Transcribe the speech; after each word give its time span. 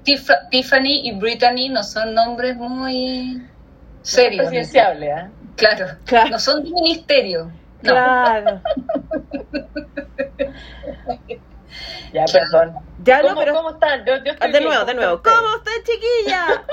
Tiffany 0.03 1.01
y 1.07 1.13
Brittany 1.17 1.70
no 1.70 1.81
son 1.81 2.13
nombres 2.13 2.57
muy 2.57 3.41
serios. 4.01 4.41
Presidenciable, 4.47 5.11
¿ah? 5.11 5.29
Claro. 5.55 5.85
Claro. 6.05 6.29
No 6.31 6.39
son 6.39 6.63
de 6.63 6.71
ministerio. 6.71 7.45
No. 7.81 7.91
Claro. 7.91 8.61
Ya, 12.13 12.26
Claro. 12.26 12.31
perdón. 12.51 12.76
Ya 13.03 13.21
no, 13.21 13.29
¿Cómo, 13.29 13.39
pero... 13.39 13.53
¿Cómo 13.53 13.70
están? 13.71 13.99
Yo, 14.05 14.15
yo 14.17 14.31
Ah, 14.31 14.34
estoy 14.34 14.51
De 14.51 14.59
bien. 14.59 14.70
nuevo, 14.70 14.85
de 14.85 14.93
nuevo. 14.93 15.15
están 15.15 15.34
¿Cómo 15.34 15.55
está 15.55 15.71
chiquilla? 15.85 16.63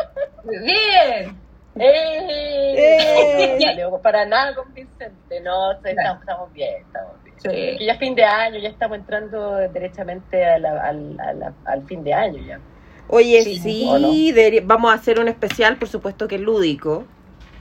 Bien. 0.64 1.38
¡Eh! 1.78 3.58
¡Eh! 3.78 3.83
Para 4.03 4.27
nada 4.27 4.55
convincente. 4.56 5.41
No, 5.41 5.72
estamos, 5.72 6.20
estamos 6.20 6.53
bien, 6.53 6.83
estamos 6.83 7.12
bien. 7.22 7.36
Que 7.41 7.77
Sí. 7.78 7.84
ya 7.86 7.92
es 7.92 7.98
fin 8.00 8.14
de 8.16 8.25
año, 8.25 8.58
ya 8.58 8.69
estamos 8.69 8.98
entrando 8.98 9.55
derechamente 9.56 10.44
a 10.44 10.58
la- 10.58 10.83
al, 10.83 11.16
a 11.20 11.33
la- 11.34 11.53
al 11.66 11.86
fin 11.86 12.03
de 12.03 12.12
año 12.12 12.42
ya. 12.44 12.58
Oye, 13.06 13.42
Sí, 13.44 13.58
sí, 13.58 13.86
¿o 13.88 13.98
no? 14.00 14.08
debería- 14.12 14.62
vamos 14.64 14.91
a 14.91 14.94
hacer 14.94 15.20
un 15.20 15.28
especial, 15.28 15.77
por 15.77 15.88
supuesto 15.88 16.27
que 16.27 16.38
lúdico. 16.38 17.05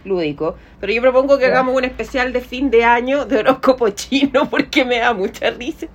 Lúdico. 0.07 0.55
Pero 0.79 0.93
yo 0.93 1.01
propongo 1.01 1.37
que 1.37 1.43
Ya. 1.45 1.49
hagamos 1.51 1.75
un 1.75 1.83
especial 1.85 2.33
de 2.33 2.41
fin 2.41 2.69
de 2.71 2.83
año 2.83 3.25
de 3.25 3.39
horóscopo 3.39 3.89
chino 4.01 4.49
porque 4.49 4.83
me 4.85 4.99
da 4.99 5.13
mucha 5.13 5.49
risa. 5.51 5.87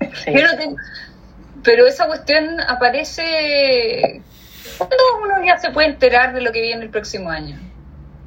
Sí. 0.00 0.30
Pero, 0.32 0.48
te- 0.56 0.76
pero 1.62 1.86
esa 1.86 2.06
cuestión 2.06 2.60
aparece 2.60 4.22
cuando 4.78 4.96
uno 5.22 5.44
ya 5.44 5.58
se 5.58 5.70
puede 5.70 5.88
enterar 5.88 6.34
de 6.34 6.40
lo 6.40 6.52
que 6.52 6.60
viene 6.62 6.82
el 6.84 6.90
próximo 6.90 7.30
año. 7.30 7.58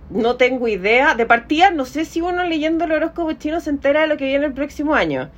No 0.09 0.35
tengo 0.35 0.67
idea. 0.67 1.15
De 1.15 1.25
partida, 1.25 1.71
no 1.71 1.85
sé 1.85 2.05
si 2.05 2.21
uno 2.21 2.43
leyendo 2.43 2.85
el 2.85 2.91
horóscopo 2.91 3.31
chino 3.33 3.59
se 3.59 3.71
entera 3.71 4.01
de 4.01 4.07
lo 4.07 4.17
que 4.17 4.25
viene 4.25 4.45
el 4.45 4.53
próximo 4.53 4.93
año. 4.93 5.29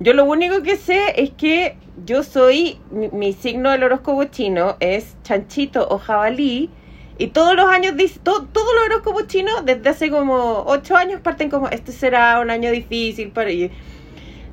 Yo 0.00 0.12
lo 0.12 0.24
único 0.26 0.62
que 0.62 0.76
sé 0.76 1.20
es 1.20 1.30
que 1.30 1.76
yo 2.04 2.22
soy, 2.22 2.78
mi, 2.90 3.08
mi 3.08 3.32
signo 3.32 3.70
del 3.70 3.82
horóscopo 3.84 4.24
chino 4.24 4.76
es 4.80 5.16
chanchito 5.22 5.88
o 5.88 5.98
jabalí. 5.98 6.70
Y 7.18 7.28
todos 7.28 7.56
los 7.56 7.68
años, 7.68 7.94
todos 8.22 8.46
los 8.54 8.84
horóscopos 8.86 9.26
chinos, 9.26 9.64
desde 9.64 9.88
hace 9.88 10.10
como 10.10 10.62
ocho 10.66 10.96
años, 10.96 11.20
parten 11.20 11.50
como, 11.50 11.68
este 11.68 11.90
será 11.92 12.38
un 12.40 12.50
año 12.50 12.70
difícil 12.70 13.30
para. 13.32 13.50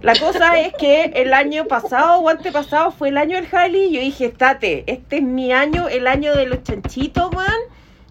La 0.01 0.15
cosa 0.19 0.59
es 0.59 0.73
que 0.73 1.05
el 1.15 1.33
año 1.33 1.65
pasado 1.65 2.19
o 2.19 2.29
antepasado 2.29 2.91
fue 2.91 3.09
el 3.09 3.17
año 3.17 3.37
del 3.37 3.47
jabalí. 3.47 3.85
Y 3.85 3.91
yo 3.93 4.01
dije, 4.01 4.25
estate, 4.25 4.83
este 4.87 5.17
es 5.17 5.23
mi 5.23 5.51
año, 5.53 5.87
el 5.87 6.07
año 6.07 6.35
de 6.35 6.45
los 6.47 6.63
chanchitos, 6.63 7.31
man. 7.33 7.47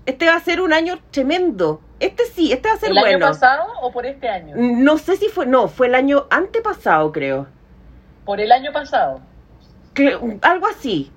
Este 0.06 0.26
va 0.26 0.34
a 0.36 0.40
ser 0.40 0.60
un 0.60 0.72
año 0.72 0.98
tremendo. 1.10 1.80
Este 2.00 2.24
sí, 2.26 2.52
este 2.52 2.68
va 2.68 2.74
a 2.74 2.78
ser 2.78 2.90
¿El 2.90 2.98
año 2.98 3.06
bueno. 3.06 3.26
pasado 3.26 3.64
o 3.80 3.90
por 3.90 4.06
este 4.06 4.28
año? 4.28 4.54
No 4.56 4.98
sé 4.98 5.16
si 5.16 5.28
fue, 5.28 5.46
no, 5.46 5.68
fue 5.68 5.86
el 5.86 5.94
año 5.94 6.26
antepasado, 6.30 7.10
creo. 7.12 7.46
Por 8.24 8.40
el 8.40 8.52
año 8.52 8.72
pasado. 8.72 9.20
Cre- 9.94 10.38
algo 10.42 10.66
así. 10.66 11.10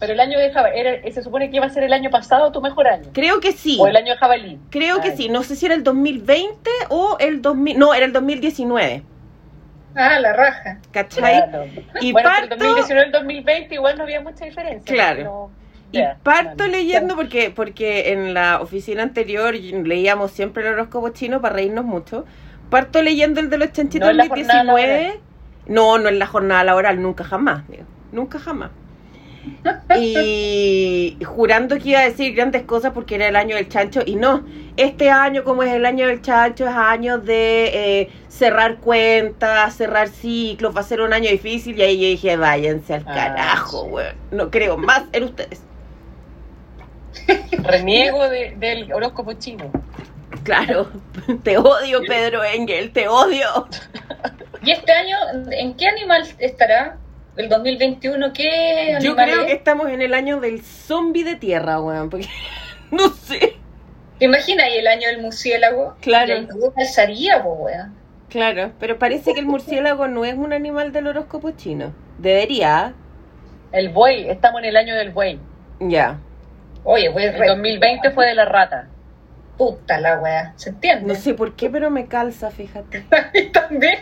Pero 0.00 0.12
el 0.12 0.20
año 0.20 0.38
de 0.38 0.52
jabalí, 0.52 0.78
era- 0.78 1.12
se 1.12 1.22
supone 1.22 1.50
que 1.50 1.56
iba 1.56 1.66
a 1.66 1.70
ser 1.70 1.82
el 1.82 1.92
año 1.92 2.10
pasado 2.10 2.52
tu 2.52 2.60
mejor 2.60 2.86
año. 2.86 3.10
Creo 3.12 3.40
que 3.40 3.52
sí. 3.52 3.78
O 3.80 3.86
el 3.88 3.96
año 3.96 4.12
de 4.12 4.18
jabalí. 4.18 4.58
Creo 4.70 5.00
que 5.00 5.16
sí. 5.16 5.28
No 5.28 5.42
sé 5.42 5.56
si 5.56 5.66
era 5.66 5.74
el 5.74 5.82
2020 5.82 6.70
o 6.88 7.16
el 7.18 7.42
2000. 7.42 7.78
No, 7.78 7.94
era 7.94 8.06
el 8.06 8.12
2019. 8.12 9.02
Ah, 9.94 10.20
la 10.20 10.32
raja. 10.32 10.78
¿Cachai? 10.92 11.48
Claro. 11.50 11.64
Y 12.00 12.12
bueno, 12.12 12.28
parto- 12.28 12.48
pero 12.50 12.54
el 12.54 12.58
2019 12.60 13.02
y 13.02 13.06
el 13.06 13.12
2020 13.12 13.74
igual 13.74 13.96
no 13.98 14.04
había 14.04 14.20
mucha 14.20 14.44
diferencia. 14.44 14.94
Claro. 14.94 15.16
pero- 15.16 15.50
Y 15.90 16.22
parto 16.22 16.56
vale. 16.58 16.70
leyendo 16.72 17.16
porque 17.16 17.50
porque 17.50 18.12
en 18.12 18.34
la 18.34 18.60
oficina 18.60 19.02
anterior 19.02 19.54
leíamos 19.54 20.30
siempre 20.32 20.62
el 20.66 20.74
horóscopo 20.74 21.08
chino 21.08 21.40
para 21.40 21.54
reírnos 21.54 21.86
mucho. 21.86 22.26
Parto 22.70 23.00
leyendo 23.02 23.40
el 23.40 23.48
de 23.48 23.56
los 23.56 23.72
chanchitos 23.72 24.06
No 24.06 24.10
en 24.10 24.18
la 24.18 24.28
jornada 24.28 24.64
2019. 24.64 25.20
No, 25.66 25.96
no 25.98 26.08
en 26.10 26.18
la 26.18 26.26
jornada 26.26 26.62
laboral, 26.62 27.00
nunca 27.00 27.24
jamás, 27.24 27.66
digo. 27.68 27.84
Nunca 28.12 28.38
jamás. 28.38 28.70
Y 30.00 31.18
jurando 31.24 31.78
que 31.78 31.90
iba 31.90 32.00
a 32.00 32.04
decir 32.04 32.34
grandes 32.34 32.62
cosas 32.62 32.92
porque 32.92 33.14
era 33.16 33.28
el 33.28 33.36
año 33.36 33.56
del 33.56 33.68
chancho 33.68 34.00
y 34.04 34.16
no, 34.16 34.44
este 34.76 35.10
año 35.10 35.44
como 35.44 35.62
es 35.62 35.72
el 35.72 35.86
año 35.86 36.06
del 36.06 36.20
chancho 36.22 36.66
es 36.68 36.74
año 36.74 37.18
de 37.18 38.00
eh, 38.02 38.10
cerrar 38.28 38.76
cuentas, 38.78 39.74
cerrar 39.76 40.08
ciclos, 40.08 40.76
va 40.76 40.80
a 40.80 40.84
ser 40.84 41.00
un 41.00 41.12
año 41.12 41.30
difícil 41.30 41.78
y 41.78 41.82
ahí 41.82 41.96
yo 42.00 42.06
dije 42.08 42.36
váyanse 42.36 42.94
al 42.94 43.04
Ah, 43.06 43.14
carajo, 43.14 43.84
weón. 43.84 44.14
No 44.30 44.50
creo 44.50 44.76
más 44.76 45.04
en 45.12 45.24
ustedes. 45.24 45.62
Reniego 47.62 48.28
de- 48.28 48.54
del 48.58 48.92
horóscopo 48.92 49.32
chino. 49.34 49.70
Claro, 50.44 50.88
te 51.42 51.56
odio 51.58 52.00
Pedro 52.06 52.44
Engel, 52.44 52.92
te 52.92 53.08
odio. 53.08 53.66
¿Y 54.62 54.72
este 54.72 54.92
año 54.92 55.16
en 55.50 55.74
qué 55.74 55.86
animal 55.88 56.24
estará? 56.38 56.96
¿El 57.38 57.48
2021? 57.48 58.32
¿Qué 58.32 58.94
animal 58.96 59.02
Yo 59.02 59.14
creo 59.14 59.46
que 59.46 59.52
estamos 59.52 59.88
en 59.90 60.02
el 60.02 60.12
año 60.12 60.40
del 60.40 60.60
zombie 60.60 61.22
de 61.22 61.36
tierra, 61.36 61.80
weón, 61.80 62.10
porque 62.10 62.26
no 62.90 63.10
sé. 63.10 63.54
¿Te 64.18 64.24
imaginas 64.24 64.66
ahí 64.66 64.78
el 64.78 64.88
año 64.88 65.06
del 65.06 65.22
murciélago? 65.22 65.96
Claro. 66.00 66.36
Y 66.36 66.48
calzaría, 66.74 67.40
po, 67.42 67.52
weón. 67.52 67.94
Claro, 68.28 68.72
pero 68.80 68.98
parece 68.98 69.34
que 69.34 69.40
el 69.40 69.46
murciélago 69.46 70.08
no 70.08 70.24
es 70.24 70.34
un 70.34 70.52
animal 70.52 70.92
del 70.92 71.06
horóscopo 71.06 71.52
chino. 71.52 71.94
Debería, 72.18 72.94
El 73.70 73.90
buey, 73.90 74.28
estamos 74.28 74.60
en 74.60 74.66
el 74.66 74.76
año 74.76 74.96
del 74.96 75.12
buey. 75.12 75.38
ya. 75.78 76.18
Oye, 76.82 77.10
pues 77.10 77.34
El 77.34 77.46
2020 77.46 78.10
fue 78.10 78.26
de 78.26 78.34
la 78.34 78.46
rata. 78.46 78.88
Puta 79.56 80.00
la 80.00 80.18
weá. 80.18 80.52
¿Se 80.56 80.70
entiende? 80.70 81.06
No 81.06 81.14
sé 81.14 81.34
por 81.34 81.54
qué, 81.54 81.70
pero 81.70 81.88
me 81.90 82.06
calza, 82.06 82.50
fíjate. 82.50 83.04
También. 83.52 83.98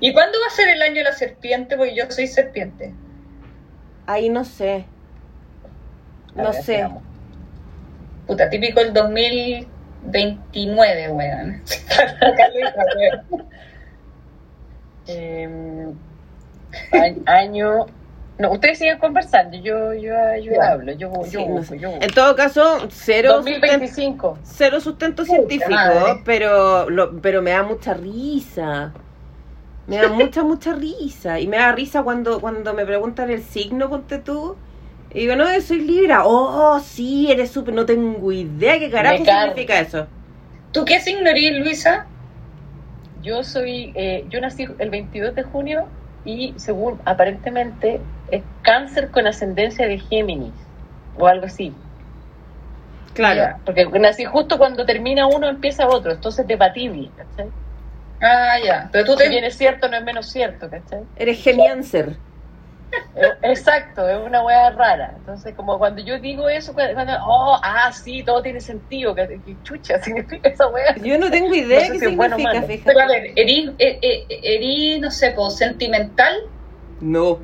¿Y 0.00 0.12
cuándo 0.12 0.38
va 0.40 0.46
a 0.46 0.50
ser 0.50 0.68
el 0.68 0.82
año 0.82 0.96
de 0.96 1.04
la 1.04 1.12
serpiente? 1.12 1.76
Porque 1.76 1.94
yo 1.94 2.10
soy 2.10 2.26
serpiente. 2.26 2.92
Ahí 4.06 4.28
no 4.28 4.44
sé. 4.44 4.84
No 6.34 6.50
ver, 6.52 6.62
sé. 6.62 6.88
Puta, 8.26 8.50
típico 8.50 8.80
el 8.80 8.92
2029, 8.92 11.08
weón. 11.10 11.62
Eh, 15.06 15.48
año. 17.26 17.86
No, 18.38 18.50
ustedes 18.52 18.78
siguen 18.78 18.98
conversando. 18.98 19.56
Yo, 19.58 19.92
yo, 19.94 20.14
hablo. 20.62 20.92
Yo, 20.92 21.12
yo, 21.12 21.24
Sí, 21.24 21.36
no 21.38 21.46
busco, 21.46 21.74
sé. 21.74 21.78
yo 21.80 21.90
busco. 21.90 22.04
En 22.04 22.10
todo 22.12 22.34
caso, 22.36 22.86
cero 22.90 23.34
sustento, 23.36 23.66
2025. 23.66 24.38
cero 24.42 24.80
sustento 24.80 25.24
científico, 25.24 25.70
madre. 25.70 26.22
pero, 26.24 26.88
lo, 26.88 27.20
pero 27.20 27.42
me 27.42 27.50
da 27.50 27.62
mucha 27.62 27.94
risa. 27.94 28.92
Me 29.86 29.96
da 29.96 30.08
mucha, 30.08 30.44
mucha 30.44 30.74
risa. 30.74 31.40
Y 31.40 31.48
me 31.48 31.56
da 31.56 31.72
risa 31.72 32.02
cuando, 32.02 32.40
cuando 32.40 32.72
me 32.74 32.84
preguntan 32.86 33.30
el 33.30 33.42
signo, 33.42 33.88
ponte 33.88 34.18
tú. 34.18 34.56
Y 35.12 35.20
digo, 35.20 35.36
no, 35.36 35.44
soy 35.60 35.80
Libra. 35.80 36.24
Oh, 36.24 36.80
sí, 36.80 37.30
eres 37.30 37.50
súper. 37.50 37.74
No 37.74 37.84
tengo 37.84 38.32
idea 38.32 38.78
qué 38.78 38.90
carajo 38.90 39.24
significa 39.24 39.80
eso. 39.80 40.06
¿Tú 40.72 40.84
qué 40.84 41.00
signo 41.00 41.28
eres, 41.28 41.58
Luisa? 41.58 42.06
Yo 43.22 43.44
soy. 43.44 43.92
eh, 43.94 44.24
yo 44.30 44.40
nací 44.40 44.66
el 44.78 44.90
22 44.90 45.34
de 45.34 45.42
junio 45.42 45.86
y, 46.24 46.54
según 46.56 46.98
aparentemente, 47.04 48.00
es 48.30 48.42
cáncer 48.62 49.10
con 49.10 49.26
ascendencia 49.26 49.86
de 49.86 49.98
Géminis 49.98 50.54
o 51.18 51.26
algo 51.26 51.46
así. 51.46 51.74
Claro. 53.12 53.40
Ya. 53.40 53.58
Porque 53.64 53.84
nací 53.98 54.24
justo 54.24 54.56
cuando 54.56 54.86
termina 54.86 55.26
uno, 55.26 55.48
empieza 55.48 55.86
otro. 55.88 56.12
Entonces, 56.12 56.46
debatible. 56.46 57.10
¿cachai? 57.16 57.50
Ah, 58.22 58.58
ya. 58.64 58.88
Pero 58.92 59.04
tú 59.04 59.12
Si 59.12 59.18
te... 59.24 59.28
bien 59.28 59.44
es 59.44 59.56
cierto, 59.58 59.88
no 59.88 59.96
es 59.96 60.04
menos 60.04 60.30
cierto. 60.30 60.70
¿cachai? 60.70 61.00
Eres 61.16 61.42
gemiancer. 61.42 62.16
Eh, 63.16 63.26
Exacto, 63.42 64.06
es 64.08 64.18
una 64.18 64.44
wea 64.44 64.70
rara. 64.70 65.14
Entonces, 65.16 65.54
como 65.54 65.78
cuando 65.78 66.02
yo 66.02 66.18
digo 66.18 66.48
eso, 66.48 66.72
cuando, 66.74 67.14
oh, 67.26 67.58
ah, 67.62 67.90
sí, 67.92 68.22
todo 68.22 68.42
tiene 68.42 68.60
sentido. 68.60 69.14
Que, 69.14 69.26
que 69.44 69.56
chucha 69.62 69.98
significa 70.02 70.48
esa 70.48 70.68
wea. 70.68 70.94
Yo 70.96 71.18
no 71.18 71.30
tengo 71.30 71.54
idea 71.54 71.80
No 71.80 71.86
sé 71.94 72.00
qué 72.00 72.08
si 72.10 72.16
bueno 72.16 72.36
significa, 72.36 72.66
fíjate. 72.66 72.82
Pero 72.92 73.00
a 73.00 73.06
ver, 73.08 73.32
¿erí, 73.36 73.74
eh, 73.78 73.98
eh, 74.02 74.26
erí, 74.42 75.00
no 75.00 75.10
sé, 75.10 75.32
po, 75.32 75.50
sentimental? 75.50 76.34
No. 77.00 77.38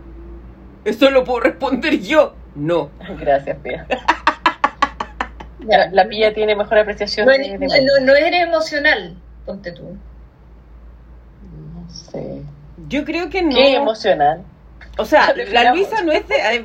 Eso 0.85 1.11
lo 1.11 1.25
puedo 1.25 1.41
responder 1.41 1.99
yo. 1.99 2.35
No. 2.55 2.91
Gracias, 3.19 3.57
Pia. 3.63 3.87
La, 5.61 5.89
la 5.91 6.05
Pia 6.09 6.33
tiene 6.33 6.55
mejor 6.55 6.79
apreciación 6.79 7.27
No, 7.27 7.33
de, 7.33 7.39
eres- 7.39 7.61
de- 7.61 7.67
no, 7.85 8.07
no 8.07 8.15
eres 8.15 8.43
emocional, 8.43 9.17
ponte 9.45 9.73
tú. 9.73 9.97
Sé. 11.89 12.43
Yo 12.89 13.05
creo 13.05 13.29
que 13.31 13.43
no. 13.43 13.51
Qué 13.51 13.75
emocional. 13.75 14.43
O 14.99 15.05
sea, 15.05 15.35
la. 15.53 15.73
Luisa 15.73 16.03
no 16.03 16.13
es 16.13 16.27
de. 16.29 16.65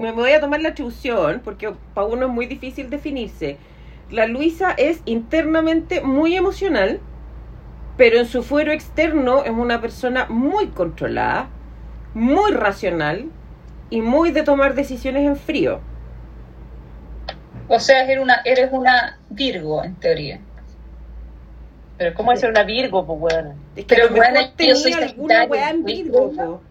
Me 0.00 0.12
voy 0.12 0.32
a 0.32 0.40
tomar 0.40 0.60
la 0.60 0.70
atribución 0.70 1.40
porque 1.44 1.72
para 1.94 2.06
uno 2.06 2.26
es 2.26 2.32
muy 2.32 2.46
difícil 2.46 2.90
definirse. 2.90 3.58
La 4.10 4.26
Luisa 4.26 4.74
es 4.76 5.00
internamente 5.06 6.00
muy 6.02 6.36
emocional, 6.36 7.00
pero 7.96 8.18
en 8.18 8.26
su 8.26 8.42
fuero 8.42 8.72
externo 8.72 9.44
es 9.44 9.50
una 9.50 9.80
persona 9.80 10.26
muy 10.28 10.68
controlada, 10.68 11.48
muy 12.12 12.52
racional 12.52 13.30
y 13.90 14.02
muy 14.02 14.30
de 14.30 14.42
tomar 14.42 14.74
decisiones 14.74 15.26
en 15.26 15.36
frío. 15.36 15.80
O 17.68 17.80
sea, 17.80 18.04
eres 18.04 18.22
una, 18.22 18.42
eres 18.44 18.68
una 18.72 19.18
Virgo, 19.30 19.82
en 19.82 19.94
teoría. 19.96 20.40
Pero 21.96 22.14
¿cómo 22.14 22.32
es 22.32 22.40
ser 22.40 22.50
una 22.50 22.64
Virgo, 22.64 23.06
pues 23.06 23.18
bueno? 23.20 23.54
Es 23.76 23.84
que 23.84 23.94
Pero 23.94 24.08
bueno, 24.10 24.40
yo 24.58 24.74
soy 24.76 24.92
alguna 24.92 25.34
Sagitario, 25.34 25.50
weá 25.50 25.70
en. 25.70 25.84
Virgo. 25.84 26.32
po. 26.32 26.62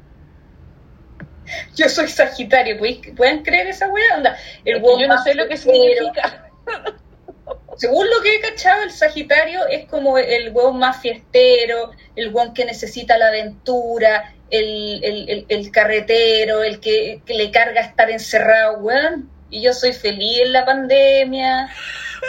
Yo 1.75 1.89
soy 1.89 2.07
Sagitario, 2.07 2.77
¿puedes- 2.77 2.99
¿pueden 3.15 3.43
creer 3.43 3.67
esa 3.67 3.87
weá? 3.89 4.17
Onda, 4.17 4.37
el 4.65 4.75
Es 4.77 4.81
que 4.81 4.85
hueón 4.87 4.99
yo 5.01 5.07
no 5.07 5.23
sé 5.23 5.33
lo 5.35 5.47
que 5.47 5.57
significa. 5.57 6.49
Según 7.77 8.05
lo 8.09 8.21
que 8.21 8.35
he 8.35 8.39
cachado, 8.39 8.83
el 8.83 8.91
Sagitario 8.91 9.65
es 9.67 9.85
como 9.85 10.17
el 10.17 10.51
hueón 10.51 10.77
más 10.77 11.01
fiestero, 11.01 11.91
el 12.15 12.33
hueón 12.33 12.53
que 12.53 12.65
necesita 12.65 13.17
la 13.17 13.27
aventura, 13.29 14.33
el, 14.49 15.03
el, 15.03 15.29
el- 15.29 15.45
el 15.49 15.71
carretero, 15.71 16.63
el 16.63 16.79
que, 16.79 17.21
que 17.25 17.33
le 17.33 17.49
carga 17.51 17.81
estar 17.81 18.09
encerrado, 18.11 18.77
weón. 18.79 19.29
Y 19.53 19.61
yo 19.61 19.71
soy 19.71 19.93
feliz 19.93 20.39
en 20.39 20.51
la 20.51 20.65
pandemia. 20.65 21.69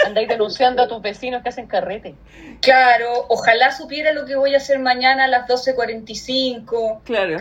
Andáis 0.04 0.28
denunciando 0.28 0.82
a 0.82 0.88
tus 0.88 1.00
vecinos 1.00 1.42
que 1.42 1.48
hacen 1.48 1.66
carrete. 1.66 2.14
Claro, 2.60 3.24
ojalá 3.28 3.72
supiera 3.72 4.12
lo 4.12 4.26
que 4.26 4.36
voy 4.36 4.52
a 4.52 4.58
hacer 4.58 4.78
mañana 4.78 5.24
a 5.24 5.28
las 5.28 5.48
12.45. 5.48 7.02
Claro. 7.04 7.38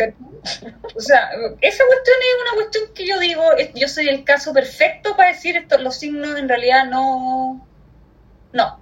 O 0.96 1.02
sea, 1.02 1.32
esa 1.60 1.84
cuestión 1.86 2.18
es 2.22 2.42
una 2.42 2.56
cuestión 2.56 2.94
que 2.96 3.06
yo 3.06 3.20
digo, 3.20 3.44
yo 3.76 3.90
soy 3.90 4.08
el 4.08 4.24
caso 4.24 4.54
perfecto 4.54 5.18
para 5.18 5.34
decir 5.34 5.58
esto, 5.58 5.78
los 5.78 5.98
signos 5.98 6.40
en 6.40 6.48
realidad 6.48 6.86
no... 6.86 7.68
No. 8.54 8.80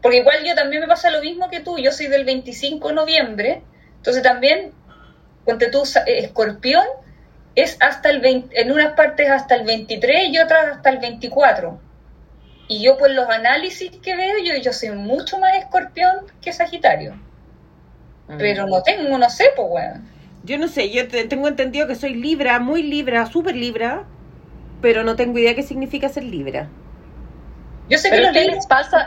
Porque 0.00 0.18
igual 0.18 0.44
yo 0.44 0.54
también 0.54 0.82
me 0.82 0.86
pasa 0.86 1.10
lo 1.10 1.20
mismo 1.20 1.50
que 1.50 1.60
tú, 1.60 1.78
yo 1.78 1.90
soy 1.90 2.06
del 2.06 2.24
25 2.24 2.88
de 2.88 2.94
noviembre, 2.94 3.62
entonces 3.96 4.22
también, 4.22 4.72
ponte 5.44 5.68
tú, 5.68 5.82
eh, 6.06 6.18
escorpión 6.18 6.84
es 7.60 7.76
hasta 7.80 8.10
el 8.10 8.20
20, 8.20 8.60
en 8.60 8.72
unas 8.72 8.92
partes 8.94 9.28
hasta 9.30 9.54
el 9.54 9.64
23 9.64 10.28
y 10.30 10.38
otras 10.38 10.76
hasta 10.76 10.90
el 10.90 10.98
24. 10.98 11.78
Y 12.68 12.84
yo 12.84 12.98
por 12.98 13.10
los 13.10 13.28
análisis 13.28 13.90
que 14.02 14.14
veo, 14.14 14.38
yo, 14.44 14.54
yo 14.62 14.72
soy 14.72 14.90
mucho 14.90 15.38
más 15.38 15.54
escorpión 15.56 16.26
que 16.42 16.52
sagitario. 16.52 17.14
Pero 18.36 18.66
no 18.66 18.82
tengo, 18.82 19.16
no 19.16 19.30
sé, 19.30 19.44
pues, 19.56 19.68
weón. 19.70 20.06
Yo 20.44 20.58
no 20.58 20.68
sé, 20.68 20.90
yo 20.90 21.08
te- 21.08 21.24
tengo 21.24 21.48
entendido 21.48 21.86
que 21.86 21.94
soy 21.94 22.14
libra, 22.14 22.58
muy 22.60 22.82
libra, 22.82 23.24
súper 23.26 23.56
libra, 23.56 24.04
pero 24.82 25.02
no 25.02 25.16
tengo 25.16 25.38
idea 25.38 25.54
qué 25.54 25.62
significa 25.62 26.08
ser 26.08 26.24
libra. 26.24 26.68
Yo 27.88 27.96
sé 27.98 28.10
Pero 28.10 28.32
que 28.32 28.44
los 28.44 28.66
pasa, 28.66 29.06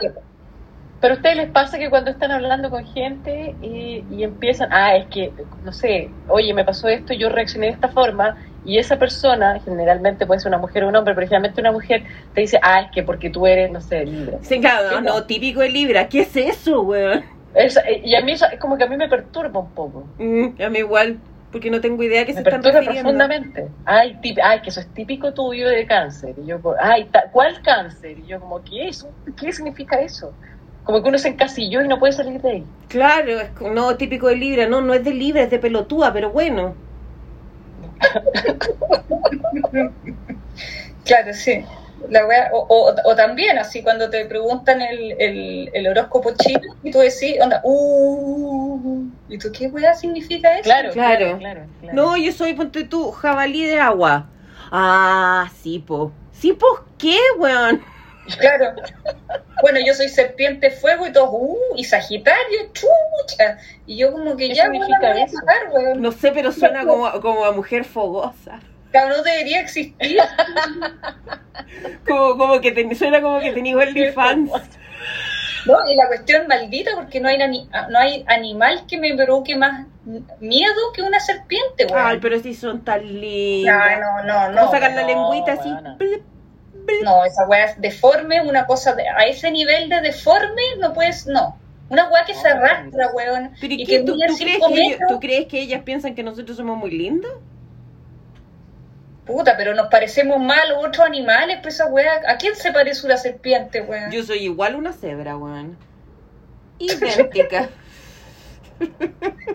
pero 1.02 1.14
a 1.14 1.16
ustedes 1.18 1.36
les 1.36 1.50
pasa 1.50 1.78
que 1.78 1.90
cuando 1.90 2.10
están 2.10 2.30
hablando 2.30 2.70
con 2.70 2.86
gente 2.86 3.56
y, 3.60 4.06
y 4.08 4.22
empiezan, 4.24 4.68
ah, 4.72 4.96
es 4.96 5.08
que, 5.08 5.34
no 5.62 5.72
sé, 5.72 6.16
oye, 6.28 6.54
me 6.54 6.64
pasó 6.64 6.88
esto, 6.88 7.12
yo 7.12 7.28
reaccioné 7.28 7.66
de 7.66 7.72
esta 7.72 7.88
forma, 7.88 8.36
y 8.64 8.78
esa 8.78 8.96
persona, 8.98 9.60
generalmente 9.64 10.24
puede 10.26 10.40
ser 10.40 10.50
una 10.50 10.58
mujer 10.58 10.84
o 10.84 10.88
un 10.88 10.96
hombre, 10.96 11.14
pero 11.14 11.26
generalmente 11.26 11.60
una 11.60 11.72
mujer 11.72 12.04
te 12.32 12.42
dice, 12.42 12.58
ah, 12.62 12.82
es 12.82 12.90
que 12.92 13.02
porque 13.02 13.28
tú 13.30 13.46
eres, 13.46 13.70
no 13.72 13.80
sé, 13.80 14.04
libre. 14.06 14.38
Sí, 14.42 14.60
claro, 14.60 14.98
Sí, 14.98 15.04
no, 15.04 15.24
típico 15.24 15.60
de 15.60 15.70
libra. 15.70 16.08
¿Qué 16.08 16.20
es 16.20 16.36
eso, 16.36 16.82
weón? 16.82 17.24
Es- 17.54 17.78
y 18.04 18.14
a 18.14 18.22
mí 18.22 18.32
eso 18.32 18.46
es 18.50 18.58
como 18.60 18.78
que 18.78 18.84
a 18.84 18.86
mí 18.86 18.96
me 18.96 19.08
perturba 19.08 19.60
un 19.60 19.74
poco. 19.74 20.06
Mm, 20.18 20.62
a 20.62 20.68
mí 20.70 20.78
igual, 20.78 21.18
porque 21.50 21.70
no 21.70 21.80
tengo 21.80 22.02
idea 22.02 22.24
Me 22.24 22.32
se 22.32 22.38
están 22.38 22.62
refiriendo. 22.62 23.02
profundamente. 23.10 23.68
Ay, 23.84 24.16
tip- 24.22 24.40
ay, 24.42 24.60
que 24.62 24.70
eso 24.70 24.80
es 24.80 24.94
típico 24.94 25.34
tuyo 25.34 25.68
de 25.68 25.86
cáncer. 25.86 26.34
Y 26.38 26.46
yo, 26.46 26.60
ay, 26.80 27.06
ta- 27.12 27.30
¿cuál 27.32 27.60
cáncer? 27.62 28.18
Y 28.18 28.26
yo, 28.28 28.40
como, 28.40 28.62
¿qué 28.62 28.88
es? 28.88 29.04
¿Qué 29.36 29.52
significa 29.52 30.00
eso? 30.00 30.34
Como 30.84 31.02
que 31.02 31.08
uno 31.08 31.18
se 31.18 31.28
encasilló 31.28 31.82
y 31.82 31.88
no 31.88 31.98
puede 31.98 32.12
salir 32.12 32.40
de 32.42 32.50
ahí. 32.50 32.64
Claro, 32.88 33.40
es 33.40 33.50
no 33.60 33.96
típico 33.96 34.28
de 34.28 34.36
libra, 34.36 34.66
no, 34.66 34.80
no 34.80 34.94
es 34.94 35.04
de 35.04 35.14
libra, 35.14 35.42
es 35.42 35.50
de 35.50 35.58
pelotúa, 35.58 36.12
pero 36.12 36.30
bueno. 36.30 36.74
Claro, 41.04 41.32
sí. 41.34 41.64
La 42.08 42.26
wea- 42.26 42.50
o, 42.52 42.58
o, 42.68 42.94
o 43.04 43.16
también, 43.16 43.58
así, 43.58 43.82
cuando 43.82 44.10
te 44.10 44.24
preguntan 44.26 44.82
el, 44.82 45.12
el, 45.20 45.70
el 45.72 45.86
horóscopo 45.88 46.32
chino 46.36 46.60
y 46.82 46.90
tú 46.90 46.98
decís, 46.98 47.36
onda, 47.40 47.60
uh, 47.64 49.04
¿y 49.28 49.38
tú 49.38 49.48
qué 49.52 49.68
weá 49.68 49.94
significa 49.94 50.52
eso? 50.54 50.64
Claro, 50.64 50.90
Claro. 50.92 51.18
claro, 51.18 51.38
claro. 51.38 51.60
claro. 51.80 51.96
No, 51.96 52.16
yo 52.16 52.32
soy, 52.32 52.54
ponte 52.54 52.84
tú, 52.84 53.10
jabalí 53.12 53.64
de 53.64 53.78
agua. 53.80 54.26
Ah, 54.70 55.48
sí, 55.62 55.78
po. 55.78 56.12
Sí, 56.32 56.52
po, 56.52 56.66
¿qué, 56.98 57.16
weón? 57.38 57.82
Claro. 58.38 58.74
Bueno, 59.62 59.78
yo 59.84 59.94
soy 59.94 60.08
serpiente 60.08 60.70
fuego 60.70 61.06
y 61.06 61.12
todos, 61.12 61.30
uh, 61.32 61.56
y 61.76 61.84
sagitario, 61.84 62.58
chucha. 62.72 63.58
Y 63.86 63.96
yo 63.98 64.12
como 64.12 64.36
que 64.36 64.48
¿Qué 64.48 64.54
ya, 64.54 64.64
significa 64.64 64.98
me 65.00 65.12
voy 65.12 65.20
a 65.22 65.26
matar, 65.26 65.68
weón. 65.72 66.02
No 66.02 66.12
sé, 66.12 66.32
pero 66.32 66.50
suena 66.52 66.84
como, 66.84 67.10
como 67.20 67.44
a 67.44 67.52
mujer 67.52 67.84
fogosa. 67.84 68.60
Cabrón, 68.92 69.18
no 69.18 69.22
debería 69.24 69.60
existir. 69.60 70.18
Como, 72.06 72.36
como 72.36 72.60
que 72.60 72.72
ten- 72.72 72.94
suena 72.94 73.20
como 73.22 73.40
que 73.40 73.52
tenía 73.52 73.76
OnlyFans. 73.76 74.50
¿no? 75.66 75.90
Y 75.90 75.96
la 75.96 76.08
cuestión 76.08 76.46
maldita, 76.48 76.90
porque 76.96 77.20
no 77.20 77.28
hay, 77.28 77.40
ani- 77.40 77.68
no 77.90 77.98
hay 77.98 78.24
animal 78.28 78.84
que 78.88 78.98
me 78.98 79.14
provoque 79.14 79.56
más 79.56 79.86
miedo 80.40 80.74
que 80.94 81.02
una 81.02 81.20
serpiente, 81.20 81.86
weón. 81.86 82.06
Ay, 82.06 82.18
pero 82.20 82.38
sí 82.40 82.54
son 82.54 82.84
tan 82.84 83.02
lindas. 83.20 83.98
no, 84.00 84.22
no, 84.24 84.48
no, 84.50 84.54
Como 84.60 84.66
no. 84.66 84.70
sacan 84.70 84.94
la 84.96 85.02
no, 85.02 85.08
lengüita 85.08 85.52
así. 85.52 85.70
No, 87.04 87.24
esa 87.24 87.46
weá 87.46 87.64
es 87.66 87.80
deforme, 87.80 88.40
una 88.40 88.66
cosa 88.66 88.94
de- 88.94 89.08
a 89.08 89.26
ese 89.26 89.50
nivel 89.50 89.88
de 89.88 90.00
deforme 90.00 90.62
no 90.78 90.92
puedes, 90.92 91.26
no. 91.26 91.56
Una 91.88 92.08
weá 92.08 92.24
que 92.24 92.34
se 92.34 92.48
arrastra, 92.48 93.08
weón. 93.12 93.52
Pero 93.60 93.74
¿y 93.74 93.84
que 93.84 94.00
¿Tú, 94.00 94.16
crees 94.16 94.38
que 94.38 94.80
ellos. 94.80 94.98
¿Tú 95.08 95.20
crees 95.20 95.46
que 95.46 95.60
ellas 95.60 95.82
piensan 95.82 96.14
que 96.14 96.22
nosotros 96.22 96.56
somos 96.56 96.78
muy 96.78 96.90
lindos? 96.90 97.32
Puta, 99.26 99.56
pero 99.56 99.74
nos 99.74 99.88
parecemos 99.88 100.40
más 100.40 100.58
a 100.70 100.78
otros 100.78 101.06
animales, 101.06 101.58
pues 101.62 101.74
esa 101.74 101.86
weá. 101.86 102.22
¿A 102.26 102.38
quién 102.38 102.56
se 102.56 102.72
parece 102.72 103.06
una 103.06 103.16
serpiente, 103.16 103.82
weón? 103.82 104.10
Yo 104.10 104.24
soy 104.24 104.38
igual 104.38 104.74
una 104.74 104.92
cebra, 104.92 105.36
weón. 105.36 105.76
Idéntica. 106.78 107.68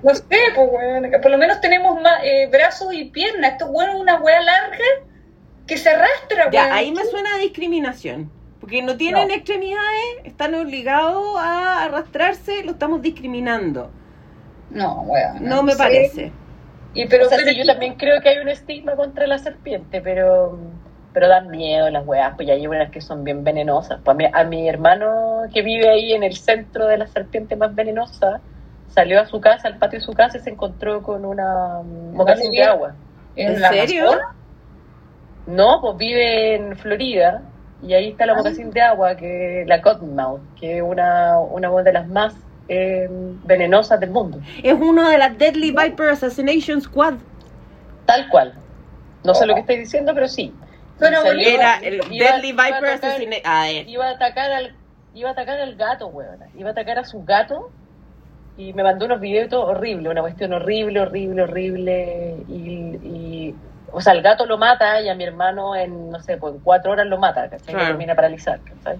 No 0.03 0.13
sé, 0.15 0.38
pues 0.55 0.69
weón. 0.72 1.12
Por 1.22 1.31
lo 1.31 1.38
menos 1.38 1.60
tenemos 1.60 2.00
más 2.01 2.19
eh, 2.24 2.48
brazos 2.51 2.93
y 2.93 3.05
piernas. 3.05 3.53
Esto 3.53 3.65
weón 3.67 3.89
es 3.89 3.96
una 3.96 4.22
weá 4.22 4.41
larga 4.41 4.86
que 5.67 5.77
se 5.77 5.89
arrastra, 5.89 6.43
weón. 6.43 6.51
ya, 6.51 6.74
ahí 6.74 6.91
me 6.91 7.03
suena 7.05 7.36
a 7.36 7.38
discriminación. 7.39 8.31
Porque 8.59 8.81
no 8.81 8.97
tienen 8.97 9.27
No. 9.27 9.33
extremidades, 9.33 10.17
están 10.24 10.55
obligados 10.55 11.38
a 11.38 11.83
arrastrarse, 11.83 12.63
lo 12.63 12.71
estamos 12.71 13.01
discriminando. 13.01 13.91
No, 14.71 15.01
weón. 15.03 15.43
No 15.43 15.63
me 15.63 15.74
sé. 15.74 15.77
parece. 15.77 16.31
Y 16.93 17.05
pero, 17.07 17.25
o 17.27 17.29
sea, 17.29 17.38
pero- 17.38 17.51
sí, 17.51 17.57
yo 17.57 17.65
también 17.65 17.95
creo 17.95 18.19
que 18.21 18.29
hay 18.29 18.38
un 18.39 18.50
estigma 18.50 18.95
contra 18.95 19.27
la 19.27 19.38
serpiente, 19.38 20.01
pero 20.01 20.57
pero 21.13 21.29
dan 21.29 21.50
miedo 21.50 21.89
las 21.89 22.05
weas, 22.05 22.33
pues 22.36 22.47
ya 22.47 22.53
hay 22.53 22.67
unas 22.67 22.91
que 22.91 23.01
son 23.01 23.24
bien 23.24 23.43
venenosas. 23.43 24.00
Pues 24.03 24.13
a, 24.13 24.17
mi, 24.17 24.25
a 24.31 24.43
mi 24.43 24.69
hermano 24.69 25.43
que 25.51 25.63
vive 25.63 25.89
ahí 25.89 26.13
en 26.13 26.21
el 26.21 26.36
centro 26.38 26.86
de 26.86 26.97
la 27.00 27.07
serpiente 27.07 27.55
más 27.55 27.74
venenosa, 27.74 28.39
salió 28.89 29.19
a 29.19 29.25
su 29.25 29.41
casa, 29.41 29.67
al 29.67 29.77
patio 29.79 29.97
de 30.00 30.05
su 30.05 30.13
casa 30.13 30.38
y 30.38 30.41
se 30.41 30.51
encontró 30.51 31.01
con 31.01 31.25
una 31.25 31.81
mocasín 32.13 32.51
de 32.51 32.62
agua. 32.63 32.93
¿En 33.36 33.53
¿En 33.53 33.62
la 33.62 33.69
serio? 33.69 34.12
No, 35.48 35.80
pues 35.82 35.98
vive 35.98 36.56
en 36.56 36.77
Florida 36.77 37.42
y 37.82 37.94
ahí 37.94 38.10
está 38.10 38.25
la 38.25 38.34
Ah. 38.34 38.38
mocasín 38.38 38.70
de 38.72 38.82
agua, 38.82 39.16
que 39.16 39.63
la 39.68 39.82
cottonmouth, 39.82 40.42
que 40.60 40.77
es 40.77 40.82
una, 40.84 41.39
una 41.39 41.70
de 41.84 41.94
las 41.94 42.08
más 42.08 42.36
eh, 42.70 43.08
venenosas 43.46 43.98
del 44.00 44.10
mundo. 44.12 44.39
Es 44.62 44.74
uno 44.74 45.10
de 45.10 45.18
las 45.18 45.38
Deadly 45.38 45.72
Viper 45.72 46.10
Assassination 46.10 46.82
Squad. 46.82 47.13
Tal 48.06 48.27
cual. 48.30 48.54
No 49.24 49.34
sé 49.34 49.46
lo 49.46 49.54
que 49.54 49.62
estoy 49.62 49.77
diciendo, 49.77 50.13
pero 50.13 50.27
sí. 50.27 50.54
Pero 51.00 51.22
Era 51.22 51.77
el 51.77 51.96
iba- 51.96 52.10
Deadly 52.10 52.50
iba 52.50 52.66
Viper 52.66 52.89
Assassination. 52.89 53.42
Ah, 53.46 53.70
eh. 53.72 53.86
Iba 53.88 54.08
a 54.08 54.12
atacar 54.12 54.51
al, 54.51 54.75
iba 55.13 55.30
a 55.30 55.32
atacar 55.32 55.62
al 55.62 55.75
gato, 55.75 56.08
weón. 56.08 56.39
Iba 56.58 56.70
a 56.70 56.72
atacar 56.74 57.00
a 57.00 57.06
su 57.06 57.24
gato 57.24 57.70
y 58.58 58.74
me 58.74 58.84
mandó 58.84 59.06
unos 59.06 59.22
videos 59.22 59.46
y 59.46 59.50
todo 59.50 59.68
horrible, 59.68 60.10
una 60.10 60.22
cuestión 60.22 60.51
horrible, 60.51 61.00
horrible, 61.00 61.44
horrible. 61.44 62.36
Y, 62.50 62.54
y- 62.54 63.26
o 63.91 64.01
sea, 64.01 64.13
el 64.13 64.22
gato 64.22 64.46
lo 64.46 64.58
mata 64.58 65.01
y 65.01 65.10
a 65.10 65.15
mi 65.15 65.24
hermano 65.24 65.75
en, 65.75 66.10
no 66.12 66.20
sé, 66.20 66.38
pues 66.38 66.53
en 66.56 66.60
cuatro 66.62 66.91
horas 66.91 67.08
lo 67.08 67.17
mata, 67.17 67.50
¿cachai? 67.50 67.67
Claro. 67.67 67.79
Lo 67.79 67.86
termina 67.91 68.15
paralizar, 68.15 68.60
¿cachai? 68.62 68.98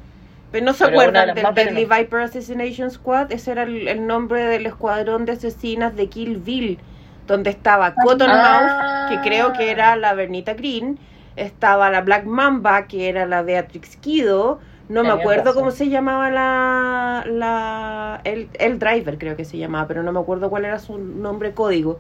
Pero 0.52 0.66
no 0.66 0.74
se 0.74 0.86
Pero 0.86 1.02
acuerdan 1.02 1.36
del 1.36 1.54
Deadly. 1.54 1.86
Viper 1.86 2.22
Assassination 2.22 2.90
Squad. 2.90 3.32
Ese 3.32 3.52
era 3.52 3.64
el, 3.64 3.88
el 3.88 4.08
nombre 4.08 4.46
del 4.46 4.66
escuadrón 4.66 5.26
de 5.26 5.34
asesinas 5.34 5.96
de 5.96 6.08
Kill 6.08 6.38
Bill. 6.38 6.80
Donde 7.28 7.50
estaba 7.50 7.94
Cottonmouth, 7.94 8.30
Ah. 8.40 9.08
que 9.10 9.20
creo 9.20 9.52
que 9.52 9.70
era 9.72 9.96
la 9.98 10.14
Bernita 10.14 10.54
Green. 10.54 10.98
Estaba 11.36 11.90
la 11.90 12.00
Black 12.02 12.24
Mamba, 12.26 12.88
que 12.88 13.10
era 13.10 13.26
la 13.26 13.42
Beatrix 13.42 13.98
Kido. 13.98 14.60
No 14.88 15.04
me 15.04 15.12
acuerdo 15.12 15.44
razón. 15.52 15.64
cómo 15.64 15.72
se 15.72 15.90
llamaba 15.90 16.30
la. 16.32 17.24
la 17.28 18.22
el, 18.24 18.50
el 18.58 18.80
driver, 18.80 19.18
creo 19.18 19.36
que 19.36 19.44
se 19.44 19.58
llamaba, 19.58 19.86
pero 19.88 20.02
no 20.02 20.14
me 20.14 20.20
acuerdo 20.22 20.50
cuál 20.50 20.64
era 20.64 20.80
su 20.80 20.98
nombre 20.98 21.54
código. 21.54 22.00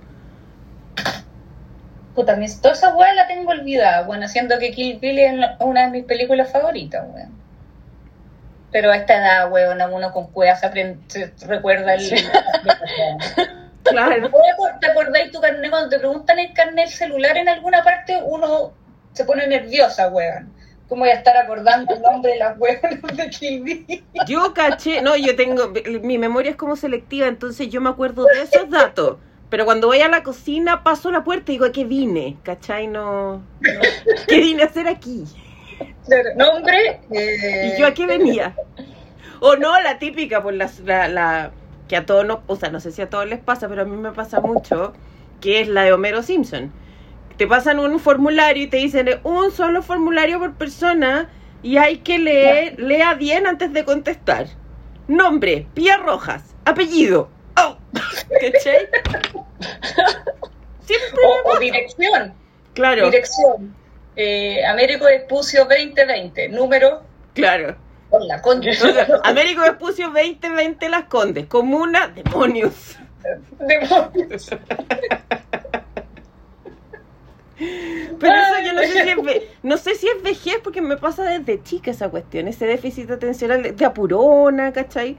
Puta, 2.18 2.36
mis, 2.36 2.60
toda 2.60 2.74
esa 2.74 2.96
weá 2.96 3.14
la 3.14 3.28
tengo 3.28 3.52
olvidada, 3.52 4.02
bueno, 4.02 4.28
siendo 4.28 4.58
que 4.58 4.72
Kill 4.72 4.98
Bill 4.98 5.20
es 5.20 5.34
una 5.60 5.84
de 5.86 5.92
mis 5.92 6.04
películas 6.04 6.52
favoritas, 6.52 7.06
weón. 7.14 7.32
Pero 8.72 8.92
a 8.92 8.96
esta 8.96 9.18
edad, 9.18 9.52
weón, 9.52 9.80
a 9.80 9.88
uno 9.88 10.12
con 10.12 10.26
cuevas 10.32 10.60
se, 10.62 10.66
aprende- 10.66 10.98
se 11.08 11.46
recuerda 11.46 11.94
el... 11.94 12.02
Claro. 13.84 14.32
¿Te 14.82 14.88
acordáis 14.88 15.32
tu 15.32 15.40
carnet 15.40 15.70
cuando 15.70 15.90
te 15.90 16.00
preguntan 16.00 16.40
el 16.40 16.52
carnet 16.54 16.90
celular 16.90 17.38
en 17.38 17.50
alguna 17.50 17.84
parte? 17.84 18.20
Uno 18.26 18.74
se 19.14 19.24
pone 19.24 19.46
nerviosa, 19.46 20.08
weón. 20.10 20.52
¿Cómo 20.90 21.02
voy 21.02 21.10
a 21.10 21.14
estar 21.14 21.38
acordando 21.38 21.94
el 21.94 22.02
nombre 22.02 22.32
de 22.32 22.40
las 22.40 22.58
weonas 22.58 23.00
de 23.16 23.30
Kill 23.30 23.62
Bill? 23.62 24.04
Yo 24.28 24.56
caché, 24.56 25.04
no, 25.04 25.16
yo 25.16 25.36
tengo, 25.36 25.72
mi 26.02 26.18
memoria 26.18 26.50
es 26.50 26.58
como 26.58 26.76
selectiva, 26.76 27.28
entonces 27.28 27.70
yo 27.70 27.80
me 27.80 27.92
acuerdo 27.92 28.26
de 28.26 28.42
esos 28.42 28.68
datos. 28.72 29.18
Pero 29.50 29.64
cuando 29.66 29.88
voy 29.88 30.02
a 30.02 30.10
la 30.10 30.24
cocina, 30.24 30.84
paso 30.84 31.10
la 31.12 31.24
puerta 31.24 31.52
y 31.52 31.56
digo, 31.56 31.66
¿a 31.66 31.72
qué 31.72 31.86
vine? 31.86 32.38
¿Cachai? 32.44 32.88
No, 32.88 33.36
no. 33.38 33.80
¿Qué 34.28 34.40
vine 34.40 34.64
a 34.64 34.66
hacer 34.66 34.88
aquí? 34.88 35.24
Claro, 36.06 36.30
Nombre... 36.36 37.00
eh, 37.12 37.72
¿Y 37.76 37.80
yo 37.80 37.88
a 37.88 37.94
qué 37.94 38.06
venía? 38.08 38.56
O 39.40 39.56
no, 39.56 39.80
la 39.82 40.00
típica, 40.00 40.42
pues 40.42 40.56
la, 40.56 40.70
la, 40.84 41.08
la- 41.08 41.52
que 41.88 41.96
a 41.96 42.06
todos 42.06 42.26
nos, 42.26 42.40
o 42.48 42.56
sea, 42.58 42.70
no 42.70 42.80
sé 42.82 42.92
si 42.92 43.02
a 43.02 43.10
todos 43.10 43.28
les 43.28 43.40
pasa, 43.40 43.70
pero 43.70 43.84
a 43.84 43.86
mí 43.86 43.96
me 43.96 44.12
pasa 44.12 44.42
mucho, 44.42 44.94
que 45.40 45.62
es 45.62 45.68
la 45.70 45.84
de 45.84 45.94
Homero 45.94 46.24
Simpson. 46.24 46.74
Te 47.38 47.48
pasan 47.48 47.80
un 47.80 48.00
formulario 48.00 48.64
y 48.64 48.68
te 48.68 48.78
dicen 48.78 49.08
"Eh, 49.08 49.20
un 49.24 49.52
solo 49.52 49.82
formulario 49.84 50.40
por 50.40 50.56
persona 50.56 51.30
y 51.62 51.78
hay 51.78 52.00
que 52.00 52.18
leer, 52.20 52.80
lea 52.80 53.14
bien 53.14 53.48
antes 53.48 53.72
de 53.72 53.86
contestar. 53.86 54.48
Nombre, 55.08 55.68
Pía 55.74 55.98
Rojas. 55.98 56.56
Apellido. 56.66 57.30
Oh. 57.58 57.78
¿Cachai? 57.94 58.88
Siempre 60.82 61.22
me 61.46 61.52
O, 61.52 61.60
dirección. 61.60 62.34
Claro, 62.74 63.06
Dirección. 63.10 63.76
Eh, 64.16 64.64
Américo 64.66 65.06
Vespucio 65.06 65.66
2020. 65.66 66.50
Número. 66.50 67.02
claro. 67.34 67.76
Con 68.10 68.26
la 68.26 68.42
concha. 68.42 68.70
Américo 69.26 69.62
Vespucio 69.64 70.08
2020 70.12 70.88
Las 70.90 71.04
Condes. 71.06 71.48
Comuna, 71.48 72.08
demonios. 72.08 72.98
Demonios. 73.60 74.50
Pero 78.20 78.34
eso 78.34 78.60
yo 78.66 78.74
no 78.74 78.82
sé 78.82 78.92
si 79.04 79.10
es, 79.10 79.24
ve- 79.24 79.50
no 79.64 79.78
sé 79.78 79.96
si 79.96 80.08
es 80.08 80.22
vejez 80.22 80.58
porque 80.64 80.82
me 80.82 80.96
pasa 80.98 81.24
desde 81.24 81.62
chica 81.64 81.90
esa 81.92 82.10
cuestión, 82.10 82.48
ese 82.48 82.66
déficit 82.68 83.10
atencional 83.10 83.76
de 83.76 83.86
apurona, 83.86 84.72
¿cachai? 84.72 85.18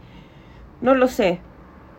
No 0.81 0.95
lo 0.95 1.09
sé. 1.09 1.41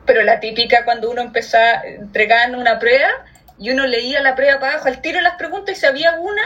Pero 0.06 0.24
la 0.24 0.40
típica 0.40 0.86
cuando 0.86 1.10
uno 1.12 1.22
empezaba, 1.22 1.82
entregaban 1.84 2.56
una 2.56 2.80
prueba 2.80 3.10
y 3.58 3.72
uno 3.72 3.86
leía 3.86 4.22
la 4.22 4.36
prueba 4.36 4.60
para 4.60 4.74
abajo 4.74 4.88
al 4.88 5.02
tiro 5.02 5.22
las 5.22 5.36
preguntas 5.36 5.78
y 5.78 5.80
sabía 5.80 6.18
una 6.20 6.42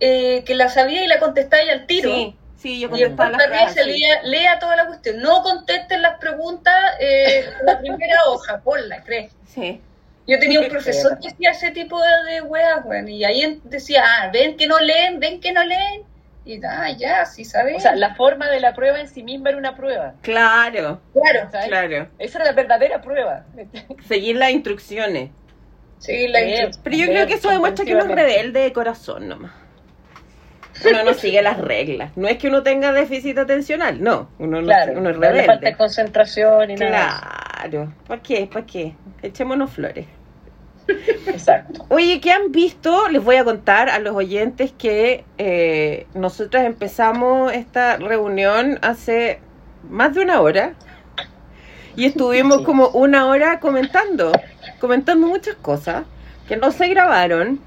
eh, 0.00 0.44
que 0.44 0.54
la 0.54 0.68
sabía 0.68 1.04
y 1.04 1.08
la 1.08 1.18
contestaba 1.18 1.62
y 1.62 1.70
al 1.70 1.86
tiro. 1.86 2.10
Sí, 2.14 2.36
sí, 2.56 2.80
yo 2.80 2.88
Y 2.88 2.90
contestaba 2.90 3.30
las 3.30 3.38
para 3.38 3.44
arriba 3.44 3.72
frases, 3.72 3.84
se 3.84 3.92
sí. 3.92 4.28
lea 4.28 4.58
toda 4.58 4.76
la 4.76 4.86
cuestión. 4.86 5.20
No 5.20 5.42
contesten 5.42 6.02
las 6.02 6.18
preguntas 6.18 6.74
eh, 7.00 7.46
en 7.60 7.66
la 7.66 7.78
primera 7.78 8.16
hoja, 8.28 8.60
ponla, 8.60 9.02
crees. 9.02 9.32
Sí. 9.46 9.80
Yo 10.28 10.38
tenía 10.38 10.60
un 10.60 10.68
profesor 10.68 11.18
que 11.18 11.28
hacía 11.28 11.52
ese 11.52 11.70
tipo 11.70 11.98
de, 12.00 12.32
de 12.34 12.42
weas, 12.42 12.84
weón, 12.84 13.08
y 13.08 13.24
ahí 13.24 13.60
decía, 13.64 14.04
ah, 14.04 14.30
ven 14.30 14.58
que 14.58 14.66
no 14.66 14.78
leen, 14.78 15.18
ven 15.18 15.40
que 15.40 15.52
no 15.52 15.64
leen, 15.64 16.02
y 16.48 16.60
ah, 16.64 16.90
ya, 16.96 17.26
sí 17.26 17.44
sabes. 17.44 17.76
O 17.76 17.80
sea, 17.80 17.94
la 17.94 18.14
forma 18.14 18.48
de 18.48 18.58
la 18.58 18.72
prueba 18.74 18.98
en 18.98 19.06
sí 19.08 19.22
misma 19.22 19.50
era 19.50 19.58
una 19.58 19.76
prueba. 19.76 20.14
Claro, 20.22 21.00
claro, 21.12 21.50
¿sabes? 21.52 21.68
claro. 21.68 22.08
Esa 22.18 22.38
era 22.38 22.46
la 22.46 22.52
verdadera 22.52 23.02
prueba. 23.02 23.44
Seguir 24.06 24.36
las 24.36 24.50
instrucciones. 24.52 25.30
sí, 25.98 26.26
la 26.28 26.40
Leer. 26.40 26.70
Pero 26.82 26.96
yo 26.96 27.06
creo 27.06 27.26
que 27.26 27.34
eso 27.34 27.50
demuestra 27.50 27.84
que 27.84 27.92
uno 27.94 28.04
es 28.04 28.10
rebelde 28.10 28.60
de 28.60 28.72
corazón 28.72 29.28
nomás. 29.28 29.52
Uno 30.88 31.02
no 31.04 31.12
sigue 31.14 31.42
las 31.42 31.58
reglas. 31.58 32.16
No 32.16 32.28
es 32.28 32.38
que 32.38 32.48
uno 32.48 32.62
tenga 32.62 32.92
déficit 32.92 33.36
atencional, 33.36 34.02
no. 34.02 34.30
Uno, 34.38 34.60
no, 34.62 34.66
Claro, 34.68 34.92
uno 34.92 35.10
es 35.10 35.16
no 35.16 35.20
le 35.20 35.26
falta 35.28 35.42
rebelde. 35.42 35.66
de 35.70 35.76
concentración 35.76 36.70
y 36.70 36.74
nada. 36.76 37.20
Claro. 37.60 37.92
¿Para 38.06 38.22
qué? 38.22 38.48
¿Para 38.50 38.64
qué? 38.64 38.94
Echémonos 39.22 39.70
flores. 39.70 40.06
Exacto. 41.26 41.84
Oye, 41.90 42.20
¿qué 42.20 42.32
han 42.32 42.50
visto? 42.52 43.08
Les 43.08 43.22
voy 43.22 43.36
a 43.36 43.44
contar 43.44 43.88
a 43.88 43.98
los 43.98 44.14
oyentes 44.14 44.72
que 44.76 45.24
eh, 45.38 46.06
nosotras 46.14 46.64
empezamos 46.64 47.52
esta 47.52 47.96
reunión 47.96 48.78
hace 48.82 49.40
más 49.88 50.14
de 50.14 50.22
una 50.22 50.40
hora 50.40 50.74
y 51.96 52.04
estuvimos 52.06 52.58
Sí. 52.58 52.64
como 52.64 52.88
una 52.88 53.26
hora 53.26 53.60
comentando, 53.60 54.32
comentando 54.80 55.26
muchas 55.26 55.56
cosas 55.56 56.04
que 56.46 56.56
no 56.56 56.70
se 56.72 56.88
grabaron 56.88 57.60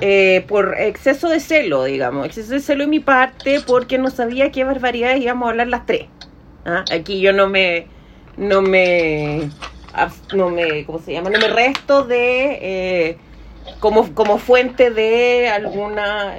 eh, 0.00 0.44
por 0.48 0.76
exceso 0.78 1.28
de 1.28 1.40
celo, 1.40 1.84
digamos, 1.84 2.24
exceso 2.26 2.52
de 2.54 2.60
celo 2.60 2.84
de 2.84 2.88
mi 2.90 3.00
parte 3.00 3.60
porque 3.66 3.98
no 3.98 4.10
sabía 4.10 4.50
qué 4.50 4.64
barbaridades 4.64 5.20
íbamos 5.20 5.46
a 5.46 5.50
hablar 5.50 5.66
las 5.68 5.86
tres. 5.86 6.06
¿Ah? 6.64 6.84
Aquí 6.92 7.20
yo 7.20 7.32
no 7.32 7.48
me, 7.48 7.86
no 8.36 8.62
me, 8.62 9.50
no 10.32 10.50
me, 10.50 10.84
¿cómo 10.86 10.98
se 10.98 11.12
llama? 11.12 11.30
No 11.30 11.38
me 11.38 11.48
resto 11.48 12.04
de 12.04 12.58
eh, 12.62 13.18
como, 13.80 14.14
como 14.14 14.38
fuente 14.38 14.90
de 14.90 15.48
alguna 15.48 16.34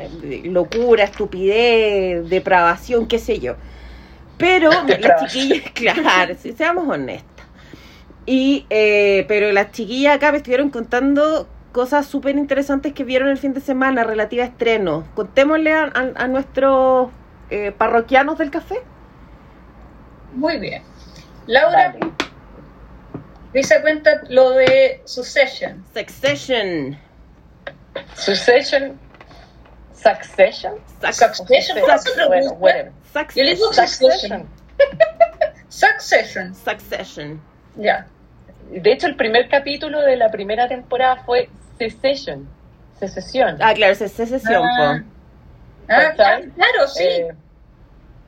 locura, 0.46 1.03
estupidez, 1.03 2.27
depravación, 2.29 3.08
qué 3.08 3.20
sé 3.20 3.39
yo. 3.39 3.55
Pero 4.38 4.72
las 5.00 5.15
chiquillas, 5.15 5.72
claro, 5.74 6.36
si 6.39 6.53
seamos 6.53 6.88
honestas. 6.88 7.48
Y, 8.25 8.65
eh, 8.70 9.25
pero 9.27 9.51
las 9.51 9.72
chiquillas 9.72 10.15
acá 10.15 10.31
me 10.31 10.38
estuvieron 10.38 10.70
contando 10.70 11.48
cosas 11.72 12.05
súper 12.08 12.38
interesantes 12.38 12.93
que 12.93 13.03
vieron 13.03 13.29
el 13.29 13.38
fin 13.38 13.53
de 13.53 13.62
semana 13.62 14.03
relativa 14.03 14.43
a 14.43 14.48
estrenos. 14.48 15.05
Contémosle 15.15 15.74
a, 15.74 15.84
a- 15.86 16.24
a 16.24 16.27
nuestros 16.27 17.10
eh, 17.50 17.72
parroquianos 17.77 18.38
del 18.38 18.51
café. 18.51 18.77
muy 20.34 20.58
bien. 20.60 20.84
Laura, 21.48 21.93
Vale. 21.93 22.00
Dice 23.53 23.81
cuenta 23.81 24.22
lo 24.29 24.51
de 24.51 25.01
Succession. 25.05 25.84
Succession. 25.93 26.98
Succession. 28.15 29.00
Succession. 29.93 30.74
Suc- 31.01 31.34
Succession, 31.36 31.79
¿cómo 31.79 31.98
se 31.98 32.10
Bueno, 32.12 32.29
pronuncia? 32.29 32.58
whatever. 32.58 32.91
Yo 33.36 33.43
le 33.43 33.55
digo 33.55 33.74
Succession. 33.74 34.48
Succession. 34.48 34.48
Succession. 35.70 36.55
Succession. 36.55 37.41
Ya. 37.75 38.08
De 38.72 38.91
hecho, 38.91 39.08
el 39.08 39.15
primer 39.15 39.50
capítulo 39.50 40.01
de 40.01 40.15
la 40.17 40.29
primera 40.31 40.67
temporada 40.67 41.17
fue 41.25 41.50
Secession. 41.77 42.48
Secesión. 43.00 43.58
Ah, 43.62 43.74
claro, 43.74 43.93
es 43.93 44.00
secesión, 44.00 44.63
Ah. 44.63 45.03
Ah, 45.89 46.13
claro, 46.15 46.88
sí. 46.88 47.03
Eh, 47.03 47.27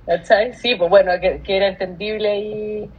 ¿cachai? 0.05 0.53
Sí, 0.53 0.75
pues 0.75 0.89
bueno, 0.89 1.11
que, 1.21 1.41
que 1.41 1.57
era 1.57 1.67
entendible 1.67 2.37
y... 2.39 2.91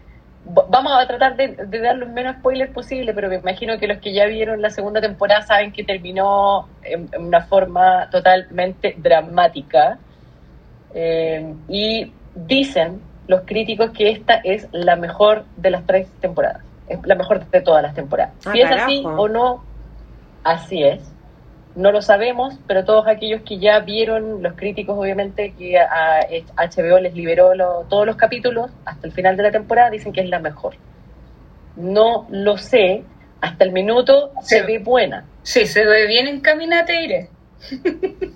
Vamos 0.46 0.92
a 0.92 1.06
tratar 1.06 1.36
de, 1.36 1.48
de 1.48 1.78
dar 1.80 1.96
lo 1.96 2.06
menos 2.06 2.36
spoiler 2.36 2.70
posible, 2.72 3.14
pero 3.14 3.28
me 3.28 3.36
imagino 3.36 3.78
que 3.78 3.86
los 3.86 3.98
que 3.98 4.12
ya 4.12 4.26
vieron 4.26 4.60
la 4.60 4.70
segunda 4.70 5.00
temporada 5.00 5.42
saben 5.42 5.72
que 5.72 5.84
terminó 5.84 6.68
en, 6.82 7.08
en 7.12 7.26
una 7.26 7.42
forma 7.42 8.08
totalmente 8.10 8.94
dramática. 8.98 9.98
Eh, 10.94 11.54
y 11.68 12.12
dicen 12.34 13.00
los 13.26 13.42
críticos 13.46 13.90
que 13.90 14.10
esta 14.10 14.34
es 14.34 14.68
la 14.72 14.96
mejor 14.96 15.44
de 15.56 15.70
las 15.70 15.86
tres 15.86 16.08
temporadas. 16.20 16.62
Es 16.88 16.98
la 17.04 17.14
mejor 17.14 17.48
de 17.48 17.60
todas 17.62 17.82
las 17.82 17.94
temporadas. 17.94 18.34
Ah, 18.44 18.52
si 18.52 18.60
es 18.60 18.70
así 18.70 19.02
o 19.04 19.28
no, 19.28 19.64
así 20.42 20.82
es. 20.82 21.13
No 21.76 21.90
lo 21.90 22.02
sabemos, 22.02 22.54
pero 22.68 22.84
todos 22.84 23.06
aquellos 23.08 23.42
que 23.42 23.58
ya 23.58 23.80
vieron, 23.80 24.42
los 24.42 24.54
críticos 24.54 24.96
obviamente, 24.96 25.52
que 25.58 25.76
a 25.78 26.20
HBO 26.56 27.00
les 27.00 27.14
liberó 27.14 27.54
lo- 27.54 27.84
todos 27.88 28.06
los 28.06 28.16
capítulos 28.16 28.70
hasta 28.84 29.06
el 29.06 29.12
final 29.12 29.36
de 29.36 29.42
la 29.42 29.50
temporada, 29.50 29.90
dicen 29.90 30.12
que 30.12 30.20
es 30.20 30.28
la 30.28 30.38
mejor. 30.38 30.76
No 31.76 32.26
lo 32.30 32.56
sé, 32.58 33.02
hasta 33.40 33.64
el 33.64 33.72
minuto 33.72 34.30
se 34.42 34.62
ve 34.62 34.78
buena. 34.78 35.24
Sí, 35.42 35.66
se 35.66 35.84
ve 35.84 36.06
bien. 36.06 36.26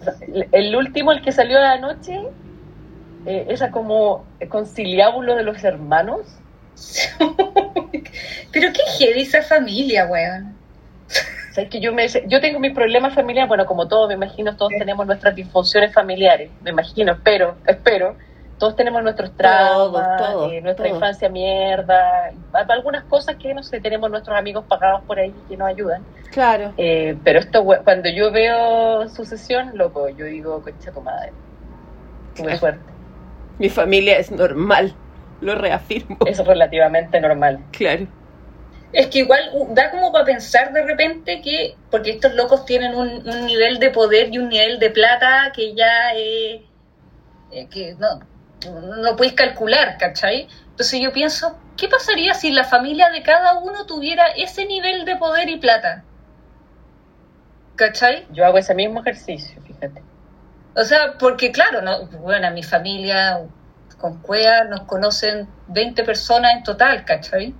O 0.00 0.04
sea, 0.04 0.14
el, 0.52 0.74
último, 0.74 1.12
el 1.12 1.22
que 1.22 1.30
salió 1.32 1.58
anoche, 1.60 2.18
eh, 3.26 3.46
esa 3.48 3.70
como 3.70 4.24
conciliábulo 4.48 5.36
de 5.36 5.44
los 5.44 5.62
hermanos. 5.62 6.20
Pero 8.52 8.72
qué 8.72 8.82
heavy 8.98 9.22
esa 9.22 9.42
familia, 9.42 10.06
weón. 10.06 10.56
¿Sabes 11.58 11.72
que 11.72 11.80
yo, 11.80 11.92
me, 11.92 12.06
yo 12.28 12.40
tengo 12.40 12.60
mis 12.60 12.72
problemas 12.72 13.16
familiares, 13.16 13.48
bueno, 13.48 13.66
como 13.66 13.88
todos, 13.88 14.06
me 14.06 14.14
imagino, 14.14 14.54
todos 14.56 14.70
tenemos 14.78 15.04
nuestras 15.08 15.34
disfunciones 15.34 15.92
familiares, 15.92 16.52
me 16.62 16.70
imagino, 16.70 17.10
espero, 17.10 17.56
espero. 17.66 18.14
Todos 18.60 18.76
tenemos 18.76 19.02
nuestros 19.02 19.36
traumas, 19.36 20.52
eh, 20.52 20.60
nuestra 20.60 20.86
infancia 20.86 21.28
mierda, 21.28 22.30
algunas 22.68 23.02
cosas 23.06 23.34
que, 23.42 23.52
no 23.54 23.64
sé, 23.64 23.80
tenemos 23.80 24.08
nuestros 24.08 24.38
amigos 24.38 24.66
pagados 24.68 25.02
por 25.04 25.18
ahí 25.18 25.34
que 25.48 25.56
nos 25.56 25.66
ayudan. 25.66 26.04
Claro. 26.30 26.74
Eh, 26.76 27.16
pero 27.24 27.40
esto, 27.40 27.64
cuando 27.64 28.08
yo 28.08 28.30
veo 28.30 29.08
sucesión, 29.08 29.72
loco, 29.74 30.08
yo 30.10 30.26
digo, 30.26 30.62
concha 30.62 30.92
tu 30.92 31.00
madre. 31.00 31.32
Tuve 32.36 32.46
Claro. 32.46 32.58
suerte. 32.60 32.92
Mi 33.58 33.68
familia 33.68 34.16
es 34.18 34.30
normal. 34.30 34.94
Lo 35.40 35.56
reafirmo. 35.56 36.18
Es 36.24 36.38
relativamente 36.38 37.20
normal. 37.20 37.58
Claro. 37.72 38.06
Es 38.92 39.08
que 39.08 39.18
igual 39.18 39.50
da 39.70 39.90
como 39.90 40.12
para 40.12 40.24
pensar 40.24 40.72
de 40.72 40.82
repente 40.82 41.42
que, 41.42 41.76
porque 41.90 42.10
estos 42.10 42.34
locos 42.34 42.64
tienen 42.64 42.94
un, 42.94 43.28
un 43.28 43.46
nivel 43.46 43.78
de 43.78 43.90
poder 43.90 44.32
y 44.32 44.38
un 44.38 44.48
nivel 44.48 44.78
de 44.78 44.90
plata 44.90 45.52
que 45.54 45.74
ya 45.74 46.14
eh, 46.14 46.64
eh, 47.50 47.66
que 47.68 47.94
no, 47.94 48.20
no 49.02 49.16
podéis 49.16 49.34
calcular, 49.34 49.96
¿cachai? 49.98 50.48
Entonces 50.70 51.00
yo 51.00 51.12
pienso, 51.12 51.58
¿qué 51.76 51.88
pasaría 51.88 52.34
si 52.34 52.50
la 52.50 52.64
familia 52.64 53.10
de 53.10 53.22
cada 53.22 53.58
uno 53.58 53.86
tuviera 53.86 54.26
ese 54.36 54.66
nivel 54.66 55.04
de 55.04 55.16
poder 55.16 55.48
y 55.48 55.58
plata? 55.58 56.04
¿Cachai? 57.76 58.26
Yo 58.32 58.44
hago 58.44 58.58
ese 58.58 58.74
mismo 58.74 59.00
ejercicio, 59.00 59.60
fíjate. 59.62 60.02
O 60.74 60.84
sea, 60.84 61.14
porque 61.18 61.52
claro, 61.52 61.80
no, 61.82 62.06
bueno, 62.06 62.48
a 62.48 62.50
mi 62.50 62.62
familia 62.62 63.40
con 63.98 64.20
Cuea 64.20 64.64
nos 64.64 64.82
conocen 64.82 65.48
20 65.68 66.04
personas 66.04 66.52
en 66.56 66.62
total, 66.62 67.04
¿cachai? 67.04 67.54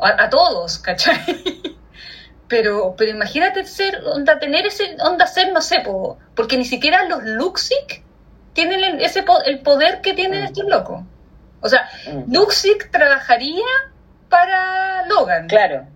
A, 0.00 0.24
a 0.24 0.30
todos, 0.30 0.78
¿cachai? 0.78 1.18
Pero, 2.48 2.94
pero 2.96 3.10
imagínate 3.10 3.64
ser, 3.64 4.00
onda, 4.06 4.38
tener 4.38 4.64
ese, 4.66 4.96
onda 5.00 5.26
ser, 5.26 5.52
no 5.52 5.60
sé, 5.60 5.80
po, 5.80 6.18
porque 6.34 6.56
ni 6.56 6.64
siquiera 6.64 7.04
los 7.04 7.22
Luxic 7.22 8.02
tienen 8.54 8.82
el, 8.82 9.02
ese 9.02 9.22
po- 9.22 9.42
el 9.44 9.60
poder 9.60 10.00
que 10.00 10.14
tienen 10.14 10.42
Mm. 10.42 10.46
estos 10.46 10.64
locos. 10.64 11.02
O 11.60 11.68
sea, 11.68 11.88
Mm. 12.06 12.32
Luxic 12.32 12.90
trabajaría 12.90 13.66
para 14.30 15.06
Logan. 15.08 15.46
Claro, 15.48 15.86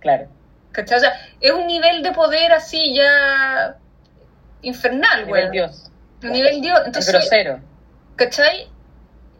claro. 0.00 0.28
¿cachai? 0.72 0.98
O 0.98 1.00
sea, 1.00 1.12
es 1.40 1.50
un 1.52 1.66
nivel 1.66 2.02
de 2.04 2.12
poder 2.12 2.52
así 2.52 2.94
ya 2.94 3.76
infernal, 4.62 5.26
Nivel 5.26 5.46
güey. 5.46 5.50
Dios. 5.50 5.90
Nivel 6.22 6.60
Dios. 6.60 6.78
Es 6.80 6.86
Entonces, 6.86 7.12
grosero. 7.12 7.60
¿cachai? 8.16 8.68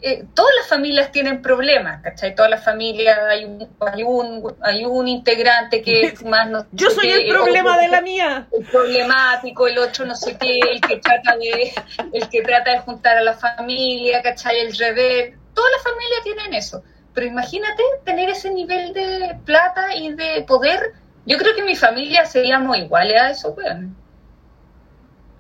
Eh, 0.00 0.24
todas 0.32 0.52
las 0.56 0.68
familias 0.68 1.10
tienen 1.10 1.42
problemas, 1.42 2.02
¿cachai? 2.02 2.34
Todas 2.34 2.50
las 2.50 2.64
familias 2.64 3.18
hay 3.28 3.44
un, 3.44 3.68
hay 3.80 4.02
un, 4.04 4.56
hay 4.62 4.84
un 4.84 5.08
integrante 5.08 5.82
que 5.82 6.02
es 6.06 6.24
más... 6.24 6.48
No 6.48 6.66
Yo 6.72 6.90
soy 6.90 7.08
qué, 7.08 7.14
el 7.22 7.28
problema 7.28 7.78
de 7.78 7.88
la 7.88 8.00
mía. 8.00 8.46
el 8.52 8.64
problemático, 8.66 9.66
el 9.66 9.78
otro 9.78 10.06
no 10.06 10.14
sé 10.14 10.36
qué, 10.38 10.60
el 10.60 10.80
que 10.80 10.98
trata 10.98 11.36
de, 11.36 11.72
el 12.12 12.28
que 12.28 12.42
trata 12.42 12.70
de 12.70 12.78
juntar 12.80 13.16
a 13.18 13.22
la 13.22 13.34
familia, 13.34 14.22
¿cachai? 14.22 14.60
El 14.60 14.76
revés. 14.76 15.34
Todas 15.52 15.70
las 15.72 15.82
familias 15.82 16.22
tienen 16.22 16.54
eso. 16.54 16.82
Pero 17.12 17.26
imagínate 17.26 17.82
tener 18.04 18.30
ese 18.30 18.50
nivel 18.50 18.92
de 18.92 19.36
plata 19.44 19.96
y 19.96 20.12
de 20.12 20.44
poder. 20.46 20.92
Yo 21.26 21.36
creo 21.36 21.56
que 21.56 21.64
mi 21.64 21.74
familia 21.74 22.24
seríamos 22.24 22.76
iguales 22.76 23.20
a 23.20 23.30
eso, 23.30 23.50
weón. 23.50 23.96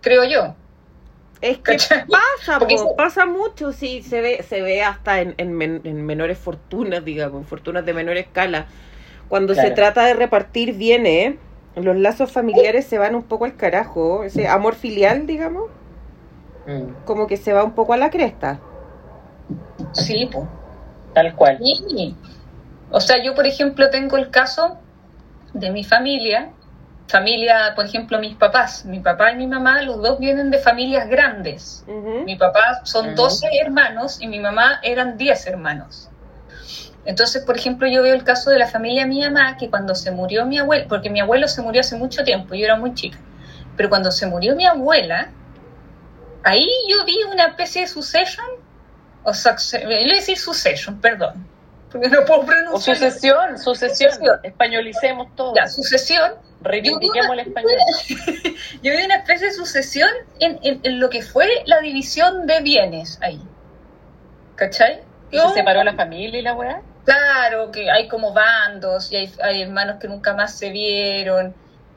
Creo 0.00 0.24
yo. 0.24 0.56
Es 1.40 1.58
que 1.58 1.72
¿Cachai? 1.72 2.04
pasa, 2.06 2.58
po, 2.58 2.66
eso- 2.68 2.96
pasa 2.96 3.26
mucho, 3.26 3.72
sí, 3.72 4.02
se 4.02 4.20
ve, 4.20 4.42
se 4.42 4.60
ve 4.62 4.82
hasta 4.82 5.20
en, 5.20 5.34
en, 5.38 5.52
men- 5.52 5.80
en 5.84 6.04
menores 6.04 6.38
fortunas, 6.38 7.04
digamos, 7.04 7.42
en 7.42 7.46
fortunas 7.46 7.84
de 7.86 7.94
menor 7.94 8.16
escala. 8.16 8.66
Cuando 9.28 9.54
se 9.54 9.70
trata 9.70 10.04
de 10.04 10.14
repartir 10.14 10.74
bienes, 10.74 11.36
los 11.76 11.96
lazos 11.96 12.32
familiares 12.32 12.86
se 12.86 12.98
van 12.98 13.14
un 13.14 13.22
poco 13.22 13.44
al 13.44 13.56
carajo, 13.56 14.24
ese 14.24 14.48
amor 14.48 14.74
filial, 14.74 15.26
digamos, 15.26 15.64
Mm, 16.66 17.04
como 17.06 17.26
que 17.26 17.36
se 17.38 17.52
va 17.54 17.64
un 17.64 17.72
poco 17.72 17.94
a 17.94 17.96
la 17.96 18.10
cresta. 18.10 18.58
Sí, 19.92 20.28
pues. 20.30 20.44
Tal 21.14 21.34
cual. 21.34 21.58
Sí. 21.58 22.14
O 22.90 23.00
sea, 23.00 23.22
yo, 23.22 23.34
por 23.34 23.46
ejemplo, 23.46 23.88
tengo 23.90 24.16
el 24.18 24.30
caso 24.30 24.76
de 25.54 25.70
mi 25.70 25.82
familia. 25.84 26.50
Familia, 27.08 27.72
por 27.74 27.86
ejemplo, 27.86 28.18
mis 28.18 28.36
papás. 28.36 28.84
Mi 28.84 29.00
papá 29.00 29.32
y 29.32 29.36
mi 29.36 29.46
mamá, 29.46 29.80
los 29.82 30.02
dos 30.02 30.18
vienen 30.18 30.50
de 30.50 30.58
familias 30.58 31.08
grandes. 31.08 31.84
Mi 32.24 32.36
papá 32.36 32.80
son 32.84 33.06
Ujú. 33.08 33.16
12 33.16 33.48
hermanos 33.62 34.18
y 34.20 34.26
mi 34.28 34.38
mamá 34.40 34.78
eran 34.82 35.16
10 35.16 35.46
hermanos. 35.46 36.10
Entonces, 37.06 37.42
por 37.44 37.56
ejemplo, 37.56 37.88
yo 37.88 38.02
veo 38.02 38.14
el 38.14 38.24
caso 38.24 38.50
de 38.50 38.58
la 38.58 38.66
familia 38.66 39.02
de 39.04 39.08
mi 39.08 39.22
mamá, 39.22 39.56
que 39.56 39.70
cuando 39.70 39.94
se 39.94 40.10
murió 40.10 40.44
mi 40.44 40.58
abuelo, 40.58 40.84
porque 40.88 41.08
mi 41.08 41.20
abuelo 41.20 41.48
se 41.48 41.62
murió 41.62 41.80
hace 41.80 41.96
mucho 41.96 42.22
tiempo, 42.22 42.54
yo 42.54 42.66
era 42.66 42.76
muy 42.76 42.92
chica, 42.92 43.18
pero 43.78 43.88
cuando 43.88 44.10
se 44.10 44.26
murió 44.26 44.54
mi 44.54 44.66
abuela, 44.66 45.30
ahí 46.44 46.68
yo 46.90 47.06
vi 47.06 47.16
una 47.32 47.46
especie 47.46 47.82
de 47.82 47.86
succession, 47.88 48.44
o 49.22 49.32
succe- 49.32 49.78
le 49.86 50.02
voy 50.02 50.10
a 50.12 50.16
decir 50.16 50.36
succession, 50.36 51.00
perdón, 51.00 51.46
no 52.10 52.24
puedo 52.26 52.40
O 52.40 52.46
pronunciar. 52.46 52.96
sucesión, 52.96 53.58
sucesión. 53.58 54.10
Sucesión. 54.12 54.40
Españolicemos 54.42 55.34
todo. 55.34 55.54
Ya, 55.54 55.66
sucesión, 55.66 56.32
Reivindiquemos 56.60 57.30
el 57.32 57.40
español. 57.40 57.70
yo 58.82 58.92
vi 58.96 59.02
una 59.04 59.16
especie 59.16 59.46
de 59.48 59.52
sucesión 59.52 60.10
en, 60.40 60.58
en- 60.62 60.80
en 60.82 61.00
lo 61.00 61.08
que 61.08 61.22
fue 61.22 61.48
la 61.66 61.80
división 61.80 62.46
de 62.46 62.60
bienes 62.60 63.18
ahí. 63.22 63.40
¿Cachai? 64.56 65.00
¿Y 65.30 65.38
¿Se 65.38 65.48
separó 65.54 65.84
la 65.84 65.94
familia 65.94 66.40
y 66.40 66.42
la 66.42 66.54
weá? 66.54 66.82
Claro, 67.04 67.70
que 67.70 67.90
hay 67.90 68.08
como 68.08 68.32
bandos 68.32 69.10
y 69.12 69.16
hay, 69.16 69.32
hay 69.42 69.62
hermanos 69.62 69.96
que 70.00 70.08
nunca 70.08 70.34
más 70.34 70.58
se 70.58 70.70
vieron. 70.70 71.54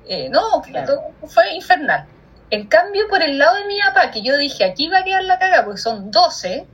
Eh, 0.08 0.30
no, 0.30 0.62
Claro. 0.62 0.86
todo 1.20 1.28
fue 1.30 1.54
infernal. 1.54 2.06
En 2.50 2.68
cambio, 2.68 3.08
por 3.10 3.22
el 3.24 3.38
lado 3.38 3.56
de 3.58 3.66
mi 3.66 3.80
papá, 3.80 4.12
que 4.12 4.22
yo 4.22 4.38
dije, 4.38 4.64
aquí 4.66 4.90
va 4.90 5.00
a 5.00 5.04
quedar 5.04 5.24
la 5.24 5.40
caga, 5.40 5.64
porque 5.66 5.80
son 5.80 6.12
12, 6.12 6.66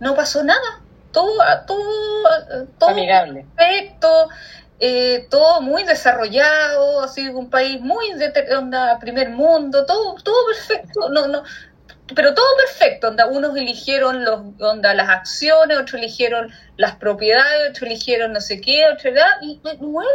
no 0.00 0.14
pasó 0.16 0.42
nada. 0.42 0.80
Todo, 1.12 1.32
todo, 1.66 2.66
todo 2.78 2.90
Amigable. 2.90 3.46
perfecto, 3.54 4.28
eh, 4.80 5.26
todo 5.30 5.60
muy 5.60 5.84
desarrollado, 5.84 7.02
así 7.02 7.28
un 7.28 7.50
país 7.50 7.80
muy 7.80 8.14
de 8.14 8.32
onda 8.56 8.98
primer 8.98 9.30
mundo, 9.30 9.86
todo, 9.86 10.14
todo 10.22 10.46
perfecto, 10.46 11.08
no, 11.10 11.28
no, 11.28 11.44
pero 12.14 12.34
todo 12.34 12.46
perfecto, 12.56 13.08
onda, 13.08 13.26
unos 13.26 13.56
eligieron 13.56 14.24
los, 14.24 14.40
onda, 14.60 14.94
las 14.94 15.08
acciones, 15.08 15.78
otros 15.78 15.94
eligieron 15.94 16.52
las 16.76 16.96
propiedades, 16.96 17.70
otros 17.70 17.82
eligieron 17.82 18.32
no 18.32 18.40
sé 18.40 18.60
qué, 18.60 18.86
otros 18.86 19.14
edad, 19.14 19.30
y, 19.40 19.60
y, 19.62 19.76
bueno, 19.76 20.10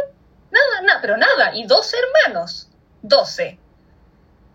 nada, 0.50 0.82
nada, 0.82 0.98
pero 1.00 1.16
nada, 1.16 1.54
y 1.54 1.64
12 1.64 1.96
hermanos, 2.24 2.68
12. 3.02 3.58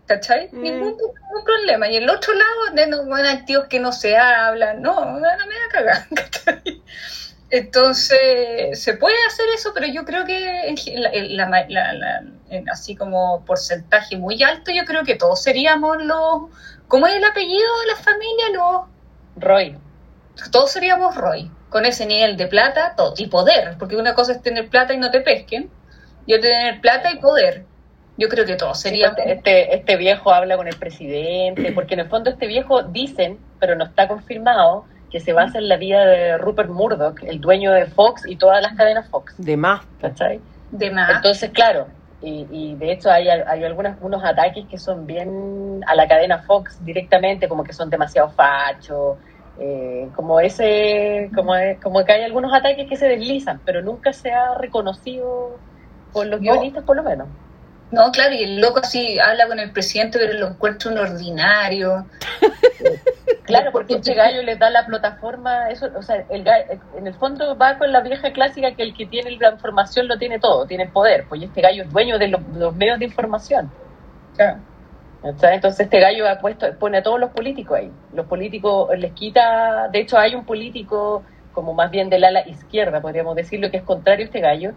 ¿Cachai? 0.06 0.48
Mm. 0.52 0.60
Ningún, 0.62 0.88
ningún 0.96 1.44
problema. 1.44 1.88
Y 1.88 1.96
el 1.96 2.08
otro 2.10 2.34
lado, 2.34 2.74
de 2.74 2.86
no, 2.86 3.04
bueno, 3.06 3.28
tíos 3.46 3.66
que 3.68 3.80
no 3.80 3.92
se 3.92 4.16
hablan, 4.16 4.82
no, 4.82 5.04
no 5.04 5.20
me 5.20 5.20
da 5.28 5.68
cagar. 5.70 6.06
¿cachai? 6.14 6.82
Entonces, 7.50 8.82
se 8.82 8.94
puede 8.94 9.16
hacer 9.26 9.46
eso, 9.54 9.70
pero 9.74 9.86
yo 9.86 10.04
creo 10.04 10.24
que 10.24 10.74
la- 10.96 11.64
la- 11.68 11.92
la- 11.92 12.22
así 12.72 12.96
como 12.96 13.44
porcentaje 13.44 14.16
muy 14.16 14.42
alto, 14.42 14.72
yo 14.72 14.84
creo 14.84 15.04
que 15.04 15.14
todos 15.14 15.42
seríamos 15.42 16.02
los... 16.04 16.50
¿Cómo 16.88 17.06
es 17.06 17.14
el 17.14 17.24
apellido 17.24 17.80
de 17.80 17.86
la 17.86 17.96
familia? 17.96 18.44
Los, 18.52 18.82
Roy. 19.36 19.78
todos 20.50 20.70
seríamos 20.72 21.14
Roy, 21.16 21.50
con 21.70 21.86
ese 21.86 22.06
nivel 22.06 22.36
de 22.36 22.46
plata 22.46 22.94
todo, 22.96 23.14
y 23.16 23.26
poder, 23.28 23.76
porque 23.78 23.96
una 23.96 24.14
cosa 24.14 24.32
es 24.32 24.42
tener 24.42 24.68
plata 24.68 24.92
y 24.92 24.98
no 24.98 25.10
te 25.10 25.20
pesquen, 25.20 25.70
y 26.26 26.34
otra 26.34 26.50
tener 26.50 26.80
plata 26.80 27.10
y 27.12 27.18
poder. 27.18 27.66
Yo 28.16 28.28
creo 28.28 28.44
que 28.46 28.56
todos 28.56 28.80
seríamos... 28.80 29.18
Este, 29.18 29.32
este, 29.32 29.74
este 29.76 29.96
viejo 29.96 30.32
habla 30.32 30.56
con 30.56 30.68
el 30.68 30.76
presidente, 30.76 31.72
porque 31.72 31.94
en 31.94 32.00
el 32.00 32.08
fondo 32.08 32.30
este 32.30 32.46
viejo 32.46 32.82
dicen, 32.84 33.38
pero 33.58 33.74
no 33.76 33.84
está 33.84 34.06
confirmado, 34.08 34.84
que 35.10 35.20
se 35.20 35.32
basa 35.32 35.58
en 35.58 35.68
la 35.68 35.76
vida 35.76 36.04
de 36.06 36.38
Rupert 36.38 36.70
Murdoch, 36.70 37.22
el 37.24 37.40
dueño 37.40 37.72
de 37.72 37.86
Fox 37.86 38.22
y 38.26 38.36
todas 38.36 38.62
las 38.62 38.74
cadenas 38.74 39.08
Fox. 39.10 39.34
De 39.38 39.56
más. 39.56 39.84
¿Cachai? 40.00 40.40
de 40.70 40.90
más. 40.90 41.16
Entonces, 41.16 41.50
claro, 41.50 41.86
y, 42.20 42.46
y 42.50 42.74
de 42.76 42.90
hecho 42.92 43.10
hay, 43.10 43.28
hay 43.28 43.62
algunos 43.62 43.96
unos 44.00 44.24
ataques 44.24 44.64
que 44.68 44.76
son 44.78 45.06
bien 45.06 45.80
a 45.86 45.94
la 45.94 46.08
cadena 46.08 46.42
Fox 46.42 46.84
directamente, 46.84 47.48
como 47.48 47.62
que 47.62 47.72
son 47.72 47.90
demasiado 47.90 48.30
fachos, 48.30 49.18
eh, 49.56 50.08
como 50.16 50.40
ese, 50.40 51.30
como, 51.32 51.54
es- 51.54 51.80
como 51.80 52.04
que 52.04 52.12
hay 52.12 52.22
algunos 52.22 52.52
ataques 52.52 52.88
que 52.88 52.96
se 52.96 53.06
deslizan, 53.06 53.60
pero 53.64 53.82
nunca 53.82 54.12
se 54.12 54.32
ha 54.32 54.54
reconocido 54.58 55.60
por 56.12 56.26
los 56.26 56.40
No. 56.40 56.52
guionistas 56.54 56.82
por 56.84 56.96
lo 56.96 57.04
menos. 57.04 57.28
No, 57.94 58.10
claro, 58.10 58.34
y 58.34 58.42
el 58.42 58.60
loco 58.60 58.80
así 58.82 59.18
habla 59.20 59.46
con 59.46 59.60
el 59.60 59.70
presidente, 59.70 60.18
pero 60.18 60.32
lo 60.38 60.48
encuentra 60.48 60.90
un 60.90 60.98
ordinario. 60.98 62.06
Claro, 63.44 63.72
porque 63.72 63.96
este 63.96 64.14
gallo 64.14 64.42
le 64.42 64.56
da 64.56 64.70
la 64.70 64.86
plataforma, 64.86 65.68
eso, 65.68 65.90
o 65.94 66.02
sea, 66.02 66.24
el 66.30 66.44
gallo, 66.44 66.64
en 66.96 67.06
el 67.06 67.12
fondo 67.12 67.56
va 67.58 67.76
con 67.76 67.92
la 67.92 68.00
vieja 68.00 68.32
clásica 68.32 68.74
que 68.74 68.82
el 68.82 68.94
que 68.94 69.04
tiene 69.04 69.32
la 69.32 69.50
información 69.50 70.08
lo 70.08 70.16
tiene 70.16 70.38
todo, 70.38 70.66
tiene 70.66 70.88
poder, 70.88 71.26
pues 71.28 71.42
este 71.42 71.60
gallo 71.60 71.82
es 71.82 71.92
dueño 71.92 72.18
de 72.18 72.28
los, 72.28 72.40
los 72.56 72.74
medios 72.74 72.98
de 72.98 73.04
información. 73.04 73.70
Claro. 74.34 74.60
Entonces 75.24 75.80
este 75.80 76.00
gallo 76.00 76.26
ha 76.26 76.38
puesto, 76.38 76.66
pone 76.78 76.98
a 76.98 77.02
todos 77.02 77.20
los 77.20 77.30
políticos 77.30 77.78
ahí. 77.78 77.90
Los 78.14 78.26
políticos 78.26 78.88
les 78.98 79.12
quita, 79.12 79.88
de 79.88 80.00
hecho 80.00 80.18
hay 80.18 80.34
un 80.34 80.46
político 80.46 81.22
como 81.52 81.74
más 81.74 81.90
bien 81.90 82.08
del 82.08 82.24
ala 82.24 82.48
izquierda, 82.48 83.00
podríamos 83.00 83.36
decirlo, 83.36 83.70
que 83.70 83.78
es 83.78 83.82
contrario 83.82 84.24
a 84.24 84.26
este 84.26 84.40
gallo. 84.40 84.72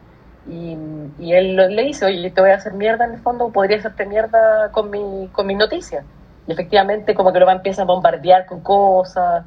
Y, 0.49 0.77
y 1.19 1.33
él 1.33 1.55
lo- 1.55 1.67
le 1.67 1.83
dice, 1.83 2.05
oye, 2.05 2.31
te 2.31 2.41
voy 2.41 2.51
a 2.51 2.55
hacer 2.55 2.73
mierda 2.73 3.05
en 3.05 3.13
el 3.15 3.19
fondo, 3.21 3.51
podría 3.51 3.77
hacerte 3.77 4.05
mierda 4.05 4.71
con 4.71 4.89
mi, 4.89 5.29
con 5.33 5.45
mis 5.45 5.57
noticias. 5.57 6.05
Y 6.47 6.53
efectivamente 6.53 7.13
como 7.13 7.33
que 7.33 7.39
lo 7.39 7.45
va 7.45 7.51
a 7.51 7.55
empezar 7.55 7.83
a 7.83 7.87
bombardear 7.87 8.45
con 8.45 8.61
cosas. 8.61 9.45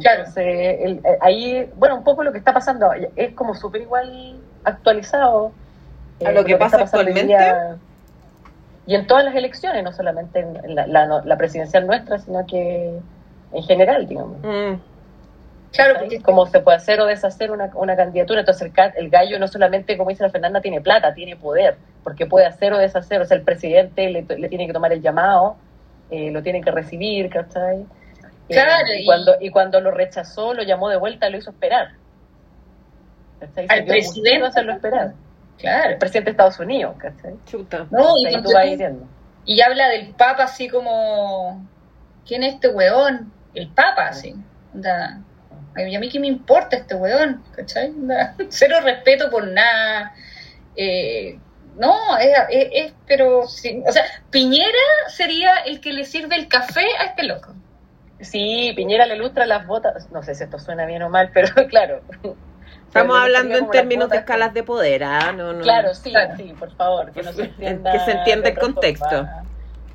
Claro. 0.00 0.18
Entonces, 0.20 0.44
el- 0.82 0.98
eh, 0.98 1.18
ahí, 1.20 1.70
bueno, 1.76 1.96
un 1.96 2.04
poco 2.04 2.22
lo 2.22 2.32
que 2.32 2.38
está 2.38 2.52
pasando 2.52 2.90
es 3.16 3.34
como 3.34 3.54
súper 3.54 3.82
igual 3.82 4.40
actualizado. 4.64 5.52
¿A 6.24 6.30
lo 6.32 6.40
con 6.42 6.46
que 6.46 6.56
pasa 6.56 6.76
está 6.76 6.98
pasando 6.98 7.10
hoy 7.10 7.20
actualmente? 7.20 7.26
día. 7.26 7.78
Y 8.86 8.94
en 8.96 9.06
todas 9.06 9.24
las 9.24 9.34
elecciones, 9.34 9.82
no 9.82 9.92
solamente 9.92 10.40
en 10.40 10.74
la, 10.74 10.86
la- 10.86 11.22
la 11.24 11.36
presidencial 11.38 11.86
nuestra, 11.86 12.18
sino 12.18 12.46
que 12.46 13.00
en 13.52 13.62
general, 13.62 14.06
digamos. 14.06 14.38
Mm. 14.42 14.93
Claro, 15.74 15.94
porque 15.98 16.22
Cómo 16.22 16.46
se 16.46 16.60
puede 16.60 16.76
hacer 16.76 17.00
o 17.00 17.06
deshacer 17.06 17.50
una, 17.50 17.70
una 17.74 17.96
candidatura. 17.96 18.40
Entonces 18.40 18.70
el, 18.96 19.10
gallo 19.10 19.38
no 19.40 19.48
solamente, 19.48 19.96
como 19.98 20.10
dice 20.10 20.22
la 20.22 20.30
Fernanda, 20.30 20.60
tiene 20.60 20.80
plata, 20.80 21.12
tiene 21.12 21.36
poder, 21.36 21.76
porque 22.04 22.26
puede 22.26 22.46
hacer 22.46 22.72
o 22.72 22.78
deshacer. 22.78 23.20
O 23.20 23.24
sea, 23.24 23.36
el 23.36 23.42
presidente 23.42 24.08
le, 24.08 24.22
le 24.22 24.48
tiene 24.48 24.68
que 24.68 24.72
tomar 24.72 24.92
el 24.92 25.02
llamado, 25.02 25.56
eh, 26.10 26.30
lo 26.30 26.42
tiene 26.42 26.60
que 26.60 26.70
recibir, 26.70 27.28
¿cachai? 27.28 27.80
Eh, 27.80 28.54
Claro, 28.54 28.86
y, 28.96 29.02
y- 29.02 29.06
cuando, 29.06 29.36
y 29.40 29.50
cuando 29.50 29.80
lo 29.80 29.90
rechazó, 29.90 30.54
lo 30.54 30.62
llamó 30.62 30.88
de 30.88 30.96
vuelta, 30.96 31.28
lo 31.28 31.38
hizo 31.38 31.50
esperar. 31.50 31.88
¿cachai? 33.40 33.66
Al 33.68 33.84
presidente. 33.84 34.46
hacerlo 34.46 34.72
esperar. 34.72 35.14
claro. 35.58 35.90
El 35.90 35.98
presidente 35.98 36.26
de 36.26 36.30
Estados 36.32 36.60
Unidos, 36.60 36.94
¿cachai? 36.98 37.34
Chuta. 37.46 37.86
No, 37.90 38.16
y 38.16 38.42
tú 38.42 38.52
vas 38.52 38.76
viendo. 38.76 39.06
Y 39.44 39.60
habla 39.60 39.88
del 39.88 40.14
Papa 40.14 40.44
así 40.44 40.68
como, 40.68 41.66
¿quién 42.26 42.44
es 42.44 42.54
este 42.54 42.68
weón? 42.68 43.32
El 43.54 43.68
Papa, 43.68 44.06
así. 44.08 44.34
Ay, 44.74 45.20
¿Y 45.76 45.94
a 45.94 46.00
mí 46.00 46.08
qué 46.08 46.20
me 46.20 46.26
importa 46.28 46.76
este 46.76 46.94
weón? 46.94 47.42
¿Cachai? 47.56 47.92
Cero 48.48 48.76
respeto 48.82 49.30
por 49.30 49.46
nada. 49.48 50.12
Eh, 50.76 51.38
no, 51.76 52.16
es, 52.18 52.30
es- 52.50 52.68
es- 52.72 52.94
pero, 53.06 53.46
sí, 53.48 53.82
o 53.86 53.90
sea, 53.92 54.04
Piñera 54.30 54.68
sería 55.08 55.56
el 55.66 55.80
que 55.80 55.92
le 55.92 56.04
sirve 56.04 56.36
el 56.36 56.46
café 56.48 56.84
a 57.00 57.04
este 57.06 57.24
loco. 57.24 57.54
Sí, 58.20 58.72
Piñera 58.76 59.06
le 59.06 59.16
lustra 59.16 59.44
las 59.46 59.66
botas. 59.66 60.10
No 60.12 60.22
sé 60.22 60.34
si 60.34 60.44
esto 60.44 60.58
suena 60.58 60.86
bien 60.86 61.02
o 61.02 61.08
mal, 61.10 61.30
pero 61.34 61.48
claro. 61.68 62.00
Estamos 62.86 63.18
hablando 63.18 63.56
en 63.56 63.68
términos 63.70 64.08
de 64.08 64.18
escalas 64.18 64.54
de 64.54 64.62
poder, 64.62 65.02
¿ah? 65.02 65.32
No, 65.32 65.52
no. 65.52 65.62
Claro, 65.62 65.92
sí, 65.94 66.10
Claro. 66.10 66.36
sí, 66.36 66.54
por 66.56 66.70
favor, 66.76 67.10
que 67.12 67.22
no 67.24 67.32
se 67.32 67.42
entienda. 67.42 67.90
Que 67.90 67.98
se 68.00 68.12
entienda 68.12 68.48
el 68.50 68.58
contexto. 68.58 69.08
forma. 69.08 69.44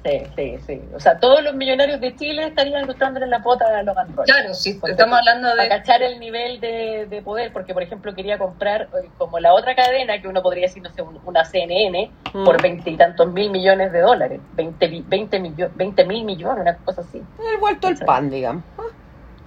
Sí, 0.05 0.21
sí, 0.37 0.57
sí. 0.65 0.81
O 0.95 0.99
sea, 0.99 1.19
todos 1.19 1.43
los 1.43 1.53
millonarios 1.55 1.99
de 1.99 2.15
Chile 2.15 2.47
estarían 2.47 2.83
ilustrándole 2.85 3.27
la 3.27 3.43
pota 3.43 3.65
a 3.77 3.83
Logan 3.83 4.15
Roy. 4.15 4.25
Claro, 4.25 4.53
sí, 4.53 4.75
Porque 4.75 4.93
estamos 4.93 5.19
hablando 5.19 5.49
Para 5.49 5.63
de... 5.63 5.69
cachar 5.69 6.01
el 6.01 6.19
nivel 6.21 6.61
de, 6.61 7.05
de 7.09 7.21
poder, 7.21 7.51
porque 7.51 7.73
por 7.73 7.83
ejemplo 7.83 8.15
quería 8.15 8.37
comprar 8.37 8.83
eh, 8.83 9.09
como 9.17 9.39
la 9.39 9.53
otra 9.53 9.75
cadena, 9.75 10.21
que 10.21 10.29
uno 10.29 10.41
podría 10.41 10.67
decir, 10.67 10.81
no 10.81 10.89
sé, 10.89 11.01
un- 11.01 11.19
una 11.25 11.43
CNN, 11.43 12.11
Mm. 12.33 12.45
por 12.45 12.61
veintitantos 12.61 13.27
mil 13.33 13.49
millones 13.51 13.91
de 13.91 13.99
dólares. 13.99 14.39
20, 14.53 14.87
vi- 14.87 15.03
20, 15.05 15.39
millo- 15.41 15.71
20 15.75 16.05
mil 16.05 16.23
millones, 16.23 16.61
una 16.61 16.77
cosa 16.77 17.01
así. 17.01 17.17
El 17.51 17.57
vuelto 17.59 17.89
el 17.89 17.97
pan, 17.97 18.29
digamos. 18.29 18.63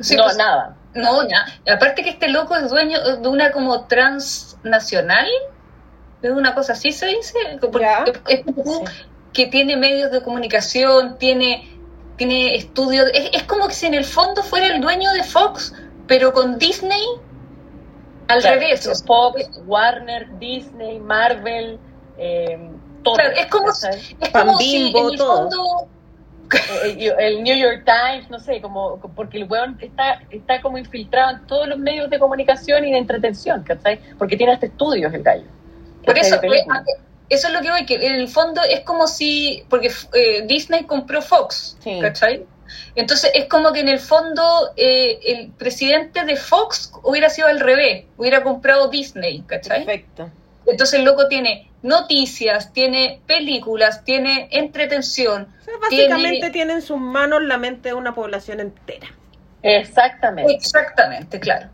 sí, 0.01 0.17
no, 0.17 0.25
pues, 0.25 0.37
nada. 0.37 0.77
No, 0.95 1.23
nada. 1.23 1.47
Aparte 1.75 2.03
que 2.03 2.11
este 2.11 2.29
loco 2.29 2.55
es 2.57 2.69
dueño 2.69 2.99
de 3.17 3.27
una 3.29 3.53
como 3.53 3.87
transnacional, 3.87 5.27
es 6.21 6.31
una 6.31 6.55
cosa 6.55 6.75
así 6.75 6.93
se 6.93 7.07
dice, 7.07 7.39
porque 7.61 7.87
es 8.29 8.43
que 9.33 9.47
tiene 9.47 9.77
medios 9.77 10.11
de 10.11 10.23
comunicación, 10.23 11.19
tiene 11.19 11.69
tiene 12.17 12.55
estudios, 12.55 13.07
es, 13.15 13.31
es 13.33 13.43
como 13.45 13.67
que 13.67 13.75
si 13.75 13.87
en 13.87 13.95
el 13.95 14.05
fondo 14.05 14.43
fuera 14.43 14.67
el 14.67 14.81
dueño 14.81 15.13
de 15.15 15.25
Fox, 15.25 15.75
pero 16.07 16.33
con 16.33 16.59
Disney 16.59 17.03
al 18.29 18.41
Claro, 18.41 18.61
revés. 18.61 19.03
Fox, 19.07 19.51
Warner, 19.67 20.39
Disney, 20.39 21.01
Marvel, 21.01 21.79
eh, 22.19 22.59
todo. 23.03 23.15
Claro, 23.15 23.31
es 23.37 23.47
como- 23.47 23.71
es 23.71 24.31
como 24.31 24.59
si 24.59 24.77
en 24.77 24.97
el 24.97 25.17
todo. 25.17 25.37
fondo 25.51 25.89
Eh, 26.85 27.11
el 27.19 27.43
New 27.43 27.57
York 27.57 27.83
Times, 27.87 28.29
no 28.29 28.39
sé, 28.39 28.61
como 28.61 28.99
porque 29.17 29.39
el 29.39 29.45
weón 29.45 29.79
está, 29.81 30.21
está 30.31 30.61
como 30.61 30.77
infiltrado 30.77 31.31
en 31.39 31.47
todos 31.47 31.67
los 31.67 31.79
medios 31.79 32.11
de 32.11 32.19
comunicación 32.19 32.85
y 32.85 32.93
de 32.93 32.99
entretención, 32.99 33.63
¿cachai? 33.63 33.99
Porque 34.19 34.37
tiene 34.37 34.53
hasta 34.53 34.67
estudios 34.67 35.13
el 35.15 35.23
gallo. 35.23 35.47
Por 36.05 36.19
eso, 36.19 36.39
eso 37.33 37.49
es 37.49 37.55
lo 37.55 37.61
que 37.61 37.71
voy, 37.71 37.85
que 37.87 37.95
en 37.95 38.15
el 38.15 38.29
fondo 38.29 38.61
es 38.63 38.81
como 38.81 39.07
si, 39.07 39.65
porque 39.69 39.91
eh, 40.15 40.43
Disney 40.47 40.85
compró 40.85 41.23
Fox, 41.23 41.77
Sí. 41.83 41.99
¿cachai? 42.01 42.45
Entonces 42.95 43.31
es 43.35 43.47
como 43.47 43.73
que 43.73 43.81
en 43.81 43.89
el 43.89 43.99
fondo 43.99 44.43
eh, 44.77 45.19
el 45.27 45.51
presidente 45.53 46.25
de 46.25 46.37
Fox 46.37 46.93
hubiera 47.03 47.29
sido 47.31 47.49
al 47.49 47.61
revés, 47.61 48.05
hubiera 48.17 48.43
comprado 48.43 48.89
Disney, 48.89 49.43
¿cachai? 49.47 49.85
Perfecto. 49.85 50.31
Entonces 50.67 50.99
el 51.01 51.05
loco 51.05 51.27
tiene 51.29 51.69
noticias, 51.83 52.73
tiene 52.73 53.21
películas, 53.27 54.05
tiene 54.05 54.49
entretención. 54.53 55.53
O 55.61 55.65
sea, 55.65 55.75
básicamente 55.81 56.31
Tiene- 56.39 56.51
tiene 56.51 56.73
en 56.75 56.83
sus 56.83 56.99
manos 56.99 57.43
la 57.43 57.59
mente 57.59 57.89
de 57.91 57.95
una 57.95 58.15
población 58.15 58.61
entera. 58.61 59.09
Exactamente. 59.63 60.53
Exactamente, 60.53 61.41
claro. 61.41 61.69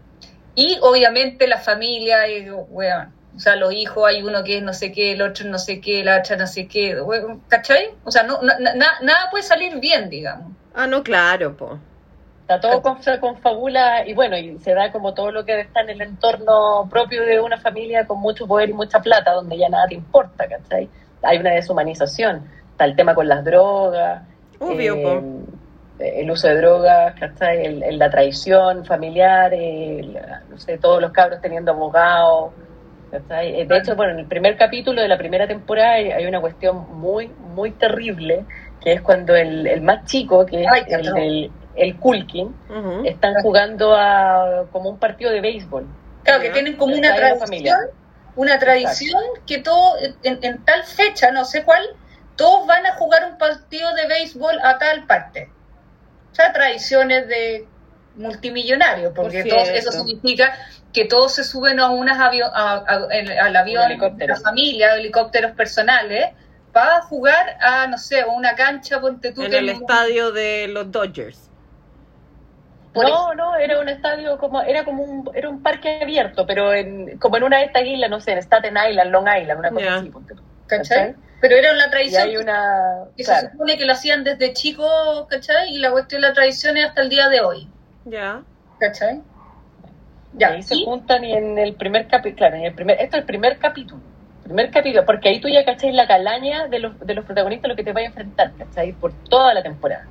Y 0.54 0.78
obviamente 0.82 1.46
la 1.46 1.58
familia, 1.58 2.28
y, 2.28 2.50
weón, 2.50 3.12
o 3.38 3.40
sea, 3.40 3.54
los 3.54 3.72
hijos, 3.72 4.04
hay 4.04 4.20
uno 4.22 4.42
que 4.42 4.58
es 4.58 4.62
no 4.64 4.72
sé 4.74 4.90
qué, 4.90 5.12
el 5.12 5.22
otro 5.22 5.46
no 5.48 5.58
sé 5.58 5.80
qué, 5.80 6.02
la 6.02 6.18
otra 6.18 6.36
no 6.36 6.46
sé 6.48 6.66
qué, 6.66 6.96
¿cachai? 7.46 7.90
O 8.04 8.10
sea, 8.10 8.24
no, 8.24 8.42
na- 8.42 8.58
na- 8.58 8.98
nada 9.00 9.30
puede 9.30 9.44
salir 9.44 9.78
bien, 9.78 10.10
digamos. 10.10 10.52
Ah, 10.74 10.88
no, 10.88 11.04
claro, 11.04 11.56
po. 11.56 11.78
Está 12.42 12.60
todo 12.60 12.82
con, 12.82 12.98
confabula 13.20 14.04
y 14.06 14.12
bueno, 14.14 14.36
y 14.36 14.58
se 14.58 14.74
da 14.74 14.90
como 14.90 15.14
todo 15.14 15.30
lo 15.30 15.44
que 15.44 15.60
está 15.60 15.82
en 15.82 15.90
el 15.90 16.00
entorno 16.00 16.88
propio 16.90 17.24
de 17.24 17.38
una 17.40 17.58
familia 17.60 18.06
con 18.06 18.18
mucho 18.20 18.46
poder 18.48 18.70
y 18.70 18.72
mucha 18.72 19.00
plata, 19.00 19.32
donde 19.32 19.56
ya 19.56 19.68
nada 19.68 19.86
te 19.86 19.94
importa, 19.94 20.48
¿cachai? 20.48 20.88
Hay 21.22 21.38
una 21.38 21.50
deshumanización. 21.52 22.48
Está 22.72 22.86
el 22.86 22.96
tema 22.96 23.14
con 23.14 23.28
las 23.28 23.44
drogas. 23.44 24.22
Obvio, 24.58 24.96
eh, 24.96 25.02
po. 25.04 26.04
el 26.04 26.30
uso 26.30 26.48
de 26.48 26.56
drogas, 26.56 27.14
¿cachai? 27.20 27.64
El, 27.66 27.82
el- 27.84 27.98
la 27.98 28.10
traición 28.10 28.84
familiar, 28.84 29.52
el- 29.54 30.18
no 30.48 30.58
sé, 30.58 30.78
todos 30.78 31.00
los 31.00 31.12
cabros 31.12 31.40
teniendo 31.40 31.72
abogados, 31.72 32.52
¿cachai? 33.10 33.60
Eh, 33.60 33.66
De 33.66 33.78
hecho, 33.78 33.96
bueno, 33.96 34.12
en 34.12 34.20
el 34.20 34.26
primer 34.26 34.56
capítulo 34.56 35.00
de 35.00 35.08
la 35.08 35.18
primera 35.18 35.46
temporada 35.46 35.94
hay, 35.94 36.26
una 36.26 36.40
cuestión 36.40 36.86
muy, 36.98 37.28
muy 37.28 37.72
terrible, 37.72 38.44
que 38.80 38.92
es 38.92 39.00
cuando 39.02 39.34
el, 39.34 39.66
el 39.66 39.80
más 39.80 40.04
chico, 40.06 40.46
que 40.46 40.62
es 40.62 40.66
Ay, 40.70 40.84
el 40.88 41.12
del 41.12 41.50
el 41.76 41.96
Kulkin, 41.96 42.54
están 43.04 43.34
jugando 43.42 43.94
a 43.94 44.66
como 44.72 44.90
un 44.90 44.98
partido 44.98 45.30
de 45.30 45.40
béisbol. 45.40 45.86
Claro, 46.24 46.42
que 46.42 46.50
tienen 46.50 46.76
como 46.76 46.94
una 46.94 47.14
tradición, 47.14 47.78
una 48.34 48.58
tradición 48.58 49.22
que 49.46 49.58
todo, 49.58 49.94
en, 50.22 50.38
en 50.42 50.64
tal 50.64 50.82
fecha, 50.82 51.30
no 51.30 51.44
sé 51.44 51.62
cuál, 51.62 51.82
todos 52.36 52.66
van 52.66 52.84
a 52.84 52.94
jugar 52.94 53.28
un 53.30 53.38
partido 53.38 53.94
de 53.94 54.06
béisbol 54.06 54.58
a 54.62 54.78
tal 54.78 55.06
parte. 55.06 55.50
O 56.32 56.34
sea, 56.34 56.52
tradiciones 56.52 57.28
de 57.28 57.66
multimillonarios, 58.16 59.12
porque 59.14 59.42
Por 59.42 59.50
todo 59.50 59.70
eso 59.70 59.92
significa 59.92 60.52
que 60.92 61.04
todos 61.04 61.34
se 61.34 61.44
suben 61.44 61.80
a 61.80 61.90
unas 61.90 62.18
avio- 62.18 62.50
a- 62.52 62.76
al 62.78 63.56
avión 63.56 63.84
helicóptero. 63.90 64.34
la 64.34 64.40
familia, 64.40 64.94
helicópteros 64.96 65.52
personales, 65.52 66.30
para 66.72 67.02
jugar 67.02 67.56
a, 67.60 67.86
no 67.86 67.98
sé, 67.98 68.24
una 68.24 68.54
cancha, 68.54 69.00
ponte 69.00 69.32
tú. 69.32 69.42
En 69.42 69.52
el 69.54 69.68
es- 69.68 69.80
estadio 69.80 70.32
de 70.32 70.68
los 70.68 70.90
Dodgers. 70.90 71.44
Por 72.94 73.04
no, 73.08 73.34
no, 73.34 73.56
era 73.56 73.80
un 73.80 73.88
estadio 73.88 74.38
como, 74.38 74.62
era 74.62 74.84
como 74.84 75.02
un, 75.02 75.30
era 75.34 75.48
un 75.48 75.62
parque 75.62 76.00
abierto, 76.02 76.46
pero 76.46 76.72
en, 76.72 77.18
como 77.18 77.36
en 77.36 77.42
una 77.44 77.58
de 77.58 77.64
estas 77.64 77.84
islas, 77.84 78.10
no 78.10 78.20
sé, 78.20 78.32
en 78.32 78.38
Staten 78.38 78.74
Island, 78.90 79.10
Long 79.10 79.26
Island, 79.28 79.58
una 79.60 79.70
cosa 79.70 79.94
así, 79.96 80.10
ponte 80.10 80.34
tú. 80.34 80.42
¿cachai? 80.66 81.14
Pero 81.40 81.54
era 81.56 81.72
una 81.72 81.86
Y 81.86 81.90
tradición 81.90 82.22
hay 82.24 82.36
una, 82.38 83.04
que 83.16 83.24
se 83.24 83.50
supone 83.50 83.76
que 83.78 83.84
lo 83.84 83.92
hacían 83.92 84.24
desde 84.24 84.52
chicos, 84.54 85.26
¿cachai? 85.28 85.70
Y 85.74 85.78
la 85.78 85.90
cuestión 85.92 86.22
de 86.22 86.28
la 86.28 86.34
tradición 86.34 86.76
es 86.76 86.86
hasta 86.86 87.02
el 87.02 87.08
día 87.10 87.28
de 87.28 87.40
hoy, 87.40 87.68
Ya. 88.04 88.42
¿cachai? 88.80 89.20
Y 90.32 90.38
Ya, 90.38 90.48
ahí 90.50 90.62
se 90.62 90.76
y- 90.76 90.84
juntan 90.84 91.24
y 91.24 91.32
en 91.32 91.58
el 91.58 91.74
primer 91.76 92.06
capítulo, 92.08 92.36
claro, 92.36 92.56
en 92.56 92.64
el 92.64 92.74
primer, 92.74 93.00
esto 93.00 93.16
es 93.16 93.20
el 93.22 93.26
primer 93.26 93.58
capítulo, 93.58 94.02
primer 94.42 94.70
capítulo, 94.70 95.04
porque 95.06 95.28
ahí 95.28 95.40
tú 95.40 95.48
ya 95.48 95.64
cachai 95.64 95.92
la 95.92 96.06
calaña 96.06 96.68
de 96.68 96.78
los, 96.78 96.98
de 97.00 97.14
los 97.14 97.24
protagonistas, 97.24 97.68
lo 97.68 97.76
que 97.76 97.84
te 97.84 97.92
va 97.92 98.00
a 98.00 98.04
enfrentar, 98.04 98.54
¿cachai? 98.56 98.92
Por 98.92 99.14
toda 99.28 99.54
la 99.54 99.62
temporada. 99.62 100.08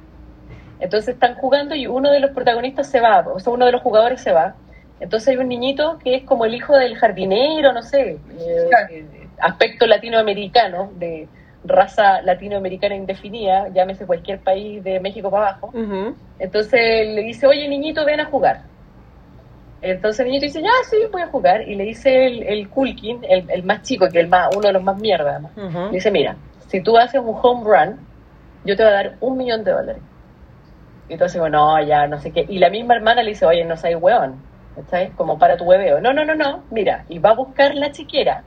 Entonces 0.79 1.15
están 1.15 1.35
jugando 1.35 1.75
y 1.75 1.87
uno 1.87 2.11
de 2.11 2.19
los 2.19 2.31
protagonistas 2.31 2.89
se 2.89 2.99
va, 3.01 3.19
o 3.27 3.39
sea, 3.39 3.53
uno 3.53 3.65
de 3.65 3.71
los 3.71 3.81
jugadores 3.81 4.21
se 4.21 4.31
va. 4.31 4.57
Entonces 4.99 5.29
hay 5.29 5.37
un 5.37 5.47
niñito 5.49 5.97
que 6.03 6.15
es 6.15 6.23
como 6.25 6.45
el 6.45 6.53
hijo 6.55 6.75
del 6.75 6.95
jardinero, 6.97 7.73
no 7.73 7.81
sé, 7.83 8.21
eh, 8.29 8.65
Claro. 8.69 8.87
eh, 8.91 9.29
aspecto 9.41 9.85
latinoamericano, 9.87 10.91
de 10.95 11.29
raza 11.63 12.21
latinoamericana 12.21 12.95
indefinida, 12.95 13.69
llámese 13.73 14.05
cualquier 14.05 14.41
país 14.41 14.83
de 14.83 14.99
México 14.99 15.29
para 15.31 15.49
abajo. 15.49 15.71
Entonces 16.39 17.07
le 17.07 17.21
dice, 17.21 17.47
oye 17.47 17.67
niñito, 17.67 18.05
ven 18.05 18.19
a 18.19 18.25
jugar. 18.25 18.65
Entonces 19.91 20.19
el 20.21 20.27
niñito 20.27 20.45
dice, 20.45 20.61
ya, 20.61 20.69
sí, 20.89 20.97
voy 21.11 21.21
a 21.21 21.27
jugar. 21.27 21.67
Y 21.67 21.75
le 21.75 21.83
dice 21.83 22.27
el, 22.27 22.43
el 22.43 22.69
Kulkin, 22.69 23.23
el, 23.27 23.49
el 23.49 23.63
más 23.63 23.81
chico, 23.83 24.07
que 24.09 24.19
el 24.19 24.27
más, 24.27 24.55
uno 24.55 24.67
de 24.67 24.73
los 24.73 24.83
más 24.83 24.97
mierda, 24.97 25.31
además. 25.31 25.51
Le 25.55 25.91
dice, 25.91 26.11
mira, 26.11 26.35
si 26.67 26.81
tú 26.81 26.97
haces 26.97 27.21
un 27.21 27.35
home 27.41 27.63
run, 27.63 27.99
yo 28.65 28.75
te 28.75 28.83
voy 28.83 28.91
a 28.91 28.95
dar 28.95 29.15
un 29.21 29.37
millón 29.37 29.63
de 29.63 29.71
dólares. 29.71 30.01
Y 31.09 31.13
entonces, 31.13 31.39
bueno, 31.39 31.77
no, 31.77 31.85
ya, 31.85 32.07
no 32.07 32.19
sé 32.19 32.31
qué. 32.31 32.45
Y 32.49 32.59
la 32.59 32.69
misma 32.69 32.95
hermana 32.95 33.23
le 33.23 33.29
dice, 33.29 33.45
oye, 33.45 33.63
no 33.63 33.77
seas 33.77 34.01
hueón. 34.01 34.35
¿cachai? 34.77 35.11
Como 35.11 35.37
para 35.37 35.57
tu 35.57 35.65
hueveo. 35.65 35.99
No, 35.99 36.13
no, 36.13 36.23
no, 36.23 36.35
no, 36.35 36.63
mira, 36.69 37.05
y 37.09 37.19
va 37.19 37.31
a 37.31 37.35
buscar 37.35 37.75
la 37.75 37.91
chiquera. 37.91 38.43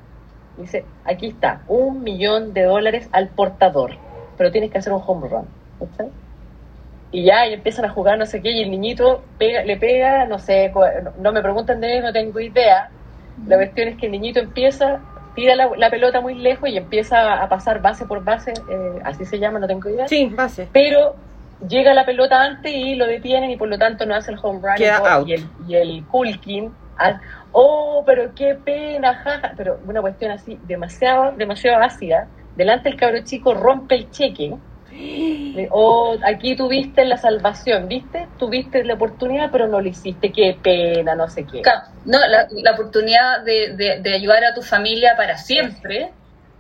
Dice, 0.57 0.85
aquí 1.05 1.29
está, 1.29 1.63
un 1.69 2.03
millón 2.03 2.53
de 2.53 2.65
dólares 2.65 3.09
al 3.13 3.29
portador, 3.29 3.93
pero 4.37 4.51
tienes 4.51 4.71
que 4.71 4.79
hacer 4.79 4.93
un 4.93 5.03
home 5.05 5.29
run, 5.29 5.47
¿cachai? 5.79 6.11
Y 7.13 7.25
ya, 7.25 7.47
y 7.47 7.55
empiezan 7.55 7.85
a 7.85 7.89
jugar 7.91 8.19
no 8.19 8.27
sé 8.27 8.41
qué, 8.41 8.51
y 8.53 8.63
el 8.63 8.71
niñito 8.71 9.23
pega, 9.39 9.63
le 9.65 9.77
pega, 9.77 10.27
no 10.27 10.39
sé, 10.39 10.73
no, 11.19 11.33
me 11.33 11.43
preguntan 11.43 11.81
de 11.81 11.99
él, 11.99 12.05
no 12.05 12.13
tengo 12.13 12.39
idea. 12.39 12.89
La 13.47 13.57
cuestión 13.57 13.89
es 13.89 13.97
que 13.97 14.07
el 14.07 14.13
niñito 14.13 14.39
empieza, 14.39 15.01
tira 15.35 15.57
la, 15.57 15.71
la 15.77 15.91
pelota 15.91 16.21
muy 16.21 16.35
lejos 16.35 16.69
y 16.69 16.77
empieza 16.77 17.43
a 17.43 17.49
pasar 17.49 17.81
base 17.81 18.07
por 18.07 18.23
base, 18.23 18.53
eh, 18.53 19.01
así 19.05 19.25
se 19.25 19.39
llama, 19.39 19.59
no 19.59 19.67
tengo 19.67 19.89
idea 19.89 20.07
Sí, 20.07 20.27
base. 20.27 20.69
pero 20.73 21.17
llega 21.69 21.95
la 21.95 22.07
pelota 22.07 22.43
antes 22.43 22.73
y 22.73 22.95
lo 22.95 23.07
detienen 23.07 23.51
y 23.51 23.57
por 23.57 23.69
lo 23.69 23.79
tanto 23.79 24.07
no 24.07 24.15
hace 24.15 24.33
el 24.33 24.39
home 24.41 24.61
run 24.63 24.77
Queda 24.77 25.03
y, 25.05 25.09
out. 25.09 25.29
y 25.29 25.33
el, 25.35 25.45
y 25.69 25.75
el 25.77 26.05
oh 27.53 28.03
pero 28.07 28.35
qué 28.35 28.55
pena 28.55 29.15
jaja 29.15 29.53
pero 29.57 29.79
una 29.87 30.01
cuestión 30.01 30.31
así 30.31 30.59
demasiado 30.67 31.33
demasiado 31.33 31.83
ácida 31.83 32.29
delante 32.57 32.89
el 32.89 32.97
cabro 32.97 33.19
chico 33.25 33.55
rompe 33.55 33.95
el 33.97 34.11
cheque 34.11 34.55
oh 35.71 36.17
aquí 36.25 36.57
tuviste 36.57 37.05
la 37.05 37.17
salvación 37.17 37.89
viste 37.89 38.31
tuviste 38.37 38.85
la 38.85 38.95
oportunidad 38.95 39.51
pero 39.51 39.69
no 39.69 39.81
lo 39.81 39.89
hiciste 39.89 40.33
qué 40.33 40.61
pena 40.63 41.15
no 41.15 41.29
sé 41.29 41.47
qué 41.47 41.63
No, 42.05 42.19
la, 42.27 42.47
la 42.51 42.73
oportunidad 42.73 43.43
de, 43.45 43.75
de- 43.77 44.01
de 44.01 44.15
ayudar 44.15 44.45
a 44.45 44.55
tu 44.55 44.63
familia 44.63 45.15
para 45.17 45.37
siempre, 45.37 46.15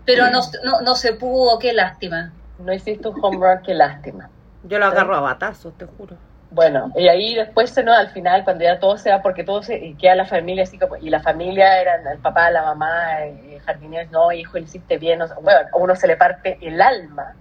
pero 0.05 0.29
no, 0.31 0.41
no, 0.65 0.81
no 0.83 0.95
se 0.95 1.15
pudo, 1.15 1.59
qué 1.59 1.73
lástima. 1.73 2.35
no 2.59 2.73
hiciste 2.73 3.09
un 3.09 3.17
home 3.21 3.39
run 3.47 3.63
qué 3.65 3.75
lástima 3.75 4.31
Yo 4.63 4.79
lo 4.79 4.87
agarro 4.87 5.17
a 5.17 5.21
batazos, 5.21 5.77
te 5.77 5.87
juro. 5.87 6.19
Bueno, 6.53 6.91
y 6.97 7.07
ahí 7.09 7.35
después, 7.37 7.73
¿no? 7.85 7.93
al 7.93 8.11
final, 8.11 8.43
cuando 8.45 8.65
ya 8.65 8.81
todo 8.81 8.97
se 8.99 9.11
va, 9.11 9.23
porque 9.23 9.45
todo 9.45 9.63
se 9.63 9.79
y 9.79 9.97
queda 9.97 10.17
la 10.17 10.27
familia 10.27 10.65
así 10.65 10.79
como, 10.81 10.97
y 10.97 11.09
la 11.09 11.21
familia 11.23 11.81
eran 11.81 12.05
el 12.09 12.21
papá, 12.21 12.51
la 12.51 12.63
mamá, 12.63 13.25
eh, 13.25 13.61
jardineros, 13.65 14.11
no, 14.11 14.33
hijo, 14.33 14.59
lo 14.59 14.65
hiciste 14.65 14.99
bien, 14.99 15.23
o 15.23 15.29
sea, 15.29 15.37
bueno, 15.41 15.61
a 15.73 15.77
uno 15.79 15.95
se 15.95 16.09
le 16.09 16.17
parte 16.17 16.59
el 16.67 16.81
alma, 16.83 17.40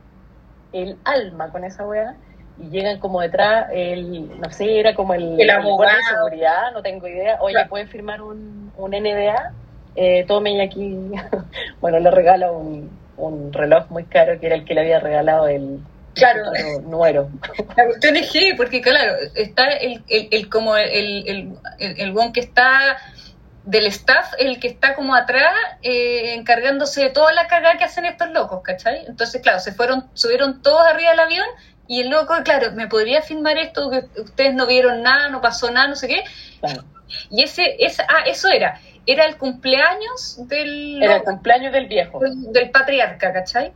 el 0.74 0.98
alma 1.06 1.52
con 1.52 1.64
esa 1.64 1.86
wea, 1.88 2.16
y 2.58 2.70
llegan 2.70 3.00
como 3.00 3.22
detrás, 3.22 3.68
el, 3.72 4.40
no 4.40 4.50
sé, 4.52 4.80
era 4.80 4.94
como 4.94 5.14
el, 5.14 5.40
El 5.40 5.50
abogado. 5.50 5.96
de 5.96 6.04
seguridad, 6.04 6.72
no 6.74 6.82
tengo 6.82 7.08
idea, 7.08 7.38
oye, 7.42 7.54
Claro. 7.54 7.70
¿pueden 7.70 7.88
firmar 7.88 8.22
un, 8.22 8.72
un 8.78 8.92
NDA? 8.92 9.54
Eh, 9.96 10.26
tome 10.28 10.52
y 10.52 10.62
aquí, 10.62 10.98
bueno, 11.82 12.00
le 12.00 12.12
regala 12.12 12.52
un, 12.52 12.90
un 13.18 13.52
reloj 13.54 13.90
muy 13.90 14.04
caro 14.06 14.40
que 14.40 14.46
era 14.48 14.56
el 14.56 14.66
que 14.66 14.74
le 14.74 14.82
había 14.82 15.00
regalado 15.00 15.48
el, 15.48 15.80
Claro. 16.16 16.42
el 16.54 16.90
nuero. 16.90 17.30
La 17.78 17.86
cuestión 17.86 18.16
es 18.18 18.32
que, 18.32 18.54
porque 18.58 18.82
claro, 18.82 19.14
está 19.36 19.68
el, 19.70 20.04
el, 20.10 20.28
el 20.32 20.50
como 20.50 20.76
el, 20.76 20.90
el, 21.28 21.54
el, 21.80 22.00
el 22.00 22.32
que 22.34 22.42
está 22.42 22.98
del 23.70 23.86
staff, 23.86 24.34
el 24.40 24.60
que 24.60 24.68
está 24.68 24.96
como 24.96 25.14
atrás, 25.14 25.54
eh, 25.84 26.34
encargándose 26.34 27.04
de 27.04 27.10
toda 27.12 27.32
la 27.34 27.46
cagada 27.46 27.78
que 27.78 27.84
hacen 27.84 28.04
estos 28.06 28.32
locos, 28.32 28.62
¿cachai? 28.64 29.06
Entonces, 29.06 29.44
claro, 29.44 29.60
se 29.60 29.74
fueron, 29.74 30.10
subieron 30.16 30.64
todos 30.64 30.82
arriba 30.88 31.12
del 31.12 31.20
avión 31.20 31.46
y 31.88 32.02
el 32.02 32.10
loco, 32.10 32.34
claro, 32.44 32.72
me 32.72 32.88
podría 32.88 33.22
filmar 33.22 33.60
esto, 33.60 33.92
que 33.92 34.22
ustedes 34.22 34.56
no 34.56 34.66
vieron 34.66 35.04
nada, 35.04 35.30
no 35.30 35.40
pasó 35.40 35.70
nada, 35.70 35.88
no 35.88 35.96
sé 35.96 36.08
qué. 36.08 36.24
Claro. 36.60 36.84
Y 37.30 37.44
ese, 37.44 37.76
ese 37.78 38.02
ah, 38.08 38.24
eso 38.26 38.50
era, 38.50 38.80
era 39.06 39.26
el 39.26 39.38
cumpleaños 39.38 40.48
del, 40.48 41.04
Era 41.04 41.18
el 41.18 41.24
cumpleaños 41.24 41.72
del 41.72 41.86
viejo. 41.86 42.20
del, 42.20 42.52
del 42.52 42.72
patriarca, 42.72 43.32
¿cachai? 43.32 43.72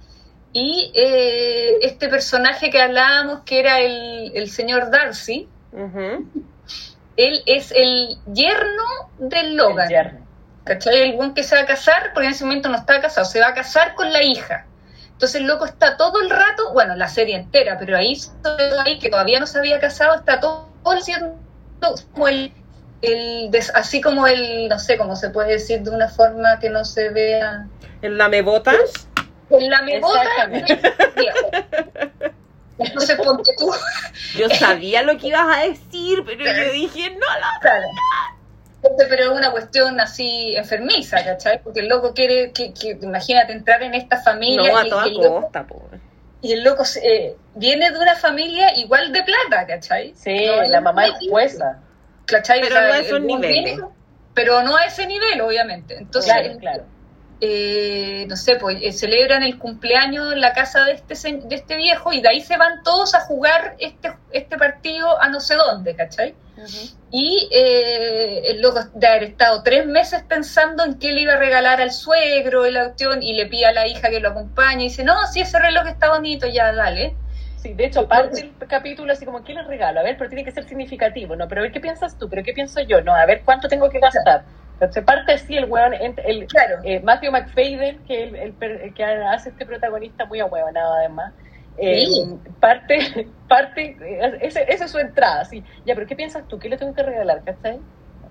Y 0.53 0.91
eh, 0.95 1.77
este 1.83 2.09
personaje 2.09 2.71
que 2.71 2.81
hablábamos, 2.81 3.41
que 3.45 3.59
era 3.59 3.79
el, 3.79 4.31
el 4.33 4.49
señor 4.49 4.89
Darcy, 4.89 5.47
Ujú. 5.71 6.27
Él 7.17 7.43
es 7.45 7.71
el 7.71 8.17
yerno 8.33 8.83
del 9.17 9.45
El 9.47 9.55
Logan, 9.55 9.89
yerno. 9.89 10.27
¿cachai? 10.63 11.01
El 11.01 11.13
buen 11.13 11.33
que 11.33 11.43
se 11.43 11.55
va 11.55 11.61
a 11.61 11.65
casar, 11.65 12.11
porque 12.13 12.27
en 12.27 12.33
ese 12.33 12.45
momento 12.45 12.69
no 12.69 12.77
está 12.77 13.01
casado, 13.01 13.25
se 13.25 13.39
va 13.39 13.47
a 13.49 13.53
casar 13.53 13.95
con 13.95 14.11
la 14.11 14.23
hija. 14.23 14.65
Entonces 15.11 15.41
el 15.41 15.47
loco 15.47 15.65
está 15.65 15.95
todo 15.95 16.21
el 16.21 16.29
rato, 16.29 16.73
bueno, 16.73 16.95
la 16.95 17.07
serie 17.07 17.35
entera, 17.35 17.77
pero 17.77 17.95
ahí, 17.95 18.19
ahí 18.85 18.99
que 18.99 19.09
todavía 19.09 19.39
no 19.39 19.47
se 19.47 19.59
había 19.59 19.79
casado, 19.79 20.15
está 20.15 20.39
todo 20.39 20.67
haciendo 20.85 21.37
como 22.13 22.27
el, 22.27 22.51
el 23.01 23.51
así 23.73 24.01
como 24.01 24.27
el, 24.27 24.67
no 24.67 24.79
sé 24.79 24.97
cómo 24.97 25.15
se 25.15 25.29
puede 25.29 25.53
decir 25.53 25.81
de 25.81 25.91
una 25.91 26.09
forma 26.09 26.59
que 26.59 26.69
no 26.69 26.83
se 26.83 27.09
vea, 27.09 27.67
¿El 28.01 28.17
lamebotas? 28.17 29.07
el 29.49 29.69
lamebota 29.69 30.23
Exactamente. 30.23 30.81
Entonces 32.83 33.15
ponte 33.17 33.51
tú, 33.57 33.71
Yo 34.37 34.49
sabía 34.49 35.01
lo 35.03 35.17
que 35.17 35.27
ibas 35.27 35.57
a 35.57 35.61
decir, 35.61 36.23
pero 36.25 36.43
yo 36.45 36.71
dije, 36.73 37.09
no, 37.11 37.17
no. 37.17 37.59
Claro. 37.61 37.87
Entonces, 38.81 39.07
pero 39.09 39.23
es 39.31 39.37
una 39.37 39.51
cuestión 39.51 39.99
así 40.01 40.55
enfermiza, 40.57 41.23
¿cachai? 41.23 41.61
Porque 41.63 41.79
el 41.79 41.87
loco 41.87 42.13
quiere, 42.13 42.51
que, 42.51 42.73
que 42.73 42.97
imagínate 43.01 43.53
entrar 43.53 43.81
en 43.81 43.93
esta 43.93 44.21
familia 44.21 44.71
No, 44.71 44.77
a 44.77 44.85
y, 44.85 44.89
toda 44.89 45.07
y 45.07 45.13
loco, 45.13 45.41
costa, 45.41 45.65
pobre. 45.65 45.99
y 46.41 46.51
el 46.51 46.63
loco 46.63 46.83
se- 46.83 46.99
eh, 47.07 47.37
viene 47.55 47.91
de 47.91 47.97
una 47.99 48.15
familia 48.15 48.77
igual 48.77 49.13
de 49.13 49.23
plata, 49.23 49.65
¿cachai? 49.65 50.13
Sí, 50.17 50.45
No, 50.47 50.61
la 50.63 50.81
mamá 50.81 51.05
es 51.07 51.13
jueza. 51.29 51.79
¿cachai? 52.25 52.59
Pero 52.61 52.75
O 52.75 52.77
sea, 52.79 52.87
no 52.87 52.93
a 52.93 52.97
el 52.97 53.05
esos 53.05 53.21
buen 53.21 53.27
niveles. 53.41 53.63
viene, 53.75 53.81
pero 54.33 54.61
no 54.63 54.75
a 54.75 54.83
ese 54.85 55.07
nivel, 55.07 55.39
obviamente. 55.41 55.97
Entonces, 55.97 56.33
Claro, 56.33 56.57
claro. 56.59 56.83
Eh, 57.45 58.25
no 58.29 58.37
sé, 58.37 58.55
pues 58.55 58.77
eh, 58.81 58.93
celebran 58.93 59.43
el 59.43 59.59
cumpleaños 59.59 60.31
en 60.31 60.39
la 60.39 60.53
casa 60.53 60.85
de 60.85 60.93
este, 60.93 61.13
de 61.13 61.55
este 61.55 61.75
viejo 61.75 62.13
y 62.13 62.21
de 62.21 62.29
ahí 62.29 62.39
se 62.39 62.55
van 62.55 62.81
todos 62.83 63.13
a 63.15 63.19
jugar 63.19 63.75
este, 63.79 64.13
este 64.31 64.57
partido 64.57 65.21
a 65.21 65.27
no 65.27 65.41
sé 65.41 65.55
dónde, 65.55 65.93
¿cachai? 65.93 66.35
Y 67.11 67.49
eh, 67.51 68.43
el 68.45 68.61
loco 68.61 68.79
de 68.93 69.07
haber 69.07 69.23
estado 69.23 69.61
tres 69.61 69.85
meses 69.85 70.23
pensando 70.23 70.85
en 70.85 70.97
qué 70.99 71.11
le 71.11 71.23
iba 71.23 71.33
a 71.33 71.37
regalar 71.37 71.81
al 71.81 71.91
suegro 71.91 72.65
y 72.65 72.71
la 72.71 72.85
cuestión, 72.85 73.21
y 73.21 73.33
le 73.33 73.47
pide 73.47 73.65
a 73.65 73.73
la 73.73 73.87
hija 73.87 74.09
que 74.09 74.21
lo 74.21 74.29
acompañe 74.29 74.85
y 74.85 74.87
dice, 74.87 75.03
no, 75.03 75.27
si 75.27 75.41
ese 75.41 75.59
reloj 75.59 75.85
está 75.87 76.11
bonito, 76.11 76.47
ya 76.47 76.71
dale. 76.71 77.13
Sí, 77.57 77.73
de 77.73 77.87
hecho, 77.87 78.07
parte 78.07 78.39
el 78.39 78.67
capítulo 78.69 79.11
así 79.11 79.25
como, 79.25 79.43
¿qué 79.43 79.53
les 79.53 79.67
regalo? 79.67 79.99
A 79.99 80.03
ver, 80.03 80.15
pero 80.17 80.29
tiene 80.29 80.45
que 80.45 80.51
ser 80.53 80.63
significativo, 80.63 81.35
¿no? 81.35 81.49
Pero 81.49 81.59
a 81.59 81.63
ver, 81.63 81.73
¿qué 81.73 81.81
piensas 81.81 82.17
tú? 82.17 82.29
¿Pero 82.29 82.41
qué 82.41 82.53
pienso 82.53 82.79
yo? 82.79 83.01
No, 83.01 83.13
a 83.13 83.25
ver, 83.25 83.41
¿cuánto 83.43 83.67
tengo 83.67 83.89
que 83.89 83.99
gastar? 83.99 84.45
Entonces 84.85 85.03
parte 85.03 85.33
así 85.33 85.55
el 85.57 85.65
weón, 85.65 85.93
el, 85.93 86.47
Claro. 86.47 86.79
eh, 86.83 86.99
Matthew 87.01 87.31
McFadden, 87.31 88.03
que 88.05 88.23
el, 88.23 88.35
el 88.35 88.93
que 88.93 89.03
hace 89.03 89.49
este 89.49 89.65
protagonista 89.65 90.25
muy 90.25 90.39
ahueonado 90.39 90.93
además, 90.95 91.33
eh, 91.77 92.05
Sí. 92.05 92.37
parte, 92.59 92.97
parte, 93.49 93.97
eh, 94.01 94.37
ese- 94.41 94.65
esa 94.71 94.85
es 94.85 94.91
su 94.91 94.99
entrada, 94.99 95.45
sí. 95.45 95.63
Ya, 95.85 95.95
pero 95.95 96.05
¿qué 96.07 96.15
piensas 96.15 96.47
tú? 96.47 96.59
¿Qué 96.59 96.69
le 96.69 96.77
tengo 96.77 96.93
que 96.93 97.03
regalar? 97.03 97.43
¿Cachai? 97.43 97.79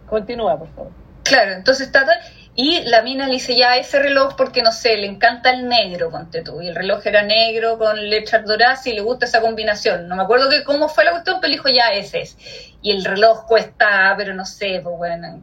Continúa, 0.07 0.59
por 0.59 0.69
favor. 0.75 0.93
Claro, 1.25 1.53
entonces 1.53 1.87
está 1.87 2.01
todo- 2.05 2.15
y 2.55 2.81
la 2.83 3.01
mina 3.03 3.27
le 3.27 3.35
dice 3.35 3.57
ya 3.57 3.77
ese 3.77 3.99
reloj 4.01 4.35
porque 4.37 4.61
no 4.61 4.73
sé, 4.73 4.97
le 4.97 5.07
encanta 5.07 5.51
el 5.51 5.69
negro, 5.69 6.11
ponte 6.11 6.43
tú, 6.43 6.61
y 6.61 6.69
el 6.69 6.75
reloj 6.75 7.07
era 7.07 7.23
negro 7.23 7.79
con 7.79 8.11
lechas 8.11 8.45
doradas 8.45 8.87
y 8.87 8.93
le 8.93 9.01
gusta 9.01 9.25
esa 9.25 9.41
combinación. 9.41 10.07
No 10.09 10.17
me 10.17 10.23
acuerdo 10.25 10.51
que 10.51 10.62
cómo 10.65 10.88
fue 10.88 11.05
la 11.05 11.12
cuestión, 11.12 11.38
pero 11.41 11.51
dijo 11.53 11.69
ya 11.71 11.88
ese 11.95 12.21
es. 12.23 12.37
Y 12.83 12.91
el 12.91 13.05
reloj 13.05 13.47
cuesta, 13.47 14.12
pero 14.19 14.35
no 14.35 14.45
sé, 14.45 14.81
pues 14.83 14.97
bueno, 14.99 15.41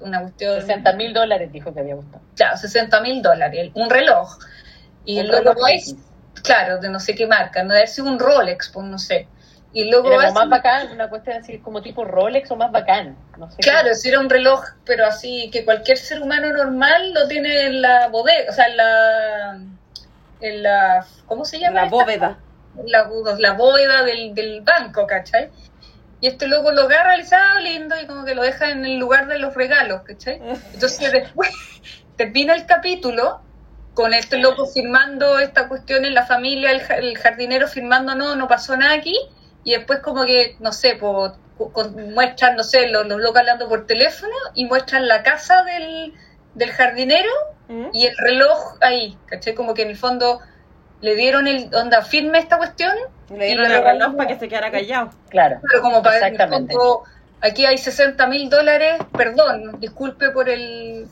una 0.00 0.20
cuestión... 0.22 0.60
60 0.60 0.92
mil 0.94 1.12
dólares 1.14 1.52
dijo 1.52 1.72
que 1.72 1.80
había 1.80 1.94
gustado. 1.94 2.22
Claro, 2.36 2.56
60 2.56 3.00
mil 3.00 3.22
dólares, 3.22 3.70
un 3.74 3.88
reloj. 3.90 4.38
Y 5.04 5.18
el 5.18 5.26
Un 5.26 5.32
loco 5.32 5.42
reloj 5.50 5.62
va 5.64 5.70
y- 5.72 5.76
X. 5.78 5.96
claro, 6.42 6.78
de 6.78 6.88
no 6.88 6.98
sé 7.00 7.14
qué 7.14 7.26
marca, 7.26 7.62
no 7.62 7.74
debe 7.74 7.86
ser 7.86 8.04
un 8.04 8.18
Rolex, 8.18 8.70
pues 8.70 8.86
no 8.86 8.98
sé. 8.98 9.28
Y 9.72 9.90
luego 9.90 10.08
Era 10.08 10.16
va 10.16 10.22
como 10.28 10.40
más 10.40 10.48
bacán, 10.48 10.90
una 10.90 11.08
cuestión 11.10 11.36
así 11.36 11.58
como 11.58 11.82
tipo 11.82 12.02
Rolex 12.04 12.50
o 12.50 12.56
más 12.56 12.72
bacán. 12.72 13.14
No 13.36 13.50
sé 13.50 13.58
Claro, 13.58 13.94
si 13.94 14.08
era 14.08 14.20
un 14.20 14.30
reloj, 14.30 14.64
pero 14.86 15.04
así 15.06 15.50
que 15.52 15.64
cualquier 15.66 15.98
ser 15.98 16.22
humano 16.22 16.50
normal 16.52 17.12
lo 17.12 17.28
tiene 17.28 17.66
en 17.66 17.82
la 17.82 18.08
bodega, 18.08 18.50
o 18.50 18.54
sea, 18.54 18.66
en 18.68 18.76
la. 18.76 19.60
En 20.40 20.62
la 20.62 21.06
¿Cómo 21.26 21.44
se 21.44 21.58
llama? 21.58 21.80
La 21.80 21.84
esta? 21.86 21.96
bóveda. 21.96 22.38
La, 22.86 23.08
la 23.38 23.52
bóveda 23.52 24.02
del, 24.02 24.34
del 24.34 24.60
banco, 24.62 25.06
¿cachai? 25.06 25.50
Y 26.20 26.28
este 26.28 26.46
loco 26.46 26.72
lo 26.72 26.82
agarra 26.82 27.14
ah, 27.14 27.60
lindo, 27.60 27.94
y 28.00 28.06
como 28.06 28.24
que 28.24 28.34
lo 28.34 28.42
deja 28.42 28.70
en 28.70 28.84
el 28.84 28.98
lugar 28.98 29.26
de 29.26 29.38
los 29.38 29.54
regalos, 29.54 30.02
¿cachai? 30.02 30.40
Entonces 30.72 31.12
después 31.12 31.50
termina 32.16 32.54
el 32.54 32.66
capítulo 32.66 33.40
con 33.94 34.12
este 34.14 34.38
loco 34.38 34.66
firmando 34.66 35.38
esta 35.38 35.68
cuestión 35.68 36.04
en 36.04 36.14
la 36.14 36.26
familia, 36.26 36.70
el, 36.70 36.80
ja- 36.82 36.96
el 36.96 37.16
jardinero 37.18 37.66
firmando, 37.68 38.14
no, 38.14 38.36
no 38.36 38.46
pasó 38.48 38.76
nada 38.76 38.94
aquí, 38.94 39.16
y 39.64 39.72
después 39.72 40.00
como 40.00 40.24
que, 40.26 40.56
no 40.60 40.72
sé, 40.72 40.96
po- 40.96 41.36
con- 41.72 42.12
muestran, 42.14 42.56
no 42.56 42.64
sé, 42.64 42.88
los, 42.88 43.06
los 43.06 43.18
locos 43.20 43.38
hablando 43.40 43.68
por 43.68 43.86
teléfono 43.86 44.34
y 44.54 44.66
muestran 44.66 45.08
la 45.08 45.22
casa 45.22 45.62
del, 45.64 46.12
del 46.54 46.70
jardinero 46.72 47.30
¿Mm? 47.68 47.88
y 47.92 48.06
el 48.06 48.16
reloj 48.18 48.76
ahí, 48.82 49.18
¿cachai? 49.26 49.54
Como 49.54 49.72
que 49.74 49.82
en 49.82 49.88
el 49.90 49.96
fondo 49.96 50.40
le 51.00 51.14
dieron 51.14 51.46
el, 51.46 51.74
onda, 51.74 52.02
firme 52.02 52.38
esta 52.38 52.58
cuestión, 52.58 52.94
Le 53.30 53.46
dieron 53.46 53.70
el 53.70 53.82
reloj 53.82 54.16
para 54.16 54.28
que 54.28 54.38
se 54.38 54.48
quedara 54.48 54.70
callado. 54.70 55.10
Claro. 55.28 55.60
pero 55.68 55.82
como 55.82 56.02
para 56.02 56.16
Exactamente. 56.16 56.72
fondo, 56.74 57.02
aquí 57.40 57.66
hay 57.66 57.76
60 57.78 58.26
mil 58.26 58.48
dólares, 58.48 58.98
perdón, 59.16 59.80
disculpe 59.80 60.30
por 60.30 60.48
el 60.48 61.08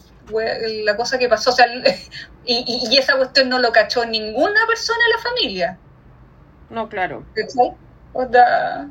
la 0.84 0.96
cosa 0.96 1.18
que 1.18 1.28
pasó, 1.28 1.50
o 1.50 1.52
sea, 1.52 1.66
y, 2.46 2.88
y- 2.90 2.96
esa 2.98 3.16
cuestión 3.16 3.48
no 3.50 3.58
lo 3.58 3.72
cachó 3.72 4.04
ninguna 4.06 4.66
persona 4.66 4.98
en 5.06 5.16
la 5.16 5.22
familia, 5.22 5.78
No, 6.70 6.88
claro. 6.88 7.24
¿cachai? 7.34 7.72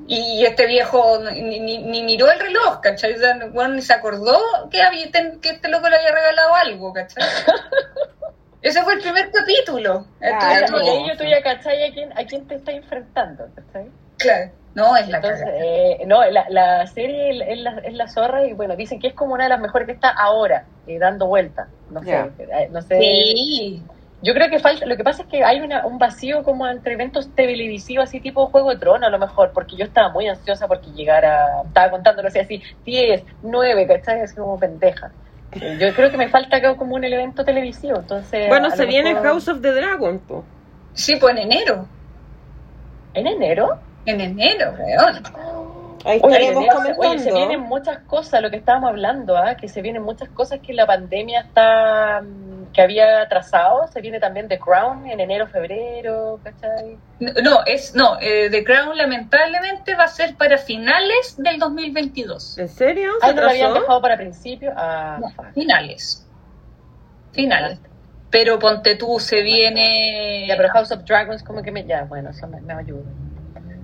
Y 0.07 0.45
este 0.45 0.67
viejo 0.67 1.19
ni, 1.31 1.59
ni, 1.59 1.77
ni 1.79 2.03
miró 2.03 2.29
el 2.29 2.39
reloj, 2.39 2.81
¿cachai? 2.81 3.13
O 3.13 3.19
sea, 3.19 3.35
bueno, 3.51 3.75
ni 3.75 3.81
se 3.81 3.93
acordó 3.93 4.37
que, 4.69 4.81
había, 4.81 5.09
que 5.11 5.49
este 5.49 5.69
loco 5.69 5.87
le 5.89 5.95
había 5.95 6.11
regalado 6.11 6.53
algo, 6.55 6.93
¿cachai? 6.93 7.23
Ese 8.63 8.81
fue 8.81 8.93
el 8.93 9.01
primer 9.01 9.29
capítulo. 9.29 10.07
Ah, 10.23 10.61
tú 11.17 11.23
ya 11.25 11.43
cachai 11.43 11.83
a 11.83 11.93
quién, 11.93 12.11
a 12.17 12.23
quién 12.25 12.47
te 12.47 12.55
estás 12.55 12.75
enfrentando, 12.75 13.45
¿cachai? 13.53 13.91
Claro, 14.17 14.51
no 14.73 14.95
es 14.95 15.09
la 15.09 15.17
Entonces, 15.17 15.47
eh, 15.51 16.03
no, 16.07 16.23
la, 16.31 16.45
la 16.49 16.87
serie 16.87 17.51
es 17.51 17.59
la, 17.59 17.77
es 17.79 17.93
la 17.93 18.07
zorra 18.07 18.45
y 18.47 18.53
bueno, 18.53 18.77
dicen 18.77 18.99
que 19.01 19.07
es 19.07 19.13
como 19.13 19.33
una 19.33 19.43
de 19.43 19.49
las 19.49 19.59
mejores 19.59 19.85
que 19.85 19.91
está 19.91 20.09
ahora, 20.09 20.65
eh, 20.87 20.97
dando 20.97 21.27
vueltas. 21.27 21.67
No 21.89 22.01
sé, 22.03 22.15
eh, 22.15 22.69
no 22.71 22.81
sé. 22.81 22.99
Sí, 22.99 23.83
Yo 24.21 24.33
creo 24.33 24.49
que 24.49 24.59
falta, 24.59 24.85
lo 24.85 24.95
que 24.95 25.03
pasa 25.03 25.23
es 25.23 25.27
que 25.27 25.43
hay 25.43 25.59
una, 25.59 25.85
un 25.85 25.97
vacío 25.97 26.43
como 26.43 26.65
entre 26.65 26.93
eventos 26.93 27.35
televisivos, 27.35 28.05
así 28.05 28.21
tipo 28.21 28.47
Juego 28.47 28.69
de 28.69 28.77
Tronos 28.77 29.07
a 29.07 29.11
lo 29.11 29.19
mejor, 29.19 29.51
porque 29.51 29.75
yo 29.75 29.83
estaba 29.83 30.09
muy 30.09 30.27
ansiosa 30.29 30.67
porque 30.69 30.89
llegara, 30.91 31.63
estaba 31.67 31.91
contándolo 31.91 32.29
así, 32.29 32.39
así, 32.39 32.63
10, 32.85 33.23
9, 33.41 33.87
¿cachai? 33.87 34.21
Así 34.21 34.35
como 34.35 34.57
pendeja. 34.57 35.11
Eh, 35.61 35.77
Yo 35.79 35.93
creo 35.95 36.09
que 36.11 36.17
me 36.17 36.29
falta 36.29 36.57
acá 36.57 36.75
como 36.75 36.95
un 36.95 37.03
evento 37.03 37.43
televisivo, 37.45 37.97
entonces... 37.99 38.47
Bueno, 38.49 38.69
se 38.71 38.85
viene 38.85 39.13
mejor- 39.13 39.27
House 39.27 39.47
of 39.47 39.61
the 39.61 39.71
Dragon, 39.71 40.19
po. 40.19 40.43
sí, 40.93 41.15
pues 41.17 41.35
en 41.35 41.43
enero. 41.51 41.87
¿En 43.13 43.27
enero? 43.27 43.77
En 44.05 44.19
enero, 44.21 44.73
weón. 44.79 45.23
Ahí 46.05 46.19
Oye, 46.21 46.35
estaremos 46.35 46.63
enero 46.65 46.95
oye, 46.99 47.19
se 47.19 47.31
vienen 47.33 47.61
muchas 47.61 47.99
cosas, 47.99 48.41
lo 48.41 48.49
que 48.49 48.57
estábamos 48.57 48.89
hablando, 48.89 49.37
¿ah? 49.37 49.55
que 49.55 49.69
se 49.69 49.81
vienen 49.81 50.01
muchas 50.03 50.27
cosas 50.29 50.59
que 50.59 50.73
la 50.73 50.85
pandemia 50.85 51.41
está 51.41 52.21
mm, 52.21 52.52
que 52.73 52.81
había 52.81 53.21
atrasado, 53.21 53.87
se 53.87 54.01
viene 54.01 54.19
también 54.19 54.47
The 54.47 54.57
Crown 54.59 55.05
en 55.07 55.19
enero, 55.19 55.47
febrero, 55.47 56.39
¿cachai? 56.43 56.97
No, 57.19 57.63
es, 57.65 57.93
no, 57.95 58.17
eh, 58.19 58.49
The 58.49 58.63
Crown 58.63 58.97
lamentablemente 58.97 59.95
va 59.95 60.05
a 60.05 60.07
ser 60.07 60.35
para 60.35 60.57
finales 60.57 61.35
del 61.37 61.59
2022. 61.59 62.57
¿En 62.57 62.67
serio? 62.69 63.11
¿Se 63.21 63.27
Ah, 63.29 63.33
no 63.33 63.41
lo 63.43 63.49
habían 63.49 63.73
dejado 63.73 64.01
para 64.01 64.17
principio. 64.17 64.73
Ah, 64.75 65.19
No, 65.21 65.27
finales. 65.53 66.27
Finales. 67.31 67.79
Pero 68.31 68.57
ponte 68.57 68.95
tú, 68.95 69.19
se 69.19 69.41
viene... 69.41 70.45
Ya, 70.47 70.57
pero 70.57 70.69
House 70.69 70.91
of 70.91 71.03
Dragons 71.03 71.43
como 71.43 71.61
que 71.61 71.71
me... 71.71 71.85
Ya, 71.85 72.03
bueno, 72.05 72.31
eso 72.31 72.47
me, 72.47 72.59
me 72.61 72.73
ayuda. 72.73 73.03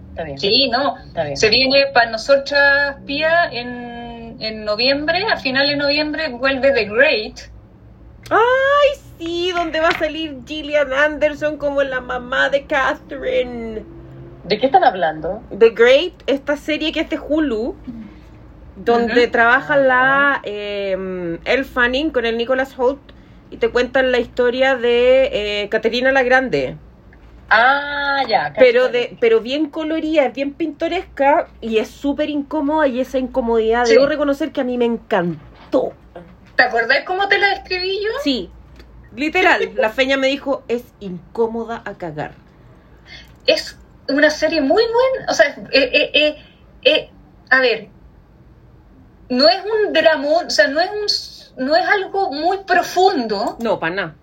Está 0.10 0.24
bien, 0.24 0.40
Sí, 0.40 0.70
no. 0.72 0.98
está 0.98 1.24
bien. 1.24 1.38
Se 1.38 1.50
viene 1.50 1.86
para 1.94 2.10
nosotras, 2.10 2.98
Pía, 3.06 3.46
en, 3.52 4.38
en 4.42 4.66
noviembre, 4.66 5.24
a 5.32 5.38
finales 5.38 5.72
de 5.72 5.78
noviembre 5.78 6.30
vuelve 6.30 6.72
The 6.72 6.86
Great. 6.86 7.40
¡Ay, 8.30 9.00
sí! 9.18 9.52
Donde 9.52 9.80
va 9.80 9.90
a 9.90 9.98
salir 10.00 10.38
Gillian 10.46 10.94
Anderson 10.94 11.58
como 11.58 11.84
la 11.84 12.02
mamá 12.02 12.50
de 12.50 12.66
Catherine. 12.66 13.84
¿De 14.44 14.58
qué 14.60 14.66
están 14.68 14.84
hablando? 14.84 15.42
The 15.58 15.70
Great, 15.72 16.14
esta 16.28 16.56
serie 16.58 16.92
que 16.92 17.02
es 17.02 17.10
de 17.10 17.20
Hulu, 17.20 17.76
donde 18.76 19.28
trabaja 19.28 19.78
la 19.78 20.42
eh, 20.44 21.38
Elle 21.46 21.64
Fanning 21.64 22.12
con 22.12 22.26
el 22.26 22.38
Nicholas 22.38 22.74
Holt 22.78 23.00
y 23.52 23.58
te 23.58 23.70
cuentan 23.70 24.12
la 24.12 24.20
historia 24.20 24.76
de 24.76 25.64
eh, 25.64 25.70
Caterina 25.70 26.12
la 26.12 26.24
Grande. 26.24 26.78
Ah, 27.50 28.22
ya. 28.28 28.54
Pero 28.58 28.90
de 28.90 29.18
pero 29.20 29.42
bien 29.42 29.70
colorida, 29.70 30.26
es 30.26 30.34
bien 30.34 30.54
pintoresca 30.54 31.48
y 31.62 31.78
es 31.78 31.88
súper 31.90 32.30
incómoda 32.30 32.88
y 32.88 33.00
esa 33.00 33.18
incomodidad 33.18 33.86
Sí. 33.86 33.94
debo 33.94 34.06
reconocer 34.06 34.52
que 34.52 34.62
a 34.62 34.64
mí 34.64 34.78
me 34.78 34.86
encantó. 34.86 35.94
¿Te 36.60 36.66
acordás 36.66 37.06
cómo 37.06 37.30
te 37.30 37.38
la 37.38 37.48
describí 37.52 38.04
yo? 38.04 38.10
Sí, 38.22 38.52
literal, 39.16 39.72
la 39.76 39.92
feña 39.92 40.18
me 40.18 40.28
dijo 40.28 40.66
es 40.68 40.84
incómoda 41.00 41.82
a 41.86 41.94
cagar. 41.98 42.34
Es 43.48 43.78
una 44.10 44.30
serie 44.30 44.60
muy 44.60 44.84
buena. 44.84 45.32
O 45.32 45.34
sea, 45.34 45.56
eh, 45.72 45.90
eh, 45.94 46.12
eh, 46.14 46.46
eh, 46.84 47.12
a 47.50 47.62
ver, 47.62 47.88
no 49.30 49.48
es 49.48 49.64
un 49.64 49.94
dramón, 49.94 50.48
o 50.48 50.50
sea, 50.50 50.68
no 50.68 50.82
es 50.82 51.54
un, 51.56 51.66
no 51.66 51.78
es 51.78 51.88
algo 51.88 52.30
muy 52.34 52.58
profundo, 52.66 53.56
No, 53.62 53.80
para 53.80 53.96
nada. 53.96 54.16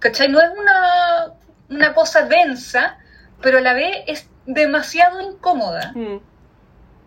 ¿cachai? 0.00 0.28
No 0.28 0.40
es 0.40 0.50
una, 0.58 1.34
una 1.68 1.94
cosa 1.94 2.22
densa, 2.22 2.98
pero 3.40 3.58
a 3.58 3.60
la 3.60 3.74
vez 3.74 3.96
es 4.08 4.28
demasiado 4.44 5.20
incómoda. 5.20 5.92
Mm. 5.94 6.16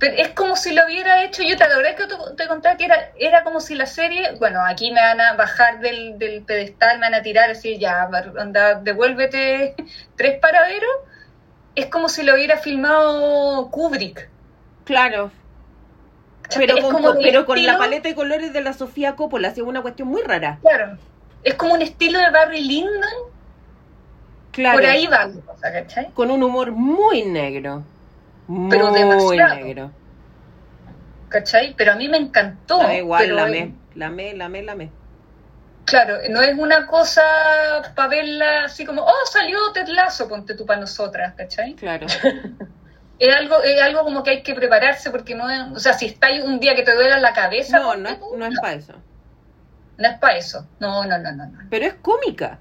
Pero 0.04 0.18
es 0.18 0.30
como 0.32 0.58
si 0.58 0.74
lo 0.74 0.84
hubiera 0.86 1.24
hecho, 1.24 1.44
yo 1.44 1.56
te 1.56 1.64
acordás 1.64 1.96
que 1.96 2.08
te, 2.08 2.16
te 2.36 2.48
contaba 2.50 2.76
que 2.76 2.84
era, 2.84 3.12
era 3.18 3.42
como 3.46 3.62
si 3.62 3.74
la 3.74 3.86
serie, 3.86 4.36
bueno, 4.38 4.60
aquí 4.66 4.92
me 4.92 5.00
van 5.00 5.22
a 5.22 5.32
bajar 5.36 5.80
del, 5.80 6.20
del 6.20 6.42
pedestal, 6.44 7.00
me 7.00 7.06
van 7.06 7.14
a 7.14 7.22
tirar 7.22 7.50
así, 7.52 7.78
ya, 7.80 8.10
anda, 8.38 8.82
devuélvete 8.82 9.76
tres 10.18 10.40
paraderos. 10.42 10.92
Es 11.76 11.86
como 11.86 12.10
si 12.10 12.24
lo 12.24 12.34
hubiera 12.34 12.58
filmado 12.58 13.72
Kubrick. 13.72 14.28
Claro. 14.84 15.32
Pero, 16.54 16.76
Es 16.76 16.84
con, 16.84 16.92
como 16.92 17.14
pero 17.22 17.46
con 17.46 17.66
la 17.66 17.78
paleta 17.78 18.10
de 18.10 18.16
colores 18.16 18.52
de 18.52 18.60
la 18.60 18.74
Sofía 18.74 19.16
Coppola, 19.16 19.48
hacía 19.48 19.64
una 19.64 19.82
cuestión 19.82 20.10
muy 20.10 20.22
rara. 20.22 20.60
Claro. 20.62 20.98
Es 21.46 21.54
como 21.54 21.76
un 21.76 21.82
estilo 21.82 22.20
de 22.20 22.30
Barry 22.30 22.60
Lyndon, 22.60 23.32
Claro. 24.52 24.80
por 24.80 24.86
ahí 24.86 25.08
va. 25.08 25.30
Con 26.14 26.30
un 26.30 26.44
humor 26.44 26.74
muy 26.74 27.24
negro. 27.24 27.84
Pero 28.70 28.90
muy 28.90 29.00
demasiado. 29.00 29.56
negro. 29.56 29.92
¿Cachai? 31.30 31.74
Pero 31.76 31.94
a 31.94 31.96
mí 31.96 32.08
me 32.08 32.18
encantó. 32.18 32.78
Da 32.80 32.94
igual, 32.96 33.24
pero 33.24 33.36
la 33.36 33.46
me, 33.48 33.74
la 33.96 34.10
me, 34.10 34.34
la 34.34 34.50
me, 34.50 34.64
la 34.64 34.76
me. 34.76 34.92
Claro, 35.86 36.18
no 36.30 36.42
es 36.42 36.58
una 36.58 36.88
cosa 36.88 37.22
para 37.96 38.08
verla 38.08 38.66
así 38.66 38.86
como, 38.86 39.02
oh, 39.04 39.26
salió 39.32 39.58
Ted 39.74 39.88
Lasso, 39.88 40.28
ponte 40.30 40.56
tú 40.56 40.66
para 40.66 40.80
nosotras, 40.80 41.34
¿cachai? 41.36 41.74
Claro. 41.76 42.08
Es 43.20 43.34
algo, 43.34 43.62
es 43.62 43.80
algo 43.82 44.04
como 44.04 44.24
que 44.24 44.32
hay 44.32 44.44
que 44.44 44.56
prepararse 44.56 45.12
porque 45.12 45.36
no 45.36 45.50
es, 45.50 45.62
o 45.74 45.80
sea, 45.80 45.94
si 45.94 46.08
está 46.08 46.28
ahí 46.28 46.42
un 46.42 46.60
día 46.60 46.76
que 46.76 46.82
te 46.82 46.94
duela 46.94 47.20
la 47.20 47.32
cabeza, 47.32 47.80
No, 47.80 47.96
no 47.96 48.10
es, 48.10 48.20
tú, 48.20 48.36
no 48.36 48.46
es 48.48 48.60
para 48.60 48.74
eso. 48.74 48.94
no 49.98 50.10
es 50.10 50.18
para 50.18 50.38
eso. 50.38 50.68
No, 50.80 51.06
no, 51.06 51.18
no, 51.20 51.32
no, 51.32 51.46
no. 51.46 51.60
Pero 51.70 51.86
es 51.86 51.94
cómica. 51.96 52.60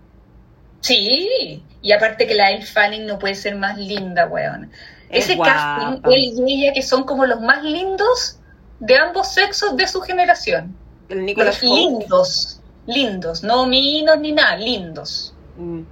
Sí, 0.80 1.64
y 1.80 1.92
aparte 1.92 2.26
que 2.26 2.34
la 2.34 2.50
Elle 2.50 2.66
Fanning 2.66 3.06
no 3.06 3.18
puede 3.18 3.34
ser 3.34 3.56
más 3.56 3.78
linda, 3.78 4.26
weón. 4.26 4.70
Es 5.12 5.24
Ese 5.26 5.36
guapa. 5.36 5.54
casting, 5.54 6.10
él 6.12 6.34
y 6.48 6.64
ella, 6.64 6.72
que 6.72 6.82
son 6.82 7.04
como 7.04 7.24
los 7.26 7.40
más 7.40 7.62
lindos 7.62 8.38
de 8.80 8.96
ambos 8.98 9.28
sexos 9.32 9.76
de 9.76 9.86
su 9.86 10.00
generación. 10.00 10.74
El 11.08 11.24
Nicolas 11.24 11.62
lindos, 11.62 12.60
lindos, 12.86 13.42
no 13.44 13.66
minos 13.66 14.18
ni 14.18 14.32
nada, 14.32 14.56
lindos. 14.56 15.34
Mm. 15.56 15.82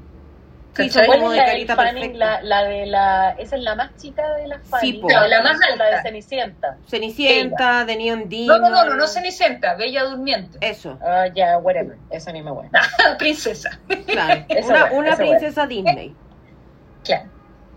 Sí, 0.72 0.86
¿Cachai? 0.88 0.90
son 0.90 1.06
¿Cuál 1.06 1.18
como 1.18 1.32
es 1.32 1.32
de 1.32 1.36
la 1.36 1.42
de 1.44 1.50
carita 1.50 1.76
Fanning? 1.76 2.18
La, 2.18 2.42
la 2.42 2.62
de 2.62 2.86
la... 2.86 3.30
Esa 3.32 3.56
es 3.56 3.62
la 3.62 3.74
más 3.74 3.90
chica 3.96 4.22
de 4.36 4.46
las 4.46 4.62
Fanning. 4.68 5.00
po. 5.00 5.08
Claro, 5.08 5.26
la 5.28 5.42
más 5.42 5.58
La 5.58 5.66
alta. 5.72 5.84
de 5.96 6.02
Cenicienta. 6.02 6.76
Cenicienta, 6.88 7.84
de 7.84 7.96
Neon 7.96 8.20
No, 8.20 8.26
Demon. 8.28 8.62
no, 8.62 8.70
no, 8.70 8.84
no, 8.84 8.96
no 8.96 9.06
Cenicienta, 9.08 9.74
Bella 9.74 10.04
Durmiente. 10.04 10.56
Eso, 10.62 10.96
Ah, 11.02 11.26
ya, 11.34 11.58
whatever. 11.58 11.96
Esa 12.10 12.32
misma 12.32 12.52
wea. 12.52 12.70
Princesa. 13.18 13.78
claro. 14.06 14.44
Esa 14.48 14.68
una 14.68 14.80
buena, 14.86 14.94
una 14.94 15.08
esa 15.10 15.16
buena. 15.16 15.38
princesa 15.38 15.66
Disney. 15.66 16.14
Claro. 17.04 17.30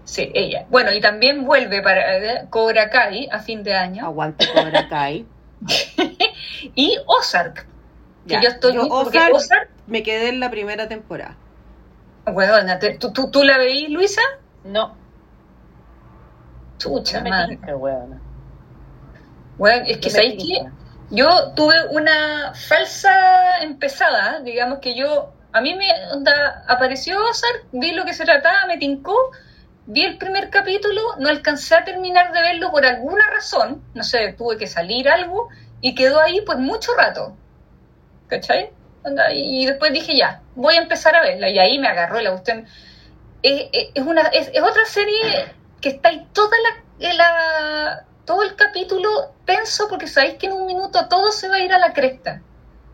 Sí, 0.05 0.31
ella. 0.33 0.65
Bueno, 0.69 0.91
y 0.91 0.99
también 0.99 1.45
vuelve 1.45 1.81
para 1.81 2.17
eh, 2.17 2.45
Cobra 2.49 2.89
Kai 2.89 3.29
a 3.31 3.39
fin 3.39 3.63
de 3.63 3.73
año. 3.75 4.05
Aguante 4.05 4.47
Cobra 4.53 4.87
Kai. 4.89 5.25
Y 6.75 6.97
Ozark. 7.07 7.65
Que 8.27 8.35
Ya, 8.35 8.41
yo 8.41 8.49
estoy 8.49 8.73
yo 8.73 8.83
Ozark- 8.87 9.33
Ozark, 9.33 9.69
Me 9.87 10.01
quedé 10.03 10.29
en 10.29 10.39
la 10.39 10.49
primera 10.49 10.87
temporada. 10.87 11.35
te- 12.79 12.97
¿tú, 12.97 13.11
tú, 13.11 13.29
tú 13.29 13.43
la 13.43 13.57
veís, 13.57 13.89
Luisa? 13.89 14.21
No, 14.63 14.95
Chucha, 16.77 17.21
no 17.21 17.29
madre. 17.29 17.59
Weón, 19.57 19.83
es 19.85 19.97
que 19.97 20.09
¿sabéis 20.09 20.37
tinca. 20.37 20.71
Yo 21.11 21.27
tuve 21.53 21.75
una 21.91 22.53
falsa 22.55 23.59
empezada, 23.61 24.39
digamos 24.39 24.79
que 24.79 24.95
yo, 24.95 25.31
a 25.51 25.61
mí 25.61 25.75
me 25.75 25.85
onda, 26.11 26.63
apareció 26.67 27.17
Ozark, 27.29 27.65
vi 27.71 27.91
lo 27.91 28.03
que 28.05 28.13
se 28.13 28.25
trataba, 28.25 28.65
me 28.67 28.77
tincó, 28.77 29.15
vi 29.85 30.03
el 30.03 30.17
primer 30.17 30.49
capítulo, 30.49 31.01
no 31.19 31.29
alcancé 31.29 31.75
a 31.75 31.83
terminar 31.83 32.31
de 32.33 32.41
verlo 32.41 32.71
por 32.71 32.85
alguna 32.85 33.25
razón, 33.29 33.83
no 33.93 34.03
sé, 34.03 34.33
tuve 34.33 34.57
que 34.57 34.67
salir 34.67 35.09
algo 35.09 35.49
y 35.81 35.95
quedó 35.95 36.19
ahí 36.21 36.41
pues 36.45 36.57
mucho 36.59 36.93
rato, 36.95 37.35
¿cachai? 38.27 38.71
Y 39.33 39.65
después 39.65 39.91
dije 39.91 40.15
ya, 40.17 40.41
voy 40.55 40.75
a 40.75 40.81
empezar 40.81 41.15
a 41.15 41.21
verla 41.21 41.49
y 41.49 41.59
ahí 41.59 41.77
me 41.79 41.87
agarró 41.89 42.21
la 42.21 42.31
cuestión. 42.31 42.65
Es, 43.41 43.67
es- 43.73 43.89
es 43.93 44.03
una, 44.03 44.21
es, 44.27 44.49
otra 44.61 44.85
serie 44.85 45.53
que 45.81 45.89
está 45.89 46.09
ahí 46.09 46.25
toda 46.33 46.55
la, 46.99 47.13
la- 47.13 48.05
todo 48.25 48.43
el 48.43 48.55
capítulo 48.55 49.09
tenso 49.45 49.89
porque 49.89 50.07
sabéis 50.07 50.35
que 50.35 50.45
en 50.45 50.53
un 50.53 50.65
minuto 50.65 51.07
todo 51.09 51.31
se 51.33 51.49
va 51.49 51.55
a 51.55 51.59
ir 51.59 51.73
a 51.73 51.79
la 51.79 51.91
cresta. 51.91 52.41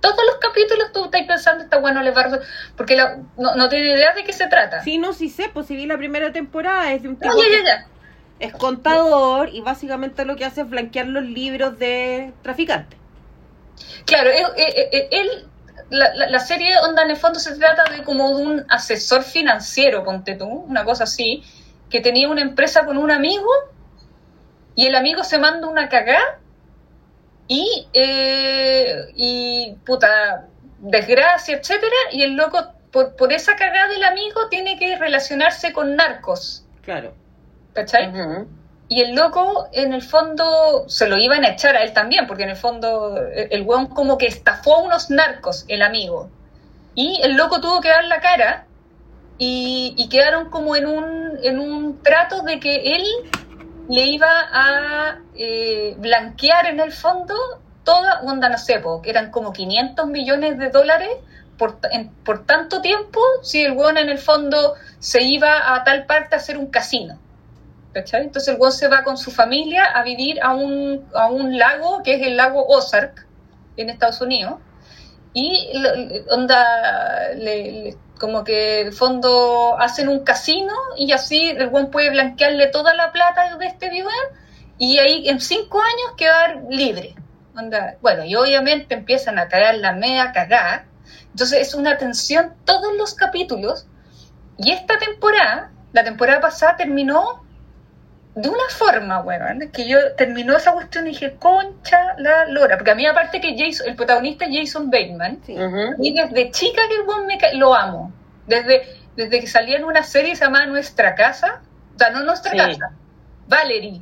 Todos 0.01 0.23
los 0.25 0.35
capítulos 0.37 0.91
tú 0.93 1.05
estás 1.05 1.23
pensando, 1.27 1.63
está 1.63 1.77
bueno, 1.79 2.01
le 2.01 2.11
va 2.11 2.21
a 2.21 2.23
resolver", 2.25 2.47
porque 2.77 2.95
la- 2.95 3.17
no, 3.37 3.55
no 3.55 3.69
tiene 3.69 3.91
idea 3.93 4.13
de 4.13 4.23
qué 4.23 4.33
se 4.33 4.47
trata. 4.47 4.81
Sí, 4.83 4.97
no, 4.97 5.13
sí 5.13 5.29
sé, 5.29 5.49
pues 5.53 5.67
si 5.67 5.75
vi 5.75 5.85
la 5.85 5.97
primera 5.97 6.31
temporada, 6.31 6.93
es 6.93 7.01
de 7.03 7.09
un 7.09 7.15
No, 7.15 7.19
tipo 7.21 7.37
ya, 7.37 7.43
que 7.49 7.63
ya, 7.63 7.63
ya. 7.65 7.87
es 8.39 8.53
contador 8.53 9.49
y 9.49 9.61
básicamente 9.61 10.23
lo 10.25 10.35
que 10.35 10.45
hace 10.45 10.61
es 10.61 10.69
blanquear 10.69 11.07
los 11.07 11.23
libros 11.23 11.77
de 11.79 12.33
traficantes. 12.41 12.97
Claro, 14.05 14.29
él, 14.31 15.47
la, 15.89 16.13
la- 16.15 16.29
la 16.29 16.39
serie 16.39 16.77
Onda 16.79 17.03
en 17.03 17.11
el 17.11 17.17
fondo 17.17 17.39
se 17.39 17.55
trata 17.57 17.83
de 17.91 18.03
como 18.03 18.37
de 18.37 18.43
un 18.45 18.65
asesor 18.69 19.23
financiero, 19.23 20.03
ponte 20.03 20.35
tú, 20.35 20.45
una 20.47 20.83
cosa 20.85 21.03
así, 21.05 21.43
que 21.89 22.01
tenía 22.01 22.29
una 22.29 22.41
empresa 22.41 22.85
con 22.85 22.97
un 22.97 23.11
amigo 23.11 23.49
y 24.75 24.85
el 24.87 24.95
amigo 24.95 25.23
se 25.23 25.39
manda 25.39 25.67
una 25.67 25.89
cagá 25.89 26.19
y, 27.49 27.87
eh, 27.93 29.11
y 29.15 29.75
puta, 29.83 30.47
desgracia, 30.77 31.57
etcétera, 31.57 31.95
y 32.11 32.21
el 32.21 32.35
loco, 32.35 32.59
por, 32.91 33.15
por 33.15 33.33
esa 33.33 33.55
cagada 33.55 33.89
del 33.89 34.03
amigo, 34.03 34.47
tiene 34.49 34.77
que 34.77 34.95
relacionarse 34.95 35.73
con 35.73 35.95
narcos. 35.95 36.63
Claro. 36.83 37.13
¿Cachai? 37.73 38.13
Y 38.87 39.01
el 39.01 39.15
loco, 39.15 39.67
en 39.73 39.93
el 39.93 40.03
fondo, 40.03 40.85
se 40.87 41.07
lo 41.07 41.17
iban 41.17 41.43
a 41.43 41.49
echar 41.49 41.75
a 41.75 41.81
él 41.81 41.91
también, 41.91 42.27
porque 42.27 42.43
en 42.43 42.51
el 42.51 42.55
fondo, 42.55 43.17
el 43.17 43.47
el 43.51 43.61
weón 43.63 43.87
como 43.87 44.17
que 44.17 44.27
estafó 44.27 44.75
a 44.75 44.81
unos 44.83 45.09
narcos, 45.09 45.65
el 45.67 45.81
amigo. 45.81 46.29
Y 46.93 47.19
el 47.23 47.35
loco 47.35 47.61
tuvo 47.61 47.81
que 47.81 47.89
dar 47.89 48.05
la 48.05 48.19
cara 48.21 48.65
y, 49.39 49.95
y 49.97 50.07
quedaron 50.09 50.49
como 50.51 50.75
en 50.75 50.85
un, 50.85 51.39
en 51.41 51.59
un 51.59 52.01
trato 52.03 52.43
de 52.43 52.59
que 52.59 52.95
él 52.95 53.03
le 53.89 54.03
iba 54.03 54.27
a 54.51 55.19
blanquear 55.97 56.65
en 56.67 56.79
el 56.79 56.91
fondo 56.91 57.33
toda, 57.83 58.21
onda, 58.21 58.49
no 58.49 59.01
que 59.01 59.09
eran 59.09 59.31
como 59.31 59.53
500 59.53 60.07
millones 60.07 60.57
de 60.59 60.69
dólares 60.69 61.09
por, 61.57 61.79
en- 61.91 62.09
por 62.23 62.45
tanto 62.45 62.81
tiempo, 62.81 63.19
si 63.41 63.63
el 63.63 63.71
weón 63.73 63.97
en 63.97 64.09
el 64.09 64.17
fondo 64.17 64.75
se 64.99 65.21
iba 65.23 65.73
a 65.75 65.83
tal 65.83 66.05
parte 66.05 66.35
a 66.35 66.37
hacer 66.39 66.57
un 66.57 66.67
casino. 66.67 67.17
¿Cachai? 67.93 68.21
Entonces 68.23 68.53
el 68.53 68.59
weón 68.59 68.71
se 68.73 68.87
va 68.87 69.03
con 69.03 69.17
su 69.17 69.31
familia 69.31 69.85
a 69.85 70.03
vivir 70.03 70.39
a 70.43 70.53
un, 70.53 71.07
a 71.15 71.27
un 71.27 71.57
lago 71.57 72.03
que 72.03 72.15
es 72.15 72.21
el 72.27 72.37
lago 72.37 72.65
Ozark 72.67 73.25
en 73.77 73.89
Estados 73.89 74.21
Unidos 74.21 74.55
y 75.33 75.71
onda 76.29 77.33
le- 77.35 77.95
como 78.19 78.43
que 78.43 78.81
el 78.81 78.93
fondo 78.93 79.75
hacen 79.79 80.09
un 80.09 80.23
casino 80.23 80.73
y 80.97 81.11
así 81.13 81.49
el 81.51 81.69
weón 81.69 81.89
puede 81.91 82.09
blanquearle 82.11 82.67
toda 82.67 82.93
la 82.93 83.11
plata 83.11 83.57
de 83.57 83.65
este 83.65 83.89
weón 83.89 84.11
y 84.79 84.97
ahí 84.97 85.27
en 85.27 85.41
cinco 85.41 85.79
años 85.81 86.15
quedar 86.17 86.63
libre. 86.69 87.13
Onda, 87.55 87.97
bueno, 88.01 88.23
y 88.23 88.35
obviamente 88.35 88.95
empiezan 88.95 89.37
a 89.37 89.49
caer 89.49 89.75
la 89.75 89.91
media 89.91 90.31
cagada. 90.31 90.85
Entonces 91.31 91.67
es 91.67 91.75
una 91.75 91.97
tensión 91.97 92.53
todos 92.63 92.95
los 92.97 93.13
capítulos. 93.13 93.85
Y 94.57 94.71
esta 94.71 94.97
temporada, 94.97 95.71
la 95.91 96.03
temporada 96.05 96.39
pasada 96.39 96.77
terminó 96.77 97.43
de 98.35 98.47
una 98.47 98.69
forma, 98.69 99.21
weón, 99.21 99.69
que 99.73 99.85
yo 99.85 99.97
terminó 100.15 100.55
esa 100.55 100.71
cuestión 100.71 101.07
y 101.07 101.09
dije, 101.09 101.35
concha 101.35 102.15
la 102.17 102.45
lora. 102.45 102.77
Porque 102.77 102.91
a 102.91 102.95
mí, 102.95 103.05
aparte 103.05 103.41
que 103.41 103.57
Jason, 103.57 103.87
el 103.89 103.95
protagonista 103.97 104.45
es 104.45 104.51
Jason 104.57 104.89
Bateman, 104.89 105.41
Sí. 105.45 105.55
Y 105.99 106.13
desde 106.13 106.51
chica 106.51 106.81
que 106.87 107.01
weón 107.01 107.25
me 107.25 107.37
lo 107.55 107.75
amo. 107.75 108.13
Desde, 108.47 108.83
desde 109.17 109.41
que 109.41 109.47
salía 109.47 109.75
en 109.75 109.83
una 109.83 110.03
serie 110.03 110.35
llamaba 110.35 110.65
Nuestra 110.67 111.15
Casa, 111.15 111.61
o 111.95 111.99
sea, 111.99 112.11
no 112.11 112.23
Nuestra 112.23 112.51
Sí. 112.51 112.57
Casa, 112.57 112.93
Valerie. 113.47 114.01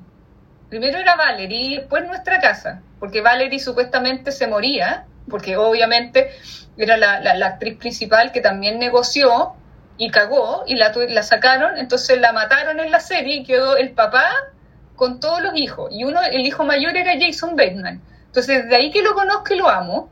Primero 0.70 0.98
era 0.98 1.16
Valerie 1.16 1.62
y 1.62 1.76
después 1.78 2.06
Nuestra 2.06 2.40
Casa, 2.40 2.82
porque 3.00 3.22
Valerie 3.22 3.60
supuestamente 3.60 4.32
se 4.32 4.48
moría, 4.48 5.06
porque 5.30 5.56
obviamente 5.58 6.30
era 6.78 6.98
la, 6.98 7.20
la- 7.22 7.36
la 7.36 7.48
actriz 7.48 7.78
principal 7.78 8.32
que 8.32 8.42
también 8.42 8.80
negoció 8.80 9.54
y 9.98 10.10
cagó 10.12 10.64
y 10.68 10.76
la, 10.76 10.92
la 11.10 11.24
sacaron, 11.24 11.78
entonces 11.78 12.20
la 12.20 12.32
mataron 12.34 12.80
en 12.80 12.92
la 12.92 13.00
serie 13.00 13.38
y 13.38 13.44
quedó 13.44 13.78
el 13.78 13.92
papá 13.92 14.30
con 14.96 15.20
todos 15.20 15.42
los 15.42 15.56
hijos. 15.56 15.90
Y 15.92 16.04
uno, 16.04 16.20
el 16.22 16.46
hijo 16.46 16.64
mayor 16.66 16.96
era 16.98 17.14
Jason 17.20 17.56
Bateman. 17.56 18.02
Entonces, 18.28 18.68
de 18.70 18.76
ahí 18.76 18.92
que 18.92 19.02
lo 19.02 19.14
conozco 19.14 19.54
y 19.54 19.58
lo 19.58 19.70
amo. 19.70 20.10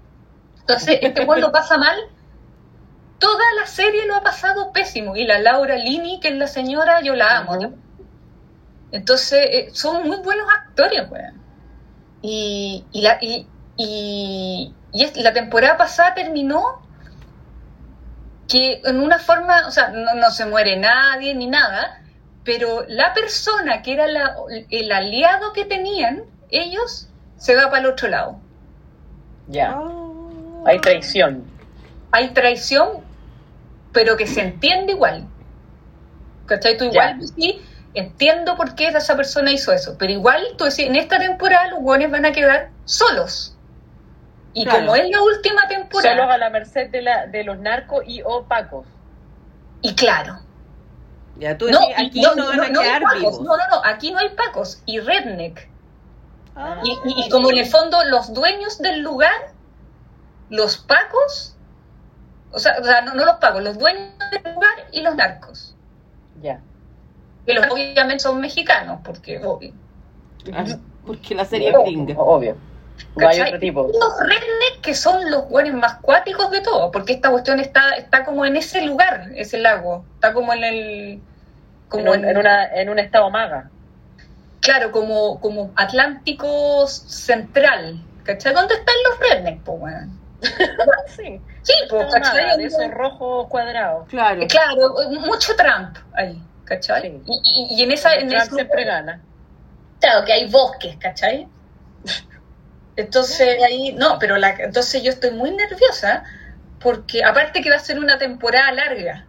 Entonces, 0.62 1.00
este 1.02 1.26
lo 1.26 1.52
pasa 1.52 1.78
mal. 1.78 1.98
Toda 3.20 3.44
la 3.60 3.66
serie 3.66 4.06
lo 4.08 4.16
ha 4.16 4.24
pasado 4.24 4.72
pésimo. 4.72 5.16
Y 5.16 5.26
la 5.26 5.40
Laura 5.40 5.76
Lini, 5.78 6.20
que 6.20 6.30
es 6.30 6.36
la 6.36 6.48
señora, 6.48 7.02
yo 7.02 7.16
la 7.16 7.38
amo. 7.38 7.74
Entonces, 8.96 9.40
eh, 9.52 9.70
son 9.74 10.08
muy 10.08 10.18
buenos 10.24 10.48
actores, 10.50 11.10
weón. 11.12 11.42
Y, 12.22 12.86
y, 12.94 13.02
la, 13.02 13.18
y, 13.22 13.46
y, 13.76 14.74
y 14.94 15.04
es- 15.04 15.18
la 15.18 15.34
temporada 15.34 15.76
pasada 15.76 16.14
terminó 16.14 16.82
que 18.48 18.82
en 18.86 19.00
una 19.02 19.20
forma, 19.20 19.68
o 19.68 19.72
sea, 19.72 19.90
no, 19.90 20.14
no 20.14 20.32
se 20.32 20.46
muere 20.46 20.78
nadie 20.78 21.36
ni 21.36 21.48
nada, 21.48 22.02
pero 22.46 22.86
la 22.88 23.14
persona 23.14 23.82
que 23.82 23.94
era 23.94 24.08
la- 24.08 24.36
el 24.70 24.92
aliado 24.92 25.52
que 25.52 25.66
tenían, 25.66 26.24
ellos, 26.50 27.10
se 27.38 27.54
va 27.56 27.66
para 27.70 27.80
el 27.80 27.88
otro 27.88 28.08
lado. 28.08 28.40
Ya. 29.50 29.74
Ah. 29.76 30.64
Hay 30.68 30.80
traición. 30.80 31.44
Hay 32.12 32.30
traición, 32.30 33.04
pero 33.92 34.16
que 34.16 34.26
se 34.26 34.42
entiende 34.42 34.94
igual. 34.94 35.28
¿Cachai? 36.46 36.78
Tú 36.78 36.86
igual 36.86 37.20
sí, 37.36 37.62
entiendo 37.96 38.56
por 38.56 38.76
qué 38.76 38.88
esa 38.90 39.16
persona 39.16 39.52
hizo 39.52 39.72
eso, 39.72 39.96
pero 39.98 40.12
igual 40.12 40.42
tú 40.58 40.66
decís, 40.66 40.86
en 40.88 40.96
esta 40.96 41.18
temporada 41.18 41.68
los 41.70 41.82
buenos 41.82 42.12
van 42.12 42.26
a 42.26 42.32
quedar 42.32 42.70
solos. 42.86 43.56
Y 44.54 44.64
Claro. 44.64 44.80
como 44.80 44.96
es 44.96 45.10
la 45.10 45.22
última 45.22 45.68
temporada, 45.68 46.16
Solo 46.16 46.32
a 46.32 46.38
la 46.38 46.50
merced 46.50 46.90
de, 46.90 47.02
la, 47.02 47.28
de 47.28 47.44
los 47.44 47.58
narcos 47.60 48.04
y 48.08 48.22
o 48.24 48.44
pacos. 48.44 48.86
y 49.82 49.94
claro, 49.96 50.40
Ya 51.38 51.58
tú 51.58 51.70
no, 51.70 51.80
decís, 51.80 51.96
y 51.98 52.06
aquí 52.08 52.22
no, 52.22 52.36
no, 52.36 52.48
van 52.48 52.62
a 52.62 52.70
no 52.70 52.80
hay 52.80 52.86
quedar 52.88 53.02
pacos, 53.02 53.20
vivos. 53.20 53.42
no, 53.42 53.58
no, 53.58 53.68
no, 53.70 53.82
aquí 53.84 54.12
no 54.12 54.20
hay 54.20 54.30
pacos, 54.30 54.82
y 54.86 55.00
redneck. 55.00 55.68
Ah. 56.56 56.80
Y, 56.84 56.92
y- 56.92 57.26
y 57.26 57.30
como 57.30 57.52
en 57.52 57.58
el 57.58 57.66
fondo 57.66 57.98
los 58.06 58.34
dueños 58.34 58.78
del 58.80 59.02
lugar, 59.02 59.52
los 60.50 60.78
pacos, 60.78 61.56
o 62.52 62.60
sea, 62.60 62.78
o 62.80 62.84
sea, 62.86 63.02
no, 63.02 63.14
no 63.16 63.26
los 63.26 63.36
pacos, 63.36 63.62
los 63.62 63.78
dueños 63.78 64.14
del 64.32 64.54
lugar 64.54 64.74
y 64.94 65.02
los 65.02 65.16
narcos. 65.16 65.76
Ya. 66.42 66.62
Que 67.46 67.54
los 67.54 67.68
obviamente 67.70 68.20
son 68.20 68.42
mexicanos, 68.42 69.00
porque 69.04 69.40
obvio. 69.44 69.74
Ah, 70.54 70.66
porque 71.06 71.36
la 71.36 71.46
serie 71.46 71.70
es 71.70 71.76
gringa. 71.78 72.16
Obvio. 72.18 72.56
Hay 73.18 73.42
otro 73.42 73.60
tipo. 73.60 73.84
Los 73.88 74.20
redneck 74.20 74.82
que 74.82 74.94
son 74.94 75.30
los 75.32 75.50
buenos 75.50 75.74
más 75.74 75.96
cuáticos 75.96 76.52
de 76.52 76.62
todo, 76.62 76.92
porque 76.92 77.14
esta 77.14 77.30
cuestión 77.30 77.60
está, 77.60 77.92
está 77.92 78.24
como 78.24 78.46
en 78.46 78.56
ese 78.56 78.82
lugar, 78.82 79.32
ese 79.36 79.58
lago, 79.58 80.06
está 80.16 80.34
como 80.34 80.54
en 80.54 80.64
el... 80.64 80.80
En 80.80 81.22
Como 81.90 82.12
un, 82.12 82.26
en 82.26 82.38
una, 82.38 82.66
en 82.66 82.90
un 82.90 83.00
estado 83.00 83.30
maga. 83.30 83.70
Claro, 84.60 84.92
como, 84.92 85.40
como 85.40 85.72
Atlántico 85.76 86.88
Central, 86.88 88.02
¿cachai? 88.24 88.54
¿Dónde 88.54 88.74
están 88.76 88.96
los 89.10 89.20
redneck, 89.20 89.62
po, 89.62 89.74
weón? 89.74 90.20
Sí. 91.08 91.40
Sí, 91.62 91.74
pues, 91.90 92.06
maga, 92.08 92.22
¿cachai? 92.22 92.58
de 92.58 92.66
esos 92.66 92.92
rojos 92.92 93.48
cuadrados. 93.48 94.08
Claro. 94.08 94.42
Claro, 94.48 94.96
mucho 95.22 95.56
Trump 95.56 95.98
ahí, 96.14 96.42
¿cachai? 96.66 97.04
Sí. 97.04 97.22
Y, 97.26 97.76
y- 97.76 97.80
y 97.80 97.84
en 97.84 97.92
esa... 97.92 98.14
En 98.16 98.30
siempre 98.42 98.86
gana. 98.86 99.22
Claro, 100.00 100.26
que 100.26 100.34
hay 100.34 100.50
bosques, 100.50 100.98
¿cachai? 100.98 101.48
Entonces 102.96 103.62
ahí, 103.64 103.92
no, 103.94 104.20
pero 104.20 104.38
la, 104.38 104.52
entonces 104.52 105.04
yo 105.04 105.12
estoy 105.12 105.32
muy 105.32 105.52
nerviosa 105.52 106.24
porque 106.80 107.24
aparte 107.24 107.62
que 107.62 107.70
va 107.70 107.76
a 107.78 107.80
ser 107.80 108.00
una 108.00 108.18
temporada 108.18 108.72
larga, 108.72 109.28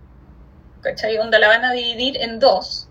¿cachai? 0.82 1.18
Onda 1.18 1.38
la 1.38 1.48
van 1.48 1.64
a 1.64 1.72
dividir 1.72 2.16
en 2.18 2.38
dos, 2.38 2.88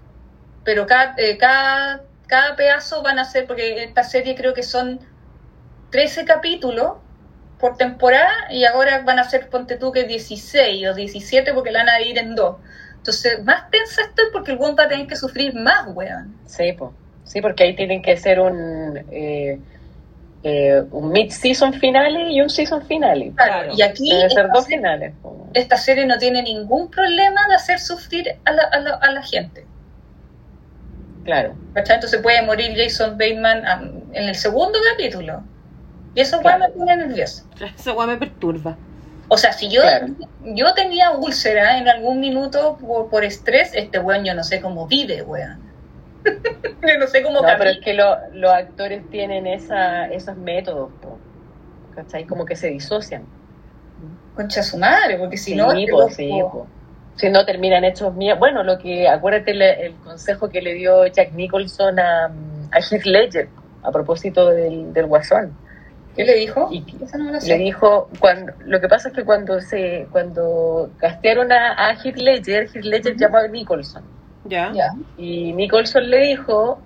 pero 0.63 0.87
cada, 0.87 1.15
eh, 1.17 1.37
cada, 1.37 2.03
cada 2.27 2.55
pedazo 2.55 3.03
van 3.03 3.19
a 3.19 3.25
ser, 3.25 3.47
porque 3.47 3.83
esta 3.83 4.03
serie 4.03 4.35
creo 4.35 4.53
que 4.53 4.63
son 4.63 4.99
13 5.91 6.25
capítulos 6.25 6.93
por 7.59 7.77
temporada 7.77 8.33
y 8.51 8.65
ahora 8.65 9.01
van 9.03 9.19
a 9.19 9.23
ser, 9.29 9.49
ponte 9.49 9.77
tú 9.77 9.91
que 9.91 10.05
16 10.05 10.87
o 10.89 10.93
17 10.95 11.53
porque 11.53 11.71
la 11.71 11.79
van 11.81 11.89
a 11.89 11.97
dividir 11.97 12.19
en 12.19 12.35
dos. 12.35 12.57
Entonces, 13.05 13.43
más 13.43 13.69
tensa 13.69 14.01
estoy 14.01 14.25
porque 14.33 14.53
el 14.53 14.57
weón 14.57 14.75
va 14.77 14.85
a 14.85 14.87
tener 14.87 15.05
que 15.05 15.15
sufrir 15.15 15.53
más, 15.53 15.85
weón. 15.93 16.35
Sí, 16.47 16.73
po. 16.73 16.91
sí, 17.23 17.39
porque 17.39 17.63
ahí 17.63 17.75
tienen 17.75 18.01
que 18.01 18.17
ser 18.17 18.39
un, 18.39 18.97
eh, 19.11 19.59
eh, 20.41 20.83
un 20.89 21.11
mid-season 21.11 21.73
finale 21.73 22.31
y 22.31 22.41
un 22.41 22.49
season 22.49 22.81
finale. 22.87 23.31
Claro. 23.35 23.73
Y 23.77 23.83
aquí 23.83 24.09
Deben 24.09 24.31
ser 24.31 24.45
esta 24.45 24.53
dos 24.53 24.63
serie- 24.63 24.77
finales. 24.79 25.13
po. 25.21 25.47
esta 25.53 25.77
serie 25.77 26.07
no 26.07 26.17
tiene 26.17 26.41
ningún 26.41 26.89
problema 26.89 27.47
de 27.47 27.53
hacer 27.53 27.79
sufrir 27.79 28.27
a 28.43 28.51
la, 28.51 28.63
a 28.71 28.79
la, 28.79 28.95
a 28.95 29.11
la 29.11 29.21
gente. 29.21 29.67
Claro. 31.25 31.53
¿cachai? 31.75 31.95
Entonces 31.97 32.19
puede 32.23 32.41
morir 32.41 32.73
Jason 32.75 33.19
Bateman 33.19 33.65
ah, 33.67 33.81
en 34.13 34.29
el 34.29 34.35
segundo 34.35 34.79
capítulo. 34.91 35.43
Y 36.15 36.21
eso 36.21 36.39
Claro. 36.39 36.63
weón 36.63 36.71
me 36.71 36.79
pone 36.79 36.97
nerviosa. 36.97 37.43
Esa 37.77 37.93
weá 37.93 38.07
me 38.07 38.17
perturba. 38.17 38.75
O 39.27 39.37
sea, 39.37 39.53
si 39.53 39.69
yo, 39.69 39.81
Claro. 39.81 40.07
yo 40.43 40.73
tenía 40.75 41.11
úlcera 41.11 41.77
en 41.79 41.87
algún 41.87 42.19
minuto 42.19 42.77
por, 42.79 43.09
por 43.09 43.23
estrés, 43.23 43.71
este 43.73 43.99
weón 43.99 44.23
yo 44.23 44.33
no 44.35 44.43
sé 44.43 44.61
cómo 44.61 44.85
vive, 44.87 45.21
weón. 45.23 45.59
yo 46.25 46.99
no 46.99 47.07
sé 47.07 47.23
cómo 47.23 47.41
No, 47.41 47.47
pero 47.57 47.69
es 47.71 47.79
que 47.79 47.93
lo- 47.93 48.17
los 48.33 48.51
actores 48.51 49.07
tienen 49.09 49.47
esa, 49.47 50.05
esos 50.07 50.35
métodos, 50.37 50.91
po. 51.01 51.17
¿cachai? 51.95 52.25
Como 52.25 52.45
que 52.45 52.55
se 52.55 52.67
disocian. 52.67 53.23
Concha 54.35 54.61
su 54.63 54.77
madre, 54.77 55.17
porque 55.17 55.37
si 55.37 55.51
Sí, 55.51 55.55
no... 55.55 55.67
po, 55.91 56.09
sí, 56.09 56.29
po. 56.41 56.67
Si 57.15 57.29
no 57.29 57.45
terminan 57.45 57.85
hechos 57.85 58.13
míos. 58.13 58.37
Bueno, 58.37 58.61
lo 58.63 58.77
que, 58.77 59.07
acuérdate 59.07 59.51
el, 59.51 59.61
el 59.61 59.95
consejo 60.03 60.49
que 60.49 60.61
le 60.61 60.73
dio 60.73 61.07
Jack 61.07 61.31
Nicholson 61.31 61.97
a, 61.97 62.25
a 62.71 62.79
Heath 62.79 63.05
Ledger 63.05 63.47
a 63.83 63.91
propósito 63.91 64.49
del, 64.49 64.91
del 64.93 65.05
Guasón. 65.05 65.57
¿Qué 66.15 66.23
le 66.23 66.35
dijo? 66.35 66.69
Y- 66.71 66.85
Esa 67.03 67.17
no 67.17 67.25
me 67.25 67.31
la 67.33 67.41
sé. 67.41 67.49
Le 67.49 67.63
dijo, 67.63 68.07
cuando, 68.19 68.53
lo 68.59 68.79
que 68.79 68.87
pasa 68.87 69.09
es 69.09 69.15
que 69.15 69.25
cuando 69.25 69.59
se 69.59 70.07
cuando 70.11 70.89
castearon 70.97 71.51
a, 71.51 71.89
a 71.89 71.93
Heath 71.93 72.17
Ledger, 72.17 72.69
Heath 72.73 72.85
Ledger 72.85 73.15
llamó 73.17 73.37
a 73.37 73.47
Nicholson. 73.47 74.03
¿Ya? 74.45 74.71
Ya. 74.73 74.91
Y 75.17 75.51
Nicholson 75.53 76.09
le 76.09 76.19
dijo 76.19 76.79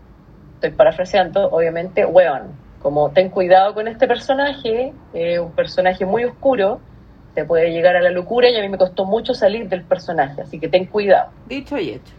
estoy 0.59 0.71
parafraseando, 0.71 1.49
obviamente, 1.49 2.05
weón. 2.05 2.51
Como 2.81 3.09
ten 3.11 3.29
cuidado 3.29 3.73
con 3.73 3.87
este 3.87 4.07
personaje, 4.07 4.93
es 5.13 5.39
un 5.39 5.51
personaje 5.51 6.05
muy 6.05 6.23
oscuro, 6.23 6.79
te 7.33 7.43
puede 7.45 7.71
llegar 7.71 7.95
a 7.95 8.01
la 8.01 8.09
locura 8.09 8.49
y 8.49 8.55
a 8.55 8.61
mí 8.61 8.69
me 8.69 8.77
costó 8.77 9.05
mucho 9.05 9.33
salir 9.33 9.67
del 9.67 9.83
personaje, 9.83 10.41
así 10.41 10.59
que 10.59 10.69
ten 10.69 10.85
cuidado. 10.85 11.29
Dicho 11.45 11.77
y 11.77 11.89
hecho. 11.89 12.13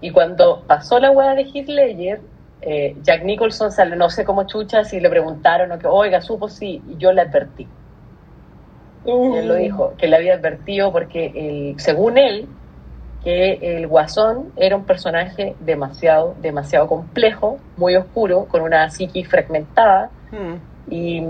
Y 0.00 0.10
cuando 0.10 0.62
pasó 0.66 0.98
la 1.00 1.10
weá 1.10 1.34
de 1.34 1.42
Heath 1.42 1.68
Ledger, 1.68 2.20
eh, 2.62 2.96
Jack 3.02 3.24
Nicholson 3.24 3.70
sale, 3.70 3.96
no 3.96 4.08
sé 4.08 4.24
cómo 4.24 4.44
chucha, 4.46 4.84
si 4.84 5.00
le 5.00 5.10
preguntaron 5.10 5.70
o 5.72 5.78
que, 5.78 5.86
oiga, 5.86 6.20
supo 6.20 6.48
sí, 6.48 6.82
y 6.88 6.96
yo 6.96 7.12
le 7.12 7.22
advertí. 7.22 7.66
Y 9.04 9.10
él 9.10 9.48
lo 9.48 9.56
dijo, 9.56 9.94
que 9.98 10.06
le 10.06 10.16
había 10.16 10.34
advertido 10.34 10.92
porque 10.92 11.32
el, 11.34 11.80
según 11.80 12.18
él, 12.18 12.46
que 13.24 13.58
el 13.60 13.86
Guasón 13.86 14.52
era 14.56 14.76
un 14.76 14.84
personaje 14.84 15.54
demasiado, 15.60 16.34
demasiado 16.40 16.86
complejo, 16.86 17.58
muy 17.76 17.96
oscuro, 17.96 18.46
con 18.46 18.62
una 18.62 18.88
psiqui 18.90 19.24
fragmentada, 19.24 20.10
Hmm. 20.32 20.54
y, 20.88 21.22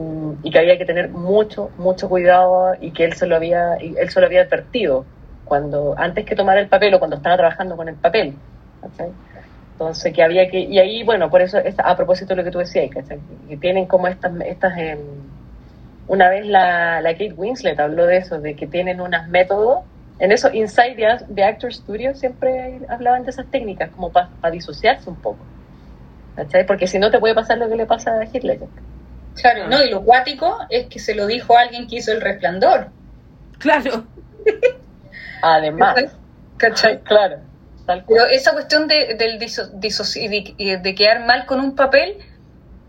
y 0.45 0.51
que 0.51 0.59
había 0.61 0.79
que 0.79 0.85
tener 0.85 1.11
mucho, 1.11 1.71
mucho 1.77 2.09
cuidado 2.09 2.75
y 2.81 2.93
que 2.93 3.05
él 3.05 3.15
se 3.15 3.27
lo 3.27 3.35
había, 3.35 3.75
él 3.75 4.09
se 4.09 4.21
lo 4.21 4.27
había 4.27 4.43
advertido 4.43 5.05
cuando, 5.45 5.95
antes 5.99 6.25
que 6.25 6.37
tomara 6.37 6.61
el 6.61 6.69
papel 6.69 6.95
o 6.95 6.99
cuando 7.01 7.17
estaba 7.17 7.37
trabajando 7.37 7.77
con 7.77 7.89
el 7.89 7.97
papel. 7.97 8.35
¿cachai? 8.81 9.11
Entonces 9.83 10.13
que 10.13 10.23
había 10.23 10.49
que, 10.49 10.61
y 10.61 10.79
ahí, 10.79 11.03
bueno, 11.03 11.29
por 11.29 11.43
eso, 11.43 11.59
esta- 11.59 11.83
a 11.83 11.97
propósito 11.97 12.31
de 12.35 12.37
lo 12.37 12.45
que 12.45 12.51
tú 12.53 12.59
decías, 12.59 12.89
¿cachai? 12.91 13.19
que 13.49 13.57
tienen 13.57 13.87
como 13.87 14.07
estas, 14.07 14.33
estas 14.47 14.79
em, 14.79 14.99
una 16.07 16.29
vez 16.29 16.47
la, 16.47 17.01
la 17.01 17.13
Kate 17.13 17.33
Winslet 17.37 17.79
habló 17.81 18.07
de 18.07 18.19
eso, 18.19 18.41
de 18.41 18.55
que 18.55 18.67
tienen 18.67 19.01
unos 19.01 19.27
métodos, 19.29 19.81
en 20.21 20.31
eso 20.31 20.53
Inside 20.53 20.95
the, 20.95 21.35
the 21.35 21.45
Actor 21.45 21.73
Studio 21.73 22.15
siempre 22.15 22.81
hablaban 22.89 23.25
de 23.25 23.31
esas 23.31 23.47
técnicas, 23.51 23.91
como 23.91 24.13
para 24.13 24.31
disociarse 24.53 25.11
un 25.11 25.17
poco. 25.17 25.45
¿cachai? 26.37 26.65
Porque 26.65 26.87
si 26.87 26.99
no 26.99 27.11
te 27.11 27.19
puede 27.19 27.35
pasar 27.35 27.59
lo 27.59 27.69
que 27.69 27.77
le 27.77 27.87
pasa 27.87 28.13
a 28.15 28.25
Hitler. 28.25 28.61
Claro, 29.35 29.67
no, 29.69 29.83
y 29.83 29.91
lo 29.91 30.03
cuático 30.05 30.59
es 30.71 30.87
que 30.87 30.99
se 31.01 31.15
lo 31.15 31.27
dijo 31.27 31.57
a 31.57 31.63
alguien 31.63 31.89
que 31.89 31.97
hizo 31.97 32.13
el 32.13 32.21
resplandor. 32.21 32.89
Claro. 33.59 34.05
Además, 35.43 35.97
¿Cachai? 36.57 37.01
claro, 37.01 37.39
tal. 37.95 38.05
Pero 38.09 38.27
esa 38.27 38.53
cuestión 38.53 38.89
de, 38.89 39.15
del 39.15 39.39
diso- 39.39 39.69
de, 39.69 40.79
de 40.83 40.95
quedar 40.95 41.25
mal 41.27 41.47
con 41.47 41.61
un 41.61 41.75
papel, 41.75 42.17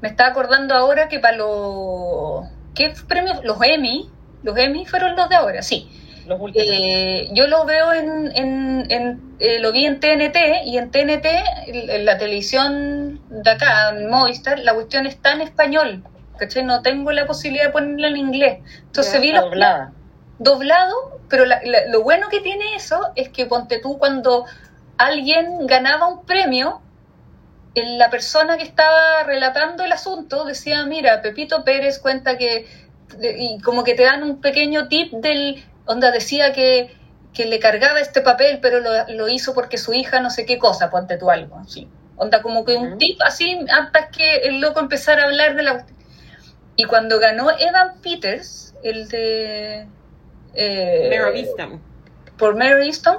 me 0.01 0.10
está 0.10 0.28
acordando 0.28 0.76
ahora 0.76 1.08
que 1.08 1.20
para 1.20 1.38
los... 1.38 2.45
¿Qué 2.76 2.93
premios? 3.08 3.43
Los 3.43 3.58
Emmy. 3.62 4.10
Los 4.43 4.58
Emmy 4.58 4.86
fueron 4.86 5.16
los 5.16 5.30
de 5.30 5.36
ahora, 5.36 5.62
sí. 5.62 5.89
Los. 6.28 6.39
Eh, 6.56 7.30
yo 7.34 7.47
lo 7.47 7.66
veo 7.66 7.91
en, 7.93 8.32
en, 8.36 8.86
en- 8.89 9.36
eh, 9.39 9.60
lo 9.60 9.72
vi 9.74 9.86
en 9.86 9.99
TNT 9.99 10.38
y 10.66 10.78
en 10.78 10.89
TNT, 10.89 11.26
en 11.68 12.06
la 12.06 12.18
televisión 12.18 13.20
de 13.30 13.49
acá, 13.49 13.89
en 13.89 14.10
Movistar, 14.10 14.60
la 14.60 14.74
cuestión 14.74 15.06
está 15.06 15.34
en 15.34 15.41
español, 15.41 16.04
¿cachai? 16.38 16.64
No 16.64 16.82
tengo 16.82 17.12
la 17.12 17.26
posibilidad 17.26 17.66
de 17.66 17.72
ponerla 17.72 18.08
en 18.08 18.18
inglés. 18.18 18.60
Entonces 18.86 19.20
vi 19.20 19.32
los 19.34 19.43
doblada. 19.43 19.91
doblado, 20.39 20.95
pero 21.30 21.45
la- 21.45 21.62
la- 21.66 21.88
lo 21.88 22.04
bueno 22.04 22.28
que 22.30 22.39
tiene 22.39 22.76
eso 22.76 22.99
es 23.16 23.28
que 23.30 23.45
ponte 23.45 23.80
tú 23.80 23.97
cuando 23.97 24.45
alguien 24.98 25.66
ganaba 25.68 26.08
un 26.08 26.26
premio, 26.26 26.82
el- 27.76 27.98
la 27.98 28.10
persona 28.10 28.58
que 28.58 28.64
estaba 28.64 29.24
relatando 29.24 29.84
el 29.84 29.91
asunto 29.91 30.46
decía, 30.46 30.86
mira, 30.86 31.22
Pepito 31.22 31.64
Pérez 31.64 32.00
cuenta 32.00 32.38
que, 32.38 32.68
y 33.38 33.60
como 33.62 33.84
que 33.84 33.96
te 33.96 34.04
dan 34.04 34.24
un 34.24 34.41
pequeño 34.41 34.88
tip 34.88 35.12
del, 35.14 35.64
onda 35.86 36.12
decía 36.12 36.54
que, 36.54 36.96
que 37.34 37.46
le 37.46 37.60
cargaba 37.60 38.00
este 38.00 38.22
papel, 38.22 38.60
pero 38.62 38.80
lo, 38.80 38.91
lo 39.10 39.28
hizo 39.28 39.54
porque 39.56 39.78
su 39.78 39.94
hija 39.94 40.20
no 40.20 40.30
sé 40.30 40.46
qué 40.46 40.58
cosa, 40.60 40.89
ponte 40.91 41.18
tú 41.18 41.32
algo, 41.32 41.58
así. 41.58 41.88
Onda 42.16 42.44
como 42.44 42.64
que 42.64 42.76
un 42.76 42.98
tip 43.00 43.20
así, 43.26 43.66
antes 43.72 44.06
que 44.16 44.36
el 44.48 44.62
loco 44.62 44.80
empezara 44.80 45.24
a 45.24 45.26
hablar 45.26 45.56
de 45.56 45.64
la... 45.64 45.86
Y 46.76 46.84
cuando 46.86 47.20
ganó 47.20 47.50
Evan 47.58 48.00
Peters, 48.02 48.76
el 48.84 49.08
de... 49.10 49.88
eh, 50.54 51.08
Easttown. 51.39 51.82
por 52.38 52.56
Mary 52.56 52.86
Easton, 52.88 53.18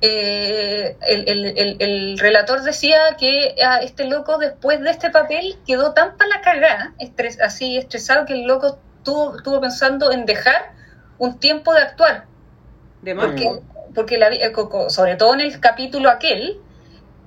eh, 0.00 0.96
el, 1.06 1.28
el- 1.28 1.58
el- 1.58 1.76
el 1.80 2.18
relator 2.18 2.62
decía 2.62 2.98
que 3.18 3.56
a 3.64 3.78
este 3.82 4.04
loco 4.04 4.38
después 4.38 4.80
de 4.80 4.90
este 4.90 5.10
papel 5.10 5.56
quedó 5.66 5.92
tan 5.92 6.16
para 6.16 6.30
la 6.30 6.40
cagada, 6.40 6.94
estres- 6.98 7.40
así 7.40 7.76
estresado, 7.76 8.24
que 8.26 8.34
el 8.34 8.42
loco 8.46 8.78
estuvo, 8.98 9.36
estuvo 9.36 9.60
pensando 9.60 10.12
en 10.12 10.24
dejar 10.26 10.72
un 11.18 11.38
tiempo 11.38 11.74
de 11.74 11.82
actuar. 11.82 12.26
De 13.02 13.14
más. 13.14 13.26
Porque, 13.26 13.50
porque 13.94 14.18
la 14.18 14.28
eh, 14.28 14.52
sobre 14.88 15.16
todo 15.16 15.34
en 15.34 15.40
el 15.40 15.58
capítulo 15.60 16.10
aquel, 16.10 16.60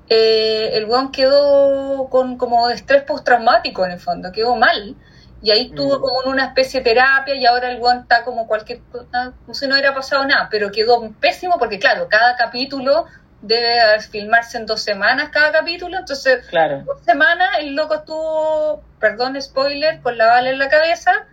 eh, 0.10 0.72
el 0.74 0.86
weón 0.86 1.12
quedó 1.12 2.08
con 2.10 2.38
como 2.38 2.70
estrés 2.70 3.04
postraumático 3.04 3.86
en 3.86 3.92
el 3.92 4.00
fondo, 4.00 4.32
quedó 4.32 4.56
mal. 4.56 4.96
Y 5.44 5.50
ahí 5.52 5.68
estuvo 5.68 5.98
Mm. 5.98 6.02
como 6.02 6.24
en 6.24 6.30
una 6.30 6.46
especie 6.46 6.82
de 6.82 6.84
terapia 6.92 7.36
y 7.36 7.46
ahora 7.46 7.72
el 7.72 7.80
weón 7.82 8.00
está 8.02 8.24
como 8.24 8.46
cualquier 8.48 8.80
cosa, 8.92 9.34
no 9.48 9.54
sé, 9.54 9.68
no 9.68 9.74
hubiera 9.74 9.94
pasado 9.96 10.24
nada, 10.26 10.48
pero 10.52 10.72
quedó 10.72 11.12
pésimo 11.20 11.58
porque 11.58 11.80
claro, 11.80 12.08
cada 12.10 12.36
capítulo 12.36 13.06
debe 13.42 14.00
filmarse 14.02 14.58
en 14.60 14.68
dos 14.68 14.84
semanas 14.84 15.30
cada 15.32 15.52
capítulo, 15.52 15.98
entonces 15.98 16.46
Claro. 16.48 16.84
dos 16.86 17.02
semanas 17.04 17.50
el 17.60 17.74
loco 17.74 17.96
estuvo, 17.96 18.84
perdón, 19.00 19.42
spoiler, 19.42 20.00
con 20.02 20.16
la 20.16 20.28
bala 20.28 20.52
en 20.52 20.60
la 20.60 20.70
cabeza 20.70 21.26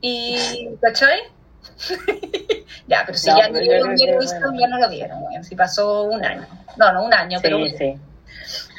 y, 0.00 0.68
¿cachai? 0.80 1.18
ya, 2.86 3.02
pero 3.06 3.18
si 3.18 3.30
No, 3.30 3.38
ya 3.38 3.44
pero 3.50 3.58
no 3.58 3.60
yo 3.64 3.96
vieron 3.96 4.24
bueno. 4.24 4.60
ya 4.60 4.66
no 4.68 4.78
lo 4.78 4.88
vieron, 4.90 5.18
si 5.44 5.56
pasó 5.56 6.02
un 6.04 6.24
año. 6.24 6.46
No, 6.76 6.92
no, 6.92 7.04
un 7.04 7.14
año, 7.14 7.38
pero, 7.42 7.58
Sí, 7.66 7.74
sí. 7.78 7.94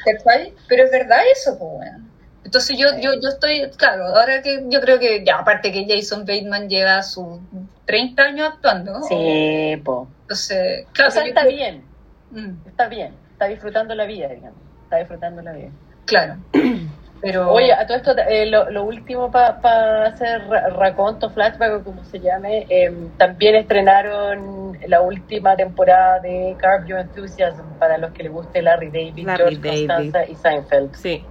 ¿cachai? 0.04 0.54
Pero 0.68 0.84
es 0.84 0.90
verdad 0.90 1.18
eso, 1.32 1.58
pues, 1.58 1.70
weón. 1.72 2.10
Entonces 2.56 2.78
yo, 2.78 2.88
yo, 3.02 3.10
yo 3.20 3.28
estoy, 3.28 3.70
claro, 3.76 4.06
ahora 4.06 4.40
que 4.40 4.64
yo 4.70 4.80
creo 4.80 4.98
que, 4.98 5.22
ya, 5.26 5.40
aparte 5.40 5.70
que 5.72 5.84
Jason 5.86 6.20
Bateman 6.24 6.70
lleva 6.70 7.02
sus 7.02 7.40
30 7.84 8.22
años 8.22 8.48
actuando, 8.54 9.02
Sí, 9.02 9.76
po. 9.84 10.08
entonces, 10.22 10.86
claro, 10.94 11.08
O 11.10 11.12
sea, 11.12 11.22
yo 11.24 11.28
está 11.28 11.42
creo- 11.42 11.52
bien, 11.54 11.90
Mm, 12.30 12.66
está 12.66 12.88
bien. 12.88 13.14
Está 13.32 13.44
disfrutando 13.46 13.94
la 13.94 14.06
vida, 14.06 14.28
digamos. 14.28 14.58
Está 14.84 14.96
disfrutando 14.96 15.42
la 15.42 15.52
vida. 15.52 15.68
claro, 16.06 16.36
pero... 17.20 17.52
Oye, 17.52 17.72
a 17.74 17.86
todo 17.86 17.98
esto, 17.98 18.16
eh, 18.26 18.46
lo, 18.46 18.70
lo 18.70 18.84
último 18.84 19.30
para 19.30 20.06
hacer 20.06 20.40
ra- 20.48 20.68
raconto, 20.70 21.28
flashback 21.30 21.80
o 21.80 21.84
como 21.84 22.04
se 22.04 22.20
llame, 22.20 22.66
eh, 22.70 22.90
también 23.18 23.54
estrenaron 23.56 24.72
la 24.86 25.02
última 25.02 25.54
temporada 25.56 26.20
de 26.20 26.56
Carve 26.58 26.88
Your 26.88 27.00
Enthusiasm 27.00 27.76
para 27.78 27.98
los 27.98 28.12
que 28.12 28.22
les 28.22 28.32
guste 28.32 28.62
Larry 28.62 28.90
David, 28.90 29.26
Larry 29.26 29.56
George 29.56 29.60
David. 29.60 29.86
Costanza 30.10 30.24
y 30.30 30.34
Seinfeld. 30.36 30.94
Sí. 30.96 31.26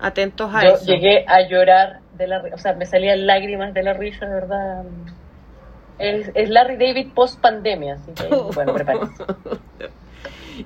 Atentos 0.00 0.54
a 0.54 0.62
Yo 0.62 0.74
eso. 0.74 0.84
llegué 0.86 1.24
a 1.26 1.48
llorar 1.48 2.00
de 2.16 2.26
la 2.28 2.42
o 2.52 2.58
sea, 2.58 2.72
me 2.74 2.86
salían 2.86 3.26
lágrimas 3.26 3.74
de 3.74 3.82
la 3.82 3.94
risa, 3.94 4.26
de 4.26 4.34
verdad. 4.34 4.84
Es, 5.98 6.30
es 6.34 6.48
Larry 6.48 6.76
David 6.76 7.08
post 7.14 7.40
pandemia, 7.40 7.94
así 7.94 8.12
que 8.12 8.28
bueno, 8.54 8.72
prepárense. 8.74 9.24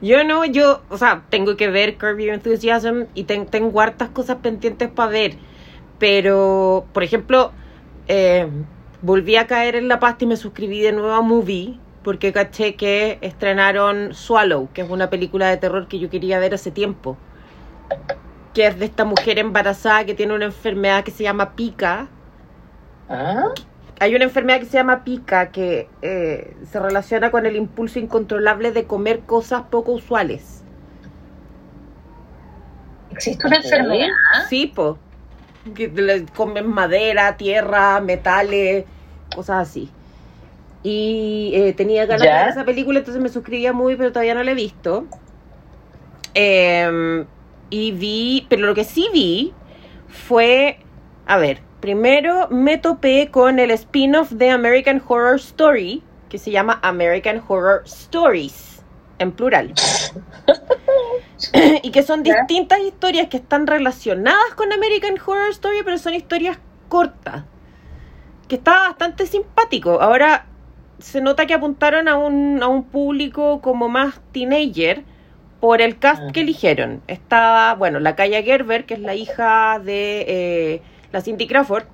Yo 0.00 0.24
no, 0.24 0.44
yo, 0.44 0.82
o 0.90 0.96
sea, 0.98 1.22
tengo 1.30 1.56
que 1.56 1.68
ver 1.68 1.96
Curb 1.98 2.18
Your 2.18 2.34
Enthusiasm 2.34 3.04
y 3.14 3.24
ten- 3.24 3.46
tengo 3.46 3.80
hartas 3.80 4.08
cosas 4.10 4.38
pendientes 4.42 4.90
para 4.90 5.10
ver. 5.10 5.34
Pero, 5.98 6.86
por 6.92 7.02
ejemplo, 7.02 7.52
eh, 8.08 8.48
volví 9.02 9.36
a 9.36 9.46
caer 9.46 9.76
en 9.76 9.88
la 9.88 10.00
pasta 10.00 10.24
y 10.24 10.26
me 10.28 10.36
suscribí 10.36 10.80
de 10.80 10.92
nuevo 10.92 11.12
a 11.12 11.22
Movie 11.22 11.78
porque 12.02 12.32
caché 12.32 12.74
que 12.74 13.18
estrenaron 13.20 14.14
Swallow, 14.14 14.68
que 14.72 14.80
es 14.82 14.90
una 14.90 15.08
película 15.10 15.48
de 15.48 15.56
terror 15.58 15.86
que 15.88 15.98
yo 15.98 16.10
quería 16.10 16.38
ver 16.38 16.54
hace 16.54 16.70
tiempo. 16.70 17.16
Que 18.54 18.66
es 18.66 18.78
de 18.78 18.84
esta 18.84 19.04
mujer 19.04 19.38
embarazada 19.38 20.04
que 20.04 20.14
tiene 20.14 20.34
una 20.34 20.44
enfermedad 20.46 21.04
que 21.04 21.10
se 21.10 21.22
llama 21.22 21.54
pica. 21.56 22.08
¿Ah? 23.08 23.48
Hay 24.00 24.14
una 24.14 24.24
enfermedad 24.24 24.58
que 24.58 24.66
se 24.66 24.72
llama 24.72 25.04
pica 25.04 25.50
que 25.50 25.88
eh, 26.02 26.56
se 26.70 26.80
relaciona 26.80 27.30
con 27.30 27.46
el 27.46 27.56
impulso 27.56 27.98
incontrolable 27.98 28.72
de 28.72 28.84
comer 28.84 29.20
cosas 29.20 29.62
poco 29.70 29.92
usuales. 29.92 30.64
¿Existe 33.12 33.46
una 33.46 33.56
enfermedad? 33.56 34.08
Sí, 34.48 34.66
po. 34.66 34.98
Que 35.74 35.88
le 35.88 36.26
comen 36.26 36.68
madera, 36.68 37.36
tierra, 37.36 38.00
metales, 38.00 38.84
cosas 39.34 39.68
así. 39.68 39.88
Y 40.82 41.52
eh, 41.54 41.72
tenía 41.72 42.06
ganas 42.06 42.24
¿Ya? 42.24 42.32
de 42.32 42.40
ver 42.40 42.48
esa 42.48 42.64
película, 42.64 42.98
entonces 42.98 43.22
me 43.22 43.28
suscribí 43.28 43.66
a 43.66 43.72
Movie, 43.72 43.96
pero 43.96 44.10
todavía 44.10 44.34
no 44.34 44.42
la 44.42 44.50
he 44.50 44.54
visto. 44.56 45.06
Eh, 46.34 47.24
y 47.72 47.90
vi, 47.90 48.46
pero 48.50 48.66
lo 48.66 48.74
que 48.74 48.84
sí 48.84 49.08
vi 49.14 49.54
fue, 50.06 50.78
a 51.26 51.38
ver, 51.38 51.62
primero 51.80 52.46
me 52.50 52.76
topé 52.76 53.30
con 53.30 53.58
el 53.58 53.70
spin-off 53.70 54.30
de 54.30 54.50
American 54.50 55.02
Horror 55.08 55.36
Story, 55.36 56.02
que 56.28 56.36
se 56.36 56.50
llama 56.50 56.78
American 56.82 57.42
Horror 57.48 57.82
Stories, 57.86 58.84
en 59.18 59.32
plural. 59.32 59.72
y 61.82 61.90
que 61.90 62.02
son 62.02 62.22
distintas 62.22 62.78
historias 62.80 63.28
que 63.28 63.38
están 63.38 63.66
relacionadas 63.66 64.54
con 64.54 64.70
American 64.70 65.14
Horror 65.14 65.48
Story, 65.52 65.78
pero 65.82 65.96
son 65.96 66.12
historias 66.12 66.58
cortas. 66.90 67.44
Que 68.48 68.56
está 68.56 68.80
bastante 68.80 69.24
simpático. 69.24 70.02
Ahora 70.02 70.44
se 70.98 71.22
nota 71.22 71.46
que 71.46 71.54
apuntaron 71.54 72.06
a 72.06 72.18
un, 72.18 72.62
a 72.62 72.66
un 72.66 72.84
público 72.84 73.62
como 73.62 73.88
más 73.88 74.20
teenager, 74.32 75.04
por 75.62 75.80
el 75.80 75.96
cast 75.98 76.22
Ah. 76.28 76.32
que 76.32 76.40
eligieron. 76.40 77.02
Estaba, 77.06 77.74
bueno, 77.76 78.00
la 78.00 78.16
Kaya 78.16 78.42
Gerber, 78.42 78.84
que 78.84 78.94
es 78.94 79.00
la 79.00 79.14
hija 79.14 79.78
de 79.78 80.24
eh, 80.26 80.82
la 81.12 81.20
Cindy 81.20 81.46
Crawford, 81.46 81.84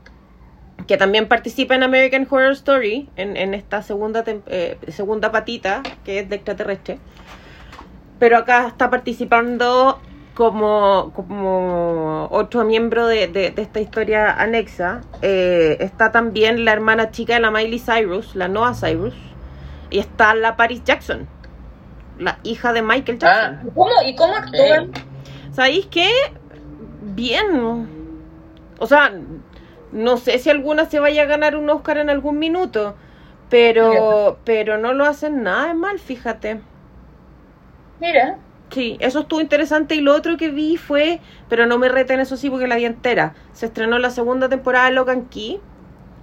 que 0.87 0.97
también 0.97 1.29
participa 1.29 1.75
en 1.75 1.83
American 1.83 2.27
Horror 2.31 2.53
Story, 2.53 3.11
en, 3.17 3.37
en 3.37 3.53
esta 3.53 3.83
segunda, 3.83 4.25
eh, 4.27 4.79
segunda 4.89 5.31
patita, 5.31 5.83
que 6.03 6.21
es 6.21 6.31
de 6.31 6.37
extraterrestre. 6.37 6.99
Pero 8.19 8.39
acá 8.39 8.69
está 8.69 8.89
participando 8.89 10.01
como, 10.35 11.13
como 11.15 12.29
otro 12.31 12.65
miembro 12.65 13.07
de, 13.07 13.27
de- 13.29 13.51
de 13.51 13.61
esta 13.63 13.81
historia 13.81 14.33
anexa. 14.33 15.03
Eh, 15.21 15.77
está 15.81 16.11
también 16.11 16.65
la 16.65 16.73
hermana 16.73 17.11
chica 17.11 17.35
de 17.35 17.41
la 17.41 17.51
Miley 17.51 17.81
Cyrus, 17.81 18.35
la 18.35 18.49
Noah 18.49 18.73
Cyrus. 18.75 19.15
Y 19.91 19.99
está 19.99 20.35
la 20.35 20.57
Paris 20.57 20.83
Jackson, 20.85 21.27
la 22.19 22.39
hija 22.43 22.73
de 22.73 22.83
Michael 22.83 23.19
Jackson. 23.19 23.59
Ah, 23.61 23.71
¿Cómo? 23.75 23.91
¿Y 24.07 24.15
cómo 24.15 24.35
actúan? 24.35 24.93
¿Sabéis 25.53 25.87
qué? 25.87 26.11
Bien. 27.15 27.89
O 28.79 28.87
sea, 28.87 29.13
no 29.93 30.17
sé 30.17 30.39
si 30.39 30.51
alguna 30.51 30.85
se 30.87 31.01
vaya 31.01 31.23
a 31.23 31.27
ganar 31.27 31.57
un 31.57 31.69
Oscar 31.71 31.99
en 31.99 32.11
algún 32.11 32.39
minuto, 32.39 32.95
pero, 33.49 34.39
pero 34.45 34.79
no 34.79 34.93
lo 34.93 35.05
hacen 35.05 35.43
nada 35.43 35.69
de 35.69 35.75
mal, 35.75 35.99
fíjate. 35.99 36.61
Mira. 38.01 38.39
Sí, 38.71 38.99
eso 39.01 39.21
estuvo 39.21 39.41
interesante 39.41 39.95
y 39.95 40.01
lo 40.01 40.15
otro 40.15 40.37
que 40.37 40.51
vi 40.51 40.77
fue, 40.77 41.21
pero 41.49 41.67
no 41.67 41.79
me 41.79 41.89
reten 41.89 42.21
eso 42.21 42.37
sí 42.37 42.51
porque 42.51 42.67
la 42.67 42.77
vi 42.77 42.85
entera. 42.85 43.35
Se 43.53 43.67
estrenó 43.67 43.99
la 43.99 44.11
segunda 44.11 44.49
temporada 44.49 44.87
de 44.87 44.93
Logan 44.93 45.27
Key, 45.27 45.59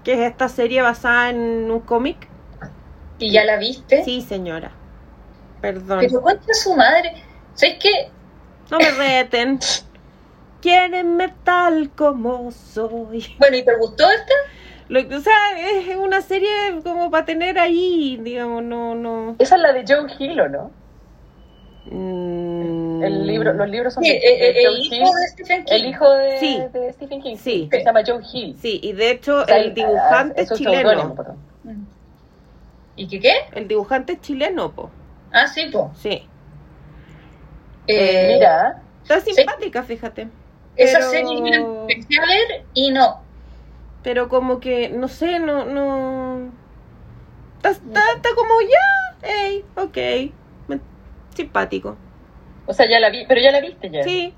que 0.04 0.14
es 0.14 0.20
esta 0.20 0.48
serie 0.48 0.84
basada 0.84 1.32
en 1.32 1.72
un 1.72 1.80
cómic. 1.80 2.28
¿Y 3.18 3.32
ya 3.32 3.44
la 3.46 3.58
viste? 3.58 4.04
Sí, 4.04 4.22
señora. 4.22 4.72
Perdón. 5.62 6.00
Pero 6.02 6.22
contra 6.22 6.54
su 6.54 6.76
madre. 6.76 7.14
¿Sabes 7.54 7.78
qué? 7.82 8.10
No 8.72 8.78
me 8.80 8.92
reten. 8.92 9.60
Quiérenme 10.62 11.34
tal 11.44 11.90
como 11.92 12.52
soy. 12.52 13.36
Bueno, 13.38 13.58
¿y 13.58 13.64
te 13.64 13.76
gustó 13.78 14.10
esta? 14.10 14.34
Lo, 14.88 15.00
o 15.00 15.20
sea, 15.20 15.34
es 15.72 15.96
una 15.96 16.22
serie 16.22 16.50
como 16.84 17.10
para 17.10 17.26
tener 17.26 17.58
ahí, 17.58 18.20
digamos, 18.22 18.64
no, 18.64 18.94
no. 18.96 19.36
esa 19.40 19.56
es 19.56 19.62
la 19.62 19.74
de 19.74 19.84
John 19.88 20.08
Hill, 20.20 20.40
¿o 20.40 20.48
no? 20.50 20.72
Mm, 21.86 23.04
El 23.04 23.28
libro, 23.28 23.54
los 23.54 23.70
libros 23.70 23.94
son 23.94 24.04
Sí, 24.04 24.10
de, 24.10 24.18
eh, 24.18 24.38
de 24.54 24.62
eh, 24.62 24.66
John 24.66 24.76
el 24.76 24.82
Hill. 24.86 24.94
hijo 25.02 25.14
de 25.16 25.28
Stephen 25.28 25.66
King. 25.66 25.74
El 25.74 25.86
hijo 25.86 26.10
de, 26.12 26.40
Sí. 26.40 26.64
de 26.74 26.94
Stephen 26.94 27.22
King. 27.22 27.36
Sí. 27.38 27.68
Que 27.72 27.78
se 27.80 27.86
llama 27.86 28.02
John 28.06 28.22
Hill. 28.32 28.56
Sí, 28.62 28.80
y 28.84 28.94
de 28.94 29.12
hecho 29.12 29.42
O 29.42 29.46
sea, 29.46 29.58
el 29.58 29.74
dibujante 29.74 30.42
es 30.42 30.52
chileno. 30.54 31.16
perdón. 31.16 31.38
Mm. 31.64 31.84
¿Y 32.98 33.08
qué 33.08 33.20
qué? 33.20 33.34
El 33.54 33.68
dibujante 33.68 34.14
es 34.14 34.22
chileno, 34.22 34.72
po. 34.72 34.90
Ah, 35.36 35.48
sí, 35.48 35.66
po. 35.72 35.92
Sí. 35.96 36.28
Eh, 37.88 38.36
Mira, 38.36 38.82
Está 39.04 39.20
simpática, 39.20 39.84
fíjate. 39.84 40.30
Esa 40.78 41.00
pero- 41.00 41.12
serie 41.12 41.56
empecé 41.56 42.20
a 42.20 42.26
ver 42.26 42.66
y 42.74 42.92
no. 42.92 43.22
Pero 44.02 44.30
como 44.30 44.60
que, 44.62 44.88
no 44.90 45.08
sé, 45.10 45.40
no, 45.40 45.66
no. 45.66 46.52
Está, 47.58 47.72
está, 47.72 48.02
está 48.16 48.30
como 48.36 48.54
ya, 48.62 49.18
hey, 49.24 49.66
ok. 49.76 50.80
Simpático. 51.36 51.98
o 52.66 52.74
sea, 52.74 52.88
ya 52.90 53.00
la 53.02 53.10
vi, 53.10 53.26
pero 53.28 53.42
ya 53.42 53.52
la 53.52 53.60
viste 53.60 53.90
ya. 53.90 54.04
Sí. 54.04 54.34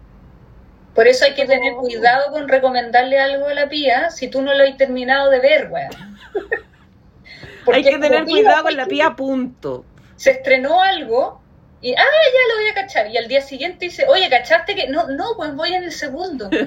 Por 0.95 1.07
eso 1.07 1.25
hay 1.25 1.35
que 1.35 1.45
tener 1.45 1.75
cuidado 1.75 2.31
con 2.31 2.47
recomendarle 2.47 3.19
algo 3.19 3.45
a 3.47 3.53
la 3.53 3.69
pía 3.69 4.09
si 4.09 4.29
tú 4.29 4.41
no 4.41 4.53
lo 4.55 4.63
has 4.63 4.75
terminado 4.77 5.29
de 5.29 5.39
ver, 5.39 5.69
weón. 5.71 5.91
Hay 7.71 7.83
que 7.83 7.99
tener 7.99 8.23
cuidado 8.23 8.63
con 8.63 8.75
la 8.77 8.85
pía, 8.87 9.15
punto. 9.15 9.85
Se 10.17 10.31
estrenó 10.31 10.81
algo 10.81 11.39
y, 11.81 11.93
ah, 11.93 11.95
ya 11.95 12.53
lo 12.53 12.61
voy 12.61 12.69
a 12.71 12.73
cachar. 12.73 13.07
Y 13.09 13.17
al 13.17 13.27
día 13.27 13.39
siguiente 13.41 13.85
dice, 13.85 14.05
oye, 14.07 14.29
¿cachaste 14.29 14.75
que? 14.75 14.87
No, 14.89 15.07
no, 15.07 15.25
pues 15.37 15.55
voy 15.55 15.73
en 15.73 15.83
el 15.85 15.91
segundo. 15.91 16.49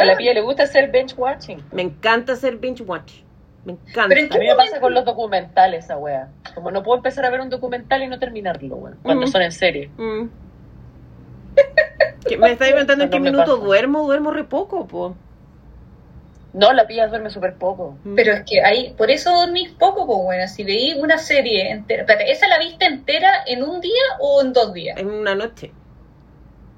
A 0.00 0.04
la 0.04 0.16
pía 0.16 0.32
le 0.32 0.40
gusta 0.40 0.62
hacer 0.64 0.90
bench 0.90 1.14
watching. 1.16 1.62
Me 1.72 1.82
encanta 1.82 2.32
hacer 2.34 2.56
binge 2.56 2.82
watch. 2.84 3.12
Me 3.64 3.72
encanta. 3.72 4.08
Pero 4.08 4.20
en 4.22 4.32
A 4.32 4.38
mí 4.38 4.46
me 4.46 4.54
pasa 4.54 4.80
con 4.80 4.94
los 4.94 5.04
documentales, 5.04 5.84
esa 5.84 5.96
wea. 5.96 6.28
Como 6.54 6.70
no 6.70 6.82
puedo 6.82 6.96
empezar 6.98 7.24
a 7.24 7.30
ver 7.30 7.40
un 7.40 7.50
documental 7.50 8.02
y 8.02 8.06
no 8.06 8.18
terminarlo, 8.18 8.76
weón. 8.76 8.98
Cuando 9.02 9.26
Mm. 9.26 9.30
son 9.30 9.42
en 9.42 9.52
serie. 9.52 9.90
Mm. 9.96 10.28
Me 12.38 12.52
está 12.52 12.68
inventando 12.68 13.04
en 13.04 13.10
qué 13.10 13.20
minuto 13.20 13.54
pasa. 13.56 13.64
duermo, 13.64 14.02
duermo 14.04 14.30
re 14.30 14.44
poco, 14.44 14.86
po. 14.86 15.16
No, 16.54 16.72
la 16.72 16.86
pía 16.86 17.08
duerme 17.08 17.30
súper 17.30 17.54
poco. 17.56 17.98
Mm. 18.04 18.14
Pero 18.14 18.32
es 18.32 18.44
que 18.48 18.62
ahí, 18.64 18.94
por 18.96 19.10
eso 19.10 19.30
dormís 19.32 19.70
poco, 19.72 20.06
pues 20.06 20.18
bueno, 20.22 20.48
si 20.48 20.62
veí 20.64 20.94
una 20.94 21.18
serie 21.18 21.70
entera, 21.70 22.02
espérate, 22.02 22.30
¿esa 22.30 22.46
la 22.48 22.58
viste 22.58 22.86
entera 22.86 23.42
en 23.46 23.62
un 23.64 23.80
día 23.80 24.02
o 24.20 24.40
en 24.40 24.52
dos 24.52 24.72
días? 24.72 24.96
En 24.96 25.10
una 25.10 25.34
noche. 25.34 25.72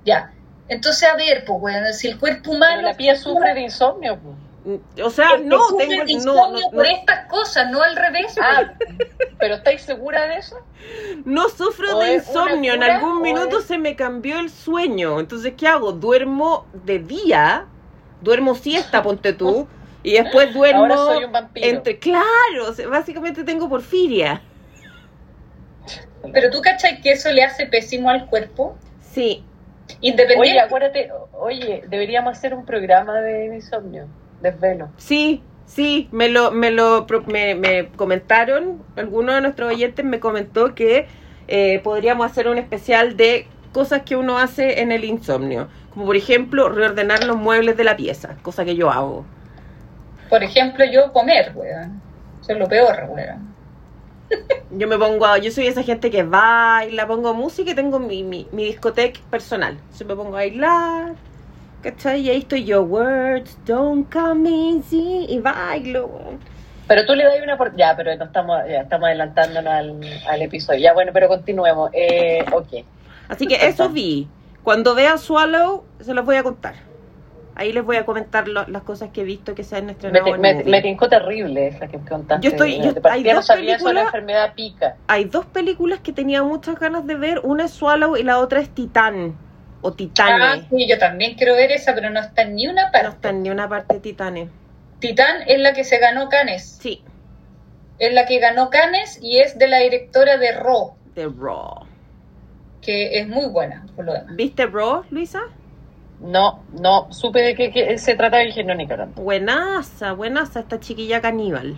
Ya. 0.05 0.33
Entonces, 0.69 1.09
a 1.09 1.15
ver, 1.17 1.45
pues 1.47 1.61
bueno, 1.61 1.93
si 1.93 2.09
el 2.09 2.19
cuerpo 2.19 2.53
humano... 2.53 2.77
Pero 2.77 2.89
la 2.89 2.95
pía 2.97 3.17
sufre 3.17 3.55
de 3.55 3.61
insomnio. 3.61 4.17
Mm, 4.65 5.01
O 5.05 5.11
sea, 5.11 5.37
no, 5.43 5.59
tengo 5.77 6.05
de 6.05 6.15
no, 6.25 6.51
no, 6.51 6.59
por 6.73 6.87
estas 6.87 7.27
cosas, 7.27 7.71
no 7.71 7.83
al 7.83 7.95
revés. 7.95 8.35
Ah, 8.41 8.73
¿pero 9.39 9.55
estáis 9.57 9.83
segura 9.83 10.27
de 10.27 10.37
eso? 10.39 10.57
no 11.25 11.49
sufro 11.51 11.97
¿O 11.99 12.01
de 12.01 12.15
insomnio. 12.15 12.75
En 12.75 12.83
algún 12.83 13.21
minuto 13.23 13.59
es- 13.61 13.67
se 13.67 13.79
me 13.79 13.95
cambió 13.95 14.41
el 14.41 14.51
sueño. 14.51 15.21
Entonces, 15.21 15.53
¿qué 15.57 15.69
hago? 15.69 15.93
Duermo 15.93 16.67
de 16.73 16.99
día, 16.99 17.67
duermo 18.21 18.55
siesta, 18.55 19.03
ponte 19.03 19.33
tú, 19.33 19.67
y 20.03 20.13
después 20.13 20.53
duermo 20.55 20.81
Ahora 20.83 20.97
soy 20.97 21.25
un 21.25 21.33
vampiro. 21.33 21.67
entre. 21.67 21.99
Claro, 21.99 22.75
básicamente 22.91 23.45
tengo 23.45 23.69
porfiria. 23.69 24.43
Pero 26.33 26.51
tú 26.51 26.61
cachai 26.61 27.01
que 27.01 27.13
eso 27.13 27.31
le 27.31 27.45
hace 27.45 27.67
pésimo 27.67 28.11
al 28.11 28.27
cuerpo, 28.27 28.77
Sí, 29.01 29.45
independiente... 30.01 30.51
Oye, 30.51 30.61
acuérdate, 30.61 31.11
oye, 31.33 31.85
deberíamos 31.89 32.37
hacer 32.37 32.53
un 32.55 32.67
programa 32.67 33.21
de 33.21 33.47
insomnio, 33.55 34.07
desvelo. 34.43 34.89
Sí, 34.99 35.43
sí, 35.67 36.09
me 36.11 36.29
lo, 36.29 36.51
me 36.51 36.71
lo 36.71 37.07
pro- 37.07 37.23
me, 37.27 37.55
me 37.55 37.89
comentaron, 37.91 38.83
alguno 38.97 39.33
de 39.35 39.41
nuestros 39.41 39.73
oyentes 39.73 40.05
me 40.05 40.19
comentó 40.21 40.75
que 40.75 41.07
eh, 41.49 41.81
podríamos 41.85 42.27
hacer 42.27 42.49
un 42.49 42.59
especial 42.59 43.17
de 43.17 43.47
cosas 43.77 44.03
que 44.07 44.17
uno 44.17 44.39
hace 44.39 44.81
en 44.81 44.91
el 44.91 45.05
insomnio. 45.05 45.69
Como 45.93 46.07
por 46.07 46.17
ejemplo, 46.17 46.71
reordenar 46.71 47.25
los 47.25 47.37
muebles 47.37 47.77
de 47.77 47.85
la 47.85 47.95
pieza, 47.95 48.37
cosa 48.43 48.65
que 48.65 48.75
yo 48.75 48.91
hago. 48.91 49.25
Por 50.31 50.43
ejemplo, 50.43 50.83
yo 50.87 51.13
comer, 51.13 51.53
weón. 51.55 52.01
Eso 52.41 52.53
es 52.53 52.59
lo 52.59 52.67
peor, 52.69 52.97
weón. 53.11 53.55
Yo 54.71 54.89
me 54.89 54.99
pongo, 54.99 55.25
a- 55.27 55.39
yo 55.39 55.51
soy 55.53 55.67
esa 55.69 55.83
gente 55.85 56.11
que 56.11 56.23
baila, 56.25 57.07
pongo 57.07 57.33
música 57.35 57.71
y 57.71 57.75
tengo 57.75 57.99
mi, 58.01 58.25
mi, 58.25 58.49
mi 58.51 58.65
discoteca 58.65 59.21
personal. 59.31 59.79
Yo 59.99 60.05
me 60.07 60.17
pongo 60.17 60.31
a 60.31 60.41
bailar, 60.43 61.15
¿cachai? 61.83 62.23
Y 62.23 62.31
ahí 62.31 62.39
estoy 62.39 62.65
yo, 62.65 62.83
words 62.83 63.57
don't 63.67 64.13
come 64.13 64.51
easy, 64.79 65.27
y 65.29 65.39
bailo. 65.39 66.07
weón. 66.09 66.39
Pero 66.89 67.07
tú 67.07 67.15
le 67.15 67.25
das 67.25 67.35
una 67.43 67.57
por... 67.57 67.77
Ya, 67.77 67.95
pero 67.97 68.15
no 68.17 68.25
estamos, 68.25 68.59
ya 68.69 68.81
estamos 68.83 69.07
adelantándonos 69.07 69.73
al, 69.73 70.01
al 70.29 70.43
episodio. 70.43 70.81
Ya, 70.81 70.93
bueno, 70.93 71.13
pero 71.13 71.29
continuemos. 71.29 71.91
Eh, 71.93 72.45
ok. 72.53 72.73
Así 73.29 73.47
que 73.47 73.67
eso 73.67 73.89
vi. 73.89 74.29
Cuando 74.63 74.95
vea 74.95 75.17
Swallow, 75.19 75.85
se 76.01 76.15
los 76.15 76.25
voy 76.25 76.37
a 76.37 76.43
contar. 76.43 76.75
Ahí 77.55 77.73
les 77.73 77.85
voy 77.85 77.97
a 77.97 78.05
comentar 78.05 78.49
lo- 78.49 78.67
las 78.69 78.83
cosas 78.83 79.11
que 79.13 79.23
he 79.23 79.25
visto 79.25 79.55
que 79.55 79.65
se 79.65 79.77
han 79.77 79.87
Me, 79.87 79.93
estrenado 79.93 80.37
me, 80.37 80.53
movie. 80.55 80.71
me 80.71 80.83
tincó 80.83 81.09
terrible 81.09 81.69
esa 81.69 81.87
que 81.87 81.99
contaste. 82.01 82.45
Yo 82.45 82.51
estoy- 82.51 82.81
yo- 82.83 82.93
hay 83.05 83.23
no 83.25 83.35
dos 83.37 83.47
sabía 83.47 83.75
películas- 83.79 84.05
enfermedad 84.07 84.53
pica. 84.55 84.97
Hay 85.07 85.25
dos 85.25 85.47
películas 85.47 86.01
que 86.01 86.13
tenía 86.13 86.43
muchas 86.43 86.79
ganas 86.79 87.07
de 87.07 87.15
ver. 87.15 87.41
Una 87.45 87.65
es 87.65 87.71
Swallow 87.71 88.17
y 88.17 88.25
la 88.25 88.39
otra 88.41 88.61
es 88.61 88.69
Titán. 88.71 89.37
O 89.81 89.89
Ah, 89.91 89.95
Titane. 89.97 90.67
sí, 90.69 90.87
yo 90.89 90.99
también 90.99 91.35
quiero 91.37 91.55
ver 91.55 91.71
esa, 91.71 91.95
pero 91.95 92.11
no 92.11 92.21
está 92.21 92.43
en 92.43 92.57
ni 92.57 92.67
una 92.67 92.91
parte. 92.91 93.03
no 93.09 93.15
está 93.15 93.29
en 93.31 93.43
ni 93.43 93.51
una 93.51 93.69
parte 93.69 93.95
de 93.95 94.01
Titane. 94.01 94.49
Titán 94.99 95.37
es 95.47 95.59
la 95.61 95.73
que 95.73 95.85
se 95.85 95.99
ganó 95.99 96.29
Canes. 96.29 96.79
Sí, 96.83 97.03
Es 97.99 98.13
la 98.13 98.27
que 98.27 98.39
ganó 98.39 98.69
Canes 98.69 99.19
y 99.23 99.39
es 99.39 99.57
de 99.59 99.69
la 99.69 99.79
directora 99.79 100.37
de 100.37 100.53
Raw, 100.53 100.93
de 101.15 101.25
Raw. 101.29 101.86
Que 102.87 103.19
es 103.19 103.27
muy 103.29 103.47
buena, 103.47 103.85
por 103.97 104.05
lo 104.05 104.13
demás. 104.13 104.37
¿Viste 104.37 104.65
Raw, 104.67 105.03
Luisa? 105.11 105.41
No, 106.21 106.63
no, 106.81 107.13
supe 107.13 107.43
de 107.43 107.55
qué 107.57 107.99
se 107.99 108.15
dije, 108.47 108.63
no, 108.65 108.75
ni 108.77 108.87
cagando. 108.87 109.21
Buenaza, 109.21 110.13
buenaza 110.13 110.61
esta 110.61 110.79
chiquilla 110.79 111.21
caníbal. 111.21 111.77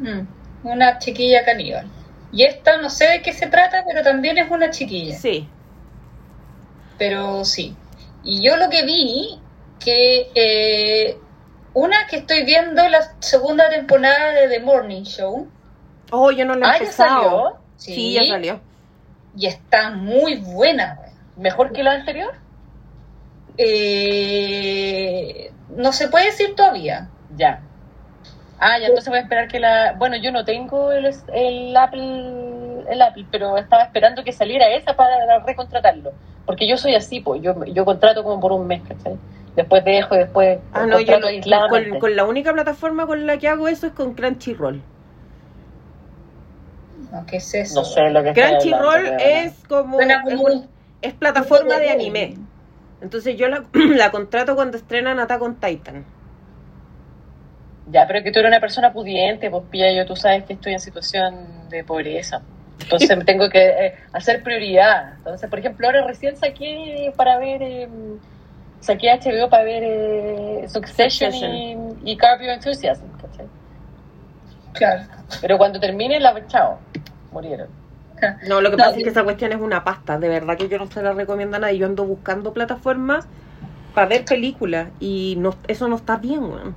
Mm, 0.00 0.66
una 0.66 0.98
chiquilla 0.98 1.44
caníbal. 1.44 1.86
Y 2.32 2.42
esta 2.42 2.78
no 2.78 2.90
sé 2.90 3.06
de 3.06 3.22
qué 3.22 3.32
se 3.32 3.46
trata, 3.46 3.84
pero 3.86 4.02
también 4.02 4.38
es 4.38 4.50
una 4.50 4.70
chiquilla. 4.70 5.14
Sí. 5.14 5.48
Pero 6.98 7.44
sí. 7.44 7.74
Y 8.24 8.42
yo 8.44 8.56
lo 8.56 8.68
que 8.68 8.84
vi, 8.84 9.38
que 9.78 10.30
eh, 10.34 11.16
una 11.74 12.06
que 12.08 12.16
estoy 12.16 12.44
viendo 12.44 12.86
la 12.88 13.14
segunda 13.20 13.70
temporada 13.70 14.32
de 14.32 14.48
The 14.48 14.60
Morning 14.60 15.02
Show. 15.04 15.48
Oh, 16.10 16.30
yo 16.32 16.44
no 16.44 16.54
la 16.56 16.66
he 16.66 16.68
Ah, 16.70 16.72
ya 16.72 16.78
empezado. 16.80 17.22
salió. 17.22 17.56
Sí, 17.76 18.12
ya 18.14 18.24
salió. 18.26 18.60
Y 19.36 19.46
está 19.46 19.90
muy 19.90 20.36
buena, 20.36 20.96
güey. 20.96 21.10
¿Mejor 21.36 21.72
que 21.72 21.82
la 21.82 21.92
anterior? 21.92 22.32
Eh, 23.56 25.52
no 25.76 25.92
se 25.92 26.08
puede 26.08 26.26
decir 26.26 26.54
todavía. 26.54 27.08
Ya. 27.36 27.62
Ah, 28.58 28.78
ya 28.78 28.88
entonces 28.88 29.08
voy 29.08 29.18
a 29.18 29.22
esperar 29.22 29.48
que 29.48 29.60
la... 29.60 29.94
Bueno, 29.96 30.16
yo 30.16 30.32
no 30.32 30.44
tengo 30.44 30.92
el, 30.92 31.10
el 31.32 31.76
Apple 31.76 32.50
el 32.90 33.02
Apple, 33.02 33.26
pero 33.30 33.56
estaba 33.56 33.84
esperando 33.84 34.24
que 34.24 34.32
saliera 34.32 34.68
esa 34.70 34.94
para 34.94 35.38
recontratarlo. 35.40 36.12
Porque 36.44 36.68
yo 36.68 36.76
soy 36.76 36.94
así, 36.94 37.20
pues, 37.20 37.42
yo, 37.42 37.64
yo 37.66 37.84
contrato 37.84 38.22
como 38.24 38.40
por 38.40 38.52
un 38.52 38.66
mes, 38.66 38.82
¿cachai? 38.86 39.16
Después 39.56 39.84
dejo 39.84 40.14
y 40.14 40.18
después 40.18 40.58
Ah, 40.72 40.86
no, 40.86 41.00
yo 41.00 41.18
con, 41.68 41.98
con 41.98 42.16
la 42.16 42.24
única 42.24 42.52
plataforma 42.52 43.06
con 43.06 43.26
la 43.26 43.38
que 43.38 43.48
hago 43.48 43.68
eso 43.68 43.86
es 43.86 43.92
con 43.92 44.14
Crunchyroll. 44.14 44.82
No, 47.12 47.26
¿Qué 47.26 47.36
es 47.36 47.54
eso? 47.54 47.80
No 47.80 47.84
sé 47.84 48.10
lo 48.10 48.22
que 48.22 48.32
Crunchyroll 48.32 49.06
es 49.20 49.62
como 49.64 49.96
Suena 49.96 50.24
es, 50.26 50.34
como 50.34 50.44
un- 50.44 50.70
es 51.02 51.14
plataforma 51.14 51.78
de 51.78 51.90
anime. 51.90 52.36
Entonces 53.00 53.36
yo 53.36 53.48
la, 53.48 53.64
la 53.72 54.10
contrato 54.10 54.54
cuando 54.54 54.76
estrenan 54.76 55.18
Attack 55.18 55.42
on 55.42 55.58
Titan. 55.58 56.04
Ya, 57.86 58.06
pero 58.06 58.22
que 58.22 58.30
tú 58.30 58.38
eres 58.38 58.50
una 58.50 58.60
persona 58.60 58.92
pudiente, 58.92 59.50
pues 59.50 59.64
pilla, 59.70 59.92
yo 59.92 60.06
tú 60.06 60.14
sabes 60.14 60.44
que 60.44 60.52
estoy 60.52 60.74
en 60.74 60.80
situación 60.80 61.68
de 61.70 61.82
pobreza. 61.82 62.42
Entonces 62.78 63.16
me 63.16 63.24
tengo 63.24 63.48
que 63.48 63.68
eh, 63.68 63.94
hacer 64.12 64.42
prioridad. 64.42 65.14
Entonces, 65.16 65.50
por 65.50 65.58
ejemplo, 65.58 65.86
ahora 65.86 66.06
recién 66.06 66.36
saqué 66.36 67.12
para 67.16 67.38
ver, 67.38 67.62
eh, 67.62 67.88
saqué 68.80 69.10
HBO 69.10 69.48
para 69.50 69.64
ver 69.64 69.82
eh, 69.84 70.68
Succession, 70.68 71.32
Succession. 71.32 71.96
y, 72.04 72.12
y 72.12 72.16
Your 72.16 72.50
Enthusiasm, 72.50 73.06
¿cachai? 73.20 73.48
Claro. 74.72 75.02
Pero 75.40 75.58
cuando 75.58 75.80
termine, 75.80 76.20
la 76.20 76.46
chao, 76.46 76.80
murieron. 77.32 77.68
No, 78.46 78.60
lo 78.60 78.70
que 78.70 78.76
No, 78.76 78.84
pasa 78.84 78.96
es 78.98 79.02
que 79.02 79.10
esa 79.10 79.24
cuestión 79.24 79.52
es 79.52 79.60
una 79.60 79.82
pasta. 79.84 80.18
De 80.18 80.28
verdad 80.28 80.56
que 80.56 80.68
yo 80.68 80.78
no 80.78 80.90
se 80.90 81.02
la 81.02 81.12
recomiendo 81.12 81.56
a 81.56 81.60
nadie. 81.60 81.78
Yo 81.78 81.86
ando 81.86 82.04
buscando 82.04 82.52
plataformas 82.52 83.26
para 83.94 84.06
ver 84.06 84.24
películas 84.24 84.88
y 85.00 85.36
no, 85.38 85.54
eso 85.68 85.88
no 85.88 85.96
está 85.96 86.16
bien, 86.16 86.42
weón. 86.42 86.74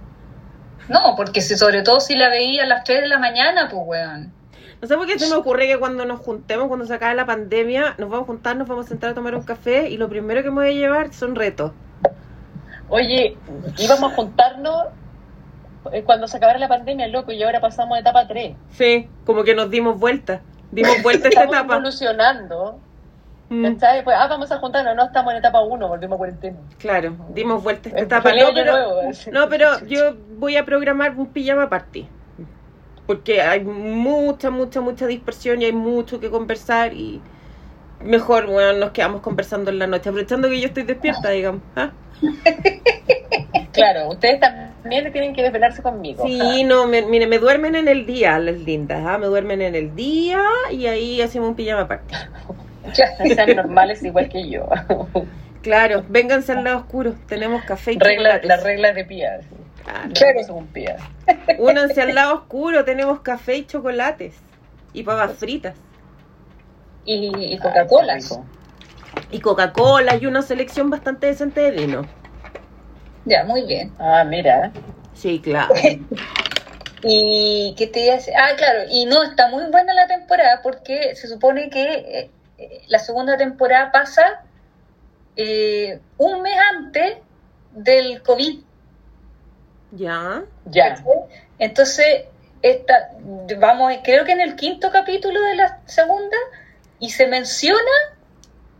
No, 0.90 1.16
porque 1.16 1.42
si, 1.42 1.56
sobre 1.56 1.82
todo 1.82 2.00
si 2.00 2.16
la 2.16 2.30
veía 2.30 2.64
a 2.64 2.66
las 2.66 2.84
3 2.84 3.02
de 3.02 3.08
la 3.08 3.20
mañana, 3.20 3.68
pues 3.70 3.84
weón. 3.86 4.32
No 4.82 4.88
sé 4.88 4.98
por 4.98 5.08
qué 5.08 5.18
se 5.18 5.30
me 5.30 5.36
ocurre 5.36 5.68
que 5.68 5.78
cuando 5.80 6.06
nos 6.06 6.20
juntemos, 6.20 6.68
cuando 6.68 6.86
se 6.86 6.94
acabe 6.94 7.16
la 7.16 7.26
pandemia, 7.26 7.96
nos 7.98 8.10
vamos 8.10 8.24
a 8.24 8.28
juntar, 8.28 8.58
nos 8.58 8.68
vamos 8.68 8.86
a 8.86 8.90
sentar 8.90 9.12
a 9.12 9.14
tomar 9.14 9.34
un 9.34 9.44
café 9.44 9.90
y 9.90 9.96
lo 9.98 10.10
primero 10.10 10.44
que 10.44 10.50
me 10.50 10.56
voy 10.56 10.70
a 10.70 10.72
llevar 10.72 11.14
son 11.14 11.36
retos. 11.36 11.72
Oye, 12.90 13.38
íbamos 13.78 14.12
a 14.12 14.16
juntarnos 14.16 14.88
cuando 16.06 16.28
se 16.28 16.38
acabara 16.38 16.60
la 16.60 16.68
pandemia, 16.68 17.08
loco, 17.08 17.32
y 17.32 17.42
ahora 17.44 17.60
pasamos 17.62 17.98
a 17.98 18.02
etapa 18.02 18.28
3. 18.28 18.56
Sí, 18.72 19.08
como 19.26 19.44
que 19.44 19.56
nos 19.56 19.70
dimos 19.70 20.00
vuelta. 20.00 20.42
Dimos 20.72 21.02
vuelta 21.04 21.28
a 21.28 21.30
esta 21.30 21.42
Estamos 21.42 21.56
etapa. 21.60 21.74
evolucionando. 21.76 22.80
Mm, 23.50 23.64
¿Cachai? 23.76 24.04
Pues, 24.04 24.16
ah, 24.20 24.28
vamos 24.28 24.52
a 24.52 24.58
juntarnos, 24.58 24.96
no 24.96 25.06
estamos 25.06 25.32
en 25.34 25.40
etapa 25.40 25.62
1, 25.62 25.88
volvimos 25.88 26.16
a 26.16 26.18
cuarentena. 26.18 26.58
claro, 26.80 27.16
dimos 27.34 27.62
vuelta 27.62 27.90
a 27.90 27.92
esta 27.92 28.00
Eh, 28.00 28.04
etapa. 28.06 28.30
No 28.32 28.48
pero, 28.54 28.72
nuevo. 28.72 29.02
no, 29.32 29.50
pero 29.50 29.86
yo 29.86 30.16
voy 30.38 30.56
a 30.58 30.66
programar 30.66 31.14
un 31.18 31.28
pijama 31.28 31.70
party. 31.70 32.08
Porque 33.06 33.42
hay 33.42 33.60
mucha, 33.64 34.50
mucha, 34.50 34.80
mucha 34.80 35.06
dispersión 35.08 35.62
y 35.62 35.66
hay 35.66 35.74
mucho 35.74 36.20
que 36.22 36.30
conversar 36.32 36.94
y 36.94 37.22
mejor, 38.02 38.48
bueno, 38.48 38.74
nos 38.80 38.92
quedamos 38.92 39.22
conversando 39.22 39.70
en 39.72 39.80
la 39.80 39.88
noche, 39.88 40.10
aprovechando 40.10 40.48
que 40.48 40.60
yo 40.62 40.68
estoy 40.68 40.84
despierta, 40.84 41.30
digamos. 41.30 41.62
¿ah? 41.76 41.92
Claro, 43.74 44.10
ustedes 44.10 44.40
también 44.40 45.12
tienen 45.12 45.34
que 45.34 45.42
desvelarse 45.42 45.82
conmigo. 45.82 46.24
Sí, 46.26 46.64
no, 46.64 46.86
me, 46.88 47.02
mire, 47.02 47.28
me 47.28 47.40
duermen 47.40 47.76
en 47.76 47.88
el 47.88 48.06
día, 48.06 48.38
las 48.40 48.58
lindas, 48.60 49.04
¿ah? 49.06 49.18
me 49.18 49.26
duermen 49.26 49.62
en 49.62 49.76
el 49.76 49.96
día 49.96 50.42
y 50.72 50.86
ahí 50.88 51.22
hacemos 51.22 51.50
un 51.50 51.56
pijama 51.56 51.88
party. 51.88 52.14
No 52.86 52.94
sean 53.36 53.56
normales 53.56 54.04
igual 54.04 54.30
que 54.30 54.48
yo. 54.50 54.68
Claro, 55.62 56.04
vénganse 56.10 56.52
al 56.52 56.64
lado 56.64 56.78
oscuro, 56.80 57.16
tenemos 57.28 57.64
café 57.64 57.94
y 57.94 57.98
Regla, 58.00 58.16
chocolates. 58.42 58.48
las 58.50 58.64
reglas 58.64 58.96
de 58.96 59.06
Pía. 59.06 59.40
Claro. 59.84 60.10
Claro. 60.14 60.44
Según 60.46 60.68
Pía. 60.68 60.98
Únanse 61.60 62.02
al 62.02 62.14
lado 62.14 62.36
oscuro, 62.36 62.84
tenemos 62.86 63.22
café 63.22 63.56
y 63.58 63.66
chocolates 63.66 64.36
y 64.94 65.04
papas 65.04 65.34
fritas 65.38 65.76
Y, 67.06 67.32
y 67.36 67.56
Ah, 67.56 67.60
Coca-Cola. 67.64 68.18
y 69.32 69.40
Coca-Cola 69.40 70.18
y 70.18 70.26
una 70.26 70.42
selección 70.42 70.90
bastante 70.90 71.28
decente 71.28 71.62
de 71.62 71.72
vino. 71.72 72.06
Ya, 73.26 73.44
muy 73.44 73.64
bien. 73.64 73.92
Ah, 74.00 74.24
mira. 74.24 74.72
Sí, 75.14 75.40
claro. 75.40 75.74
Y 77.04 77.76
qué 77.78 77.88
te 77.88 78.06
iba 78.06 78.14
a 78.14 78.18
decir? 78.18 78.34
Ah, 78.36 78.56
claro, 78.56 78.84
y 78.90 79.06
no, 79.06 79.24
está 79.24 79.50
muy 79.50 79.66
buena 79.66 79.94
la 79.94 80.08
temporada 80.08 80.62
porque 80.64 81.16
se 81.16 81.28
supone 81.28 81.70
que 81.70 81.84
eh, 81.84 82.32
eh, 82.58 82.82
la 82.88 83.00
segunda 83.00 83.36
temporada 83.36 83.92
pasa 83.92 84.42
eh, 85.36 86.00
un 86.18 86.42
mes 86.42 86.56
antes 86.74 87.18
del 87.72 88.22
COVID. 88.24 88.60
Ya. 89.92 90.44
Ya. 90.66 91.04
Entonces, 91.60 92.24
esta, 92.62 93.12
vamos, 93.60 93.94
creo 94.04 94.24
que 94.24 94.32
en 94.32 94.42
el 94.42 94.56
quinto 94.56 94.90
capítulo 94.90 95.42
de 95.42 95.56
la 95.56 95.82
segunda, 95.86 96.38
y 97.00 97.10
se 97.10 97.28
menciona, 97.28 97.92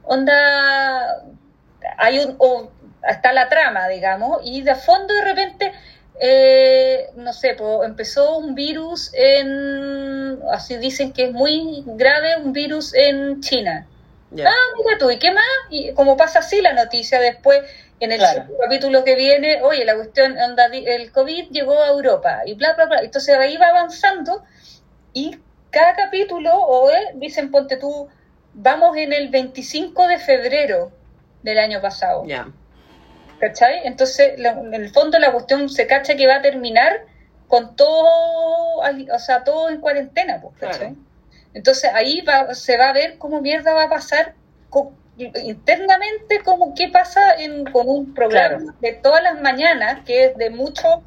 onda, 0.04 1.26
hay 1.98 2.20
un, 2.20 2.36
o 2.38 2.72
está 3.08 3.34
la 3.34 3.50
trama, 3.50 3.88
digamos, 3.88 4.42
y 4.44 4.62
de 4.62 4.76
fondo 4.76 5.14
de 5.14 5.22
repente, 5.24 5.74
eh, 6.20 7.10
no 7.16 7.34
sé, 7.34 7.56
empezó 7.84 8.38
un 8.38 8.56
virus 8.56 9.12
en, 9.14 10.40
así 10.52 10.78
dicen 10.78 11.12
que 11.14 11.26
es 11.26 11.32
muy 11.32 11.84
grave, 11.86 12.38
un 12.38 12.54
virus 12.54 12.94
en 12.94 13.42
China. 13.42 13.88
Ah, 14.46 14.52
mira 14.84 14.98
tú, 14.98 15.12
¿y 15.12 15.20
qué 15.20 15.32
más? 15.32 15.46
Y 15.70 15.94
como 15.94 16.18
pasa 16.18 16.40
así 16.40 16.60
la 16.62 16.74
noticia 16.74 17.20
después, 17.20 17.62
en 18.00 18.12
el 18.12 18.18
Claro. 18.20 18.46
capítulo 18.62 19.04
que 19.04 19.16
viene, 19.16 19.62
oye, 19.62 19.86
la 19.86 19.96
cuestión, 19.96 20.36
el 20.38 21.12
COVID 21.12 21.50
llegó 21.52 21.80
a 21.80 21.90
Europa 21.90 22.42
y 22.46 22.56
bla, 22.56 22.74
bla, 22.74 22.86
bla. 22.86 23.00
Entonces 23.02 23.38
ahí 23.38 23.56
va 23.58 23.68
avanzando 23.68 24.44
y 25.14 25.38
cada 25.70 25.96
capítulo, 25.96 26.56
o 26.56 26.90
eh, 26.90 27.12
dicen, 27.16 27.50
ponte 27.52 27.78
tú, 27.78 28.10
vamos 28.54 28.98
en 28.98 29.14
el 29.14 29.30
25 29.30 30.08
de 30.08 30.18
febrero 30.18 30.92
del 31.44 31.60
año 31.60 31.82
pasado. 31.82 32.24
Ya. 32.26 32.48
¿Cachai? 33.40 33.82
Entonces, 33.86 34.40
la- 34.40 34.52
en 34.52 34.74
el 34.74 34.90
fondo 34.92 35.20
la 35.20 35.32
cuestión 35.32 35.70
se 35.70 35.86
cacha 35.88 36.16
que 36.16 36.28
va 36.28 36.36
a 36.38 36.42
terminar 36.42 37.02
con 37.48 37.76
todo, 37.76 38.08
o 38.80 39.20
sea, 39.20 39.44
todo 39.44 39.70
en 39.70 39.80
cuarentena, 39.82 40.40
pues, 40.42 40.56
¿cachai? 40.60 40.80
Claro. 40.80 40.96
Entonces 41.54 41.92
ahí 41.94 42.22
va, 42.22 42.54
se 42.56 42.78
va 42.78 42.90
a 42.90 42.94
ver 42.94 43.18
cómo 43.20 43.42
mierda 43.42 43.74
va 43.74 43.84
a 43.84 43.90
pasar 43.90 44.34
internamente, 45.18 46.42
como 46.44 46.74
qué 46.74 46.90
pasa 46.90 47.36
en, 47.38 47.66
con 47.66 47.88
un 47.88 48.14
programa 48.14 48.58
Claro. 48.58 48.74
de 48.82 48.94
todas 48.94 49.22
las 49.24 49.40
mañanas, 49.42 50.00
que 50.06 50.26
es 50.26 50.38
de 50.38 50.50
mucho 50.50 51.04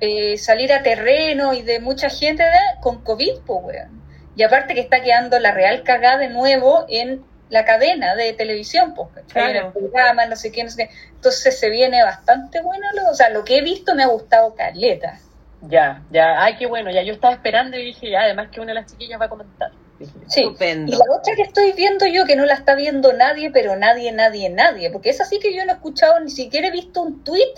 eh, 0.00 0.38
salir 0.38 0.72
a 0.72 0.82
terreno 0.82 1.52
y 1.54 1.62
de 1.62 1.80
mucha 1.80 2.08
gente 2.08 2.44
con 2.80 3.02
COVID, 3.02 3.40
pues, 3.46 3.60
weón. 3.64 4.02
Y 4.36 4.42
aparte 4.42 4.74
que 4.74 4.80
está 4.80 5.02
quedando 5.02 5.38
la 5.38 5.52
real 5.52 5.82
cagada 5.84 6.18
de 6.18 6.28
nuevo 6.28 6.84
en 6.88 7.22
la 7.50 7.64
cadena 7.64 8.14
de 8.16 8.32
televisión, 8.32 8.94
pues. 8.94 9.08
Claro. 9.28 9.50
En 9.50 9.66
el 9.66 9.72
programa, 9.72 10.26
no 10.26 10.36
sé 10.36 10.50
qué, 10.50 10.64
no 10.64 10.70
sé 10.70 10.88
qué. 10.88 10.94
Entonces 11.14 11.58
se 11.58 11.70
viene 11.70 12.02
bastante 12.02 12.60
bueno, 12.62 12.86
lo- 12.94 13.10
o 13.10 13.14
sea, 13.14 13.30
lo 13.30 13.44
que 13.44 13.58
he 13.58 13.62
visto 13.62 13.94
me 13.94 14.02
ha 14.02 14.06
gustado 14.08 14.54
caleta. 14.54 15.18
Ya, 15.62 16.02
ya. 16.10 16.42
Ay, 16.42 16.56
qué 16.58 16.66
bueno. 16.66 16.90
Ya 16.90 17.02
yo 17.02 17.14
estaba 17.14 17.32
esperando 17.34 17.78
y 17.78 17.84
dije, 17.86 18.10
ya, 18.10 18.22
además 18.22 18.48
que 18.50 18.60
una 18.60 18.72
de 18.72 18.80
las 18.80 18.90
chiquillas 18.90 19.20
va 19.20 19.26
a 19.26 19.28
comentar. 19.30 19.70
Dije, 19.98 20.12
Sí. 20.26 20.40
Estupendo. 20.40 20.92
Y 20.92 20.96
la 20.96 21.04
otra 21.16 21.34
que 21.36 21.42
estoy 21.42 21.72
viendo 21.72 22.06
yo, 22.06 22.24
que 22.26 22.36
no 22.36 22.44
la 22.44 22.54
está 22.54 22.74
viendo 22.74 23.12
nadie, 23.12 23.50
pero 23.50 23.76
nadie, 23.76 24.10
nadie, 24.12 24.50
nadie, 24.50 24.90
porque 24.90 25.10
es 25.10 25.20
así 25.20 25.38
que 25.38 25.54
yo 25.54 25.64
no 25.64 25.70
he 25.72 25.74
escuchado, 25.74 26.18
ni 26.20 26.30
siquiera 26.30 26.68
he 26.68 26.70
visto 26.72 27.00
un 27.02 27.22
tweet 27.24 27.54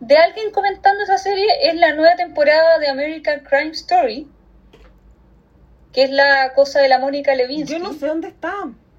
de 0.00 0.16
alguien 0.18 0.50
comentando 0.50 1.04
esa 1.04 1.16
serie, 1.16 1.46
es 1.62 1.74
la 1.76 1.94
nueva 1.94 2.16
temporada 2.16 2.78
de 2.80 2.88
American 2.88 3.40
Crime 3.40 3.70
Story, 3.70 4.28
que 5.92 6.02
es 6.02 6.10
la 6.10 6.52
cosa 6.54 6.80
de 6.80 6.88
la 6.88 6.98
Mónica 6.98 7.34
Lewinsky. 7.34 7.72
Yo 7.72 7.78
no 7.78 7.94
sé 7.94 8.06
dónde 8.06 8.28
está, 8.28 8.52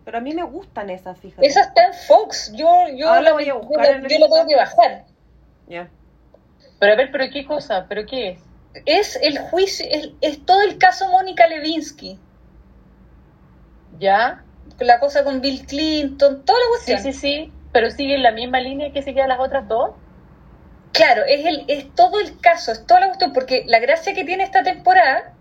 pero 0.08 0.20
a 0.20 0.22
mí 0.22 0.34
me 0.34 0.43
gustan 0.43 0.89
esas, 0.89 1.20
fíjate. 1.20 1.45
Esa 1.45 1.64
está 1.64 1.84
en 1.84 1.93
Fox, 1.93 2.53
yo, 2.55 2.72
yo, 2.95 3.14
la, 3.20 3.34
voy 3.34 3.43
a 3.43 3.47
yo 3.47 3.62
la- 3.76 4.08
yo 4.08 4.20
la 4.20 4.28
tengo 4.30 4.47
que 4.47 4.55
bajar. 4.55 5.03
Ya. 5.68 5.89
Pero 6.80 6.93
a 6.93 6.95
ver, 6.95 7.10
¿pero 7.12 7.26
qué 7.30 7.43
cosa? 7.45 7.88
¿Pero 7.89 8.05
qué 8.05 8.30
es? 8.30 8.39
Es 8.86 9.20
el 9.22 9.38
juicio, 9.38 9.86
es, 9.91 10.12
es 10.22 10.45
todo 10.45 10.62
el 10.62 10.78
caso 10.78 11.10
Mónica 11.10 11.45
Lewinsky, 11.45 12.18
¿Ya? 13.99 14.45
la 14.80 15.01
cosa 15.01 15.26
con 15.26 15.41
Bill 15.41 15.66
Clinton, 15.68 16.45
toda 16.45 16.58
la 16.58 16.66
Sí, 16.86 16.93
cuestión. 16.93 17.14
sí, 17.14 17.20
sí. 17.20 17.53
Pero 17.74 17.91
sigue 17.91 18.16
en 18.16 18.24
la 18.24 18.32
misma 18.32 18.62
línea 18.62 18.93
que 18.93 19.01
siguen 19.01 19.28
las 19.28 19.41
otras 19.41 19.68
dos. 19.68 19.91
Claro, 20.93 21.24
es, 21.28 21.45
el, 21.45 21.66
es 21.68 21.93
todo 21.95 22.22
el 22.22 22.39
caso, 22.39 22.72
es 22.72 22.86
toda 22.88 23.01
la 23.01 23.08
cuestión, 23.08 23.34
porque 23.34 23.66
la 23.68 23.80
gracia 23.80 24.14
que 24.14 24.24
tiene 24.24 24.45
esta 24.45 24.64
temporada 24.64 25.36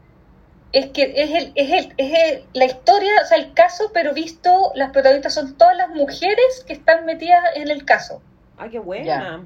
es 0.73 0.87
que 0.91 1.13
es, 1.17 1.31
el, 1.31 1.53
es, 1.55 1.73
el, 1.73 1.95
es 1.97 2.19
el- 2.33 2.45
la 2.53 2.65
historia, 2.67 3.13
o 3.23 3.27
sea, 3.27 3.39
el 3.39 3.53
caso, 3.55 3.91
pero 3.95 4.13
visto, 4.13 4.73
las 4.75 4.91
protagonistas 4.91 5.35
son 5.35 5.57
todas 5.57 5.77
las 5.77 5.89
mujeres 5.91 6.65
que 6.67 6.73
están 6.75 7.05
metidas 7.07 7.43
en 7.55 7.71
el 7.71 7.85
caso, 7.85 8.21
Ay, 8.59 8.71
qué 8.71 8.79
buena. 8.79 9.05
Ya. 9.05 9.41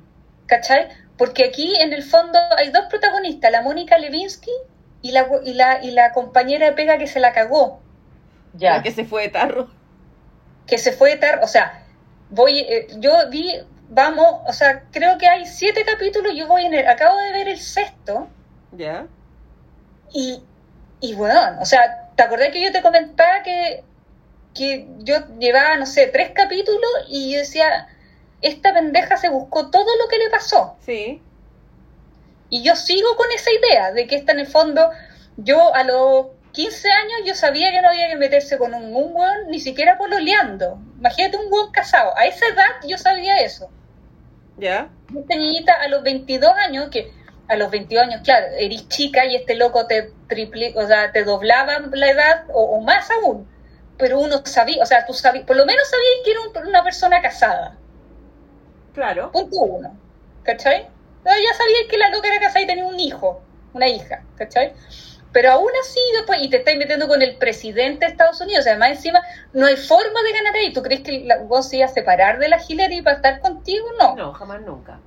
¿cachai? 0.47 0.89
Porque 1.17 1.45
aquí 1.45 1.77
en 1.81 1.93
el 1.93 2.03
fondo 2.03 2.39
hay 2.57 2.71
dos 2.71 2.85
protagonistas, 2.91 3.53
la 3.53 3.63
Mónica 3.63 3.99
Lewinsky 3.99 4.51
y 5.03 5.13
la, 5.13 5.29
y 5.45 5.55
la, 5.55 5.83
y 5.85 5.91
la 5.93 6.13
compañera 6.13 6.67
de 6.67 6.73
pega 6.73 6.99
que 6.99 7.07
se 7.07 7.21
la 7.21 7.33
cagó, 7.33 7.81
Ya. 8.55 8.77
La 8.79 8.83
que 8.83 8.91
se 8.91 9.05
fue 9.05 9.23
de 9.23 9.29
tarro. 9.29 9.69
que 10.67 10.79
se 10.79 10.93
fue 10.93 11.17
tar, 11.17 11.41
o 11.43 11.47
sea, 11.47 11.85
voy, 12.31 12.61
eh, 12.61 12.89
yo 12.99 13.13
vi, 13.31 13.53
vamos, 13.91 14.41
o 14.47 14.53
sea, 14.53 14.85
creo 14.91 15.19
que 15.19 15.27
hay 15.29 15.47
siete 15.47 15.85
capítulos, 15.85 16.33
yo 16.35 16.49
voy 16.49 16.65
en 16.65 16.75
el, 16.75 16.89
acabo 16.89 17.17
de 17.19 17.33
ver 17.33 17.49
el 17.49 17.59
sexto, 17.59 18.29
Ya. 18.73 19.07
Y, 20.13 20.43
y 21.01 21.15
bueno, 21.15 21.59
o 21.61 21.65
sea, 21.65 22.11
¿Te 22.21 22.27
acordás 22.27 22.51
que 22.51 22.63
yo 22.63 22.71
te 22.71 22.83
comentaba 22.83 23.43
que, 23.43 23.83
que 24.55 24.87
yo 24.99 25.27
llevaba, 25.39 25.79
no 25.79 25.87
sé, 25.87 26.09
tres 26.09 26.33
capítulos 26.35 26.91
y 27.09 27.33
yo 27.33 27.39
decía, 27.39 27.89
esta 28.43 28.75
pendeja 28.75 29.17
se 29.17 29.31
buscó 29.31 29.71
todo 29.71 29.87
lo 29.97 30.07
que 30.07 30.19
le 30.19 30.29
pasó? 30.29 30.77
Sí. 30.85 31.23
Y 32.51 32.63
yo 32.63 32.77
sigo 32.77 33.17
con 33.17 33.27
esa 33.33 33.49
idea 33.51 33.93
de 33.93 34.07
que 34.07 34.17
esta 34.17 34.33
en 34.33 34.41
el 34.41 34.49
fondo, 34.49 34.91
yo 35.39 35.75
a 35.75 35.83
los 35.83 36.27
15 36.53 36.89
años 36.91 37.21
yo 37.25 37.35
sabía 37.35 37.71
que 37.71 37.81
no 37.81 37.89
había 37.89 38.09
que 38.09 38.17
meterse 38.17 38.59
con 38.59 38.75
un, 38.75 38.95
un 38.95 39.17
weón 39.17 39.49
ni 39.49 39.59
siquiera 39.59 39.97
pololeando. 39.97 40.79
Imagínate 40.99 41.39
un 41.39 41.51
weón 41.51 41.73
casado. 41.73 42.13
A 42.19 42.27
esa 42.27 42.49
edad 42.49 42.87
yo 42.87 42.99
sabía 42.99 43.41
eso. 43.41 43.71
¿Ya? 44.59 44.91
Esta 45.19 45.37
niñita 45.37 45.73
a 45.73 45.89
los 45.89 46.03
22 46.03 46.53
años, 46.67 46.91
que 46.91 47.11
a 47.51 47.57
los 47.57 47.71
22 47.71 48.05
años, 48.05 48.21
claro, 48.25 48.47
eres 48.59 48.89
chica 48.89 49.25
y 49.27 49.35
este 49.37 49.55
loco 49.57 49.87
te 49.87 50.13
triple, 50.29 50.73
o 50.77 50.87
sea, 50.87 51.13
te 51.13 51.25
doblaba 51.25 51.81
la 51.93 52.11
edad 52.11 52.45
o, 52.53 52.63
o 52.63 52.81
más 52.81 53.11
aún. 53.11 53.47
Pero 53.99 54.19
uno 54.21 54.41
sabía, 54.47 54.83
o 54.83 54.87
sea, 54.87 55.05
tú 55.05 55.13
sabías, 55.13 55.45
por 55.45 55.57
lo 55.57 55.67
menos 55.67 55.87
sabías 55.89 56.13
que 56.25 56.31
era 56.31 56.41
un- 56.41 56.69
una 56.69 56.83
persona 56.85 57.21
casada. 57.21 57.77
Claro. 58.95 59.31
Punto 59.33 59.57
uno. 59.61 59.97
¿Cachai? 60.43 60.87
Ya 61.25 61.55
sabía 61.57 61.89
que 61.89 61.99
la 61.99 62.09
loca 62.11 62.29
era 62.29 62.41
casada 62.41 62.63
y 62.63 62.67
tenía 62.67 62.85
un 62.87 62.99
hijo, 62.99 63.43
una 63.75 63.87
hija, 63.89 64.23
¿cachai? 64.37 64.73
Pero 65.33 65.53
aún 65.53 65.71
así, 65.81 66.01
después, 66.17 66.39
y 66.43 66.49
te 66.51 66.57
estáis 66.57 66.79
metiendo 66.79 67.07
con 67.07 67.23
el 67.23 67.37
presidente 67.37 68.07
de 68.07 68.13
Estados 68.13 68.41
Unidos, 68.41 68.67
además 68.67 68.91
encima, 68.91 69.21
no 69.53 69.67
hay 69.67 69.77
forma 69.77 70.23
de 70.23 70.33
ganar 70.33 70.55
ahí. 70.57 70.73
¿Tú 70.73 70.83
crees 70.83 71.03
que 71.03 71.21
la, 71.21 71.39
vos 71.43 71.69
se 71.69 71.77
iba 71.77 71.87
a 71.87 71.89
separar 71.89 72.39
de 72.39 72.49
la 72.49 72.59
Hillary 72.67 73.03
para 73.03 73.17
estar 73.17 73.41
contigo? 73.41 73.87
No. 73.99 74.17
No, 74.17 74.33
jamás 74.33 74.63
nunca. 74.63 74.99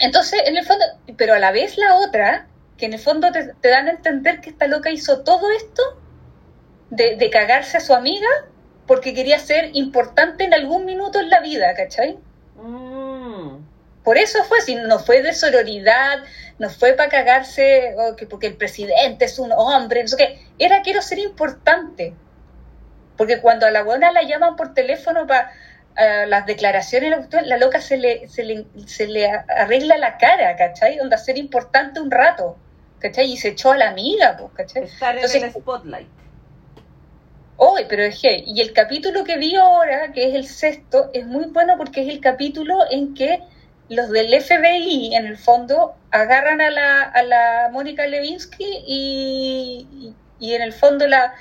Entonces, 0.00 0.40
en 0.46 0.56
el 0.56 0.64
fondo, 0.64 0.84
pero 1.16 1.34
a 1.34 1.38
la 1.38 1.50
vez 1.50 1.76
la 1.76 1.96
otra, 1.96 2.46
que 2.76 2.86
en 2.86 2.94
el 2.94 3.00
fondo 3.00 3.32
te, 3.32 3.52
te 3.60 3.68
dan 3.68 3.88
a 3.88 3.92
entender 3.92 4.40
que 4.40 4.50
esta 4.50 4.66
loca 4.66 4.90
hizo 4.90 5.22
todo 5.22 5.50
esto 5.50 5.82
de, 6.90 7.16
de 7.16 7.30
cagarse 7.30 7.76
a 7.76 7.80
su 7.80 7.94
amiga 7.94 8.28
porque 8.86 9.14
quería 9.14 9.38
ser 9.38 9.70
importante 9.74 10.44
en 10.44 10.54
algún 10.54 10.84
minuto 10.86 11.20
en 11.20 11.28
la 11.28 11.40
vida, 11.40 11.74
¿cachai? 11.74 12.18
Mm. 12.56 13.58
Por 14.02 14.16
eso 14.16 14.42
fue, 14.44 14.62
si 14.62 14.74
no 14.74 14.98
fue 14.98 15.22
de 15.22 15.34
sororidad, 15.34 16.20
no 16.58 16.70
fue 16.70 16.94
para 16.94 17.10
cagarse 17.10 17.94
porque 18.30 18.46
el 18.46 18.56
presidente 18.56 19.26
es 19.26 19.38
un 19.38 19.52
hombre, 19.52 20.00
no 20.00 20.08
sé 20.08 20.16
qué, 20.16 20.46
era 20.58 20.80
quiero 20.80 21.02
ser 21.02 21.18
importante. 21.18 22.14
Porque 23.18 23.42
cuando 23.42 23.66
a 23.66 23.70
la 23.70 23.82
buena 23.82 24.10
la 24.10 24.22
llaman 24.22 24.56
por 24.56 24.72
teléfono 24.72 25.26
para 25.26 25.52
las 26.26 26.46
declaraciones, 26.46 27.26
la 27.44 27.56
loca 27.56 27.80
se 27.80 27.96
le, 27.96 28.28
se, 28.28 28.44
le, 28.44 28.64
se 28.86 29.06
le 29.08 29.28
arregla 29.28 29.98
la 29.98 30.16
cara, 30.18 30.54
¿cachai? 30.56 31.00
Onda 31.00 31.16
ser 31.18 31.36
importante 31.38 32.00
un 32.00 32.10
rato, 32.10 32.56
¿cachai? 33.00 33.32
Y 33.32 33.36
se 33.36 33.48
echó 33.48 33.72
a 33.72 33.76
la 33.76 33.88
amiga, 33.90 34.36
pues, 34.38 34.52
¿cachai? 34.54 34.84
Estar 34.84 35.10
en 35.16 35.24
Entonces- 35.24 35.42
el 35.42 35.50
spotlight. 35.60 36.08
Hoy, 37.60 37.86
pero 37.88 38.04
es 38.04 38.20
que, 38.20 38.44
y 38.46 38.60
el 38.60 38.72
capítulo 38.72 39.24
que 39.24 39.36
vi 39.36 39.56
ahora, 39.56 40.12
que 40.12 40.28
es 40.28 40.34
el 40.36 40.46
sexto, 40.46 41.10
es 41.12 41.26
muy 41.26 41.46
bueno 41.46 41.74
porque 41.76 42.02
es 42.02 42.08
el 42.08 42.20
capítulo 42.20 42.78
en 42.88 43.14
que 43.14 43.40
los 43.88 44.10
del 44.10 44.32
FBI, 44.32 45.16
en 45.16 45.26
el 45.26 45.36
fondo, 45.36 45.96
agarran 46.12 46.60
a 46.60 46.70
la, 46.70 47.02
a 47.02 47.22
la 47.24 47.68
Mónica 47.72 48.06
Levinsky 48.06 48.84
y, 48.86 49.88
y, 49.90 50.14
y 50.38 50.54
en 50.54 50.62
el 50.62 50.72
fondo 50.72 51.08
la, 51.08 51.34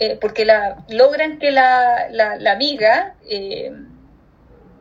eh, 0.00 0.18
porque 0.20 0.44
la 0.44 0.84
logran 0.90 1.38
que 1.38 1.50
la, 1.50 2.08
la, 2.10 2.36
la 2.36 2.52
amiga, 2.52 3.14
eh, 3.30 3.72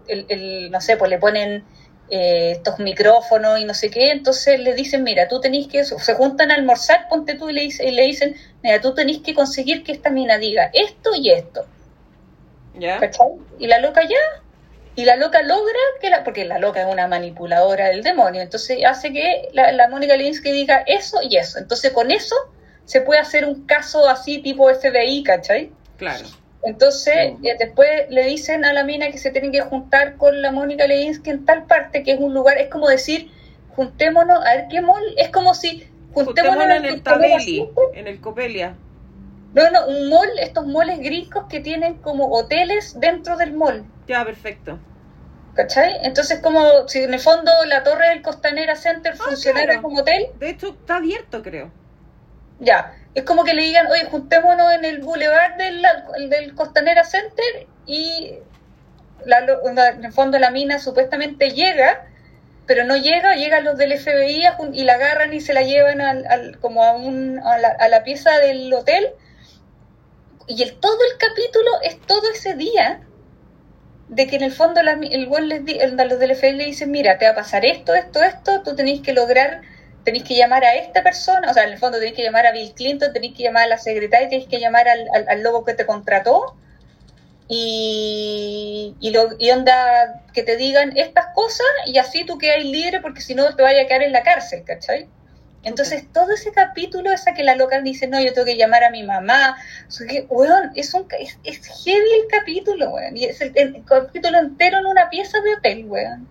el, 0.07 0.25
el, 0.29 0.71
no 0.71 0.81
sé, 0.81 0.97
pues 0.97 1.09
le 1.09 1.17
ponen 1.17 1.63
eh, 2.09 2.51
estos 2.51 2.79
micrófonos 2.79 3.59
y 3.59 3.65
no 3.65 3.73
sé 3.73 3.89
qué, 3.89 4.11
entonces 4.11 4.59
le 4.59 4.75
dicen, 4.75 5.03
mira, 5.03 5.27
tú 5.27 5.39
tenés 5.39 5.67
que, 5.67 5.83
se 5.83 6.13
juntan 6.15 6.51
a 6.51 6.55
almorzar, 6.55 7.07
ponte 7.09 7.35
tú 7.35 7.49
y 7.49 7.53
le, 7.53 7.63
y 7.63 7.91
le 7.91 8.03
dicen, 8.03 8.35
mira, 8.61 8.81
tú 8.81 8.93
tenés 8.93 9.19
que 9.19 9.33
conseguir 9.33 9.83
que 9.83 9.93
esta 9.93 10.09
mina 10.09 10.37
diga 10.37 10.69
esto 10.73 11.11
y 11.15 11.31
esto, 11.31 11.65
¿Ya? 12.75 12.99
¿cachai? 12.99 13.29
Y 13.57 13.67
la 13.67 13.79
loca 13.79 14.01
ya, 14.03 14.43
y 14.95 15.05
la 15.05 15.15
loca 15.15 15.41
logra 15.41 15.79
que 16.01 16.09
la, 16.09 16.23
porque 16.23 16.45
la 16.45 16.59
loca 16.59 16.81
es 16.81 16.91
una 16.91 17.07
manipuladora 17.07 17.87
del 17.87 18.03
demonio, 18.03 18.41
entonces 18.41 18.79
hace 18.85 19.11
que 19.11 19.49
la, 19.53 19.71
la 19.71 19.87
Mónica 19.87 20.15
Lewinsky 20.15 20.51
diga 20.51 20.83
eso 20.85 21.19
y 21.23 21.37
eso, 21.37 21.57
entonces 21.57 21.91
con 21.93 22.11
eso 22.11 22.35
se 22.85 23.01
puede 23.01 23.21
hacer 23.21 23.45
un 23.45 23.65
caso 23.65 24.07
así 24.07 24.39
tipo 24.39 24.69
FBI, 24.69 25.23
¿cachai? 25.23 25.71
Claro. 25.97 26.25
Entonces, 26.65 27.33
eh, 27.43 27.55
después 27.59 27.89
le 28.09 28.23
dicen 28.25 28.63
a 28.65 28.71
la 28.73 28.83
mina 28.83 29.11
que 29.11 29.17
se 29.17 29.31
tienen 29.31 29.51
que 29.51 29.61
juntar 29.61 30.15
con 30.17 30.41
la 30.41 30.51
Mónica 30.51 30.87
Lewinsky 30.87 31.29
en 31.29 31.45
tal 31.45 31.65
parte, 31.65 32.03
que 32.03 32.13
es 32.13 32.19
un 32.19 32.33
lugar, 32.33 32.57
es 32.57 32.69
como 32.69 32.87
decir, 32.87 33.29
juntémonos, 33.75 34.45
a 34.45 34.55
ver 34.55 34.65
qué 34.69 34.81
mall, 34.81 35.03
es 35.17 35.29
como 35.29 35.53
si 35.53 35.87
juntémonos, 36.13 36.55
Juntémonos 36.63 36.77
en 36.77 36.85
el 36.85 37.03
Costanera 37.03 37.37
Tabeli, 37.37 37.69
en 37.95 38.07
el 38.07 38.21
Copelia. 38.21 38.75
No, 39.53 39.69
no, 39.71 39.87
un 39.87 40.09
mall, 40.09 40.29
estos 40.39 40.65
malls 40.65 40.99
gringos 40.99 41.45
que 41.49 41.59
tienen 41.59 41.95
como 41.95 42.27
hoteles 42.31 42.99
dentro 42.99 43.35
del 43.37 43.53
mall, 43.53 43.83
Ya, 44.07 44.23
perfecto. 44.25 44.79
¿cachai? 45.53 45.97
Entonces, 46.03 46.39
como 46.39 46.87
si 46.87 46.99
en 47.03 47.13
el 47.13 47.19
fondo 47.19 47.51
la 47.67 47.83
torre 47.83 48.09
del 48.09 48.21
Costanera 48.21 48.75
Center 48.75 49.15
funcionara 49.15 49.65
claro. 49.65 49.81
como 49.81 49.99
hotel, 49.99 50.27
De 50.39 50.49
hecho, 50.49 50.69
está 50.69 50.95
abierto, 50.97 51.43
creo. 51.43 51.71
ya, 52.59 52.95
es 53.15 53.23
como 53.23 53.43
que 53.43 53.53
le 53.53 53.63
digan, 53.63 53.87
oye, 53.87 54.05
juntémonos 54.05 54.73
en 54.73 54.85
el 54.85 54.99
boulevard 55.01 55.55
del, 55.57 55.83
del 56.29 56.55
Costanera 56.55 57.03
Center 57.03 57.67
y 57.85 58.39
en 59.25 60.05
el 60.05 60.11
fondo 60.13 60.39
la 60.39 60.51
mina 60.51 60.79
supuestamente 60.79 61.51
llega, 61.51 62.07
pero 62.65 62.83
no 62.85 62.95
llega, 62.97 63.35
llegan 63.35 63.63
los 63.65 63.77
del 63.77 63.97
FBI 63.97 64.43
y 64.73 64.83
la 64.83 64.93
agarran 64.93 65.33
y 65.33 65.41
se 65.41 65.53
la 65.53 65.61
llevan 65.61 66.01
al, 66.01 66.25
al- 66.27 66.59
como 66.59 66.83
a, 66.83 66.93
un, 66.95 67.39
a, 67.43 67.57
la, 67.57 67.69
a 67.69 67.87
la 67.87 68.03
pieza 68.03 68.37
del 68.39 68.73
hotel. 68.73 69.09
Y 70.47 70.61
el, 70.63 70.75
todo 70.79 70.97
el 71.11 71.17
capítulo 71.17 71.69
es 71.83 71.99
todo 72.01 72.29
ese 72.33 72.55
día 72.55 73.01
de 74.09 74.27
que 74.27 74.35
en 74.35 74.43
el 74.43 74.51
fondo 74.51 74.81
el 74.81 75.29
los 76.09 76.19
del 76.19 76.35
FBI 76.35 76.53
le 76.53 76.65
dicen, 76.65 76.91
mira, 76.91 77.17
te 77.17 77.25
va 77.25 77.31
a 77.31 77.35
pasar 77.35 77.65
esto, 77.65 77.93
esto, 77.95 78.21
esto, 78.21 78.61
tú 78.63 78.75
tenéis 78.75 79.01
que 79.01 79.13
lograr, 79.13 79.61
tenéis 80.03 80.23
que 80.23 80.35
llamar 80.35 80.63
a 80.63 80.75
esta 80.75 81.03
persona, 81.03 81.49
o 81.49 81.53
sea, 81.53 81.63
en 81.63 81.73
el 81.73 81.77
fondo 81.77 81.97
tenéis 81.97 82.15
que 82.15 82.23
llamar 82.23 82.45
a 82.45 82.51
Bill 82.51 82.73
Clinton, 82.73 83.13
tenéis 83.13 83.35
que 83.35 83.43
llamar 83.43 83.63
a 83.63 83.67
la 83.67 83.77
secretaria, 83.77 84.29
tenéis 84.29 84.47
que 84.47 84.59
llamar 84.59 84.87
al, 84.87 85.07
al, 85.13 85.25
al 85.29 85.43
lobo 85.43 85.63
que 85.63 85.73
te 85.73 85.85
contrató, 85.85 86.55
y, 87.47 88.95
y, 88.99 89.11
lo, 89.11 89.29
y 89.37 89.51
onda 89.51 90.23
que 90.33 90.43
te 90.43 90.55
digan 90.55 90.97
estas 90.97 91.27
cosas 91.35 91.67
y 91.85 91.97
así 91.97 92.25
tú 92.25 92.37
quedas 92.37 92.63
libre 92.63 93.01
porque 93.01 93.21
si 93.21 93.35
no 93.35 93.55
te 93.55 93.61
vaya 93.61 93.83
a 93.83 93.85
quedar 93.85 94.03
en 94.03 94.13
la 94.13 94.23
cárcel, 94.23 94.63
¿cachai? 94.65 95.07
Entonces 95.63 96.11
todo 96.11 96.31
ese 96.33 96.51
capítulo, 96.51 97.11
esa 97.11 97.33
que 97.33 97.43
la 97.43 97.55
loca 97.55 97.79
dice, 97.81 98.07
no, 98.07 98.19
yo 98.19 98.33
tengo 98.33 98.45
que 98.45 98.57
llamar 98.57 98.83
a 98.83 98.89
mi 98.89 99.03
mamá, 99.03 99.55
o 99.87 99.91
sea, 99.91 100.07
que, 100.07 100.25
weón, 100.29 100.71
es, 100.75 100.93
un, 100.93 101.07
es, 101.19 101.37
es 101.43 101.65
heavy 101.83 102.21
el 102.21 102.27
capítulo, 102.29 102.89
weón, 102.89 103.15
y 103.15 103.25
es 103.25 103.39
el, 103.39 103.53
el 103.55 103.83
capítulo 103.85 104.39
entero 104.39 104.79
en 104.79 104.87
una 104.87 105.09
pieza 105.09 105.39
de 105.41 105.55
hotel, 105.55 105.85
weón. 105.85 106.27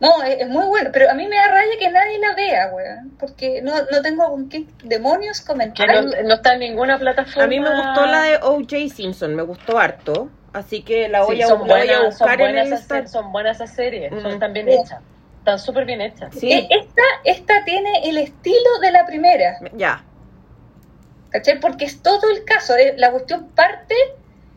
No, 0.00 0.22
es, 0.22 0.40
es 0.40 0.48
muy 0.48 0.66
bueno, 0.66 0.90
pero 0.92 1.10
a 1.10 1.14
mí 1.14 1.26
me 1.28 1.36
da 1.36 1.48
raya 1.48 1.72
que 1.78 1.90
nadie 1.90 2.18
la 2.18 2.34
vea, 2.34 2.68
weón, 2.72 3.10
porque 3.18 3.62
no, 3.62 3.72
no 3.90 4.02
tengo 4.02 4.28
con 4.28 4.48
qué 4.48 4.66
demonios 4.82 5.40
Que 5.40 5.46
comentar. 5.46 5.88
no, 5.88 6.02
no 6.24 6.34
está 6.34 6.54
en 6.54 6.60
ninguna 6.60 6.98
plataforma. 6.98 7.44
A 7.44 7.46
mí 7.46 7.60
me 7.60 7.70
gustó 7.74 8.04
la 8.06 8.22
de 8.22 8.36
O.J. 8.42 8.76
Simpson, 8.94 9.34
me 9.34 9.42
gustó 9.42 9.78
harto. 9.78 10.28
Así 10.52 10.82
que 10.82 11.08
la 11.08 11.22
voy, 11.24 11.36
Sí, 11.36 11.42
a, 11.42 11.46
son, 11.48 11.66
la 11.66 11.74
voy 11.78 11.88
a 11.88 11.98
buenas, 11.98 11.98
son, 12.18 12.26
buscar 12.28 12.40
en 12.40 12.54
buenas 12.54 12.90
el 12.90 13.08
son 13.08 13.32
buenas 13.32 13.56
esas 13.56 13.74
series, 13.74 14.12
son 14.22 14.38
tan 14.38 14.52
bien 14.52 14.66
Sí. 14.68 14.74
hechas. 14.74 15.00
Están 15.38 15.58
súper 15.58 15.84
bien 15.84 16.00
hechas. 16.00 16.34
Sí, 16.34 16.52
Eh, 16.52 16.68
Esta, 16.70 17.02
esta 17.24 17.64
tiene 17.64 18.08
el 18.08 18.18
estilo 18.18 18.78
de 18.80 18.92
la 18.92 19.04
primera. 19.06 19.58
ya. 19.74 20.04
¿cachai? 21.30 21.58
Porque 21.58 21.84
es 21.84 22.00
todo 22.02 22.30
el 22.30 22.44
caso, 22.44 22.74
la 22.96 23.10
cuestión 23.10 23.48
parte, 23.56 23.94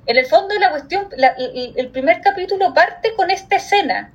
en 0.06 0.18
el 0.18 0.26
fondo 0.28 0.54
la 0.60 0.70
cuestión, 0.70 1.08
la- 1.18 1.30
el, 1.38 1.74
el 1.76 1.88
primer 1.90 2.22
capítulo 2.22 2.74
parte 2.74 3.16
con 3.16 3.32
esta 3.32 3.56
escena, 3.56 4.12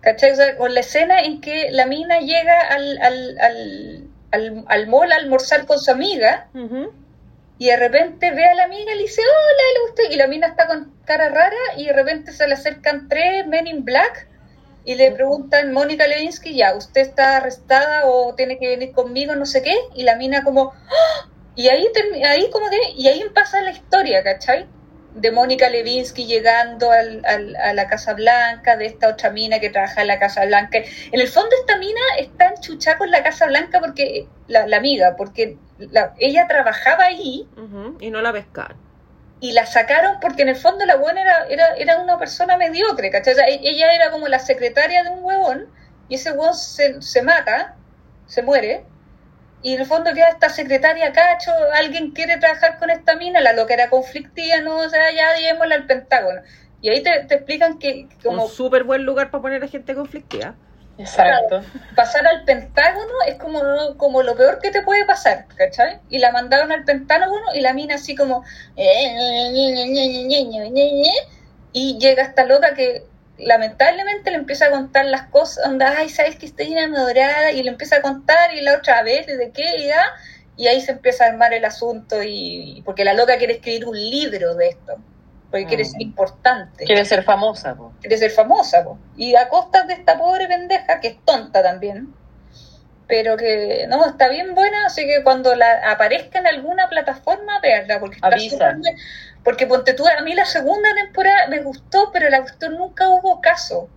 ¿cachai? 0.00 0.32
O 0.32 0.36
sea, 0.36 0.56
con 0.56 0.74
la 0.74 0.80
escena 0.80 1.20
en 1.20 1.40
que 1.40 1.70
la 1.70 1.86
mina 1.86 2.20
llega 2.20 2.60
al, 2.60 2.98
al, 3.02 3.38
al, 3.40 4.08
al, 4.32 4.64
al 4.66 4.86
mall 4.86 5.12
a 5.12 5.16
almorzar 5.16 5.66
con 5.66 5.78
su 5.78 5.90
amiga 5.90 6.48
y 7.58 7.66
de 7.66 7.76
repente 7.76 8.30
ve 8.30 8.44
a 8.44 8.54
la 8.54 8.64
amiga 8.64 8.92
y 8.92 8.96
le 8.96 9.02
dice, 9.02 9.22
hola, 9.22 9.62
le 9.74 9.80
gustó", 9.88 10.02
y 10.14 10.16
la 10.16 10.26
mina 10.28 10.46
está 10.46 10.66
con 10.66 10.92
cara 11.04 11.28
rara 11.28 11.56
y 11.76 11.86
de 11.86 11.92
repente 11.92 12.32
se 12.32 12.46
le 12.46 12.54
acercan 12.54 13.08
tres 13.08 13.46
men 13.46 13.66
in 13.66 13.84
black 13.84 14.28
y 14.84 14.94
le 14.94 15.10
preguntan, 15.10 15.72
Mónica 15.72 16.06
Lewinsky, 16.06 16.54
ya, 16.54 16.74
¿usted 16.74 17.02
está 17.02 17.36
arrestada 17.38 18.06
o 18.06 18.34
tiene 18.34 18.58
que 18.58 18.68
venir 18.68 18.92
conmigo, 18.92 19.34
no 19.34 19.44
sé 19.44 19.62
qué? 19.62 19.74
Y 19.94 20.04
la 20.04 20.16
mina 20.16 20.42
como, 20.44 20.72
"Ah", 20.72 21.28
y 21.56 21.68
ahí, 21.68 21.86
ahí 22.24 22.48
como 22.50 22.70
que, 22.70 22.78
y 22.96 23.08
ahí 23.08 23.22
pasa 23.34 23.60
la 23.60 23.70
historia, 23.72 24.22
¿cachai? 24.22 24.66
De 25.14 25.32
Mónica 25.32 25.68
Lewinsky 25.68 26.26
llegando 26.26 26.90
al, 26.92 27.22
al- 27.24 27.56
a 27.56 27.72
la 27.72 27.88
Casa 27.88 28.14
Blanca, 28.14 28.76
de 28.76 28.86
esta 28.86 29.08
otra 29.08 29.30
mina 29.30 29.58
que 29.58 29.70
trabaja 29.70 30.02
en 30.02 30.06
la 30.08 30.18
Casa 30.18 30.44
Blanca. 30.44 30.78
En 30.78 31.20
el 31.20 31.28
fondo 31.28 31.50
esta 31.60 31.76
mina 31.78 32.00
está 32.18 32.48
enchuchada 32.48 32.98
con 32.98 33.10
la 33.10 33.22
Casa 33.22 33.46
Blanca 33.46 33.80
porque, 33.80 34.26
la, 34.46 34.66
la 34.66 34.76
amiga, 34.76 35.16
porque 35.16 35.56
la- 35.78 36.14
ella 36.18 36.46
trabajaba 36.46 37.04
ahí. 37.04 37.48
Y 38.00 38.10
no 38.10 38.20
la 38.22 38.32
pescaron. 38.32 38.76
y 39.40 39.52
la 39.52 39.66
sacaron 39.66 40.18
porque 40.20 40.42
en 40.42 40.48
el 40.48 40.56
fondo 40.56 40.84
la 40.84 40.96
buena 40.96 41.22
era, 41.22 41.46
era, 41.48 41.66
era 41.76 41.98
una 42.00 42.18
persona 42.18 42.56
mediocre, 42.56 43.10
¿cachai? 43.10 43.34
O 43.34 43.36
sea, 43.36 43.46
e- 43.46 43.60
ella 43.62 43.92
era 43.94 44.10
como 44.10 44.26
la 44.28 44.40
secretaria 44.40 45.04
de 45.04 45.10
un 45.10 45.22
huevón 45.22 45.68
y 46.08 46.16
ese 46.16 46.32
huevón 46.32 46.54
se, 46.54 47.00
se 47.02 47.22
mata, 47.22 47.76
se 48.26 48.42
muere 48.42 48.84
y 49.62 49.74
en 49.74 49.80
el 49.80 49.86
fondo 49.86 50.12
queda 50.14 50.28
esta 50.28 50.48
secretaria 50.48 51.12
cacho, 51.12 51.50
alguien 51.74 52.12
quiere 52.12 52.36
trabajar 52.38 52.78
con 52.78 52.90
esta 52.90 53.16
mina, 53.16 53.40
la 53.40 53.52
loca 53.52 53.74
era 53.74 53.90
conflictiva, 53.90 54.60
no, 54.60 54.76
o 54.76 54.88
sea, 54.88 55.10
ya 55.10 55.36
llevémosla 55.36 55.74
al 55.74 55.86
Pentágono. 55.86 56.42
Y 56.80 56.90
ahí 56.90 57.02
te, 57.02 57.24
te 57.24 57.34
explican 57.34 57.78
que 57.78 58.08
que 58.08 58.16
como 58.28 58.44
Un 58.44 58.50
súper 58.50 58.84
buen 58.84 59.04
lugar 59.04 59.30
para 59.30 59.42
poner 59.42 59.64
a 59.64 59.68
gente 59.68 59.94
conflictiva. 59.94 60.54
Exacto. 60.98 61.62
pasar 61.94 62.26
al 62.26 62.44
Pentágono 62.44 63.12
es 63.26 63.36
como, 63.36 63.60
como 63.96 64.22
lo 64.22 64.36
peor 64.36 64.58
que 64.60 64.72
te 64.72 64.82
puede 64.82 65.04
pasar, 65.06 65.46
¿cachai? 65.56 66.00
Y 66.08 66.18
la 66.18 66.32
mandaron 66.32 66.72
al 66.72 66.84
Pentágono 66.84 67.54
y 67.54 67.60
la 67.60 67.72
mina 67.72 67.94
así 67.94 68.16
como... 68.16 68.44
Y 71.72 71.98
llega 71.98 72.22
esta 72.22 72.44
loca 72.46 72.74
que 72.74 73.04
lamentablemente 73.38 74.30
le 74.30 74.36
empieza 74.38 74.66
a 74.66 74.70
contar 74.70 75.06
las 75.06 75.22
cosas, 75.28 75.66
onda, 75.66 75.94
ay, 75.98 76.08
sabes 76.08 76.36
que 76.36 76.46
estoy 76.46 76.72
enamorada, 76.72 77.52
y 77.52 77.62
le 77.62 77.70
empieza 77.70 77.96
a 77.96 78.02
contar, 78.02 78.54
y 78.54 78.60
la 78.60 78.76
otra 78.76 79.02
vez, 79.02 79.26
¿de 79.26 79.50
qué? 79.52 79.86
Ya, 79.86 80.02
y 80.56 80.66
ahí 80.66 80.80
se 80.80 80.92
empieza 80.92 81.24
a 81.24 81.28
armar 81.28 81.52
el 81.54 81.64
asunto, 81.64 82.22
y 82.22 82.82
porque 82.84 83.04
la 83.04 83.14
loca 83.14 83.36
quiere 83.38 83.54
escribir 83.54 83.86
un 83.86 83.96
libro 83.96 84.54
de 84.54 84.68
esto, 84.68 84.96
porque 85.50 85.66
quiere 85.66 85.84
Mm. 85.84 85.86
ser 85.86 86.02
importante 86.02 86.84
Quiere 86.84 87.04
ser 87.04 87.22
famosa, 87.22 87.74
po. 87.74 87.92
quiere 88.00 88.18
ser 88.18 88.30
famosa, 88.30 88.84
po. 88.84 88.98
y 89.16 89.34
a 89.34 89.48
costas 89.48 89.86
de 89.86 89.94
esta 89.94 90.18
pobre 90.18 90.46
pendeja, 90.48 91.00
que 91.00 91.08
es 91.08 91.24
tonta 91.24 91.62
también, 91.62 92.12
pero 93.06 93.38
que 93.38 93.86
no, 93.88 94.04
está 94.04 94.28
bien 94.28 94.54
buena, 94.54 94.84
así 94.84 95.06
que 95.06 95.22
cuando 95.22 95.54
la 95.54 95.90
aparezca 95.90 96.40
en 96.40 96.46
alguna 96.46 96.90
plataforma, 96.90 97.58
veanla, 97.60 98.00
porque 98.00 98.16
está 98.16 98.26
Avisa. 98.26 98.76
Porque 99.44 99.66
ponte 99.66 99.94
tú, 99.94 100.04
a 100.06 100.22
mí 100.22 100.34
la 100.34 100.44
segunda 100.44 100.88
temporada 100.94 101.48
me 101.48 101.62
gustó, 101.62 102.10
pero 102.12 102.28
la 102.28 102.40
cuestión 102.42 102.76
nunca 102.76 103.08
hubo 103.08 103.40
caso. 103.40 103.88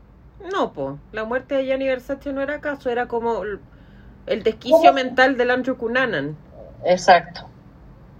No, 0.51 0.71
po. 0.73 0.97
La 1.11 1.23
muerte 1.25 1.55
de 1.55 1.65
Gianni 1.65 1.87
Versace 1.87 2.31
no 2.33 2.41
era 2.41 2.55
acaso, 2.55 2.89
era 2.89 3.07
como 3.07 3.43
el- 3.43 4.43
desquicio 4.43 4.77
¿Cómo? 4.77 4.93
mental 4.93 5.37
del 5.37 5.51
Andrew 5.51 5.77
Cunanan. 5.77 6.37
Exacto. 6.85 7.47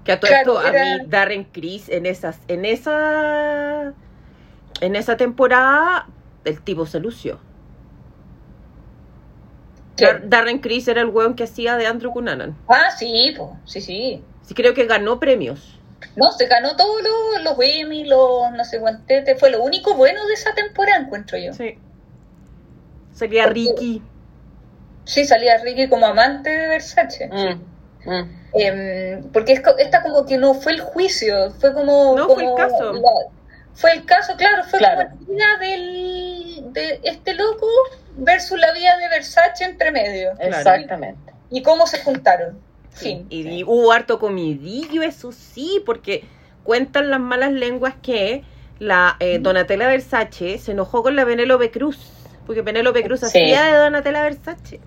Que 0.04 0.12
a 0.14 0.20
todo 0.20 0.30
Claro, 0.32 0.60
esto, 0.62 0.68
a 0.68 0.72
mí, 0.72 1.06
Darren 1.08 1.44
Criss, 1.46 1.88
en 1.90 2.06
esas, 2.06 2.40
en 2.48 2.66
esa, 2.66 3.94
en 4.82 4.96
esa 4.96 5.16
temporada, 5.16 6.08
el 6.44 6.62
tipo 6.62 6.86
se 6.86 7.00
lució. 7.00 7.40
Dar- 9.98 10.28
Darren 10.28 10.60
Criss 10.60 10.88
era 10.88 11.02
el 11.02 11.08
weón 11.08 11.36
que 11.36 11.44
hacía 11.44 11.78
de 11.78 11.86
Andrew 11.86 12.12
Cunanan. 12.12 12.56
Ah, 12.68 12.90
sí, 12.98 13.34
po. 13.38 13.56
sí, 13.66 13.80
sí. 13.82 14.24
Sí, 14.42 14.54
creo 14.56 14.74
que 14.74 14.86
ganó 14.86 15.20
premios. 15.20 15.78
No, 16.16 16.32
se 16.32 16.45
ganó 16.47 16.76
todos 16.76 17.01
los, 17.01 17.43
los 17.43 17.55
Emmy, 17.62 18.03
los 18.05 18.51
no 18.51 18.64
sé 18.66 18.80
cuántetes, 18.80 19.39
fue 19.39 19.49
lo 19.49 19.64
único 19.64 19.93
bueno 19.95 20.26
de 20.28 20.34
esa 20.34 20.53
temporada, 20.53 20.99
encuentro 20.99 21.38
yo. 21.38 21.53
Sí. 21.53 21.78
Sería 23.14 23.43
Porque- 23.45 23.59
Ricky. 23.59 24.01
Sí, 25.05 25.26
salía 25.26 25.57
Ricky 25.57 25.89
como 25.89 26.05
amante 26.05 26.49
de 26.49 26.68
Versace. 26.68 27.28
Mm, 27.28 28.09
mm. 28.09 28.41
Em, 28.53 29.32
porque 29.32 29.53
es 29.53 29.62
esta 29.80 30.01
como 30.03 30.26
que 30.26 30.38
no 30.38 30.53
fue 30.53 30.74
el 30.74 30.82
juicio, 30.82 31.51
fue 31.51 31.74
como... 31.74 32.16
No, 32.16 32.30
fue 32.30 32.43
el 32.45 32.55
caso. 32.55 32.93
la- 32.93 33.01
fue 33.74 33.91
el 33.93 34.05
caso, 34.05 34.36
claro, 34.36 34.64
fue 34.66 34.80
Claro. 34.80 35.09
como 35.09 35.22
la 35.38 35.57
vida 35.57 35.57
del, 35.59 36.74
de 36.74 36.99
este 37.03 37.34
loco 37.34 37.66
versus 38.18 38.59
la 38.59 38.72
vida 38.74 38.97
de 38.97 39.07
Versace 39.09 39.64
entre 39.64 39.91
medio. 39.91 40.32
Exactamente. 40.39 41.34
Y 41.49 41.64
cómo 41.64 41.88
se 41.88 42.03
juntaron. 42.03 42.59
Sí. 42.94 43.26
Y 43.30 43.64
hubo 43.64 43.92
harto 43.92 44.20
comidillo, 44.20 45.02
eso 45.02 45.32
sí, 45.32 45.82
porque 45.86 46.24
cuentan 46.64 47.10
las 47.10 47.20
malas 47.20 47.52
lenguas 47.52 47.96
que 48.02 48.44
la 48.80 49.16
eh, 49.20 49.39
Donatella 49.39 49.88
Versace 49.88 50.58
se 50.58 50.72
enojó 50.74 51.02
con 51.04 51.16
la 51.16 51.26
Penélope 51.26 51.72
Cruz, 51.72 51.98
porque 52.46 52.64
Penélope 52.64 53.04
Cruz 53.04 53.20
Sí. 53.22 53.26
hacía 53.28 53.64
de 53.66 53.78
Donatella 53.78 54.24
Versace, 54.24 54.80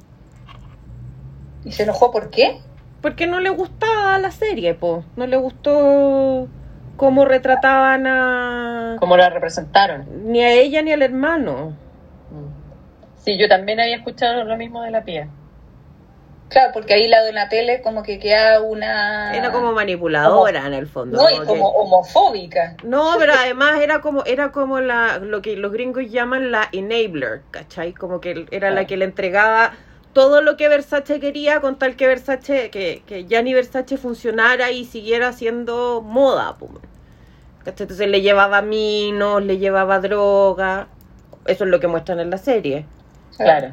¿Y 1.65 1.73
se 1.73 1.85
enojó 1.85 2.11
por 2.11 2.31
qué? 2.31 2.61
porque 3.01 3.27
no 3.27 3.41
le 3.41 3.51
gustaba 3.51 4.19
la 4.19 4.31
serie, 4.31 4.75
po, 4.75 5.05
no 5.17 5.27
le 5.27 5.37
gustó 5.37 6.49
cómo 6.97 7.25
retrataban 7.25 8.07
a 8.07 8.97
Como 9.01 9.17
la 9.17 9.29
representaron. 9.31 10.07
ni 10.31 10.43
a 10.43 10.53
ella 10.53 10.83
ni 10.83 10.93
al 10.93 11.03
hermano. 11.03 11.71
Mm. 12.31 13.23
Sí, 13.25 13.39
yo 13.39 13.49
también 13.49 13.81
había 13.81 13.97
escuchado 13.97 14.45
lo 14.45 14.57
mismo 14.57 14.83
de 14.83 14.91
la 14.91 15.03
pía. 15.05 15.29
Claro, 16.49 16.73
porque 16.73 16.95
ahí 16.95 17.09
la 17.09 17.25
Donatella 17.25 17.83
como 17.83 18.03
que 18.03 18.19
queda 18.19 18.61
una... 18.61 19.35
Era 19.35 19.51
como 19.51 19.73
manipuladora 19.73 20.67
en 20.67 20.75
el 20.75 20.87
fondo. 20.87 21.17
No, 21.17 21.29
y 21.31 21.35
como 21.39 21.47
como 21.47 21.73
que- 21.73 21.79
homofóbica. 21.79 22.77
No, 22.85 23.15
pero 23.19 23.33
además 23.33 23.81
era 23.81 24.01
como 24.01 24.25
era 24.25 24.53
como 24.53 24.81
la 24.81 25.19
lo 25.19 25.43
que 25.43 25.57
los 25.57 25.73
gringos 25.73 26.11
llaman 26.11 26.53
la 26.53 26.69
enabler, 26.73 27.43
¿cachai? 27.51 27.93
Como 27.93 28.21
que 28.21 28.47
era 28.51 28.71
la 28.71 28.87
que 28.87 28.97
le 28.97 29.07
entregaba 29.07 29.73
todo 30.13 30.43
lo 30.43 30.57
que 30.57 30.69
Versace 30.69 31.19
quería 31.19 31.61
con 31.61 31.77
tal 31.79 31.97
que 31.97 32.07
Versace 32.07 32.71
que 32.71 33.03
que 33.07 33.25
Gianni 33.27 33.53
Versace 33.55 33.97
funcionara 33.97 34.71
y 34.71 34.85
siguiera 34.85 35.29
haciendo 35.29 36.03
moda. 36.03 36.57
¿Cachai? 37.65 37.85
Entonces 37.85 38.09
le 38.09 38.21
llevaba 38.21 38.63
minos, 38.63 39.43
le 39.43 39.59
llevaba 39.59 39.99
droga. 39.99 40.89
Eso 41.47 41.65
es 41.65 41.71
lo 41.71 41.81
que 41.81 41.89
muestran 41.89 42.21
en 42.21 42.31
la 42.31 42.39
serie. 42.39 42.87
Claro. 43.37 43.73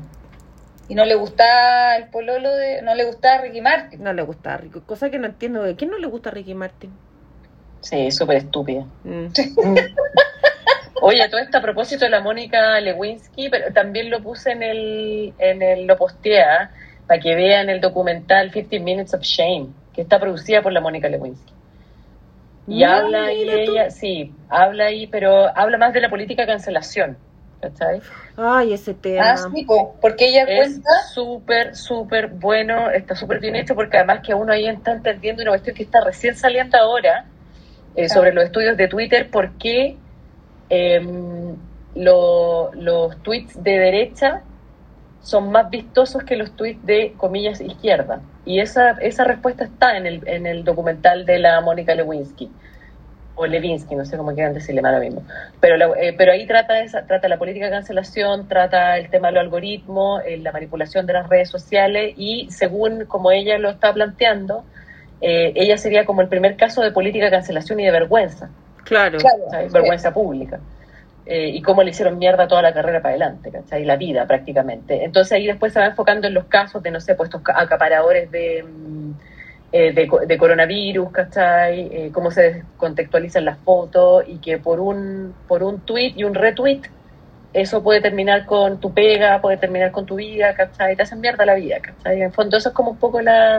Y 0.91 0.93
no 0.93 1.05
le 1.05 1.15
gustaba 1.15 1.95
el 1.95 2.09
pololo 2.09 2.53
de... 2.53 2.81
No 2.81 2.93
le 2.95 3.05
gustaba 3.05 3.43
Ricky 3.43 3.61
Martin. 3.61 4.03
No 4.03 4.11
le 4.11 4.23
gusta 4.23 4.55
a 4.55 4.57
Ricky, 4.57 4.81
cosa 4.81 5.09
que 5.09 5.19
no 5.19 5.25
entiendo. 5.25 5.63
¿De 5.63 5.77
quién 5.77 5.89
no 5.89 5.97
le 5.97 6.07
gusta 6.07 6.31
Ricky 6.31 6.53
Martin? 6.53 6.91
Sí, 7.79 8.11
súper 8.11 8.35
estúpida. 8.35 8.85
Mm. 9.05 9.27
Oye, 11.01 11.29
todo 11.29 11.39
esto 11.39 11.59
a 11.59 11.61
propósito 11.61 12.03
de 12.03 12.11
la 12.11 12.19
Mónica 12.19 12.77
Lewinsky, 12.81 13.47
pero 13.49 13.71
también 13.71 14.09
lo 14.09 14.21
puse 14.21 14.51
en 14.51 14.63
el, 14.63 15.33
en 15.39 15.61
el 15.61 15.87
lo 15.87 15.95
posteé, 15.95 16.41
¿ah? 16.41 16.71
para 17.07 17.21
que 17.21 17.35
vean 17.35 17.69
el 17.69 17.79
documental 17.79 18.51
15 18.51 18.81
Minutes 18.81 19.13
of 19.13 19.21
Shame, 19.21 19.67
que 19.93 20.01
está 20.01 20.19
producida 20.19 20.61
por 20.61 20.73
la 20.73 20.81
Mónica 20.81 21.07
Lewinsky. 21.07 21.53
Y 22.67 22.83
No, 22.83 22.91
habla 22.91 23.27
tú. 23.27 23.31
ella, 23.31 23.89
sí, 23.91 24.33
habla 24.49 24.87
ahí, 24.87 25.07
pero 25.07 25.57
habla 25.57 25.77
más 25.77 25.93
de 25.93 26.01
la 26.01 26.09
política 26.09 26.41
de 26.41 26.49
cancelación, 26.49 27.17
¿cachai? 27.61 28.01
Ay, 28.35 28.73
ese 28.73 28.93
tema. 28.93 29.33
Ah, 29.33 29.37
sí, 29.37 29.65
po, 29.65 29.97
porque 30.01 30.29
ella 30.29 30.43
Es 30.43 30.71
cuenta... 30.73 30.89
súper, 31.13 31.75
súper 31.75 32.27
bueno, 32.29 32.89
está 32.89 33.15
súper 33.15 33.39
bien 33.39 33.55
hecho 33.55 33.75
porque 33.75 33.97
además 33.97 34.21
que 34.25 34.33
uno 34.33 34.51
ahí 34.53 34.67
está 34.67 34.91
entendiendo 34.93 35.41
una 35.43 35.51
cuestión 35.51 35.75
que 35.75 35.83
está 35.83 36.01
recién 36.03 36.35
saliendo 36.35 36.77
ahora 36.77 37.25
eh, 37.95 38.09
sobre 38.09 38.33
los 38.33 38.43
estudios 38.45 38.77
de 38.77 38.87
Twitter, 38.87 39.29
por 39.29 39.57
qué 39.57 39.97
em, 40.69 41.55
lo- 41.95 42.71
los 42.73 43.21
tweets 43.23 43.61
de 43.61 43.71
derecha 43.79 44.41
son 45.21 45.51
más 45.51 45.69
vistosos 45.69 46.23
que 46.23 46.35
los 46.35 46.55
tweets 46.55 46.83
de 46.85 47.13
comillas 47.17 47.61
izquierda. 47.61 48.21
Y 48.45 48.59
esa, 48.59 48.91
esa 49.01 49.23
respuesta 49.23 49.65
está 49.65 49.97
en 49.97 50.05
el, 50.07 50.27
en 50.27 50.47
el 50.47 50.63
documental 50.63 51.25
de 51.25 51.39
la 51.39 51.61
Mónica 51.61 51.93
Lewinsky. 51.95 52.49
O 53.35 53.45
Levinsky, 53.47 53.95
no 53.95 54.05
sé 54.05 54.17
cómo 54.17 54.33
quieran 54.33 54.53
decirle 54.53 54.81
más 54.81 54.93
lo 54.93 54.99
mismo. 54.99 55.23
Pero, 55.59 55.77
la- 55.77 55.91
eh, 55.99 56.13
pero 56.17 56.31
ahí 56.33 56.45
trata, 56.45 56.79
esa, 56.81 57.05
trata 57.05 57.27
la 57.27 57.37
política 57.37 57.65
de 57.65 57.71
cancelación, 57.71 58.47
trata 58.47 58.97
el 58.97 59.09
tema 59.09 59.29
de 59.29 59.35
los 59.35 59.43
algoritmos, 59.43 60.21
eh, 60.25 60.37
la 60.37 60.51
manipulación 60.51 61.05
de 61.05 61.13
las 61.13 61.29
redes 61.29 61.49
sociales 61.49 62.13
y 62.17 62.49
según 62.51 63.05
como 63.05 63.31
ella 63.31 63.57
lo 63.57 63.69
está 63.69 63.93
planteando, 63.93 64.65
eh, 65.21 65.53
ella 65.55 65.77
sería 65.77 66.05
como 66.05 66.21
el 66.21 66.27
primer 66.27 66.57
caso 66.57 66.81
de 66.81 66.91
política 66.91 67.25
de 67.25 67.31
cancelación 67.31 67.79
y 67.79 67.85
de 67.85 67.91
vergüenza, 67.91 68.49
Claro. 68.83 69.19
Vergüenza 69.71 70.13
pública. 70.13 70.59
Eh, 71.25 71.49
y 71.53 71.61
cómo 71.61 71.83
le 71.83 71.91
hicieron 71.91 72.17
mierda 72.17 72.47
toda 72.47 72.63
la 72.63 72.73
carrera 72.73 72.99
para 72.99 73.11
adelante, 73.11 73.51
¿cachai? 73.51 73.85
La 73.85 73.95
vida 73.95 74.25
prácticamente. 74.25 75.03
Entonces 75.03 75.31
ahí 75.33 75.45
después 75.45 75.71
se 75.71 75.79
va 75.79 75.85
enfocando 75.85 76.27
en 76.27 76.33
los 76.33 76.45
casos 76.45 76.81
de, 76.81 76.89
no 76.91 76.99
sé, 76.99 77.13
puestos 77.15 77.41
acaparadores 77.53 78.29
de, 78.31 78.63
mm, 78.63 79.11
eh, 79.71 79.93
de, 79.93 80.09
de 80.27 80.37
coronavirus, 80.37 81.11
¿cachai? 81.11 81.81
Eh, 81.91 82.09
cómo 82.13 82.31
se 82.31 82.63
contextualizan 82.77 83.45
las 83.45 83.57
fotos 83.59 84.25
y 84.27 84.37
que 84.39 84.57
por 84.57 84.79
un, 84.79 85.33
por 85.47 85.63
un 85.63 85.79
tweet 85.81 86.13
y 86.15 86.23
un 86.23 86.33
retweet 86.35 86.81
eso 87.53 87.83
puede 87.83 87.99
terminar 88.01 88.45
con 88.45 88.79
tu 88.79 88.93
pega, 88.93 89.41
puede 89.41 89.57
terminar 89.57 89.91
con 89.91 90.05
tu 90.05 90.15
vida, 90.15 90.53
¿cachai? 90.55 90.95
Te 90.95 91.03
hacen 91.03 91.19
mierda 91.19 91.45
la 91.45 91.55
vida, 91.55 91.79
¿cachai? 91.81 92.17
En 92.17 92.23
el 92.23 92.31
fondo 92.31 92.57
eso 92.57 92.69
es 92.69 92.75
como 92.75 92.91
un 92.91 92.97
poco 92.97 93.21
la... 93.21 93.57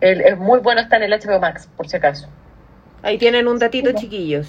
el- 0.00 0.20
es 0.20 0.36
muy 0.38 0.60
bueno 0.60 0.80
está 0.82 0.96
en 0.96 1.04
el 1.04 1.12
HBO 1.12 1.40
Max, 1.40 1.68
por 1.76 1.88
si 1.88 1.96
acaso. 1.96 2.28
Ahí 3.02 3.16
tienen 3.18 3.48
un 3.48 3.58
datito, 3.58 3.90
Sí. 3.90 3.96
chiquillos. 3.96 4.48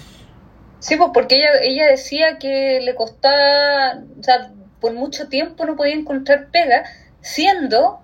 Sí, 0.80 0.96
pues 0.96 1.10
porque 1.14 1.36
ella, 1.36 1.48
ella 1.62 1.86
decía 1.88 2.38
que 2.38 2.80
le 2.82 2.94
costaba, 2.94 4.00
o 4.18 4.22
sea, 4.22 4.50
por 4.80 4.92
mucho 4.92 5.28
tiempo 5.28 5.64
no 5.64 5.74
podía 5.76 5.94
encontrar 5.94 6.48
pega, 6.52 6.84
siendo 7.20 8.00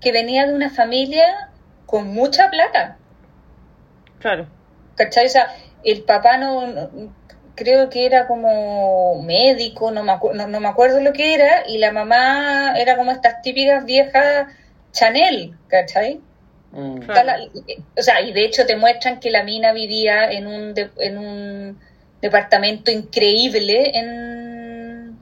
que 0.00 0.12
venía 0.12 0.46
de 0.46 0.54
una 0.54 0.70
familia 0.70 1.50
con 1.86 2.08
mucha 2.08 2.50
plata, 2.50 2.96
Claro. 4.20 4.46
¿cachai? 4.96 5.26
O 5.26 5.28
sea, 5.28 5.54
el 5.84 6.02
papá 6.02 6.36
no, 6.38 6.66
no- 6.66 6.90
creo 7.54 7.88
que 7.88 8.04
era 8.06 8.26
como 8.26 9.22
médico, 9.22 9.90
no 9.92 10.02
me, 10.02 10.12
acu- 10.12 10.32
no, 10.34 10.48
no 10.48 10.60
me 10.60 10.68
acuerdo 10.68 11.00
lo 11.00 11.12
que 11.12 11.34
era, 11.34 11.68
y 11.68 11.78
la 11.78 11.92
mamá 11.92 12.74
era 12.76 12.96
como 12.96 13.12
estas 13.12 13.42
típicas 13.42 13.84
viejas 13.84 14.48
Chanel, 14.92 15.54
¿cachai? 15.68 16.20
Mm. 16.72 17.00
La- 17.06 17.38
o 17.96 18.02
sea, 18.02 18.20
y 18.22 18.32
de 18.32 18.44
hecho 18.44 18.66
te 18.66 18.76
muestran 18.76 19.20
que 19.20 19.30
la 19.30 19.44
mina 19.44 19.72
vivía 19.72 20.32
en 20.32 20.46
un, 20.48 20.74
de- 20.74 20.90
en 20.98 21.18
un 21.18 21.78
departamento 22.20 22.90
increíble 22.90 23.92
en, 23.96 25.16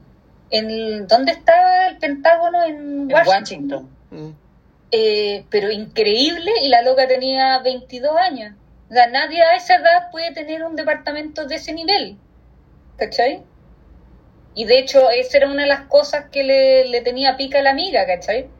en... 0.50 1.06
¿Dónde 1.08 1.32
estaba 1.32 1.88
el 1.88 1.98
Pentágono? 1.98 2.62
En. 2.64 3.12
Washington. 3.12 3.90
Mm. 4.10 4.30
Eh, 4.92 5.46
pero 5.50 5.70
increíble, 5.70 6.52
y 6.62 6.68
la 6.68 6.82
loca 6.82 7.08
tenía 7.08 7.58
22 7.60 8.14
años. 8.16 8.54
O 8.90 8.92
sea, 8.92 9.08
nadie 9.08 9.42
a 9.42 9.56
esa 9.56 9.76
edad 9.76 10.10
puede 10.10 10.32
tener 10.32 10.62
un 10.64 10.76
departamento 10.76 11.46
de 11.46 11.54
ese 11.54 11.72
nivel. 11.72 12.18
¿Cachai? 12.98 13.42
Y 14.54 14.66
de 14.66 14.78
hecho, 14.78 15.08
esa 15.10 15.38
era 15.38 15.50
una 15.50 15.62
de 15.62 15.68
las 15.68 15.86
cosas 15.86 16.26
que 16.30 16.44
le, 16.44 16.84
le 16.88 17.00
tenía 17.00 17.38
pica 17.38 17.60
a 17.60 17.62
la 17.62 17.70
amiga, 17.70 18.06
¿cachai? 18.06 18.50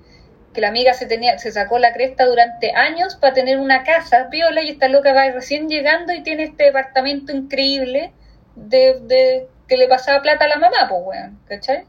Que 0.55 0.63
la 0.63 0.69
amiga 0.69 0.95
se 0.95 1.05
tenía, 1.05 1.39
se 1.39 1.53
sacó 1.53 1.79
la 1.79 1.93
cresta 1.93 2.25
durante 2.25 2.73
años 2.73 3.17
para 3.17 3.35
tener 3.35 3.59
una 3.59 3.85
casa 3.85 4.29
viola 4.31 4.63
y 4.63 4.71
esta 4.71 4.89
loca 4.89 5.13
va 5.13 5.31
recién 5.31 5.69
llegando 5.69 6.15
y 6.15 6.23
tiene 6.23 6.45
este 6.45 6.65
departamento 6.65 7.33
increíble 7.33 8.13
de, 8.57 9.01
de 9.03 9.49
que 9.69 9.77
le 9.77 9.87
pasaba 9.87 10.23
plata 10.23 10.47
a 10.47 10.49
la 10.49 10.57
mamá, 10.57 10.89
pues 10.89 11.03
weón, 11.05 11.41
¿cachai? 11.47 11.85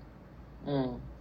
Mm. 0.66 1.13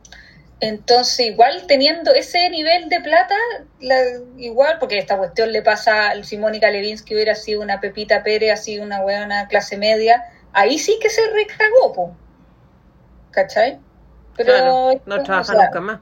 Entonces, 0.63 1.27
igual 1.27 1.67
teniendo 1.67 2.15
ese 2.15 2.49
nivel 2.49 2.89
de 2.89 3.01
plata, 3.01 3.35
la- 3.81 4.21
igual, 4.39 4.79
porque 4.79 4.97
esta 4.99 5.19
cuestión 5.19 5.53
le 5.53 5.61
pasa 5.63 6.11
al 6.11 6.25
si 6.25 6.39
Mónica 6.39 6.71
Levinsky 6.71 7.15
hubiera 7.15 7.35
sido 7.35 7.61
una 7.63 7.81
Pepita 7.81 8.23
Pérez, 8.23 8.53
así 8.53 8.79
una 8.79 9.03
buena 9.03 9.49
clase 9.49 9.77
media, 9.77 10.25
ahí 10.53 10.79
sí 10.79 10.99
que 11.03 11.11
se 11.11 11.23
recagó, 11.33 11.93
po. 11.93 12.17
¿cachai? 13.31 13.79
Pero, 14.37 14.45
Claro, 14.47 15.01
no 15.05 15.17
o 15.17 15.23
trabaja 15.23 15.53
sea, 15.53 15.67
nunca 15.67 15.81
más. 15.81 16.01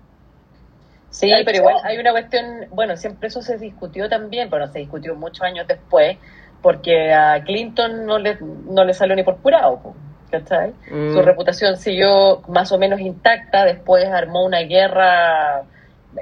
Sí, 1.10 1.30
pero 1.44 1.58
igual 1.58 1.76
hay 1.82 1.98
una 1.98 2.12
cuestión, 2.12 2.66
bueno, 2.70 2.96
siempre 2.96 3.28
eso 3.28 3.42
se 3.42 3.58
discutió 3.58 4.08
también, 4.08 4.48
pero 4.50 4.68
se 4.68 4.78
discutió 4.78 5.14
muchos 5.16 5.42
años 5.42 5.66
después, 5.66 6.18
porque 6.62 7.12
a 7.12 7.42
Clinton 7.44 8.06
no 8.06 8.18
le, 8.18 8.38
no 8.40 8.84
le 8.84 8.94
salió 8.94 9.16
ni 9.16 9.22
por 9.24 9.40
curado, 9.40 9.80
po, 9.82 9.96
¿cachai? 10.30 10.72
Mm. 10.90 11.12
Su 11.12 11.22
reputación 11.22 11.76
siguió 11.76 12.42
más 12.48 12.70
o 12.72 12.78
menos 12.78 13.00
intacta, 13.00 13.64
después 13.64 14.06
armó 14.06 14.44
una 14.44 14.60
guerra 14.60 15.62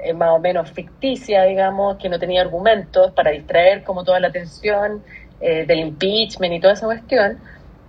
eh, 0.03 0.13
más 0.13 0.29
o 0.29 0.39
menos 0.39 0.71
ficticia, 0.71 1.43
digamos, 1.43 1.97
que 1.97 2.09
no 2.09 2.19
tenía 2.19 2.41
argumentos 2.41 3.11
para 3.13 3.31
distraer 3.31 3.83
como 3.83 4.03
toda 4.03 4.19
la 4.19 4.27
atención 4.27 5.03
eh, 5.41 5.65
del 5.65 5.79
impeachment 5.79 6.53
y 6.53 6.59
toda 6.59 6.73
esa 6.73 6.85
cuestión. 6.85 7.37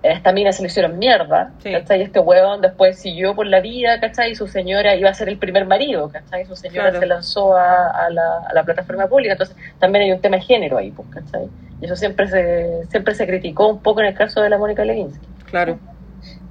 Esta 0.03 0.33
mina 0.33 0.51
se 0.51 0.62
le 0.62 0.68
hicieron 0.68 0.99
mierda, 0.99 1.51
Sí. 1.62 1.71
¿cachai? 1.73 2.01
Este 2.01 2.18
hueón 2.21 2.62
después 2.62 2.99
siguió 2.99 3.35
por 3.35 3.47
la 3.47 3.61
vida, 3.61 4.01
¿cachai? 4.01 4.31
Y 4.33 4.35
su 4.35 4.47
señora 4.49 4.95
iba 4.95 5.11
a 5.11 5.14
ser 5.14 5.29
el 5.29 5.37
primer 5.37 5.66
marido, 5.66 6.09
¿cachai? 6.09 6.47
Su 6.47 6.57
señora 6.57 6.85
Claro. 6.89 7.01
se 7.01 7.07
lanzó 7.07 7.55
a, 7.55 7.91
a 8.07 8.09
la, 8.09 8.23
a 8.49 8.55
la 8.55 8.62
plataforma 8.64 9.07
pública, 9.09 9.33
entonces 9.33 9.55
también 9.79 10.05
hay 10.05 10.12
un 10.12 10.21
tema 10.23 10.37
de 10.37 10.43
género 10.43 10.79
ahí, 10.79 10.91
pues, 10.91 11.07
¿cachai? 11.11 11.49
Y 11.83 11.85
eso 11.85 11.97
siempre 11.97 12.29
se, 12.29 12.87
siempre 12.91 13.14
se 13.14 13.27
criticó 13.27 13.68
un 13.68 13.81
poco 13.83 14.01
en 14.01 14.07
el 14.07 14.14
caso 14.14 14.41
de 14.41 14.49
la 14.49 14.57
Mónica 14.57 14.87
Lewinsky. 14.87 15.27
Claro. 15.51 15.79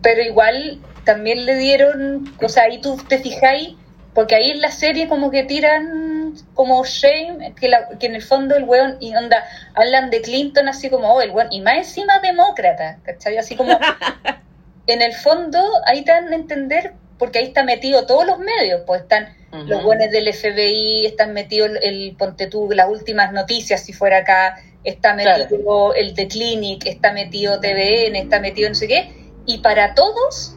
Pero 0.02 0.22
igual 0.22 0.80
también 1.06 1.46
le 1.46 1.56
dieron, 1.56 2.34
o 2.42 2.50
sea, 2.50 2.64
ahí 2.64 2.80
tú 2.82 2.98
te 3.08 3.20
fijáis, 3.20 3.76
porque 4.14 4.36
ahí 4.36 4.52
en 4.52 4.62
la 4.62 4.72
serie 4.72 5.08
como 5.08 5.32
que 5.32 5.44
tiran 5.44 6.34
como 6.54 6.84
shame, 6.86 7.54
que, 7.60 7.68
la- 7.70 7.90
que 8.00 8.08
en 8.08 8.16
el 8.16 8.22
fondo 8.22 8.56
el 8.56 8.64
weón, 8.66 8.98
y 9.00 9.16
onda, 9.16 9.44
hablan 9.74 10.10
de 10.10 10.22
Clinton 10.22 10.68
así 10.68 10.90
como, 10.90 11.12
oh, 11.12 11.22
el 11.22 11.32
weón, 11.32 11.48
y 11.52 11.62
más 11.62 11.78
encima 11.78 12.20
demócrata, 12.20 13.00
¿cachai? 13.04 13.38
Así 13.38 13.56
como, 13.56 13.78
en 14.88 15.02
el 15.02 15.14
fondo 15.14 15.60
ahí 15.86 16.04
te 16.04 16.12
dan 16.12 16.32
a 16.32 16.36
entender, 16.36 16.94
porque 17.18 17.40
ahí 17.40 17.46
está 17.46 17.64
metido 17.64 18.06
todos 18.06 18.26
los 18.26 18.40
medios, 18.40 18.82
pues 18.86 19.02
están 19.02 19.36
los 19.66 19.84
buenos 19.84 20.12
del 20.12 20.32
FBI, 20.32 21.08
están 21.08 21.34
metidos 21.34 21.72
el, 21.72 21.78
el 21.84 22.16
Ponte 22.16 22.46
tú, 22.48 22.70
las 22.72 22.88
últimas 22.88 23.34
noticias 23.34 23.84
si 23.84 23.94
fuera 23.94 24.18
acá, 24.20 24.58
está 24.84 25.16
metido 25.16 25.48
Claro. 25.48 25.94
el 25.96 26.14
de 26.14 26.28
Clinic, 26.28 26.86
está 26.86 27.12
metido 27.14 27.60
TVN, 27.60 28.16
está 28.16 28.40
metido 28.40 28.70
no 28.70 28.76
sé 28.76 28.88
qué, 28.88 29.12
y 29.50 29.58
para 29.60 29.96
todos 29.96 30.56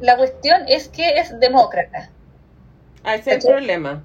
la 0.00 0.18
cuestión 0.18 0.64
es 0.68 0.88
que 0.88 1.18
es 1.18 1.40
demócrata. 1.40 2.10
Ah, 3.04 3.14
ese 3.14 3.30
es 3.36 3.44
el 3.46 3.50
problema. 3.52 4.04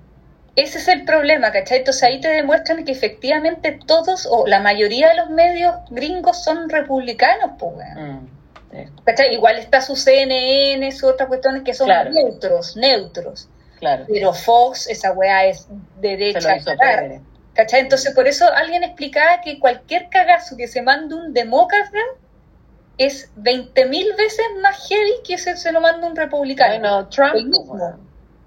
Ese 0.55 0.77
es 0.77 0.87
el 0.87 1.03
problema, 1.03 1.51
¿cachai? 1.51 1.79
Entonces 1.79 2.03
ahí 2.03 2.21
te 2.21 2.29
demuestran 2.29 2.85
que 2.85 2.93
efectivamente 2.93 3.77
todos 3.85 4.25
o 4.31 4.47
la 4.47 4.59
mayoría 4.59 5.09
de 5.09 5.15
los 5.15 5.29
medios 5.29 5.75
gringos 5.89 6.41
son 6.41 6.69
republicanos, 6.69 7.51
pues, 7.59 7.73
weón. 7.75 8.13
Mm, 8.23 8.27
sí, 8.71 8.77
¿Cachai? 9.03 9.33
Igual 9.33 9.57
está 9.57 9.81
su 9.81 9.95
CNN, 9.97 10.89
su 10.93 11.05
otras 11.07 11.27
cuestiones 11.27 11.63
que 11.63 11.73
son 11.73 11.87
Claro. 11.87 12.11
neutros, 12.11 12.77
neutros. 12.77 13.49
claro. 13.79 14.05
Pero 14.07 14.31
Fox, 14.33 14.87
esa 14.87 15.11
weá 15.11 15.45
es 15.47 15.67
derecha. 15.99 16.55
¿cachai? 17.53 17.81
Entonces 17.81 18.13
por 18.15 18.27
eso 18.27 18.45
alguien 18.53 18.83
explicaba 18.85 19.41
que 19.41 19.59
cualquier 19.59 20.07
cagazo 20.09 20.55
que 20.55 20.67
se 20.67 20.81
mande 20.81 21.13
un 21.15 21.33
demócrata 21.33 21.99
es 22.97 23.31
20.000 23.37 24.17
veces 24.17 24.45
más 24.61 24.87
heavy 24.87 25.11
que 25.25 25.37
se, 25.37 25.55
se 25.57 25.71
lo 25.71 25.81
manda 25.81 26.07
un 26.07 26.15
republicano. 26.15 26.73
Bueno, 26.79 27.07
Trump, 27.09 27.33
mismo. 27.35 27.97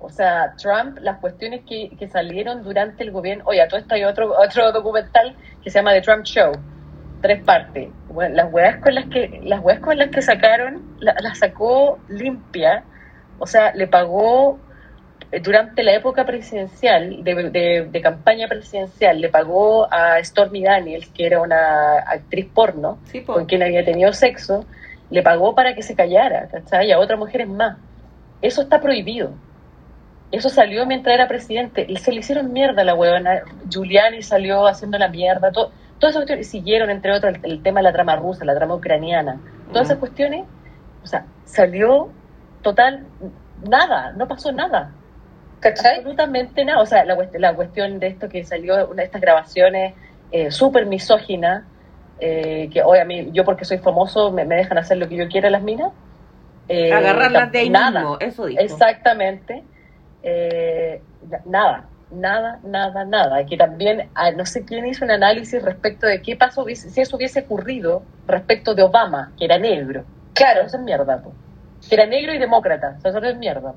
o 0.01 0.09
sea, 0.11 0.55
Trump, 0.57 0.99
las 1.01 1.19
cuestiones 1.19 1.63
que, 1.69 1.91
que 1.99 2.09
salieron 2.09 2.63
durante 2.65 3.03
el 3.05 3.11
gobierno, 3.13 3.45
oye, 3.47 3.63
a 3.63 3.69
todo 3.69 3.79
esto 3.81 3.95
hay 3.95 4.05
otro, 4.05 4.33
otro 4.39 4.73
documental 4.73 5.37
que 5.63 5.71
se 5.71 5.79
llama 5.79 5.93
The 5.93 6.01
Trump 6.03 6.25
Show, 6.25 6.53
tres 7.23 7.43
partes. 7.45 7.89
Bueno, 8.09 8.35
las 8.35 8.53
weas 8.53 8.81
con 8.83 8.95
las 8.95 9.07
que, 9.07 9.41
las 9.45 9.61
con 9.81 9.99
las 9.99 10.11
que 10.11 10.23
sacaron, 10.23 10.97
la- 11.01 11.15
las 11.21 11.39
sacó 11.39 11.99
limpia, 12.09 12.83
o 13.39 13.47
sea, 13.47 13.73
le 13.75 13.87
pagó 13.87 14.59
durante 15.43 15.83
la 15.83 15.93
época 15.95 16.25
presidencial, 16.27 17.23
de, 17.23 17.51
de- 17.51 17.89
de 17.91 18.01
campaña 18.01 18.49
presidencial, 18.49 19.21
le 19.21 19.29
pagó 19.29 19.87
a 19.93 20.23
Stormy 20.25 20.63
Daniels, 20.65 21.09
que 21.11 21.27
era 21.27 21.41
una 21.41 21.99
actriz 22.01 22.47
porno, 22.53 22.99
Sí, 23.05 23.23
con 23.23 23.45
quien 23.47 23.63
había 23.63 23.85
tenido 23.85 24.13
sexo, 24.13 24.65
le 25.11 25.23
pagó 25.23 25.55
para 25.55 25.75
que 25.75 25.83
se 25.83 25.95
callara, 25.95 26.49
¿cachai? 26.49 26.89
Y 26.89 26.93
a 26.93 26.99
otras 26.99 27.19
mujeres 27.19 27.49
más. 27.49 27.77
Eso 28.43 28.63
está 28.63 28.81
prohibido. 28.81 29.31
Eso 30.33 30.49
salió 30.49 30.87
mientras 30.87 31.15
era 31.15 31.27
presidente. 31.29 31.85
Y 31.89 31.97
se 31.97 32.13
le 32.13 32.21
hicieron 32.21 32.53
mierda 32.53 32.83
a 32.83 32.85
la 32.85 32.95
huevona. 32.95 33.41
Giuliani 33.69 34.23
salió 34.23 34.67
haciendo 34.67 34.97
la 34.99 35.09
mierda. 35.09 35.51
Todo, 35.51 35.73
todas 35.99 36.13
esas 36.15 36.21
cuestiones. 36.23 36.49
Siguieron, 36.49 36.91
entre 36.91 37.13
otros, 37.13 37.35
el, 37.35 37.41
el 37.53 37.63
tema 37.63 37.81
de 37.81 37.85
la 37.85 37.93
trama 37.93 38.17
rusa, 38.17 38.45
la 38.45 38.55
trama 38.55 38.75
ucraniana. 38.77 39.41
Todas 39.73 39.89
esas 39.89 39.99
cuestiones, 39.99 40.45
o 41.03 41.07
sea, 41.07 41.25
salió 41.45 42.09
total, 42.63 43.05
nada, 43.69 44.13
no 44.13 44.29
pasó 44.29 44.53
nada. 44.53 44.93
¿Cachai? 45.61 45.97
Absolutamente 45.99 46.65
nada. 46.65 46.81
O 46.81 46.87
sea, 46.87 47.05
la, 47.05 47.17
la 47.35 47.55
cuestión 47.55 48.01
de 48.01 48.09
esto 48.09 48.29
que 48.29 48.45
salió, 48.45 48.87
una 48.89 49.03
de 49.03 49.05
estas 49.05 49.21
grabaciones 49.21 49.95
eh, 50.33 50.51
súper 50.51 50.87
misóginas, 50.87 51.65
eh, 52.19 52.69
que 52.73 52.83
hoy 52.83 52.99
a 52.99 53.05
mí, 53.05 53.29
yo 53.33 53.45
porque 53.45 53.65
soy 53.65 53.79
famoso, 53.79 54.33
me, 54.33 54.45
me 54.45 54.57
dejan 54.57 54.79
hacer 54.79 54.99
lo 54.99 55.09
que 55.09 55.17
yo 55.17 55.29
quiera 55.29 55.51
las 55.51 55.63
minas. 55.63 55.93
Eh, 56.69 56.93
Agarrarlas 56.93 57.51
de 57.53 57.59
ahí 57.61 57.71
nada. 57.71 58.01
mismo, 58.01 58.19
eso 58.21 58.47
dijo. 58.47 58.61
Exactamente. 58.61 59.63
Eh, 60.23 61.03
na- 61.29 61.43
nada, 61.47 61.89
nada, 62.11 62.61
nada, 62.63 63.05
nada. 63.05 63.47
Que 63.47 63.57
también, 63.57 64.11
ah, 64.15 64.31
no 64.33 64.47
sé 64.47 64.65
quién 64.65 64.87
hizo 64.87 65.05
un 65.05 65.11
análisis 65.11 65.63
respecto 65.63 66.07
de 66.07 66.23
qué 66.23 66.37
pasó 66.37 66.65
si 66.65 67.01
eso 67.01 67.17
hubiese 67.17 67.41
ocurrido 67.41 68.03
respecto 68.27 68.75
de 68.75 68.83
Obama, 68.83 69.33
que 69.39 69.45
era 69.47 69.59
negro. 69.59 70.05
Claro, 70.35 70.63
Eso 70.63 70.77
es 70.77 70.83
mierda, 70.83 71.23
po. 71.23 71.33
Que 71.89 71.95
era 71.95 72.07
negro 72.07 72.33
y 72.33 72.39
demócrata. 72.39 72.99
Eso 73.03 73.19
es 73.19 73.37
mierda. 73.37 73.75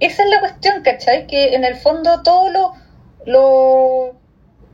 Esa 0.00 0.22
es 0.24 0.30
la 0.30 0.40
cuestión, 0.40 0.82
¿cachai? 0.82 1.26
Que 1.26 1.54
en 1.54 1.64
el 1.64 1.76
fondo 1.76 2.22
todo 2.22 2.50
lo, 2.50 2.72
lo, 3.26 4.22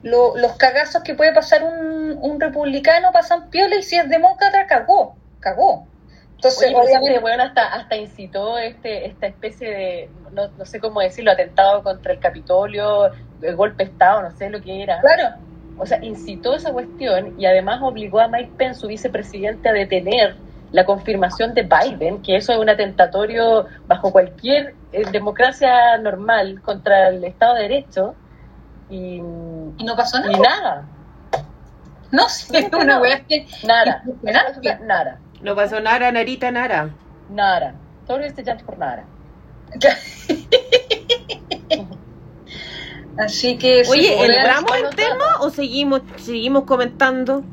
lo- 0.02 0.36
los 0.36 0.56
cagazos 0.56 1.02
que 1.02 1.14
puede 1.14 1.32
pasar 1.34 1.62
un, 1.64 2.18
un 2.20 2.40
republicano 2.40 3.10
pasan 3.12 3.50
piola 3.50 3.76
y 3.76 3.82
si 3.82 3.96
es 3.96 4.08
demócrata, 4.08 4.66
cagó, 4.66 5.20
cagó. 5.40 5.90
Entonces, 6.36 6.70
Oye, 6.72 6.74
obviamente, 6.74 7.18
weón 7.20 7.40
hasta, 7.40 7.68
hasta 7.74 7.96
incitó 7.96 8.58
este, 8.58 9.06
esta 9.06 9.26
especie 9.26 9.70
de, 9.70 10.14
no, 10.32 10.52
no 10.56 10.64
sé 10.66 10.80
cómo 10.80 11.00
decirlo, 11.00 11.30
atentado 11.32 11.82
contra 11.82 12.12
el 12.12 12.20
Capitolio, 12.20 13.10
el 13.40 13.56
golpe 13.56 13.84
de 13.84 13.90
Estado, 13.90 14.22
no 14.22 14.30
sé 14.30 14.50
lo 14.50 14.60
que 14.60 14.82
era. 14.82 15.08
claro, 15.08 15.44
O 15.76 15.86
sea, 15.86 15.98
incitó 16.02 16.54
esa 16.54 16.72
cuestión 16.72 17.34
y 17.36 17.46
además 17.46 17.80
obligó 17.82 18.20
a 18.20 18.28
Mike 18.28 18.54
Pence, 18.56 18.80
su 18.80 18.88
vicepresidente, 18.88 19.68
a 19.68 19.72
detener 19.72 20.42
la 20.74 20.84
confirmación 20.84 21.54
de 21.54 21.62
Biden, 21.62 22.20
que 22.20 22.34
eso 22.34 22.52
es 22.52 22.58
un 22.58 22.68
atentatorio 22.68 23.66
bajo 23.86 24.10
cualquier 24.10 24.74
eh, 24.90 25.04
democracia 25.12 25.96
normal 25.98 26.60
contra 26.62 27.10
el 27.10 27.22
Estado 27.22 27.54
de 27.54 27.62
Derecho. 27.62 28.16
Y, 28.90 29.22
y 29.78 29.84
no 29.84 29.94
pasó 29.94 30.18
nada. 30.18 30.32
y 30.32 30.40
nada, 30.40 30.84
No, 32.10 32.28
sí, 32.28 32.56
es 32.56 32.72
una 32.72 32.98
weá 33.00 33.20
que 33.24 33.46
nada, 33.64 34.02
nada, 34.82 35.20
No 35.40 35.54
pasó 35.54 35.78
nada, 35.80 36.10
Narita, 36.10 36.50
nada. 36.50 36.90
nada. 37.30 37.74
Todo 38.04 38.18
este 38.18 38.42
llanto 38.42 38.66
por 38.66 38.76
nada. 38.76 39.04
Así 43.16 43.56
que 43.58 43.82
Oye, 43.88 44.12
pues, 44.16 44.28
¿entramos 44.28 44.72
en 44.76 44.90
tema 44.96 45.24
o 45.40 45.50
seguimos 45.50 46.02
seguimos 46.16 46.64
comentando? 46.64 47.44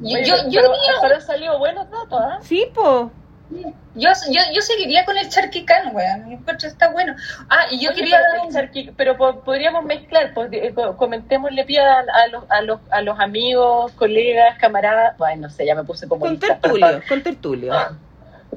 Yo, 0.00 0.16
Oye, 0.18 0.24
yo, 0.26 0.34
pero- 0.34 0.50
yo, 0.50 0.60
pero 0.60 0.74
diría- 0.74 1.14
han 1.16 1.20
salido 1.22 1.58
buenos 1.58 1.90
datos, 1.90 2.20
¿ah? 2.20 2.38
Sí, 2.42 2.66
po. 2.74 3.10
yo, 3.50 4.08
yo, 4.30 4.40
yo 4.54 4.60
seguiría 4.62 5.04
con 5.04 5.18
el 5.18 5.28
charquicán, 5.28 5.94
weón. 5.94 6.28
Mi 6.28 6.34
encuentro 6.34 6.68
está 6.68 6.88
bueno. 6.92 7.14
Ah, 7.48 7.64
y 7.70 7.80
yo 7.80 7.90
Oye, 7.90 7.98
quería 8.00 8.18
pero, 8.18 8.36
dar 8.38 8.46
un- 8.46 8.52
Charqui, 8.54 8.92
pero 8.96 9.16
po- 9.16 9.40
podríamos 9.40 9.84
mezclar, 9.84 10.32
pues, 10.34 10.48
eh, 10.52 10.72
co- 10.72 10.96
comentémosle 10.96 11.64
pie 11.64 11.80
a, 11.80 11.98
a 11.98 12.26
los, 12.28 12.44
a, 12.48 12.60
los, 12.62 12.80
a 12.90 13.02
los 13.02 13.18
amigos, 13.18 13.90
colegas, 13.92 14.56
camaradas, 14.58 15.18
bueno, 15.18 15.42
no 15.42 15.50
sé, 15.50 15.66
ya 15.66 15.74
me 15.74 15.82
puse 15.84 16.06
como 16.08 16.20
Con 16.26 16.38
tertulio, 16.38 17.02
con 17.08 17.22
tertulio. 17.22 17.72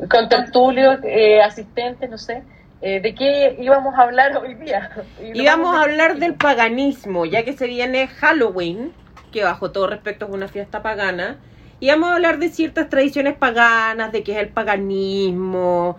con 0.09 0.29
tertulio, 0.29 0.99
eh, 1.03 1.41
asistentes, 1.41 2.09
no 2.09 2.17
sé, 2.19 2.43
eh, 2.81 2.99
¿de 2.99 3.15
qué 3.15 3.55
íbamos 3.59 3.95
a 3.97 4.03
hablar 4.03 4.37
hoy 4.37 4.53
día? 4.55 4.91
Íbamos 5.33 5.75
a 5.75 5.81
hablar 5.83 6.17
del 6.17 6.35
paganismo, 6.35 7.25
ya 7.25 7.43
que 7.43 7.53
se 7.53 7.65
viene 7.67 8.07
Halloween, 8.07 8.93
que 9.33 9.43
bajo 9.43 9.71
todo 9.71 9.87
respecto 9.87 10.25
es 10.27 10.31
una 10.31 10.47
fiesta 10.47 10.81
pagana. 10.83 11.39
Y 11.81 11.89
vamos 11.89 12.09
a 12.09 12.15
hablar 12.15 12.39
de 12.39 12.49
ciertas 12.49 12.89
tradiciones 12.89 13.35
paganas, 13.37 14.13
de 14.13 14.23
qué 14.23 14.33
es 14.33 14.37
el 14.39 14.49
paganismo, 14.49 15.97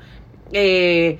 eh, 0.52 1.18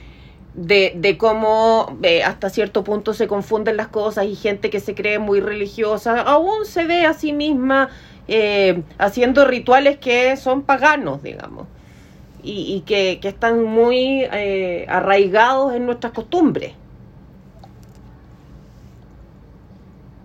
de, 0.55 0.93
de 0.97 1.19
cómo 1.19 1.99
eh, 2.03 2.23
hasta 2.23 2.49
cierto 2.51 2.85
punto 2.85 3.13
se 3.15 3.27
confunden 3.29 3.77
las 3.77 3.89
cosas 3.89 4.27
y 4.27 4.37
gente 4.37 4.71
que 4.71 4.81
se 4.81 4.95
cree 4.95 5.19
muy 5.19 5.41
religiosa 5.41 6.21
aún 6.23 6.65
se 6.65 6.85
ve 6.87 7.05
a 7.07 7.15
sí 7.15 7.33
misma 7.33 7.91
eh, 8.29 8.85
haciendo 8.99 9.45
rituales 9.45 9.99
que 9.99 10.37
son 10.37 10.63
paganos, 10.63 11.23
digamos, 11.23 11.69
y, 12.43 12.83
que, 12.87 13.21
que 13.23 13.29
están 13.29 13.65
muy 13.65 14.25
arraigados 14.89 15.75
en 15.75 15.87
nuestras 15.87 16.13
costumbres. 16.13 16.75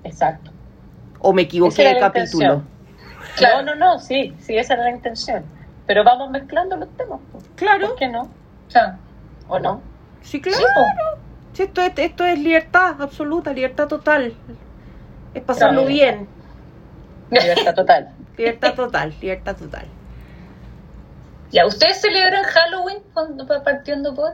Exacto. 0.03 0.48
¿O 1.19 1.33
me 1.33 1.43
equivoqué 1.43 1.73
Esa 1.73 1.81
era 1.83 1.93
de 1.93 2.01
la 2.01 2.11
capítulo? 2.11 2.63
Claro. 3.35 3.63
No, 3.63 3.75
no, 3.75 3.93
no, 3.93 3.99
sí, 3.99 4.33
sí, 4.39 4.57
esa 4.57 4.73
era 4.73 4.83
la 4.83 4.91
intención. 4.91 5.43
Pero 5.85 6.03
vamos 6.03 6.29
mezclando 6.31 6.77
los 6.77 6.89
temas. 6.97 7.19
pues. 7.31 7.43
Claro, 7.55 7.87
¿Por 7.87 7.95
qué 7.97 8.07
no? 8.07 8.21
O 8.23 8.71
sea, 8.71 8.97
¿O 9.47 9.59
no? 9.59 9.81
sí, 10.21 10.39
claro. 10.41 10.57
sí, 11.53 11.63
esto, 11.63 11.81
es, 11.81 11.93
esto 11.97 12.25
es 12.25 12.39
libertad 12.39 13.01
absoluta, 13.01 13.51
libertad 13.53 13.87
total. 13.87 14.33
Es 15.33 15.43
pasarlo 15.43 15.81
Claro. 15.81 15.87
bien. 15.87 16.27
Libertad 17.31 17.73
total. 17.75 18.09
Libertad 18.37 18.73
total, 18.75 19.13
libertad 19.21 19.55
total. 19.57 19.85
Ya, 21.51 21.65
¿ustedes 21.65 21.99
celebran 21.99 22.43
Halloween 22.43 22.99
cuando 23.13 23.45
va 23.47 23.63
partiendo 23.63 24.13
por? 24.13 24.33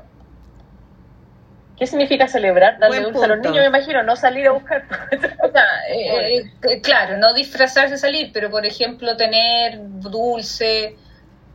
¿Qué 1.77 1.85
significa 1.87 2.27
celebrar? 2.27 2.79
Darle 2.79 3.01
Buen 3.01 3.13
dulce 3.13 3.25
a 3.25 3.35
los 3.35 3.39
niños, 3.39 3.57
me 3.57 3.65
imagino, 3.65 4.01
no 4.03 4.15
salir 4.15 4.47
a 4.47 4.51
buscar. 4.51 4.83
O 5.43 5.51
sea, 5.51 5.65
eh, 5.89 6.43
eh, 6.69 6.81
claro, 6.81 7.17
no 7.17 7.33
disfrazarse 7.33 7.97
salir, 7.97 8.31
pero 8.33 8.49
por 8.49 8.65
ejemplo 8.65 9.15
tener 9.15 9.77
dulce 9.79 10.95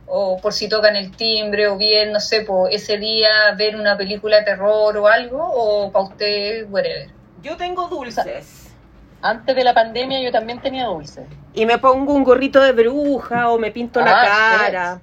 o 0.05 0.37
por 0.41 0.53
si 0.53 0.67
tocan 0.67 0.95
el 0.95 1.15
timbre 1.15 1.67
o 1.67 1.77
bien, 1.77 2.11
no 2.11 2.19
sé, 2.19 2.41
por 2.41 2.71
ese 2.71 2.97
día 2.97 3.29
ver 3.57 3.75
una 3.75 3.97
película 3.97 4.37
de 4.37 4.43
terror 4.43 4.95
o 4.97 5.07
algo 5.07 5.39
o 5.41 5.91
para 5.91 6.05
usted, 6.05 6.65
whatever. 6.69 7.09
Yo 7.41 7.57
tengo 7.57 7.87
dulces. 7.87 8.73
Antes 9.21 9.55
de 9.55 9.63
la 9.63 9.73
pandemia 9.73 10.21
yo 10.21 10.31
también 10.31 10.61
tenía 10.61 10.85
dulce. 10.85 11.25
Y 11.53 11.65
me 11.65 11.77
pongo 11.77 12.13
un 12.13 12.23
gorrito 12.23 12.61
de 12.61 12.71
bruja 12.71 13.49
o 13.49 13.57
me 13.57 13.71
pinto 13.71 14.01
la 14.01 14.21
Ah, 14.21 14.57
cara. 14.57 15.01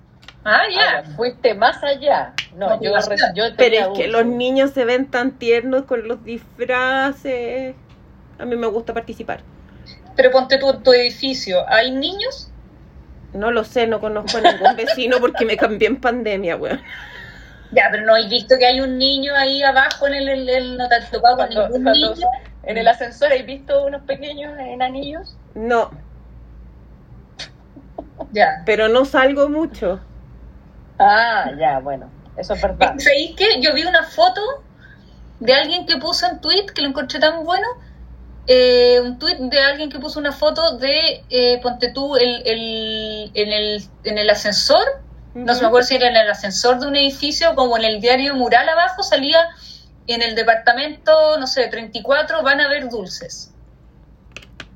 Ah, 0.49 0.61
Ah, 0.63 1.03
ya. 1.05 1.11
fuiste 1.17 1.55
más 1.55 1.83
allá. 1.83 2.33
No, 2.57 2.69
yo, 2.81 2.91
Motivación. 2.93 3.35
yo 3.35 3.55
tenía 3.55 3.57
Pero 3.57 3.93
es 3.93 3.99
que 3.99 4.09
los 4.09 4.25
niños 4.27 4.71
se 4.71 4.85
ven 4.85 5.07
tan 5.11 5.33
tiernos 5.33 5.83
con 5.85 6.09
los 6.09 6.25
disfraces. 6.25 7.75
A 8.39 8.45
mí 8.45 8.57
me 8.57 8.67
gusta 8.67 8.95
participar. 8.95 9.41
Pero 10.17 10.31
ponte 10.31 10.59
tú 10.59 10.71
en 10.71 10.83
tu 10.83 10.93
edificio, 10.93 11.69
¿hay 11.69 11.91
niños? 11.91 12.51
No 13.35 13.51
lo 13.51 13.63
sé, 13.65 13.87
no 13.87 14.01
conozco 14.01 14.39
a 14.39 14.41
ningún 14.41 14.75
vecino 14.77 15.19
porque 15.21 15.45
me 15.45 15.57
cambié 15.57 15.89
en 15.89 15.97
pandemia, 16.01 16.57
weón. 16.57 16.81
Ya, 17.71 17.89
pero 17.91 18.05
no 18.07 18.17
he 18.17 18.27
visto 18.29 18.57
que 18.59 18.65
hay 18.67 18.81
un 18.81 18.97
niño 18.97 19.35
ahí 19.37 19.63
abajo 19.63 20.07
en 20.07 20.15
el, 20.15 20.29
el- 20.29 20.49
el- 20.49 20.77
no 20.79 20.89
te 20.89 20.95
has 20.95 21.11
tocado 21.11 21.37
con 21.37 21.47
Cuando- 21.49 21.67
ningún 21.69 21.85
cuando- 21.85 22.15
niño. 22.15 22.27
En 22.63 22.77
el 22.79 22.89
ascensor, 22.89 23.33
¿has 23.33 23.45
visto 23.47 23.85
unos 23.87 24.03
pequeños 24.03 24.53
enanillos? 24.59 25.37
No, 25.55 25.91
Ya. 28.33 28.63
pero 28.67 28.89
no 28.89 29.05
salgo 29.05 29.49
mucho. 29.49 30.01
Ah, 30.99 31.51
ya, 31.59 31.79
bueno, 31.81 32.11
eso 32.37 32.55
es 32.55 32.63
verdad. 32.63 32.95
¿Sabéis 32.99 33.35
qué? 33.37 33.61
Yo 33.61 33.73
vi 33.75 33.85
una 33.85 34.05
foto 34.05 34.41
de 35.41 35.55
alguien 35.55 35.87
que 35.87 35.97
puso 35.97 36.27
en 36.27 36.41
tweet, 36.41 36.67
que 36.75 36.83
lo 36.83 36.89
encontré 36.89 37.21
tan 37.21 37.45
bueno, 37.45 37.67
eh, 38.47 39.01
un 39.01 39.19
tweet 39.19 39.37
de 39.39 39.61
alguien 39.61 39.91
que 39.91 39.99
puso 39.99 40.19
una 40.19 40.33
foto 40.33 40.79
de, 40.79 41.23
eh, 41.31 41.61
ponte 41.63 41.93
tú, 41.93 42.17
el, 42.17 42.43
el, 42.47 43.31
en, 43.35 43.53
el, 43.53 43.83
en 44.05 44.19
el 44.19 44.31
ascensor, 44.31 44.85
no 45.35 45.55
se 45.55 45.61
me 45.61 45.69
acuerdo 45.69 45.87
si 45.87 45.95
era 45.95 46.09
en 46.09 46.17
el 46.17 46.29
ascensor 46.29 46.81
de 46.81 46.89
un 46.89 46.97
edificio, 46.97 47.55
como 47.55 47.77
en 47.77 47.85
el 47.85 48.01
diario 48.01 48.35
mural 48.35 48.69
abajo, 48.69 49.03
salía 49.03 49.39
en 50.07 50.23
el 50.23 50.35
departamento, 50.35 51.39
no 51.39 51.47
sé, 51.47 51.69
34, 51.69 52.43
van 52.43 52.61
a 52.61 52.65
haber 52.65 52.89
dulces. 52.89 53.53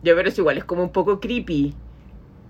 Ya, 0.02 0.14
pero 0.14 0.28
es 0.28 0.38
igual, 0.38 0.58
es 0.58 0.64
como 0.64 0.82
un 0.82 0.92
poco 0.92 1.18
creepy. 1.18 1.74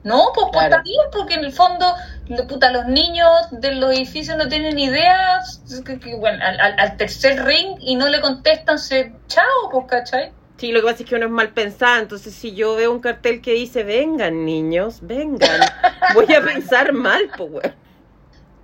No, 0.05 0.31
pues, 0.35 0.49
pues 0.53 0.67
Claro. 0.67 0.77
está 0.77 0.83
bien, 0.83 1.01
porque 1.13 1.35
en 1.35 1.45
el 1.45 1.53
fondo, 1.53 1.87
lo- 2.27 2.47
puta, 2.49 2.73
los 2.73 2.87
niños 2.87 3.29
de 3.53 3.73
los 3.77 3.93
edificios 3.93 4.37
no 4.37 4.49
tienen 4.49 4.79
idea, 4.79 5.41
que, 5.87 6.01
que, 6.01 6.17
bueno, 6.17 6.45
al, 6.45 6.59
al- 6.61 6.81
al 6.81 6.97
tercer 6.97 7.45
ring 7.45 7.77
y 7.81 7.95
no 7.95 8.09
le 8.09 8.21
contestan, 8.21 8.79
se 8.79 9.13
chao, 9.29 9.45
pues, 9.71 9.87
¿cachai? 9.89 10.33
Sí, 10.59 10.73
lo 10.73 10.81
que 10.81 10.87
pasa 10.87 11.03
es 11.03 11.09
que 11.09 11.15
uno 11.17 11.27
es 11.27 11.31
mal 11.31 11.49
pensado, 11.51 12.01
entonces 12.01 12.35
si 12.35 12.55
yo 12.55 12.75
veo 12.77 12.93
un 12.93 13.01
cartel 13.01 13.41
que 13.43 13.53
dice, 13.53 13.85
vengan 13.85 14.45
niños, 14.45 14.99
vengan, 15.03 15.61
voy 16.15 16.33
a 16.35 16.41
pensar 16.43 16.93
mal, 16.93 17.31
pues, 17.37 17.51
weón. 17.51 17.75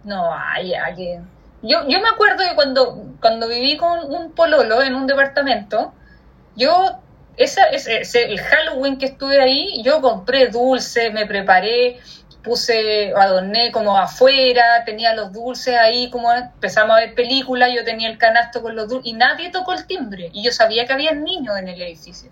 No, 0.04 0.30
ay, 0.32 0.74
ay. 0.74 1.18
Yo, 1.62 1.80
yo 1.88 2.00
me 2.00 2.08
acuerdo 2.08 2.44
que 2.48 2.54
cuando, 2.54 3.02
cuando 3.20 3.48
viví 3.48 3.76
con 3.76 4.12
un 4.12 4.32
pololo 4.32 4.80
en 4.82 4.94
un 4.94 5.06
departamento, 5.06 5.92
yo, 6.56 7.00
esa, 7.38 7.64
ese, 7.66 8.00
ese- 8.02 8.24
el 8.24 8.40
Halloween 8.40 8.98
que 8.98 9.06
estuve 9.06 9.40
ahí, 9.40 9.82
yo 9.82 10.00
compré 10.00 10.48
dulce, 10.48 11.10
me 11.10 11.26
preparé, 11.26 11.98
puse, 12.42 13.12
adorné 13.16 13.72
como 13.72 13.96
afuera, 13.96 14.84
tenía 14.84 15.14
los 15.14 15.32
dulces 15.32 15.76
ahí, 15.76 16.08
como 16.10 16.32
empezamos 16.32 16.96
a 16.96 17.00
ver 17.00 17.14
películas, 17.14 17.70
yo 17.74 17.84
tenía 17.84 18.08
el 18.08 18.18
canasto 18.18 18.62
con 18.62 18.74
los 18.76 18.88
dulces, 18.88 19.10
y 19.10 19.14
nadie 19.14 19.50
tocó 19.50 19.72
el 19.74 19.86
timbre, 19.86 20.30
y 20.32 20.42
yo 20.44 20.52
sabía 20.52 20.86
que 20.86 20.92
había 20.92 21.12
niños 21.12 21.58
en 21.58 21.68
el 21.68 21.80
edificio. 21.82 22.30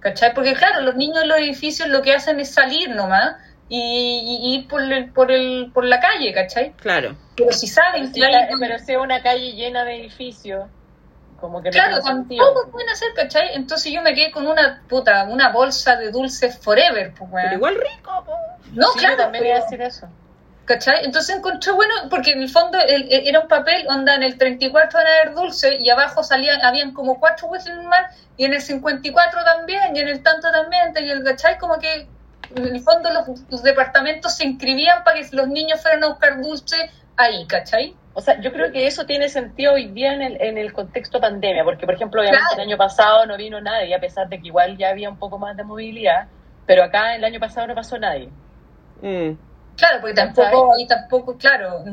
¿Cachai? 0.00 0.32
Porque 0.32 0.54
claro, 0.54 0.82
los 0.82 0.94
niños 0.94 1.22
en 1.22 1.28
los 1.28 1.38
edificios 1.38 1.88
lo 1.88 2.02
que 2.02 2.12
hacen 2.14 2.38
es 2.38 2.52
salir 2.54 2.90
nomás 2.94 3.34
y, 3.68 4.40
y 4.42 4.54
ir 4.54 4.68
por, 4.68 4.80
el, 4.80 5.10
por, 5.10 5.32
el, 5.32 5.70
por 5.74 5.84
la 5.84 5.98
calle, 6.00 6.32
¿cachai? 6.32 6.72
Claro. 6.74 7.16
Pero 7.36 7.52
si 7.52 7.66
saben 7.66 8.06
Si 8.14 8.20
que 8.20 8.26
hay... 8.26 8.32
la- 8.32 8.48
pero 8.60 8.78
si 8.78 8.92
es 8.92 8.98
una 8.98 9.22
calle 9.22 9.52
llena 9.52 9.84
de 9.84 9.96
edificios, 9.96 10.66
como 11.40 11.62
que 11.62 11.68
no 11.68 11.72
Claro, 11.72 12.00
tampoco 12.02 12.68
pueden 12.70 12.88
hacer, 12.90 13.08
¿cachai? 13.14 13.54
Entonces 13.54 13.92
yo 13.92 14.02
me 14.02 14.14
quedé 14.14 14.30
con 14.30 14.46
una 14.46 14.82
puta, 14.88 15.24
una 15.24 15.50
bolsa 15.50 15.96
de 15.96 16.10
dulces 16.10 16.58
forever, 16.58 17.12
pues, 17.16 17.30
weón. 17.30 17.44
Pero 17.44 17.54
igual 17.56 17.74
rico, 17.76 18.24
po. 18.26 18.36
No, 18.72 18.88
Sí, 18.92 18.98
claro, 18.98 19.16
yo 19.16 19.22
también 19.22 19.46
iba 19.46 19.54
a 19.56 19.60
pero- 19.60 19.70
decir 19.70 19.82
eso. 19.82 20.08
¿cachai? 20.64 21.02
Entonces 21.06 21.34
encontré 21.34 21.72
bueno, 21.72 21.94
porque 22.10 22.32
en 22.32 22.42
el 22.42 22.50
fondo 22.50 22.76
el- 22.78 23.10
el- 23.10 23.26
era 23.26 23.40
un 23.40 23.48
papel, 23.48 23.86
onda, 23.88 24.14
en 24.14 24.22
el 24.22 24.36
34 24.36 24.98
van 24.98 25.06
a 25.06 25.10
haber 25.22 25.34
dulce 25.34 25.76
y 25.80 25.88
abajo 25.88 26.22
salían, 26.22 26.62
habían 26.62 26.92
como 26.92 27.18
cuatro 27.18 27.46
huesos 27.48 27.72
más, 27.84 28.14
y 28.36 28.44
en 28.44 28.52
el 28.52 28.60
54 28.60 29.42
también, 29.44 29.96
y 29.96 30.00
en 30.00 30.08
el 30.08 30.22
tanto 30.22 30.50
también, 30.52 30.92
y 30.94 31.08
el, 31.10 31.24
¿cachai? 31.24 31.56
Como 31.56 31.78
que 31.78 32.06
en 32.54 32.66
el 32.76 32.82
fondo 32.82 33.10
los, 33.10 33.26
los 33.48 33.62
departamentos 33.62 34.36
se 34.36 34.44
inscribían 34.44 35.04
para 35.04 35.16
que 35.18 35.26
los 35.32 35.48
niños 35.48 35.80
fueran 35.80 36.04
a 36.04 36.08
buscar 36.08 36.38
dulce 36.38 36.90
ahí, 37.16 37.46
¿cachai? 37.46 37.96
O 38.18 38.20
sea, 38.20 38.40
yo 38.40 38.52
creo 38.52 38.72
que 38.72 38.84
eso 38.88 39.06
tiene 39.06 39.28
sentido 39.28 39.74
hoy 39.74 39.86
día 39.92 40.12
en 40.12 40.22
el, 40.22 40.42
en 40.42 40.58
el 40.58 40.72
contexto 40.72 41.20
pandemia, 41.20 41.62
porque 41.62 41.86
por 41.86 41.94
ejemplo, 41.94 42.20
obviamente 42.20 42.42
Claro. 42.48 42.62
el 42.62 42.68
año 42.68 42.76
pasado 42.76 43.26
no 43.26 43.36
vino 43.36 43.60
nadie, 43.60 43.94
a 43.94 44.00
pesar 44.00 44.28
de 44.28 44.40
que 44.40 44.48
igual 44.48 44.76
ya 44.76 44.88
había 44.88 45.08
un 45.08 45.18
poco 45.20 45.38
más 45.38 45.56
de 45.56 45.62
movilidad, 45.62 46.26
pero 46.66 46.82
acá 46.82 47.14
el 47.14 47.22
año 47.22 47.38
pasado 47.38 47.68
no 47.68 47.76
pasó 47.76 47.96
nadie. 47.96 48.28
Mm. 49.02 49.34
Claro, 49.76 50.00
porque 50.00 50.14
tampoco, 50.14 50.74
ahí 50.74 50.84
tampoco, 50.88 51.38
claro, 51.38 51.84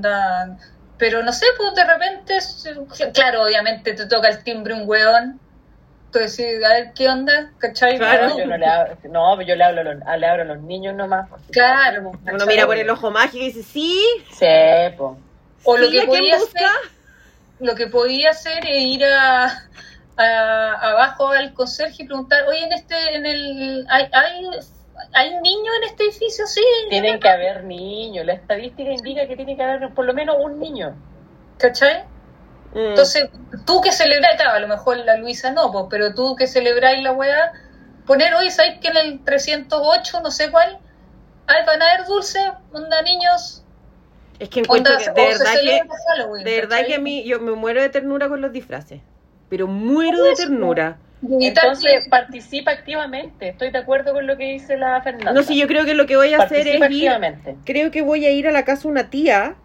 pero 0.97 1.21
no 1.21 1.31
sé, 1.31 1.45
pues 1.57 1.75
de 1.75 1.83
repente, 1.83 2.39
claro, 3.13 3.43
obviamente 3.43 3.93
te 3.93 4.07
toca 4.07 4.27
el 4.29 4.43
timbre 4.43 4.73
un 4.73 4.89
weón, 4.89 5.39
tú 6.11 6.17
decís, 6.17 6.63
a 6.65 6.69
ver 6.73 6.91
qué 6.95 7.07
onda, 7.07 7.51
¿cachai? 7.59 7.99
Claro. 7.99 8.29
No, 8.29 8.37
yo 8.39 8.45
no 8.47 8.57
le 8.57 8.65
hablo, 8.65 8.95
no, 9.11 9.41
yo 9.43 9.55
le 9.55 9.63
hablo, 9.63 9.81
a 9.81 9.83
los, 9.83 9.95
le 10.19 10.27
hablo 10.27 10.41
a 10.41 10.45
los 10.55 10.59
niños 10.63 10.95
nomás. 10.95 11.29
porque- 11.29 11.51
Claro. 11.51 12.09
Uno 12.09 12.19
¿cachai? 12.25 12.47
mira 12.47 12.65
por 12.65 12.77
el 12.77 12.89
ojo 12.89 13.11
mágico 13.11 13.43
y 13.43 13.51
dice, 13.51 13.61
sí, 13.61 14.01
Sí, 14.31 14.47
po. 14.97 15.17
O 15.65 15.77
lo 15.77 15.89
que 15.89 15.99
¿a 16.01 16.05
quién 16.05 16.07
podía 16.07 16.35
hacer, 16.37 16.69
lo 17.59 17.75
que 17.75 17.87
podía 17.87 18.29
hacer 18.31 18.59
es 18.67 18.83
ir 18.83 19.05
a, 19.05 19.45
a- 20.17 20.71
abajo 20.91 21.29
al 21.29 21.53
conserje 21.53 22.03
y 22.03 22.05
preguntar, 22.05 22.43
oye, 22.47 22.63
en 22.63 22.73
este, 22.73 23.15
en 23.15 23.25
el, 23.25 23.85
hay, 23.89 24.07
hay, 24.13 24.45
hay 25.13 25.29
niños 25.41 25.75
en 25.77 25.83
este 25.89 26.03
edificio, 26.03 26.45
sí, 26.47 26.61
Tienen 26.89 27.19
que 27.19 27.29
haber 27.29 27.63
niños, 27.63 28.25
la 28.25 28.33
estadística 28.33 28.91
indica 28.91 29.27
que 29.27 29.35
tiene 29.35 29.55
que 29.57 29.63
haber 29.63 29.93
por 29.93 30.05
lo 30.05 30.13
menos 30.13 30.35
un 30.39 30.59
niño. 30.59 30.95
¿cachai? 31.57 32.03
Mm. 32.73 32.77
Entonces, 32.89 33.29
tú 33.65 33.79
que 33.81 33.91
celebráis, 33.91 34.35
claro, 34.35 34.51
a 34.57 34.59
lo 34.59 34.67
mejor 34.67 34.97
la 34.97 35.15
Luisa 35.17 35.51
no, 35.51 35.71
pues, 35.71 35.85
pero 35.89 36.13
tú 36.13 36.35
que 36.35 36.47
celebráis 36.47 37.01
la 37.01 37.13
weá, 37.13 37.53
poner 38.05 38.33
hoy, 38.35 38.51
¿sabéis 38.51 38.79
que 38.81 38.89
en 38.89 38.97
el 38.97 39.23
308, 39.23 40.19
no 40.21 40.31
sé 40.31 40.51
cuál, 40.51 40.79
ay, 41.47 41.65
van 41.65 41.81
a 41.81 41.91
haber 41.93 42.05
dulces, 42.05 42.43
onda 42.73 43.01
niños, 43.03 43.63
es 44.39 44.49
que 44.49 44.59
encuentro 44.61 44.93
onda, 44.95 45.03
que, 45.05 45.11
o 45.11 45.13
de 45.13 45.27
verdad 45.29 45.53
que, 45.61 46.43
de 46.43 46.55
verdad 46.55 46.69
¿cachai? 46.69 46.87
que 46.87 46.95
a 46.95 46.99
mí, 46.99 47.23
yo 47.23 47.39
me 47.39 47.51
muero 47.53 47.81
de 47.81 47.89
ternura 47.89 48.27
con 48.27 48.41
los 48.41 48.51
disfraces. 48.51 49.01
Pero 49.49 49.67
muero 49.67 50.23
de 50.23 50.33
ternura. 50.35 50.97
Y 51.21 51.51
tal 51.53 51.65
Entonces 51.67 52.03
que- 52.03 52.09
participa 52.09 52.71
activamente. 52.71 53.47
Estoy 53.49 53.71
de 53.71 53.77
acuerdo 53.79 54.13
con 54.13 54.27
lo 54.27 54.37
que 54.37 54.43
dice 54.51 54.77
la 54.77 55.01
Fernanda. 55.01 55.31
No 55.33 55.43
sé, 55.43 55.55
yo 55.55 55.67
creo 55.67 55.85
que 55.85 55.93
lo 55.95 56.05
que 56.05 56.15
voy 56.17 56.33
a 56.33 56.43
hacer 56.43 56.67
es 56.67 56.75
ir, 56.75 56.83
activamente. 56.83 57.55
creo 57.65 57.89
que 57.91 58.01
voy 58.01 58.25
a 58.25 58.31
ir 58.31 58.47
a 58.47 58.51
la 58.51 58.65
casa 58.65 58.83
de 58.83 58.87
una 58.89 59.09
tía 59.09 59.55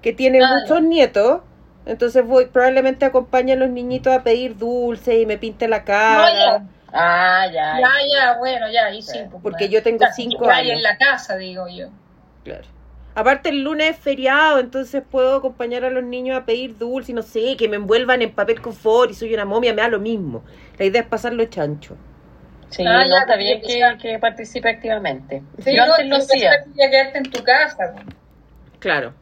que 0.00 0.12
tiene 0.12 0.40
Ah, 0.42 0.60
muchos 0.60 0.82
nietos 0.82 1.42
Entonces 1.84 2.24
voy, 2.24 2.46
probablemente 2.46 3.04
acompañe 3.04 3.52
a 3.54 3.56
los 3.56 3.68
niñitos 3.68 4.14
a 4.16 4.22
pedir 4.22 4.56
dulce 4.56 5.18
y 5.18 5.26
me 5.26 5.36
pinte 5.38 5.66
la 5.66 5.82
cara. 5.84 6.30
No, 6.30 6.38
ya. 6.60 6.66
Ah, 6.92 7.46
ya. 7.52 7.80
Ya, 7.80 7.88
ya, 8.12 8.38
bueno, 8.38 8.70
ya, 8.70 8.86
ahí 8.86 9.02
sí. 9.02 9.12
Sí. 9.12 9.18
pues, 9.30 9.42
Porque 9.42 9.64
bueno. 9.64 9.72
yo 9.72 9.82
tengo 9.82 10.04
cinco 10.14 10.48
años. 10.48 10.72
en 10.76 10.82
la 10.82 10.96
casa, 10.96 11.36
digo 11.36 11.66
yo. 11.68 11.88
Claro. 12.44 12.64
Aparte 13.14 13.50
el 13.50 13.62
lunes 13.62 13.90
es 13.90 13.96
feriado, 13.98 14.58
entonces 14.58 15.02
puedo 15.08 15.36
acompañar 15.36 15.84
a 15.84 15.90
los 15.90 16.02
niños 16.02 16.38
a 16.38 16.46
pedir 16.46 16.78
dulce 16.78 17.12
y 17.12 17.14
no 17.14 17.22
sé, 17.22 17.56
que 17.58 17.68
me 17.68 17.76
envuelvan 17.76 18.22
en 18.22 18.32
papel 18.32 18.60
confort 18.62 19.10
y 19.10 19.14
soy 19.14 19.34
una 19.34 19.44
momia, 19.44 19.74
me 19.74 19.82
da 19.82 19.88
lo 19.88 20.00
mismo. 20.00 20.44
La 20.78 20.86
idea 20.86 21.02
es 21.02 21.08
pasarlo 21.08 21.44
chancho. 21.44 21.96
Sí, 22.70 22.84
Ah, 22.86 23.04
no, 23.04 23.10
ya, 23.10 23.18
está 23.20 23.36
bien 23.36 23.60
que, 23.98 24.18
participe 24.18 24.70
activamente. 24.70 25.42
Sí, 25.58 25.76
Yo 25.76 25.84
no, 25.84 25.92
antes 25.92 26.08
lo 26.08 26.16
hacía. 26.16 26.64
quedarte 26.74 27.18
en 27.18 27.30
tu 27.30 27.44
casa. 27.44 27.94
Claro. 28.78 29.12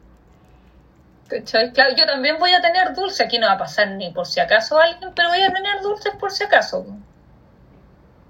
Claro, 1.73 1.95
yo 1.95 2.05
también 2.05 2.37
voy 2.39 2.53
a 2.53 2.61
tener 2.61 2.93
dulce, 2.93 3.23
aquí 3.23 3.39
no 3.39 3.47
va 3.47 3.53
a 3.53 3.57
pasar 3.57 3.89
ni 3.91 4.11
por 4.11 4.25
si 4.25 4.39
acaso 4.39 4.79
alguien, 4.79 5.11
pero 5.15 5.29
voy 5.29 5.41
a 5.41 5.51
tener 5.51 5.81
dulces 5.81 6.13
por 6.19 6.31
si 6.31 6.43
acaso. 6.43 6.85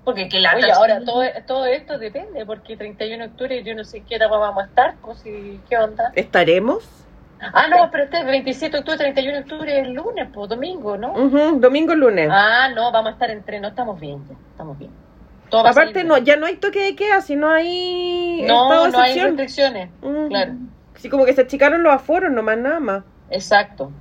Porque 0.04 0.28
que 0.30 0.40
la 0.40 0.56
Oye, 0.56 0.72
ahora 0.72 1.02
todo, 1.06 1.24
todo 1.46 1.66
esto 1.66 2.00
depende, 2.00 2.46
porque 2.46 2.76
31 2.76 3.24
de 3.26 3.30
octubre 3.30 3.64
yo 3.64 3.76
no 3.76 3.84
sé 3.84 4.02
qué 4.02 4.16
etapa 4.16 4.38
vamos 4.38 4.64
a 4.64 4.68
estar, 4.68 4.96
pues, 5.02 5.24
y 5.26 5.60
¿qué 5.70 5.78
onda? 5.78 6.12
¿Estaremos? 6.16 6.88
Ah, 7.40 7.68
no, 7.68 7.90
pero 7.92 8.04
este 8.06 8.20
es 8.20 8.26
27 8.26 8.72
de 8.72 8.80
octubre, 8.80 8.98
31 8.98 9.34
de 9.38 9.40
octubre 9.44 9.80
es 9.82 9.88
lunes, 9.90 10.28
pues, 10.34 10.50
domingo, 10.50 10.98
¿no? 10.98 11.14
Ujú, 11.14 11.60
domingo, 11.60 11.94
lunes. 11.96 12.30
Ah, 12.32 12.70
no, 12.74 12.92
vamos 12.92 13.10
a 13.10 13.14
estar 13.14 13.30
entre, 13.32 13.60
no 13.60 13.68
estamos 13.70 14.00
bien, 14.00 14.24
ya, 14.28 14.36
estamos 14.52 14.78
bien. 14.78 14.92
Todo 15.50 15.68
Aparte 15.68 16.04
no, 16.04 16.16
bien. 16.16 16.26
ya 16.26 16.36
no 16.38 16.46
hay 16.46 16.56
toque 16.56 16.80
de 16.82 16.96
queda, 16.96 17.22
si 17.22 17.36
no 17.36 17.50
hay 17.50 18.44
no, 18.48 18.88
no 18.88 19.00
hay 19.00 19.12
excepción. 19.12 19.38
restricciones, 19.38 19.90
claro, 20.30 20.54
Sí, 20.96 21.10
como 21.10 21.26
que 21.26 21.34
se 21.34 21.42
achicaron 21.42 21.82
los 21.84 21.94
aforos, 21.94 22.32
nomás 22.32 22.58
nada 22.58 22.80
más. 22.80 23.04
exacto. 23.30 23.92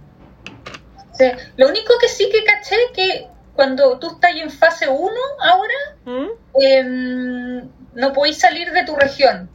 Sí. 1.13 1.27
Lo 1.57 1.69
único 1.69 1.93
que 2.01 2.09
sí 2.09 2.29
que 2.33 2.45
caché 2.45 2.77
que 2.95 3.27
cuando 3.61 3.99
tú 3.99 4.13
estás 4.13 4.31
en 4.37 4.51
fase 4.51 4.89
1 4.89 5.11
ahora, 5.43 5.75
¿Mm? 6.07 6.27
em, 6.63 7.69
no 7.93 8.11
podéis 8.15 8.39
salir 8.39 8.73
de 8.73 8.85
tu 8.87 8.97
región. 8.97 9.51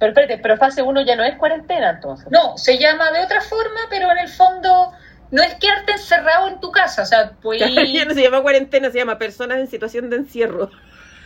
Pero 0.00 0.10
espérate, 0.10 0.38
pero 0.42 0.56
fase 0.56 0.82
1 0.82 1.02
ya 1.02 1.14
no 1.14 1.22
es 1.22 1.36
cuarentena 1.36 1.90
entonces. 1.90 2.26
No, 2.32 2.58
se 2.58 2.78
llama 2.78 3.12
de 3.12 3.22
otra 3.22 3.40
forma, 3.40 3.78
pero 3.90 4.10
en 4.10 4.18
el 4.18 4.28
fondo 4.28 4.90
no 5.30 5.40
es 5.40 5.54
quedarte 5.54 5.92
encerrado 5.92 6.48
en 6.48 6.58
tu 6.58 6.72
casa. 6.72 7.02
O 7.02 7.06
sea, 7.06 7.30
pues, 7.40 7.60
Ya 7.60 8.04
no 8.06 8.12
se 8.14 8.22
llama 8.24 8.42
cuarentena, 8.42 8.90
se 8.90 8.98
llama 8.98 9.18
personas 9.18 9.58
en 9.58 9.68
situación 9.68 10.10
de 10.10 10.16
encierro. 10.16 10.70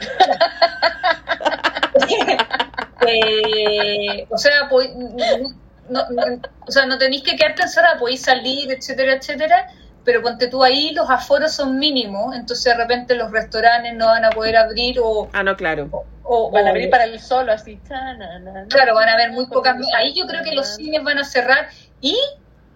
eh, 3.07 4.27
o 4.29 4.37
sea, 4.37 4.69
pues, 4.69 4.91
no, 4.95 6.11
no- 6.11 6.41
o 6.67 6.71
sea, 6.71 6.85
no 6.85 6.99
tenéis 6.99 7.23
que 7.23 7.37
quedarte 7.37 7.63
encerrado, 7.63 8.01
podéis 8.01 8.21
salir, 8.23 8.71
etcétera, 8.71 9.15
etcétera. 9.15 9.67
Pero 10.05 10.21
ponte 10.23 10.49
tú 10.49 10.65
ahí, 10.65 10.93
los 10.95 11.09
aforos 11.09 11.53
son 11.53 11.79
mínimos, 11.79 12.35
entonces 12.35 12.65
de 12.65 12.75
repente 12.75 13.15
los 13.15 13.31
restaurantes 13.31 13.95
no 13.95 14.07
van 14.07 14.25
a 14.25 14.31
poder 14.31 14.57
abrir 14.57 14.99
o, 15.01 15.29
Ah, 15.33 15.43
no, 15.43 15.57
claro. 15.57 15.89
o- 16.25 16.51
Van 16.51 16.67
a 16.67 16.71
abrir 16.71 16.91
para 16.91 17.05
el 17.05 17.21
solo, 17.21 17.53
así. 17.53 17.79
cha, 17.89 18.15
na, 18.15 18.39
na, 18.39 18.53
na. 18.53 18.67
Claro, 18.69 18.95
van 18.95 19.09
a 19.09 19.13
haber 19.13 19.31
muy 19.33 19.47
pocas. 19.47 19.77
Ahí 19.97 20.13
yo 20.15 20.27
creo 20.27 20.43
que 20.43 20.53
los 20.55 20.67
cines 20.77 21.03
van 21.05 21.19
a 21.19 21.25
cerrar 21.25 21.69
y 22.01 22.17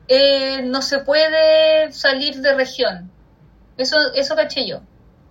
eh, 0.09 0.63
no 0.63 0.83
se 0.83 1.01
puede 1.01 1.91
salir 1.93 2.37
de 2.37 2.55
región. 2.55 3.11
Eso, 3.77 3.97
eso 4.15 4.37
caché 4.37 4.67
yo. 4.69 4.81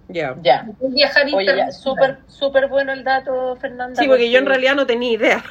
Ya. 0.08 0.36
Ya. 0.42 0.66
Viajar 0.80 1.26
Oye, 1.34 1.56
ya, 1.56 1.72
súper, 1.72 2.20
súper 2.28 2.68
bueno 2.68 2.92
el 2.94 3.04
dato, 3.04 3.56
Fernanda. 3.56 4.02
Sí, 4.02 4.08
porque 4.08 4.30
yo 4.30 4.40
en 4.40 4.46
realidad 4.46 4.76
no 4.76 4.86
tenía 4.86 5.12
idea. 5.12 5.44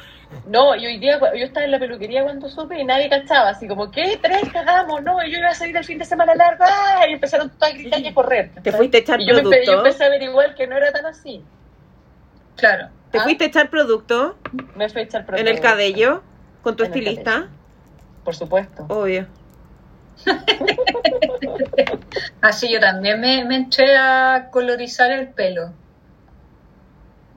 No, 0.47 0.75
y 0.75 0.85
hoy 0.85 0.99
día 0.99 1.19
yo 1.19 1.45
estaba 1.45 1.65
en 1.65 1.71
la 1.71 1.79
peluquería 1.79 2.23
cuando 2.23 2.49
supe 2.49 2.79
y 2.79 2.83
nadie 2.83 3.09
cachaba, 3.09 3.49
así 3.49 3.67
como, 3.67 3.89
¿qué? 3.91 4.19
¿Tres? 4.21 4.49
Cagamos, 4.51 5.01
no, 5.03 5.23
y 5.23 5.31
yo 5.31 5.37
iba 5.39 5.49
a 5.49 5.53
salir 5.55 5.75
el 5.77 5.83
fin 5.83 5.97
de 5.97 6.05
semana 6.05 6.35
largo, 6.35 6.63
¡ah! 6.67 7.05
y 7.07 7.13
empezaron 7.13 7.49
todos 7.51 7.71
a 7.71 7.73
gritar 7.75 7.99
y 7.99 8.07
a 8.07 8.13
correr. 8.13 8.51
Te 8.61 8.71
fuiste 8.71 8.97
a 8.97 8.99
echar 9.01 9.21
y 9.21 9.27
yo, 9.27 9.35
me 9.35 9.41
empe- 9.41 9.43
yo 9.43 9.49
producto. 9.65 9.73
empecé 9.87 10.03
a 10.03 10.07
averiguar 10.07 10.55
que 10.55 10.67
no 10.67 10.77
era 10.77 10.91
tan 10.91 11.05
así. 11.05 11.43
Claro. 12.57 12.89
Te 13.11 13.19
Ah, 13.19 13.23
fuiste 13.23 13.43
a 13.45 13.47
echar 13.47 13.69
producto 13.69 14.37
Me 14.75 14.89
fui 14.89 15.01
a 15.01 15.03
echar 15.05 15.21
en 15.21 15.35
el 15.39 15.43
producto, 15.45 15.61
cabello 15.61 16.23
con 16.61 16.75
tu 16.75 16.83
En 16.83 16.89
estilista. 16.91 17.47
Por 18.23 18.35
supuesto. 18.35 18.85
Obvio. 18.89 19.27
Así 22.41 22.71
yo 22.71 22.79
también 22.79 23.19
me, 23.19 23.43
me 23.45 23.55
entré 23.55 23.95
a 23.97 24.47
colorizar 24.51 25.11
el 25.11 25.29
pelo. 25.29 25.71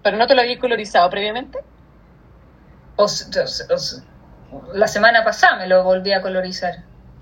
¿Pero 0.02 0.16
no 0.16 0.26
te 0.26 0.34
lo 0.34 0.42
había 0.42 0.58
colorizado 0.58 1.08
previamente? 1.10 1.58
O 2.98 3.04
s- 3.06 3.26
o 3.40 3.44
s- 3.44 3.64
o 3.70 3.74
s- 3.74 4.02
la 4.74 4.88
semana 4.88 5.24
pasada 5.24 5.56
me 5.56 5.66
lo 5.66 5.82
volví 5.84 6.12
a 6.12 6.20
colorizar. 6.20 6.74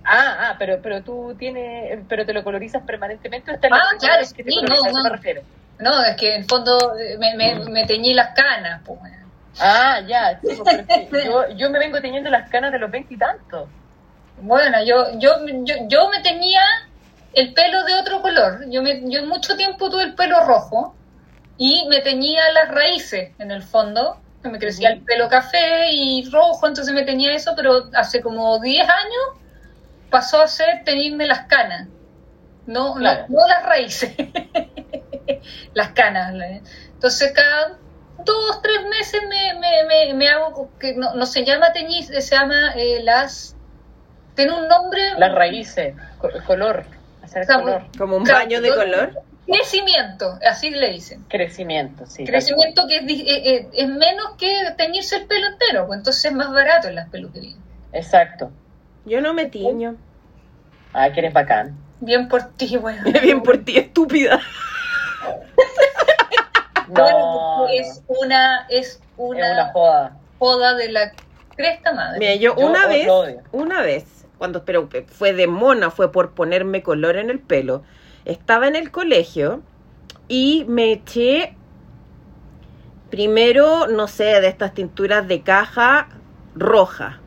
Ah, 0.04 0.36
ah, 0.50 0.56
pero, 0.58 0.80
pero 0.82 1.02
tú 1.02 1.34
tienes, 1.38 1.98
pero 2.08 2.24
te 2.24 2.32
lo 2.32 2.42
colorizas 2.44 2.82
permanentemente 2.82 3.50
la 3.50 3.58
Ah, 3.70 3.96
claro, 3.98 4.24
que 4.36 4.44
te 4.44 4.50
sí, 4.50 4.60
no, 4.62 4.92
no. 4.92 5.02
me 5.02 5.10
refiero. 5.10 5.42
No, 5.78 6.02
es 6.04 6.16
que 6.16 6.34
en 6.34 6.42
el 6.42 6.48
fondo 6.48 6.96
eh, 6.98 7.18
me, 7.18 7.34
me, 7.34 7.56
me 7.70 7.84
teñí 7.86 8.14
las 8.14 8.34
canas. 8.34 8.80
Pues. 8.84 9.00
Ah, 9.60 10.00
ya, 10.06 10.40
sí, 10.42 10.48
pues, 11.10 11.24
yo, 11.24 11.48
yo 11.56 11.70
me 11.70 11.78
vengo 11.78 12.00
teniendo 12.00 12.30
las 12.30 12.48
canas 12.50 12.72
de 12.72 12.78
los 12.78 12.90
veintitantos. 12.90 13.68
Bueno, 14.40 14.78
yo, 14.84 15.18
yo, 15.18 15.32
yo, 15.64 15.74
yo 15.88 16.08
me 16.08 16.20
tenía 16.20 16.60
el 17.32 17.52
pelo 17.52 17.84
de 17.84 17.94
otro 17.94 18.22
color. 18.22 18.64
Yo, 18.70 18.82
me, 18.82 19.02
yo 19.10 19.24
mucho 19.26 19.56
tiempo 19.56 19.90
tuve 19.90 20.04
el 20.04 20.14
pelo 20.14 20.40
rojo 20.46 20.94
y 21.58 21.86
me 21.88 22.00
teñía 22.00 22.42
las 22.52 22.68
raíces 22.70 23.32
en 23.38 23.50
el 23.50 23.62
fondo. 23.62 24.18
Que 24.46 24.52
Me 24.52 24.58
crecía 24.58 24.90
el 24.90 25.02
pelo 25.02 25.28
café 25.28 25.90
y 25.92 26.28
rojo, 26.30 26.66
entonces 26.66 26.92
me 26.94 27.02
tenía 27.02 27.32
eso, 27.34 27.52
pero 27.56 27.90
hace 27.94 28.20
como 28.20 28.58
10 28.60 28.88
años 28.88 29.42
pasó 30.10 30.40
a 30.42 30.48
ser 30.48 30.82
teñirme 30.84 31.26
las 31.26 31.46
canas. 31.46 31.88
No, 32.66 32.94
no- 32.94 33.00
Claro. 33.00 33.26
no, 33.28 33.46
las 33.46 33.62
raíces, 33.64 34.12
las 35.74 35.90
canas. 35.92 36.34
Entonces 36.92 37.32
cada 37.32 37.78
dos, 38.24 38.62
tres 38.62 38.82
meses 38.88 39.20
me, 39.28 39.54
me, 39.60 39.84
me, 39.84 40.14
me 40.14 40.28
hago, 40.28 40.70
que 40.80 40.94
no, 40.94 41.14
no 41.14 41.26
se 41.26 41.44
llama 41.44 41.72
teñir, 41.72 42.04
se 42.04 42.20
llama 42.36 42.72
eh, 42.74 43.00
las... 43.02 43.54
Tiene 44.34 44.52
un 44.52 44.68
nombre... 44.68 45.00
Las 45.16 45.32
raíces, 45.32 45.94
co- 46.18 46.28
color, 46.46 46.84
hacer 47.22 47.42
O 47.42 47.46
sea, 47.46 47.56
color, 47.60 47.82
Como 47.96 48.16
un 48.16 48.24
Claro, 48.24 48.40
baño 48.40 48.60
de 48.60 48.74
color. 48.74 49.12
Crecimiento, 49.46 50.38
así 50.48 50.70
le 50.70 50.90
dicen. 50.90 51.24
crecimiento, 51.28 52.04
sí. 52.06 52.24
Crecimiento 52.24 52.86
que 52.88 52.96
es, 52.96 53.02
eh, 53.04 53.24
eh, 53.26 53.68
es 53.74 53.88
menos 53.88 54.32
que 54.38 54.52
teñirse 54.76 55.16
el 55.16 55.26
pelo 55.26 55.46
entero, 55.46 55.86
pues 55.86 55.98
entonces 55.98 56.24
es 56.24 56.32
más 56.32 56.50
barato 56.52 56.88
en 56.88 56.96
las 56.96 57.08
peluquerías. 57.10 57.56
Exacto. 57.92 58.50
Yo 59.04 59.20
no 59.20 59.32
me 59.34 59.46
tiño. 59.46 59.96
Ah, 60.92 61.10
que 61.12 61.20
eres 61.20 61.32
bacán. 61.32 61.76
Bien 62.00 62.28
por 62.28 62.42
ti, 62.54 62.76
bueno. 62.76 63.02
Bien 63.22 63.42
por 63.42 63.58
ti, 63.64 63.78
estúpida. 63.78 64.40
No, 66.88 67.66
es 67.68 68.02
una, 68.06 68.66
es 68.68 68.86
es 68.86 69.00
una, 69.16 69.52
una 69.52 69.72
joda. 69.72 70.16
joda 70.38 70.74
de 70.74 70.90
la 70.92 71.12
cresta 71.56 71.92
madre. 71.92 72.18
Mira, 72.18 72.34
yo, 72.36 72.54
Yo 72.56 72.66
una 72.66 72.86
vez, 72.86 73.08
odio. 73.08 73.42
una 73.52 73.82
vez, 73.82 74.04
cuando 74.38 74.64
pero 74.64 74.88
fue 75.08 75.32
de 75.32 75.46
mona, 75.46 75.90
fue 75.90 76.12
por 76.12 76.34
ponerme 76.34 76.82
color 76.82 77.16
en 77.16 77.30
el 77.30 77.40
pelo. 77.40 77.82
Estaba 78.26 78.68
en 78.68 78.76
el 78.76 78.90
colegio 78.90 79.62
y 80.28 80.66
me 80.68 80.92
eché 80.92 81.56
primero, 83.10 83.86
no 83.86 84.08
sé, 84.08 84.24
de 84.24 84.48
estas 84.48 84.74
tinturas 84.74 85.26
de 85.26 85.40
caja 85.40 86.08
roja. 86.54 87.20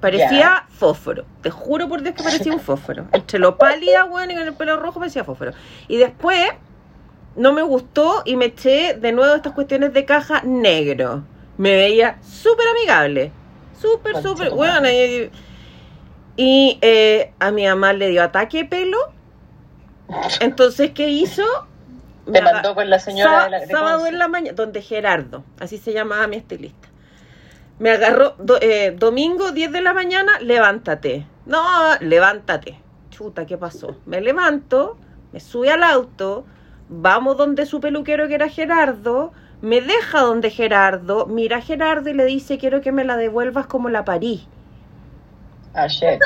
Parecía 0.00 0.66
fósforo. 0.68 1.24
Te 1.42 1.50
juro 1.50 1.88
por 1.88 2.02
Dios 2.02 2.14
que 2.14 2.22
parecía 2.22 2.52
un 2.52 2.60
fósforo. 2.70 3.06
Entre 3.12 3.38
lo 3.38 3.56
pálida, 3.56 4.04
bueno, 4.04 4.32
y 4.32 4.36
con 4.36 4.46
el 4.46 4.54
pelo 4.54 4.76
rojo 4.76 4.98
parecía 4.98 5.24
fósforo. 5.24 5.52
Y 5.88 5.96
después 5.96 6.50
no 7.36 7.52
me 7.52 7.62
gustó 7.62 8.22
y 8.24 8.36
me 8.36 8.46
eché 8.46 8.94
de 8.94 9.12
nuevo 9.12 9.34
estas 9.34 9.52
cuestiones 9.52 9.92
de 9.92 10.04
caja 10.04 10.42
negro. 10.42 11.22
Me 11.56 11.76
veía 11.76 12.18
súper 12.22 12.66
amigable. 12.68 13.32
Súper, 13.80 14.20
súper. 14.22 14.50
Bueno, 14.50 14.90
y, 14.90 15.30
y, 16.36 16.78
eh, 16.82 17.32
a 17.38 17.50
mi 17.50 17.66
mamá 17.66 17.92
le 17.92 18.08
dio 18.08 18.22
ataque 18.22 18.58
de 18.58 18.64
pelo. 18.64 18.98
Entonces, 20.40 20.90
¿qué 20.92 21.08
hizo? 21.08 21.42
Te 22.24 22.32
Me 22.32 22.42
mandó 22.42 22.74
con 22.74 22.88
la 22.88 22.98
señora 22.98 23.44
de 23.44 23.50
la 23.50 23.66
sábado 23.66 24.06
en 24.06 24.18
la 24.18 24.28
mañana, 24.28 24.54
donde 24.54 24.80
Gerardo, 24.82 25.42
así 25.58 25.78
se 25.78 25.92
llamaba 25.92 26.26
mi 26.26 26.36
estilista. 26.36 26.88
Me 27.78 27.90
agarró, 27.90 28.34
do- 28.38 28.60
eh, 28.60 28.94
domingo 28.96 29.50
10 29.50 29.72
de 29.72 29.80
la 29.82 29.92
mañana, 29.92 30.38
levántate. 30.40 31.26
No, 31.46 31.62
levántate. 32.00 32.78
Chuta, 33.10 33.44
¿qué 33.46 33.58
pasó? 33.58 33.96
Me 34.06 34.20
levanto, 34.20 34.96
me 35.32 35.40
sube 35.40 35.70
al 35.70 35.82
auto, 35.82 36.44
vamos 36.88 37.36
donde 37.36 37.66
su 37.66 37.80
peluquero 37.80 38.28
que 38.28 38.34
era 38.36 38.48
Gerardo, 38.48 39.32
me 39.62 39.80
deja 39.80 40.20
donde 40.20 40.50
Gerardo, 40.50 41.26
mira 41.26 41.56
a 41.56 41.60
Gerardo 41.60 42.08
y 42.10 42.14
le 42.14 42.24
dice, 42.24 42.58
quiero 42.58 42.80
que 42.80 42.92
me 42.92 43.04
la 43.04 43.16
devuelvas 43.16 43.66
como 43.66 43.88
la 43.88 44.04
parí. 44.04 44.46
Shit. 45.88 46.20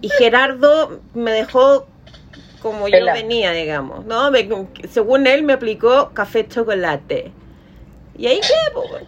Y 0.00 0.08
Gerardo 0.08 1.00
me 1.14 1.30
dejó 1.32 1.86
como 2.62 2.88
yo 2.88 3.04
venía, 3.12 3.52
digamos. 3.52 4.04
No, 4.06 4.30
me- 4.30 4.48
según 4.88 5.26
él 5.26 5.42
me 5.42 5.52
aplicó 5.54 6.10
café 6.14 6.46
chocolate. 6.46 7.32
Y 8.16 8.26
ahí 8.26 8.40
po, 8.72 8.82
güey. 8.88 9.04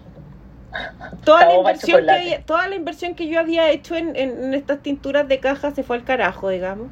toda 1.25 1.47
la 1.47 1.55
inversión 1.55 2.05
que 2.05 2.11
había- 2.11 2.43
toda 2.45 2.69
la 2.69 2.75
inversión 2.75 3.15
que 3.15 3.29
yo 3.29 3.39
había 3.39 3.71
hecho 3.71 3.95
en, 3.95 4.17
en- 4.17 4.43
en 4.45 4.55
estas 4.55 4.81
tinturas 4.83 5.29
de 5.29 5.39
caja 5.39 5.71
se 5.71 5.83
fue 5.85 5.97
al 5.97 6.05
carajo, 6.05 6.49
digamos. 6.49 6.89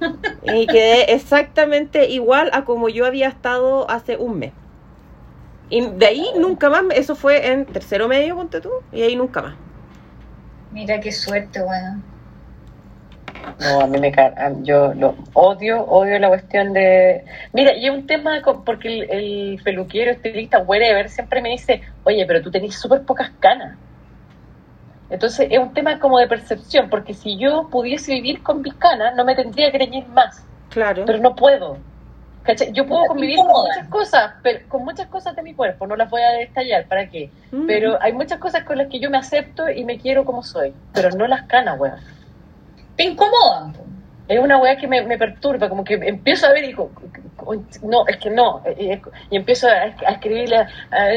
Y 0.44 0.66
quedé 0.66 1.12
exactamente 1.14 2.08
igual 2.10 2.50
a 2.52 2.64
como 2.64 2.88
yo 2.88 3.06
había 3.06 3.28
estado 3.28 3.90
hace 3.90 4.16
un 4.16 4.38
mes. 4.38 4.52
Y 5.68 5.84
de 5.84 6.06
ahí 6.06 6.26
nunca 6.38 6.70
más, 6.70 6.84
eso 6.94 7.16
fue 7.16 7.48
en 7.50 7.66
tercero 7.66 8.06
medio, 8.06 8.36
ponte 8.36 8.60
tú, 8.60 8.70
y 8.92 9.02
ahí 9.02 9.16
nunca 9.16 9.42
más. 9.42 9.54
Mira 10.70 11.00
qué 11.00 11.10
suerte, 11.10 11.60
weón. 11.60 12.04
No, 13.60 13.80
a 13.80 13.86
mí 13.86 13.98
me 13.98 14.12
yo 14.62 14.92
lo 14.94 15.14
odio, 15.32 15.82
odio 15.84 16.18
la 16.18 16.28
cuestión 16.28 16.72
de... 16.72 17.24
Mira, 17.52 17.74
y 17.74 17.86
es 17.86 17.92
un 17.92 18.06
tema 18.06 18.40
porque 18.64 18.88
el, 18.88 19.10
el 19.10 19.60
peluquero, 19.62 20.10
estilista, 20.10 20.58
whatever, 20.58 21.08
siempre 21.08 21.40
me 21.40 21.50
dice, 21.50 21.82
oye, 22.04 22.24
pero 22.26 22.42
tú 22.42 22.50
tenés 22.50 22.74
súper 22.74 23.02
pocas 23.02 23.30
canas. 23.40 23.76
Entonces 25.08 25.48
es 25.50 25.58
un 25.58 25.72
tema 25.72 25.98
como 26.00 26.18
de 26.18 26.26
percepción, 26.26 26.90
porque 26.90 27.14
si 27.14 27.38
yo 27.38 27.68
pudiese 27.70 28.12
vivir 28.14 28.42
con 28.42 28.62
mis 28.62 28.74
canas, 28.74 29.14
no 29.14 29.24
me 29.24 29.34
tendría 29.34 29.70
que 29.70 29.78
reñir 29.78 30.06
más, 30.08 30.44
Claro. 30.70 31.04
pero 31.06 31.18
no 31.18 31.34
puedo. 31.34 31.78
¿Cachai? 32.42 32.72
Yo 32.72 32.86
puedo 32.86 33.06
convivir 33.06 33.36
con 33.38 33.48
muchas 33.48 33.88
cosas, 33.88 34.34
pero 34.42 34.60
con 34.68 34.84
muchas 34.84 35.08
cosas 35.08 35.34
de 35.34 35.42
mi 35.42 35.52
cuerpo, 35.52 35.86
no 35.86 35.96
las 35.96 36.08
voy 36.08 36.22
a 36.22 36.30
detallar, 36.30 36.86
¿para 36.86 37.08
qué? 37.08 37.28
Mm. 37.50 37.66
Pero 37.66 37.98
hay 38.00 38.12
muchas 38.12 38.38
cosas 38.38 38.62
con 38.62 38.78
las 38.78 38.86
que 38.86 39.00
yo 39.00 39.10
me 39.10 39.18
acepto 39.18 39.68
y 39.68 39.84
me 39.84 39.98
quiero 39.98 40.24
como 40.24 40.44
soy, 40.44 40.72
pero 40.92 41.10
no 41.10 41.26
las 41.26 41.42
canas, 41.42 41.78
weón. 41.78 41.96
Te 42.96 43.04
incomodan. 43.04 43.74
Es 44.28 44.40
una 44.40 44.58
weá 44.58 44.76
que 44.76 44.88
me, 44.88 45.02
me 45.02 45.18
perturba, 45.18 45.68
como 45.68 45.84
que 45.84 45.94
empiezo 45.94 46.46
a 46.46 46.52
ver 46.52 46.64
y 46.64 46.68
digo, 46.68 46.90
no, 47.82 48.06
es 48.08 48.16
que 48.16 48.30
no, 48.30 48.62
y, 48.76 49.00
empiezo 49.36 49.68
a, 49.68 49.72
a 49.72 50.12
escribirle, 50.12 50.56
a- 50.56 50.68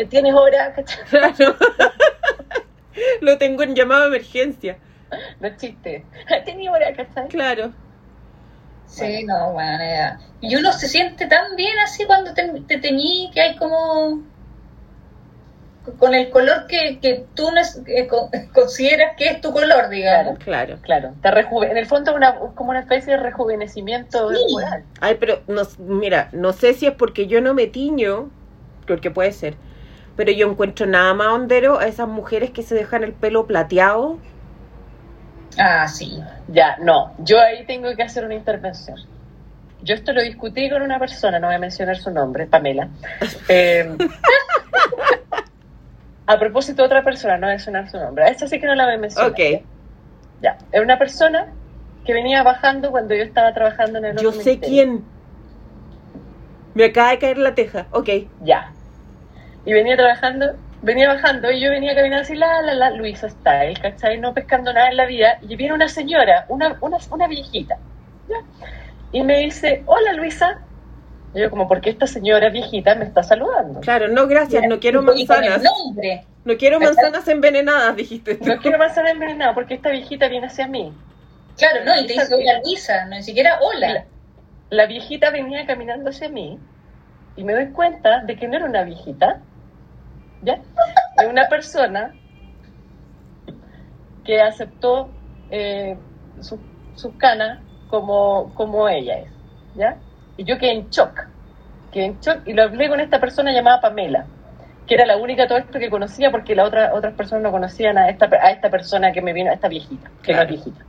¿tienes 0.10 0.34
hora? 0.36 0.74
¿Cachai? 0.76 1.04
Claro. 1.10 1.56
Lo 3.22 3.38
tengo 3.38 3.64
en 3.64 3.76
llamado 3.76 4.02
de 4.10 4.18
emergencia. 4.18 4.78
No 5.40 5.48
es 5.48 5.58
chiste, 5.58 6.06
¿tienes 6.46 6.70
hora? 6.70 6.94
¿cachai? 6.96 7.28
Claro. 7.30 7.74
Sí, 8.86 9.24
no, 9.24 9.54
bueno, 9.54 9.80
ya. 9.84 10.20
Y 10.42 10.56
uno 10.56 10.72
se 10.74 10.88
siente 10.88 11.28
tan 11.28 11.56
bien 11.56 11.78
así 11.80 12.06
cuando 12.06 12.34
te, 12.34 12.48
te 12.68 12.78
teñí 12.80 13.30
que 13.34 13.42
hay 13.42 13.56
como. 13.56 14.29
Con 15.98 16.14
el 16.14 16.30
color 16.30 16.68
que, 16.68 17.00
que 17.02 17.26
tú 17.36 17.50
no 17.52 17.60
es- 17.60 17.82
eh, 17.88 18.08
con- 18.08 18.30
consideras 18.54 19.16
que 19.18 19.26
es 19.30 19.42
tu 19.42 19.52
color, 19.52 19.90
digamos. 19.90 20.38
Claro. 20.40 20.78
Claro, 20.82 21.14
te 21.22 21.32
rejuve- 21.32 21.72
en 21.72 21.78
el 21.78 21.86
fondo 21.88 22.12
es 22.12 22.18
una, 22.18 22.36
como 22.56 22.70
una 22.72 22.82
especie 22.82 23.14
de 23.14 23.20
rejuvenecimiento 23.20 24.30
Sí. 24.30 24.56
Ay, 25.02 25.18
pero 25.20 25.42
no, 25.48 25.62
mira, 25.80 26.30
no 26.32 26.54
sé 26.54 26.74
si 26.74 26.86
es 26.88 26.94
porque 26.94 27.28
yo 27.28 27.42
no 27.42 27.54
me 27.54 27.68
tiño, 27.68 28.30
porque 28.88 29.10
puede 29.12 29.32
ser, 29.32 29.56
pero 30.16 30.32
yo 30.32 30.50
encuentro 30.50 30.86
nada 30.86 31.14
más 31.14 31.28
hondero 31.30 31.80
a 31.80 31.88
esas 31.88 32.08
mujeres 32.08 32.52
que 32.52 32.62
se 32.64 32.76
dejan 32.76 33.04
el 33.04 33.14
pelo 33.14 33.48
plateado. 33.48 34.18
Ah, 35.58 35.88
sí. 35.88 36.22
Ya, 36.50 36.78
no, 36.82 37.14
yo 37.20 37.40
ahí 37.40 37.66
tengo 37.66 37.96
que 37.96 38.04
hacer 38.04 38.24
una 38.26 38.36
intervención. 38.36 38.98
Yo 39.82 39.96
esto 39.96 40.12
lo 40.12 40.22
discutí 40.22 40.70
con 40.70 40.82
una 40.82 41.00
persona, 41.00 41.40
no 41.40 41.48
voy 41.48 41.56
a 41.56 41.60
mencionar 41.60 41.96
su 41.98 42.12
nombre, 42.12 42.46
Pamela. 42.48 42.90
Eh, 43.50 43.90
a 46.30 46.38
propósito 46.38 46.84
de 46.84 46.86
otra 46.86 47.04
persona, 47.04 47.38
no 47.38 47.48
voy 47.48 47.50
a 47.50 47.54
mencionar 47.56 47.90
su 47.90 47.98
nombre. 47.98 48.24
A 48.24 48.28
esa 48.28 48.46
sí 48.48 48.60
que 48.60 48.68
no 48.68 48.76
la 48.76 48.86
voy 48.86 48.94
a 48.94 48.98
mencionar. 49.00 49.32
Ok, 49.32 49.40
Ya, 50.44 50.58
es 50.72 50.80
una 50.80 51.00
persona 51.00 51.48
que 52.06 52.14
venía 52.14 52.44
bajando 52.44 52.92
cuando 52.92 53.16
yo 53.16 53.24
estaba 53.24 53.52
trabajando 53.52 53.98
en 53.98 54.06
el 54.06 54.18
yo 54.18 54.32
sé 54.32 54.38
ministerio. 54.38 54.70
quién. 54.70 55.04
Me 56.76 56.86
acaba 56.86 57.10
de 57.10 57.18
caer 57.18 57.40
la 57.40 57.56
teja. 57.56 57.88
Ok, 57.92 58.10
Ya. 58.44 58.72
Y 59.66 59.74
venía 59.74 59.98
trabajando, 59.98 60.56
venía 60.84 61.08
bajando 61.08 61.50
y 61.52 61.62
yo 61.62 61.72
venía 61.72 61.96
caminando 61.96 62.22
así, 62.22 62.36
la, 62.36 62.62
la, 62.62 62.76
la, 62.76 62.92
Luisa 62.92 63.28
Style, 63.28 63.80
¿cachai? 63.82 64.20
No 64.20 64.32
pescando 64.36 64.72
nada 64.72 64.90
en 64.90 64.98
la 64.98 65.08
vida. 65.08 65.40
Y 65.42 65.56
viene 65.56 65.74
una 65.74 65.88
señora, 65.88 66.46
una, 66.48 66.78
una, 66.82 66.98
una 67.10 67.28
viejita, 67.28 67.76
¿ya? 68.28 68.36
Y 69.12 69.24
me 69.24 69.40
dice, 69.40 69.82
hola 69.88 70.14
Luisa. 70.14 70.60
Y 71.34 71.42
yo 71.42 71.50
como, 71.50 71.68
¿por 71.68 71.82
qué 71.82 71.92
esta 71.92 72.08
señora 72.08 72.50
viejita 72.50 72.96
me 72.96 73.06
está 73.06 73.24
saludando? 73.24 73.82
claro, 73.82 74.08
no 74.08 74.28
gracias, 74.28 74.68
no 74.68 74.80
quiero 74.80 75.02
manzanas. 75.02 75.64
No 76.46 76.58
quiero 76.58 76.80
manzanas 76.80 77.28
envenenadas, 77.28 77.96
dijiste 77.96 78.36
tú. 78.36 78.46
No 78.46 78.58
quiero 78.60 78.78
manzana 78.80 79.12
envenenada 79.12 79.54
porque 79.54 79.76
esta 79.76 79.92
viejita 79.92 80.28
viene 80.28 80.48
hacia 80.48 80.68
mí. 80.68 80.94
Claro, 81.58 81.84
no, 81.86 82.00
y 82.00 82.08
te 82.08 82.14
dice 82.14 82.34
hola 82.34 82.62
Luisa, 82.64 83.06
no 83.06 83.16
ni 83.18 83.24
siquiera 83.24 83.60
La, 83.60 83.66
hola. 83.66 84.06
la 84.70 84.86
viejita 84.88 85.30
venía 85.30 85.66
caminando 85.68 86.10
hacia 86.10 86.30
mí 86.30 86.60
y 87.36 87.44
me 87.44 87.54
doy 87.54 87.72
cuenta 87.72 88.22
de 88.24 88.36
que 88.36 88.48
no 88.48 88.56
era 88.56 88.66
una 88.66 88.84
viejita, 88.84 89.44
¿ya? 90.42 90.62
Es 91.18 91.28
una 91.28 91.48
persona 91.50 92.16
que 94.24 94.42
aceptó 94.42 95.16
eh, 95.50 95.98
su- 96.42 96.66
sus 96.94 97.16
canas 97.18 97.66
como, 97.88 98.54
como 98.54 98.88
ella 98.88 99.20
es, 99.20 99.32
¿ya? 99.74 100.02
Y 100.40 100.46
yo 100.46 100.58
quedé 100.58 100.72
en 100.72 100.90
shock, 100.90 101.12
quedé 101.92 102.06
en 102.06 102.20
shock 102.22 102.48
y 102.48 102.54
lo 102.54 102.64
hablé 102.64 102.88
con 102.88 103.02
esta 103.02 103.20
persona 103.20 103.52
llamada 103.52 103.82
Pamela, 103.82 104.26
que 104.88 104.96
era 104.96 105.06
la 105.06 105.18
única 105.18 105.50
todo 105.50 105.58
esto 105.58 105.80
que 105.80 105.90
conocía 105.90 106.32
porque 106.32 106.56
las 106.56 106.66
otra, 106.68 106.94
otras 106.94 107.14
personas 107.14 107.44
no 107.44 107.52
conocían 107.52 107.98
a 107.98 108.08
esta, 108.08 108.28
a 108.42 108.52
esta 108.52 108.70
persona 108.70 109.12
que 109.12 109.22
me 109.22 109.34
vino, 109.34 109.52
a 109.52 109.56
esta 109.56 109.68
viejita, 109.68 110.10
que 110.24 110.32
no 110.32 110.38
Claro. 110.40 110.44
es 110.44 110.64
viejita. 110.64 110.86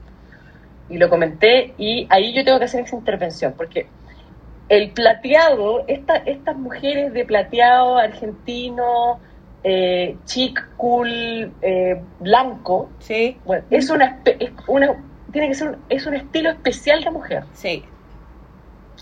Y 0.88 0.98
lo 0.98 1.08
comenté 1.08 1.74
y 1.78 2.06
ahí 2.10 2.32
yo 2.32 2.44
tengo 2.44 2.60
que 2.60 2.66
hacer 2.66 2.84
esa 2.84 2.94
intervención 2.94 3.54
porque 3.56 3.88
el 4.68 4.92
plateado, 4.92 5.82
esta, 5.88 6.14
estas 6.14 6.56
mujeres 6.56 7.12
de 7.12 7.24
plateado 7.24 7.98
argentino, 7.98 9.18
eh, 9.64 10.16
chic, 10.26 10.64
cool, 10.76 11.52
eh, 11.60 12.00
blanco, 12.20 12.88
Sí, 13.00 13.36
bueno, 13.44 13.64
es 13.70 13.90
una, 13.90 14.20
es 14.24 14.52
una 14.68 14.94
tiene 15.32 15.48
que 15.48 15.54
ser 15.54 15.70
un, 15.70 15.76
es 15.88 16.06
un 16.06 16.14
estilo 16.14 16.50
especial 16.50 17.02
de 17.02 17.10
mujer. 17.10 17.42
sí. 17.52 17.84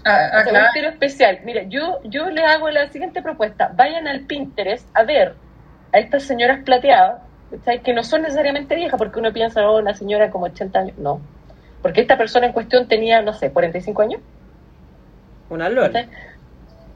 Ah, 0.09 0.41
O 0.41 0.51
sea, 0.51 0.61
un 0.61 0.67
estilo 0.67 0.89
especial. 0.89 1.41
Mira, 1.45 1.63
yo, 1.65 2.01
yo 2.05 2.31
le 2.31 2.43
hago 2.45 2.71
la 2.71 2.89
siguiente 2.89 3.21
propuesta. 3.23 3.71
Vayan 3.75 4.09
al 4.09 4.21
Pinterest 4.21 4.89
a 4.95 5.03
ver 5.03 5.35
a 5.93 5.99
estas 5.99 6.23
señoras 6.23 6.61
plateadas, 6.65 7.21
¿cachai? 7.51 7.83
que 7.83 7.93
no 7.93 8.03
son 8.03 8.23
necesariamente 8.23 8.75
viejas, 8.75 8.99
porque 8.99 9.19
uno 9.19 9.33
piensa, 9.33 9.69
oh, 9.69 9.79
una 9.79 9.95
señora 9.95 10.31
como 10.31 10.47
80 10.47 10.79
años. 10.79 10.99
No. 10.99 11.21
Porque 11.83 12.01
esta 12.01 12.17
persona 12.17 12.47
en 12.47 12.53
cuestión 12.53 12.89
tenía, 12.89 13.23
no 13.23 13.33
sé, 13.33 13.51
45 13.51 14.03
años. 14.03 14.21
Una 15.51 15.69
LOL. 15.69 15.93
¿cachai? 15.93 16.09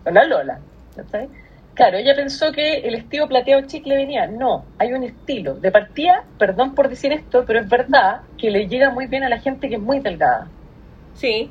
Una 0.07 0.25
Lola. 0.25 0.59
¿cachai? 0.97 1.29
Claro, 1.75 1.97
ella 1.97 2.15
pensó 2.15 2.53
que 2.53 2.81
el 2.81 2.95
estilo 2.95 3.29
plateado 3.29 3.63
chic 3.67 3.87
le 3.87 3.97
venía. 3.97 4.27
No, 4.27 4.67
hay 4.79 4.93
un 4.93 5.05
estilo. 5.05 5.55
De 5.55 5.71
partida, 5.71 6.25
perdón 6.39 6.75
por 6.75 6.89
decir 6.89 7.13
esto, 7.13 7.45
pero 7.47 7.61
es 7.61 7.69
verdad 7.69 8.21
que 8.37 8.51
le 8.51 8.69
llega 8.69 8.91
muy 8.91 9.07
bien 9.07 9.25
a 9.25 9.29
la 9.29 9.39
gente 9.39 9.69
que 9.69 9.77
es 9.77 9.81
muy 9.81 10.01
delgada. 10.01 10.49
Sí, 11.15 11.51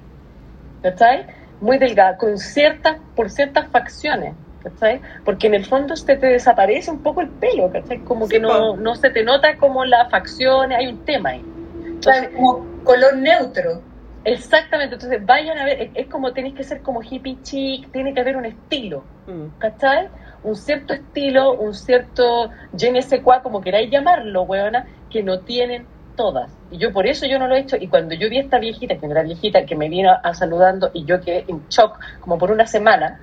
¿cachai? 0.83 1.25
Muy 1.61 1.77
delgada, 1.77 2.17
con 2.17 2.37
ciertas, 2.37 2.97
por 3.15 3.29
ciertas 3.29 3.71
facciones, 3.71 4.37
¿cachai? 4.59 5.01
Porque 5.23 5.47
en 5.47 5.53
el 5.55 5.65
fondo 5.65 5.95
se 5.95 6.17
te 6.17 6.27
desaparece 6.27 6.91
un 6.91 7.01
poco 7.03 7.21
el 7.21 7.31
pelo, 7.37 7.69
¿cachai? 7.71 8.03
Como 8.03 8.27
Sí, 8.27 8.35
que 8.35 8.39
no, 8.39 8.77
no 8.77 8.95
se 8.95 9.11
te 9.11 9.23
nota 9.23 9.57
como 9.57 9.85
las 9.85 10.09
facciones, 10.11 10.77
hay 10.79 10.87
un 10.87 11.03
tema 11.05 11.29
ahí. 11.31 11.47
Entonces, 11.95 12.29
Claro, 12.29 12.33
como 12.35 12.67
color 12.83 13.17
neutro. 13.17 13.87
exactamente, 14.23 14.95
entonces 14.95 15.25
vayan 15.25 15.57
a 15.57 15.65
ver, 15.65 15.81
es, 15.81 15.91
es 15.95 16.07
como 16.09 16.33
tenéis 16.33 16.55
que 16.55 16.63
ser 16.63 16.81
como 16.81 17.01
hippie 17.03 17.41
chic, 17.41 17.91
tiene 17.91 18.13
que 18.13 18.21
haber 18.21 18.37
un 18.37 18.45
estilo, 18.45 19.11
Mm. 19.27 19.47
¿cachai? 19.57 20.09
Un 20.41 20.55
cierto 20.55 20.93
estilo, 20.93 21.57
un 21.59 21.73
cierto 21.75 22.49
je 22.71 22.91
ne 22.91 23.01
sais 23.03 23.21
quoi, 23.21 23.41
como 23.43 23.61
queráis 23.61 23.91
llamarlo, 23.91 24.43
weona, 24.43 24.87
que 25.09 25.23
no 25.23 25.43
tienen 25.43 25.91
todas. 26.15 26.51
Y 26.71 26.77
yo 26.77 26.91
por 26.93 27.07
eso 27.07 27.25
yo 27.25 27.39
no 27.39 27.47
lo 27.47 27.55
he 27.55 27.59
hecho. 27.59 27.77
Y 27.79 27.87
cuando 27.87 28.15
yo 28.15 28.29
vi 28.29 28.37
a 28.37 28.41
esta 28.41 28.59
viejita, 28.59 28.97
que 28.97 29.05
no 29.05 29.11
era 29.13 29.23
viejita, 29.23 29.65
que 29.65 29.75
me 29.75 29.89
vino 29.89 30.11
a 30.23 30.33
saludando 30.33 30.91
y 30.93 31.05
yo 31.05 31.21
quedé 31.21 31.45
en 31.47 31.67
shock 31.69 31.99
como 32.21 32.37
por 32.37 32.51
una 32.51 32.65
semana, 32.67 33.19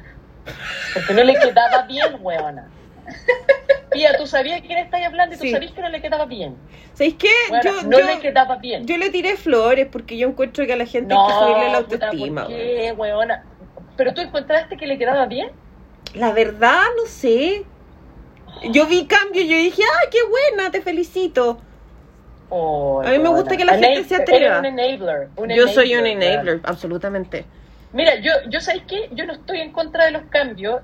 porque 0.94 1.15
no 1.15 1.23
le 1.24 1.35
quedaba 1.35 1.82
bien, 1.82 2.16
weona. 2.20 2.69
Pía, 3.90 4.16
tú 4.19 4.27
sabías 4.27 4.60
quién 4.60 4.78
estáis 4.78 5.06
hablando 5.06 5.35
y 5.35 5.39
tú 5.39 5.44
Sí. 5.44 5.51
sabías 5.52 5.73
que 5.73 5.81
no 5.81 5.89
le 5.89 6.01
quedaba 6.02 6.27
bien. 6.27 6.56
¿Sabéis 6.93 7.15
qué? 7.15 7.31
Weona, 7.51 7.62
yo, 7.65 7.82
no 7.89 7.98
yo, 7.98 8.06
le 8.06 8.20
quedaba 8.20 8.56
bien. 8.56 8.86
yo 8.86 8.97
le 8.98 9.10
tiré 9.10 9.36
flores 9.36 9.86
porque 9.90 10.16
yo 10.19 10.28
encuentro 10.28 10.66
que 10.66 10.73
a 10.74 10.77
la 10.77 10.85
gente 10.86 11.15
hay 11.15 11.27
que 11.27 11.32
subirle 11.32 11.73
la 11.73 11.81
puta, 11.82 12.06
autoestima. 12.06 12.43
¿por 12.44 12.52
weón. 12.52 12.60
qué, 12.66 12.93
weona? 12.97 13.44
¿Pero 13.97 14.15
tú 14.15 14.20
encontraste 14.20 14.77
que 14.77 14.86
le 14.86 14.98
quedaba 14.98 15.27
bien? 15.27 15.51
La 16.15 16.32
verdad, 16.32 16.82
no 16.97 17.06
sé. 17.06 17.65
Yo 18.70 18.86
vi 18.86 19.06
cambio 19.06 19.43
y 19.43 19.48
yo 19.48 19.56
dije, 19.56 19.82
¡ay, 19.82 20.09
qué 20.10 20.19
buena! 20.28 20.70
Te 20.70 20.81
felicito. 20.82 21.59
Oh, 22.51 23.03
A 23.05 23.11
mí 23.11 23.19
me 23.19 23.29
gusta 23.29 23.57
que 23.57 23.65
la 23.65 23.75
gente 23.79 24.05
se 24.05 24.16
atreva. 24.16 24.59
Eres 24.59 24.73
un 24.73 24.79
enabler. 24.79 25.29
un 25.37 25.49
yo 25.51 25.69
soy 25.69 25.95
un 25.97 26.07
enabler, 26.07 26.61
absolutamente. 26.65 27.45
Mira, 27.93 28.16
yo, 28.20 28.33
yo 28.49 28.61
¿sabes 28.61 28.83
qué? 28.87 29.09
Yo 29.12 29.27
no 29.27 29.33
estoy 29.35 29.61
en 29.61 29.73
contra 29.73 30.05
de 30.07 30.11
los 30.12 30.23
cambios 30.31 30.81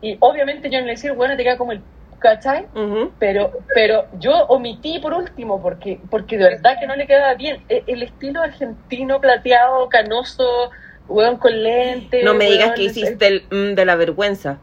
y 0.00 0.16
obviamente 0.20 0.70
yo 0.70 0.78
no 0.80 0.86
le 0.86 0.92
decir, 0.92 1.12
bueno, 1.12 1.36
te 1.36 1.44
queda 1.44 1.56
como 1.58 1.72
el 1.72 1.80
¿cachai? 2.18 2.66
Ujú. 2.74 3.12
Pero, 3.18 3.52
pero 3.74 4.06
yo 4.18 4.32
omití 4.46 4.98
por 4.98 5.14
último 5.14 5.62
porque, 5.62 6.00
porque 6.10 6.36
de 6.36 6.44
verdad 6.44 6.78
que 6.78 6.86
no 6.86 6.96
le 6.96 7.06
quedaba 7.06 7.34
bien. 7.34 7.62
E- 7.68 7.84
El 7.86 8.02
estilo 8.02 8.42
argentino 8.42 9.20
plateado, 9.20 9.88
canoso, 9.88 10.70
weón 11.08 11.36
con 11.36 11.62
lentes. 11.62 12.24
No 12.24 12.34
me 12.34 12.46
digas 12.50 12.72
que 12.72 12.82
hiciste 12.84 13.26
el 13.26 13.42
mm, 13.50 13.74
de 13.74 13.84
la 13.84 13.94
vergüenza. 13.96 14.58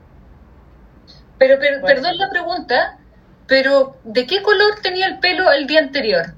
Pero, 1.37 1.57
pero 1.59 1.81
Bueno. 1.81 1.95
perdón 2.01 2.17
la 2.17 2.29
pregunta, 2.29 2.97
pero 3.47 3.95
¿de 4.03 4.25
qué 4.25 4.41
color 4.41 4.79
tenía 4.81 5.07
el 5.07 5.19
pelo 5.19 5.51
el 5.51 5.67
día 5.67 5.79
anterior? 5.79 6.33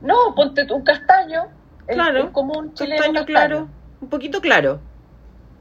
No, 0.00 0.34
ponte 0.34 0.64
tú 0.66 0.74
un 0.76 0.84
castaño. 0.84 1.46
el- 1.86 1.94
Claro, 1.96 2.18
el 2.20 2.32
común 2.32 2.72
chileno 2.74 3.02
Castaño 3.02 3.24
claro, 3.26 3.68
un 4.00 4.08
poquito 4.08 4.40
claro. 4.40 4.80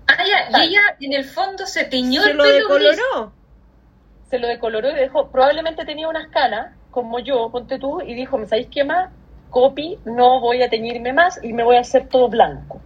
Ah, 0.08 0.16
ya, 0.26 0.48
Claro. 0.48 0.64
y 0.64 0.68
ella 0.68 0.82
en 1.02 1.14
el 1.14 1.26
fondo 1.26 1.66
se 1.66 1.84
tiñó 1.86 2.22
Se 2.22 2.32
el 2.32 2.38
lo 2.38 2.44
pelo 2.44 2.70
gris. 2.76 2.90
decoloró. 2.90 3.34
Se 4.30 4.40
lo 4.40 4.48
decoloró 4.48 4.90
y 4.92 4.96
dejó. 4.96 5.28
Probablemente 5.30 5.86
tenía 5.86 6.08
unas 6.08 6.28
canas, 6.30 6.74
como 6.92 7.20
yo, 7.20 7.50
ponte 7.52 7.78
tú, 7.80 8.02
y 8.02 8.14
dijo: 8.14 8.38
¿Me 8.38 8.48
sabéis 8.48 8.68
qué 8.72 8.84
más? 8.84 9.10
Copy, 9.50 10.00
no 10.06 10.40
voy 10.40 10.62
a 10.64 10.70
teñirme 10.70 11.14
más 11.14 11.40
y 11.44 11.54
me 11.54 11.64
voy 11.64 11.76
a 11.78 11.82
hacer 11.82 12.08
todo 12.10 12.28
blanco. 12.30 12.82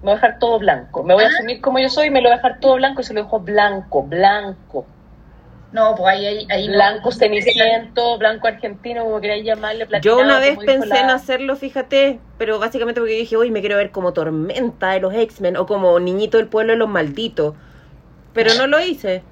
Me 0.00 0.06
voy 0.06 0.12
a 0.12 0.14
dejar 0.14 0.38
todo 0.38 0.58
blanco. 0.58 1.02
Me 1.02 1.14
voy 1.14 1.24
a 1.24 1.26
Ah. 1.26 1.30
asumir 1.34 1.60
como 1.60 1.78
yo 1.78 1.88
soy 1.88 2.06
y 2.06 2.10
me 2.10 2.20
lo 2.20 2.28
voy 2.28 2.34
a 2.34 2.36
dejar 2.36 2.58
todo 2.60 2.74
blanco 2.76 3.00
y 3.00 3.04
se 3.04 3.14
lo 3.14 3.22
dejó 3.24 3.40
blanco, 3.40 4.02
blanco. 4.02 4.86
No, 5.72 5.94
pues 5.94 6.14
ahí, 6.14 6.26
ahí, 6.26 6.46
ahí 6.50 6.66
no. 6.68 6.74
Blanco 6.74 7.12
ceniciento, 7.12 8.18
blanco 8.18 8.46
argentino, 8.46 9.04
como 9.04 9.20
queráis 9.20 9.44
llamarle, 9.44 9.88
Yo 10.02 10.18
una 10.18 10.38
vez 10.38 10.58
pensé 10.58 10.98
en 10.98 11.06
la- 11.06 11.14
hacerlo, 11.14 11.56
fíjate, 11.56 12.20
pero 12.38 12.58
básicamente 12.58 13.00
porque 13.00 13.14
dije, 13.14 13.36
uy, 13.38 13.50
me 13.50 13.60
quiero 13.60 13.76
ver 13.76 13.90
como 13.90 14.12
Tormenta 14.12 14.90
de 14.90 15.00
los 15.00 15.14
X-Men 15.14 15.56
o 15.56 15.66
como 15.66 15.98
Niñito 15.98 16.36
del 16.36 16.48
Pueblo 16.48 16.72
de 16.74 16.78
los 16.78 16.88
Malditos. 16.88 17.54
Pero 18.34 18.54
no 18.54 18.66
lo 18.66 18.80
hice. 18.80 19.22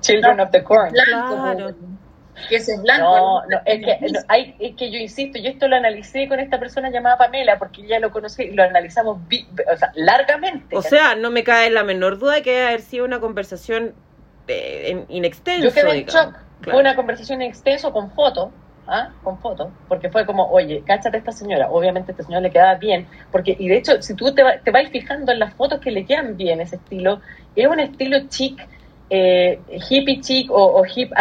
Children 0.00 0.40
of 0.40 0.50
the 0.50 0.62
Corn. 0.62 0.90
Blanco, 0.92 1.34
Claro. 1.42 1.64
pues, 1.64 2.48
que 2.48 2.56
ese 2.56 2.72
es 2.74 2.82
blanco. 2.82 3.04
No, 3.04 3.46
no, 3.46 3.60
es 3.66 3.84
que, 3.84 3.98
no, 4.10 4.18
hay, 4.28 4.56
es 4.58 4.74
que 4.74 4.90
yo 4.90 4.98
insisto, 4.98 5.38
yo 5.38 5.50
esto 5.50 5.68
lo 5.68 5.76
analicé 5.76 6.28
con 6.28 6.40
esta 6.40 6.58
persona 6.58 6.90
llamada 6.90 7.16
Pamela, 7.18 7.58
porque 7.58 7.86
ya 7.86 7.98
lo 8.00 8.10
conocí 8.10 8.42
y 8.44 8.50
lo 8.52 8.62
analizamos 8.62 9.18
vi- 9.28 9.46
o 9.72 9.76
sea, 9.76 9.92
largamente. 9.94 10.76
O 10.76 10.82
sea, 10.82 11.14
no 11.14 11.30
me 11.30 11.44
cae 11.44 11.70
la 11.70 11.84
menor 11.84 12.18
duda 12.18 12.34
de 12.34 12.42
que 12.42 12.50
debe 12.52 12.66
haber 12.68 12.80
sido 12.80 13.04
una 13.04 13.20
conversación 13.20 13.94
eh, 14.48 14.90
en- 14.90 15.06
inextenso. 15.08 15.68
yo 15.68 15.72
quedé 15.74 15.98
en 16.00 16.06
shock. 16.06 16.32
Claro. 16.60 16.76
Fue 16.76 16.80
una 16.80 16.94
conversación 16.96 17.42
en 17.42 17.48
extenso 17.48 17.92
con 17.92 18.10
fotos, 18.12 18.50
¿ah? 18.86 19.10
con 19.24 19.38
fotos, 19.40 19.68
porque 19.88 20.10
fue 20.10 20.24
como, 20.26 20.48
oye, 20.50 20.82
cáchate 20.86 21.16
a 21.16 21.18
esta 21.18 21.32
señora. 21.32 21.70
Obviamente 21.70 22.10
a 22.10 22.12
esta 22.12 22.22
señora 22.24 22.40
le 22.42 22.50
quedaba 22.50 22.74
bien, 22.76 23.06
porque 23.32 23.56
y 23.58 23.68
de 23.68 23.76
hecho, 23.78 24.00
si 24.00 24.14
tú 24.14 24.32
te, 24.34 24.42
va- 24.42 24.58
te 24.58 24.70
vas 24.70 24.88
fijando 24.90 25.32
en 25.32 25.38
las 25.40 25.54
fotos 25.54 25.80
que 25.80 25.90
le 25.90 26.04
quedan 26.06 26.36
bien 26.36 26.60
ese 26.60 26.76
estilo, 26.76 27.20
es 27.56 27.66
un 27.66 27.80
estilo 27.80 28.18
chic, 28.28 28.60
eh, 29.10 29.60
hippie 29.90 30.20
chic 30.20 30.50
o, 30.50 30.56
o 30.80 30.84
hip 30.86 31.12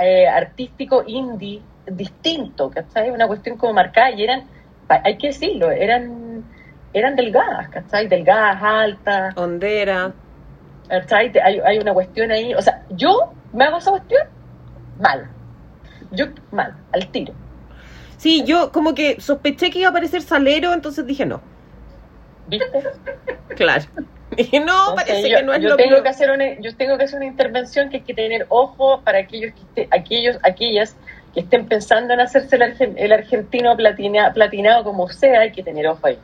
eh, 0.00 0.26
artístico 0.28 1.02
indie 1.06 1.60
distinto, 1.86 2.70
¿cachai? 2.70 3.10
Una 3.10 3.26
cuestión 3.26 3.56
como 3.58 3.72
marcada 3.74 4.10
y 4.12 4.22
eran, 4.22 4.44
hay 4.88 5.18
que 5.18 5.28
decirlo, 5.28 5.70
eran 5.70 6.44
eran 6.92 7.16
delgadas, 7.16 7.68
¿cachai? 7.70 8.06
Delgadas, 8.06 8.62
altas, 8.62 9.36
Hondera. 9.36 10.12
Hay, 10.90 11.32
hay 11.64 11.78
una 11.78 11.92
cuestión 11.94 12.30
ahí, 12.30 12.54
o 12.54 12.62
sea, 12.62 12.82
yo 12.90 13.32
me 13.52 13.64
hago 13.64 13.78
esa 13.78 13.90
cuestión 13.90 14.22
mal, 15.00 15.28
yo 16.10 16.26
mal, 16.52 16.74
al 16.92 17.06
tiro. 17.08 17.32
Sí, 18.16 18.44
yo 18.44 18.70
como 18.72 18.94
que 18.94 19.20
sospeché 19.20 19.70
que 19.70 19.80
iba 19.80 19.88
a 19.88 19.90
aparecer 19.90 20.22
Salero, 20.22 20.72
entonces 20.72 21.06
dije 21.06 21.26
no. 21.26 21.40
¿Viste? 22.46 22.82
Claro. 23.56 23.84
Dije, 24.36 24.60
no, 24.60 24.90
Entonces, 24.90 24.94
parece 25.06 25.30
yo, 25.30 25.36
que 25.38 25.42
no 25.44 25.52
es 25.54 25.62
yo 25.62 25.68
lo 25.70 25.76
tengo 25.76 26.02
que 26.02 26.08
hacer 26.08 26.30
una, 26.30 26.58
yo 26.60 26.76
tengo 26.76 26.98
que 26.98 27.04
hacer 27.04 27.16
una 27.18 27.26
intervención 27.26 27.88
que 27.88 27.98
hay 27.98 28.02
que 28.02 28.14
tener 28.14 28.46
ojo 28.48 29.00
para 29.02 29.18
aquellos 29.18 29.52
que 29.54 29.60
esté- 29.84 29.88
aquellos 29.96 30.38
aquellas 30.42 30.96
que 31.32 31.40
estén 31.40 31.66
pensando 31.66 32.14
en 32.14 32.20
hacerse 32.20 32.56
el, 32.56 32.62
argen- 32.62 32.94
el 32.96 33.12
argentino 33.12 33.76
platina- 33.76 34.32
platinado 34.32 34.84
como 34.84 35.08
sea 35.08 35.40
hay 35.40 35.52
que 35.52 35.62
tener 35.62 35.86
ojo 35.86 36.06
ahí 36.06 36.18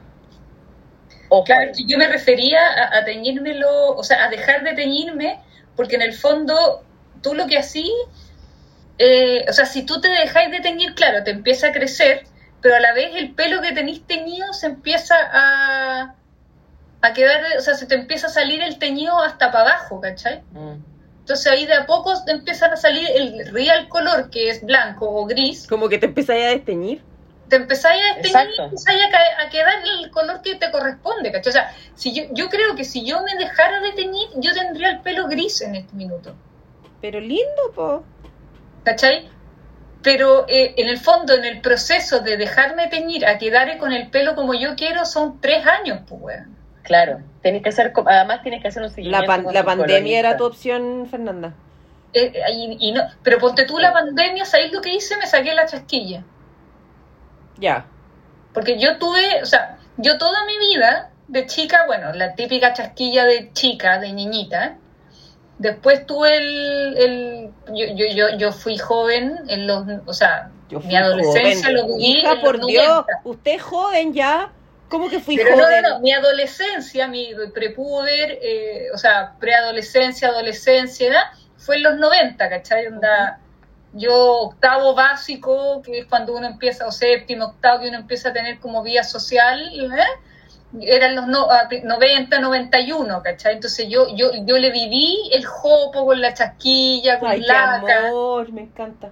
ojo 1.31 1.45
Claro, 1.45 1.73
yo 1.87 1.97
me 1.97 2.09
refería 2.09 2.61
a, 2.61 2.99
a 2.99 3.05
teñírmelo, 3.05 3.97
o 3.97 4.05
sea, 4.05 4.25
a 4.25 4.29
dejar 4.29 4.63
de 4.63 4.75
teñirme, 4.75 5.41
porque 5.77 5.97
en 5.97 6.03
el 6.03 6.13
fondo 6.13 6.85
tú 7.23 7.35
lo 7.35 7.47
que 7.47 7.57
así, 7.57 7.91
eh, 8.99 9.47
o 9.49 9.53
sea, 9.53 9.65
si 9.65 9.85
tú 9.85 10.01
te 10.01 10.09
dejáis 10.09 10.51
de 10.51 10.61
teñir, 10.61 10.95
claro, 10.95 11.25
te 11.25 11.31
empieza 11.31 11.69
a 11.69 11.73
crecer, 11.73 12.27
pero 12.61 12.77
a 12.77 12.81
la 12.81 12.93
vez 12.93 13.15
el 13.15 13.33
pelo 13.33 13.63
que 13.63 13.73
tenéis 13.73 14.07
teñido 14.07 14.53
se 14.53 14.67
empieza 14.67 15.15
a, 15.33 16.15
a 17.01 17.13
quedar, 17.15 17.41
o 17.57 17.61
sea, 17.63 17.75
se 17.75 17.87
te 17.87 17.95
empieza 17.95 18.27
a 18.27 18.31
salir 18.31 18.61
el 18.63 18.79
teñido 18.79 19.19
hasta 19.19 19.51
para 19.51 19.71
abajo, 19.71 20.01
¿cachai? 20.01 20.43
Mm. 20.53 20.83
Entonces 21.21 21.47
ahí 21.47 21.65
de 21.65 21.75
a 21.75 21.87
poco 21.87 22.13
empiezan 22.27 22.73
a 22.73 22.77
salir 22.77 23.07
el 23.15 23.47
real 23.53 23.89
color, 23.89 24.31
que 24.31 24.49
es 24.49 24.65
blanco 24.65 25.09
o 25.09 25.27
gris, 25.27 25.67
Como 25.67 25.89
que 25.89 25.99
te 25.99 26.07
empezáis 26.07 26.45
a 26.45 26.49
desteñir. 26.49 27.03
Te 27.51 27.57
empezáis 27.57 28.03
a 28.03 28.17
empezáis 28.17 28.59
a, 28.59 29.43
a 29.43 29.51
quedar 29.51 29.75
el 30.01 30.11
color 30.11 30.41
que 30.41 30.55
te 30.55 30.71
corresponde, 30.71 31.31
¿cachai? 31.31 31.51
O 31.51 31.53
sea, 31.53 31.75
si 31.95 32.15
yo, 32.15 32.25
yo 32.33 32.49
creo 32.49 32.75
que 32.77 32.85
si 32.85 33.05
yo 33.05 33.21
me 33.23 33.35
dejara 33.35 33.81
de 33.81 33.93
teñir, 33.93 34.29
yo 34.37 34.55
tendría 34.55 34.89
el 34.91 35.01
pelo 35.01 35.27
gris 35.29 35.61
en 35.61 35.75
este 35.75 35.95
minuto, 35.95 36.35
Pero 37.03 37.21
lindo, 37.21 37.73
po. 37.75 38.03
¿cachai? 38.85 39.29
Pero 40.03 40.47
eh, 40.49 40.73
en 40.79 40.89
el 40.89 40.97
fondo, 40.99 41.35
en 41.35 41.45
el 41.45 41.61
proceso 41.61 42.21
de 42.21 42.39
dejarme 42.39 42.87
teñir 42.89 43.27
a 43.27 43.37
quedar 43.37 43.77
con 43.77 43.93
el 43.93 44.09
pelo 44.09 44.35
como 44.35 44.55
yo 44.55 44.75
quiero, 44.75 45.05
son 45.05 45.41
tres 45.43 45.67
años, 45.67 46.01
pues, 46.09 46.21
weón. 46.23 46.57
claro 46.83 47.21
tienes 47.43 47.63
que 47.63 47.69
hacer 47.71 47.93
además 48.07 48.43
tienes 48.43 48.61
que 48.63 48.69
hacer 48.69 48.83
un 48.83 48.89
La, 48.89 48.95
seguimiento 48.95 49.27
pan- 49.27 49.47
la 49.53 49.65
pandemia 49.65 50.19
era 50.19 50.37
tu 50.37 50.45
opción, 50.45 51.07
Fernanda. 51.11 51.53
Eh, 52.13 52.33
eh, 52.35 52.41
y, 52.53 52.89
y 52.89 52.93
no, 52.93 53.03
pero 53.23 53.39
ponte 53.39 53.65
tú 53.65 53.79
la 53.79 53.93
pandemia, 53.93 54.45
¿sabéis 54.45 54.73
lo 54.73 54.81
que 54.81 54.93
hice? 54.95 55.17
Me 55.17 55.27
saqué 55.27 55.55
la 55.55 55.67
chasquilla. 55.67 56.23
Ya. 57.61 57.87
Porque 58.53 58.79
yo 58.79 58.99
tuve, 58.99 59.43
o 59.43 59.47
sea, 59.47 59.79
yo 59.97 60.19
toda 60.19 60.45
mi 60.47 60.59
vida 60.59 61.11
de 61.29 61.47
chica, 61.47 61.85
bueno, 61.87 62.13
la 62.13 62.35
típica 62.35 62.73
chasquilla 62.73 63.25
de 63.25 63.53
chica, 63.53 63.99
de 64.01 64.13
niñita. 64.13 64.77
Después 65.59 66.07
tuve 66.07 66.37
el, 66.39 66.97
el 66.99 67.51
yo, 67.69 67.87
yo, 67.95 68.07
yo, 68.15 68.37
yo 68.39 68.53
fui 68.53 68.79
joven 68.79 69.37
en 69.49 69.67
los, 69.67 69.85
o 70.07 70.13
sea, 70.15 70.51
Yo 70.71 70.81
mi 70.81 70.97
adolescencia 70.97 71.69
joven. 71.69 71.77
lo 71.77 71.87
viví 71.97 72.19
Hija, 72.21 72.33
en 72.33 72.35
los 72.37 72.45
por 72.45 72.65
Dios, 72.65 72.87
90. 72.87 73.13
usted 73.25 73.51
es 73.53 73.63
joven 73.63 74.15
ya. 74.15 74.51
¿Cómo 74.89 75.09
que 75.09 75.21
fui 75.21 75.37
Pero 75.37 75.55
no, 75.57 75.63
joven? 75.65 75.83
no, 75.83 75.89
no, 75.91 76.01
mi 76.01 76.13
adolescencia, 76.13 77.07
mi 77.07 77.33
prepuber, 77.55 78.39
eh, 78.43 78.87
o 78.93 78.99
sea, 78.99 79.35
preadolescencia, 79.39 80.29
adolescencia, 80.29 81.09
edad, 81.09 81.23
fue 81.59 81.77
en 81.77 81.83
los 81.85 81.97
90, 81.99 82.49
¿cachai? 82.49 82.87
Onda, 82.89 83.39
yo 83.93 84.15
octavo 84.43 84.95
básico, 84.95 85.83
que 85.83 86.01
es 86.01 86.07
cuando 86.07 86.35
uno 86.37 86.47
empieza, 86.47 86.87
o 86.87 86.93
séptimo, 86.93 87.47
octavo, 87.47 87.81
que 87.81 87.89
uno 87.89 87.99
empieza 87.99 88.29
a 88.31 88.33
tener 88.33 88.61
como 88.61 88.83
vía 88.83 89.03
social, 89.05 89.59
¿eh? 89.61 90.05
eran 90.83 91.17
los 91.17 91.27
no, 91.27 91.51
a 91.51 91.69
pri- 91.69 91.83
90, 91.83 92.39
91, 92.39 93.23
¿cachai? 93.23 93.55
Entonces 93.55 93.89
yo, 93.89 94.07
yo, 94.15 94.31
yo 94.47 94.59
le 94.59 94.71
viví 94.71 95.31
el 95.33 95.45
jopo 95.45 96.07
con 96.07 96.21
la 96.21 96.33
chasquilla, 96.33 97.19
con 97.19 97.29
Ay, 97.31 97.41
qué 97.41 97.47
laca. 97.49 98.09
amor, 98.09 98.53
me 98.53 98.63
encanta. 98.63 99.11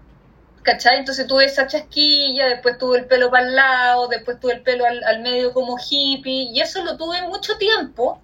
¿cachai? 0.63 0.99
Entonces 0.99 1.27
tuve 1.27 1.47
esa 1.47 1.67
chasquilla, 1.67 2.47
después 2.47 2.77
tuve 2.79 2.99
el 2.99 3.07
pelo 3.07 3.31
para 3.31 3.47
el 3.47 3.57
lado, 3.57 4.07
después 4.07 4.39
tuve 4.39 4.53
el 4.53 4.63
pelo 4.63 4.85
al, 4.85 5.03
al 5.03 5.21
medio 5.23 5.53
como 5.55 5.77
hippie, 5.79 6.51
y 6.53 6.61
eso 6.61 6.85
lo 6.85 6.97
tuve 6.97 7.23
mucho 7.23 7.57
tiempo, 7.57 8.21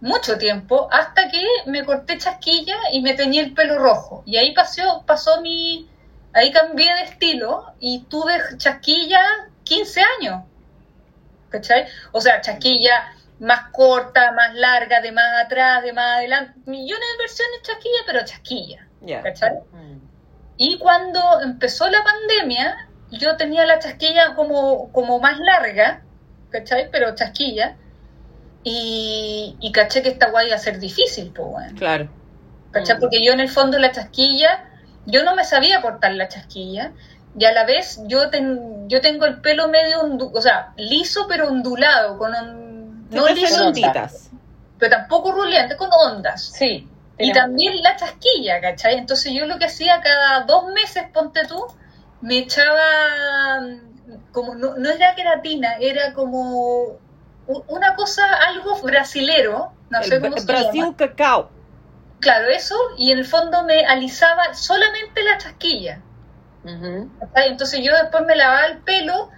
mucho 0.00 0.38
tiempo, 0.38 0.88
hasta 0.90 1.28
que 1.28 1.42
me 1.66 1.84
corté 1.84 2.18
chasquilla 2.18 2.76
y 2.92 3.00
me 3.02 3.14
teñí 3.14 3.38
el 3.38 3.54
pelo 3.54 3.78
rojo. 3.78 4.22
Y 4.26 4.36
ahí 4.36 4.54
pasó, 4.54 5.04
pasó 5.06 5.40
mi, 5.40 5.88
ahí 6.32 6.52
cambié 6.52 6.92
de 6.94 7.02
estilo 7.02 7.72
y 7.80 8.04
tuve 8.04 8.38
chasquilla 8.56 9.20
15 9.64 10.00
años, 10.18 10.44
¿cachai? 11.50 11.86
O 12.12 12.20
sea, 12.20 12.40
chasquilla 12.40 13.12
más 13.40 13.70
corta, 13.72 14.32
más 14.32 14.54
larga, 14.54 15.00
de 15.00 15.12
más 15.12 15.44
atrás, 15.44 15.82
de 15.82 15.92
más 15.92 16.18
adelante, 16.18 16.58
millones 16.66 17.06
de 17.12 17.22
versiones 17.22 17.62
chasquilla, 17.62 17.98
pero 18.06 18.24
chasquilla. 18.24 18.88
¿cachai? 19.22 19.58
Mm. 19.72 20.00
Y 20.56 20.78
cuando 20.78 21.20
empezó 21.42 21.88
la 21.88 22.02
pandemia, 22.02 22.88
yo 23.10 23.36
tenía 23.36 23.64
la 23.64 23.78
chasquilla 23.78 24.34
como, 24.34 24.90
como 24.92 25.20
más 25.20 25.38
larga, 25.38 26.02
¿cachai? 26.50 26.90
Pero 26.90 27.14
chasquilla. 27.14 27.76
Y, 28.70 29.56
y 29.60 29.72
caché 29.72 30.02
que 30.02 30.10
esta 30.10 30.30
guay 30.30 30.48
iba 30.48 30.56
a 30.56 30.58
ser 30.58 30.78
difícil, 30.78 31.32
pues, 31.34 31.48
weón. 31.48 31.74
Claro. 31.76 32.08
¿Cachai? 32.70 32.96
Mm. 32.96 33.00
Porque 33.00 33.24
yo 33.24 33.32
en 33.32 33.40
el 33.40 33.48
fondo 33.48 33.78
la 33.78 33.92
chasquilla, 33.92 34.64
yo 35.06 35.24
no 35.24 35.34
me 35.34 35.44
sabía 35.44 35.80
cortar 35.80 36.12
la 36.14 36.28
chasquilla. 36.28 36.92
Y 37.38 37.44
a 37.46 37.52
la 37.52 37.64
vez 37.64 38.00
yo, 38.06 38.28
ten- 38.30 38.88
yo 38.88 39.00
tengo 39.00 39.24
el 39.24 39.40
pelo 39.40 39.68
medio, 39.68 40.02
ondu- 40.02 40.30
o 40.34 40.40
sea, 40.42 40.72
liso 40.76 41.26
pero 41.28 41.48
ondulado, 41.48 42.18
con 42.18 42.34
on- 42.34 43.08
no 43.10 43.26
liso, 43.28 43.72
pero 44.78 44.90
tampoco 44.90 45.32
ruleante, 45.32 45.76
con 45.76 45.88
ondas. 45.92 46.42
sí 46.44 46.86
Y 47.18 47.32
también 47.32 47.82
la 47.82 47.96
chasquilla, 47.96 48.60
¿cachai? 48.60 48.94
Entonces 48.98 49.32
yo 49.32 49.46
lo 49.46 49.58
que 49.58 49.64
hacía 49.66 50.00
cada 50.02 50.42
dos 50.44 50.66
meses, 50.72 51.04
ponte 51.12 51.40
tú, 51.46 51.64
me 52.20 52.38
echaba 52.38 52.82
mm, 53.62 54.32
como, 54.32 54.54
no, 54.54 54.76
no 54.76 54.90
era 54.90 55.14
queratina, 55.14 55.76
era 55.80 56.12
como 56.12 56.98
una 57.68 57.94
cosa, 57.94 58.22
algo 58.48 58.80
brasilero, 58.82 59.72
no 59.90 60.02
sé 60.02 60.16
El 60.16 60.20
cómo 60.22 60.36
Bra- 60.36 60.40
se 60.40 60.46
Brasil 60.46 60.80
llama. 60.82 60.96
cacao. 60.96 61.50
Claro, 62.20 62.48
eso, 62.48 62.74
y 62.96 63.12
en 63.12 63.18
el 63.18 63.24
fondo 63.24 63.62
me 63.64 63.84
alisaba 63.86 64.52
solamente 64.54 65.22
la 65.22 65.38
chasquilla. 65.38 66.00
¿cachai? 67.20 67.48
Entonces 67.48 67.80
yo 67.82 67.94
después 67.96 68.24
me 68.26 68.36
lavaba 68.36 68.66
el 68.66 68.78
pelo, 68.78 69.30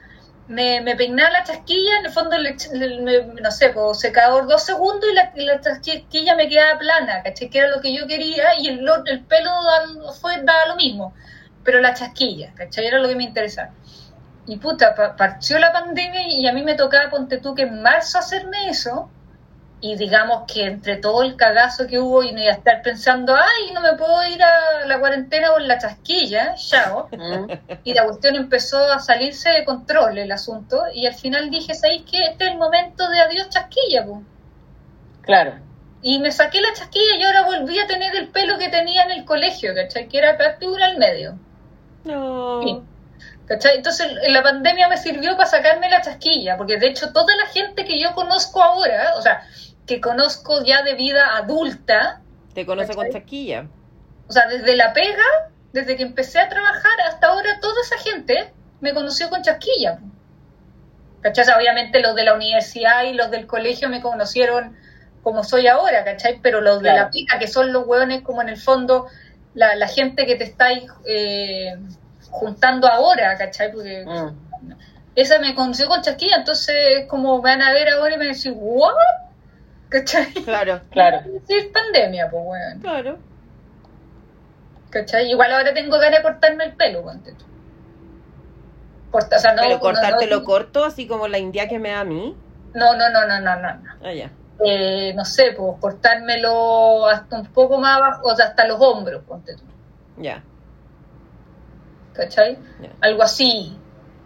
me, 0.48 0.80
me 0.80 0.96
peinaba 0.96 1.30
la 1.30 1.44
chasquilla, 1.44 1.98
en 2.00 2.06
el 2.06 2.10
fondo, 2.10 2.36
le, 2.38 2.56
le- 2.72 3.00
me- 3.02 3.40
no 3.40 3.50
sé, 3.52 3.68
pues, 3.68 4.00
secador 4.00 4.48
dos 4.48 4.64
segundos 4.64 5.04
y 5.10 5.14
la, 5.44 5.60
chasquilla 5.60 6.34
me 6.34 6.48
quedaba 6.48 6.78
plana, 6.78 7.22
¿cachai? 7.22 7.48
Que 7.50 7.58
era 7.58 7.68
lo 7.68 7.80
que 7.80 7.94
yo 7.94 8.06
quería 8.06 8.58
y 8.58 8.68
el, 8.68 8.84
el 9.06 9.24
pelo 9.26 9.50
da- 9.62 10.12
fue, 10.14 10.38
daba 10.42 10.66
lo 10.68 10.76
mismo, 10.76 11.14
pero 11.62 11.80
la 11.80 11.94
chasquilla, 11.94 12.52
¿cachai? 12.56 12.86
Era 12.86 12.98
lo 12.98 13.08
que 13.08 13.14
me 13.14 13.24
interesaba. 13.24 13.70
Y 14.50 14.56
puta, 14.56 14.96
pa- 14.96 15.14
partió 15.14 15.60
la 15.60 15.72
pandemia 15.72 16.22
y 16.26 16.44
a 16.48 16.52
mí 16.52 16.64
me 16.64 16.74
tocaba, 16.74 17.08
ponte 17.08 17.38
tú, 17.38 17.54
que 17.54 17.62
en 17.62 17.82
marzo 17.82 18.18
hacerme 18.18 18.68
eso. 18.68 19.08
Y 19.80 19.94
digamos 19.96 20.42
que 20.52 20.64
entre 20.64 20.96
todo 20.96 21.22
el 21.22 21.36
cagazo 21.36 21.86
que 21.86 22.00
hubo 22.00 22.22
y 22.24 22.32
no 22.32 22.40
iba 22.42 22.50
a 22.50 22.56
estar 22.56 22.82
pensando, 22.82 23.34
ay, 23.34 23.72
no 23.72 23.80
me 23.80 23.94
puedo 23.94 24.22
ir 24.26 24.42
a 24.42 24.84
la 24.86 24.98
cuarentena 24.98 25.52
con 25.52 25.68
la 25.68 25.78
chasquilla, 25.78 26.54
chao. 26.56 27.08
Mm. 27.12 27.52
Y 27.84 27.94
la 27.94 28.04
cuestión 28.04 28.34
empezó 28.34 28.76
a 28.92 28.98
salirse 28.98 29.50
de 29.50 29.64
control 29.64 30.18
el 30.18 30.32
asunto. 30.32 30.82
Y 30.92 31.06
al 31.06 31.14
final 31.14 31.48
dije, 31.48 31.72
¿sabéis 31.74 32.02
qué? 32.10 32.18
Este 32.24 32.44
es 32.46 32.50
el 32.50 32.58
momento 32.58 33.08
de 33.08 33.20
adiós 33.20 33.48
chasquilla, 33.50 34.04
po. 34.04 34.20
Claro. 35.22 35.54
Y 36.02 36.18
me 36.18 36.32
saqué 36.32 36.60
la 36.60 36.72
chasquilla 36.74 37.14
y 37.18 37.22
ahora 37.22 37.44
volví 37.44 37.78
a 37.78 37.86
tener 37.86 38.16
el 38.16 38.28
pelo 38.28 38.58
que 38.58 38.68
tenía 38.68 39.04
en 39.04 39.12
el 39.12 39.24
colegio, 39.24 39.74
¿cachai? 39.76 40.08
Que 40.08 40.18
era 40.18 40.36
práctica 40.36 40.84
al 40.86 40.98
medio. 40.98 41.38
No. 42.04 42.84
¿Cachai? 43.50 43.78
Entonces 43.78 44.06
en 44.22 44.32
la 44.32 44.44
pandemia 44.44 44.88
me 44.88 44.96
sirvió 44.96 45.36
para 45.36 45.48
sacarme 45.48 45.90
la 45.90 46.00
chasquilla, 46.00 46.56
porque 46.56 46.76
de 46.76 46.86
hecho 46.86 47.12
toda 47.12 47.34
la 47.34 47.46
gente 47.46 47.84
que 47.84 48.00
yo 48.00 48.14
conozco 48.14 48.62
ahora, 48.62 49.14
o 49.16 49.22
sea, 49.22 49.42
que 49.88 50.00
conozco 50.00 50.62
ya 50.62 50.84
de 50.84 50.94
vida 50.94 51.36
adulta, 51.36 52.20
Te 52.54 52.64
conoce 52.64 52.94
con 52.94 53.10
chasquilla. 53.10 53.66
o 54.28 54.32
sea, 54.32 54.46
desde 54.46 54.76
la 54.76 54.92
pega, 54.92 55.50
desde 55.72 55.96
que 55.96 56.04
empecé 56.04 56.38
a 56.38 56.48
trabajar 56.48 56.92
hasta 57.08 57.26
ahora, 57.26 57.58
toda 57.60 57.74
esa 57.82 57.98
gente 57.98 58.52
me 58.80 58.94
conoció 58.94 59.28
con 59.28 59.42
chasquilla. 59.42 59.98
¿Cachai? 61.20 61.42
O 61.42 61.46
sea, 61.46 61.56
obviamente 61.56 61.98
los 61.98 62.14
de 62.14 62.22
la 62.22 62.34
universidad 62.34 63.02
y 63.02 63.14
los 63.14 63.32
del 63.32 63.48
colegio 63.48 63.88
me 63.88 64.00
conocieron 64.00 64.76
como 65.24 65.42
soy 65.42 65.66
ahora, 65.66 66.04
¿cachai? 66.04 66.38
Pero 66.40 66.60
los 66.60 66.82
de 66.82 66.92
la 66.92 67.10
pica, 67.10 67.40
que 67.40 67.48
son 67.48 67.72
los 67.72 67.84
hueones 67.84 68.22
como 68.22 68.42
en 68.42 68.48
el 68.48 68.58
fondo, 68.58 69.08
la, 69.54 69.74
la 69.74 69.88
gente 69.88 70.24
que 70.24 70.36
te 70.36 70.44
estáis 70.44 70.84
eh, 71.04 71.74
juntando 72.30 72.86
ahora, 72.88 73.36
¿cachai? 73.36 73.72
Porque 73.72 74.04
Mm. 74.06 74.72
esa 75.16 75.38
me 75.38 75.54
conoció 75.54 75.88
con 75.88 76.00
chasquilla, 76.02 76.36
entonces 76.36 77.06
como 77.08 77.36
me 77.42 77.50
van 77.50 77.62
a 77.62 77.72
ver 77.72 77.88
ahora 77.90 78.14
y 78.14 78.18
me 78.18 78.24
van 78.24 78.30
a 78.30 78.36
decir, 78.36 78.52
¿what? 78.56 78.92
¿Cachai? 79.88 80.32
Claro, 80.32 80.80
Claro. 80.90 81.20
decir 81.26 81.72
pandemia, 81.72 82.30
pues 82.30 82.44
bueno. 82.44 82.80
claro. 82.80 83.18
¿Cachai? 84.90 85.30
Igual 85.30 85.52
ahora 85.52 85.72
tengo 85.72 85.98
ganas 85.98 86.18
de 86.18 86.22
cortarme 86.22 86.64
el 86.64 86.72
pelo, 86.74 87.02
ponte 87.02 87.32
tú. 87.32 87.44
Corta- 89.10 89.36
o 89.36 89.38
sea, 89.40 89.52
no, 89.54 89.62
Pero 89.62 89.74
no, 89.74 89.80
cortártelo 89.80 90.40
no, 90.40 90.44
corto, 90.44 90.84
así 90.84 91.06
como 91.06 91.28
la 91.28 91.38
india 91.38 91.68
que 91.68 91.78
me 91.78 91.90
da 91.90 92.00
a 92.00 92.04
mí. 92.04 92.36
no, 92.74 92.96
no, 92.96 93.08
no, 93.10 93.26
no, 93.26 93.40
no, 93.40 93.56
no, 93.56 93.74
no. 93.74 93.90
Ah, 94.04 94.12
ya. 94.12 94.30
Eh, 94.64 95.12
no 95.14 95.24
sé, 95.24 95.52
pues 95.56 95.76
cortármelo 95.80 97.06
hasta 97.08 97.40
un 97.40 97.46
poco 97.46 97.78
más 97.78 97.96
abajo, 97.96 98.28
o 98.28 98.36
sea, 98.36 98.46
hasta 98.46 98.66
los 98.66 98.80
hombros, 98.80 99.22
ponte 99.24 99.54
tú. 99.56 99.62
Ya. 100.18 100.42
¿Cachai? 102.12 102.58
Algo 103.00 103.22
así. 103.22 103.76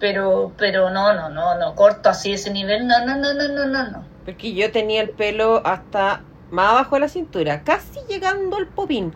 Pero, 0.00 0.52
pero 0.58 0.90
no, 0.90 1.14
no, 1.14 1.28
no, 1.30 1.56
no, 1.58 1.74
corto 1.74 2.08
así 2.08 2.32
ese 2.32 2.50
nivel, 2.50 2.86
no, 2.86 3.04
no, 3.06 3.16
no, 3.16 3.32
no, 3.32 3.48
no, 3.48 3.66
no, 3.66 3.90
no. 3.90 4.04
Porque 4.24 4.52
yo 4.54 4.70
tenía 4.72 5.00
el 5.00 5.10
pelo 5.10 5.62
hasta 5.64 6.22
más 6.50 6.72
abajo 6.72 6.96
de 6.96 7.00
la 7.00 7.08
cintura, 7.08 7.62
casi 7.64 8.00
llegando 8.08 8.56
al 8.56 8.66
popín. 8.66 9.14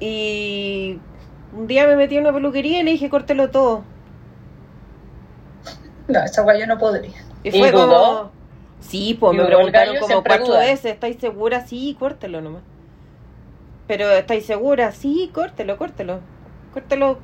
Y 0.00 0.98
un 1.52 1.66
día 1.66 1.86
me 1.86 1.96
metí 1.96 2.16
en 2.16 2.22
una 2.22 2.32
peluquería 2.32 2.80
y 2.80 2.82
le 2.82 2.92
dije, 2.92 3.10
córtelo 3.10 3.50
todo. 3.50 3.84
No, 6.08 6.20
esa 6.24 6.42
guay 6.42 6.60
yo 6.60 6.66
no 6.66 6.78
podría. 6.78 7.24
Y 7.42 7.50
¿Y 7.52 7.52
fue 7.52 7.70
dudó? 7.70 7.88
como... 7.88 8.32
Sí, 8.80 9.14
pues 9.18 9.34
¿Y 9.34 9.36
me 9.36 9.44
preguntaron 9.44 9.96
como 9.98 10.24
cuatro 10.24 10.54
duda. 10.54 10.60
veces, 10.60 10.86
¿estáis 10.94 11.18
segura? 11.18 11.66
Sí, 11.66 11.96
córtelo 11.98 12.40
nomás. 12.40 12.62
Pero 13.86 14.10
¿estáis 14.10 14.44
segura? 14.46 14.92
Sí, 14.92 15.30
córtelo, 15.32 15.76
córtelo. 15.78 16.20
Córtelo 16.72 17.18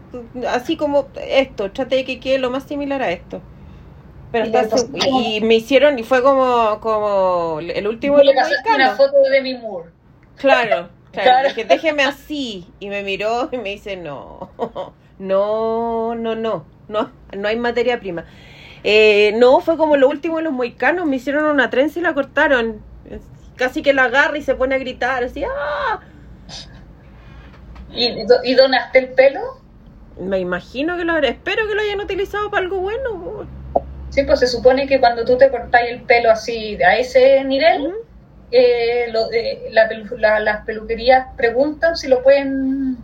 así 0.48 0.76
como 0.76 1.08
esto, 1.26 1.70
trate 1.70 1.96
de 1.96 2.04
que 2.04 2.20
quede 2.20 2.38
lo 2.38 2.50
más 2.50 2.64
similar 2.64 3.02
a 3.02 3.10
esto. 3.10 3.40
Pero 4.30 4.46
Y 5.06 5.40
me 5.40 5.54
hicieron, 5.54 5.98
y 5.98 6.02
fue 6.02 6.22
como, 6.22 6.80
como 6.80 7.60
el 7.60 7.88
último 7.88 8.16
una 8.16 8.94
foto 8.94 9.18
de 9.22 9.30
Demi 9.30 9.54
Moore. 9.54 9.90
Claro, 10.36 10.90
claro. 11.12 11.30
Claro. 11.30 11.48
Dije, 11.48 11.64
déjeme 11.64 12.04
así. 12.04 12.66
Y 12.78 12.88
me 12.88 13.02
miró 13.02 13.48
y 13.50 13.56
me 13.56 13.70
dice, 13.70 13.96
no, 13.96 14.50
no, 15.18 16.14
no, 16.14 16.34
no, 16.36 16.64
no, 16.88 17.10
no 17.36 17.48
hay 17.48 17.56
materia 17.56 17.98
prima. 18.00 18.26
Eh, 18.84 19.32
no, 19.36 19.60
fue 19.60 19.76
como 19.76 19.96
lo 19.96 20.08
último 20.08 20.36
de 20.36 20.42
los 20.42 20.52
moicanos. 20.52 21.06
Me 21.06 21.16
hicieron 21.16 21.44
una 21.44 21.70
trenza 21.70 21.98
y 21.98 22.02
la 22.02 22.14
cortaron. 22.14 22.82
Casi 23.56 23.82
que 23.82 23.94
la 23.94 24.04
agarra 24.04 24.38
y 24.38 24.42
se 24.42 24.54
pone 24.54 24.74
a 24.74 24.78
gritar, 24.78 25.24
así, 25.24 25.42
¡ah! 25.42 26.00
¿Y, 27.92 28.14
y 28.44 28.54
donaste 28.54 28.98
el 28.98 29.08
pelo? 29.10 29.40
Me 30.20 30.38
imagino 30.40 30.96
que 30.96 31.04
lo 31.04 31.12
habrá, 31.12 31.28
espero 31.28 31.66
que 31.68 31.74
lo 31.74 31.80
hayan 31.82 32.00
utilizado 32.00 32.50
para 32.50 32.62
algo 32.64 32.78
bueno. 32.80 33.46
Sí, 34.10 34.22
pues 34.24 34.40
se 34.40 34.46
supone 34.46 34.86
que 34.86 34.98
cuando 35.00 35.24
tú 35.24 35.36
te 35.38 35.50
cortáis 35.50 35.90
el 35.90 36.02
pelo 36.02 36.30
así 36.30 36.82
a 36.82 36.96
ese 36.96 37.44
nivel, 37.44 37.92
eh, 38.50 39.06
lo- 39.12 39.30
eh, 39.32 39.68
la 39.70 39.88
pelu- 39.88 40.16
la- 40.18 40.40
las 40.40 40.64
peluquerías 40.64 41.28
preguntan 41.36 41.96
si 41.96 42.08
lo 42.08 42.22
pueden 42.22 42.96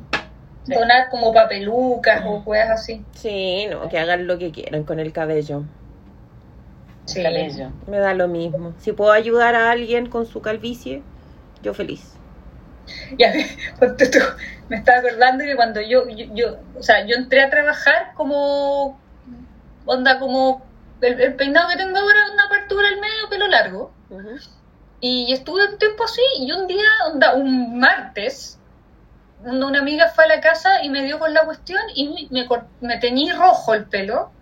Sí. 0.66 0.72
donar 0.74 1.10
como 1.10 1.32
para 1.32 1.48
pelucas 1.48 2.22
o 2.26 2.42
cosas 2.42 2.70
así. 2.70 3.04
Sí, 3.12 3.66
no, 3.70 3.88
que 3.88 3.98
hagan 3.98 4.26
lo 4.26 4.38
que 4.38 4.50
quieran 4.50 4.84
con 4.84 4.98
el 4.98 5.12
cabello. 5.12 5.64
Sí. 7.04 7.22
Cabello. 7.22 7.70
Me 7.86 7.98
da 7.98 8.14
lo 8.14 8.28
mismo. 8.28 8.72
Si 8.78 8.92
puedo 8.92 9.12
ayudar 9.12 9.54
a 9.54 9.70
alguien 9.70 10.06
con 10.08 10.24
su 10.26 10.40
calvicie, 10.40 11.02
yo 11.62 11.74
feliz. 11.74 12.14
Ya, 13.18 13.30
ponte 13.78 14.08
tú, 14.08 14.18
me 14.68 14.76
estaba 14.78 14.98
acordando 14.98 15.44
que 15.44 15.56
cuando 15.56 15.80
yo, 15.80 16.04
yo, 16.08 16.26
yo- 16.34 16.58
o 16.74 16.82
sea, 16.82 17.06
yo 17.06 17.16
entré 17.16 17.42
a 17.42 17.50
trabajar 17.50 18.12
como, 18.16 19.04
onda 19.84 20.18
como, 20.18 20.72
el, 21.00 21.20
el 21.20 21.36
peinado 21.36 21.68
que 21.70 21.76
tengo 21.76 21.98
ahora 21.98 22.18
es 22.26 22.32
una 22.32 22.44
apertura 22.44 22.88
al 22.88 23.00
medio, 23.00 23.28
pelo 23.30 23.48
largo. 23.48 23.98
Y 25.00 25.32
estuve 25.32 25.66
un 25.70 25.78
tiempo 25.78 26.04
así, 26.04 26.22
y 26.40 26.50
un 26.52 26.66
día, 26.66 26.84
onda, 27.12 27.34
un 27.34 27.78
martes, 27.78 28.60
una 29.38 29.78
amiga 29.80 30.08
fue 30.10 30.24
a 30.24 30.28
la 30.28 30.40
casa 30.40 30.82
y 30.84 30.90
me 30.90 31.04
dio 31.04 31.18
con 31.18 31.34
la 31.34 31.44
cuestión 31.44 31.80
y 31.94 32.28
me, 32.30 32.48
me 32.80 32.98
teñí 32.98 33.30
rojo 33.32 33.74
el 33.74 33.88
pelo, 33.88 34.34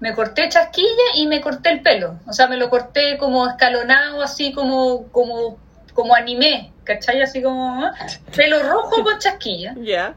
me 0.00 0.14
corté 0.14 0.48
chasquilla 0.50 1.04
y 1.16 1.26
me 1.28 1.40
corté 1.42 1.70
el 1.70 1.82
pelo. 1.82 2.20
O 2.26 2.32
sea, 2.34 2.48
me 2.48 2.56
lo 2.58 2.70
corté 2.70 3.18
como 3.18 3.48
escalonado, 3.48 4.22
así 4.22 4.52
como, 4.52 5.10
como, 5.12 5.62
como 5.94 6.14
anime, 6.14 6.77
¿cachai? 6.88 7.22
Así 7.22 7.42
como 7.42 7.86
¿eh? 7.86 7.90
pelo 8.34 8.62
rojo 8.62 9.04
con 9.04 9.18
chasquilla. 9.20 9.74
Ya. 9.76 10.14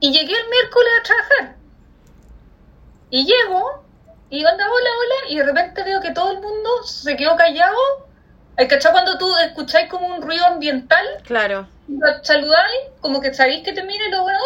Y 0.00 0.12
llegué 0.12 0.32
el 0.32 0.48
miércoles 0.48 0.92
a 0.98 1.02
trabajar. 1.02 1.56
Y 3.10 3.24
llego, 3.24 3.84
y 4.30 4.44
anda, 4.44 4.64
hola, 4.64 4.90
hola, 5.00 5.30
y 5.30 5.36
de 5.36 5.42
repente 5.42 5.82
veo 5.82 6.00
que 6.00 6.12
todo 6.12 6.32
el 6.32 6.40
mundo 6.40 6.68
se 6.84 7.16
quedó 7.16 7.36
callado. 7.36 7.76
¿Hay 8.56 8.68
cachado 8.68 8.92
cuando 8.92 9.18
tú 9.18 9.28
escucháis 9.44 9.88
como 9.88 10.06
un 10.06 10.22
ruido 10.22 10.44
ambiental? 10.46 11.04
Claro. 11.24 11.68
saludáis, 12.22 12.90
como 13.00 13.20
que 13.20 13.34
sabéis 13.34 13.64
que 13.64 13.72
te 13.72 13.82
mire 13.82 14.10
lo 14.10 14.22
bueno, 14.22 14.38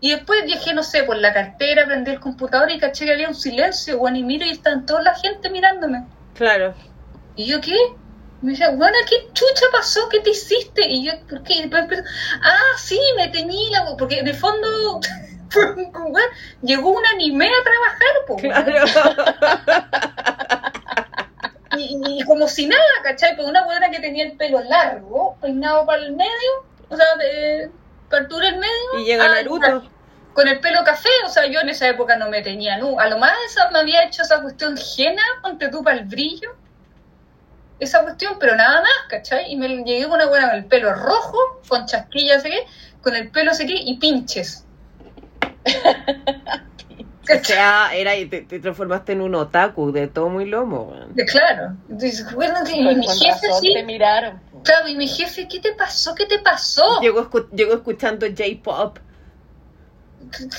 y 0.00 0.10
después 0.10 0.44
dije, 0.46 0.74
no 0.74 0.82
sé, 0.82 1.04
por 1.04 1.16
la 1.16 1.32
cartera, 1.32 1.86
prendí 1.86 2.10
el 2.10 2.20
computador 2.20 2.70
y 2.70 2.78
caché 2.78 3.04
que 3.06 3.12
había 3.12 3.28
un 3.28 3.34
silencio, 3.34 3.98
bueno, 3.98 4.18
y 4.18 4.24
miro 4.24 4.44
y 4.44 4.50
están 4.50 4.84
toda 4.84 5.02
la 5.02 5.14
gente 5.14 5.48
mirándome. 5.48 6.04
Claro. 6.34 6.74
¿Y 7.36 7.46
yo 7.46 7.60
qué? 7.60 7.76
Me 8.42 8.50
dice, 8.52 8.68
bueno, 8.74 8.96
¿qué 9.08 9.28
chucha 9.32 9.66
pasó? 9.72 10.08
¿Qué 10.08 10.20
te 10.20 10.30
hiciste? 10.30 10.84
Y 10.86 11.06
yo, 11.06 11.12
¿por 11.28 11.42
qué? 11.44 11.54
Y 11.54 11.68
después 11.68 12.02
ah, 12.42 12.76
sí, 12.76 12.98
me 13.16 13.28
teñí 13.28 13.70
la... 13.70 13.96
Porque 13.96 14.18
el 14.18 14.34
fondo, 14.34 14.96
un- 15.56 16.18
llegó 16.62 16.90
un 16.90 17.06
anime 17.06 17.48
a 17.48 17.62
trabajar, 17.62 18.14
po, 18.26 18.36
Claro. 18.36 18.84
y, 21.78 22.20
y 22.20 22.24
como 22.24 22.48
si 22.48 22.66
nada, 22.66 22.82
¿cachai? 23.04 23.36
Pues 23.36 23.46
una 23.48 23.64
buena 23.64 23.90
que 23.90 24.00
tenía 24.00 24.24
el 24.24 24.36
pelo 24.36 24.60
largo, 24.62 25.36
peinado 25.40 25.86
para 25.86 26.02
el 26.02 26.12
medio, 26.12 26.66
o 26.88 26.96
sea, 26.96 27.16
de 27.16 27.70
el 28.42 28.58
medio. 28.58 28.98
Y 28.98 29.04
llega 29.04 29.24
ah, 29.24 29.28
Naruto. 29.28 29.88
Con 30.34 30.48
el 30.48 30.60
pelo 30.60 30.82
café, 30.84 31.10
o 31.26 31.28
sea, 31.28 31.46
yo 31.46 31.60
en 31.60 31.68
esa 31.68 31.88
época 31.88 32.16
no 32.16 32.28
me 32.28 32.42
tenía, 32.42 32.78
no. 32.78 32.98
A 32.98 33.06
lo 33.08 33.18
más 33.18 33.32
esa, 33.46 33.70
me 33.70 33.80
había 33.80 34.04
hecho 34.04 34.22
esa 34.22 34.40
cuestión 34.40 34.76
jena, 34.76 35.22
ponte 35.42 35.68
tú 35.68 35.82
para 35.82 35.98
el 35.98 36.04
brillo. 36.06 36.50
Esa 37.82 38.02
cuestión, 38.02 38.34
pero 38.38 38.54
nada 38.54 38.80
más, 38.80 38.92
¿cachai? 39.08 39.50
Y 39.52 39.56
me 39.56 39.66
llegué 39.68 40.04
con 40.04 40.12
una 40.12 40.28
buena 40.28 40.46
con 40.50 40.56
el 40.56 40.64
pelo 40.66 40.94
rojo, 40.94 41.36
con 41.66 41.84
chasquillas, 41.86 42.42
que, 42.44 42.64
con 43.02 43.16
el 43.16 43.28
pelo 43.30 43.50
que, 43.58 43.64
y 43.74 43.98
pinches. 43.98 44.64
O 47.22 47.44
sea, 47.44 47.94
era 47.94 48.16
y 48.16 48.26
te, 48.26 48.42
te 48.42 48.58
transformaste 48.58 49.12
en 49.12 49.20
un 49.20 49.34
otaku 49.36 49.92
de 49.92 50.08
todo 50.08 50.28
muy 50.28 50.44
lomo. 50.44 50.92
De 51.10 51.24
claro. 51.24 51.76
Entonces, 51.88 52.26
bueno, 52.34 52.54
que- 52.64 52.76
y 52.76 52.84
Con, 52.84 52.98
mi 52.98 53.06
jefe 53.06 53.46
razón 53.46 53.62
sí. 53.62 53.72
te 53.74 53.84
miraron. 53.84 54.40
Claro, 54.64 54.88
y 54.88 54.96
mi 54.96 55.06
jefe, 55.06 55.46
¿qué 55.48 55.60
te 55.60 55.72
pasó? 55.72 56.14
¿Qué 56.16 56.26
te 56.26 56.40
pasó? 56.40 57.00
Llegó, 57.00 57.22
escu- 57.28 57.48
llegó 57.52 57.74
escuchando 57.74 58.26
J-pop. 58.26 58.98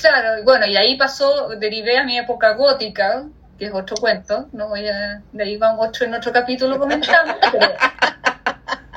claro, 0.00 0.42
bueno, 0.44 0.66
y 0.66 0.76
ahí 0.76 0.96
pasó, 0.96 1.50
derivé 1.50 1.98
a 1.98 2.04
mi 2.04 2.18
época 2.18 2.54
gótica, 2.54 3.24
que 3.64 3.68
es 3.68 3.74
otro 3.82 3.96
cuento, 3.96 4.46
no 4.52 4.68
voy 4.68 4.86
a, 4.88 5.22
de 5.32 5.42
ahí 5.42 5.56
vamos 5.56 5.88
otro 5.88 6.04
en 6.06 6.14
otro 6.14 6.32
capítulo 6.32 6.78
comentando, 6.78 7.34
pero, 7.50 7.66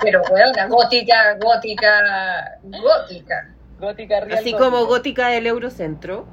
pero 0.02 0.22
bueno, 0.30 0.52
la 0.56 0.68
gótica, 0.68 1.38
gótica, 1.40 2.58
gótica. 2.64 3.50
Gótica 3.80 4.20
real. 4.22 4.40
Así 4.40 4.52
gótica. 4.52 4.70
como 4.70 4.86
gótica 4.86 5.28
del 5.30 5.48
Eurocentro. 5.48 6.26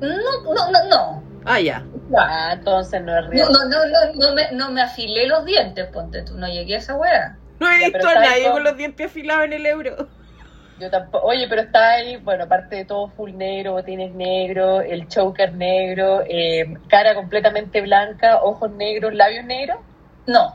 No, 0.00 0.08
no, 0.54 0.70
no, 0.70 0.88
no. 0.88 1.22
Ah, 1.44 1.58
ya. 1.60 1.82
Ah, 2.16 2.50
entonces 2.52 3.02
no 3.02 3.18
es 3.18 3.26
real. 3.28 3.48
No, 3.50 3.64
no, 3.64 3.86
no, 3.86 3.86
no, 3.86 4.28
no 4.28 4.34
me, 4.34 4.52
no 4.52 4.70
me 4.70 4.82
afilé 4.82 5.26
los 5.26 5.44
dientes, 5.44 5.86
ponte 5.88 6.22
tú, 6.22 6.34
no 6.36 6.46
llegué 6.46 6.74
a 6.74 6.78
esa 6.78 6.94
weá. 6.96 7.36
No 7.58 7.70
he 7.70 7.80
Ya, 7.80 7.86
visto 7.86 8.06
a 8.08 8.12
¿sabes 8.12 8.28
nadie 8.28 8.50
con 8.50 8.62
los 8.64 8.76
dientes 8.76 9.06
afilados 9.06 9.44
en 9.46 9.52
el 9.54 9.66
euro. 9.66 10.08
Yo 10.78 10.90
tampoco. 10.90 11.26
Oye, 11.26 11.46
pero 11.48 11.62
está 11.62 11.92
ahí, 11.92 12.16
bueno, 12.16 12.44
aparte 12.44 12.76
de 12.76 12.84
todo 12.84 13.08
full 13.10 13.32
negro, 13.34 13.72
botines 13.72 14.14
negros, 14.14 14.84
el 14.86 15.08
choker 15.08 15.54
negro, 15.54 16.22
eh, 16.28 16.66
cara 16.88 17.14
completamente 17.14 17.80
blanca, 17.80 18.42
ojos 18.42 18.70
negros, 18.72 19.14
labios 19.14 19.44
negros. 19.46 19.78
No, 20.26 20.54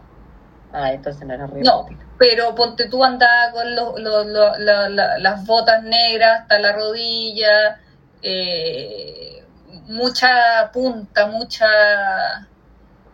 Ah, 0.74 0.94
entonces 0.94 1.28
no 1.28 1.34
era 1.34 1.48
real. 1.48 1.66
no, 1.66 1.86
pero 2.18 2.56
ponte 2.56 2.88
tú 2.88 3.04
andaba 3.04 3.52
con 3.52 3.76
los, 3.76 4.00
los- 4.00 4.26
los- 4.28 4.60
la- 4.60 4.90
la- 4.90 5.18
las 5.18 5.46
botas 5.46 5.84
negras 5.84 6.42
hasta 6.42 6.60
la 6.60 6.72
rodilla, 6.72 7.78
eh, 8.22 9.44
mucha 9.88 10.70
punta, 10.72 11.28
mucha 11.28 11.68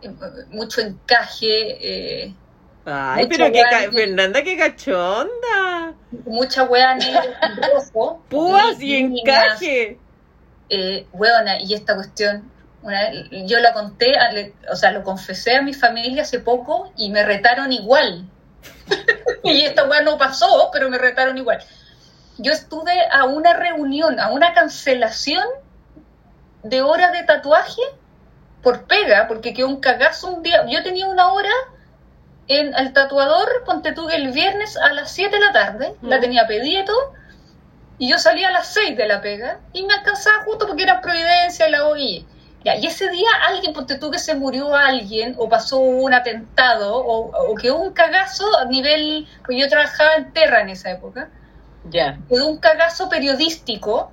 eh, 0.01 0.09
mucho 0.49 0.81
encaje, 0.81 2.25
eh, 2.25 2.35
Ay, 2.89 3.27
pero 3.27 3.51
guay. 3.51 3.91
Fernanda, 3.91 4.41
qué 4.43 4.57
cachonda. 4.57 5.93
mucha 6.25 6.63
weá 6.63 6.95
negra. 6.95 7.21
Púas 8.29 8.81
y 8.81 8.95
encaje. 8.95 9.99
eh, 10.69 11.05
weona, 11.11 11.61
y 11.61 11.73
esta 11.73 11.95
cuestión, 11.95 12.49
una 12.81 13.11
yo 13.45 13.59
la 13.59 13.73
conté, 13.73 14.13
o 14.71 14.75
sea, 14.75 14.91
lo 14.91 15.03
confesé 15.03 15.57
a 15.57 15.61
mi 15.61 15.73
familia 15.73 16.21
hace 16.21 16.39
poco 16.39 16.93
y 16.95 17.09
me 17.09 17.23
retaron 17.23 17.73
igual. 17.73 18.25
y 19.43 19.63
esta 19.63 19.83
weá 19.83 20.01
no 20.01 20.17
pasó, 20.17 20.69
pero 20.71 20.89
me 20.89 20.97
retaron 20.97 21.37
igual. 21.37 21.59
Yo 22.37 22.53
estuve 22.53 22.93
a 23.11 23.25
una 23.25 23.53
reunión, 23.53 24.17
a 24.21 24.31
una 24.31 24.53
cancelación 24.53 25.43
de 26.63 26.81
hora 26.81 27.11
de 27.11 27.23
tatuaje 27.23 27.81
por 28.61 28.85
pega, 28.85 29.27
porque 29.27 29.53
quedó 29.53 29.67
un 29.67 29.81
cagazo 29.81 30.31
un 30.35 30.43
día. 30.43 30.65
Yo 30.69 30.83
tenía 30.83 31.07
una 31.07 31.33
hora 31.33 31.51
en 32.47 32.73
el 32.75 32.93
tatuador, 32.93 33.47
ponte 33.65 33.91
tú 33.93 34.07
que 34.07 34.15
el 34.15 34.31
viernes 34.31 34.77
a 34.77 34.93
las 34.93 35.11
7 35.11 35.35
de 35.35 35.45
la 35.45 35.51
tarde, 35.51 35.93
la 36.01 36.19
tenía 36.19 36.47
pedida 36.47 36.81
y 36.81 36.85
todo, 36.85 37.13
y 37.99 38.09
yo 38.09 38.17
salía 38.17 38.49
a 38.49 38.51
las 38.51 38.67
6 38.73 38.95
de 38.95 39.07
la 39.07 39.21
pega 39.21 39.59
y 39.73 39.83
me 39.85 39.93
alcanzaba 39.93 40.43
justo 40.43 40.67
porque 40.67 40.83
era 40.83 41.01
Providencia 41.01 41.67
y 41.67 41.71
la 41.71 41.87
OI. 41.87 42.25
Ya, 42.63 42.75
y 42.75 42.85
ese 42.87 43.09
día 43.09 43.29
alguien, 43.47 43.73
ponte 43.73 43.97
tú 43.97 44.11
que 44.11 44.19
se 44.19 44.35
murió 44.35 44.75
alguien 44.75 45.35
o 45.37 45.47
pasó 45.47 45.79
un 45.79 46.13
atentado 46.13 46.95
o, 46.95 47.51
o 47.51 47.55
quedó 47.55 47.77
un 47.77 47.93
cagazo 47.93 48.45
a 48.57 48.65
nivel, 48.65 49.27
pues 49.45 49.57
yo 49.59 49.69
trabajaba 49.69 50.15
en 50.15 50.33
Terra 50.33 50.61
en 50.61 50.69
esa 50.69 50.91
época, 50.91 51.29
Ya. 51.89 52.17
quedó 52.29 52.47
un 52.47 52.57
cagazo 52.57 53.09
periodístico 53.09 54.11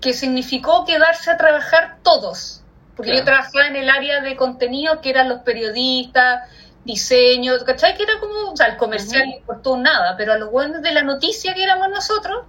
que 0.00 0.12
significó 0.12 0.84
quedarse 0.84 1.30
a 1.30 1.36
trabajar 1.36 1.98
todos. 2.02 2.62
Porque 2.96 3.16
yo 3.16 3.24
trabajaba 3.24 3.66
en 3.66 3.76
el 3.76 3.90
área 3.90 4.20
de 4.20 4.36
contenido 4.36 5.00
que 5.00 5.10
eran 5.10 5.28
los 5.28 5.40
periodistas, 5.40 6.48
diseño, 6.84 7.54
¿cachai? 7.64 7.96
Que 7.96 8.02
era 8.02 8.18
como, 8.20 8.52
o 8.52 8.56
sea, 8.56 8.66
el 8.66 8.76
comercial 8.76 9.24
no 9.26 9.36
importó 9.36 9.76
nada, 9.76 10.16
pero 10.16 10.32
a 10.32 10.38
los 10.38 10.50
buenos 10.50 10.82
de 10.82 10.92
la 10.92 11.02
noticia 11.02 11.54
que 11.54 11.62
éramos 11.64 11.88
nosotros, 11.88 12.44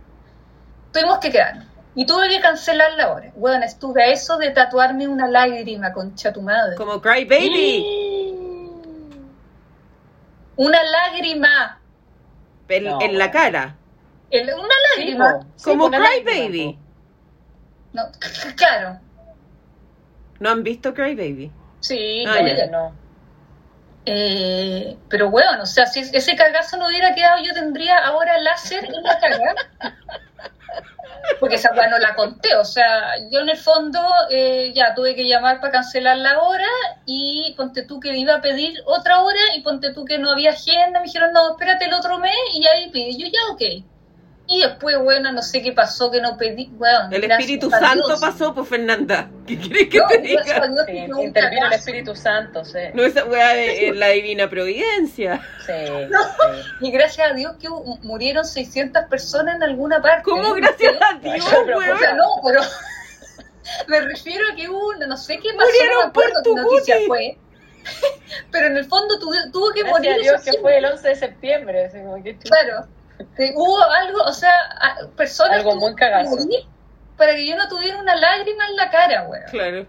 tuvimos 0.91 1.19
que 1.19 1.31
quedarnos. 1.31 1.65
Y 1.97 2.05
tuve 2.05 2.27
que 2.27 2.41
cancelar 2.41 2.91
la 2.97 3.13
hora. 3.13 3.31
Bueno, 3.37 3.63
estuve 3.63 4.03
a 4.03 4.07
eso 4.11 4.37
de 4.37 4.49
tatuarme 4.51 5.07
una 5.07 5.27
lágrima, 5.29 5.93
concha 5.93 6.33
tu 6.33 6.41
madre. 6.41 6.75
Como 6.75 7.01
Cry 7.01 7.23
Baby. 7.23 7.85
Una 10.57 10.79
lágrima. 10.83 11.79
En, 12.67 12.83
No. 12.83 13.01
en 13.01 13.17
la 13.17 13.31
cara. 13.31 13.75
El- 14.31 14.53
una 14.53 14.73
lágrima. 14.97 15.39
Sí, 15.55 15.63
Como 15.69 15.85
una 15.85 15.97
Cry 15.99 16.23
lágrima, 16.23 16.31
Baby. 16.45 16.79
No, 17.93 18.03
claro. 18.57 18.99
¿No 20.39 20.49
han 20.49 20.63
visto 20.63 20.93
Cry 20.93 21.15
Baby? 21.15 21.51
Sí, 21.79 22.25
Ah, 22.27 22.41
ya. 22.41 22.67
No. 22.67 22.93
Eh, 24.05 24.97
pero 25.09 25.31
bueno, 25.31 25.63
o 25.63 25.65
sea, 25.65 25.85
si 25.87 26.01
ese 26.01 26.35
cagazo 26.35 26.77
no 26.77 26.87
hubiera 26.87 27.15
quedado, 27.15 27.43
yo 27.43 27.53
tendría 27.53 27.97
ahora 27.97 28.37
láser 28.39 28.85
en 28.85 29.03
la 29.03 29.19
cara. 29.19 29.55
Porque 31.39 31.55
esa 31.55 31.73
weá 31.73 31.87
no 31.87 31.97
la 31.97 32.13
conté, 32.13 32.55
o 32.55 32.63
sea, 32.63 33.15
yo 33.31 33.39
en 33.39 33.49
el 33.49 33.57
fondo 33.57 33.99
eh, 34.29 34.71
ya 34.75 34.93
tuve 34.93 35.15
que 35.15 35.27
llamar 35.27 35.59
para 35.59 35.71
cancelar 35.71 36.17
la 36.17 36.39
hora 36.39 36.67
y 37.07 37.53
ponte 37.57 37.83
tú 37.83 37.99
que 37.99 38.15
iba 38.15 38.35
a 38.35 38.41
pedir 38.41 38.77
otra 38.85 39.23
hora 39.23 39.39
y 39.55 39.61
ponte 39.61 39.91
tú 39.91 40.05
que 40.05 40.19
no 40.19 40.31
había 40.31 40.51
agenda, 40.51 40.99
me 40.99 41.05
dijeron 41.05 41.33
no, 41.33 41.51
espérate 41.51 41.85
el 41.85 41.93
otro 41.95 42.19
mes 42.19 42.35
y 42.53 42.67
ahí 42.67 42.91
pedí, 42.91 43.17
yo 43.17 43.27
ya 43.27 43.53
ok. 43.53 43.85
Y 44.47 44.61
después, 44.61 44.95
bueno, 44.99 45.31
no 45.31 45.41
sé 45.41 45.63
qué 45.63 45.71
pasó, 45.71 46.11
que 46.11 46.21
no 46.21 46.37
pedí, 46.37 46.67
bueno, 46.73 47.09
El 47.11 47.23
Espíritu 47.23 47.67
Santo 47.71 48.05
Dios. 48.07 48.19
pasó, 48.21 48.53
pues 48.53 48.67
Fernanda. 48.69 49.27
¿Qué 49.47 49.57
quieres 49.57 49.89
que 49.89 49.97
No, 49.97 50.07
te 50.07 50.17
diga? 50.19 50.43
Sí, 50.43 50.51
que 50.85 51.07
no 51.07 51.19
intervino 51.23 51.65
el. 51.65 51.73
Espíritu 51.73 52.15
Santo, 52.15 52.63
sí. 52.63 52.77
No, 52.93 53.03
esa 53.03 53.25
weá 53.25 53.55
de 53.55 53.87
en 53.87 53.99
la 53.99 54.09
divina 54.09 54.47
providencia. 54.47 55.41
Sí, 55.65 55.71
No. 56.11 56.19
sí. 56.23 56.61
Y 56.81 56.91
gracias 56.91 57.31
a 57.31 57.33
Dios 57.33 57.55
que 57.59 57.69
murieron 58.03 58.45
600 58.45 59.05
personas 59.05 59.55
en 59.55 59.63
alguna 59.63 59.99
parte. 60.01 60.21
¿Cómo 60.23 60.43
¿no? 60.43 60.53
gracias 60.53 60.93
a 61.01 61.17
Dios, 61.17 61.43
Pero, 61.65 61.77
O 61.77 61.79
weón? 61.79 61.97
sea, 61.99 62.13
no, 62.13 62.25
pero 62.45 62.61
me 63.87 64.01
refiero 64.01 64.45
a 64.51 64.55
que 64.55 64.69
una- 64.69 65.07
no 65.07 65.17
sé 65.17 65.39
qué 65.39 65.49
pasó, 65.57 65.67
Murieron 65.71 65.97
no 66.01 66.05
me 66.07 66.11
por 66.13 66.43
tu 66.43 66.55
noticia 66.55 66.97
fue. 67.07 67.37
Pero 68.51 68.67
en 68.67 68.77
el 68.77 68.85
fondo 68.85 69.19
tuvo, 69.19 69.31
tuvo 69.53 69.71
que 69.71 69.81
Gracias 69.81 69.99
morir. 69.99 70.11
a 70.11 70.17
Dios 70.17 70.41
que 70.43 70.53
fue 70.59 70.77
el 70.77 70.85
11 70.85 71.07
de 71.07 71.15
septiembre. 71.15 71.85
así 71.85 71.97
como 71.99 72.21
que. 72.23 72.35
Claro. 72.37 72.87
Que 73.37 73.53
hubo 73.55 73.81
algo, 73.83 74.21
o 74.23 74.33
sea, 74.33 74.51
personas 75.15 75.57
Algo 75.59 75.75
muy 75.77 75.95
cagazo. 75.95 76.37
para 77.17 77.33
que 77.35 77.47
yo 77.47 77.55
no 77.55 77.67
tuviera 77.67 77.97
una 77.97 78.15
lágrima 78.15 78.65
en 78.69 78.75
la 78.75 78.89
cara, 78.89 79.23
weón. 79.27 79.43
Claro. 79.49 79.87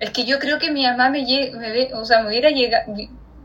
Es 0.00 0.10
que 0.10 0.24
yo 0.24 0.38
creo 0.38 0.58
que 0.58 0.70
mi 0.70 0.84
mamá 0.84 1.08
me, 1.08 1.20
lle- 1.24 1.52
me 1.52 1.70
ve- 1.70 1.90
o 1.94 2.04
sea, 2.04 2.20
me 2.20 2.28
hubiera 2.28 2.50
llegado. 2.50 2.92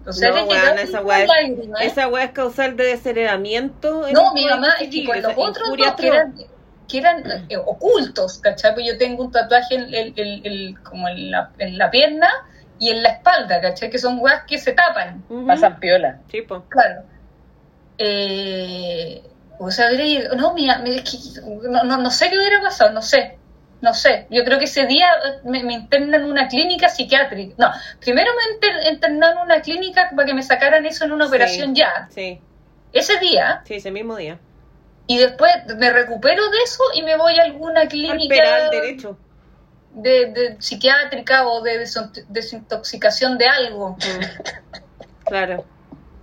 O 0.06 0.12
sea, 0.12 0.30
No, 0.30 0.36
weón, 0.36 0.50
llegaba 0.50 0.82
esa 0.82 1.00
una 1.00 1.02
weá 1.08 1.22
es- 1.24 1.30
lágrima, 1.30 1.80
¿eh? 1.84 1.86
Esa 1.88 2.08
weá 2.08 2.24
es 2.26 2.32
causal 2.32 2.76
de 2.76 2.84
desheredamiento. 2.86 4.08
en 4.08 4.14
No, 4.14 4.34
mi 4.34 4.46
mamá, 4.46 4.74
es 4.80 4.90
que 4.90 5.06
con 5.06 5.22
los 5.22 5.34
otros 5.38 5.70
dos 5.78 5.96
que 5.96 6.08
eran, 6.08 6.36
que 6.88 6.98
eran 6.98 7.24
eh, 7.50 7.58
ocultos, 7.58 8.40
¿cachai? 8.40 8.74
Pues 8.74 8.86
yo 8.88 8.98
tengo 8.98 9.24
un 9.24 9.32
tatuaje 9.32 9.76
en, 9.76 9.94
el- 9.94 10.14
el- 10.18 10.42
el- 10.46 10.84
como 10.84 11.08
en 11.08 11.32
la, 11.32 11.52
en 11.60 11.78
la 11.78 11.90
pierna 11.92 12.30
y 12.80 12.90
en 12.90 13.04
la 13.04 13.10
espalda, 13.10 13.62
¿cachai? 13.62 13.90
Que 13.92 14.00
son 14.00 14.20
weas 14.20 14.44
que 14.46 14.58
se 14.58 14.74
tapan, 14.74 15.24
Ujú. 15.30 15.46
Pasan 15.48 15.80
piola. 15.80 16.20
Sí, 16.32 16.42
po. 16.42 16.66
claro. 16.68 17.04
Eh, 18.04 19.22
o 19.60 19.70
sea, 19.70 19.90
hubiera 19.90 20.06
llegado- 20.06 20.36
no, 20.36 20.54
mira, 20.54 20.82
no, 21.70 21.84
no, 21.84 21.98
no 21.98 22.10
sé 22.12 22.30
qué 22.30 22.38
hubiera 22.38 22.62
pasado, 22.62 22.92
no 22.92 23.02
sé. 23.02 23.38
No 23.82 23.96
sé, 23.96 24.28
yo 24.30 24.44
creo 24.44 24.60
que 24.60 24.66
ese 24.66 24.86
día 24.86 25.08
me, 25.44 25.64
me 25.64 25.74
internan 25.74 26.22
en 26.22 26.30
una 26.30 26.48
clínica 26.48 26.88
psiquiátrica. 26.88 27.56
No, 27.58 27.72
primero 28.00 28.32
me 28.36 28.54
inter- 28.54 28.94
internaron 28.94 29.40
en 29.40 29.44
una 29.46 29.62
clínica 29.62 30.12
para 30.16 30.26
que 30.28 30.36
me 30.36 30.44
sacaran 30.44 30.86
eso 30.86 31.06
en 31.06 31.12
una 31.14 31.26
Sí. 31.26 31.30
operación 31.30 31.74
ya. 31.76 32.08
Sí, 32.12 32.40
Ese 32.94 33.18
día, 33.20 33.62
sí, 33.66 33.76
ese 33.76 33.90
mismo 33.90 34.16
día. 34.18 34.38
y 35.08 35.18
después 35.18 35.52
me 35.78 35.90
recupero 35.92 36.48
de 36.52 36.58
eso 36.64 36.84
y 36.94 37.02
me 37.04 37.16
voy 37.18 37.40
a 37.40 37.44
alguna 37.44 37.82
Al 37.82 37.88
clínica 37.88 38.36
penal 38.36 38.70
derecho. 38.70 39.18
de, 39.96 40.26
de 40.28 40.58
psiquiátrica 40.62 41.48
o 41.48 41.62
de 41.64 41.82
desin- 41.84 42.26
desintoxicación 42.30 43.38
de 43.40 43.46
algo. 43.48 43.92
Mm. 43.98 45.26
Claro. 45.26 45.66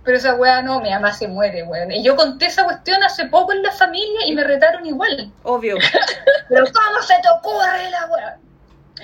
Pero 0.03 0.17
esa 0.17 0.35
weá 0.35 0.61
no, 0.61 0.79
mi 0.79 0.89
mamá 0.89 1.11
se 1.11 1.27
muere, 1.27 1.63
weón. 1.63 1.91
Y 1.91 2.03
yo 2.03 2.15
conté 2.15 2.45
esa 2.45 2.63
cuestión 2.63 3.03
hace 3.03 3.25
poco 3.25 3.51
en 3.51 3.61
la 3.61 3.71
familia 3.71 4.25
y 4.25 4.33
me 4.33 4.43
retaron 4.43 4.85
igual. 4.85 5.31
Obvio. 5.43 5.77
Pero 6.49 6.65
¿cómo 6.65 7.01
se 7.01 7.15
te 7.21 7.29
ocurre 7.29 7.89
la 7.91 8.07
weá? 8.07 8.37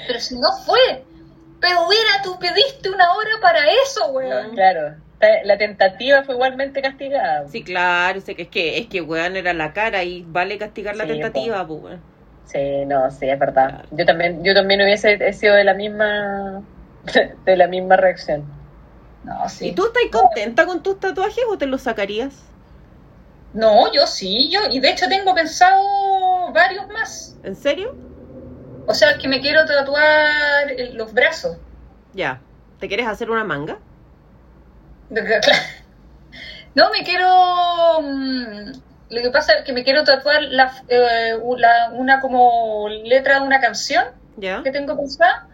Pero 0.08 0.20
si 0.20 0.38
no 0.40 0.52
fue. 0.66 1.04
Pero 1.60 1.88
hubiera, 1.88 2.22
tú 2.24 2.38
pediste 2.40 2.90
una 2.90 3.14
hora 3.14 3.32
para 3.42 3.60
eso, 3.84 4.08
weón. 4.12 4.52
Claro. 4.52 4.96
La 5.44 5.58
tentativa 5.58 6.24
fue 6.24 6.36
igualmente 6.36 6.82
castigada. 6.82 7.48
Sí, 7.48 7.64
claro. 7.64 8.22
sé 8.22 8.36
que 8.36 8.44
es 8.44 8.48
que, 8.50 8.78
es 8.78 8.88
que 8.88 9.02
weón 9.02 9.36
era 9.36 9.54
la 9.54 9.74
cara 9.74 10.04
y 10.04 10.24
vale 10.28 10.58
castigar 10.58 10.96
la 10.96 11.06
Sí, 11.06 11.12
tentativa, 11.12 11.66
pues 11.66 11.82
weón. 11.82 12.02
Sí, 12.46 12.86
no, 12.86 13.10
sí, 13.10 13.28
es 13.28 13.40
verdad. 13.40 13.86
Yo 13.92 14.06
también, 14.06 14.44
yo 14.44 14.54
también 14.54 14.82
hubiese 14.82 15.34
sido 15.34 15.56
de 15.56 15.64
la 15.64 15.74
misma, 15.74 16.62
de 17.46 17.58
la 17.58 17.68
misma 17.68 17.98
reacción. 17.98 18.44
No, 19.26 19.50
sí. 19.50 19.70
¿Y 19.70 19.76
tú 19.76 19.86
estás 19.86 20.04
contenta 20.12 20.66
con 20.66 20.82
tus 20.84 21.00
tatuajes 21.00 21.44
o 21.50 21.58
te 21.58 21.66
los 21.66 21.82
sacarías? 21.82 22.34
No, 23.54 23.92
yo 23.94 24.06
sí, 24.06 24.50
yo. 24.52 24.60
Y 24.72 24.80
de 24.80 24.90
hecho 24.92 25.08
tengo 25.08 25.34
pensado 25.34 25.82
varios 26.54 26.88
más. 26.90 27.36
¿En 27.44 27.56
serio? 27.56 27.88
O 28.88 28.94
sea, 28.94 29.12
es 29.12 29.18
que 29.18 29.28
me 29.28 29.42
quiero 29.42 29.66
tatuar 29.66 30.72
eh, 30.72 30.92
los 30.94 31.14
brazos. 31.14 31.58
Ya. 32.14 32.40
¿Te 32.80 32.88
quieres 32.88 33.08
hacer 33.08 33.30
una 33.32 33.44
manga? 33.44 33.78
No, 36.76 36.90
me 36.92 37.04
quiero. 37.04 38.02
mm, 38.02 38.72
lo 39.10 39.22
que 39.22 39.30
pasa 39.32 39.54
es 39.54 39.64
que 39.66 39.74
me 39.74 39.84
quiero 39.84 40.04
tatuar 40.04 40.42
la, 40.44 40.74
eh, 40.88 41.38
la- 41.58 41.90
una 41.94 42.20
como 42.20 42.88
letra 42.90 43.40
de 43.40 43.46
una 43.46 43.62
canción 43.62 44.04
¿Ya? 44.38 44.62
que 44.64 44.72
tengo 44.72 44.96
pensada. 44.98 45.48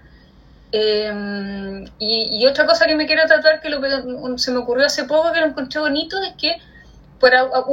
Eh, 0.73 1.83
y, 1.99 2.29
y 2.41 2.47
otra 2.47 2.65
cosa 2.65 2.85
que 2.85 2.95
me 2.95 3.05
quiero 3.05 3.27
tatuar 3.27 3.59
que 3.59 3.69
lo, 3.69 4.37
se 4.37 4.51
me 4.51 4.59
ocurrió 4.59 4.85
hace 4.85 5.03
poco 5.03 5.31
que 5.33 5.41
lo 5.41 5.47
encontré 5.47 5.79
bonito 5.81 6.17
es 6.23 6.33
que 6.37 6.55
por 7.19 7.31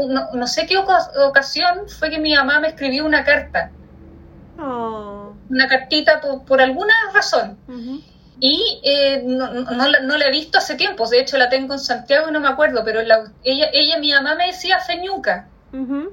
no, 0.08 0.28
no 0.34 0.46
sé 0.46 0.66
qué 0.66 0.76
oca- 0.78 1.10
ocasión 1.26 1.88
fue 1.88 2.10
que 2.10 2.18
mi 2.18 2.34
mamá 2.34 2.60
me 2.60 2.68
escribió 2.68 3.06
una 3.06 3.24
carta, 3.24 3.70
Oh. 4.60 5.32
una 5.48 5.68
cartita 5.68 6.20
por, 6.20 6.44
por 6.44 6.60
alguna 6.60 6.92
razón. 7.14 7.56
Y 8.40 8.80
eh, 8.84 9.22
no, 9.24 9.52
no- 9.52 9.70
no 9.70 9.88
la, 9.88 10.00
no 10.00 10.16
la 10.18 10.26
he 10.26 10.30
visto 10.30 10.58
hace 10.58 10.74
tiempo, 10.74 11.08
de 11.08 11.20
hecho 11.20 11.38
la 11.38 11.48
tengo 11.48 11.74
en 11.74 11.80
Santiago 11.80 12.28
y 12.28 12.32
no 12.32 12.40
me 12.40 12.48
acuerdo, 12.48 12.82
pero 12.84 13.00
la- 13.02 13.30
ella, 13.44 13.66
ella, 13.72 13.98
mi 13.98 14.10
mamá 14.12 14.34
me 14.34 14.46
decía 14.46 14.80
feñuca. 14.80 15.46
Mm. 15.72 16.06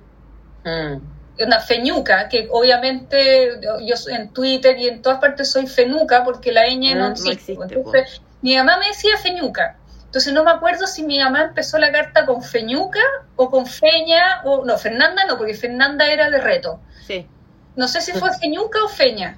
Una 1.39 1.59
feñuca, 1.59 2.29
que 2.29 2.47
obviamente 2.51 3.59
yo 3.85 3.97
soy- 3.97 4.13
en 4.13 4.29
Twitter 4.29 4.77
y 4.77 4.87
en 4.87 5.01
todas 5.01 5.19
partes 5.19 5.51
soy 5.51 5.67
fenuca 5.67 6.23
porque 6.23 6.51
la 6.51 6.67
ñ 6.67 6.93
no 6.95 7.07
no 7.07 7.11
existe. 7.11 7.31
existe, 7.53 7.75
Entonces, 7.75 8.21
mi 8.41 8.55
mamá 8.55 8.77
me 8.77 8.87
decía 8.87 9.17
feñuca. 9.17 9.77
Entonces 10.05 10.31
no 10.33 10.45
me 10.45 10.51
acuerdo 10.51 10.87
si 10.87 11.03
mi 11.03 11.19
mamá 11.19 11.41
empezó 11.43 11.77
la 11.77 11.91
carta 11.91 12.25
con 12.25 12.41
feñuca 12.41 13.01
o 13.35 13.49
con 13.49 13.65
feña, 13.65 14.41
o 14.45 14.63
no, 14.63 14.77
Fernanda 14.77 15.25
no, 15.27 15.37
porque 15.37 15.53
Fernanda 15.55 16.07
era 16.07 16.29
de 16.29 16.39
reto. 16.39 16.79
Sí. 17.05 17.27
No 17.75 17.89
sé 17.89 17.99
si 17.99 18.13
fue 18.13 18.29
feñuca 18.39 18.79
o 18.85 18.87
feña 18.87 19.37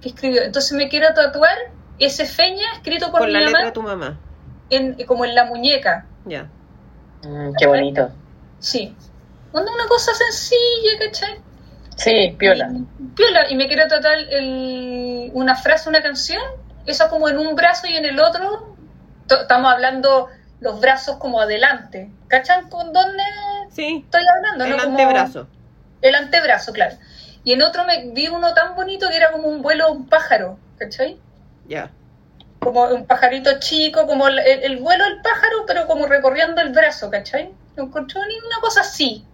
que 0.00 0.08
escribió. 0.08 0.42
Entonces 0.42 0.72
me 0.72 0.88
quiero 0.88 1.12
tatuar 1.12 1.56
ese 1.98 2.24
feña 2.24 2.64
escrito 2.74 3.10
por 3.10 3.20
Con 3.20 3.28
mi 3.28 3.34
la 3.34 3.40
letra 3.40 3.52
mamá 3.52 3.66
de 3.66 3.72
tu 3.72 3.82
mamá. 3.82 4.18
en, 4.70 4.94
como 5.04 5.26
en 5.26 5.34
la 5.34 5.44
muñeca. 5.44 6.06
Ya. 6.24 6.48
Mm, 7.22 7.52
qué 7.58 7.66
bonito. 7.66 8.10
Sí. 8.60 8.96
Onda 9.54 9.72
Una 9.72 9.86
cosa 9.86 10.12
sencilla, 10.14 10.98
¿cachai? 10.98 11.40
Sí, 11.96 12.34
piola. 12.38 12.70
Y, 12.72 13.04
piola, 13.14 13.48
y 13.50 13.54
me 13.54 13.68
quiero 13.68 13.86
tatuar 13.86 14.18
el- 14.18 15.30
una 15.32 15.54
frase, 15.54 15.88
una 15.88 16.02
canción, 16.02 16.42
eso 16.86 17.08
como 17.08 17.28
en 17.28 17.38
un 17.38 17.54
brazo 17.54 17.86
y 17.86 17.96
en 17.96 18.04
el 18.04 18.18
otro. 18.20 18.74
Estamos 19.30 19.72
hablando 19.72 20.28
los 20.60 20.80
brazos 20.80 21.16
como 21.18 21.40
adelante. 21.40 22.10
¿Cachan 22.28 22.68
con 22.68 22.92
dónde 22.92 23.22
Sí. 23.70 24.02
estoy 24.04 24.22
hablando? 24.36 24.64
El 24.64 24.70
no? 24.70 24.76
Como- 24.84 24.98
antebrazo. 24.98 25.46
El 26.02 26.14
antebrazo, 26.16 26.72
claro. 26.72 26.96
Y 27.44 27.52
en 27.52 27.62
otro 27.62 27.84
me 27.84 28.10
vi 28.10 28.26
uno 28.28 28.52
tan 28.54 28.74
bonito 28.74 29.08
que 29.08 29.16
era 29.16 29.30
como 29.30 29.46
un 29.48 29.62
vuelo 29.62 29.86
de 29.86 29.92
un 29.92 30.08
pájaro, 30.08 30.58
¿cachai? 30.78 31.18
Ya. 31.68 31.90
Como 32.58 32.84
un 32.86 33.06
pajarito 33.06 33.58
chico, 33.60 34.06
como 34.06 34.26
el, 34.28 34.38
el 34.40 34.78
vuelo 34.78 35.04
del 35.04 35.20
pájaro, 35.22 35.64
pero 35.66 35.86
como 35.86 36.06
recorriendo 36.06 36.60
el 36.60 36.70
brazo, 36.70 37.10
¿cachai? 37.10 37.52
No 37.76 37.84
encontré 37.84 38.20
ni 38.26 38.36
una 38.38 38.60
cosa 38.60 38.80
así. 38.80 39.24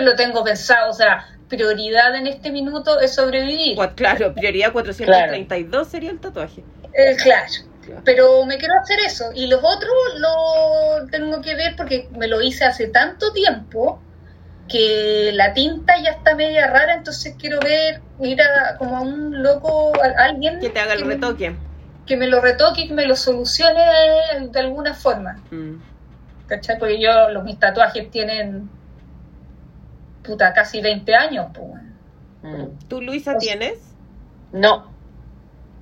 Lo 0.00 0.14
tengo 0.16 0.42
pensado, 0.42 0.90
o 0.90 0.94
sea, 0.94 1.26
prioridad 1.48 2.14
en 2.16 2.26
este 2.26 2.50
minuto 2.50 3.00
es 3.00 3.14
sobrevivir. 3.14 3.76
Claro, 3.94 4.34
prioridad 4.34 4.72
432 4.72 5.88
sería 5.88 6.10
el 6.10 6.20
tatuaje. 6.20 6.64
Eh, 6.92 7.16
claro. 7.22 7.52
Claro. 7.84 8.00
Pero 8.04 8.46
me 8.46 8.56
quiero 8.56 8.74
hacer 8.80 8.98
eso. 9.00 9.26
Y 9.34 9.46
los 9.46 9.60
otros 9.62 9.92
lo 10.16 11.06
tengo 11.10 11.42
que 11.42 11.54
ver 11.54 11.76
porque 11.76 12.08
me 12.16 12.28
lo 12.28 12.40
hice 12.40 12.64
hace 12.64 12.88
tanto 12.88 13.32
tiempo 13.32 14.00
que 14.68 15.30
la 15.34 15.52
tinta 15.52 15.94
ya 16.02 16.10
está 16.12 16.34
media 16.34 16.68
rara, 16.68 16.94
entonces 16.94 17.34
quiero 17.38 17.60
ver, 17.60 18.00
ir 18.20 18.40
a 18.40 18.76
como 18.78 18.96
a 18.96 19.00
un 19.02 19.42
loco, 19.42 19.92
a 20.02 20.24
alguien 20.24 20.60
Que 20.60 20.70
te 20.70 20.80
haga 20.80 20.94
el 20.94 21.04
retoque. 21.06 21.54
que 22.06 22.16
me 22.16 22.26
lo 22.26 22.40
retoque 22.40 22.82
y 22.82 22.88
que 22.88 22.94
me 22.94 23.06
lo 23.06 23.16
solucione 23.16 23.82
de 24.40 24.60
alguna 24.60 24.94
forma. 24.94 25.42
Mm. 25.50 25.74
¿Cachai? 26.46 26.78
Porque 26.78 27.00
yo, 27.00 27.28
los, 27.30 27.44
mis 27.44 27.58
tatuajes 27.58 28.10
tienen 28.10 28.70
puta 30.24 30.52
casi 30.52 30.80
20 30.80 31.14
años, 31.14 31.46
pues. 31.54 31.68
Mm. 32.42 32.78
¿Tú, 32.88 33.00
Luisa, 33.00 33.32
Pues- 33.32 33.44
tienes? 33.44 33.94
No, 34.52 34.92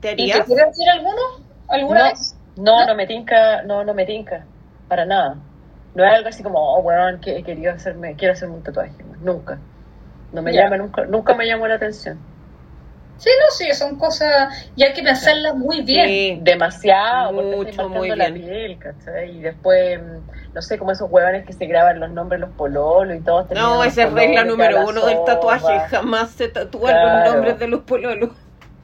¿Te 0.01 0.13
¿Y 0.13 0.17
te 0.17 0.23
harías? 0.33 0.47
quieres 0.47 0.67
hacer 0.67 0.89
alguno? 0.91 1.21
¿Alguna 1.69 2.01
no, 2.01 2.09
vez? 2.11 2.37
no, 2.57 2.81
¿No? 2.81 2.87
no 2.87 2.95
me 2.97 3.07
tinca, 3.07 3.63
no, 3.63 3.85
no 3.85 3.95
me 3.95 4.05
tinca, 4.05 4.45
para 4.89 5.05
nada. 5.07 5.37
No 5.95 6.05
es 6.05 6.13
algo 6.13 6.29
así 6.29 6.43
como, 6.43 6.59
oh, 6.59 6.81
weón, 6.81 7.21
que 7.21 7.39
he 7.39 7.43
querido 7.45 7.73
hacerme, 7.73 8.17
quiero 8.17 8.33
hacerme 8.33 8.57
un 8.57 8.63
tatuaje. 8.63 8.93
Nunca. 9.21 9.59
No 10.33 10.43
me 10.43 10.53
llama, 10.53 10.77
nunca, 10.79 11.05
nunca 11.05 11.35
me 11.35 11.47
llamó 11.47 11.69
la 11.69 11.75
atención. 11.75 12.19
Sí, 13.17 13.31
no, 13.39 13.47
sí, 13.57 13.73
son 13.75 13.99
cosas. 13.99 14.53
Y 14.75 14.83
hay 14.83 14.93
que 14.95 15.03
pensarlas 15.03 15.55
muy 15.55 15.83
bien. 15.83 16.07
Sí. 16.09 16.39
Demasiado, 16.43 17.33
porque 17.35 17.57
Mucho, 17.57 17.71
estoy 17.71 17.89
muy 17.89 18.09
marcando 18.09 18.17
la 18.17 18.31
bien. 18.31 18.47
piel, 18.49 18.79
¿cachai? 18.81 19.37
Y 19.37 19.41
después, 19.41 20.01
mm, 20.01 20.31
no 20.55 20.63
sé, 20.63 20.77
como 20.79 20.91
esos 20.91 21.09
huevones 21.09 21.47
que 21.47 21.53
se 21.53 21.67
graban 21.67 22.01
los 22.01 22.11
nombres 22.11 22.41
de 22.41 22.47
los 22.49 22.57
pololos 22.57 23.17
y 23.17 23.23
todos 23.23 23.47
terminan 23.49 23.71
No, 23.71 23.85
esa 23.85 24.03
es 24.05 24.13
regla 24.13 24.45
número 24.45 24.85
uno 24.89 25.07
del 25.07 25.25
tatuaje. 25.25 25.79
Jamás 25.89 26.31
se 26.33 26.49
tatúan 26.49 26.93
Claro. 26.95 27.19
los 27.25 27.35
nombres 27.35 27.59
de 27.61 27.69
los 27.69 27.81
pololos. 27.83 28.31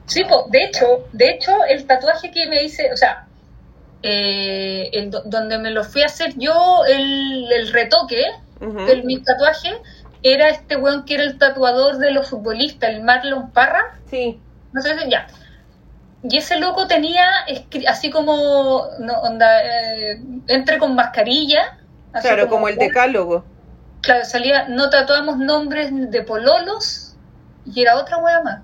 Sí, 0.05 0.23
po, 0.23 0.45
de 0.49 0.63
hecho, 0.63 0.85
de 1.11 1.29
hecho, 1.31 1.51
el 1.67 1.85
tatuaje 1.85 2.31
que 2.31 2.47
me 2.47 2.63
hice, 2.63 2.91
o 2.93 2.97
sea, 2.97 3.25
eh, 4.01 4.89
el 4.93 5.11
do- 5.11 5.23
donde 5.25 5.57
me 5.57 5.71
lo 5.71 5.83
fui 5.83 6.01
a 6.01 6.05
hacer 6.05 6.33
yo, 6.37 6.83
el, 6.87 7.51
el 7.51 7.71
retoque 7.73 8.23
de 8.59 9.03
mi 9.03 9.21
tatuaje, 9.23 9.69
era 10.23 10.49
este 10.49 10.75
weón 10.75 11.05
que 11.05 11.15
era 11.15 11.23
el 11.23 11.37
tatuador 11.37 11.97
de 11.97 12.11
los 12.11 12.29
futbolistas, 12.29 12.89
el 12.89 13.03
Marlon 13.03 13.51
Parra. 13.51 13.99
Sí. 14.09 14.39
No 14.73 14.81
sé 14.81 14.97
si 14.99 15.09
ya. 15.09 15.27
Y 16.23 16.37
ese 16.37 16.57
loco 16.59 16.87
tenía 16.87 17.25
así 17.87 18.09
como, 18.09 18.87
no, 18.99 19.13
onda, 19.21 19.63
eh, 19.63 20.21
entre 20.47 20.77
con 20.77 20.95
mascarilla. 20.95 21.77
así 22.11 22.27
Claro, 22.27 22.49
como 22.49 22.67
el 22.67 22.77
decálogo. 22.77 23.45
Claro, 24.01 24.25
salía, 24.25 24.67
no 24.67 24.89
tatuamos 24.89 25.37
nombres 25.37 25.89
de 25.91 26.21
pololos 26.23 27.15
y 27.65 27.81
era 27.81 27.97
otra 27.97 28.17
wea 28.17 28.41
más. 28.41 28.61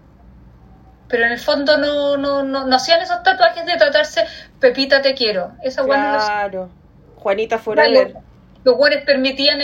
Pero 1.08 1.26
en 1.26 1.32
el 1.32 1.40
fondo 1.40 1.78
no, 1.78 2.18
no, 2.18 2.44
no, 2.44 2.66
no 2.66 2.76
hacían 2.76 3.02
esos 3.02 3.22
tatuajes 3.24 3.66
de 3.66 3.78
tatuarse 3.78 4.26
Pepita 4.60 5.02
te 5.02 5.14
quiero. 5.14 5.52
Esa 5.62 5.84
no 5.84 5.94
hacían. 5.94 6.26
Claro. 6.26 6.70
Juanita 7.18 7.58
Forever. 7.58 8.12
Claro, 8.12 8.25
Los 8.66 8.76
buenos 8.78 9.04
permitían 9.06 9.60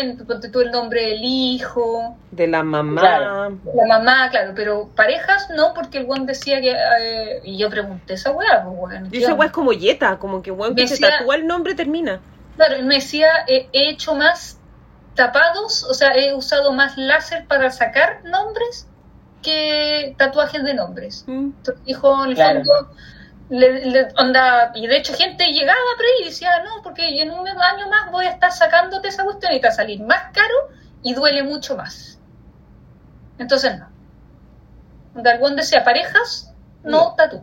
tú 0.53 0.59
el 0.61 0.71
nombre 0.71 1.01
del 1.07 1.19
hijo, 1.23 2.15
De 2.31 2.47
la 2.47 2.61
mamá. 2.63 3.01
Claro. 3.01 3.57
la 3.73 3.85
mamá, 3.87 4.29
claro, 4.29 4.53
pero 4.55 4.89
parejas 4.95 5.49
no, 5.55 5.73
porque 5.73 5.97
el 5.97 6.05
buen 6.05 6.25
decía 6.25 6.61
que. 6.61 6.71
eh, 6.71 7.41
y 7.43 7.57
yo 7.57 7.69
pregunté 7.69 8.13
esa 8.13 8.31
wea, 8.31 8.63
pues 8.63 8.75
weón. 8.79 9.07
Y 9.07 9.09
¿qué 9.09 9.17
esa 9.23 9.33
weá 9.33 9.47
es 9.47 9.51
como 9.51 9.73
yeta, 9.73 10.17
como 10.19 10.41
que 10.43 10.51
weón 10.51 10.75
que 10.75 10.87
se 10.87 10.93
Decía- 10.93 11.17
tatúa 11.17 11.35
el 11.35 11.47
nombre 11.47 11.73
termina. 11.75 12.21
Claro, 12.55 12.75
él 12.75 12.85
me 12.85 12.95
decía, 12.95 13.27
eh, 13.47 13.67
he 13.73 13.89
hecho 13.89 14.13
más 14.15 14.59
tapados, 15.15 15.83
o 15.83 15.93
sea, 15.93 16.15
he 16.15 16.33
usado 16.33 16.71
más 16.71 16.95
láser 16.97 17.45
para 17.47 17.69
sacar 17.71 18.21
nombres 18.23 18.87
que 19.41 20.13
tatuajes 20.17 20.63
de 20.63 20.73
nombres. 20.73 21.23
Mm. 21.27 21.51
Entonces 21.57 21.83
dijo, 21.85 22.23
en 22.23 22.29
el 22.29 22.35
Claro. 22.35 22.63
fondo, 22.63 22.91
le, 23.51 23.85
le- 23.85 24.07
onda, 24.17 24.71
y 24.73 24.87
de 24.87 24.97
hecho 24.97 25.13
gente 25.13 25.45
llegaba 25.51 25.77
por 25.97 26.05
ahí 26.05 26.11
y 26.21 26.25
decía, 26.25 26.63
no, 26.63 26.81
porque 26.81 27.21
en 27.21 27.29
un 27.31 27.47
año 27.47 27.87
más 27.89 28.09
voy 28.11 28.25
a 28.25 28.29
estar 28.31 28.51
sacándote 28.51 29.09
esa 29.09 29.23
cuestión 29.25 29.51
y 29.53 29.59
te 29.59 29.67
va 29.67 29.73
a 29.73 29.75
salir 29.75 30.01
más 30.01 30.31
caro 30.33 30.69
y 31.03 31.13
duele 31.13 31.43
mucho 31.43 31.75
más. 31.75 32.17
Entonces 33.37 33.77
no. 33.77 33.89
Onda, 35.15 35.33
el 35.33 35.39
buen 35.39 35.55
decía, 35.55 35.83
parejas, 35.83 36.53
no, 36.83 37.09
No. 37.09 37.15
tatú. 37.15 37.41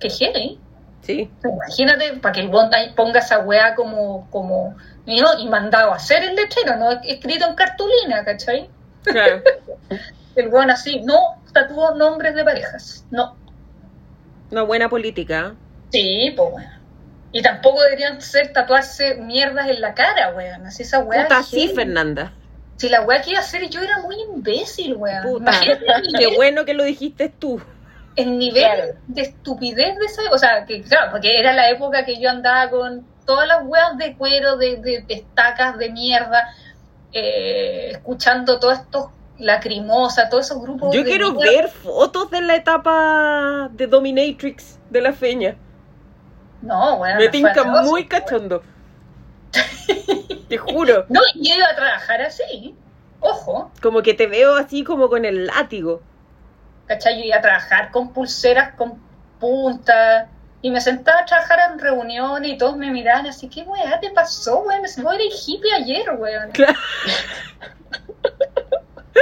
Que 0.00 0.08
heavy. 0.10 0.58
Sí. 1.02 1.30
Imagínate, 1.44 2.14
para 2.18 2.32
que 2.32 2.40
el 2.40 2.48
Bond 2.48 2.72
ponga 2.96 3.20
esa 3.20 3.40
weá 3.40 3.74
como, 3.74 4.28
como, 4.30 4.76
y, 5.06 5.20
no, 5.20 5.38
y 5.38 5.48
mandado 5.48 5.92
a 5.92 5.96
hacer 5.96 6.22
el 6.24 6.34
letrero, 6.34 6.76
no 6.76 6.90
escrito 7.02 7.46
en 7.46 7.54
cartulina, 7.54 8.24
¿cachai? 8.24 8.70
Claro. 9.04 9.42
El 10.34 10.50
Bond 10.50 10.70
así, 10.70 11.00
no 11.00 11.42
tatuó 11.52 11.94
nombres 11.94 12.34
de 12.34 12.44
parejas, 12.44 13.04
no. 13.10 13.37
Una 14.50 14.62
buena 14.62 14.88
política. 14.88 15.54
Sí, 15.90 16.32
pues 16.36 16.50
bueno. 16.50 16.70
Y 17.32 17.42
tampoco 17.42 17.82
deberían 17.82 18.20
ser 18.22 18.52
tatuarse 18.52 19.16
mierdas 19.16 19.68
en 19.68 19.80
la 19.80 19.94
cara, 19.94 20.32
weón. 20.34 20.66
Así 20.66 20.82
esa 20.82 21.00
weá. 21.00 21.24
Puta, 21.24 21.42
sí. 21.42 21.68
Fernanda. 21.74 22.32
Si 22.76 22.88
la 22.88 23.02
weá 23.02 23.20
que 23.20 23.30
iba 23.30 23.40
a 23.40 23.42
hacer 23.42 23.68
yo 23.68 23.82
era 23.82 23.98
muy 23.98 24.16
imbécil, 24.34 24.94
weón. 24.94 25.22
Puta. 25.22 25.52
Qué 26.18 26.34
bueno 26.36 26.64
que 26.64 26.74
lo 26.74 26.84
dijiste 26.84 27.28
tú. 27.28 27.60
el 28.16 28.38
nivel 28.38 28.64
Claro. 28.64 28.94
de 29.06 29.22
estupidez 29.22 29.96
de 29.98 30.06
esa. 30.06 30.22
O 30.32 30.38
sea, 30.38 30.64
que 30.64 30.82
claro, 30.82 31.10
porque 31.12 31.38
era 31.38 31.52
la 31.52 31.68
época 31.70 32.04
que 32.04 32.18
yo 32.20 32.30
andaba 32.30 32.68
con 32.70 33.06
todas 33.26 33.46
las 33.46 33.58
weas 33.64 33.96
de 33.98 34.16
cuero, 34.16 34.56
de, 34.56 34.76
de, 34.76 35.02
de 35.02 35.14
estacas 35.14 35.76
de 35.78 35.90
mierda, 35.90 36.48
eh, 37.12 37.90
escuchando 37.92 38.58
todos 38.58 38.78
estos 38.80 39.06
lacrimosa, 39.38 40.28
todos 40.28 40.46
esos 40.46 40.60
grupos. 40.60 40.94
Yo 40.94 41.02
de 41.02 41.10
quiero 41.10 41.34
ver 41.34 41.68
fotos 41.68 42.30
de 42.30 42.40
la 42.42 42.56
etapa 42.56 43.68
de 43.72 43.86
Dominatrix 43.86 44.78
de 44.90 45.00
la 45.00 45.12
feña. 45.12 45.56
No, 46.62 46.96
weón. 46.96 47.18
Me 47.18 47.28
tinca 47.28 47.64
muy 47.64 48.02
weón. 48.02 48.08
cachondo. 48.08 48.62
Te 50.48 50.58
juro. 50.58 51.06
No, 51.08 51.20
y 51.34 51.48
yo 51.48 51.56
iba 51.56 51.66
a 51.66 51.76
trabajar 51.76 52.22
así. 52.22 52.74
Ojo. 53.20 53.70
Como 53.82 54.02
que 54.02 54.14
te 54.14 54.26
veo 54.26 54.54
así 54.54 54.84
como 54.84 55.08
con 55.08 55.24
el 55.24 55.46
látigo. 55.46 56.00
¿cachai? 56.88 57.18
Yo 57.18 57.24
iba 57.26 57.36
a 57.36 57.42
trabajar 57.42 57.90
con 57.92 58.12
pulseras, 58.12 58.74
con 58.74 59.00
puntas, 59.38 60.26
y 60.62 60.70
me 60.70 60.80
sentaba 60.80 61.20
a 61.20 61.24
trabajar 61.24 61.58
en 61.70 61.78
reuniones 61.78 62.50
y 62.50 62.58
todos 62.58 62.76
me 62.76 62.90
miraban 62.90 63.26
así, 63.26 63.48
¿qué 63.48 63.62
weá 63.62 64.00
te 64.00 64.10
pasó, 64.10 64.60
weón? 64.62 64.82
Me 64.82 65.02
vos 65.04 65.14
eres 65.14 65.44
hippie 65.46 65.72
ayer, 65.72 66.10
weón. 66.18 66.50
Claro. 66.50 66.78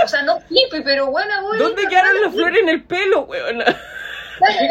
o 0.05 0.09
sea, 0.09 0.23
no 0.23 0.39
hippie, 0.48 0.82
pero 0.82 1.10
buena, 1.10 1.40
buena. 1.43 1.64
¿Dónde 1.64 1.86
quedaron 1.89 2.23
las 2.23 2.32
flores 2.32 2.59
en 2.62 2.68
el 2.68 2.85
pelo, 2.85 3.23
weón? 3.24 3.59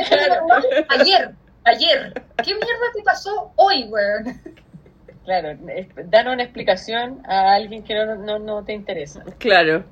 Claro, 0.08 0.46
Ayer, 0.90 1.32
ayer. 1.64 2.14
¿Qué 2.44 2.54
mierda 2.54 2.92
te 2.94 3.02
pasó 3.04 3.52
hoy, 3.56 3.86
weón? 3.90 4.42
Claro, 5.26 5.58
danos 6.06 6.34
una 6.36 6.44
explicación 6.44 7.22
a 7.28 7.54
alguien 7.56 7.84
que 7.84 7.96
no, 7.96 8.16
no, 8.16 8.38
no 8.38 8.64
te 8.64 8.74
interesa. 8.74 9.24
Claro. 9.40 9.84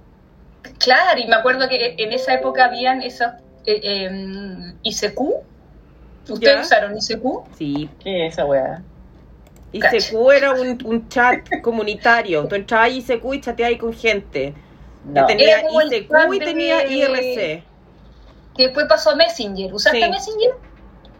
Claro, 0.77 1.19
y 1.19 1.27
me 1.27 1.35
acuerdo 1.35 1.67
que 1.67 1.95
en 1.97 2.11
esa 2.13 2.35
época 2.35 2.65
habían 2.65 3.01
esos 3.01 3.27
eh, 3.65 3.79
em, 4.05 4.75
ICQ. 4.83 5.19
¿Ustedes 6.29 6.55
Ya. 6.55 6.61
usaron 6.61 6.95
ICQ? 6.97 7.23
Sí. 7.57 7.89
¿Qué 8.03 8.27
es 8.27 8.33
esa 8.33 8.45
weá? 8.45 8.83
ICQ 9.71 10.31
era 10.31 10.51
un, 10.53 10.77
un 10.85 11.09
chat 11.09 11.49
comunitario. 11.63 12.47
Tú 12.47 12.53
entrabas 12.53 12.89
a 12.89 12.89
ICQ 12.91 13.33
y 13.33 13.41
chateabas 13.41 13.79
con 13.79 13.91
gente. 13.93 14.53
No. 15.05 15.27
Que 15.27 15.35
tenía 15.35 15.61
y 15.61 15.89
de- 15.89 16.45
tenía 16.45 16.85
IRC. 16.87 17.63
Que 18.55 18.63
después 18.63 18.85
pasó 18.87 19.11
a 19.11 19.15
Messenger. 19.15 19.73
¿Usaste 19.73 20.01
Sí. 20.01 20.09
Messenger? 20.09 20.51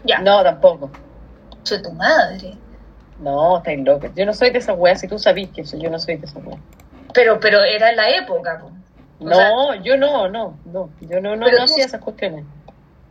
Ya. 0.05 0.19
No, 0.19 0.43
tampoco. 0.43 0.89
Soy 1.64 1.81
tu 1.81 1.91
madre. 1.91 2.55
No, 3.19 3.57
estáis 3.57 3.84
locos. 3.84 4.11
Yo 4.15 4.26
no 4.26 4.34
soy 4.34 4.49
de 4.51 4.60
esa 4.60 4.73
weá, 4.73 4.95
si 4.95 5.07
tú 5.07 5.18
sabís 5.18 5.49
que 5.49 5.61
eso, 5.61 5.77
yo 5.77 5.89
no 5.89 5.97
soy 5.99 6.18
de 6.18 6.26
esa 6.26 6.39
weá. 6.39 6.57
Pero, 7.14 7.39
pero 7.39 7.64
era 7.64 7.89
en 7.89 7.95
la 7.95 8.10
época, 8.10 8.60
po. 8.60 8.72
No, 9.19 9.35
sea, 9.35 9.81
yo 9.81 9.95
no, 9.97 10.27
no, 10.27 10.57
no. 10.65 10.89
Yo 11.01 11.22
no, 11.22 11.35
no, 11.35 11.47
no 11.49 11.57
tú- 11.57 11.64
hacía 11.64 11.85
esas 11.85 12.01
cuestiones. 12.01 12.43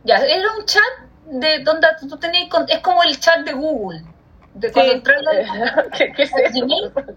ya, 0.03 0.17
era 0.17 0.47
un 0.59 0.65
chat 0.65 0.81
de 1.25 1.59
donde 1.63 1.87
tú 2.07 2.17
tenías, 2.17 2.49
con- 2.49 2.65
es 2.69 2.79
como 2.79 3.01
el 3.03 3.19
chat 3.19 3.39
de 3.39 3.53
Google. 3.53 4.01
De 4.55 4.71
cuando 4.71 4.91
Sí. 4.91 4.97
entras 4.97 5.23
a- 5.27 5.83
¿Qué, 5.97 6.11
qué 6.13 6.23
es 6.23 6.31
eso? 6.35 6.65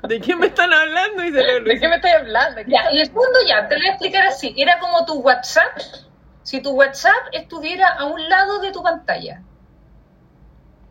¿De 0.09 0.21
quién 0.21 0.39
me 0.39 0.47
están 0.47 0.73
hablando? 0.73 1.23
Y 1.23 1.33
se 1.33 1.43
le 1.43 1.61
¿De 1.61 1.79
qué 1.81 1.89
me 1.89 1.97
estoy 1.97 2.11
hablando? 2.13 2.63
¿Qué- 2.65 2.71
Ya, 2.71 2.89
en 2.91 2.99
el 2.99 3.11
fondo 3.11 3.39
ya, 3.47 3.69
te 3.69 3.75
lo 3.75 3.81
voy 3.81 3.89
a 3.89 3.91
explicar 3.93 4.27
así. 4.27 4.55
Era 4.57 4.79
como 4.79 5.05
tu 5.05 5.21
WhatsApp, 5.21 5.77
si 6.43 6.61
tu 6.63 6.71
WhatsApp 6.71 7.13
estuviera 7.33 7.89
a 7.89 8.07
un 8.07 8.27
lado 8.29 8.59
de 8.61 8.73
tu 8.73 8.83
pantalla. 8.83 9.43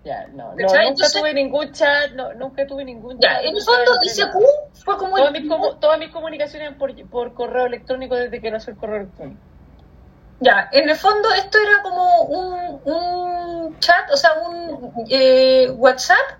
Ya, 0.03 0.27
no, 0.27 0.51
no, 0.51 0.55
nunca 0.55 0.83
Entonces- 0.83 1.13
tuve 1.19 1.33
ningún 1.33 1.71
chat, 1.71 2.11
no, 2.11 2.31
nunca 2.35 2.67
tuve 2.67 2.85
ningún 2.85 3.17
Ya, 3.19 3.37
chat. 3.37 3.45
en 3.45 3.55
el 3.57 3.63
fondo 3.63 3.93
entré 3.95 4.09
ICQ 4.11 4.83
fue 4.85 4.97
como 4.97 5.15
Todas 5.17 5.33
el... 5.33 5.41
mis, 5.45 5.51
todas 5.79 5.97
mis 5.97 6.09
comunicaciones 6.11 6.67
eran 6.67 6.77
por, 6.77 7.09
por 7.09 7.33
correo 7.33 7.65
electrónico 7.65 8.13
desde 8.15 8.39
que 8.39 8.51
nació 8.51 8.73
el 8.73 8.77
correo 8.79 8.97
electrónico. 8.97 9.41
Ya, 10.39 10.69
en 10.73 10.89
el 10.89 10.95
fondo 10.97 11.29
esto 11.33 11.57
era 11.57 11.81
como 11.81 12.21
un, 12.23 12.81
un 12.83 13.79
chat, 13.79 14.09
o 14.11 14.17
sea, 14.17 14.33
un 14.39 14.91
eh, 15.09 15.69
WhatsApp 15.71 16.39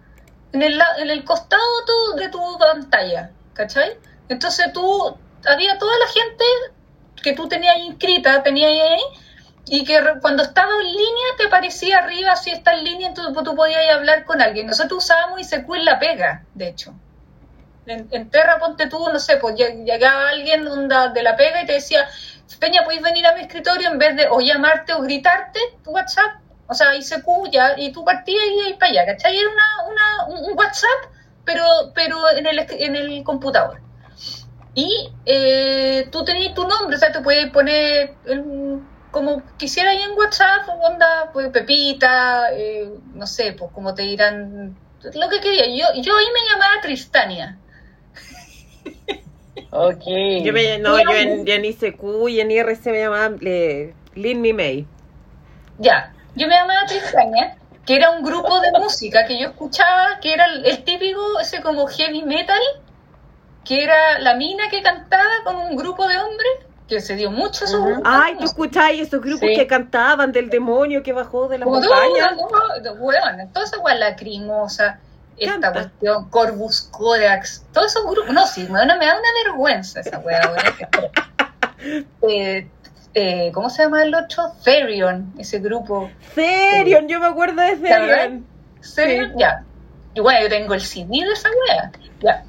en 0.52 0.62
el, 0.64 0.82
en 0.98 1.10
el 1.10 1.24
costado 1.24 1.62
tu- 1.86 2.18
de 2.18 2.30
tu 2.30 2.58
pantalla, 2.60 3.32
¿cachai? 3.54 3.98
Entonces 4.30 4.72
tú, 4.74 5.18
había 5.48 5.78
toda 5.78 5.98
la 6.00 6.08
gente 6.08 6.46
que 7.24 7.34
tú 7.34 7.48
tenías 7.48 7.78
inscrita, 7.80 8.44
tenías 8.44 8.72
ahí, 8.72 9.02
y 9.68 9.84
que 9.86 10.00
cuando 10.22 10.44
estaba 10.44 10.72
en 10.82 10.88
línea 10.92 11.28
te 11.38 11.46
aparecía 11.48 12.00
arriba 12.00 12.36
si 12.36 12.52
está 12.52 12.74
en 12.74 12.84
línea, 12.84 13.08
entonces 13.10 13.44
tú 13.44 13.56
podías 13.56 13.96
hablar 13.96 14.26
con 14.26 14.42
alguien. 14.42 14.68
Nosotros 14.68 15.04
usábamos 15.06 15.40
ICQ 15.42 15.76
en 15.76 15.86
la 15.86 16.00
pega, 16.00 16.46
de 16.54 16.68
hecho. 16.70 16.94
En, 17.86 18.08
en 18.12 18.30
Terra, 18.32 18.58
ponte 18.60 18.88
tú, 18.88 18.98
no 19.14 19.20
sé, 19.20 19.38
pues 19.38 19.56
lleg- 19.56 19.86
llegaba 19.86 20.30
alguien 20.30 20.66
de 20.66 21.24
la 21.24 21.36
pega 21.36 21.62
y 21.62 21.66
te 21.68 21.74
decía, 21.74 22.08
Peña, 22.60 22.84
¿podéis 22.84 23.02
venir 23.02 23.26
a 23.26 23.34
mi 23.34 23.42
escritorio 23.42 23.90
en 23.90 23.98
vez 23.98 24.16
de 24.16 24.28
o 24.28 24.40
llamarte 24.40 24.94
o 24.94 25.02
gritarte 25.02 25.60
tu 25.84 25.92
WhatsApp? 25.92 26.42
O 26.68 26.74
sea, 26.74 26.96
ICQ 26.96 27.52
ya, 27.52 27.76
y 27.78 27.92
tú 27.92 28.04
partías 28.04 28.44
y 28.44 28.68
ahí 28.68 28.74
para 28.74 28.92
allá, 28.92 29.06
¿cachai? 29.06 29.38
Era 29.38 29.50
una, 29.50 30.28
una, 30.28 30.40
un 30.40 30.58
WhatsApp, 30.58 31.12
pero, 31.44 31.64
pero 31.94 32.18
en, 32.36 32.48
el, 32.48 32.60
en 32.70 32.96
el 32.96 33.24
computador. 33.24 33.82
Y 34.74 35.10
eh, 35.26 36.08
tú 36.12 36.24
tenías 36.26 36.54
tu 36.54 36.68
nombre, 36.68 36.96
o 36.96 37.00
sea, 37.00 37.12
te 37.12 37.22
puedes 37.22 37.50
poner 37.52 38.16
como 39.12 39.42
quisieras 39.58 39.96
ahí 39.96 40.02
en 40.02 40.18
WhatsApp, 40.18 40.68
onda, 40.68 41.30
pues 41.32 41.50
Pepita, 41.50 42.52
eh, 42.52 42.92
no 43.14 43.26
sé, 43.26 43.54
pues 43.54 43.72
como 43.72 43.94
te 43.94 44.02
dirán, 44.02 44.76
lo 45.14 45.30
que 45.30 45.40
quería. 45.40 45.68
Yo, 45.68 46.02
yo 46.02 46.18
ahí 46.18 46.26
me 46.34 46.52
llamaba 46.52 46.82
Tristania. 46.82 47.58
Ok. 49.76 50.04
Yo 50.44 50.54
me, 50.54 50.78
no, 50.80 50.98
yo 51.00 51.12
en, 51.12 51.46
yo 51.46 51.54
en 51.54 51.66
ICQ 51.66 52.30
y 52.30 52.40
en 52.40 52.52
IRC 52.52 52.86
me 52.88 53.00
llamaban 53.00 53.38
eh, 53.42 53.94
Lin 54.16 54.42
Mi 54.42 54.54
May. 54.54 54.88
Ya, 55.80 56.14
yo 56.36 56.48
me 56.48 56.56
llamaba 56.56 56.86
Tristania, 56.88 57.58
que 57.86 57.96
era 57.98 58.12
un 58.12 58.24
grupo 58.24 58.60
de 58.62 58.72
música 58.80 59.26
que 59.26 59.40
yo 59.40 59.50
escuchaba, 59.50 60.20
que 60.22 60.34
era 60.34 60.46
el, 60.46 60.66
el 60.66 60.84
típico, 60.84 61.22
ese 61.42 61.62
como 61.62 61.88
heavy 61.88 62.24
metal, 62.24 62.60
que 63.66 63.84
era 63.84 64.20
la 64.20 64.36
mina 64.36 64.70
que 64.70 64.82
cantaba 64.82 65.30
con 65.44 65.58
un 65.58 65.76
grupo 65.76 66.08
de 66.08 66.18
hombres, 66.18 66.52
que 66.88 67.02
se 67.02 67.16
dio 67.16 67.32
mucho 67.32 67.66
esos 67.66 67.84
grupos 67.84 68.04
Ay, 68.06 68.38
tú 68.38 68.46
escuchabas 68.46 68.92
esos 68.94 69.20
grupos 69.20 69.50
Sí. 69.50 69.56
que 69.56 69.66
cantaban 69.68 70.32
del 70.32 70.50
demonio 70.52 71.02
que 71.02 71.14
bajó 71.14 71.48
de 71.48 71.58
la 71.58 71.66
montaña. 71.66 72.32
no, 72.32 72.48
no, 72.48 72.94
no, 72.96 73.02
weón, 73.02 73.52
toda 73.52 73.66
esa 73.66 73.80
weá 73.80 73.96
lacrimosa, 73.96 75.00
esta 75.38 75.72
cuestión, 75.74 76.30
Corvus 76.30 76.82
Corax, 76.92 77.66
todos 77.74 77.88
esos 77.92 78.06
grupos, 78.10 78.34
no, 78.34 78.46
sí, 78.48 78.64
me, 78.70 78.80
da- 78.80 78.98
me 78.98 79.06
da 79.06 79.14
una 79.20 79.30
vergüenza 79.46 80.00
esa 80.00 80.20
weá, 80.20 80.42
weón. 80.50 81.12
eh, 82.30 82.68
eh, 83.14 83.52
¿Cómo 83.54 83.70
se 83.70 83.84
llama 83.84 84.04
el 84.04 84.14
otro? 84.14 84.52
Therion, 84.64 85.34
ese 85.38 85.60
grupo. 85.60 86.10
Therion, 86.34 87.08
yo 87.08 87.20
me 87.20 87.28
acuerdo 87.28 87.62
de 87.62 87.78
Therion. 87.78 88.46
¿Serio? 88.82 89.32
Ya. 89.38 89.64
Y 90.14 90.20
bueno, 90.20 90.42
yo 90.42 90.50
tengo 90.50 90.74
el 90.74 90.82
CD 90.82 91.08
de 91.10 91.32
esa 91.34 91.50
wea. 91.50 91.92
Ya. 92.22 92.44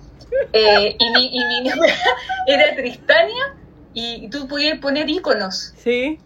Eh, 0.53 0.97
y 0.99 1.11
mi, 1.11 1.27
y 1.37 1.63
mi 1.63 1.71
era 2.47 2.75
Tristania 2.75 3.55
y 3.95 4.29
tú 4.29 4.47
podías 4.49 4.79
poner 4.79 5.09
iconos. 5.09 5.73
Sí. 5.79 6.19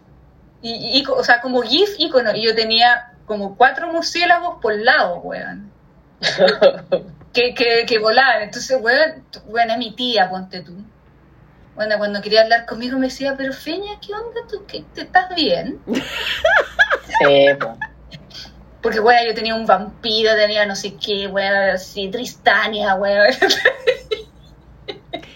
Y, 0.61 0.99
y- 0.99 1.05
o 1.07 1.23
sea, 1.23 1.39
como 1.41 1.61
GIF 1.61 1.95
iconos. 1.97 2.35
Y 2.35 2.43
yo 2.45 2.55
tenía 2.55 3.13
como 3.25 3.55
cuatro 3.55 3.87
murciélagos 3.91 4.59
por 4.61 4.75
lado, 4.75 5.17
weón. 5.19 5.71
Que, 7.33 7.53
que, 7.53 7.85
que 7.87 7.97
volaban. 7.97 8.41
Entonces, 8.41 8.77
weón, 8.81 9.23
bueno, 9.47 9.77
mi 9.77 9.95
tía, 9.95 10.29
ponte 10.29 10.59
tú. 10.59 10.73
Bueno, 11.75 11.97
cuando 11.97 12.21
quería 12.21 12.41
hablar 12.41 12.65
conmigo 12.65 12.99
me 12.99 13.07
decía, 13.07 13.35
pero 13.37 13.53
Feña, 13.53 14.01
¿qué 14.05 14.13
onda 14.13 14.41
tú? 14.49 14.65
¿Qué, 14.67 14.83
¿Te 14.93 15.01
estás 15.03 15.33
bien? 15.35 15.79
Sí, 17.23 17.45
po. 17.59 17.77
Porque, 18.81 18.99
weón, 18.99 19.27
yo 19.27 19.33
tenía 19.33 19.55
un 19.55 19.65
vampiro, 19.65 20.35
tenía 20.35 20.65
no 20.65 20.75
sé 20.75 20.95
qué, 20.95 21.27
weón, 21.27 21.69
así, 21.69 22.09
Tristania, 22.09 22.95
weón. 22.95 23.33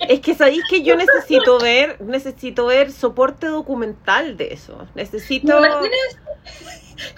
Es 0.07 0.19
que 0.19 0.35
sabéis 0.35 0.63
que 0.69 0.83
yo 0.83 0.95
necesito 0.95 1.59
ver, 1.59 1.99
necesito 2.01 2.67
ver 2.67 2.91
soporte 2.91 3.47
documental 3.47 4.37
de 4.37 4.53
eso. 4.53 4.87
Necesito. 4.93 5.59
¿Me 5.59 5.67
imaginas? 5.67 6.17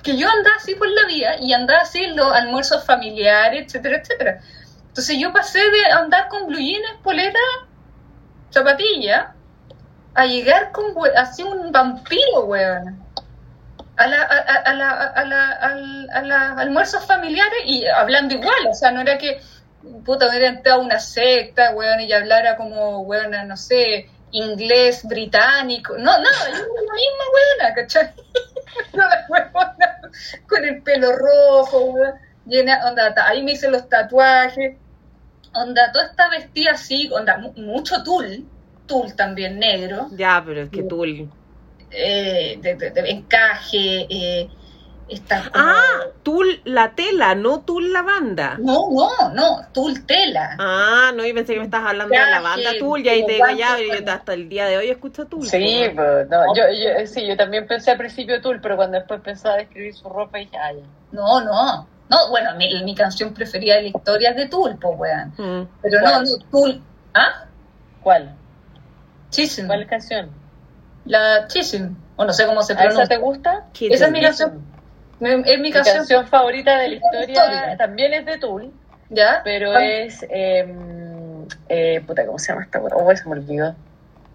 Que 0.03 0.17
yo 0.17 0.27
andaba 0.29 0.55
así 0.57 0.75
por 0.75 0.87
la 0.89 1.05
vía 1.07 1.37
y 1.39 1.53
andaba 1.53 1.81
así 1.81 2.07
los 2.07 2.31
almuerzos 2.33 2.83
familiares, 2.85 3.65
etcétera, 3.67 3.97
etcétera. 3.97 4.41
Entonces 4.87 5.17
yo 5.19 5.31
pasé 5.31 5.59
de 5.59 5.91
andar 5.91 6.27
con 6.29 6.47
blue 6.47 6.57
polera, 7.03 7.39
zapatilla, 8.51 9.33
a 10.15 10.25
llegar 10.25 10.71
con 10.71 10.85
así 11.15 11.43
un 11.43 11.71
vampiro, 11.71 12.45
weón. 12.45 13.03
A 13.97 14.07
la, 14.07 14.21
a, 14.21 14.37
a- 14.37 14.61
a 14.71 14.73
la, 14.75 14.89
a 14.91 15.25
la, 15.25 15.51
a 16.13 16.21
la 16.21 16.51
almuerzos 16.53 17.05
familiares 17.05 17.59
y 17.65 17.85
hablando 17.87 18.35
igual, 18.35 18.67
o 18.69 18.73
sea, 18.73 18.91
no 18.91 19.01
era 19.01 19.17
que 19.17 19.41
puta 20.05 20.27
hubiera 20.29 20.49
entrado 20.49 20.81
una 20.81 20.99
secta, 20.99 21.71
weón, 21.73 22.01
y 22.01 22.11
hablara 22.13 22.57
como, 22.57 22.99
weón, 23.01 23.31
no 23.47 23.57
sé, 23.57 24.09
inglés, 24.31 25.03
británico, 25.07 25.93
no, 25.97 26.03
nada, 26.05 26.49
yo 26.51 26.57
la 26.57 26.93
misma 26.93 27.25
weona, 27.33 27.75
¿cachai? 27.75 28.13
No, 28.93 29.03
la 29.07 29.25
weona 29.29 30.01
con 30.47 30.63
el 30.63 30.81
pelo 30.83 31.11
rojo, 31.13 31.95
llena, 32.45 32.79
onda, 32.87 33.13
ahí 33.25 33.41
me 33.43 33.53
hice 33.53 33.69
los 33.69 33.87
tatuajes, 33.89 34.75
onda, 35.53 35.91
toda 35.91 36.05
esta 36.07 36.29
vestida 36.29 36.71
así, 36.71 37.09
onda, 37.11 37.37
mu- 37.37 37.53
mucho 37.53 38.03
tul, 38.03 38.45
tul 38.85 39.15
también 39.15 39.57
negro, 39.59 40.07
Ya, 40.11 40.41
pero 40.45 40.61
es 40.63 40.69
que 40.69 40.83
tú. 40.83 41.03
el- 41.03 41.29
eh, 41.91 42.57
de, 42.61 42.75
de- 42.75 42.91
de 42.91 43.09
encaje, 43.09 44.05
eh, 44.09 44.49
como- 45.07 45.49
Ah, 45.53 46.05
tú 46.23 46.43
la 46.65 46.91
tela, 46.95 47.33
no 47.35 47.61
tú 47.61 47.79
la 47.79 48.01
banda. 48.01 48.57
no, 48.59 48.89
no, 48.91 49.29
no, 49.33 49.61
tul 49.73 50.05
tela. 50.05 50.55
Ah, 50.59 51.11
no, 51.15 51.25
yo 51.25 51.33
pensé 51.33 51.53
que 51.53 51.59
me 51.59 51.65
estabas 51.65 51.91
hablando 51.91 52.13
de 52.13 52.19
la 52.19 52.29
Ya, 52.31 52.41
banda 52.41 52.71
que- 52.73 52.79
Tool, 52.79 53.05
y 53.05 53.09
ahí 53.09 53.25
te 53.25 53.37
ya, 53.37 53.75
pero 53.77 53.99
yo 54.05 54.11
hasta 54.11 54.33
el 54.33 54.49
día 54.49 54.65
de 54.65 54.77
hoy 54.77 54.89
escucho 54.89 55.25
Tool. 55.25 55.47
Sí, 55.47 55.83
pero 55.95 56.25
no, 56.25 56.55
yo, 56.55 56.63
yo, 56.73 57.07
sí, 57.07 57.25
yo 57.25 57.37
también 57.37 57.65
pensé 57.67 57.91
al 57.91 57.97
principio 57.97 58.41
Tool, 58.41 58.59
pero 58.61 58.75
cuando 58.75 58.97
después 58.97 59.21
pensaba 59.21 59.55
describir 59.57 59.93
su 59.95 60.09
ropa 60.09 60.37
dije, 60.39 60.57
ah, 60.57 60.71
ya. 60.73 60.83
No, 61.11 61.41
no. 61.43 61.87
No, 62.09 62.29
bueno, 62.29 62.55
mi, 62.55 62.83
mi 62.83 62.95
canción 62.95 63.33
preferida 63.33 63.75
de 63.75 63.81
la 63.83 63.87
historia 63.89 64.29
es 64.31 64.35
de 64.37 64.47
Tool, 64.47 64.77
pues, 64.79 64.93
weón. 64.97 65.29
Mm. 65.37 65.67
Pero 65.81 65.99
no, 66.01 66.05
¿Cuál? 66.11 66.23
no, 66.25 66.49
Tool. 66.51 66.81
¿Ah? 67.13 67.45
¿Cuál? 68.01 68.35
Chisholm. 69.29 69.67
¿Cuál 69.67 69.87
canción? 69.87 70.29
La 71.05 71.47
Chisholm. 71.47 71.95
O 72.15 72.25
no 72.25 72.33
sé 72.33 72.45
cómo 72.45 72.63
se 72.63 72.73
¿A 72.73 72.75
esa 72.77 72.83
pronuncia. 72.85 73.15
te 73.17 73.21
gusta? 73.21 73.65
¿Qué 73.73 73.87
Esa 73.87 74.05
es 74.05 74.11
mi 74.11 74.21
canción. 74.21 74.63
Mi- 75.19 75.29
Es 75.29 75.57
mi 75.57 75.57
Mi 75.63 75.71
canción. 75.71 75.97
canción 75.97 76.27
favorita 76.27 76.77
de 76.79 76.87
la 76.89 76.95
historia 76.95 77.75
también 77.77 78.13
es 78.13 78.25
de 78.25 78.37
Tool, 78.37 78.71
¿Ya? 79.09 79.41
pero 79.43 79.71
Ah, 79.71 79.83
es. 79.83 80.23
Eh, 80.29 80.67
eh, 81.69 82.01
puta, 82.05 82.25
¿cómo 82.25 82.37
se 82.39 82.51
llama 82.51 82.63
esta 82.65 82.79
weá? 82.79 82.95
Oh, 82.95 83.15
se 83.15 83.25
me 83.25 83.31
olvidó. 83.31 83.75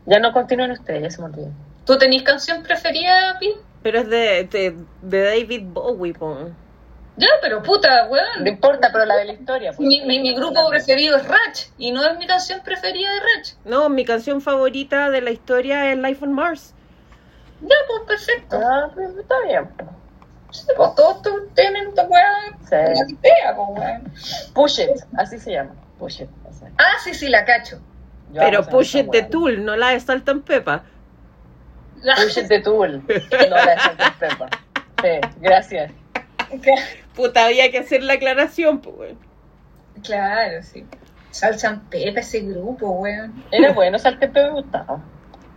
Ya 0.07 0.19
no 0.19 0.33
continúen 0.33 0.73
ustedes, 0.73 1.03
ya 1.03 1.11
se 1.11 1.21
me 1.21 1.27
olvidó. 1.29 1.51
¿Tú 1.87 1.97
tenés 1.99 2.23
canción 2.23 2.63
preferida, 2.63 3.37
Pi? 3.39 3.55
Pero 3.83 3.99
es 4.01 4.09
de, 4.09 4.45
de, 4.51 4.77
de 5.03 5.23
David 5.23 5.63
Bowie, 5.67 6.13
po. 6.15 6.51
Ya, 7.17 7.29
pero 7.43 7.63
puta, 7.63 8.05
No 8.07 8.11
weón. 8.11 8.47
importa, 8.47 8.89
pero 8.93 9.05
la 9.05 9.17
de 9.17 9.27
la 9.27 9.33
historia. 9.35 9.73
pues. 9.77 9.87
Mi, 9.87 10.01
mi, 10.03 10.19
mi 10.21 10.35
grupo 10.35 10.69
preferido 10.71 11.17
es 11.17 11.29
Ratch 11.29 11.67
y 11.79 11.93
no 11.93 12.05
es 12.09 12.17
mi 12.19 12.27
canción 12.27 12.61
preferida 12.65 13.13
de 13.13 13.21
Ratch. 13.21 13.53
No, 13.65 13.89
mi 13.89 14.05
canción 14.05 14.41
favorita 14.41 15.11
de 15.11 15.21
la 15.21 15.31
historia 15.31 15.93
es 15.93 15.99
Life 15.99 16.25
on 16.25 16.33
Mars. 16.33 16.75
Ya, 17.61 17.77
pues 17.87 18.03
perfecto. 18.09 18.59
Ah, 18.61 18.91
pues, 18.95 19.11
está 19.17 19.35
bien. 19.47 19.69
Pues 20.77 20.95
todos 20.95 21.23
tú 21.23 21.31
tienen 21.55 21.89
esta 21.89 22.05
weá. 22.05 22.33
Sí. 22.69 23.15
Idea, 23.15 23.55
pues 23.57 23.69
weón. 23.71 24.13
Push 24.55 24.81
It, 24.81 24.91
así 25.17 25.39
se 25.39 25.53
llama. 25.53 25.73
Push 25.99 26.23
It. 26.23 26.29
o 26.49 26.53
sea, 26.53 26.69
Ah, 26.79 26.95
sí, 27.03 27.15
sí, 27.15 27.29
la 27.29 27.45
cacho. 27.45 27.81
yo 28.33 28.41
Pero 28.41 28.63
Push 28.65 28.97
It 28.97 29.11
de 29.11 29.23
Tool, 29.23 29.65
no 29.65 29.77
la 29.77 29.89
de 29.91 30.01
Salt 30.01 30.29
and 30.29 30.45
Pepper. 30.45 30.81
Push 32.17 32.39
It 32.39 32.47
de 32.49 32.61
Tool. 32.61 33.03
No 33.07 33.49
la 33.57 33.67
de 33.75 33.79
Santa 33.81 34.15
Pepa. 34.19 34.49
Sí, 35.03 35.29
gracias. 35.41 35.93
Puta, 37.15 37.47
había 37.47 37.71
que 37.71 37.79
hacer 37.79 38.03
la 38.03 38.15
aclaración, 38.15 38.81
pues. 38.81 38.97
weón. 38.97 39.19
Claro, 40.03 40.63
sí. 40.63 40.87
Salsa 41.31 41.69
en 41.69 41.81
pepa 41.81 42.21
ese 42.21 42.41
grupo, 42.41 42.91
weón. 42.91 43.43
Era 43.51 43.73
bueno, 43.73 43.99
Saltepe 43.99 44.43
me 44.43 44.51
gustaba. 44.51 45.01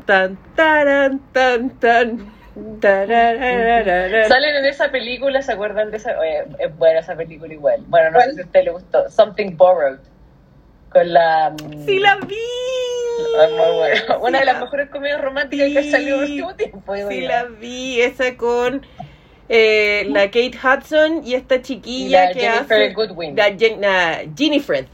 Tan, 0.06 0.38
taran, 0.56 1.20
tan, 1.34 1.70
tan. 1.80 2.32
Salen 2.82 4.56
en 4.56 4.66
esa 4.66 4.90
película, 4.90 5.42
¿se 5.42 5.52
acuerdan 5.52 5.92
de 5.92 5.98
esa? 5.98 6.18
Oye, 6.20 6.44
es 6.60 6.78
buena 6.78 7.00
esa 7.00 7.16
película 7.16 7.54
igual. 7.54 7.84
Bueno, 7.88 8.12
no 8.12 8.16
¿Cuál? 8.18 8.30
sé 8.30 8.36
si 8.36 8.42
a 8.42 8.46
usted 8.46 8.64
le 8.64 8.72
gustó. 8.72 9.10
Something 9.10 9.58
Borrowed. 9.58 10.00
Con 10.90 11.14
la... 11.14 11.50
mm, 11.52 11.86
Sí, 11.86 12.00
la 12.00 12.16
vi. 12.18 12.36
Ah, 13.40 13.48
muy 13.50 13.76
buena. 13.78 14.18
Una 14.20 14.40
de 14.40 14.46
las 14.46 14.62
mejores 14.62 14.90
comedias 14.90 15.22
románticas 15.22 15.70
que 15.70 15.80
ha 15.80 15.92
salido 15.92 16.18
en 16.18 16.24
el 16.24 16.32
último 16.32 16.56
tiempo. 16.56 16.96
Sí, 17.10 17.22
la 17.22 17.44
vi. 17.46 18.02
Esa 18.02 18.38
con 18.38 18.86
eh, 19.50 20.06
la 20.10 20.26
Kate 20.26 20.54
Hudson 20.64 21.22
y 21.26 21.34
esta 21.36 21.56
Y 21.56 21.62
chiquilla 21.62 22.26
la 22.28 22.34
que 22.34 22.40
Jennifer 22.40 22.82
hace. 22.84 22.94
Goodwin. 22.94 23.36
La 23.36 23.54
Jen, 23.58 23.82
la 23.82 24.22
Ginny 24.36 24.60
Fred. 24.60 24.86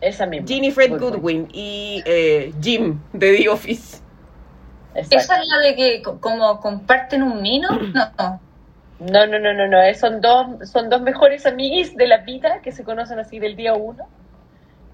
Esa 0.00 0.26
misma. 0.26 0.46
Fred 0.72 0.92
Goodwin 0.98 1.48
y 1.52 2.02
eh, 2.06 2.52
Jim 2.60 3.00
de 3.12 3.36
The 3.36 3.48
Office. 3.48 4.03
Exacto. 4.94 5.16
¿Esa 5.16 5.40
es 5.40 5.48
la 5.48 5.58
de 5.58 5.74
que 5.76 6.02
co- 6.02 6.20
como 6.20 6.60
comparten 6.60 7.22
un 7.22 7.42
mino? 7.42 7.68
No, 7.92 8.08
no. 8.18 8.40
No, 9.00 9.26
no, 9.26 9.38
no, 9.38 9.52
no, 9.66 9.94
Son 9.94 10.20
dos, 10.20 10.70
son 10.70 10.88
dos 10.88 11.02
mejores 11.02 11.44
amiguis 11.46 11.96
de 11.96 12.06
la 12.06 12.18
vida 12.18 12.60
que 12.62 12.72
se 12.72 12.84
conocen 12.84 13.18
así 13.18 13.38
del 13.38 13.56
día 13.56 13.74
uno. 13.74 14.06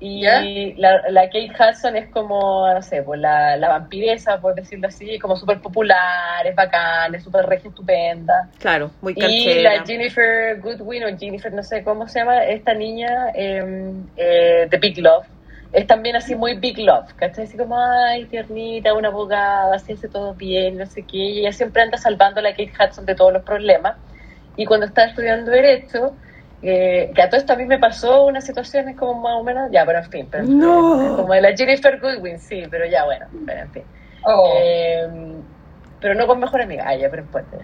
Y 0.03 0.75
la, 0.77 1.11
la 1.11 1.27
Kate 1.27 1.51
Hudson 1.53 1.95
es 1.95 2.09
como, 2.11 2.67
no 2.73 2.81
sé, 2.81 3.03
pues 3.03 3.21
la, 3.21 3.59
la 3.59 3.69
vampiresa, 3.69 4.41
por 4.41 4.55
decirlo 4.55 4.89
así, 4.89 5.19
como 5.19 5.37
súper 5.37 5.61
popular, 5.61 6.47
es 6.47 6.57
bacán, 6.57 7.15
es 7.15 7.23
súper 7.23 7.45
regia, 7.45 7.69
estupenda. 7.69 8.51
Claro, 8.59 8.91
muy 9.03 9.15
Y 9.15 9.21
canchera. 9.21 9.77
la 9.77 9.85
Jennifer 9.85 10.59
Goodwin, 10.61 11.05
o 11.05 11.19
Jennifer, 11.19 11.53
no 11.53 11.63
sé 11.63 11.85
cómo 11.85 12.09
se 12.09 12.21
llama, 12.21 12.45
esta 12.45 12.73
niña 12.73 13.29
eh, 13.35 13.93
eh, 14.17 14.67
de 14.71 14.79
Big 14.79 14.97
Love, 14.99 15.27
es 15.73 15.87
también 15.87 16.17
así 16.17 16.35
muy 16.35 16.55
Big 16.59 16.79
Love, 16.79 17.13
¿cachai? 17.15 17.45
Así 17.45 17.57
como, 17.57 17.79
ay, 17.79 18.25
tiernita, 18.27 18.93
una 18.95 19.09
abogada, 19.09 19.75
así 19.77 19.93
hace 19.93 20.09
todo 20.09 20.35
bien, 20.35 20.79
no 20.79 20.87
sé 20.87 21.03
qué, 21.05 21.17
y 21.17 21.39
ella 21.41 21.53
siempre 21.53 21.83
anda 21.83 21.97
salvando 21.97 22.41
a 22.41 22.43
la 22.43 22.51
Kate 22.51 22.73
Hudson 22.79 23.07
de 23.07 23.15
todos 23.15 23.33
los 23.33 23.43
problemas. 23.45 23.97
Y 24.57 24.67
cuando 24.67 24.87
estaba 24.87 25.09
estudiando 25.09 25.51
Derecho, 25.51 26.13
eh, 26.63 27.11
que 27.15 27.23
a 27.23 27.29
todo 27.31 27.39
esto 27.39 27.53
a 27.53 27.57
mí 27.57 27.65
me 27.67 27.79
pasó 27.79 28.25
unas 28.27 28.45
situaciones 28.45 28.97
como 28.97 29.21
más 29.21 29.35
o 29.37 29.45
menos, 29.45 29.71
ya, 29.71 29.87
pero 29.87 29.99
en 30.01 30.11
fin, 30.11 30.29
pero, 30.31 30.45
No. 30.45 31.17
como 31.17 31.33
de 31.35 31.41
la 31.41 31.57
Jennifer 31.57 32.01
Goodwin, 32.01 32.39
sí, 32.39 32.65
pero 32.71 32.87
ya, 32.87 33.05
bueno, 33.05 33.27
pero 33.47 33.61
en 33.61 33.71
fin. 33.71 33.83
Oh. 34.25 34.53
Eh, 34.61 35.09
pero 36.01 36.15
no 36.15 36.27
con 36.27 36.41
mejor 36.41 36.63
amiga, 36.63 36.85
ah, 36.87 36.97
ya, 36.97 37.09
pero 37.11 37.25
fuerte. 37.27 37.59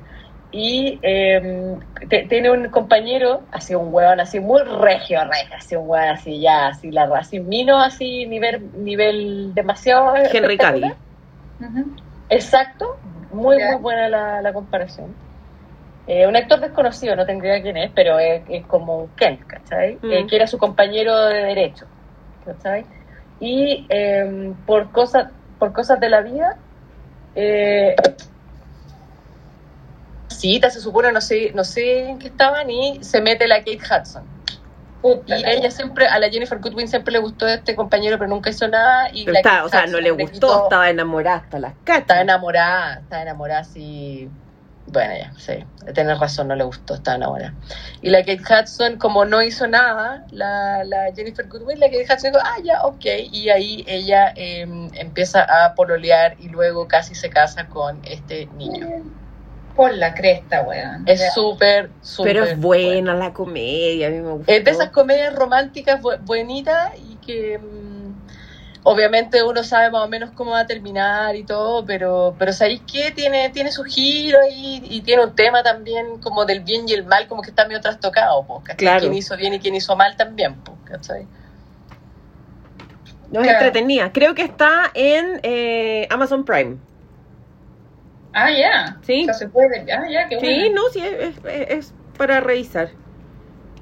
Y 0.50 1.00
eh, 1.02 1.76
te- 2.08 2.26
tiene 2.28 2.50
un 2.50 2.70
compañero, 2.70 3.46
así 3.50 3.74
un 3.74 3.92
hueón, 3.92 4.20
así 4.20 4.40
muy 4.40 4.62
regio, 4.62 5.22
regio, 5.24 5.56
así 5.56 5.76
un 5.76 5.88
hueón, 5.88 6.08
así 6.08 6.40
ya, 6.40 6.68
así 6.68 6.90
la 6.90 7.04
así 7.16 7.40
mino, 7.40 7.80
así 7.80 8.26
nivel, 8.26 8.70
nivel 8.82 9.52
demasiado. 9.54 10.14
Henry. 10.16 10.58
Ujú. 11.58 11.96
Exacto, 12.28 12.86
muy, 13.30 13.56
muy 13.62 13.76
buena 13.76 14.08
la, 14.08 14.42
la 14.42 14.52
comparación. 14.52 15.16
Eh, 16.06 16.26
un 16.26 16.36
actor 16.36 16.60
desconocido, 16.60 17.16
no 17.16 17.26
tengo 17.26 17.44
idea 17.44 17.60
quién 17.62 17.76
es, 17.76 17.90
pero 17.92 18.18
es, 18.18 18.44
es 18.48 18.66
como 18.66 19.12
Kent, 19.16 19.42
¿cachai? 19.46 19.98
Mm. 20.00 20.12
Eh, 20.12 20.26
que 20.28 20.36
era 20.36 20.46
su 20.46 20.56
compañero 20.56 21.16
de 21.26 21.42
derecho, 21.44 21.88
¿cachai? 22.44 22.86
Y 23.40 23.86
eh, 23.90 24.54
por, 24.64 24.92
cosas, 24.92 25.32
por 25.58 25.72
cosas 25.72 25.98
de 25.98 26.08
la 26.08 26.20
vida, 26.20 26.60
eh, 27.34 27.96
cita, 30.54 30.70
se 30.70 30.80
supone, 30.80 31.12
no 31.12 31.20
sé, 31.20 31.52
no 31.54 31.64
sé 31.64 32.08
en 32.08 32.18
qué 32.18 32.28
estaban, 32.28 32.70
y 32.70 33.02
se 33.02 33.20
mete 33.20 33.46
la 33.48 33.58
Kate 33.58 33.78
Hudson. 33.78 34.26
Puta 35.00 35.36
Y 35.36 35.42
la- 35.42 35.52
ella 35.52 35.70
siempre, 35.70 36.06
a 36.06 36.18
la 36.18 36.30
Jennifer 36.30 36.58
Goodwin 36.58 36.88
siempre 36.88 37.12
le 37.12 37.18
gustó 37.18 37.46
este 37.46 37.74
compañero, 37.74 38.18
pero 38.18 38.28
nunca 38.28 38.50
hizo 38.50 38.66
nada. 38.68 39.08
Y 39.12 39.24
Pero 39.24 39.32
la 39.34 39.38
está- 39.40 39.64
o 39.64 39.68
sea, 39.68 39.86
no 39.86 40.00
le 40.00 40.10
gustó, 40.10 40.32
quitó- 40.32 40.62
estaba 40.64 40.90
enamorada 40.90 41.36
hasta 41.38 41.58
las 41.58 41.72
Estaba 41.74 42.00
cachas. 42.00 42.20
enamorada, 42.22 43.00
estaba 43.02 43.22
enamorada, 43.22 43.64
sí. 43.64 44.30
Bueno, 44.88 45.14
ya, 45.18 45.32
sí, 45.36 45.64
tienes 45.94 46.16
razón, 46.20 46.46
no 46.46 46.54
le 46.54 46.62
gustó, 46.62 46.94
estaba 46.94 47.16
enamorada. 47.16 47.54
Y 48.00 48.10
la 48.10 48.20
Kate 48.20 48.40
Hudson, 48.48 48.98
como 48.98 49.24
no 49.24 49.42
hizo 49.42 49.66
nada, 49.66 50.24
la, 50.30 50.84
la 50.84 51.12
Jennifer 51.12 51.48
Goodwin, 51.48 51.80
la 51.80 51.86
Kate 51.86 52.04
Hudson 52.04 52.30
dijo, 52.32 52.44
ah, 52.44 52.62
ya, 52.62 52.82
ok. 52.82 53.04
Y 53.32 53.50
ahí 53.50 53.84
ella 53.88 54.32
eh, 54.36 54.64
empieza 54.94 55.42
a 55.42 55.74
pololear 55.74 56.36
y 56.38 56.48
luego 56.50 56.86
casi 56.86 57.16
se 57.16 57.30
casa 57.30 57.68
con 57.68 58.00
este 58.04 58.46
niño. 58.46 58.86
Por 59.76 59.94
la 59.94 60.14
cresta, 60.14 60.62
weón. 60.62 61.04
Es 61.06 61.32
súper, 61.34 61.90
súper. 62.00 62.32
Pero 62.34 62.44
es 62.46 62.58
buena 62.58 63.14
la 63.14 63.32
comedia, 63.32 64.06
a 64.08 64.10
mí 64.10 64.20
me 64.20 64.32
gustó. 64.32 64.50
Es 64.52 64.64
de 64.64 64.70
esas 64.70 64.90
comedias 64.90 65.34
románticas 65.34 66.00
bu- 66.00 66.18
buenitas 66.22 66.90
y 66.98 67.18
que 67.18 67.58
mm, 67.58 68.26
obviamente 68.84 69.42
uno 69.42 69.62
sabe 69.62 69.90
más 69.90 70.02
o 70.04 70.08
menos 70.08 70.30
cómo 70.32 70.52
va 70.52 70.60
a 70.60 70.66
terminar 70.66 71.36
y 71.36 71.44
todo, 71.44 71.84
pero 71.84 72.36
pero 72.38 72.52
¿sabéis 72.52 72.82
qué? 72.90 73.10
Tiene, 73.10 73.50
tiene 73.50 73.70
su 73.70 73.84
giro 73.84 74.38
ahí 74.40 74.80
y 74.82 75.02
tiene 75.02 75.24
un 75.24 75.34
tema 75.34 75.62
también 75.62 76.20
como 76.20 76.44
del 76.46 76.60
bien 76.60 76.88
y 76.88 76.92
el 76.94 77.04
mal, 77.04 77.28
como 77.28 77.42
que 77.42 77.50
está 77.50 77.66
medio 77.66 77.80
trastocado, 77.80 78.46
pues, 78.46 78.60
¿cachai? 78.64 78.78
Claro. 78.78 79.00
Quién 79.00 79.14
hizo 79.14 79.36
bien 79.36 79.54
y 79.54 79.60
quién 79.60 79.74
hizo 79.74 79.94
mal 79.96 80.16
también, 80.16 80.62
pues, 80.62 80.78
¿cachai? 80.84 81.28
No 83.30 83.40
es 83.40 83.48
Claro. 83.48 83.66
entretenida. 83.66 84.12
Creo 84.12 84.34
que 84.34 84.42
está 84.42 84.90
en 84.94 85.40
eh, 85.42 86.06
Amazon 86.10 86.44
Prime. 86.44 86.78
Ah, 88.38 88.50
ya. 88.50 88.98
Sí. 89.02 89.22
O 89.22 89.24
sea, 89.24 89.34
se 89.34 89.48
puede. 89.48 89.90
Ah, 89.90 90.04
ya, 90.10 90.28
qué 90.28 90.38
Sí, 90.38 90.46
bueno. 90.68 90.74
no, 90.82 90.88
sí, 90.92 91.00
es, 91.00 91.36
es- 91.46 91.70
es 91.70 91.94
para 92.18 92.40
revisar. 92.40 92.90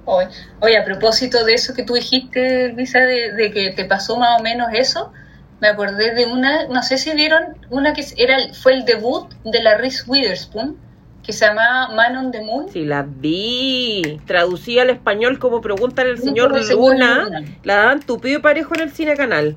Oye, 0.04 0.28
oye, 0.60 0.78
a 0.78 0.84
propósito 0.84 1.44
de 1.44 1.54
eso 1.54 1.74
que 1.74 1.82
tú 1.82 1.94
dijiste, 1.94 2.68
Luisa, 2.72 3.00
de, 3.00 3.32
de 3.32 3.50
que 3.50 3.70
te 3.72 3.84
pasó 3.84 4.16
más 4.16 4.38
o 4.38 4.42
menos 4.44 4.68
eso, 4.72 5.12
me 5.60 5.68
acordé 5.68 6.14
de 6.14 6.26
una, 6.26 6.68
no 6.68 6.82
sé 6.82 6.98
si 6.98 7.12
vieron, 7.14 7.56
una 7.70 7.94
que 7.94 8.04
era 8.16 8.36
fue 8.52 8.74
el 8.74 8.84
debut 8.84 9.32
de 9.44 9.60
la 9.62 9.76
Reese 9.76 10.04
Witherspoon, 10.06 10.76
que 11.24 11.32
se 11.32 11.46
llamaba 11.46 11.88
Man 11.94 12.16
on 12.16 12.30
the 12.32 12.42
Moon. 12.42 12.68
Sí, 12.68 12.84
la 12.84 13.02
vi. 13.08 14.20
Traducida 14.26 14.82
al 14.82 14.90
español 14.90 15.38
como 15.40 15.60
Pregúntale 15.62 16.10
al 16.10 16.18
Sí, 16.18 16.24
señor 16.24 16.56
el 16.56 16.64
señor 16.64 16.92
Luna. 16.92 17.24
Luna. 17.24 17.42
La 17.64 17.76
dan 17.76 18.00
tupido 18.00 18.38
y 18.38 18.42
parejo 18.42 18.74
en 18.74 18.82
el 18.82 18.90
cine 18.92 19.16
canal. 19.16 19.56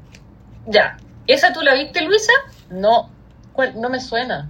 Ya. 0.65 0.97
¿Esa 1.27 1.51
tú 1.51 1.61
la 1.61 1.73
viste, 1.75 2.01
Luisa? 2.03 2.31
No, 2.69 3.11
no 3.75 3.89
me 3.89 3.99
suena. 3.99 4.47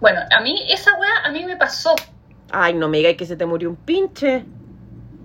Bueno, 0.00 0.20
a 0.36 0.40
mí, 0.40 0.54
esa 0.70 0.92
weá, 0.98 1.10
a 1.24 1.30
mí 1.30 1.44
me 1.44 1.56
pasó. 1.56 1.94
Ay, 2.50 2.74
no 2.74 2.88
me 2.88 2.98
digas 2.98 3.14
que 3.16 3.26
se 3.26 3.36
te 3.36 3.44
murió 3.46 3.68
un 3.70 3.76
pinche. 3.76 4.44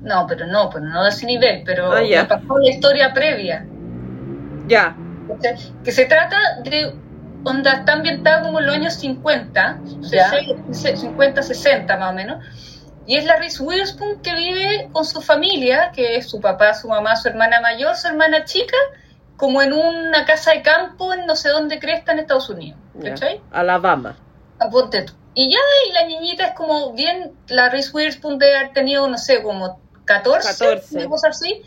No, 0.02 0.26
pero 0.28 0.46
no, 0.48 0.70
pero 0.70 0.86
no 0.86 1.04
de 1.04 1.10
ese 1.10 1.26
nivel, 1.26 1.64
pero 1.66 1.92
Ah, 1.92 2.02
ya. 2.04 2.24
me 2.24 2.28
pasó 2.30 2.58
la 2.58 2.70
historia 2.70 3.14
previa. 3.14 3.66
Ya. 4.68 4.96
Que 5.84 5.92
se 5.92 6.06
trata 6.06 6.38
de 6.64 6.94
onda, 7.46 7.72
está 7.74 7.94
ambientada 7.94 8.42
como 8.44 8.60
en 8.60 8.66
los 8.66 8.76
años 8.76 8.94
50, 8.96 9.80
Ya. 10.02 10.32
50, 10.72 11.42
60 11.42 11.98
más 11.98 12.12
o 12.12 12.14
menos. 12.14 12.44
Y 13.06 13.16
es 13.18 13.26
la 13.26 13.36
Reese 13.38 13.62
Witherspoon 13.64 14.22
que 14.22 14.34
vive 14.34 14.90
con 14.94 15.04
su 15.06 15.22
familia, 15.22 15.92
que 15.94 16.16
es 16.18 16.30
su 16.30 16.40
papá, 16.40 16.74
su 16.74 16.88
mamá, 16.88 17.16
su 17.18 17.28
hermana 17.28 17.60
mayor, 17.62 17.96
su 17.96 18.08
hermana 18.08 18.46
chica, 18.46 18.78
como 19.38 19.62
en 19.62 19.74
una 19.74 20.26
casa 20.26 20.52
de 20.52 20.62
campo 20.62 21.14
en 21.14 21.26
no 21.26 21.36
sé 21.36 21.50
dónde 21.50 21.80
cresta 21.80 22.12
en 22.12 22.20
Estados 22.20 22.50
Unidos. 22.50 22.80
¿Cachai? 23.02 23.42
Alabama. 23.52 24.16
Aponte 24.60 25.04
tú. 25.04 25.14
Y 25.36 25.50
ya, 25.50 25.58
y 25.90 25.94
la 25.94 26.06
niñita 26.06 26.48
es 26.48 26.54
como 26.54 26.94
bien, 26.94 27.34
la 27.48 27.70
Reese 27.70 27.92
Witherspoon 27.92 28.38
debe 28.38 28.56
haber 28.56 28.74
tenido, 28.74 29.08
no 29.08 29.18
sé, 29.18 29.42
como 29.42 29.80
14, 30.06 30.48
14. 30.48 30.98
una 30.98 31.10
cosa 31.10 31.30
así. 31.30 31.64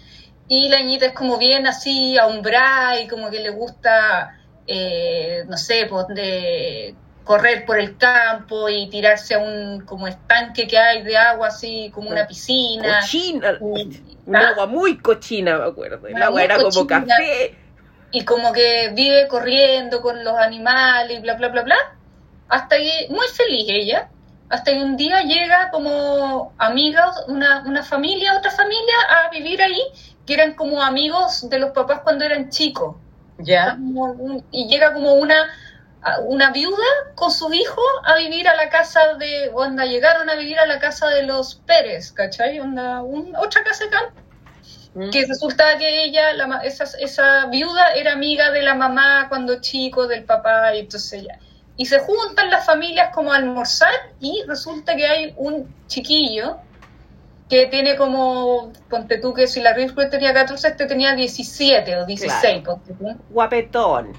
Y 0.48 0.68
la 0.68 0.78
niñita 0.78 1.06
es 1.06 1.12
como 1.12 1.36
bien 1.38 1.66
así, 1.66 2.16
ahumbrada 2.16 3.00
y 3.00 3.08
como 3.08 3.28
que 3.30 3.40
le 3.40 3.50
gusta, 3.50 4.38
eh, 4.68 5.44
no 5.48 5.56
sé, 5.56 5.86
pues 5.90 6.06
de 6.08 6.94
correr 7.26 7.66
por 7.66 7.78
el 7.78 7.98
campo 7.98 8.68
y 8.68 8.88
tirarse 8.88 9.34
a 9.34 9.38
un 9.40 9.80
como 9.84 10.06
estanque 10.06 10.66
que 10.68 10.78
hay 10.78 11.02
de 11.02 11.16
agua 11.16 11.48
así, 11.48 11.90
como 11.92 12.08
una 12.08 12.26
piscina. 12.26 13.00
Cochina. 13.00 13.58
Y- 13.76 14.00
Un 14.26 14.36
¿Ah? 14.36 14.48
agua 14.50 14.66
muy 14.66 14.96
cochina, 14.98 15.58
me 15.58 15.64
acuerdo. 15.64 16.06
El 16.06 16.22
agua 16.22 16.42
era 16.42 16.56
como 16.56 16.86
café. 16.86 17.54
y 18.12 18.24
como 18.24 18.52
que 18.52 18.92
vive 18.94 19.26
corriendo 19.28 20.00
con 20.00 20.24
los 20.24 20.38
animales 20.38 21.18
y 21.18 21.20
bla, 21.20 21.34
bla, 21.34 21.48
bla, 21.48 21.62
bla, 21.62 21.76
hasta 22.48 22.76
que, 22.76 23.08
muy 23.10 23.26
feliz 23.34 23.66
ella, 23.68 24.08
hasta 24.48 24.70
que 24.70 24.78
un 24.78 24.96
día 24.96 25.22
llega 25.22 25.70
como 25.70 26.54
amigos, 26.58 27.24
una, 27.26 27.62
una 27.66 27.82
familia, 27.82 28.38
otra 28.38 28.52
familia, 28.52 28.94
a 29.10 29.30
vivir 29.30 29.60
ahí, 29.60 29.82
que 30.24 30.34
eran 30.34 30.54
como 30.54 30.80
amigos 30.80 31.50
de 31.50 31.58
los 31.58 31.72
papás 31.72 32.00
cuando 32.04 32.24
eran 32.24 32.50
chicos. 32.50 32.94
Ya. 33.38 33.76
Y 34.52 34.68
llega 34.68 34.94
como 34.94 35.14
una 35.14 35.36
una 36.24 36.50
viuda 36.52 36.84
con 37.14 37.30
su 37.30 37.52
hijo 37.52 37.80
a 38.04 38.16
vivir 38.16 38.48
a 38.48 38.54
la 38.56 38.68
casa 38.68 39.14
de 39.18 39.50
onda 39.54 39.84
llegaron 39.84 40.28
a 40.30 40.34
vivir 40.34 40.58
a 40.58 40.66
la 40.66 40.78
casa 40.78 41.08
de 41.08 41.22
los 41.24 41.56
Pérez 41.66 42.12
¿cachai? 42.12 42.60
Onda, 42.60 43.02
un- 43.02 43.34
otra 43.36 43.62
casa 43.64 43.84
de 43.84 43.90
campo 43.90 44.20
Mm. 44.94 45.10
que 45.10 45.26
resulta 45.26 45.76
que 45.76 46.04
ella 46.04 46.32
la, 46.32 46.60
esa, 46.64 46.84
esa 47.00 47.44
viuda 47.46 47.92
era 47.94 48.12
amiga 48.12 48.50
de 48.50 48.62
la 48.62 48.74
mamá 48.74 49.26
cuando 49.28 49.60
chico 49.60 50.06
del 50.06 50.24
papá 50.24 50.74
y 50.74 50.78
entonces 50.80 51.22
ya 51.24 51.38
y 51.76 51.84
se 51.84 51.98
juntan 51.98 52.48
las 52.48 52.64
familias 52.64 53.10
como 53.14 53.30
a 53.30 53.36
almorzar 53.36 53.92
y 54.20 54.42
resulta 54.48 54.96
que 54.96 55.06
hay 55.06 55.34
un 55.36 55.68
chiquillo 55.86 56.56
que 57.50 57.66
tiene 57.66 57.94
como, 57.96 58.72
ponte 58.88 59.18
tú 59.18 59.34
que 59.34 59.46
si 59.46 59.60
la 59.60 59.74
Reese 59.74 59.94
tenía 60.10 60.32
14, 60.32 60.66
este 60.68 60.86
tenía 60.86 61.14
17 61.14 61.96
o 61.98 62.06
16, 62.06 62.62
ponte 62.64 62.94
tú. 62.94 63.14
Guapetón. 63.28 64.12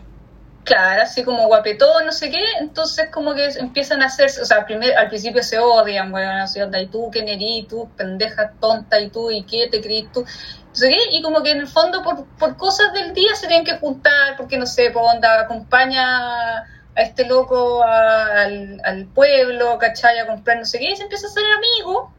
Claro, 0.68 1.03
así 1.03 1.23
como 1.23 1.48
guapetón, 1.48 2.06
no 2.06 2.11
sé 2.11 2.30
qué, 2.30 2.44
entonces 2.60 3.10
como 3.10 3.34
que 3.34 3.45
empiezan 3.57 4.02
a 4.02 4.07
hacer, 4.07 4.30
o 4.41 4.44
sea, 4.44 4.65
primer, 4.65 4.98
al 4.98 5.07
principio 5.07 5.41
se 5.41 5.57
odian, 5.60 6.14
weón, 6.14 6.39
así 6.39 6.60
onda, 6.60 6.77
y 6.81 6.88
tú, 6.88 7.10
¿qué 7.10 7.23
nerí? 7.23 7.65
Tú, 7.69 7.89
pendeja 7.95 8.52
tonta, 8.60 8.99
y 8.99 9.10
tú, 9.10 9.31
¿y 9.31 9.45
qué 9.45 9.69
te 9.72 9.80
crees 9.80 10.11
tú? 10.11 10.23
No 10.23 10.76
sé 10.76 10.89
qué, 10.89 10.98
y 11.11 11.22
como 11.22 11.41
que 11.41 11.52
en 11.52 11.60
el 11.60 11.68
fondo 11.68 12.03
por, 12.03 12.26
por 12.38 12.57
cosas 12.57 12.91
del 12.91 13.14
día 13.14 13.34
se 13.35 13.48
tienen 13.48 13.65
que 13.65 13.77
juntar, 13.77 14.35
porque 14.35 14.57
no 14.57 14.65
sé, 14.65 14.91
pues 14.91 15.06
onda, 15.07 15.39
acompaña 15.39 16.57
a 16.57 16.65
este 16.98 17.26
loco 17.26 17.81
al, 17.84 18.81
al 18.84 19.06
pueblo, 19.06 19.77
¿cachai? 19.77 20.19
A 20.19 20.27
comprar 20.27 20.57
no 20.57 20.65
sé 20.65 20.80
qué, 20.80 20.91
y 20.91 20.98
se 20.98 21.03
empieza 21.03 21.27
a 21.27 21.30
hacer 21.30 21.44
amigo, 21.56 22.14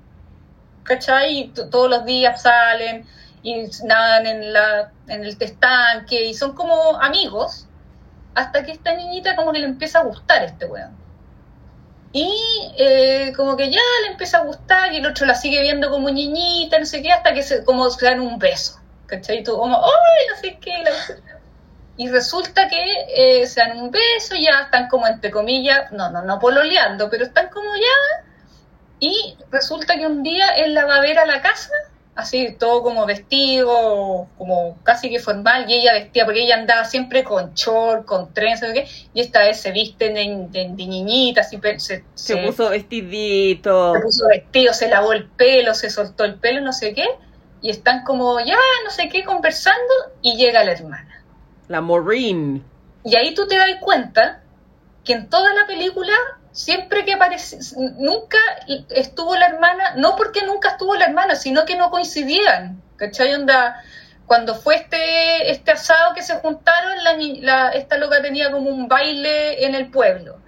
¿cachai? 0.85 1.39
Y 1.39 1.49
todos 1.49 1.91
los 1.91 2.07
días 2.07 2.41
salen 2.41 3.07
y 3.43 3.65
nadan 3.85 4.27
en, 4.27 4.55
la, 4.55 4.91
en 5.07 5.23
el 5.25 5.37
estanque, 5.39 6.25
y 6.25 6.33
son 6.33 6.55
como 6.55 6.97
amigos 6.99 7.68
hasta 8.39 8.65
que 8.65 8.73
esta 8.73 8.95
niñita 8.95 9.35
como 9.37 9.53
que 9.53 9.59
le 9.59 9.67
empieza 9.67 9.99
a 10.01 10.05
gustar 10.05 10.45
este 10.45 10.67
weón. 10.67 10.97
Y 12.13 12.33
eh, 12.79 13.33
como 13.37 13.57
que 13.57 13.71
ya 13.71 13.81
le 14.05 14.13
empieza 14.13 14.39
a 14.39 14.45
gustar 14.45 14.93
y 14.93 14.97
el 14.99 15.07
otro 15.07 15.27
la 15.27 15.35
sigue 15.35 15.61
viendo 15.61 15.91
como 15.91 16.09
niñita, 16.11 16.79
no 16.79 16.87
sé 16.87 17.03
qué, 17.03 17.13
hasta 17.13 17.35
que 17.35 17.43
se, 17.43 17.65
como 17.65 17.91
se 17.91 18.07
dan 18.07 18.21
un 18.21 18.39
beso. 18.39 18.81
¿Cachai? 19.07 19.43
Como, 19.45 19.77
¡ay! 19.77 20.27
No 20.31 20.37
sé 20.41 20.59
qué. 20.61 20.73
la- 20.85 21.17
Y 21.97 22.09
resulta 22.09 22.69
que 22.69 22.83
eh, 23.43 23.47
se 23.47 23.61
dan 23.61 23.79
un 23.79 23.91
beso, 23.91 24.37
ya 24.37 24.63
están 24.65 24.89
como 24.89 25.07
entre 25.07 25.31
comillas, 25.31 25.91
no, 25.93 26.11
no, 26.11 26.23
no 26.23 26.39
pololeando, 26.39 27.11
pero 27.11 27.25
están 27.25 27.49
como 27.51 27.75
ya. 27.75 28.25
Y 29.01 29.37
resulta 29.51 29.97
que 29.97 30.07
un 30.07 30.23
día 30.23 30.49
él 30.51 30.75
la 30.75 30.85
va 30.87 30.97
a 30.97 31.01
ver 31.01 31.19
a 31.19 31.27
la 31.27 31.41
casa 31.43 31.73
así 32.19 32.57
todo 32.59 32.83
como 32.83 33.07
vestido, 33.07 34.27
como 34.37 34.77
casi 34.83 35.09
que 35.09 35.21
formal, 35.21 35.71
y 35.71 35.75
ella 35.75 35.93
vestía, 35.93 36.25
porque 36.25 36.43
ella 36.43 36.57
andaba 36.57 36.85
siempre 36.85 37.23
con 37.23 37.55
short, 37.55 38.05
con 38.07 38.35
trenzas, 38.35 38.75
y 39.15 39.21
esta 39.21 39.39
vez 39.41 39.61
se 39.61 39.71
viste 39.71 40.09
de, 40.13 40.47
de- 40.51 40.69
de 40.71 40.87
niñita, 40.87 41.43
así, 41.43 41.61
se, 41.63 41.79
Se 41.79 42.05
se- 42.15 42.37
puso 42.39 42.71
vestidito. 42.71 43.95
se 43.95 44.01
puso 44.01 44.27
vestido, 44.27 44.75
se 44.75 44.89
lavó 44.89 45.13
el 45.13 45.27
pelo, 45.29 45.75
se 45.75 45.91
soltó 45.91 46.25
el 46.25 46.35
pelo, 46.35 46.61
no 46.61 46.73
sé 46.73 46.93
qué, 46.93 47.07
y 47.63 47.71
están 47.71 48.03
como 48.05 48.41
ya, 48.41 48.59
no 48.85 48.91
sé 48.91 49.09
qué, 49.09 49.23
conversando, 49.25 49.95
y 50.21 50.37
llega 50.37 50.65
la 50.65 50.73
hermana. 50.73 51.25
La 51.69 51.81
Maureen. 51.81 52.65
Y 53.05 53.17
ahí 53.17 53.33
tú 53.33 53.47
te 53.47 53.57
das 53.57 53.69
cuenta 53.81 54.43
que 55.05 55.13
en 55.13 55.29
toda 55.31 55.55
la 55.55 55.67
película, 55.69 56.13
siempre 56.53 57.05
que 57.05 57.15
aparece, 57.15 57.59
nunca 57.99 58.39
estuvo 58.91 59.37
la 59.37 59.47
hermana, 59.47 59.95
no 59.97 60.17
porque 60.17 60.45
nunca 60.45 60.71
estuvo 60.71 60.95
la 60.97 61.07
hermana, 61.07 61.37
sino 61.37 61.65
que 61.65 61.77
no 61.77 61.91
coincidían. 61.91 62.83
¿Cachai? 62.97 63.33
Onda, 63.35 63.83
cuando 64.27 64.55
fue 64.57 64.77
este, 64.77 65.51
este 65.51 65.71
asado 65.73 66.15
que 66.15 66.23
se 66.23 66.35
juntaron, 66.37 66.93
la, 67.43 67.71
esta 67.71 67.97
loca 67.97 68.21
tenía 68.23 68.51
como 68.51 68.71
un 68.71 68.89
baile 68.89 69.65
en 69.65 69.75
el 69.75 69.91
pueblo. 69.91 70.39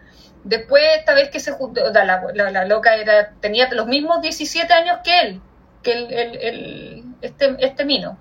Después, 0.44 0.82
esta 0.98 1.14
vez 1.14 1.31
que 1.31 1.39
se 1.40 1.52
juntó, 1.52 1.90
la, 1.93 2.22
la- 2.51 2.64
loca 2.64 2.97
era, 2.97 3.31
tenía 3.40 3.68
los 3.72 3.86
mismos 3.86 4.20
17 4.22 4.72
años 4.72 4.98
que 5.05 5.20
él, 5.20 5.40
que 5.82 5.93
el, 5.93 6.12
el- 6.12 6.36
el- 6.43 7.05
este, 7.22 7.56
este 7.60 7.85
mino. 7.85 8.18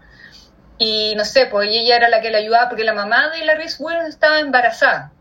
Y 0.78 1.14
no 1.16 1.26
sé, 1.26 1.46
pues 1.48 1.70
ella 1.72 1.96
era 1.98 2.10
la 2.10 2.22
que 2.22 2.30
le 2.32 2.38
ayudaba 2.38 2.70
porque 2.70 2.84
la 2.84 2.94
mamá 2.94 3.30
de 3.30 3.44
la 3.46 3.56
Reese 3.56 3.82
Williams 3.84 4.10
estaba 4.10 4.40
embarazada. 4.40 5.12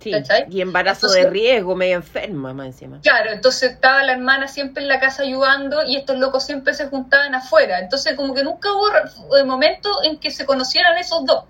Sí. 0.00 0.10
¿Cachai? 0.12 0.46
Y 0.48 0.62
embarazo 0.62 1.06
Entonces- 1.08 1.24
de 1.24 1.30
riesgo, 1.30 1.76
media 1.76 1.96
enferma 1.96 2.54
más 2.54 2.66
encima. 2.68 3.00
Claro, 3.02 3.30
entonces 3.32 3.72
estaba 3.72 4.02
la 4.02 4.12
hermana 4.12 4.48
siempre 4.48 4.82
en 4.82 4.88
la 4.88 4.98
casa 4.98 5.22
ayudando 5.22 5.84
y 5.86 5.96
estos 5.96 6.16
locos 6.18 6.44
siempre 6.44 6.72
se 6.72 6.86
juntaban 6.88 7.34
afuera. 7.34 7.78
Entonces 7.80 8.14
como 8.16 8.32
que 8.32 8.42
nunca 8.42 8.72
hubo 8.72 8.88
re- 8.90 9.44
momento 9.44 9.90
en 10.02 10.18
que 10.18 10.30
se 10.30 10.46
conocieran 10.46 10.96
esos 10.96 11.26
dos. 11.26 11.44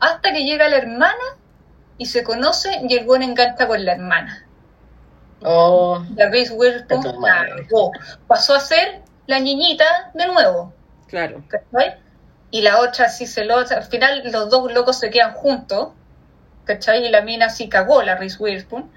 Hasta 0.00 0.32
que 0.32 0.42
llega 0.44 0.68
la 0.68 0.78
hermana 0.78 1.14
y 1.96 2.06
se 2.06 2.24
conocen 2.24 2.90
y 2.90 2.94
el 2.96 3.04
buen 3.06 3.22
engancha 3.22 3.68
con 3.68 3.84
la 3.84 3.92
hermana. 3.92 4.46
Oh, 5.44 6.04
La 6.16 6.28
Reese 6.28 6.56
pasó 8.26 8.54
a 8.54 8.60
ser 8.60 9.02
la 9.26 9.38
niñita 9.40 10.10
de 10.14 10.26
nuevo. 10.26 10.72
Claro. 11.08 11.42
¿cachai? 11.48 11.96
Y 12.50 12.62
la 12.62 12.80
otra 12.80 13.08
sí 13.08 13.26
se 13.26 13.44
lo... 13.44 13.58
Al 13.58 13.84
final 13.84 14.22
los 14.32 14.50
dos 14.50 14.72
locos 14.72 14.98
se 14.98 15.10
quedan 15.10 15.34
juntos, 15.34 15.90
¿cachai? 16.64 17.06
Y 17.06 17.10
la 17.10 17.22
mina 17.22 17.48
sí 17.50 17.68
cagó, 17.68 18.02
la 18.02 18.16
Reese 18.16 18.36
Witherspoon. 18.42 18.90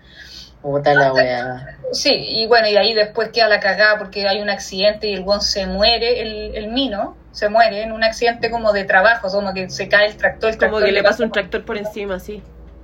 puta 0.62 0.94
la 0.96 1.14
wea. 1.14 1.78
Sí, 1.92 2.12
y 2.14 2.48
bueno, 2.48 2.68
y 2.68 2.78
ahí 2.78 2.94
después 2.94 3.30
queda 3.30 3.48
la 3.48 3.60
cagada 3.60 3.98
porque 3.98 4.28
hay 4.28 4.42
un 4.42 4.50
accidente 4.50 5.08
y 5.08 5.14
el 5.14 5.24
buen 5.24 5.42
se 5.42 5.66
muere, 5.68 6.22
el, 6.22 6.56
el 6.56 6.68
mino 6.70 7.16
se 7.32 7.50
muere 7.50 7.84
en 7.84 7.92
un 7.92 8.04
accidente 8.04 8.50
como 8.50 8.74
de 8.74 8.86
trabajo, 8.86 9.30
como 9.30 9.54
que 9.54 9.70
se 9.70 9.88
cae 9.88 10.08
el 10.08 10.18
tractor. 10.18 10.50
El 10.52 10.58
Como 10.58 10.72
tractor 10.72 10.86
que 10.88 10.92
le 10.94 11.04
pasa 11.04 11.24
un 11.24 11.32
tractor 11.32 11.66
por 11.66 11.78
encima, 11.78 12.20
sí. 12.20 12.42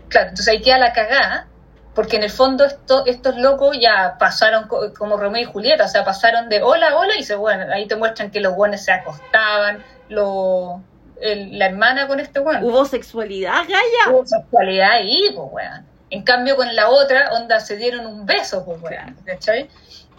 Claro, 0.10 0.30
entonces 0.30 0.48
ahí 0.54 0.62
queda 0.62 0.78
la 0.78 0.94
cagada, 0.94 1.48
porque 1.96 2.18
en 2.18 2.24
el 2.24 2.30
fondo 2.30 2.66
esto, 2.66 3.06
estos 3.06 3.38
locos 3.38 3.78
ya 3.80 4.18
pasaron 4.20 4.68
co- 4.68 4.94
como 4.94 5.18
Romeo 5.18 5.42
y 5.42 5.46
Julieta, 5.46 5.86
o 5.86 5.88
sea, 5.88 6.04
pasaron 6.04 6.50
de 6.50 6.62
hola, 6.62 6.96
hola, 6.98 7.14
y 7.18 7.24
se, 7.24 7.36
bueno, 7.36 7.66
ahí 7.74 7.88
te 7.88 7.96
muestran 7.96 8.30
que 8.32 8.42
los 8.42 8.56
buenos 8.56 8.82
se 8.82 8.92
acostaban, 8.92 9.84
lo, 10.10 10.84
el- 11.22 11.58
la 11.60 11.68
hermana 11.68 12.08
con 12.08 12.20
este 12.20 12.40
bueno. 12.40 12.66
¿Hubo 12.66 12.86
sexualidad, 12.86 13.62
Gaya? 13.68 14.12
Hubo 14.12 14.26
sexualidad 14.26 14.92
ahí, 14.92 15.32
pues, 15.36 15.48
weón. 15.52 15.86
En 16.10 16.24
cambio, 16.24 16.56
con 16.58 16.76
la 16.76 16.90
otra, 16.90 17.30
onda, 17.34 17.60
se 17.60 17.78
dieron 17.78 18.06
un 18.06 18.26
beso, 18.26 18.66
pues, 18.66 18.82
weón. 18.82 19.16
¿Cachai? 19.26 19.70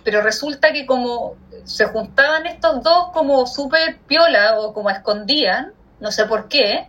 Pero 0.04 0.20
resulta 0.22 0.72
que 0.72 0.86
como 0.86 1.36
se 1.64 1.84
juntaban 1.86 2.46
estos 2.46 2.82
dos 2.82 3.10
como 3.12 3.46
súper 3.46 3.98
piola 4.06 4.58
o 4.58 4.72
como 4.72 4.90
escondían, 4.90 5.72
no 6.00 6.10
sé 6.10 6.24
por 6.26 6.48
qué, 6.48 6.88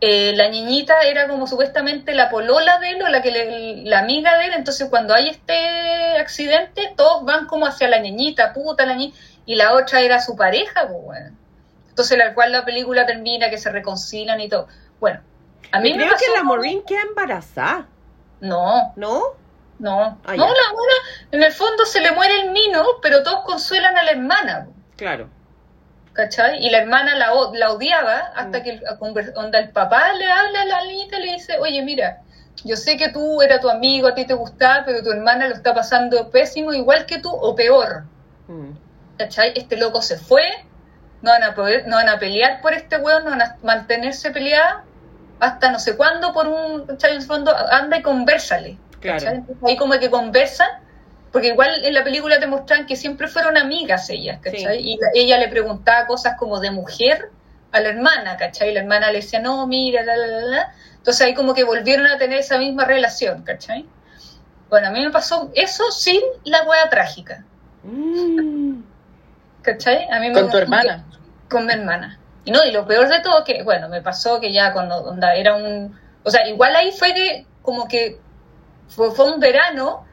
eh, 0.00 0.32
la 0.36 0.48
niñita 0.48 1.00
era 1.02 1.28
como 1.28 1.46
supuestamente 1.46 2.14
la 2.14 2.28
polola 2.30 2.78
de 2.78 2.90
él 2.90 3.02
o 3.02 3.08
la, 3.08 3.22
que 3.22 3.30
le- 3.30 3.84
la 3.84 4.00
amiga 4.00 4.36
de 4.38 4.46
él, 4.46 4.52
entonces 4.56 4.88
cuando 4.90 5.14
hay 5.14 5.28
este 5.30 6.16
accidente, 6.18 6.92
todos 6.96 7.24
van 7.24 7.46
como 7.46 7.66
hacia 7.66 7.88
la 7.88 7.98
niñita, 8.00 8.52
puta 8.52 8.84
la 8.86 8.94
niña, 8.94 9.14
y 9.46 9.54
la 9.56 9.74
otra 9.74 10.00
era 10.00 10.20
su 10.20 10.36
pareja, 10.36 10.86
pues, 10.88 10.98
weón. 11.02 11.38
Entonces, 11.94 12.18
la 12.18 12.34
cual 12.34 12.50
la 12.50 12.64
película 12.64 13.06
termina, 13.06 13.48
que 13.50 13.56
se 13.58 13.70
reconcilian 13.70 14.40
y 14.40 14.48
todo. 14.48 14.66
Bueno, 14.98 15.20
a 15.70 15.78
mí 15.78 15.90
me 15.92 15.98
Creo 15.98 16.10
pasó 16.12 16.24
que 16.24 16.32
la 16.32 16.38
como- 16.40 16.54
Maureen 16.54 16.82
queda 16.84 17.02
embarazada, 17.02 17.86
No, 18.40 18.92
¿no? 18.96 19.22
no. 19.78 20.18
Ah, 20.24 20.34
no, 20.36 20.44
la 20.46 20.72
buena, 20.72 20.94
en 21.30 21.42
el 21.44 21.52
fondo 21.52 21.84
se 21.86 22.00
le 22.00 22.10
muere 22.10 22.40
el 22.42 22.50
mino, 22.50 22.84
pero 23.00 23.22
todos 23.22 23.44
consuelan 23.44 23.96
a 23.96 24.02
la 24.02 24.10
hermana, 24.10 24.66
Claro. 24.96 25.28
¿cachai? 26.14 26.64
Y 26.66 26.70
la 26.70 26.78
hermana 26.78 27.14
la, 27.14 27.30
la 27.54 27.70
odiaba 27.72 28.32
hasta 28.34 28.58
Mm. 28.58 28.62
que 28.62 28.80
onda 29.36 29.58
el 29.60 29.70
papá 29.70 30.12
le 30.14 30.30
habla 30.30 30.62
a 30.62 30.64
la 30.64 30.84
niñita 30.84 31.18
y 31.18 31.26
le 31.26 31.32
dice, 31.34 31.58
oye, 31.58 31.80
mira, 31.82 32.22
yo 32.64 32.76
sé 32.76 32.96
que 32.96 33.08
tú 33.10 33.40
era 33.42 33.60
tu 33.60 33.68
amigo, 33.70 34.08
a 34.08 34.14
ti 34.14 34.24
te 34.26 34.34
gustaba, 34.34 34.84
pero 34.84 35.02
tu 35.02 35.10
hermana 35.12 35.48
lo 35.48 35.54
está 35.54 35.72
pasando 35.74 36.30
pésimo, 36.30 36.72
igual 36.72 37.06
que 37.06 37.18
tú, 37.20 37.30
o 37.30 37.54
peor. 37.54 38.04
Mm. 38.48 38.70
¿cachai? 39.16 39.52
Este 39.54 39.76
loco 39.76 40.02
se 40.02 40.18
fue, 40.18 40.42
no 41.24 41.30
van 41.30 41.42
a 41.42 41.54
poder, 41.54 41.86
no 41.88 41.96
van 41.96 42.08
a 42.08 42.18
pelear 42.18 42.60
por 42.60 42.72
este 42.74 42.96
weón, 42.98 43.24
no 43.24 43.30
van 43.30 43.42
a 43.42 43.56
mantenerse 43.62 44.30
peleadas 44.30 44.84
hasta 45.40 45.70
no 45.72 45.78
sé 45.78 45.96
cuándo 45.96 46.32
por 46.32 46.46
un, 46.46 46.86
¿cachai? 46.86 47.12
En 47.12 47.16
el 47.16 47.22
fondo, 47.22 47.52
anda 47.70 47.96
y 47.96 48.02
conversale. 48.02 48.78
Claro. 49.00 49.44
ahí 49.66 49.76
como 49.76 49.98
que 49.98 50.08
conversan, 50.08 50.68
porque 51.32 51.48
igual 51.48 51.84
en 51.84 51.92
la 51.92 52.04
película 52.04 52.38
te 52.40 52.46
muestran 52.46 52.86
que 52.86 52.96
siempre 52.96 53.28
fueron 53.28 53.56
amigas 53.58 54.08
ellas, 54.10 54.38
¿cachai? 54.40 54.78
Y 54.80 54.96
la- 54.96 55.08
ella 55.14 55.38
le 55.38 55.48
preguntaba 55.48 56.06
cosas 56.06 56.36
como 56.38 56.60
de 56.60 56.70
mujer 56.70 57.30
a 57.72 57.80
la 57.80 57.88
hermana, 57.90 58.36
¿cachai? 58.38 58.70
Y 58.70 58.74
la 58.74 58.80
hermana 58.80 59.10
le 59.10 59.18
decía, 59.20 59.40
no, 59.40 59.66
mira, 59.66 60.02
la, 60.04 60.16
la, 60.16 60.26
la, 60.26 60.40
la. 60.42 60.72
Entonces 60.96 61.26
ahí 61.26 61.34
como 61.34 61.52
que 61.52 61.64
volvieron 61.64 62.06
a 62.06 62.16
tener 62.16 62.38
esa 62.38 62.56
misma 62.58 62.84
relación, 62.86 63.42
¿cachai? 63.42 63.84
Bueno, 64.70 64.88
a 64.88 64.90
mí 64.90 65.00
me 65.04 65.10
pasó 65.10 65.50
eso 65.54 65.90
sin 65.90 66.20
la 66.44 66.62
wea 66.64 66.88
trágica. 66.88 67.44
Mm. 67.82 68.82
¿Cachai? 69.64 70.06
A 70.10 70.20
mí 70.20 70.28
me 70.28 70.34
Con 70.40 70.50
tu 70.50 70.58
hermana. 70.58 71.04
Con 71.50 71.66
mi 71.66 71.72
hermana. 71.72 72.18
Y 72.44 72.50
no, 72.50 72.62
y 72.64 72.70
lo 72.72 72.86
peor 72.86 73.08
de 73.08 73.20
todo 73.20 73.42
que, 73.44 73.62
bueno, 73.62 73.88
me 73.88 74.02
pasó 74.02 74.38
que 74.40 74.52
ya 74.52 74.72
cuando 74.72 74.96
onda, 74.98 75.34
era 75.34 75.54
un... 75.56 75.98
O 76.22 76.30
sea, 76.30 76.46
igual 76.46 76.76
ahí 76.76 76.92
fue 76.92 77.14
que 77.14 77.46
como 77.62 77.88
que 77.88 78.20
fue, 78.88 79.10
fue 79.12 79.32
un 79.32 79.40
verano 79.40 80.04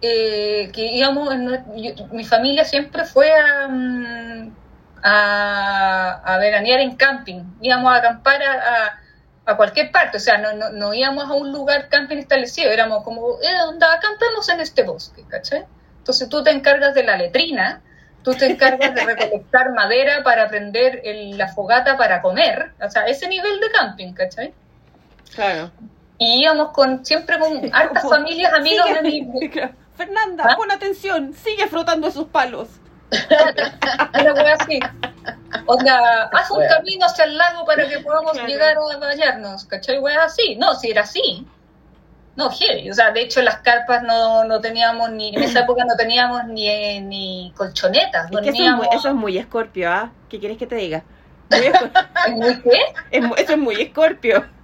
eh, 0.00 0.70
que 0.72 0.82
íbamos, 0.86 1.32
en 1.34 1.46
nue- 1.48 1.94
yo- 1.96 2.06
mi 2.12 2.24
familia 2.24 2.64
siempre 2.64 3.04
fue 3.04 3.32
a, 3.32 3.66
mm, 3.68 4.54
a, 5.02 6.20
a 6.24 6.38
veranear 6.38 6.80
en 6.80 6.96
camping, 6.96 7.42
íbamos 7.60 7.92
a 7.92 7.96
acampar 7.96 8.42
a, 8.42 8.52
a- 8.52 9.00
a 9.46 9.56
cualquier 9.56 9.90
parte, 9.90 10.18
o 10.18 10.20
sea, 10.20 10.38
no, 10.38 10.52
no, 10.52 10.70
no 10.70 10.94
íbamos 10.94 11.24
a 11.24 11.32
un 11.34 11.50
lugar 11.52 11.88
camping 11.88 12.18
establecido, 12.18 12.70
éramos 12.70 13.02
como, 13.02 13.40
eh, 13.42 13.62
onda, 13.68 13.92
acampemos 13.94 14.48
en 14.48 14.60
este 14.60 14.84
bosque, 14.84 15.24
¿cachai? 15.28 15.64
Entonces 15.98 16.28
tú 16.28 16.42
te 16.44 16.50
encargas 16.50 16.94
de 16.94 17.02
la 17.02 17.16
letrina, 17.16 17.82
tú 18.22 18.34
te 18.34 18.46
encargas 18.46 18.94
de 18.94 19.04
recolectar 19.04 19.72
madera 19.72 20.22
para 20.22 20.48
prender 20.48 21.00
el- 21.04 21.36
la 21.38 21.48
fogata 21.48 21.96
para 21.96 22.20
comer, 22.22 22.72
o 22.84 22.90
sea, 22.90 23.06
ese 23.06 23.28
nivel 23.28 23.60
de 23.60 23.70
camping, 23.70 24.12
¿cachai? 24.12 24.52
Claro. 25.34 25.70
Y 26.18 26.42
íbamos 26.42 26.72
con, 26.72 27.04
siempre 27.04 27.38
con 27.38 27.52
hartas 27.74 28.08
familias, 28.08 28.52
amigos 28.52 28.86
de 28.94 29.02
mi, 29.02 29.50
Fernanda, 29.96 30.44
¿Ah? 30.48 30.56
pon 30.56 30.70
atención, 30.70 31.32
sigue 31.34 31.66
frotando 31.66 32.08
esos 32.08 32.26
palos. 32.26 32.68
Una 34.20 34.34
wea 34.34 34.54
así. 34.58 34.78
Onda, 35.66 36.24
haz 36.32 36.50
un 36.50 36.62
camino 36.68 37.06
hacia 37.06 37.24
el 37.24 37.36
lago 37.36 37.64
para 37.64 37.88
que 37.88 37.98
podamos 37.98 38.32
Claro. 38.32 38.46
llegar 38.48 38.76
a 38.76 38.96
bañarnos, 38.98 39.64
¿cachai? 39.64 39.98
Wea 39.98 40.24
así. 40.24 40.56
No, 40.56 40.74
si 40.74 40.90
era 40.90 41.02
así. 41.02 41.46
No, 42.36 42.50
heavy. 42.50 42.90
O 42.90 42.94
sea, 42.94 43.10
de 43.10 43.22
hecho, 43.22 43.42
las 43.42 43.58
carpas 43.58 44.02
no, 44.02 44.44
no 44.44 44.60
teníamos 44.60 45.10
ni. 45.10 45.34
En 45.34 45.42
esa 45.42 45.60
época 45.60 45.84
no 45.84 45.96
teníamos 45.96 46.44
ni, 46.46 47.00
ni 47.00 47.52
colchonetas. 47.56 48.30
Es 48.30 48.40
que 48.40 48.48
eso 48.48 48.50
es, 48.50 48.52
muy, 48.52 48.52
teníamos. 48.52 48.86
eso 48.92 49.08
es 49.08 49.14
muy 49.14 49.38
escorpio, 49.38 49.90
¿ah? 49.90 50.10
¿Qué 50.28 50.38
quieres 50.38 50.56
que 50.56 50.66
te 50.66 50.76
diga? 50.76 51.02
Muy 51.50 51.66
¿Es 52.26 52.32
muy 52.32 52.62
qué? 52.62 52.78
es 53.10 53.24
eso 53.38 53.52
es 53.52 53.58
muy 53.58 53.80
escorpio. 53.80 54.44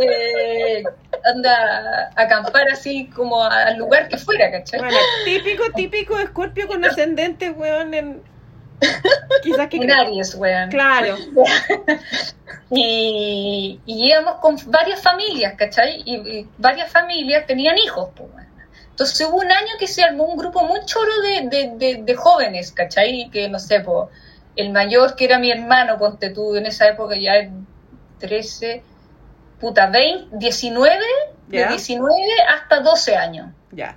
Eh, 0.00 0.82
anda, 1.24 2.10
acampar 2.16 2.68
así 2.68 3.06
como 3.14 3.44
al 3.44 3.78
lugar 3.78 4.08
que 4.08 4.18
fuera, 4.18 4.50
¿cachai? 4.50 4.80
Bueno, 4.80 4.96
típico, 5.24 5.64
típico 5.74 6.18
escorpio 6.18 6.66
con 6.66 6.84
ascendente, 6.84 7.50
weón, 7.50 7.94
en... 7.94 8.33
Quizás 9.42 9.68
que... 9.68 9.92
Aries, 9.92 10.34
weón. 10.34 10.70
Claro. 10.70 11.16
Y, 12.70 13.78
y 13.84 14.08
íbamos 14.08 14.36
con 14.36 14.56
varias 14.66 15.00
familias, 15.00 15.54
¿cachai? 15.56 16.02
Y, 16.04 16.14
y 16.16 16.48
varias 16.58 16.90
familias 16.90 17.46
tenían 17.46 17.76
hijos, 17.78 18.08
pues. 18.16 18.30
Entonces 18.90 19.26
hubo 19.28 19.36
un 19.36 19.50
año 19.52 19.72
que 19.78 19.86
se 19.86 20.02
armó 20.02 20.24
un 20.24 20.36
grupo 20.36 20.64
muy 20.64 20.80
choro 20.84 21.12
de, 21.20 21.48
de, 21.48 21.72
de, 21.76 22.02
de 22.02 22.14
jóvenes, 22.14 22.72
¿cachai? 22.72 23.28
Que 23.30 23.48
no 23.48 23.58
sé, 23.58 23.80
pues, 23.80 24.08
el 24.56 24.70
mayor 24.70 25.16
que 25.16 25.24
era 25.24 25.38
mi 25.38 25.50
hermano, 25.50 25.98
ponte 25.98 26.30
tú, 26.30 26.54
en 26.54 26.66
esa 26.66 26.88
época 26.88 27.16
ya 27.16 27.34
es 27.36 27.50
13, 28.18 28.82
puta, 29.60 29.88
20, 29.88 30.36
19, 30.36 31.00
de 31.48 31.58
Ya. 31.58 31.68
19 31.68 32.14
hasta 32.48 32.80
12 32.80 33.16
años. 33.16 33.48
Ya. 33.72 33.96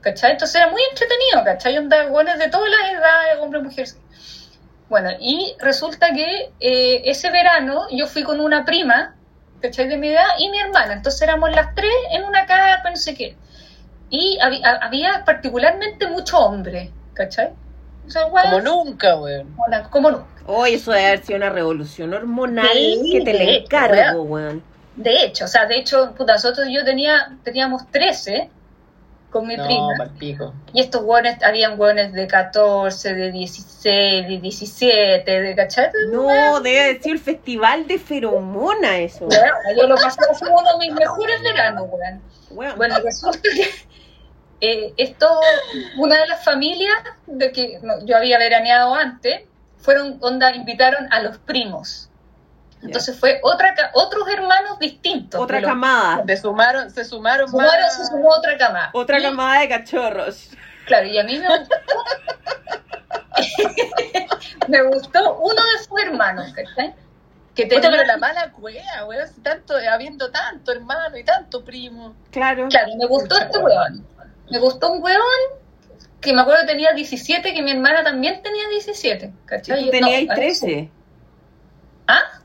¿Cachai? 0.00 0.32
Entonces 0.32 0.56
era 0.56 0.70
muy 0.70 0.80
entretenido, 0.90 1.44
¿cachai? 1.44 1.78
Onda, 1.78 2.06
buenos 2.08 2.38
de 2.38 2.48
todas 2.48 2.70
las 2.70 2.92
edades, 2.92 3.38
hombre, 3.40 3.60
mujer. 3.60 3.86
Bueno, 4.88 5.10
y 5.20 5.54
resulta 5.60 6.12
que 6.12 6.50
eh, 6.60 7.02
ese 7.04 7.30
verano 7.30 7.86
yo 7.90 8.06
fui 8.06 8.22
con 8.22 8.40
una 8.40 8.64
prima, 8.64 9.14
¿cachai? 9.60 9.88
De 9.88 9.96
mi 9.96 10.08
edad 10.08 10.26
y 10.38 10.48
mi 10.50 10.58
hermana. 10.58 10.94
Entonces 10.94 11.22
éramos 11.22 11.50
las 11.52 11.74
tres 11.74 11.92
en 12.12 12.24
una 12.24 12.46
carpa, 12.46 12.90
no 12.90 12.96
sé 12.96 13.14
qué. 13.14 13.36
Y 14.10 14.38
había, 14.42 14.68
había 14.82 15.24
particularmente 15.24 16.08
mucho 16.08 16.38
hombre, 16.40 16.90
¿cachai? 17.14 17.50
O 18.06 18.10
sea, 18.10 18.24
bueno, 18.24 18.50
Como 18.50 18.62
nunca, 18.62 19.16
weón. 19.16 19.54
como, 19.54 19.90
como 19.90 20.10
no. 20.10 20.26
Hoy 20.46 20.74
eso 20.74 20.90
debe 20.90 21.06
haber 21.06 21.24
sido 21.24 21.36
una 21.36 21.50
revolución 21.50 22.12
hormonal 22.12 22.66
Sí, 22.72 23.10
que 23.12 23.20
te 23.24 23.32
de 23.32 23.38
le 23.38 23.54
hecho, 23.54 23.64
encargo, 23.66 24.22
weón. 24.22 24.64
De 24.96 25.24
hecho, 25.24 25.44
o 25.44 25.48
sea, 25.48 25.66
de 25.66 25.76
hecho, 25.76 26.12
puta, 26.16 26.32
nosotros 26.32 26.66
yo 26.68 26.84
tenía, 26.84 27.36
teníamos 27.44 27.88
13 27.92 28.50
con 29.30 29.46
mi 29.46 29.56
No, 29.56 29.66
prima. 30.18 30.52
Y 30.72 30.80
estos 30.80 31.02
hueones, 31.02 31.42
habían 31.42 31.78
hueones 31.78 32.12
de 32.12 32.26
14, 32.26 33.14
de 33.14 33.32
16, 33.32 34.28
de 34.28 34.38
17, 34.38 35.42
de 35.42 35.54
¿cachai? 35.54 35.90
No, 36.10 36.60
debe 36.60 37.00
sido 37.00 37.14
el 37.14 37.20
festival 37.20 37.86
de 37.86 37.98
feromona 37.98 38.98
eso. 38.98 39.26
Bueno, 39.26 39.44
yo 39.76 39.86
lo 39.86 39.94
pasé 39.96 40.20
así 40.30 40.44
uno 40.44 40.78
de 40.78 40.86
mis 40.86 40.94
mejores 40.94 41.42
veranos, 41.42 41.86
weón. 41.90 42.22
Weón. 42.50 42.76
Bueno, 42.76 42.96
resulta 43.02 43.40
que 43.42 43.70
eh, 44.60 44.92
esto, 44.98 45.26
una 45.96 46.20
de 46.20 46.26
las 46.28 46.44
familias 46.44 46.98
de 47.26 47.52
que 47.52 47.78
no, 47.82 48.04
yo 48.04 48.16
había 48.16 48.38
veraneado 48.38 48.94
antes, 48.94 49.42
fueron, 49.78 50.18
onda, 50.20 50.54
invitaron 50.54 51.10
a 51.12 51.22
los 51.22 51.38
primos. 51.38 52.09
Entonces 52.82 53.18
fue 53.18 53.40
otra, 53.42 53.74
otros 53.94 54.26
hermanos 54.28 54.78
distintos. 54.78 55.40
Otra 55.40 55.60
los- 55.60 55.68
camada. 55.68 56.24
Se 56.26 56.36
sumaron, 56.38 56.90
se 56.90 57.04
sumaron 57.04 57.48
Sumaron, 57.50 57.80
más. 57.82 57.96
se 57.96 58.06
sumó 58.06 58.28
otra 58.30 58.56
cama. 58.56 58.90
Otra 58.94 59.18
Y- 59.18 59.22
camada 59.22 59.60
de 59.60 59.68
cachorros. 59.68 60.50
Claro, 60.86 61.06
y 61.06 61.18
a 61.18 61.24
mí 61.24 61.38
me 61.38 61.46
gustó, 61.58 61.76
me 64.68 64.82
gustó 64.82 65.38
uno 65.38 65.54
de 65.54 65.84
sus 65.84 66.00
hermanos, 66.02 66.52
¿cachai? 66.54 66.94
Que 67.54 67.66
tenía, 67.66 67.90
pero 67.90 68.04
la 68.04 68.16
mala 68.16 68.50
cueva, 68.52 69.04
weón. 69.06 69.28
Tanto, 69.42 69.74
habiendo 69.92 70.30
tanto 70.30 70.72
hermano 70.72 71.16
y 71.16 71.24
tanto 71.24 71.64
primo. 71.64 72.14
Claro. 72.30 72.68
claro, 72.68 72.88
me 72.98 73.06
gustó 73.06 73.36
este 73.38 73.58
weón. 73.58 74.06
Me 74.50 74.58
gustó 74.58 74.92
un 74.92 75.02
weón 75.02 75.20
que 76.20 76.32
me 76.32 76.42
acuerdo 76.42 76.66
tenía 76.66 76.92
17, 76.92 77.54
que 77.54 77.62
mi 77.62 77.70
hermana 77.72 78.04
también 78.04 78.42
tenía 78.42 78.68
17, 78.68 79.26
Y 79.26 79.46
¿cachai? 79.46 79.84
tú 79.84 79.90
tenías 79.90 80.24
No, 80.26 80.34
13. 80.34 80.90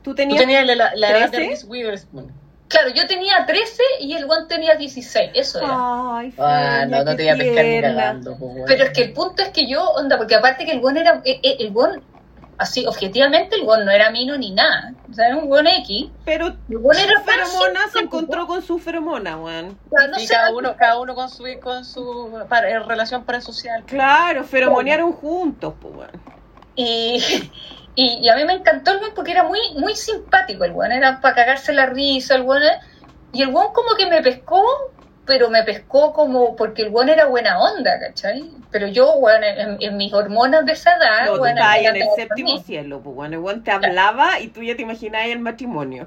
Tú 0.06 0.12
Tú 0.12 0.14
tenías... 0.14 0.38
tenías 0.40 0.64
la, 0.64 0.74
la, 0.76 0.94
la 0.94 1.10
edad 1.10 1.20
de 1.32 1.36
13? 1.38 1.48
Reese 1.48 1.66
Witherspoon. 1.66 2.32
Claro, 2.68 2.90
yo 2.90 3.06
tenía 3.08 3.44
13 3.44 3.82
y 4.00 4.12
el 4.14 4.24
weón 4.26 4.46
tenía 4.46 4.76
16, 4.76 5.30
eso 5.34 5.58
era. 5.58 5.68
Ay, 6.18 6.32
Ah, 6.38 6.84
no, 6.88 7.02
no 7.02 7.16
te 7.16 7.22
voy 7.24 7.28
a 7.32 7.36
pescar 7.36 7.64
ni 7.64 7.80
cagando, 7.80 8.34
weón. 8.34 8.64
Pero 8.68 8.84
es 8.84 8.90
que 8.90 9.02
el 9.02 9.12
punto 9.12 9.42
es 9.42 9.48
que 9.48 9.66
yo, 9.68 9.82
onda, 9.90 10.16
porque 10.16 10.36
aparte 10.36 10.64
que 10.64 10.70
el 10.72 10.78
weón 10.80 10.96
era, 10.96 11.20
eh, 11.24 11.40
eh, 11.42 11.56
el 11.58 11.70
weón, 11.72 12.02
así, 12.58 12.86
objetivamente 12.86 13.56
el 13.56 13.62
weón 13.62 13.84
no 13.84 13.90
era 13.90 14.10
mino 14.10 14.36
ni 14.38 14.52
nada, 14.52 14.94
o 15.10 15.12
sea, 15.12 15.26
era 15.26 15.36
un 15.38 15.50
weón 15.50 15.66
X, 15.66 16.06
Pero 16.24 16.46
el 16.46 16.56
era 16.68 17.18
su 17.18 17.24
feromona 17.24 17.80
se 17.92 17.98
encontró 17.98 18.46
con 18.46 18.62
su 18.62 18.78
feromona. 18.78 19.36
O 19.40 19.48
sea, 19.48 19.62
no 20.08 20.18
y 20.20 20.26
cada 20.28 20.52
uno, 20.54 20.76
cada 20.76 21.00
uno 21.00 21.16
con 21.16 21.28
su, 21.28 21.44
con 21.60 21.84
su 21.84 22.32
para- 22.48 22.70
en 22.70 22.88
relación 22.88 23.24
parasocial. 23.24 23.82
Claro, 23.86 24.44
feromonearon 24.44 25.12
juntos, 25.12 25.74
pues, 25.80 25.94
weón. 25.96 26.10
Y, 26.78 27.20
y, 27.96 28.18
y 28.22 28.28
a 28.28 28.36
mí 28.36 28.44
me 28.44 28.52
encantó 28.52 28.92
el 28.92 28.98
weón 28.98 29.12
porque 29.14 29.32
era 29.32 29.42
muy, 29.42 29.58
muy 29.76 29.96
simpático 29.96 30.64
el 30.64 30.72
weón, 30.72 30.92
era 30.92 31.20
para 31.20 31.34
cagarse 31.34 31.72
la 31.72 31.86
risa 31.86 32.36
el 32.36 32.42
weón. 32.42 32.62
Y 33.32 33.42
el 33.42 33.48
weón 33.48 33.72
como 33.72 33.96
que 33.96 34.06
me 34.06 34.22
pescó, 34.22 34.62
pero 35.26 35.50
me 35.50 35.64
pescó 35.64 36.12
como 36.12 36.54
porque 36.54 36.82
el 36.82 36.90
weón 36.90 37.08
era 37.08 37.26
buena 37.26 37.58
onda, 37.58 37.98
¿cachai? 37.98 38.50
Pero 38.70 38.86
yo, 38.86 39.14
weón, 39.16 39.42
en, 39.42 39.76
en 39.80 39.96
mis 39.96 40.12
hormonas 40.12 40.64
de 40.64 40.72
esa 40.72 40.92
edad, 40.96 41.26
No, 41.26 41.32
weón, 41.40 41.56
en 41.58 41.96
el 41.96 42.08
séptimo 42.14 42.58
cielo, 42.58 43.00
pues, 43.02 43.16
weón. 43.16 43.32
El 43.32 43.40
weón 43.40 43.64
te 43.64 43.72
hablaba 43.72 44.38
y 44.40 44.48
tú 44.48 44.62
ya 44.62 44.76
te 44.76 44.82
imaginabas 44.82 45.28
el 45.28 45.40
matrimonio. 45.40 46.06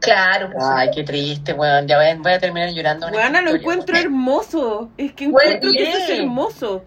Claro, 0.00 0.50
por 0.52 0.60
Ay, 0.62 0.90
qué 0.94 1.02
triste, 1.02 1.54
weón. 1.54 1.88
Ya 1.88 1.96
voy, 1.96 2.06
a- 2.06 2.16
voy 2.16 2.32
a 2.32 2.38
terminar 2.38 2.68
llorando. 2.70 3.06
con 3.06 3.14
esta 3.14 3.24
Weona, 3.26 3.40
lo 3.40 3.56
encuentro 3.56 3.94
weón. 3.94 4.04
hermoso. 4.06 4.90
Es 4.98 5.12
que 5.14 5.24
encuentro 5.24 5.72
que 5.72 5.82
eso 5.90 5.98
es 5.98 6.18
hermoso. 6.18 6.84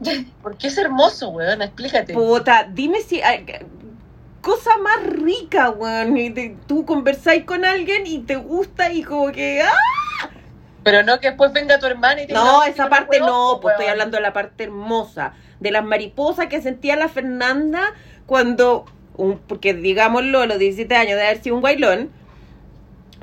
¿Por 0.42 0.56
qué 0.56 0.68
es 0.68 0.78
hermoso, 0.78 1.30
weón? 1.30 1.62
Explícate. 1.62 2.14
Puta, 2.14 2.68
dime 2.72 3.00
si. 3.00 3.20
cosa 4.40 4.76
más 4.78 5.02
rica, 5.06 5.70
weón. 5.70 6.58
Tú 6.66 6.84
conversáis 6.84 7.44
con 7.44 7.64
alguien 7.64 8.06
y 8.06 8.20
te 8.20 8.36
gusta 8.36 8.92
y 8.92 9.02
como 9.02 9.32
que. 9.32 9.62
¡ah! 9.62 10.28
Pero 10.84 11.02
no 11.02 11.20
que 11.20 11.28
después 11.28 11.52
venga 11.52 11.78
tu 11.78 11.86
hermana 11.86 12.22
y 12.22 12.26
te 12.26 12.32
No, 12.32 12.60
diga, 12.62 12.68
esa 12.68 12.84
"Qué 12.84 12.90
parte 12.90 13.20
weón, 13.20 13.26
no, 13.30 13.58
pues 13.60 13.72
estoy 13.72 13.84
weón". 13.86 13.92
hablando 13.92 14.16
de 14.16 14.22
la 14.22 14.32
parte 14.32 14.64
hermosa. 14.64 15.34
De 15.60 15.70
las 15.70 15.84
mariposas 15.84 16.46
que 16.46 16.62
sentía 16.62 16.96
la 16.96 17.08
Fernanda 17.08 17.82
cuando. 18.26 18.84
un- 19.16 19.38
porque 19.38 19.74
digámoslo, 19.74 20.42
a 20.42 20.46
los 20.46 20.58
17 20.60 20.94
años 20.94 21.16
de 21.16 21.26
haber 21.26 21.42
sido 21.42 21.56
un 21.56 21.60
guailón. 21.60 22.10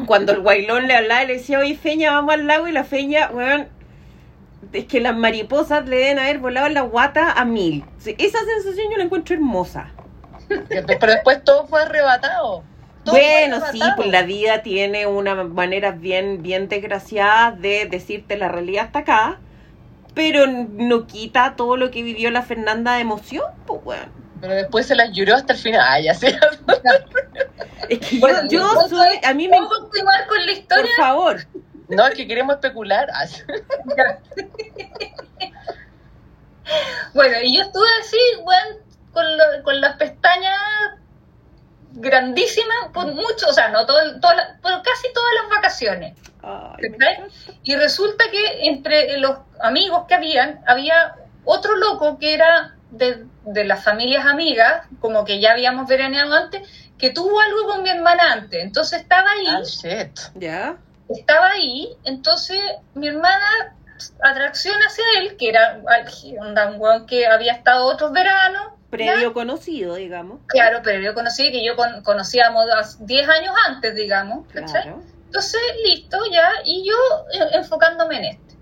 Cuando 0.07 0.33
el 0.33 0.41
guailón 0.41 0.87
le 0.87 0.95
hablaba 0.97 1.23
y 1.23 1.27
le 1.27 1.33
decía, 1.35 1.57
oye, 1.59 1.77
Feña, 1.77 2.11
vamos 2.11 2.33
al 2.33 2.45
lago. 2.47 2.67
Y 2.67 2.73
la 2.73 2.83
Feña, 2.83 3.29
weón. 3.31 3.69
Es 4.73 4.85
que 4.85 4.99
las 4.99 5.15
mariposas 5.15 5.87
le 5.87 5.97
deben 5.97 6.19
haber 6.19 6.39
volado 6.39 6.67
la 6.69 6.81
guata 6.81 7.31
a 7.31 7.45
mil. 7.45 7.85
Sí, 7.97 8.15
Esa 8.17 8.39
sensación 8.39 8.87
yo 8.91 8.97
la 8.97 9.03
encuentro 9.05 9.35
hermosa. 9.35 9.91
Pero 10.47 10.85
después 11.13 11.43
todo 11.43 11.65
fue 11.67 11.81
arrebatado. 11.83 12.63
Todo 13.03 13.15
fue 13.15 13.21
Bueno, 13.21 13.57
sí, 13.57 13.63
arrebatado. 13.81 13.95
pues 13.97 14.07
la 14.09 14.21
vida 14.23 14.61
tiene 14.63 15.05
una 15.07 15.35
manera 15.43 15.91
bien, 15.91 16.41
bien 16.43 16.67
desgraciada 16.67 17.51
de 17.51 17.85
decirte 17.85 18.37
la 18.37 18.47
realidad 18.49 18.85
hasta 18.85 18.99
acá, 18.99 19.39
pero 20.13 20.45
no 20.47 21.07
quita 21.07 21.55
todo 21.55 21.77
lo 21.77 21.91
que 21.91 22.03
vivió 22.03 22.31
la 22.31 22.41
Fernanda 22.41 22.95
de 22.95 23.01
emoción, 23.01 23.43
pues 23.65 23.81
weón. 23.83 24.09
Pero 24.41 24.53
después 24.53 24.85
se 24.85 24.95
las 24.95 25.11
lloró 25.13 25.35
hasta 25.35 25.53
el 25.53 25.59
final. 25.59 25.81
Ay, 25.87 26.07
así. 26.09 26.27
Es 27.89 27.99
que 27.99 28.19
Bueno, 28.19 28.39
yo, 28.43 28.59
yo 28.61 28.73
¿puedo- 28.73 28.89
soy, 28.89 29.19
a 29.23 29.33
mí 29.33 29.47
me... 29.47 29.57
¿Puedo 29.57 29.69
continuar 29.81 30.27
con 30.27 30.37
la 30.39 30.45
Por 30.45 30.53
historia? 30.61 30.91
favor. 30.97 31.37
No, 31.89 32.07
es 32.07 32.15
que 32.15 32.27
queremos 32.27 32.55
especular. 32.55 33.09
Bueno, 37.13 37.37
y 37.43 37.55
yo 37.55 37.61
estuve 37.63 37.87
así, 38.01 38.17
weón, 38.41 38.83
con, 39.13 39.37
lo- 39.37 39.63
con 39.63 39.79
las 39.79 39.95
pestañas 39.97 40.59
grandísimas 41.93 42.89
por 42.93 43.05
mucho, 43.13 43.47
o 43.49 43.53
sea, 43.53 43.69
no 43.69 43.85
todo, 43.85 43.99
las- 44.03 44.17
pero 44.61 44.81
casi 44.83 45.13
todas 45.13 45.29
las 45.41 45.49
vacaciones. 45.55 46.17
Y 47.63 47.75
resulta 47.75 48.25
que 48.31 48.67
entre 48.67 49.17
los 49.19 49.37
amigos 49.61 50.05
que 50.07 50.15
habían, 50.15 50.61
había 50.67 51.15
otro 51.45 51.75
loco 51.77 52.17
que 52.19 52.33
era 52.33 52.75
de, 52.91 53.25
de 53.45 53.63
las 53.63 53.83
familias 53.83 54.25
amigas, 54.25 54.87
como 54.99 55.23
que 55.23 55.39
ya 55.39 55.51
habíamos 55.51 55.87
veraneado 55.87 56.33
antes, 56.35 56.67
que 56.97 57.11
tuvo 57.11 57.39
algo 57.39 57.65
con 57.67 57.83
mi 57.83 57.89
hermana 57.89 58.33
antes. 58.33 58.61
Entonces 58.63 59.01
estaba 59.03 59.29
ahí, 59.31 59.47
Ah, 59.47 59.61
shit. 59.63 60.19
¿Ya? 60.35 60.77
Estaba 61.09 61.47
ahí, 61.51 61.89
entonces 62.03 62.59
mi 62.93 63.07
hermana 63.07 63.75
atracción 64.23 64.75
hacia 64.81 65.03
él, 65.19 65.37
que 65.37 65.49
era 65.49 65.79
un 66.39 66.79
weón 66.81 67.05
que 67.05 67.25
había 67.27 67.53
estado 67.53 67.85
otros 67.85 68.11
veranos. 68.11 68.61
¿ya? 68.67 68.75
Previo 68.89 69.33
conocido, 69.33 69.95
digamos. 69.95 70.39
Claro, 70.47 70.79
pero 70.83 70.99
yo 71.01 71.13
conocí 71.13 71.51
que 71.51 71.63
yo 71.65 71.75
con- 71.75 72.01
conocíamos 72.03 72.65
hace 72.77 72.97
10 73.01 73.27
años 73.29 73.53
antes, 73.67 73.93
digamos. 73.95 74.45
Entonces, 74.53 75.61
listo, 75.85 76.17
ya, 76.31 76.49
y 76.63 76.87
yo 76.87 76.95
eh, 77.33 77.49
enfocándome 77.53 78.17
en 78.19 78.25
este. 78.25 78.55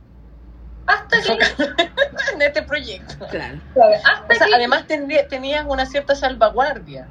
Hasta 0.88 1.22
que, 1.22 1.34
en 2.34 2.42
este 2.42 2.64
proyecto. 2.64 3.26
Claro. 3.28 3.60
hasta 4.04 4.26
O 4.34 4.36
sea, 4.36 4.48
que- 4.48 4.56
además 4.56 4.86
tenían 4.88 5.70
una 5.70 5.86
cierta 5.86 6.16
salvaguardia. 6.16 7.08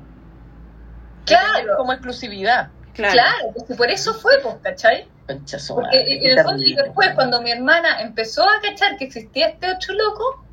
claro, 1.25 1.77
Como 1.77 1.93
exclusividad. 1.93 2.69
Claro. 2.95 3.13
claro, 3.15 3.53
pues, 3.55 3.71
y 3.71 3.75
por 3.75 3.91
eso 3.91 4.15
fue, 4.15 4.39
pues, 4.43 4.57
¿cachai? 4.63 5.09
Concha 5.27 5.59
su 5.59 5.75
Porque 5.75 5.99
madre, 5.99 6.15
en 6.17 6.31
el 6.39 6.45
fondo, 6.45 6.63
y 6.63 6.75
después, 6.75 7.11
cuando 7.15 7.43
mi 7.43 7.51
hermana 7.51 8.01
empezó 8.01 8.43
a 8.43 8.61
cachar 8.63 8.97
que 8.97 9.05
existía 9.05 9.49
este 9.49 9.71
otro 9.73 9.95
loco, 9.95 10.45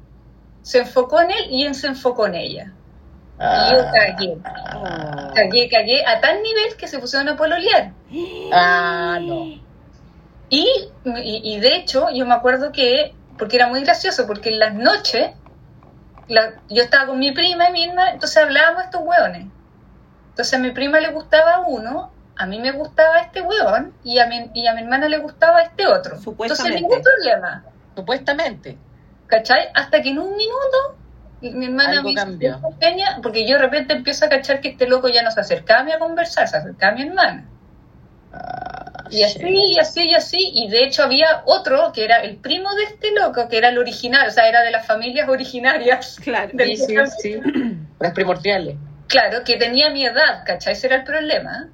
se 0.62 0.80
enfocó 0.80 1.22
en 1.22 1.32
él 1.32 1.46
y 1.50 1.66
él 1.66 1.74
se 1.76 1.88
enfocó 1.88 2.28
en 2.28 2.36
ella. 2.36 2.74
Y 3.40 3.72
yo 3.74 3.86
cagué. 3.94 4.38
Ah, 4.44 5.32
Cagué, 5.34 5.70
cagué 5.70 6.06
a 6.06 6.20
tal 6.20 6.42
nivel 6.44 6.76
que 6.78 6.88
se 6.88 7.00
pusieron 7.00 7.30
a 7.30 7.38
pololear. 7.38 7.92
Ah, 8.52 9.18
no. 9.22 9.46
Y, 10.50 10.68
y, 11.06 11.42
y 11.56 11.60
de 11.60 11.76
hecho, 11.76 12.08
yo 12.14 12.26
me 12.26 12.34
acuerdo 12.34 12.72
que, 12.72 13.14
porque 13.38 13.56
era 13.56 13.68
muy 13.68 13.82
gracioso, 13.84 14.28
porque 14.28 14.50
en 14.50 14.60
las 14.60 14.74
noches, 14.74 15.32
la- 16.28 16.62
yo 16.70 16.84
estaba 16.84 17.08
con 17.08 17.20
mi 17.20 17.32
prima 17.32 17.70
y 17.70 17.74
mi 17.74 17.84
hermana, 17.86 18.12
entonces 18.12 18.38
hablábamos 18.44 18.80
de 18.80 18.86
estos 18.86 19.02
hueones. 19.04 19.46
Entonces 20.32 20.54
a 20.54 20.60
mi 20.60 20.72
prima 20.72 21.00
le 21.00 21.12
gustaba 21.12 21.60
uno, 21.68 22.12
a 22.40 22.46
mí 22.46 22.58
me 22.60 22.72
gustaba 22.72 23.20
este 23.20 23.42
hueón, 23.42 23.94
y 24.04 24.18
a 24.20 24.26
mi, 24.28 24.50
y 24.54 24.66
a 24.66 24.74
mi 24.74 24.82
hermana 24.82 25.08
le 25.10 25.18
gustaba 25.20 25.62
este 25.62 25.86
otro. 25.86 26.16
Entonces 26.16 26.24
Supuestamente. 26.24 26.82
ningún 26.82 27.02
problema, 27.02 27.64
Supuestamente. 27.96 28.78
¿cachai? 29.28 29.68
Hasta 29.76 30.02
que 30.02 30.10
en 30.10 30.20
un 30.20 30.36
minuto, 30.36 30.98
mi 31.42 31.66
hermana 31.66 31.92
Algo 31.92 32.12
me. 32.12 32.50
"Peña", 32.80 33.20
porque 33.22 33.46
yo 33.48 33.58
de 33.58 33.62
repente 33.64 33.94
empiezo 33.94 34.26
a 34.26 34.30
cachar 34.30 34.62
que 34.62 34.70
este 34.70 34.88
loco 34.88 35.08
ya 35.10 35.22
no 35.22 35.32
se 35.32 35.40
acercaba 35.42 35.82
a 35.82 35.84
mí 35.84 35.92
a 35.92 36.00
conversar, 36.00 36.48
se 36.48 36.58
acercaba 36.58 36.94
a 36.94 36.96
mi 36.96 37.04
hermana. 37.04 37.46
Ah, 38.32 39.06
Y 39.12 39.24
así, 39.24 39.40
y 39.44 39.80
así, 39.80 40.04
y 40.10 40.14
así. 40.16 40.52
Y 40.54 40.70
de 40.70 40.84
hecho 40.86 41.04
había 41.04 41.42
otro 41.46 41.92
que 41.94 42.04
era 42.06 42.18
el 42.22 42.38
primo 42.38 42.74
de 42.76 42.84
este 42.84 43.12
loco, 43.12 43.48
que 43.50 43.58
era 43.58 43.70
el 43.70 43.78
original, 43.80 44.28
o 44.28 44.32
sea, 44.32 44.48
era 44.48 44.62
de 44.62 44.72
las 44.72 44.86
familias 44.86 45.28
originarias. 45.28 46.18
Claro. 46.24 46.52
Del- 46.54 46.78
Sí, 46.78 46.86
sí, 46.86 46.96
sí. 47.20 47.42
Las 48.00 48.14
primordiales. 48.14 48.76
Claro, 49.08 49.44
que 49.44 49.58
tenía 49.58 49.90
mi 49.90 50.06
edad, 50.06 50.44
¿cachai? 50.46 50.74
Ese 50.74 50.88
era 50.88 50.98
el 50.98 51.04
problema. 51.04 51.70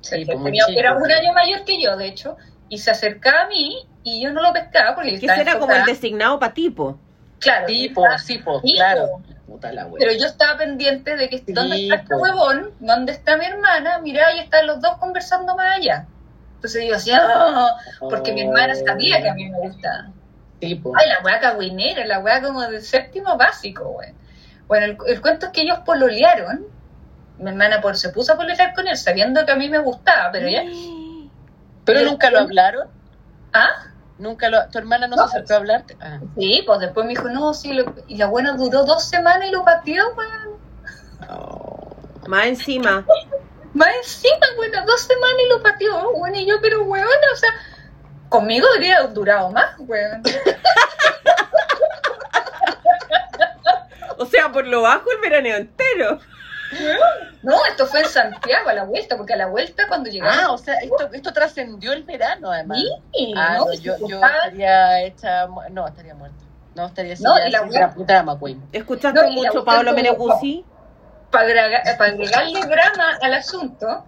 Sí, 0.00 0.24
pues 0.24 0.38
muy 0.38 0.46
tenía- 0.50 0.66
chico. 0.66 0.78
era 0.80 0.96
un 0.96 1.10
año 1.10 1.32
mayor 1.32 1.64
que 1.64 1.80
yo, 1.82 1.96
de 1.96 2.06
hecho. 2.06 2.36
Y 2.68 2.78
se 2.78 2.90
acercaba 2.90 3.42
a 3.42 3.46
mí 3.48 3.76
y 4.04 4.22
yo 4.22 4.32
no 4.32 4.42
lo 4.42 4.52
pescaba 4.52 4.94
porque 4.94 5.12
yo 5.14 5.20
Que 5.20 5.26
estaba 5.26 5.40
ese 5.42 5.50
era 5.50 5.58
como 5.58 5.72
el 5.72 5.84
designado 5.84 6.38
para 6.38 6.54
tipo. 6.54 6.98
Claro, 7.40 7.66
Sí, 7.68 7.88
yo 7.88 7.94
po, 7.94 8.02
estaba- 8.04 8.18
sí, 8.18 8.38
po, 8.38 8.60
Sí, 8.60 8.74
claro. 8.74 9.08
Puta 9.46 9.72
la. 9.72 9.88
Pero 9.98 10.12
yo 10.12 10.26
estaba 10.26 10.56
pendiente 10.58 11.16
de 11.16 11.28
que 11.28 11.42
dónde 11.48 11.82
está 11.82 11.94
este 11.96 12.14
huevón, 12.14 12.70
dónde 12.78 13.12
está 13.12 13.36
mi 13.36 13.44
hermana, 13.46 13.98
mirá, 13.98 14.28
ahí 14.28 14.38
están 14.38 14.66
los 14.68 14.80
dos 14.80 14.96
conversando 14.98 15.56
más 15.56 15.76
allá. 15.78 16.06
Entonces 16.54 16.84
yo 16.86 16.94
decía, 16.94 17.20
porque 17.98 18.32
mi 18.32 18.42
hermana 18.42 18.74
sabía 18.74 19.20
que 19.20 19.28
a 19.30 19.34
mí 19.34 19.48
me 19.48 19.58
gustaba. 19.58 20.10
Sí, 20.60 20.74
po. 20.76 20.92
Ay, 20.96 21.08
la 21.08 21.20
weá 21.24 21.40
cagüinera, 21.40 22.04
la 22.06 22.20
weá 22.20 22.40
como 22.42 22.60
del 22.62 22.82
séptimo 22.82 23.36
básico, 23.36 23.88
weón. 23.88 24.14
Bueno, 24.68 24.86
el, 24.86 24.98
el 25.08 25.20
cuento 25.20 25.46
es 25.46 25.52
que 25.52 25.62
ellos 25.62 25.78
pololearon. 25.84 26.66
Mi 27.40 27.50
hermana 27.50 27.80
por, 27.80 27.96
se 27.96 28.10
puso 28.10 28.32
a 28.34 28.36
pololear 28.36 28.74
con 28.74 28.86
él, 28.86 28.96
sabiendo 28.96 29.44
que 29.46 29.52
a 29.52 29.56
mí 29.56 29.68
me 29.68 29.78
gustaba, 29.78 30.30
pero 30.32 30.48
ya. 30.48 30.62
Pero 31.84 32.02
nunca 32.04 32.30
lo 32.30 32.40
hablaron. 32.40 32.88
¿Ah? 33.52 33.66
Nunca 34.18 34.48
lo, 34.50 34.68
tu 34.68 34.78
hermana 34.78 35.06
no, 35.08 35.16
No. 35.16 35.26
se 35.26 35.38
acercó 35.38 35.54
a 35.54 35.56
hablarte. 35.56 35.96
Ah. 36.00 36.20
Sí, 36.38 36.62
pues 36.66 36.78
después 36.78 37.04
me 37.06 37.10
dijo, 37.12 37.28
no, 37.30 37.52
sí, 37.54 37.72
lo- 37.72 37.94
y 38.06 38.16
la 38.18 38.26
buena 38.26 38.52
duró 38.52 38.84
dos 38.84 39.02
semanas 39.08 39.48
y 39.48 39.50
lo 39.50 39.64
pateó, 39.64 40.04
weón. 40.14 40.60
Oh. 41.30 41.96
Más 42.28 42.46
encima. 42.46 43.04
Más 43.74 43.88
encima, 43.96 44.46
weón, 44.58 44.72
dos 44.86 45.00
semanas 45.00 45.36
y 45.44 45.48
lo 45.48 45.62
pateó, 45.62 46.10
weón, 46.10 46.34
y 46.36 46.46
yo, 46.46 46.56
pero 46.60 46.84
weón, 46.84 47.08
o 47.32 47.36
sea, 47.36 47.50
conmigo 48.28 48.66
habría 48.74 49.00
durado 49.06 49.50
más, 49.50 49.74
weón. 49.78 50.22
O 54.18 54.26
sea, 54.26 54.52
por 54.52 54.66
lo 54.66 54.82
bajo 54.82 55.10
el 55.12 55.18
veraneo 55.22 55.56
entero. 55.56 56.20
No, 57.42 57.56
esto 57.66 57.86
fue 57.86 58.00
en 58.00 58.06
Santiago 58.06 58.68
a 58.68 58.74
la 58.74 58.84
vuelta, 58.84 59.16
porque 59.16 59.32
a 59.32 59.36
la 59.36 59.46
vuelta 59.46 59.86
cuando 59.88 60.10
llegamos. 60.10 60.36
Ah, 60.42 60.52
o 60.52 60.58
sea, 60.58 60.74
esto, 60.82 61.08
esto 61.12 61.32
trascendió 61.32 61.92
el 61.94 62.02
verano, 62.02 62.50
además. 62.52 62.78
Sí, 63.14 63.32
Ah, 63.36 63.56
¿no? 63.58 63.72
yo, 63.74 63.94
yo 64.06 64.16
estaría 64.22 65.02
hecha. 65.04 65.46
No, 65.70 65.86
estaría 65.88 66.14
muerta. 66.14 66.36
No, 66.74 66.86
estaría. 66.86 67.14
No, 67.20 67.34
y 67.46 67.50
la 67.50 68.36
queen. 68.38 68.62
¿Escuchaste 68.72 69.18
No, 69.20 69.26
la 69.26 69.32
mucho 69.32 69.64
Pablo 69.64 69.92
Meneguzzi? 69.94 70.64
para 71.30 71.44
agregar- 71.44 71.96
para 71.96 72.10
agregarle 72.12 72.60
drama 72.60 73.18
al 73.22 73.34
asunto, 73.34 74.04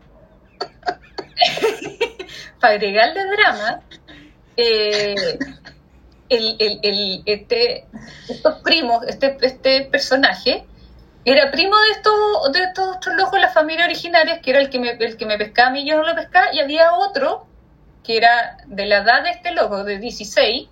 para 2.60 2.74
agregarle 2.74 3.20
drama, 3.36 3.80
eh, 4.56 5.39
el, 6.28 6.56
el, 6.59 6.80
el- 6.82 7.22
este, 7.26 7.86
estos 8.28 8.60
primos, 8.62 9.05
este, 9.06 9.36
este 9.43 9.82
personaje, 9.90 10.64
era 11.24 11.51
primo 11.51 11.77
de 11.78 11.90
estos, 11.93 12.53
de 12.53 12.62
estos 12.65 12.97
otros 12.97 13.15
locos 13.16 13.32
de 13.35 13.40
las 13.40 13.55
familias 13.55 13.86
originarias, 13.86 14.40
que 14.43 14.51
era 14.51 14.61
el 14.61 14.70
que 14.70 14.78
me, 14.78 14.90
el 14.90 15.16
que 15.16 15.27
me 15.27 15.39
pescaba 15.39 15.69
a 15.69 15.70
mí 15.73 15.82
y 15.82 15.89
yo 15.89 15.97
no 15.97 16.03
lo 16.05 16.15
pescaba, 16.15 16.53
y 16.53 16.61
había 16.61 16.94
otro 16.94 17.47
que 18.05 18.16
era 18.16 18.57
de 18.66 18.86
la 18.86 18.99
edad 18.99 19.23
de 19.23 19.31
este 19.31 19.53
loco, 19.53 19.85
de 19.85 19.99
16, 19.99 20.69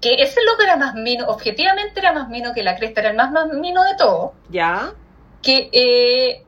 que 0.00 0.14
ese 0.22 0.40
loco 0.44 0.62
era 0.62 0.76
más 0.76 0.94
mino, 0.94 1.26
objetivamente 1.26 1.98
era 2.00 2.12
más 2.12 2.28
mino 2.28 2.52
que 2.54 2.62
la 2.62 2.76
cresta, 2.76 3.00
era 3.00 3.10
el 3.10 3.16
más, 3.16 3.32
más 3.32 3.48
mino 3.48 3.82
de 3.84 3.94
todos 3.96 4.30
¿Ya? 4.48 4.92
que 5.42 5.68
eh, 5.72 6.44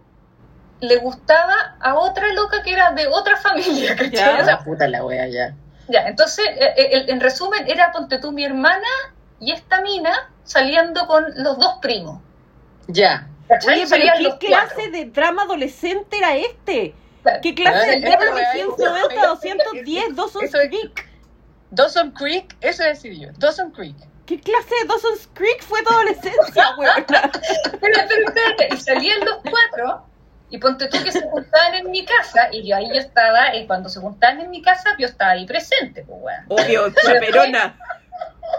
le 0.81 0.97
gustaba 0.99 1.77
a 1.81 1.95
otra 1.97 2.33
loca 2.33 2.63
que 2.63 2.73
era 2.73 2.93
de 2.93 3.09
otra 3.09 3.37
familia, 3.37 3.97
¿cachai? 3.97 4.11
Ya. 4.13 4.33
O 4.41 4.45
sea, 4.45 4.57
La 4.57 4.59
puta 4.65 4.87
la 4.89 5.05
wea 5.05 5.27
ya. 5.27 5.55
ya, 5.89 6.07
entonces, 6.07 6.47
eh, 6.47 6.75
eh, 6.77 6.89
el- 6.93 7.11
en 7.11 7.21
resumen, 7.21 7.65
era 7.69 7.91
ponte 7.91 8.19
tú 8.19 8.31
mi 8.33 8.45
hermana 8.45 8.87
y 9.41 9.51
esta 9.53 9.81
mina 9.81 10.31
saliendo 10.45 11.07
con 11.09 11.25
los 11.37 11.59
dos 11.59 11.75
primos. 11.83 12.21
Ya. 12.87 13.27
¿Cachai? 13.49 13.75
Oye, 13.77 13.87
Salían 13.87 14.15
pero 14.17 14.29
los 14.31 14.39
¿qué 14.39 14.47
clase 14.49 14.75
cuatro. 14.75 14.93
de 14.93 15.05
drama 15.07 15.43
adolescente 15.43 16.17
era 16.19 16.37
este? 16.37 16.95
¿Qué 17.43 17.55
clase 17.55 17.87
de 17.93 18.01
drama 18.01 18.25
de 18.37 18.43
eso, 18.61 18.77
190, 18.77 19.15
eso, 19.15 19.27
210, 19.29 20.17
Dawson's 20.17 20.45
eso 20.45 20.59
es- 20.61 20.69
Creek? 20.69 21.09
Dawson 21.71 22.11
Creek, 22.11 22.55
eso 22.61 22.83
decir 22.83 23.19
yo. 23.19 23.29
Dawson 23.39 23.71
Creek. 23.71 23.97
¿Qué 24.27 24.39
clase 24.41 24.75
de 24.83 24.89
Dawson's 24.89 25.29
Creek 25.33 25.63
fue 25.63 25.83
tu 25.83 25.91
adolescencia, 25.91 26.65
weona? 26.79 27.05
Pero, 27.07 27.79
pero 27.81 28.27
espérate, 28.29 28.69
y 28.73 28.77
salían 28.77 29.21
los 29.25 29.37
cuatro, 29.49 30.07
y 30.51 30.59
ponte 30.59 30.87
tú 30.89 31.03
que 31.03 31.11
se 31.11 31.23
juntaban 31.23 31.75
en 31.77 31.91
mi 31.91 32.05
casa, 32.05 32.49
y 32.53 32.69
yo 32.69 32.77
ahí 32.77 32.89
yo 32.89 33.01
estaba, 33.01 33.55
y 33.57 33.67
cuando 33.67 33.89
se 33.89 34.01
juntaban 34.01 34.41
en 34.41 34.51
mi 34.51 34.61
casa, 34.61 34.91
yo 34.99 35.07
estaba 35.07 35.31
ahí 35.33 35.47
presente, 35.47 36.05
pues 36.07 36.19
weón. 36.21 36.45
Obvio, 36.49 36.93
chaperona. 36.93 37.79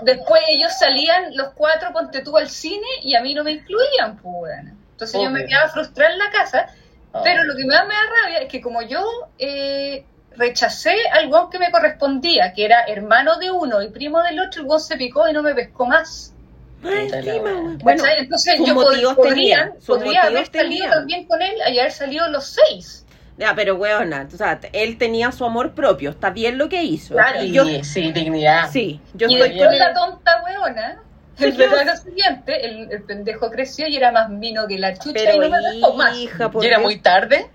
Después 0.02 0.42
ellos 0.50 0.72
salían 0.78 1.36
los 1.36 1.50
cuatro, 1.54 1.92
ponte 1.94 2.22
tú 2.22 2.36
al 2.38 2.50
cine, 2.50 2.88
y 3.04 3.16
a 3.16 3.22
mí 3.22 3.34
no 3.34 3.44
me 3.44 3.52
incluían, 3.52 4.18
pues. 4.18 4.54
Entonces 4.92 5.22
yo 5.22 5.30
me 5.30 5.46
quedaba 5.46 5.70
frustrada 5.70 6.14
en 6.14 6.20
la 6.20 6.32
casa, 6.32 6.68
Oh. 7.16 7.22
pero 7.24 7.44
lo 7.44 7.56
que 7.56 7.64
me 7.64 7.76
da, 7.76 7.86
me 7.86 7.94
da 7.94 8.02
rabia 8.24 8.40
es 8.40 8.50
que 8.50 8.60
como 8.60 8.82
yo 8.82 9.06
eh, 9.38 10.04
rechacé 10.36 10.96
al 11.12 11.30
que 11.52 11.60
me 11.60 11.70
correspondía, 11.70 12.54
que 12.54 12.66
era 12.66 12.86
hermano 12.88 13.38
de 13.38 13.52
uno 13.52 13.84
y 13.84 13.90
primo 13.90 14.22
del 14.24 14.40
otro, 14.40 14.62
el 14.64 14.68
weón 14.68 14.82
se 14.82 14.98
picó 14.98 15.28
y 15.28 15.34
no 15.34 15.44
me 15.44 15.54
pescó 15.54 15.86
más. 15.86 16.34
Más 16.82 16.94
weón. 17.24 17.78
Bueno. 17.78 18.04
Entonces 18.18 18.56
yo 18.58 18.74
pod- 18.74 19.16
podría, 19.16 19.16
tenía, 19.36 19.74
sus 19.78 19.86
podría 20.00 20.24
haber 20.24 20.46
salido 20.48 20.62
tenía. 20.86 20.90
también 20.90 21.26
con 21.28 21.42
él 21.42 21.54
y 21.72 21.78
haber 21.80 21.92
salido 21.92 22.28
los 22.30 22.46
seis. 22.48 23.03
Ya, 23.38 23.54
pero 23.56 23.76
weona, 23.76 24.28
o 24.32 24.38
sea, 24.38 24.60
él 24.74 24.98
tenía 24.98 25.32
su 25.32 25.46
amor 25.46 25.74
propio, 25.74 26.12
está 26.12 26.30
bien 26.30 26.58
lo 26.58 26.70
que 26.70 26.84
hizo. 26.84 27.14
Claro. 27.16 27.44
Y 27.44 27.52
yo, 27.52 27.66
Sí, 27.66 27.84
sí, 27.84 28.12
dignidad. 28.12 28.70
sí, 28.72 29.00
yo 29.14 29.28
y 29.30 29.36
estoy 29.36 29.50
después 29.50 29.70
con 29.70 29.80
la 29.80 29.94
tonta 29.94 30.44
weona, 30.44 31.00
el 31.40 31.52
verano 31.54 31.96
siguiente, 31.98 32.66
el, 32.66 32.92
el 32.92 33.04
pendejo 33.04 33.50
creció 33.50 33.88
y 33.88 33.96
era 33.98 34.12
más 34.12 34.28
vino 34.40 34.68
que 34.68 34.78
la 34.78 34.94
chucha 34.94 35.20
y 35.20 35.26
Pero 35.26 35.42
no 35.42 35.50
me 35.50 35.58
pescó 35.72 35.94
más. 35.96 36.16
hija, 36.18 36.52
por 36.52 36.64
¿Y 36.64 36.68
era 36.68 36.80
muy 36.80 37.00
tarde? 37.00 37.50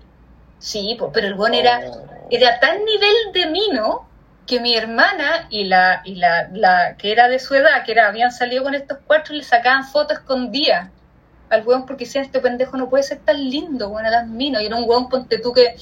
Sí, 0.57 0.95
po, 0.99 1.11
pero 1.11 1.27
el 1.27 1.35
weón 1.35 1.53
era, 1.53 1.79
Oh. 1.87 2.07
era 2.29 2.59
tan 2.59 2.83
nivel 2.83 3.15
de 3.33 3.45
mino 3.47 4.05
que 4.45 4.59
mi 4.59 4.75
hermana 4.75 5.47
y 5.49 5.63
la, 5.65 6.01
y 6.03 6.15
la, 6.15 6.49
la 6.51 6.95
que 6.97 7.11
era 7.11 7.29
de 7.29 7.39
su 7.39 7.53
edad, 7.55 7.85
que 7.85 7.91
era, 7.93 8.07
habían 8.07 8.31
salido 8.31 8.63
con 8.63 8.73
estos 8.75 8.97
cuatro, 9.07 9.33
le 9.35 9.43
sacaban 9.43 9.85
fotos 9.85 10.17
escondidas 10.17 10.89
al 11.49 11.65
weón 11.65 11.85
porque 11.85 12.05
decían, 12.05 12.25
este 12.25 12.39
pendejo 12.39 12.77
no 12.77 12.89
puede 12.89 13.03
ser 13.03 13.19
tan 13.19 13.37
lindo, 13.49 13.89
bueno, 13.89 14.09
las 14.09 14.27
minas. 14.27 14.61
Y 14.61 14.65
era 14.67 14.75
un 14.75 14.87
weón, 14.87 15.09
ponte 15.09 15.37
tú 15.39 15.51
que... 15.53 15.75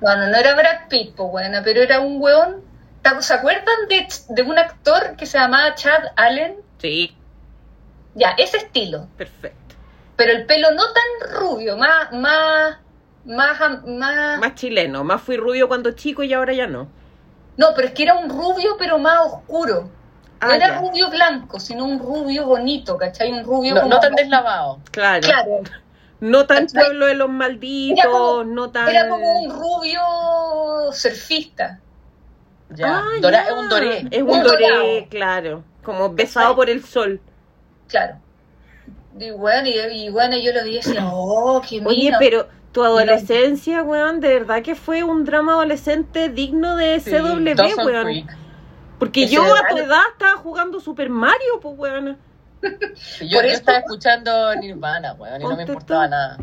Bueno, 0.00 0.26
no 0.28 0.36
era 0.36 0.54
Brad 0.54 0.88
Pitt, 0.88 1.14
pues 1.16 1.30
buena, 1.30 1.62
pero 1.62 1.82
era 1.82 2.00
un 2.00 2.20
weón... 2.20 2.62
¿te- 3.02 3.22
¿Se 3.22 3.34
acuerdan 3.34 3.88
de, 3.88 4.06
de 4.28 4.42
un 4.42 4.58
actor 4.58 5.16
que 5.16 5.26
se 5.26 5.38
llamaba 5.38 5.74
Chad 5.74 6.02
Allen? 6.16 6.56
Sí, 6.78 7.16
Ya, 8.14 8.30
ese 8.38 8.58
estilo. 8.58 9.08
perfecto. 9.16 9.74
Pero 10.16 10.32
el 10.32 10.46
pelo 10.46 10.70
no 10.72 10.82
tan 10.92 11.38
rubio, 11.40 11.76
más, 11.76 12.10
más, 12.12 12.78
más, 13.26 13.60
más... 13.86 14.38
Más 14.40 14.54
chileno, 14.54 15.04
más 15.04 15.20
fui 15.22 15.36
rubio 15.36 15.68
cuando 15.68 15.90
chico 15.92 16.22
y 16.22 16.32
ahora 16.32 16.52
ya 16.54 16.66
no. 16.66 16.88
No, 17.58 17.68
pero 17.74 17.88
es 17.88 17.94
que 17.94 18.02
era 18.02 18.14
un 18.14 18.28
rubio, 18.30 18.76
pero 18.78 18.98
más 18.98 19.18
oscuro. 19.26 19.90
No 20.40 20.48
Ah, 20.48 20.56
era 20.56 20.68
ya. 20.68 20.78
rubio 20.80 21.08
blanco, 21.10 21.58
sino 21.58 21.84
un 21.84 21.98
rubio 21.98 22.46
bonito, 22.46 22.96
¿cachai? 22.98 23.32
Un 23.32 23.44
rubio 23.44 23.74
No, 23.74 23.80
como- 23.82 23.94
no 23.94 24.00
tan 24.00 24.14
deslavado. 24.14 24.80
Claro. 24.90 25.22
Claro, 25.22 25.60
No 26.20 26.46
tan 26.46 26.66
¿Cachai? 26.66 26.84
pueblo 26.84 27.06
de 27.06 27.14
los 27.14 27.28
malditos, 27.28 27.98
Era 28.04 28.10
como- 28.10 28.44
no 28.44 28.70
tan. 28.70 28.88
era 28.88 29.08
como 29.08 29.40
un 29.40 29.50
rubio 29.50 30.00
surfista. 30.92 31.80
Ya. 32.70 32.98
Ah, 32.98 33.04
Dora- 33.20 33.44
ya. 33.44 33.50
Es 33.50 33.56
un 33.58 33.68
doré. 33.68 34.08
Es 34.10 34.22
un 34.22 34.30
Un 34.30 34.42
doré, 34.42 34.68
dorado. 34.68 34.86
claro. 35.10 35.64
Como 35.82 36.10
besado 36.14 36.56
por 36.56 36.68
el 36.70 36.82
sol. 36.84 37.20
Claro. 37.88 38.16
Y 39.18 39.30
bueno, 39.30 39.68
y, 39.68 39.78
y 40.06 40.10
bueno, 40.10 40.36
yo 40.36 40.52
lo 40.52 40.64
vi 40.64 40.70
y 40.72 40.76
decía, 40.76 41.06
oh, 41.12 41.62
qué 41.66 41.82
Oye, 41.84 42.12
pero 42.18 42.48
tu 42.72 42.82
adolescencia, 42.84 43.82
weón, 43.82 44.20
de 44.20 44.28
verdad 44.40 44.62
que 44.62 44.74
fue 44.74 45.02
un 45.04 45.24
drama 45.24 45.52
adolescente 45.52 46.28
digno 46.28 46.76
de 46.76 47.00
Sí, 47.00 47.10
CW, 47.10 47.84
weón. 47.86 48.04
Creek. 48.04 48.36
Porque 48.98 49.26
yo 49.28 49.42
a 49.42 49.68
tu 49.68 49.78
edad 49.78 50.02
estaba 50.12 50.36
jugando 50.38 50.80
Super 50.80 51.10
Mario, 51.10 51.60
pues, 51.60 51.78
weón. 51.78 52.18
Sí, 52.94 53.28
Yo, 53.28 53.40
eso- 53.40 53.56
estaba 53.56 53.78
escuchando 53.78 54.54
Nirvana, 54.56 55.12
weón, 55.14 55.40
y 55.42 55.44
no 55.44 55.56
me 55.56 55.62
importaba 55.62 56.04
tú. 56.04 56.10
nada. 56.10 56.38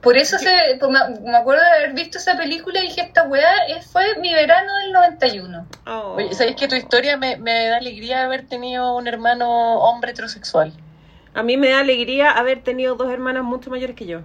Por 0.00 0.16
eso 0.16 0.38
se, 0.38 0.76
pues, 0.78 0.92
me, 1.22 1.36
acuerdo 1.36 1.62
de 1.62 1.84
haber 1.84 1.92
visto 1.94 2.18
esa 2.18 2.36
película 2.36 2.78
y 2.78 2.88
dije, 2.88 3.00
esta 3.00 3.24
weá 3.24 3.50
fue 3.90 4.16
mi 4.20 4.32
verano 4.32 4.72
del 4.84 4.92
91. 4.92 5.66
Oh. 5.86 6.14
Oye, 6.16 6.32
¿sabéis 6.34 6.56
que 6.56 6.68
tu 6.68 6.76
historia 6.76 7.16
me, 7.16 7.36
me 7.36 7.66
da 7.66 7.78
alegría 7.78 8.22
haber 8.24 8.46
tenido 8.46 8.96
un 8.96 9.08
hermano 9.08 9.78
hombre 9.80 10.12
heterosexual? 10.12 10.72
A 11.34 11.42
mí 11.42 11.56
me 11.56 11.70
da 11.70 11.80
alegría 11.80 12.30
haber 12.30 12.62
tenido 12.62 12.94
dos 12.94 13.10
hermanas 13.10 13.42
mucho 13.42 13.70
mayores 13.70 13.96
que 13.96 14.06
yo. 14.06 14.20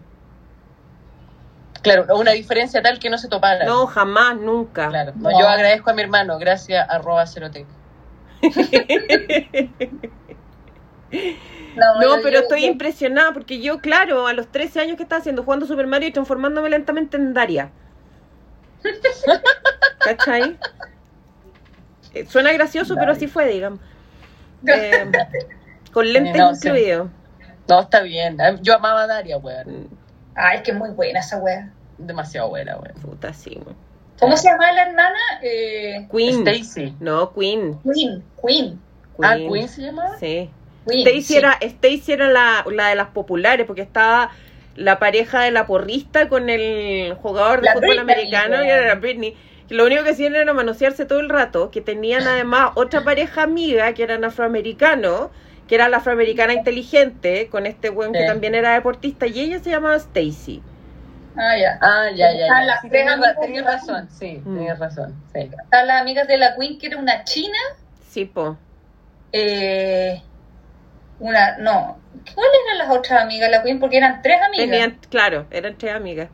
Claro, 1.83 2.05
una 2.17 2.31
diferencia 2.31 2.81
tal 2.81 2.97
que 2.97 3.09
no 3.09 3.17
se 3.17 3.27
topara. 3.27 3.65
No, 3.65 3.85
jamás, 3.87 4.37
nunca. 4.37 4.87
Claro, 4.89 5.11
no, 5.15 5.29
No. 5.29 5.39
yo 5.39 5.47
agradezco 5.47 5.91
a 5.91 5.93
mi 5.93 6.01
hermano, 6.01 6.39
gracias 6.39 6.87
arroba 6.89 7.27
cerotec. 7.27 7.67
No, 11.75 12.01
No, 12.01 12.15
pero 12.23 12.37
yo- 12.37 12.39
estoy 12.41 12.61
yo- 12.63 12.67
impresionada 12.67 13.31
porque 13.33 13.59
yo, 13.61 13.79
claro, 13.79 14.27
a 14.27 14.33
los 14.33 14.47
13 14.51 14.79
años 14.79 14.95
que 14.97 15.03
estaba 15.03 15.19
haciendo 15.19 15.43
jugando 15.43 15.65
Super 15.65 15.87
Mario 15.87 16.09
y 16.09 16.11
transformándome 16.11 16.69
lentamente 16.69 17.17
en 17.17 17.33
Daria. 17.33 17.71
¿Cachai? 19.99 20.57
Eh, 22.13 22.25
Suena 22.27 22.51
gracioso, 22.53 22.95
pero 22.95 23.11
así 23.11 23.27
fue, 23.27 23.47
digamos. 23.47 23.79
Eh, 24.65 25.11
con 25.91 26.13
lentes 26.13 26.37
No, 26.37 26.55
sí. 26.55 26.69
incluidos. 26.69 27.09
No, 27.67 27.81
está 27.81 27.99
bien. 28.01 28.37
Yo 28.61 28.75
amaba 28.75 29.01
a 29.03 29.07
Daria, 29.07 29.37
weón. 29.37 29.89
Ay, 30.35 30.57
es 30.57 30.63
que 30.63 30.71
es 30.71 30.77
muy 30.77 30.89
buena 30.91 31.19
esa 31.19 31.37
weá. 31.37 31.69
Demasiado 31.97 32.49
buena, 32.49 32.77
weón. 32.77 32.95
Puta, 33.01 33.33
sí. 33.33 33.51
weón. 33.63 33.75
¿Cómo 34.19 34.37
se 34.37 34.49
llama 34.49 34.71
la 34.71 34.83
hermana? 34.83 35.19
Eh, 35.41 36.07
Queen. 36.11 36.47
Stacy. 36.47 36.95
No, 36.99 37.33
Queen. 37.33 37.79
Queen, 37.83 38.23
Queen. 38.45 38.79
Ah, 39.21 39.35
Queen 39.35 39.67
se 39.67 39.81
llamaba. 39.81 40.17
Sí. 40.19 40.49
Queen, 40.87 41.07
Stacy 41.07 41.21
sí. 41.21 41.35
era, 41.37 41.57
Stacy 41.61 42.11
era 42.13 42.29
la, 42.29 42.65
la 42.71 42.89
de 42.89 42.95
las 42.95 43.09
populares 43.09 43.65
porque 43.65 43.81
estaba 43.81 44.31
la 44.75 44.97
pareja 44.99 45.41
de 45.41 45.51
la 45.51 45.65
porrista 45.67 46.29
con 46.29 46.49
el 46.49 47.13
jugador 47.15 47.61
de 47.61 47.65
La 47.65 47.73
fútbol 47.73 47.89
Britney, 47.89 47.99
americano 47.99 48.55
y 48.55 48.67
weón. 48.67 48.79
era 48.79 48.95
Britney. 48.95 49.35
Que 49.67 49.75
lo 49.75 49.85
único 49.85 50.03
que 50.03 50.11
hacían 50.11 50.35
era 50.35 50.53
manosearse 50.53 51.05
todo 51.05 51.19
el 51.19 51.29
rato, 51.29 51.71
que 51.71 51.81
tenían 51.81 52.27
además 52.27 52.71
otra 52.75 53.03
pareja 53.03 53.43
amiga 53.43 53.93
que 53.93 54.03
eran 54.03 54.23
afroamericanos, 54.25 55.29
que 55.67 55.75
era 55.75 55.89
la 55.89 55.97
afroamericana 55.97 56.53
inteligente, 56.53 57.47
con 57.49 57.65
este 57.65 57.89
buen 57.89 58.11
que 58.13 58.21
Sí. 58.21 58.27
también 58.27 58.55
era 58.55 58.73
deportista, 58.73 59.27
y 59.27 59.39
ella 59.39 59.59
se 59.59 59.69
llamaba 59.69 59.95
Stacy. 59.95 60.61
Ah, 61.35 61.57
ya. 61.57 61.79
Ah, 61.81 62.09
ya, 62.13 62.31
ya, 62.31 62.47
ya. 62.47 62.63
las 62.63 62.81
Sí, 62.81 62.89
tres 62.89 63.05
tenías, 63.41 63.65
razón, 63.65 64.07
sí, 64.11 64.41
Mm. 64.43 64.55
tenías 64.55 64.79
razón. 64.79 65.15
Sí. 65.33 65.49
Están 65.63 65.87
las 65.87 66.01
amigas 66.01 66.27
de 66.27 66.37
la 66.37 66.55
Queen, 66.55 66.77
que 66.77 66.87
era 66.87 66.97
una 66.97 67.23
china. 67.23 67.57
Sí, 68.07 68.25
po. 68.25 68.57
Eh, 69.31 70.21
una, 71.19 71.57
no. 71.57 71.97
¿Cuáles 72.35 72.53
eran 72.67 72.77
las 72.77 72.89
otras 72.97 73.23
amigas 73.23 73.49
de 73.49 73.57
la 73.57 73.63
Queen? 73.63 73.79
Porque 73.79 73.97
eran 73.97 74.21
tres 74.21 74.37
amigas. 74.41 74.65
Tenían, 74.65 74.99
claro, 75.09 75.47
eran 75.49 75.75
tres 75.75 75.95
amigas. 75.95 76.29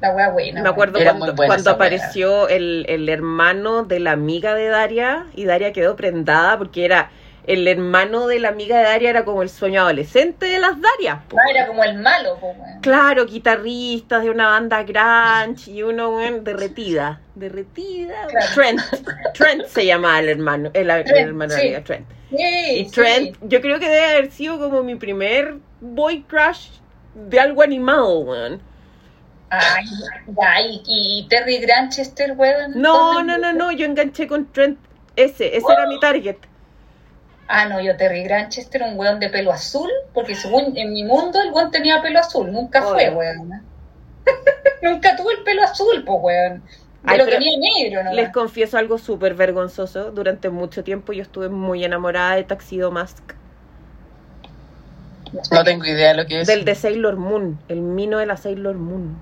La 0.00 0.12
wea 0.12 0.30
buena. 0.30 0.62
Me 0.62 0.68
acuerdo 0.70 0.98
Era 0.98 1.12
cuando, 1.14 1.36
cuando 1.36 1.70
apareció 1.70 2.48
el, 2.48 2.86
el 2.88 3.06
hermano 3.10 3.82
de 3.84 4.00
la 4.00 4.12
amiga 4.12 4.54
de 4.54 4.68
Daria 4.68 5.26
y 5.34 5.44
Daria 5.44 5.74
quedó 5.74 5.94
prendada 5.96 6.56
porque 6.56 6.86
era 6.86 7.10
el 7.46 7.66
hermano 7.66 8.26
de 8.26 8.38
la 8.38 8.48
amiga 8.48 8.78
de 8.78 8.84
Daria 8.84 9.10
era 9.10 9.24
como 9.24 9.42
el 9.42 9.48
sueño 9.48 9.80
adolescente 9.82 10.46
de 10.46 10.58
las 10.58 10.80
Darias. 10.80 11.18
Ah, 11.32 11.50
era 11.50 11.66
como 11.66 11.82
el 11.82 11.98
malo, 11.98 12.38
po. 12.38 12.54
Claro, 12.82 13.26
guitarristas 13.26 14.22
de 14.22 14.30
una 14.30 14.48
banda 14.48 14.82
grunge 14.82 15.70
y 15.70 15.82
uno 15.82 16.18
derretida, 16.42 17.20
derretida. 17.34 18.26
Claro. 18.28 18.46
Trent, 18.54 18.80
Trent 19.34 19.66
se 19.66 19.86
llamaba 19.86 20.20
el 20.20 20.28
hermano, 20.28 20.70
el, 20.74 20.90
hermano 20.90 21.52
sí. 21.52 21.56
de 21.56 21.62
amiga, 21.62 21.84
Trent. 21.84 22.06
Sí, 22.30 22.36
Y 22.76 22.84
sí. 22.84 22.90
Trent, 22.90 23.36
yo 23.42 23.60
creo 23.60 23.78
que 23.78 23.88
debe 23.88 24.06
haber 24.06 24.30
sido 24.30 24.58
como 24.58 24.82
mi 24.82 24.94
primer 24.96 25.56
boy 25.80 26.22
crush 26.22 26.68
de 27.14 27.40
algo 27.40 27.62
animado, 27.62 28.18
weón. 28.20 28.60
Ay, 29.48 29.84
ya, 30.28 30.60
y, 30.86 31.26
Terry 31.28 31.58
Granchester, 31.58 32.32
weón. 32.36 32.80
No, 32.80 33.14
¿dónde- 33.14 33.32
no, 33.32 33.38
no, 33.38 33.52
no, 33.52 33.72
yo 33.72 33.84
enganché 33.84 34.28
con 34.28 34.50
Trent. 34.52 34.78
Ese, 35.16 35.56
ese 35.56 35.66
era 35.72 35.86
mi 35.88 35.98
target. 35.98 36.36
Ah, 37.52 37.66
no, 37.66 37.80
yo 37.80 37.96
Terry 37.96 38.22
Granchester, 38.22 38.82
un 38.84 38.96
weón 38.96 39.18
de 39.18 39.28
pelo 39.28 39.50
azul, 39.50 39.90
porque 40.14 40.36
según 40.36 40.76
en 40.76 40.92
mi 40.92 41.02
mundo 41.02 41.40
el 41.42 41.50
weón 41.52 41.72
tenía 41.72 42.00
pelo 42.00 42.20
azul, 42.20 42.52
nunca 42.52 42.80
fue, 42.80 43.08
Obvio. 43.08 43.18
weón. 43.18 43.62
nunca 44.82 45.16
tuvo 45.16 45.32
el 45.32 45.42
pelo 45.42 45.64
azul, 45.64 46.04
pues, 46.06 46.18
weón. 46.22 46.62
Ay, 47.04 47.18
lo 47.18 47.24
pero 47.24 47.38
tenía 47.38 47.58
negro, 47.58 48.04
¿no? 48.04 48.12
Les 48.12 48.28
confieso 48.30 48.78
algo 48.78 48.98
súper 48.98 49.34
vergonzoso. 49.34 50.12
Durante 50.12 50.48
mucho 50.48 50.84
tiempo 50.84 51.12
yo 51.12 51.22
estuve 51.22 51.48
muy 51.48 51.82
enamorada 51.82 52.36
de 52.36 52.44
Taxido 52.44 52.92
Mask. 52.92 53.32
No 55.50 55.64
tengo 55.64 55.84
idea 55.86 56.10
de 56.10 56.22
lo 56.22 56.26
que 56.26 56.40
es. 56.42 56.46
Del 56.46 56.64
de 56.64 56.74
Sailor 56.76 57.16
Moon, 57.16 57.58
el 57.68 57.80
mino 57.80 58.18
de 58.18 58.26
la 58.26 58.36
Sailor 58.36 58.76
Moon. 58.76 59.16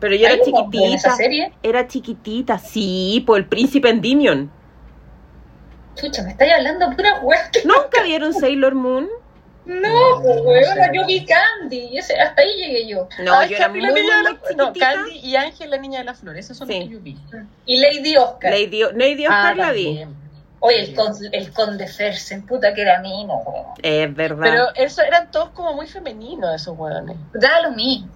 Pero 0.00 0.14
yo 0.16 0.26
¿Hay 0.26 0.34
era 0.34 0.34
en 0.34 0.40
esa 0.42 0.56
chiquitita. 0.56 1.16
serie? 1.16 1.52
Era 1.62 1.88
chiquitita, 1.88 2.58
sí, 2.58 3.22
por 3.26 3.38
el 3.38 3.46
príncipe 3.46 3.88
Endymion. 3.88 4.50
Chucha, 5.96 6.22
me 6.22 6.30
estáis 6.30 6.52
hablando 6.52 6.90
pura 6.96 7.20
weón. 7.22 7.40
que- 7.52 7.64
¿Nunca 7.64 8.02
vieron 8.04 8.32
Sailor 8.34 8.74
Moon? 8.74 9.08
No, 9.64 10.20
No, 10.20 10.22
pues, 10.44 10.68
sé. 10.68 10.90
yo 10.94 11.04
vi 11.06 11.26
Candy, 11.26 11.88
y 11.90 11.98
ese, 11.98 12.16
hasta 12.20 12.40
ahí 12.40 12.52
llegué 12.56 12.86
yo. 12.86 13.08
No, 13.18 13.34
Ah, 13.34 13.46
yo 13.46 13.56
era 13.56 13.64
Candy, 13.64 13.80
muy, 13.80 13.86
la 13.88 13.92
muy, 13.92 14.00
niña 14.02 14.16
de 14.18 14.22
muy 14.22 14.32
la- 14.56 14.64
No. 14.64 14.72
Candy 14.72 15.18
y 15.18 15.34
Ángel, 15.36 15.70
la 15.70 15.76
niña 15.78 15.98
de 15.98 16.04
las 16.04 16.20
flores. 16.20 16.44
Esos 16.44 16.58
son 16.58 16.68
Sí. 16.68 16.78
los 16.78 16.88
que 16.88 16.94
yo 16.94 17.00
vi. 17.00 17.18
Y 17.66 17.80
Lady 17.80 18.16
Oscar. 18.16 18.52
Lady, 18.52 18.82
Lady 18.94 19.26
Oscar 19.26 19.46
Ah, 19.46 19.54
la 19.56 19.72
vi. 19.72 20.06
Oye, 20.60 20.80
el, 20.84 20.94
con, 20.94 21.12
el 21.32 21.52
conde 21.52 21.88
Fersen, 21.88 22.46
puta 22.46 22.72
que 22.74 22.82
era 22.82 23.00
mino, 23.00 23.34
weón. 23.44 23.66
Es 23.82 24.14
verdad. 24.14 24.42
Pero 24.44 24.64
eso 24.76 25.02
eran 25.02 25.30
todos 25.32 25.50
como 25.50 25.72
muy 25.74 25.88
femeninos, 25.88 26.54
esos 26.54 26.78
hueones. 26.78 27.16
Da 27.34 27.60
lo 27.62 27.72
mismo. 27.72 28.08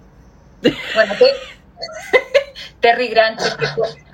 Bueno, 0.61 1.13
te- 1.19 1.33
Terry 2.79 3.09
Granchester, 3.09 3.67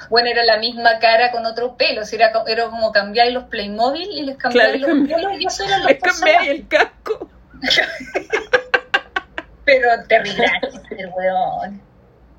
bueno, 0.09 0.29
era 0.29 0.43
la 0.43 0.57
misma 0.57 0.99
cara 0.99 1.31
con 1.31 1.45
otro 1.45 1.75
pelo. 1.77 2.03
si 2.05 2.15
era, 2.17 2.31
era 2.47 2.65
como 2.65 2.91
cambiar 2.91 3.31
los 3.31 3.45
Playmobil 3.45 4.09
y 4.11 4.23
les 4.23 4.37
cambiar 4.37 4.71
Claro, 4.77 4.79
los 4.79 4.89
cambié- 5.07 5.15
pelos 5.15 5.31
y 5.39 5.45
eso 5.45 5.63
eran 5.63 5.81
los 5.83 5.91
Es 5.91 5.97
que 5.97 6.01
me 6.01 6.11
personajes. 6.11 6.49
el 6.49 6.67
casco. 6.67 7.29
Pero 9.65 9.89
Terry 10.07 10.33
Granchester, 10.33 11.09
weón. 11.15 11.81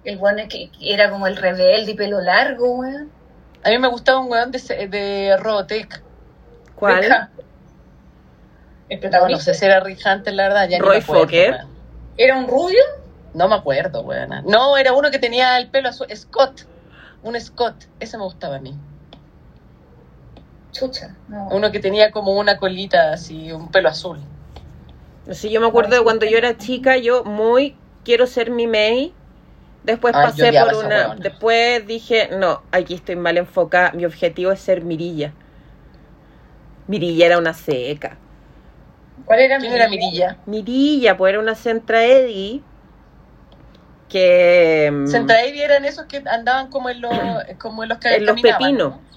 El 0.04 0.16
weón 0.18 0.38
es 0.38 0.48
que 0.48 0.70
era 0.80 1.10
como 1.10 1.26
el 1.26 1.36
rebelde 1.36 1.92
y 1.92 1.94
pelo 1.94 2.20
largo, 2.20 2.76
weón. 2.76 3.10
A 3.64 3.70
mí 3.70 3.78
me 3.78 3.88
gustaba 3.88 4.20
un 4.20 4.30
hueón 4.30 4.50
de, 4.52 4.58
de 4.88 5.36
Robotech. 5.38 6.02
¿Cuál? 6.74 7.00
Rick. 7.02 7.12
El 8.88 9.10
No, 9.10 9.38
sé 9.38 9.52
si 9.52 9.64
era 9.66 9.80
Rick 9.80 9.98
Hunter, 10.06 10.32
la 10.32 10.44
verdad. 10.44 10.68
Ya 10.68 10.78
Roy 10.78 11.00
Fokker. 11.02 11.50
weón. 11.52 11.68
¿Era 12.16 12.36
un 12.38 12.46
rubio? 12.48 12.82
No 13.38 13.48
me 13.48 13.54
acuerdo, 13.54 14.02
weón. 14.02 14.30
No, 14.46 14.76
era 14.76 14.92
uno 14.92 15.12
que 15.12 15.20
tenía 15.20 15.56
el 15.58 15.68
pelo 15.70 15.90
azul. 15.90 16.08
Scott. 16.14 16.66
Un 17.22 17.40
Scott. 17.40 17.84
Ese 18.00 18.18
me 18.18 18.24
gustaba 18.24 18.56
a 18.56 18.60
mí. 18.60 18.76
Chucha, 20.72 21.14
no. 21.28 21.48
Uno 21.52 21.70
que 21.70 21.78
tenía 21.78 22.10
como 22.10 22.32
una 22.32 22.58
colita 22.58 23.12
así, 23.12 23.52
un 23.52 23.70
pelo 23.70 23.90
azul. 23.90 24.18
Sí, 25.30 25.50
yo 25.50 25.60
me 25.60 25.68
acuerdo 25.68 25.96
de 25.96 26.02
cuando 26.02 26.26
yo 26.26 26.36
era 26.36 26.58
chica, 26.58 26.96
yo 26.96 27.22
muy 27.22 27.76
quiero 28.02 28.26
ser 28.26 28.50
mi 28.50 28.66
May 28.66 29.14
Después 29.84 30.12
pasé 30.12 30.52
por 30.52 30.84
una. 30.84 31.14
Después 31.14 31.86
dije, 31.86 32.30
no, 32.36 32.62
aquí 32.72 32.94
estoy 32.94 33.14
mal 33.14 33.38
enfocada. 33.38 33.92
Mi 33.92 34.04
objetivo 34.04 34.50
es 34.50 34.58
ser 34.60 34.82
Mirilla. 34.82 35.32
Mirilla 36.88 37.26
era 37.26 37.38
una 37.38 37.54
seca. 37.54 38.18
¿Cuál 39.24 39.40
era 39.40 39.58
¿Quién 39.58 39.72
era 39.72 39.88
Mirilla? 39.88 40.36
Mirilla, 40.46 41.16
pues 41.16 41.30
era 41.30 41.38
una 41.38 41.54
Centra 41.54 42.04
Eddy. 42.04 42.64
Que. 44.08 44.90
mm, 44.92 45.06
Centra 45.06 45.42
Eddy 45.42 45.60
eran 45.60 45.84
esos 45.84 46.06
que 46.06 46.22
andaban 46.30 46.68
como 46.70 46.88
en 46.90 47.00
los, 47.00 47.12
como 47.58 47.82
en 47.82 47.90
los 47.90 47.98
que 47.98 48.14
En 48.14 48.26
los 48.26 48.40
pepinos. 48.40 48.92
¿no? 48.94 49.08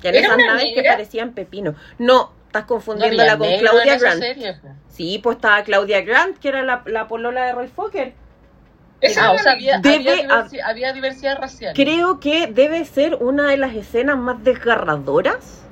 que 0.00 0.08
en 0.10 0.14
¿Era 0.14 0.26
esas 0.28 0.38
naves 0.38 0.64
que 0.74 0.82
parecían 0.84 1.32
pepinos. 1.32 1.74
No, 1.98 2.30
estás 2.46 2.62
No 2.62 2.68
confundiéndola 2.68 3.32
había 3.32 3.50
con 3.50 3.58
Claudia 3.58 3.98
Grant. 3.98 4.20
serie, 4.20 4.56
pues. 4.60 4.72
Sí, 4.90 5.18
pues 5.22 5.36
estaba 5.36 5.62
Claudia 5.64 6.02
Grant, 6.02 6.38
que 6.38 6.48
era 6.48 6.62
la, 6.62 6.82
la 6.86 7.08
polola 7.08 7.44
de 7.46 7.52
Roy 7.52 7.66
Fokker. 7.68 8.12
Esa 9.00 9.26
Ah, 9.26 9.32
o 9.32 9.38
sea, 9.38 9.52
había, 9.52 9.78
Debe 9.78 10.12
había, 10.12 10.26
diversi- 10.28 10.60
había 10.64 10.92
diversidad 10.92 11.38
racial. 11.38 11.72
Creo 11.74 12.20
que 12.20 12.46
debe 12.48 12.84
ser 12.84 13.14
una 13.16 13.48
de 13.50 13.56
las 13.56 13.74
escenas 13.74 14.16
más 14.18 14.42
desgarradoras 14.44 15.62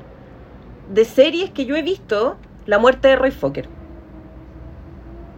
de 0.91 1.05
series 1.05 1.51
que 1.51 1.65
yo 1.67 1.77
he 1.77 1.83
visto, 1.83 2.37
la 2.67 2.79
muerte 2.79 3.09
de 3.09 3.17
Roy 3.17 3.31
Fokker. 3.33 3.69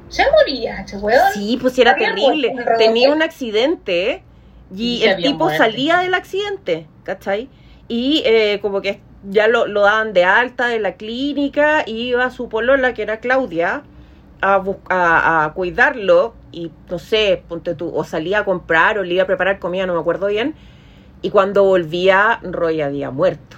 Se 0.09 0.25
moría 0.31 0.81
ese 0.83 0.97
weón. 0.99 1.33
Sí, 1.33 1.59
pues 1.61 1.79
era 1.79 1.93
Había 1.93 2.09
terrible. 2.15 2.55
Tenía 2.79 3.11
un 3.13 3.23
accidente 3.23 4.25
y 4.71 5.03
Y 5.03 5.05
el 5.05 5.17
tipo 5.17 5.45
muerte. 5.45 5.59
salía 5.59 5.99
del 5.99 6.15
accidente, 6.15 6.89
¿cachai? 7.05 7.51
Y 7.89 8.23
eh, 8.27 8.59
como 8.61 8.81
que 8.83 9.03
ya 9.23 9.49
lo, 9.49 9.67
lo 9.67 9.83
daban 9.83 10.13
de 10.13 10.25
alta 10.25 10.69
de 10.69 10.79
la 10.81 10.95
clínica 10.97 11.83
y 11.87 12.09
iba 12.11 12.31
su 12.31 12.49
polola, 12.49 12.95
que 12.95 13.03
era 13.03 13.21
Claudia, 13.21 13.85
a, 14.41 14.63
a, 14.91 15.45
a 15.45 15.53
cuidarlo 15.55 16.35
y 16.53 16.73
no 16.91 16.99
sé, 16.99 17.45
ponte 17.49 17.75
tú, 17.75 17.91
o 17.95 18.05
salía 18.05 18.41
a 18.41 18.45
comprar 18.45 18.99
o 18.99 19.03
le 19.05 19.15
iba 19.15 19.25
a 19.25 19.27
preparar 19.27 19.59
comida, 19.59 19.87
no 19.87 19.95
me 19.95 20.01
acuerdo 20.01 20.27
bien. 20.29 20.55
Y 21.23 21.31
cuando 21.31 21.65
volvía, 21.65 22.41
Roy 22.43 22.81
había 22.83 23.11
muerto. 23.11 23.57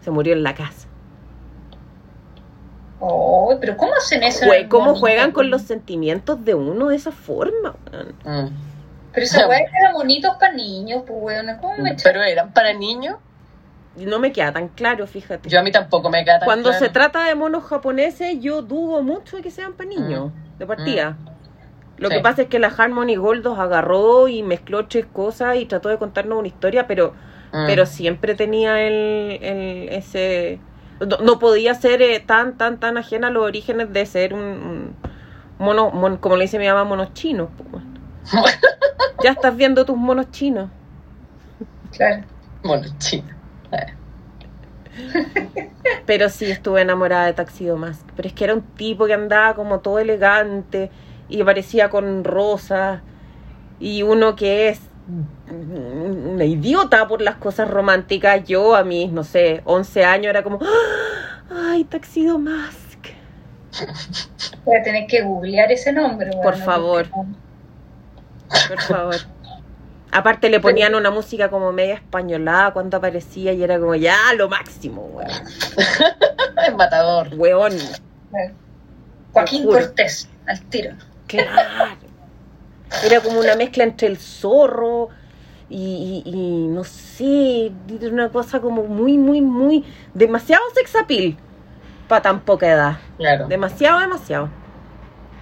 Se 0.00 0.10
murió 0.10 0.34
en 0.34 0.42
la 0.42 0.54
casa. 0.54 0.85
Oh, 2.98 3.54
pero 3.60 3.76
¿cómo 3.76 3.94
hacen 3.94 4.22
eso? 4.22 4.46
Jue- 4.46 4.68
¿Cómo 4.68 4.94
juegan 4.94 5.32
con 5.32 5.50
los 5.50 5.62
sentimientos 5.62 6.44
de 6.44 6.54
uno 6.54 6.88
de 6.88 6.96
esa 6.96 7.12
forma? 7.12 7.76
Mm. 8.24 8.46
Pero 9.12 9.24
esa 9.24 9.46
weá 9.48 9.58
era 9.80 9.92
monitos 9.92 10.34
para 10.36 10.52
niños, 10.54 11.02
pues 11.06 11.18
weón. 11.20 11.46
¿Cómo 11.60 11.76
me 11.78 11.94
Pero 12.02 12.22
eran 12.22 12.52
para 12.52 12.72
niños. 12.72 13.16
Y 13.98 14.04
No 14.06 14.18
me 14.18 14.30
queda 14.32 14.52
tan 14.52 14.68
claro, 14.68 15.06
fíjate. 15.06 15.48
Yo 15.48 15.58
a 15.58 15.62
mí 15.62 15.70
tampoco 15.72 16.10
me 16.10 16.22
queda 16.24 16.38
tan 16.40 16.46
Cuando 16.46 16.70
claro. 16.70 16.84
se 16.84 16.90
trata 16.90 17.24
de 17.24 17.34
monos 17.34 17.64
japoneses, 17.64 18.38
yo 18.40 18.62
dudo 18.62 19.02
mucho 19.02 19.36
de 19.36 19.42
que 19.42 19.50
sean 19.50 19.72
para 19.74 19.88
niños, 19.88 20.32
de 20.58 20.66
partida. 20.66 21.16
Lo 21.98 22.10
Sí. 22.10 22.16
que 22.16 22.20
pasa 22.20 22.42
es 22.42 22.48
que 22.48 22.58
la 22.58 22.68
Harmony 22.68 23.16
Goldos 23.16 23.58
agarró 23.58 24.28
y 24.28 24.42
mezcló 24.42 24.86
tres 24.86 25.06
cosas 25.06 25.56
y 25.56 25.64
trató 25.64 25.88
de 25.88 25.96
contarnos 25.96 26.38
una 26.38 26.48
historia, 26.48 26.86
pero, 26.86 27.14
Mm. 27.52 27.64
pero 27.66 27.86
siempre 27.86 28.34
tenía 28.34 28.82
el, 28.82 29.38
el- 29.42 29.88
ese... 29.90 30.60
No, 31.00 31.18
no 31.18 31.38
podía 31.38 31.74
ser 31.74 32.00
eh, 32.02 32.20
tan, 32.20 32.56
tan, 32.56 32.80
tan 32.80 32.96
ajena 32.96 33.28
a 33.28 33.30
los 33.30 33.44
orígenes 33.44 33.92
de 33.92 34.06
ser 34.06 34.32
un, 34.34 34.40
un 34.42 34.96
mono, 35.58 35.90
mon- 35.90 36.16
como 36.18 36.36
le 36.36 36.44
dice 36.44 36.58
mi 36.58 36.66
mamá, 36.66 36.84
monos 36.84 37.12
chinos. 37.14 37.50
ya 39.18 39.30
estás 39.32 39.56
viendo 39.56 39.84
tus 39.84 39.96
monos 39.96 40.30
chinos. 40.30 40.70
Claro. 41.90 42.26
Bueno, 42.62 42.86
chino. 42.98 43.34
Pero 46.04 46.28
sí 46.28 46.50
estuve 46.50 46.82
enamorada 46.82 47.26
de 47.26 47.34
Taxido 47.34 47.76
Mask. 47.76 48.06
Pero 48.16 48.28
es 48.28 48.34
que 48.34 48.44
era 48.44 48.54
un 48.54 48.74
tipo 48.74 49.06
que 49.06 49.14
andaba 49.14 49.54
como 49.54 49.80
todo 49.80 49.98
elegante 49.98 50.92
y 51.28 51.42
parecía 51.44 51.90
con 51.90 52.24
rosas. 52.24 53.02
Y 53.78 54.04
uno 54.04 54.36
que 54.36 54.70
es 54.70 54.92
una 55.48 56.44
idiota 56.44 57.06
por 57.06 57.22
las 57.22 57.36
cosas 57.36 57.70
románticas. 57.70 58.44
Yo 58.44 58.74
a 58.74 58.84
mis, 58.84 59.12
no 59.12 59.24
sé, 59.24 59.62
11 59.64 60.04
años 60.04 60.30
era 60.30 60.42
como, 60.42 60.58
¡Ah! 60.62 61.70
¡ay, 61.70 61.84
Taxido 61.84 62.38
Mask! 62.38 62.86
Voy 64.64 64.76
a 64.76 64.82
tener 64.82 65.06
que 65.06 65.22
googlear 65.22 65.70
ese 65.70 65.92
nombre. 65.92 66.30
Por 66.42 66.56
favor. 66.56 67.06
Por 68.68 68.80
favor. 68.80 69.16
Aparte 70.12 70.48
le 70.48 70.60
ponían 70.60 70.94
una 70.94 71.10
música 71.10 71.50
como 71.50 71.72
media 71.72 71.94
españolada 71.94 72.72
cuando 72.72 72.96
aparecía 72.96 73.52
y 73.52 73.62
era 73.62 73.78
como 73.78 73.94
ya 73.94 74.16
lo 74.36 74.48
máximo, 74.48 75.02
weón. 75.12 75.30
Es 76.66 76.74
matador. 76.74 77.28
Weón. 77.34 77.72
Joaquín. 79.32 79.66
Cortés, 79.66 80.28
al 80.46 80.60
tiro. 80.62 80.94
Claro. 81.26 82.05
Era 83.04 83.20
como 83.20 83.40
una 83.40 83.56
mezcla 83.56 83.84
entre 83.84 84.06
el 84.08 84.16
zorro 84.16 85.08
y, 85.68 86.22
y- 86.24 86.30
y 86.30 86.68
no 86.68 86.84
sé, 86.84 87.72
una 88.02 88.28
cosa 88.30 88.60
como 88.60 88.84
muy, 88.84 89.18
muy, 89.18 89.40
muy. 89.40 89.84
demasiado 90.14 90.62
sex 90.74 90.94
appeal 90.96 91.36
para 92.08 92.22
tan 92.22 92.40
poca 92.40 92.68
edad. 92.70 92.96
Claro. 93.18 93.48
Demasiado, 93.48 93.98
demasiado. 94.00 94.48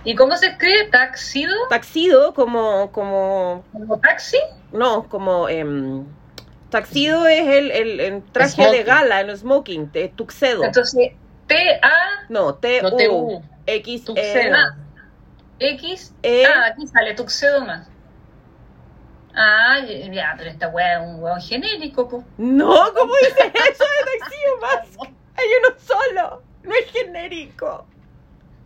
¿Y 0.05 0.15
cómo 0.15 0.37
se 0.37 0.49
escribe? 0.49 0.89
¿Taxido? 0.91 1.55
Taxido, 1.71 2.35
como. 2.35 2.90
como 2.93 3.64
¿Como 3.73 3.98
taxi? 4.01 4.39
no, 4.73 5.09
como. 5.09 5.48
em, 5.48 6.05
taxido 6.71 7.27
es 7.27 7.47
el, 7.47 7.71
el, 7.71 8.01
el 8.01 8.23
traje 8.23 8.66
de 8.71 8.82
gala, 8.82 9.21
el 9.21 9.37
smoking, 9.37 9.93
de 9.93 10.09
tuxedo. 10.09 10.64
Entonces, 10.64 11.13
T-A-X. 11.47 12.31
no, 12.31 12.55
T 12.55 12.82
No 12.82 12.97
te 12.97 13.09
U. 13.09 13.43
X 13.66 14.05
Tuxedo. 14.05 14.56
E- 15.59 16.45
Ah, 16.47 16.66
aquí 16.66 16.87
sale 16.87 17.15
Tuxedo 17.15 17.65
más. 17.65 17.89
Ah, 19.37 19.81
ya, 19.81 20.35
pero 20.39 20.51
esta 20.51 20.69
weá 20.69 21.03
es 21.03 21.09
un 21.09 21.23
weón 21.23 21.41
genérico, 21.41 22.09
pues. 22.09 22.24
No, 22.39 22.93
¿cómo 22.95 23.13
dices 23.21 23.53
eso 23.53 23.85
de 23.85 24.19
Taxido 24.19 24.57
Mask? 24.61 25.01
Hay 25.37 25.47
uno 25.61 25.77
solo, 25.85 26.43
no 26.63 26.73
es 26.74 26.91
genérico. 26.93 27.87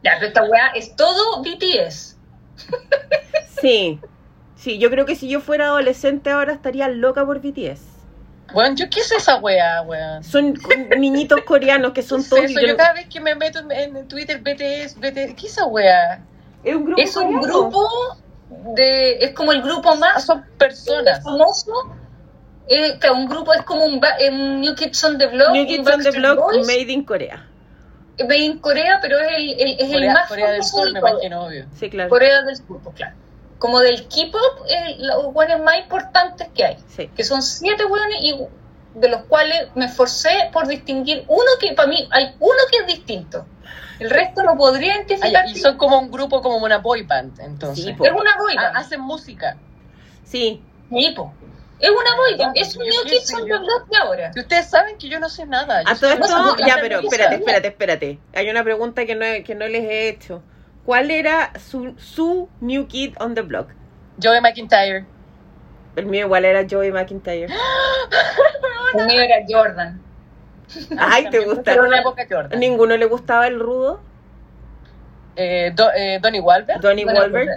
Ya, 0.02 0.12
pero 0.16 0.26
esta 0.26 0.44
weá 0.44 0.68
es 0.74 0.94
todo 0.94 1.42
BTS. 1.42 2.16
Sí, 3.60 3.98
sí, 4.56 4.78
yo 4.78 4.90
creo 4.90 5.06
que 5.06 5.16
si 5.16 5.28
yo 5.28 5.40
fuera 5.40 5.66
adolescente 5.66 6.30
ahora 6.30 6.52
estaría 6.52 6.88
loca 6.88 7.24
por 7.24 7.40
BTS. 7.40 7.80
Weón, 8.52 8.76
¿yo 8.76 8.88
qué 8.90 9.00
es 9.00 9.12
esa 9.12 9.36
weá, 9.36 9.82
weón? 9.82 10.22
Son 10.24 10.54
niñitos 10.98 11.42
coreanos 11.44 11.92
que 11.92 12.02
son 12.02 12.22
¿Qué 12.22 12.28
todos... 12.28 12.44
es 12.44 12.50
eso? 12.52 12.60
yo 12.60 12.66
Yo 12.68 12.76
cada 12.76 12.92
vez 12.92 13.08
que 13.08 13.20
me 13.20 13.34
meto 13.34 13.58
en, 13.60 13.96
en 13.96 14.08
Twitter, 14.08 14.38
BTS, 14.40 14.96
BTS, 14.96 15.34
¿qué 15.34 15.46
es 15.46 15.52
esa 15.52 15.66
weá? 15.66 16.20
Es 16.64 16.74
un 16.74 16.84
grupo 16.84 17.00
Es 17.02 17.16
un 17.16 17.40
grupo 17.40 17.88
de. 18.74 19.18
Es 19.18 19.32
como 19.32 19.52
el 19.52 19.62
grupo 19.62 19.94
más 19.96 20.24
son 20.24 20.44
personas. 20.58 21.22
famoso. 21.22 21.72
Eh, 22.70 22.98
que 23.00 23.10
un 23.10 23.26
grupo 23.28 23.54
es 23.54 23.62
como 23.62 23.84
un, 23.86 23.98
ba- 23.98 24.18
eh, 24.18 24.30
un 24.30 24.60
New 24.60 24.74
Kids 24.74 25.02
on 25.04 25.16
the 25.16 25.26
Block. 25.28 25.52
New 25.52 25.66
Kids 25.66 25.88
on 25.90 26.02
the 26.02 26.10
Block, 26.10 26.38
Boys, 26.38 26.66
made 26.66 26.92
in 26.92 27.02
Corea. 27.04 27.46
made 28.18 28.36
in 28.40 28.58
Corea, 28.58 28.98
pero 29.00 29.18
es 29.18 29.28
el, 29.36 29.50
el- 29.60 29.76
es 29.80 29.86
el 29.88 29.92
Corea, 29.94 30.12
más 30.12 30.28
Corea 30.28 30.50
del 30.50 30.62
famoso 30.62 30.76
Sur, 30.84 30.92
me 30.92 30.98
imagino, 30.98 31.44
obvio. 31.44 31.66
Sí, 31.78 31.88
claro. 31.88 32.10
Corea 32.10 32.42
del 32.42 32.56
Sur, 32.56 32.80
pues, 32.82 32.94
claro. 32.96 33.16
Como 33.58 33.80
del 33.80 34.02
K-pop, 34.06 34.66
es 34.68 34.98
los 34.98 35.32
buenos 35.32 35.60
más 35.60 35.78
importantes 35.78 36.48
que 36.54 36.64
hay. 36.64 36.76
Sí. 36.88 37.08
Que 37.16 37.24
son 37.24 37.42
siete 37.42 37.84
hueones 37.86 38.18
y 38.22 38.38
de 38.94 39.08
los 39.08 39.22
cuales 39.22 39.68
me 39.74 39.86
esforcé 39.86 40.50
por 40.52 40.66
distinguir 40.68 41.24
uno 41.28 41.42
que 41.60 41.72
para 41.72 41.88
mí 41.88 42.06
hay 42.10 42.34
uno 42.38 42.58
que 42.70 42.78
es 42.78 42.86
distinto. 42.86 43.46
El 43.98 44.10
resto 44.10 44.42
no 44.42 44.56
podría 44.56 44.92
Ah, 44.92 44.96
identificar. 44.96 45.30
ya, 45.30 45.46
y 45.46 45.56
son 45.56 45.76
como 45.76 45.98
un 45.98 46.10
grupo, 46.10 46.40
como 46.42 46.58
una 46.58 46.78
boy 46.78 47.02
band, 47.02 47.40
entonces. 47.40 47.84
Sí, 47.84 47.92
po. 47.94 48.04
Es 48.04 48.12
una 48.12 48.36
boy 48.36 48.54
Ah, 48.58 48.62
band. 48.64 48.76
hacen 48.76 49.00
música. 49.00 49.56
Sí, 50.24 50.62
Sí, 50.90 51.12
po. 51.16 51.32
Es 51.80 51.90
una 51.90 52.16
boy 52.16 52.52
Es 52.56 52.76
un 52.76 52.82
New 52.84 53.04
Kids 53.04 53.26
sé, 53.28 53.36
on 53.36 53.46
yo- 53.46 53.58
the 53.58 53.64
Block 53.64 53.88
de 53.88 53.96
ahora. 53.98 54.30
Y 54.34 54.40
ustedes 54.40 54.66
saben 54.68 54.98
que 54.98 55.08
yo 55.08 55.20
no 55.20 55.28
sé 55.28 55.46
nada. 55.46 55.82
Yo 55.84 55.90
a 55.90 55.94
todo 55.94 56.10
esto, 56.12 56.56
ya, 56.66 56.76
pero 56.80 56.98
espérate, 57.00 57.34
espérate, 57.36 57.68
espérate. 57.68 58.18
Hay 58.34 58.50
una 58.50 58.64
pregunta 58.64 59.04
que 59.06 59.14
no, 59.14 59.24
que 59.44 59.54
no 59.54 59.68
les 59.68 59.84
he 59.84 60.08
hecho. 60.08 60.42
¿Cuál 60.84 61.10
era 61.12 61.52
su, 61.58 61.94
su 61.98 62.48
New 62.60 62.88
Kid 62.88 63.14
on 63.20 63.34
the 63.34 63.42
Block? 63.42 63.68
Joey 64.20 64.40
McIntyre. 64.40 65.04
El 65.94 66.06
mío 66.06 66.26
igual 66.26 66.44
era 66.46 66.66
Joey 66.68 66.90
McIntyre. 66.90 67.46
El 68.94 69.06
mío 69.06 69.20
era 69.22 69.36
Jordan. 69.48 70.00
Ay, 70.98 71.30
¿te 71.30 71.40
gusta? 71.40 71.62
Pero 71.64 71.84
en 71.84 71.90
la 71.90 72.00
época 72.00 72.26
Jordan. 72.28 72.52
¿A 72.52 72.56
ninguno 72.56 72.96
le 72.96 73.06
gustaba 73.06 73.46
el 73.46 73.58
rudo? 73.60 74.00
Eh, 75.36 75.72
Do- 75.74 75.92
eh, 75.94 76.18
Donnie 76.20 76.40
Wahlberg. 76.40 76.80
Donnie 76.80 77.04
Wahlberg. 77.04 77.48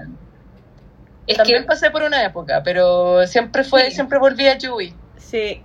Es 1.27 1.37
También 1.37 1.61
que, 1.63 1.67
pasé 1.67 1.91
por 1.91 2.03
una 2.03 2.23
época, 2.25 2.61
pero 2.63 3.25
siempre 3.27 3.63
fue, 3.63 3.85
Sí. 3.85 3.91
siempre 3.91 4.19
volví 4.19 4.47
a 4.47 4.57
Joey. 4.61 4.93
Sí. 5.17 5.63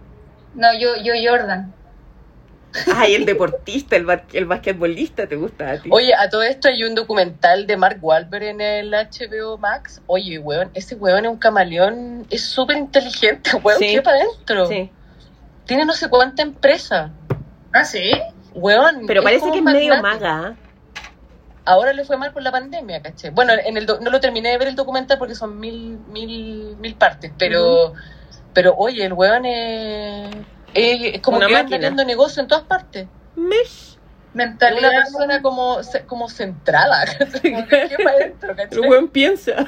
no, 0.55 0.69
yo, 0.79 0.97
yo 1.03 1.13
Jordan. 1.29 1.73
Ay, 2.95 3.15
el 3.15 3.25
deportista, 3.27 3.97
el, 3.97 4.05
ba- 4.05 4.25
el 4.33 4.45
basquetbolista, 4.45 5.27
¿te 5.27 5.37
gusta 5.37 5.71
a 5.71 5.79
ti? 5.81 5.89
Oye, 5.93 6.15
a 6.15 6.29
todo 6.29 6.43
esto 6.43 6.69
hay 6.69 6.85
un 6.85 6.95
documental 6.95 7.67
de 7.67 7.77
Mark 7.77 7.99
Wahlberg 8.03 8.45
en 8.45 8.61
el 8.61 8.91
HBO 8.93 9.57
Max. 9.59 10.03
Oye, 10.07 10.39
weón, 10.39 10.71
ese 10.75 10.95
weón 10.95 11.25
es 11.25 11.31
un 11.31 11.39
camaleón, 11.39 12.27
es 12.31 12.43
súper 12.45 12.77
inteligente, 12.77 13.51
weón, 13.63 13.79
Sí. 13.79 13.95
¿qué 13.95 14.03
para 14.03 14.19
adentro? 14.19 14.67
Sí. 14.67 14.91
Tiene 15.65 15.85
no 15.87 15.95
sé 15.95 16.09
cuánta 16.09 16.43
empresa. 16.43 17.11
Ah, 17.77 17.85
sí. 17.85 18.11
Weón. 18.55 19.03
Pero 19.07 19.23
parece 19.23 19.51
que 19.51 19.59
es 19.59 19.63
medio 19.65 20.01
maga. 20.03 20.57
ahora 21.65 21.93
le 21.93 22.05
fue 22.05 22.17
mal 22.17 22.33
por 22.33 22.43
la 22.43 22.51
pandemia, 22.53 23.03
¿caché? 23.03 23.31
Bueno, 23.31 23.53
en 23.53 23.77
el 23.77 23.87
do- 23.87 24.01
no 24.01 24.11
lo 24.11 24.21
terminé 24.21 24.51
de 24.51 24.59
ver 24.59 24.69
el 24.69 24.77
documental 24.77 25.19
porque 25.19 25.35
son 25.35 25.59
mil, 25.61 25.99
mil, 26.09 26.77
mil 26.79 26.95
partes, 26.95 27.33
pero, 27.39 27.93
pero 28.55 28.75
oye, 28.77 29.05
el 29.05 29.13
weón 29.13 29.45
es, 29.45 30.35
es, 30.75 31.15
es 31.17 31.21
como 31.21 31.39
Una 31.39 31.47
que 31.49 31.53
anda 31.55 31.63
máquina. 31.65 31.79
haciendo 31.89 32.05
negocio 32.05 32.41
en 32.43 32.49
todas 32.49 32.65
partes. 32.65 33.09
Mish. 33.35 33.93
Es 33.93 33.99
Mentalidad. 34.39 34.91
una 34.91 34.99
persona 35.03 35.43
como, 35.43 35.79
como 36.07 36.29
centrada. 36.29 37.05
El 37.43 38.87
buen 38.87 39.09
piensa. 39.09 39.67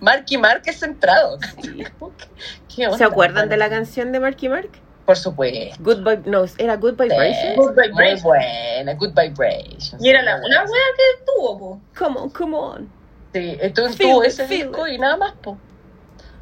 Marky 0.00 0.36
Mark 0.36 0.62
es 0.66 0.80
centrado. 0.80 1.38
¿cachai? 1.38 1.84
Como 1.98 2.16
que- 2.16 2.26
¿qué 2.74 2.86
onda, 2.86 2.98
¿Se 2.98 3.04
acuerdan 3.04 3.48
de 3.48 3.56
la 3.56 3.68
canción 3.70 4.10
de 4.12 4.20
Marky 4.20 4.48
Mark? 4.48 4.70
Por 5.08 5.16
supuesto. 5.16 5.82
Good 5.82 6.00
Vibe, 6.04 6.22
no, 6.26 6.44
era 6.58 6.76
Good 6.76 6.96
Vibration. 7.00 7.56
Good 7.56 7.74
Muy 7.74 7.88
Vibrations. 7.88 8.22
buena, 8.24 8.92
Good 8.94 9.14
Vibrations. 9.14 10.04
Y 10.04 10.10
era 10.10 10.20
la, 10.20 10.32
Muy 10.36 10.40
buena. 10.50 10.64
wea 10.64 10.82
que 10.98 11.24
tuvo, 11.24 11.58
po. 11.58 11.80
Come 11.98 12.20
on, 12.20 12.28
come 12.28 12.54
on. 12.58 12.92
Sí, 13.32 13.56
estuvo, 13.58 13.88
Feel 13.88 14.10
tuvo 14.10 14.22
it, 14.24 14.28
ese 14.28 14.44
feel 14.46 14.68
disco 14.68 14.86
it. 14.86 14.92
y 14.92 14.98
nada 14.98 15.16
más, 15.16 15.32
po. 15.42 15.56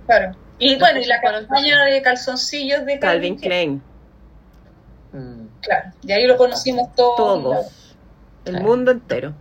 Claro. 0.08 0.32
Y 0.58 0.70
Después 0.70 0.90
bueno, 0.94 1.04
y 1.04 1.08
la 1.08 1.20
campaña 1.20 1.84
de 1.84 2.02
calzoncillos 2.02 2.84
de 2.86 2.98
Calvin 2.98 3.36
Calvin 3.36 3.38
Klein. 3.38 3.82
Mm. 5.12 5.46
Claro, 5.60 5.90
y 6.02 6.10
ahí 6.12 6.26
lo 6.26 6.36
conocimos 6.36 6.92
todos. 6.96 7.16
Todos. 7.16 7.66
El 8.46 8.52
Claro. 8.54 8.66
mundo 8.66 8.90
entero. 8.90 9.32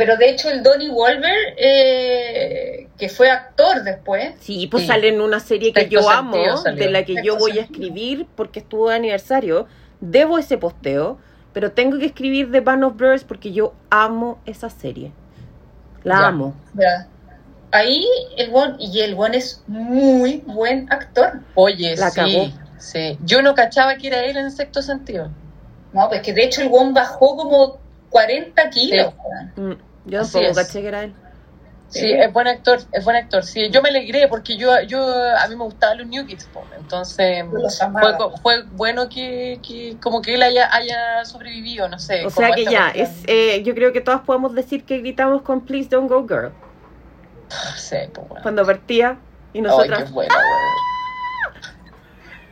Pero 0.00 0.16
de 0.16 0.30
hecho 0.30 0.48
el 0.48 0.62
Donnie 0.62 0.88
Wolver, 0.88 1.54
eh, 1.58 2.88
que 2.96 3.10
fue 3.10 3.30
actor 3.30 3.82
después, 3.84 4.32
Sí, 4.40 4.66
pues 4.66 4.84
Sí. 4.84 4.86
sale 4.88 5.08
en 5.08 5.20
una 5.20 5.40
serie 5.40 5.74
que 5.74 5.90
yo 5.90 6.08
amo, 6.08 6.56
salió. 6.56 6.82
de 6.86 6.90
la 6.90 7.04
que 7.04 7.16
yo 7.22 7.36
voy 7.36 7.58
a 7.58 7.62
escribir 7.62 8.26
porque 8.34 8.60
estuvo 8.60 8.88
de 8.88 8.94
aniversario. 8.96 9.66
Debo 10.00 10.38
ese 10.38 10.56
posteo, 10.56 11.18
pero 11.52 11.72
tengo 11.72 11.98
que 11.98 12.06
escribir 12.06 12.50
The 12.50 12.60
Band 12.60 12.82
of 12.84 12.96
Brothers 12.96 13.24
porque 13.24 13.52
yo 13.52 13.74
amo 13.90 14.38
esa 14.46 14.70
serie. 14.70 15.12
La 16.02 16.14
Ya. 16.20 16.26
amo. 16.28 16.54
ya. 16.72 17.06
ahí 17.72 18.06
el 18.38 18.48
buen, 18.50 18.76
y 18.80 19.00
el 19.00 19.14
buen 19.14 19.34
es 19.34 19.62
muy 19.66 20.42
buen 20.46 20.90
actor. 20.90 21.40
Oye, 21.56 21.94
La 21.96 22.10
sí, 22.10 22.54
sí. 22.78 23.18
Yo 23.22 23.42
no 23.42 23.54
cachaba 23.54 23.96
que 23.96 24.06
era 24.08 24.24
él 24.24 24.38
en 24.38 24.50
sexto 24.50 24.80
sentido. 24.80 25.28
No, 25.92 26.08
pues 26.08 26.22
que 26.22 26.32
de 26.32 26.44
hecho 26.44 26.62
el 26.62 26.70
buen 26.70 26.94
bajó 26.94 27.36
como 27.36 27.78
40 28.08 28.70
kilos. 28.70 29.12
weón. 29.56 29.89
Yo 30.10 30.20
Así 30.20 30.32
tampoco 30.32 30.60
es. 30.60 30.66
caché 30.66 30.82
que 30.82 30.88
era 30.88 31.02
él. 31.04 31.14
Sí, 31.88 32.00
Sí. 32.02 32.12
es 32.12 32.32
buen 32.32 32.46
actor, 32.46 32.78
es 32.92 33.04
buen 33.04 33.16
actor. 33.16 33.42
Sí, 33.44 33.68
yo 33.70 33.82
me 33.82 33.88
alegré 33.88 34.28
porque 34.28 34.56
yo, 34.56 34.80
yo 34.82 35.00
a 35.36 35.48
mí 35.48 35.56
me 35.56 35.64
gustaban 35.64 35.98
los 35.98 36.06
New 36.06 36.24
Kids, 36.24 36.44
po. 36.52 36.62
entonces 36.78 37.44
fue, 38.42 38.62
bueno 38.72 39.08
que, 39.08 39.58
que 39.66 39.96
como 40.00 40.22
que 40.22 40.34
él 40.34 40.42
haya, 40.44 40.72
haya 40.72 41.24
sobrevivido, 41.24 41.88
no 41.88 41.98
sé. 41.98 42.24
O 42.24 42.30
sea 42.30 42.52
que 42.52 42.64
ya, 42.64 42.90
es, 42.90 43.10
eh, 43.26 43.62
yo 43.64 43.74
creo 43.74 43.92
que 43.92 44.00
todas 44.00 44.20
podemos 44.20 44.54
decir 44.54 44.84
que 44.84 44.98
gritamos 44.98 45.42
con 45.42 45.64
Please 45.64 45.88
Don't 45.88 46.08
Go 46.08 46.28
Girl 46.28 46.52
Sí, 47.76 47.96
pues 48.14 48.28
bueno. 48.28 48.42
cuando 48.42 48.64
partía 48.64 49.18
y 49.52 49.58
Ay, 49.58 49.62
nosotras. 49.62 50.04
qué 50.04 50.10
bueno, 50.12 50.32
weón. 50.36 51.60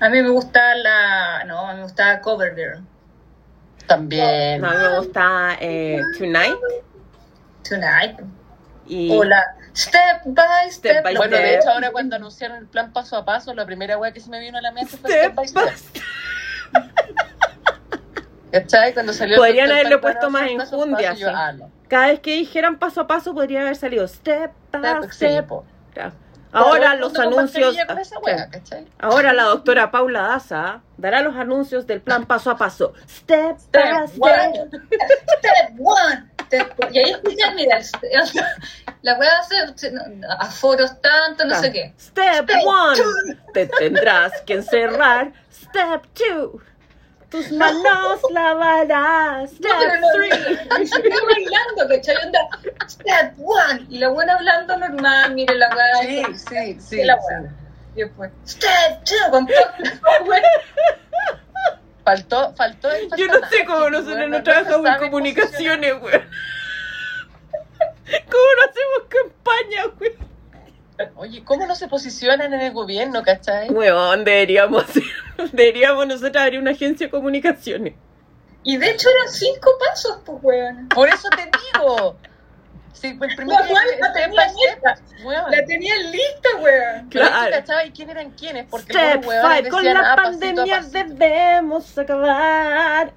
A 0.01 0.09
mí 0.11 0.23
me 0.23 0.31
gusta 0.31 0.75
la. 0.77 1.45
No, 1.45 1.61
a 1.69 1.73
mí 1.73 1.77
me 1.78 1.83
gusta 1.85 2.20
Cover 2.20 2.55
Girl. 2.57 2.85
También. 3.87 4.61
No, 4.61 4.69
a 4.69 4.73
mí 4.73 4.78
me 4.78 4.99
gusta 4.99 5.57
eh, 5.61 6.01
Tonight 6.19 6.57
Tonight. 7.68 8.18
y 8.86 9.10
O 9.16 9.22
la 9.24 9.42
Step 9.76 10.22
by 10.24 10.70
Step. 10.70 10.92
Step 10.92 11.05
by 11.05 11.16
Bueno, 11.16 11.36
Step. 11.36 11.47
de 11.47 11.55
hecho, 11.56 11.70
ahora 11.70 11.90
cuando 11.92 12.16
anunciaron 12.16 12.58
el 12.58 12.66
plan 12.66 12.92
paso 12.92 13.16
a 13.16 13.24
paso, 13.24 13.55
la 13.55 13.64
primera 13.66 13.98
weá 13.98 14.12
que 14.12 14.20
se 14.20 14.30
me 14.30 14.40
vino 14.40 14.58
a 14.58 14.60
la 14.62 14.72
mente 14.72 14.97
fue 14.97 15.10
Step 15.10 15.22
Step 15.22 15.34
by 15.34 15.48
Step. 15.76 16.02
¿Cachai? 18.52 18.94
Cuando 18.94 19.12
salió 19.12 19.34
el 19.34 19.40
Podrían 19.40 19.68
Pantano, 19.68 20.00
puesto 20.00 20.30
más 20.30 20.42
paso 20.42 20.55
a 20.55 20.58
paso, 20.58 20.76
enjundia, 20.76 21.12
yo, 21.14 21.28
sí. 21.28 21.34
ah, 21.36 21.52
no. 21.52 21.70
Cada 21.88 22.06
vez 22.08 22.20
que 22.20 22.32
dijeran 22.32 22.78
paso 22.78 23.02
a 23.02 23.06
paso 23.06 23.34
podría 23.34 23.60
haber 23.60 23.76
salido 23.76 24.08
step 24.08 24.52
by 24.72 25.10
Step. 25.10 25.48
Claro. 25.92 26.12
Ahora 26.50 26.94
los 26.94 27.18
anuncios. 27.18 27.76
¿cachai? 28.50 28.86
Ahora 28.98 29.34
la 29.34 29.42
doctora 29.44 29.90
Paula 29.90 30.22
Daza 30.22 30.80
dará 30.97 31.20
los 31.20 31.36
anuncios 31.36 31.86
del 31.86 32.00
plan 32.00 32.24
paso 32.24 32.50
a 32.50 32.56
paso. 32.56 32.94
Step, 33.06 33.58
Step 33.58 33.82
by 33.82 34.08
step. 34.08 34.18
one. 34.18 34.70
Step 35.38 35.74
one. 35.78 36.30
Y 36.91 36.99
ahí 36.99 37.10
escuchas, 37.10 37.55
mira, 37.55 37.78
la 39.02 39.18
weá 39.18 39.31
hace 39.41 39.57
aforos 40.39 41.01
tanto, 41.01 41.44
no 41.44 41.55
Ah. 41.55 41.60
sé 41.60 41.73
qué. 41.73 41.93
Step 42.01 42.44
Step 42.51 42.60
one. 42.67 43.36
Te 43.55 43.67
tendrás 43.67 44.33
que 44.43 44.55
encerrar. 44.55 45.33
Step 45.52 46.02
two. 46.15 46.60
Tus 47.31 47.52
manos 47.52 48.20
lavarás. 48.33 49.51
Step 49.51 49.70
No, 49.70 49.78
pero 49.78 50.01
no, 50.01 50.09
three. 50.12 50.83
Estoy 50.83 51.02
bailando, 51.10 51.89
¿cachai? 51.89 52.17
Onda, 52.25 52.39
step 52.89 53.35
one. 53.39 53.86
Y 53.91 53.99
la 53.99 54.09
buena 54.09 54.35
hablando 54.35 54.77
normal, 54.78 55.35
mire 55.35 55.55
la 55.57 55.68
weá. 55.68 56.02
Sí, 56.02 56.23
sí, 56.49 56.81
sí. 56.81 57.01
Y 57.01 57.05
la 57.05 57.17
sí. 57.17 57.55
Y 57.97 58.02
después, 58.05 58.31
step 58.47 59.05
two, 59.05 59.31
con 59.31 59.47
todo. 59.47 59.57
Faltó, 62.09 62.55
faltó 62.57 62.91
el 62.91 63.11
Yo 63.19 63.27
no 63.27 63.47
sé 63.51 63.67
cómo 63.67 63.91
nosotros 63.91 64.31
no 64.31 64.43
trabajamos 64.43 64.89
en 64.89 64.97
comunicaciones, 64.99 65.93
weón. 66.01 66.23
¿Cómo 68.31 68.49
no 68.57 68.62
hacemos 68.65 69.03
campaña, 69.11 69.85
posicionar. 69.99 71.12
Oye, 71.17 71.45
¿cómo 71.45 71.67
no 71.67 71.75
se 71.75 71.87
posicionan 71.87 72.55
en 72.55 72.61
el 72.62 72.73
gobierno, 72.73 73.23
cachai? 73.23 73.69
Weón, 73.69 74.25
deberíamos 74.25 74.87
deberíamos 75.53 76.07
nosotros 76.07 76.43
abrir 76.43 76.61
una 76.61 76.70
agencia 76.70 77.09
de 77.09 77.11
comunicaciones. 77.11 77.93
Y 78.62 78.78
de 78.78 78.91
hecho 78.91 79.11
eran 79.11 79.31
cinco 79.31 79.70
pasos, 79.78 80.19
pues, 80.25 80.39
weón. 80.41 80.89
Por 80.89 81.11
eso 81.11 81.28
te 81.28 81.43
digo. 81.45 82.17
Sí, 83.01 83.15
pues 83.15 83.31
el 83.31 83.36
primer 83.36 83.57
La 84.01 84.12
tenía 84.12 84.47
lista. 84.49 84.99
weón. 85.25 85.51
La 85.51 85.65
lista, 85.99 86.49
weón. 86.60 87.09
Claro. 87.10 87.57
quién 87.94 88.10
eran 88.10 88.31
quiénes, 88.33 88.67
porque 88.68 88.93
Step 88.93 89.25
con 89.70 89.85
la 89.85 90.01
ah, 90.01 90.12
a 90.12 90.17
pandemia 90.17 90.77
pasito. 90.78 91.05
debemos 91.15 91.99
acabar. 91.99 93.12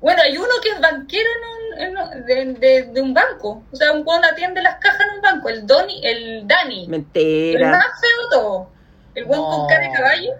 Bueno, 0.00 0.20
hay 0.22 0.36
uno 0.36 0.48
que 0.62 0.68
es 0.68 0.80
banquero 0.80 1.30
en 1.78 1.96
un, 1.96 1.98
en 2.14 2.26
de, 2.26 2.44
de- 2.60 2.82
de 2.92 3.00
un 3.00 3.14
banco. 3.14 3.62
O 3.72 3.76
sea, 3.76 3.92
un 3.92 4.04
buen 4.04 4.22
atiende 4.22 4.60
las 4.60 4.76
cajas 4.76 5.00
en 5.08 5.14
un 5.16 5.22
banco. 5.22 5.48
El 5.48 5.66
Donny, 5.66 6.00
el 6.04 6.46
Dani. 6.46 6.84
El 6.84 6.90
Mentira. 6.90 7.70
más 7.70 7.86
feo 8.00 8.28
todo. 8.30 8.70
El 9.14 9.24
buen 9.24 9.40
No. 9.40 9.48
con 9.48 9.66
cara 9.68 9.80
de 9.88 9.92
caballo. 9.92 10.30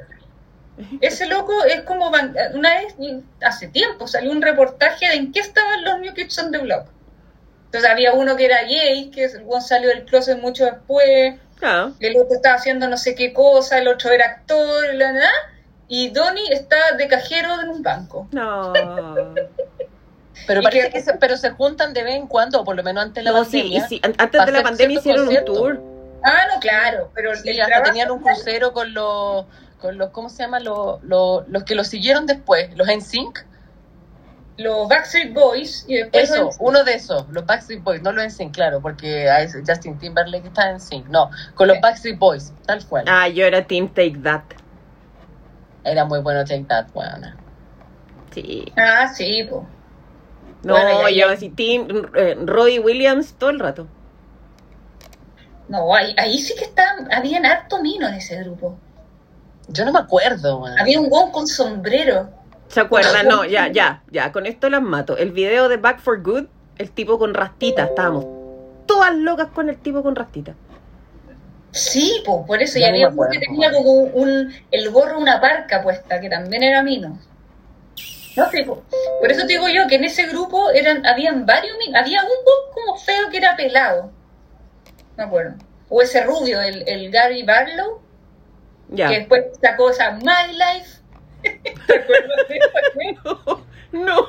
Ese 1.01 1.27
loco 1.27 1.53
es 1.65 1.83
como 1.83 2.09
una 2.09 2.75
vez, 2.81 2.95
hace 3.43 3.69
tiempo, 3.69 4.09
salió 4.09 4.33
un 4.33 4.43
reportaje 4.43 5.07
de 5.09 5.15
en 5.15 5.33
qué 5.33 5.41
estaban 5.41 5.85
los 5.85 6.01
New 6.01 6.13
Kids 6.15 6.39
on 6.39 6.51
the 6.51 6.59
Block. 6.59 6.87
Entonces 7.67 7.89
había 7.91 8.13
uno 8.13 8.37
que 8.37 8.45
era 8.47 8.63
gay, 8.65 9.11
que 9.11 9.25
el 9.25 9.43
buen 9.45 9.63
salió 9.63 9.89
del 9.89 10.05
closet 10.05 10.39
mucho 10.41 10.65
después, 10.65 11.35
Claro. 11.59 11.93
el 12.01 12.17
otro 12.17 12.35
estaba 12.37 12.57
haciendo 12.57 12.89
no 12.89 12.97
sé 12.97 13.15
qué 13.15 13.33
cosa, 13.33 13.79
el 13.79 13.89
otro 13.89 14.11
era 14.11 14.27
actor, 14.27 14.95
la 14.95 15.13
nada, 15.13 15.31
y 15.89 16.11
Donnie 16.11 16.53
está 16.53 16.77
de 16.97 17.07
cajero 17.09 17.61
en 17.63 17.69
un 17.69 17.83
banco. 17.83 18.29
No. 18.33 18.73
Pero 20.47 20.63
parece 20.63 20.87
que- 20.89 20.93
que 20.95 21.01
se, 21.03 21.15
pero 21.15 21.37
se 21.37 21.51
juntan 21.51 21.95
de 21.95 22.03
vez 22.03 22.15
en 22.17 22.27
cuando, 22.27 22.61
o 22.61 22.65
por 22.65 22.75
lo 22.75 22.83
menos 22.83 23.05
antes 23.05 23.23
de 23.25 23.31
la 23.31 23.37
No, 23.39 23.45
sí, 23.45 23.59
pandemia. 23.61 23.89
sí, 23.89 24.01
an- 24.03 24.15
antes 24.19 24.45
de 24.47 24.53
la 24.53 24.63
pandemia 24.63 24.99
hicieron 24.99 25.29
un 25.29 25.45
tour. 25.45 25.81
Ah, 26.25 26.47
no, 26.53 26.59
claro, 26.61 27.11
pero 27.15 27.35
Sí, 27.37 27.51
el 27.51 27.61
hasta 27.61 27.67
trabajo- 27.75 27.91
tenían 27.93 28.11
un 28.11 28.19
crucero 28.21 28.73
con 28.73 28.93
los, 28.95 29.45
con 29.85 29.99
los 29.99 30.11
¿cómo 30.11 30.31
se 30.31 30.43
llama? 30.43 30.61
Los, 30.61 31.03
los, 31.03 31.47
los 31.49 31.65
que 31.65 31.75
los 31.75 31.89
siguieron 31.89 32.25
después, 32.25 32.75
los 32.75 32.87
NSYNC. 32.89 33.39
los 34.57 34.89
Backstreet 34.89 35.35
Boys 35.35 35.85
y 35.87 35.97
después 35.97 36.31
Eso, 36.31 36.45
los- 36.45 36.57
uno 36.59 36.85
de 36.85 36.95
esos, 36.95 37.29
los 37.29 37.45
Backstreet 37.45 37.83
Boys, 37.83 38.01
no 38.01 38.11
los 38.13 38.25
NSYNC, 38.25 38.55
claro, 38.55 38.81
porque 38.81 39.27
ese 39.43 39.63
Justin 39.67 39.99
Timberlake 39.99 40.47
está 40.47 40.71
en 40.71 40.77
NSYNC, 40.77 41.09
no, 41.09 41.29
con 41.55 41.69
los. 41.69 41.79
Backstreet 41.83 42.19
Boys, 42.19 42.51
tal 42.65 42.83
cual. 42.87 43.05
Ah, 43.09 43.29
yo 43.29 43.45
era 43.45 43.67
Team 43.67 43.89
Take 43.89 44.19
That. 44.23 44.43
Era 45.85 46.07
muy 46.07 46.21
bueno 46.21 46.45
Take 46.47 46.65
That, 46.65 46.87
weona. 46.95 47.37
Sí. 48.33 48.73
Ah, 48.79 49.07
sí, 49.15 49.47
pues. 49.51 49.65
No, 50.63 50.73
Bueno, 50.73 51.11
ya- 51.11 51.27
yo 51.27 51.31
así, 51.31 51.51
Team 51.51 52.07
eh, 52.15 52.39
Roy 52.43 52.79
Williams 52.79 53.35
todo 53.35 53.51
el 53.51 53.59
rato. 53.59 53.87
No, 55.69 55.95
ahí, 55.95 56.15
ahí 56.17 56.39
sí 56.39 56.55
que 56.55 56.65
estaban, 56.65 57.13
habían 57.13 57.45
harto 57.45 57.83
mino 57.83 58.07
en 58.07 58.15
ese 58.15 58.43
grupo. 58.43 58.79
Yo 59.69 59.85
no 59.85 59.93
me 59.93 59.99
acuerdo. 59.99 60.65
Había 60.79 61.01
un 61.01 61.09
gon 61.09 61.31
con 61.31 61.47
sombrero. 61.47 62.29
¿Se 62.69 62.81
acuerdan? 62.81 63.29
No, 63.29 63.45
ya, 63.45 63.69
ya, 63.69 64.03
ya, 64.11 64.33
con 64.33 64.47
esto 64.47 64.69
las 64.69 64.83
mato. 64.83 65.17
El 65.17 65.33
video 65.33 65.69
de 65.69 65.77
Back 65.77 66.01
for 66.01 66.23
Good, 66.23 66.47
el 66.79 66.91
tipo 66.91 67.19
con 67.19 67.35
rastita, 67.35 67.85
estábamos 67.85 68.27
todas 68.87 69.15
locas 69.15 69.49
con 69.49 69.69
el 69.69 69.79
tipo 69.79 70.03
con 70.03 70.15
rastita. 70.15 70.55
Sí, 71.71 72.23
pues, 72.25 72.47
por 72.47 72.63
eso. 72.63 72.79
Y 72.79 72.83
Ya 72.83 72.89
no 72.89 72.95
había 72.95 73.11
me 73.11 73.17
uno 73.17 73.31
que 73.31 73.39
tenía 73.39 73.73
como 73.73 73.91
un, 73.93 74.53
el 74.71 74.91
gorro 74.91 75.19
una 75.19 75.41
parca 75.41 75.83
puesta, 75.83 76.21
que 76.21 76.29
también 76.29 76.63
era 76.63 76.83
mino. 76.83 77.19
No 78.37 78.51
sé, 78.51 78.65
po. 78.65 78.83
por 79.21 79.31
eso 79.31 79.43
te 79.43 79.53
digo 79.53 79.69
yo 79.69 79.87
que 79.87 79.95
en 79.95 80.05
ese 80.05 80.27
grupo 80.27 80.71
eran, 80.71 81.07
habían 81.07 81.47
varios 81.47 81.77
minos. 81.79 82.01
Había 82.01 82.23
un 82.23 82.29
gon 82.29 82.75
como 82.75 82.99
feo 82.99 83.31
que 83.31 83.39
era 83.39 83.57
pelado. 83.57 84.11
Me 85.17 85.25
acuerdo. 85.25 85.55
O 85.89 86.03
ese 86.03 86.23
rubio, 86.23 86.61
el, 86.61 86.83
el 86.89 87.11
Gary 87.11 87.45
Barlow, 87.45 88.01
Ya. 88.89 89.09
que 89.09 89.19
después 89.21 89.45
sacó 89.61 89.91
esa 89.91 90.13
My 90.13 90.53
Life. 90.53 91.01
¿Te 91.43 91.95
acuerdas 91.95 92.49
de 92.49 92.57
esa? 92.57 93.59
no. 93.93 94.27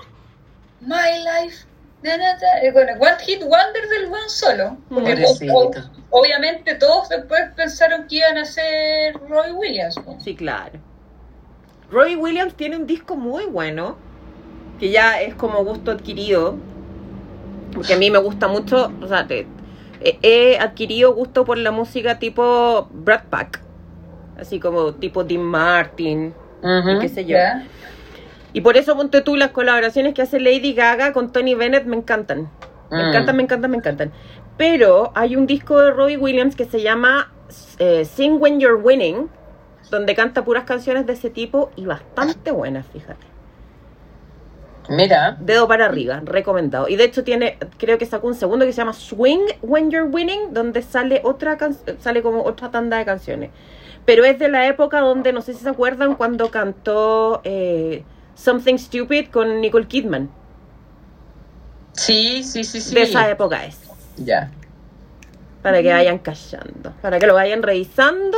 My 0.82 1.19
Life. 1.24 1.66
na, 2.03 2.17
na, 2.17 2.34
na", 2.34 2.72
Bueno, 2.74 2.93
One 3.00 3.17
Hit 3.25 3.42
Wonder 3.42 3.88
del 3.90 4.08
buen 4.08 4.30
solo. 4.30 4.77
Porque 4.90 5.24
o- 5.51 5.72
obviamente 6.11 6.75
todos 6.75 7.09
después 7.09 7.42
pensaron 7.56 8.08
que 8.08 8.17
iban 8.17 8.38
a 8.38 8.45
ser 8.45 9.14
Roy 9.27 9.51
Williams. 9.51 9.95
Sí, 10.24 10.35
claro. 10.35 10.80
Roy 11.92 12.16
Williams 12.16 12.56
tiene 12.56 12.75
un 12.77 12.88
disco 12.88 13.16
muy 13.16 13.45
bueno, 13.45 13.98
que 14.80 14.90
ya 14.92 15.22
es 15.22 15.35
como 15.35 15.64
gusto 15.64 15.92
adquirido, 15.92 16.56
porque 17.74 17.93
a 17.93 17.98
mí 17.98 18.09
me 18.11 18.17
gusta 18.19 18.48
mucho, 18.48 18.92
o 19.01 19.08
sea, 19.08 19.27
te- 19.27 19.48
he 20.01 20.58
adquirido 20.59 21.14
gusto 21.14 21.45
por 21.45 21.58
la 21.58 21.72
música 21.72 22.19
tipo 22.19 22.88
Brad 22.92 23.24
Pack, 23.30 23.61
así 24.40 24.60
como 24.60 24.94
tipo 24.94 25.24
Dean 25.24 25.44
Martin, 25.44 26.34
y 26.64 27.00
qué 27.00 27.10
sé 27.10 27.26
yo. 27.26 27.38
Y 28.54 28.62
por 28.62 28.78
eso 28.78 28.96
ponte 28.96 29.22
tú 29.22 29.36
las 29.36 29.50
colaboraciones 29.52 30.14
que 30.14 30.22
hace 30.22 30.40
Lady 30.40 30.74
Gaga 30.74 31.12
con 31.14 31.32
Tony 31.32 31.56
Bennett 31.56 31.86
me 31.86 31.98
encantan. 31.98 32.50
Me 32.90 33.04
Mm. 33.04 33.08
encantan, 33.10 33.36
me 33.36 33.44
encantan, 33.44 33.72
me 33.72 33.78
encantan. 33.78 34.12
Pero 34.58 35.12
hay 35.16 35.36
un 35.36 35.46
disco 35.46 35.80
de 35.82 35.92
Robbie 35.92 36.18
Williams 36.18 36.56
que 36.56 36.66
se 36.66 36.82
llama 36.82 37.32
eh, 37.80 38.06
Sing 38.06 38.38
When 38.42 38.60
You're 38.60 38.82
Winning, 38.82 39.30
donde 39.92 40.16
canta 40.16 40.44
puras 40.46 40.64
canciones 40.64 41.06
de 41.06 41.14
ese 41.14 41.30
tipo 41.30 41.70
y 41.76 41.86
bastante 41.86 42.52
buenas, 42.52 42.86
fíjate. 42.88 43.26
Mira, 44.88 45.36
Dedo 45.40 45.68
para 45.68 45.86
arriba, 45.86 46.22
recomendado. 46.24 46.88
Y 46.88 46.96
de 46.96 47.06
hecho 47.06 47.24
tiene, 47.24 47.58
creo 47.80 47.98
que 47.98 48.06
sacó 48.06 48.28
un 48.28 48.36
segundo 48.36 48.66
que 48.66 48.72
se 48.72 48.78
llama 48.78 48.94
Swing 48.94 49.40
When 49.64 49.90
You're 49.90 50.10
Winning, 50.10 50.54
donde 50.54 50.84
sale 50.84 51.22
otra 51.24 51.58
can- 51.58 51.76
sale 52.00 52.22
como 52.22 52.44
otra 52.44 52.70
tanda 52.70 52.98
de 52.98 53.06
canciones. 53.06 53.50
Pero 54.06 54.24
es 54.24 54.38
de 54.40 54.50
la 54.50 54.67
época 54.67 55.00
donde, 55.01 55.34
no 55.34 55.42
sé 55.42 55.53
si 55.53 55.64
se 55.64 55.69
acuerdan, 55.69 56.16
cuando 56.16 56.51
cantó 56.51 57.42
eh, 57.43 58.03
Something 58.35 58.77
Stupid 58.77 59.30
con 59.30 59.61
Nicole 59.61 59.88
Kidman. 59.88 60.30
sí, 61.93 62.43
sí, 62.43 62.64
sí, 62.64 62.82
sí. 62.82 62.93
De 62.93 63.03
esa 63.03 63.30
época 63.30 63.66
es. 63.66 63.80
Ya. 64.17 64.51
Para 65.61 65.82
que 65.82 65.92
vayan 65.92 66.19
callando, 66.19 66.93
para 67.01 67.17
que 67.19 67.25
lo 67.27 67.34
vayan 67.34 67.64
revisando. 67.64 68.38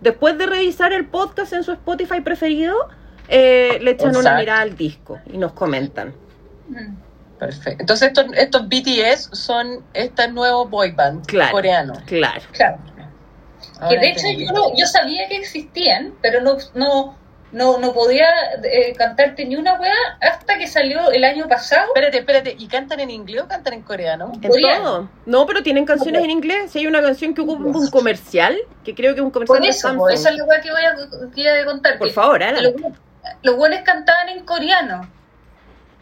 Después 0.00 0.38
de 0.38 0.46
revisar 0.46 0.92
el 0.92 1.06
podcast 1.06 1.52
en 1.52 1.62
su 1.62 1.72
Spotify 1.72 2.20
preferido, 2.22 2.74
eh, 3.28 3.78
le 3.82 3.92
echan 3.92 4.16
una 4.16 4.36
mirada 4.36 4.62
al 4.62 4.76
disco 4.76 5.20
y 5.32 5.36
nos 5.38 5.52
comentan. 5.52 6.14
Mm. 6.68 6.94
Perfecto. 7.38 7.82
Entonces 7.82 8.08
estos, 8.08 8.26
estos 8.36 8.68
BTS 8.68 9.30
son 9.32 9.84
este 9.94 10.28
nuevo 10.28 10.66
boy 10.66 10.92
band 10.92 11.26
Claro. 11.26 11.52
coreano. 11.52 11.92
Claro. 12.06 12.40
Claro. 12.52 12.78
Que 13.88 13.98
de 13.98 14.10
hecho 14.10 14.26
yo, 14.38 14.52
no- 14.52 14.74
yo 14.76 14.86
sabía 14.86 15.28
que 15.28 15.36
existían, 15.36 16.14
pero 16.22 16.40
no, 16.40 16.56
no, 16.74 17.16
no, 17.52 17.78
no 17.78 17.92
podía 17.92 18.26
eh, 18.64 18.94
cantarte 18.96 19.44
ni 19.44 19.56
una 19.56 19.74
weá 19.74 19.92
hasta 20.20 20.56
que 20.56 20.66
salió 20.66 21.10
el 21.10 21.22
año 21.24 21.46
pasado. 21.48 21.86
Espérate, 21.88 22.18
espérate. 22.18 22.56
¿Y 22.58 22.66
cantan 22.68 23.00
en 23.00 23.10
inglés 23.10 23.42
o 23.42 23.48
cantan 23.48 23.74
en 23.74 23.82
coreano? 23.82 24.32
En 24.34 24.48
Coreano. 24.50 24.84
todo. 24.84 25.08
No, 25.26 25.46
pero 25.46 25.62
tienen 25.62 25.84
canciones 25.84 26.24
en 26.24 26.30
inglés. 26.30 26.70
Si 26.70 26.78
hay 26.78 26.86
una 26.86 27.02
canción 27.02 27.34
que 27.34 27.42
ocupa 27.42 27.62
un 27.78 27.90
comercial, 27.90 28.56
que 28.84 28.94
creo 28.94 29.14
que 29.14 29.20
es 29.20 29.24
un 29.24 29.30
comercial 29.30 29.58
Por 29.58 29.64
de 29.64 29.70
eso, 29.70 29.80
Samsung. 29.88 29.98
po, 29.98 30.08
esa 30.08 30.30
es 30.30 30.36
la 30.36 30.44
weá 30.44 30.60
que 30.60 30.70
voy 30.70 30.82
a, 30.84 31.30
que 31.34 31.50
a 31.50 31.64
contar. 31.66 31.98
Por 31.98 32.08
que- 32.08 32.14
favor, 32.14 32.42
háganlo. 32.42 32.70
los, 32.70 32.92
los 33.42 33.56
buenos 33.56 33.80
cantaban 33.82 34.28
en 34.30 34.44
coreano. 34.44 35.10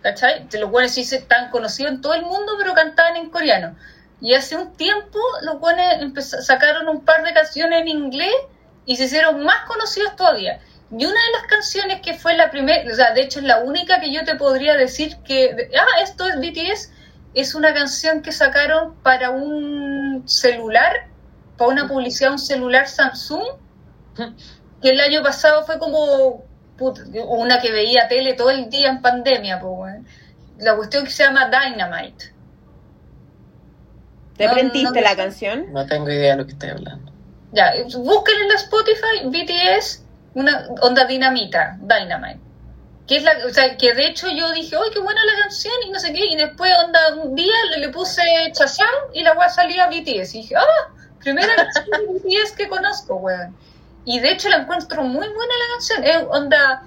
¿Cachai? 0.03 0.47
Los 0.59 0.71
buenos 0.71 0.93
sí 0.93 1.05
se 1.05 1.17
están 1.17 1.51
conocidos 1.51 1.93
en 1.93 2.01
todo 2.01 2.15
el 2.15 2.23
mundo, 2.23 2.53
pero 2.59 2.73
cantaban 2.75 3.17
en 3.17 3.29
coreano. 3.29 3.77
Y 4.21 4.35
hace 4.35 4.57
un 4.57 4.73
tiempo 4.75 5.19
los 5.43 5.61
buenos 5.61 6.25
sacaron 6.45 6.89
un 6.89 7.05
par 7.05 7.25
de 7.25 7.33
canciones 7.33 7.81
en 7.81 7.89
inglés 7.89 8.35
y 8.85 8.97
se 8.97 9.05
hicieron 9.05 9.43
más 9.45 9.67
conocidos 9.67 10.17
todavía. 10.17 10.61
Y 10.91 11.05
una 11.05 11.15
de 11.15 11.33
las 11.33 11.47
canciones 11.49 12.01
que 12.03 12.15
fue 12.15 12.37
la 12.37 12.51
primera, 12.51 12.91
o 12.91 12.95
sea, 12.95 13.13
de 13.13 13.23
hecho 13.23 13.39
es 13.39 13.45
la 13.45 13.61
única 13.61 14.01
que 14.01 14.13
yo 14.13 14.25
te 14.25 14.35
podría 14.35 14.75
decir 14.75 15.17
que, 15.25 15.71
ah, 15.79 16.03
esto 16.03 16.27
es 16.27 16.37
BTS, 16.37 16.91
es 17.35 17.55
una 17.55 17.73
canción 17.73 18.23
que 18.23 18.33
sacaron 18.33 18.97
para 19.03 19.31
un 19.31 20.25
celular, 20.27 21.07
para 21.57 21.71
una 21.71 21.87
publicidad 21.87 22.33
un 22.33 22.39
celular 22.39 22.89
Samsung, 22.89 23.45
que 24.83 24.91
el 24.91 25.01
año 25.01 25.23
pasado 25.23 25.65
fue 25.65 25.79
como 25.79 26.45
una 27.29 27.61
que 27.61 27.71
veía 27.71 28.09
tele 28.09 28.35
todo 28.35 28.51
el 28.51 28.69
día 28.69 28.91
en 28.91 29.01
pandemia. 29.01 29.63
La 30.59 30.75
cuestión 30.75 31.05
que 31.05 31.11
se 31.11 31.23
llama 31.23 31.49
Dynamite. 31.49 32.35
¿Te 34.41 34.47
No, 34.47 34.53
aprendiste 34.53 35.01
no, 35.03 35.07
la 35.07 35.17
canción? 35.17 35.71
No 35.71 35.85
tengo 35.85 36.09
idea 36.09 36.31
de 36.31 36.39
lo 36.39 36.47
que 36.47 36.53
estoy 36.53 36.71
hablando. 36.71 37.13
Ya, 37.53 37.75
busquen 37.99 38.41
en 38.41 38.49
la 38.49 38.55
Spotify 38.55 39.27
BTS, 39.27 40.03
una 40.33 40.67
onda 40.81 41.05
dinamita, 41.05 41.77
Dynamite. 41.79 42.41
Que 43.07 43.17
es 43.17 43.23
la, 43.23 43.33
o 43.47 43.51
sea, 43.51 43.77
que 43.77 43.93
de 43.93 44.07
hecho 44.07 44.29
yo 44.31 44.51
dije, 44.53 44.77
¡ay, 44.77 44.91
qué 44.95 44.99
buena 45.01 45.21
la 45.27 45.43
canción! 45.43 45.75
Y 45.87 45.91
no 45.91 46.01
sé 46.01 46.15
qué, 46.15 46.25
y 46.25 46.37
después 46.37 46.73
onda 46.87 47.17
un 47.23 47.35
día 47.35 47.53
le, 47.73 47.81
le 47.81 47.89
puse 47.91 48.23
Chazam 48.53 48.87
y 49.13 49.23
la 49.25 49.35
weá 49.35 49.51
salía 49.51 49.89
BTS. 49.89 50.35
Y 50.35 50.39
dije, 50.39 50.57
¡ah! 50.57 50.91
Primera 51.19 51.55
canción 51.55 51.85
de 51.91 52.15
BTS 52.15 52.53
que 52.53 52.67
conozco, 52.67 53.17
weón. 53.17 53.55
Y 54.07 54.21
de 54.21 54.31
hecho 54.31 54.49
la 54.49 54.57
encuentro 54.57 55.03
muy 55.03 55.29
buena 55.29 55.53
la 55.53 55.75
canción. 55.75 56.05
Es 56.05 56.25
onda 56.31 56.85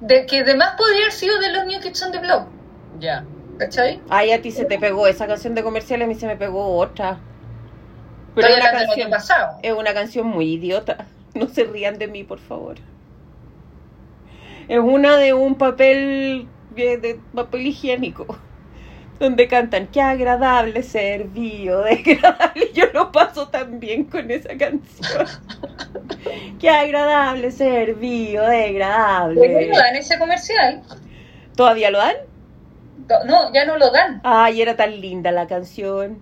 de 0.00 0.26
que 0.26 0.40
además 0.40 0.74
podría 0.76 1.02
haber 1.02 1.12
sido 1.12 1.38
de 1.38 1.52
los 1.52 1.66
New 1.66 1.80
Kids 1.80 2.02
on 2.02 2.10
the 2.10 2.18
Block, 2.18 2.48
Ya. 2.98 3.24
¿Cachai? 3.58 4.00
Ay, 4.08 4.32
a 4.32 4.42
ti 4.42 4.50
se 4.50 4.64
te 4.64 4.78
pegó 4.78 5.06
esa 5.06 5.26
canción 5.26 5.54
de 5.54 5.62
comercial, 5.62 6.02
a 6.02 6.06
mí 6.06 6.14
se 6.14 6.26
me 6.26 6.36
pegó 6.36 6.76
otra. 6.76 7.18
Pero 8.34 8.48
es 8.48 8.56
una 8.56 8.70
canción, 8.70 9.10
es 9.62 9.72
una 9.72 9.94
canción 9.94 10.26
muy 10.26 10.52
idiota. 10.54 11.06
No 11.34 11.48
se 11.48 11.64
rían 11.64 11.98
de 11.98 12.08
mí, 12.08 12.24
por 12.24 12.38
favor. 12.38 12.76
Es 14.68 14.78
una 14.78 15.18
de 15.18 15.34
un 15.34 15.56
papel 15.56 16.48
de, 16.74 16.96
de 16.96 17.20
papel 17.34 17.66
higiénico. 17.66 18.38
Donde 19.18 19.46
cantan, 19.46 19.86
qué 19.88 20.00
agradable 20.00 20.82
ser 20.82 21.24
biodegradable. 21.24 22.70
Yo 22.74 22.84
lo 22.94 23.12
paso 23.12 23.48
tan 23.48 23.80
bien 23.80 24.04
con 24.04 24.30
esa 24.30 24.56
canción. 24.56 25.26
qué 26.58 26.70
agradable 26.70 27.50
ser 27.50 27.96
biodegradable. 27.96 29.68
no 29.68 29.76
dan 29.76 29.96
ese 29.96 30.18
comercial. 30.18 30.82
¿Todavía 31.54 31.90
lo 31.90 31.98
dan? 31.98 32.16
No, 33.26 33.52
ya 33.52 33.64
no 33.64 33.76
lo 33.76 33.90
dan. 33.90 34.20
Ay, 34.24 34.62
era 34.62 34.76
tan 34.76 35.00
linda 35.00 35.30
la 35.32 35.46
canción. 35.46 36.20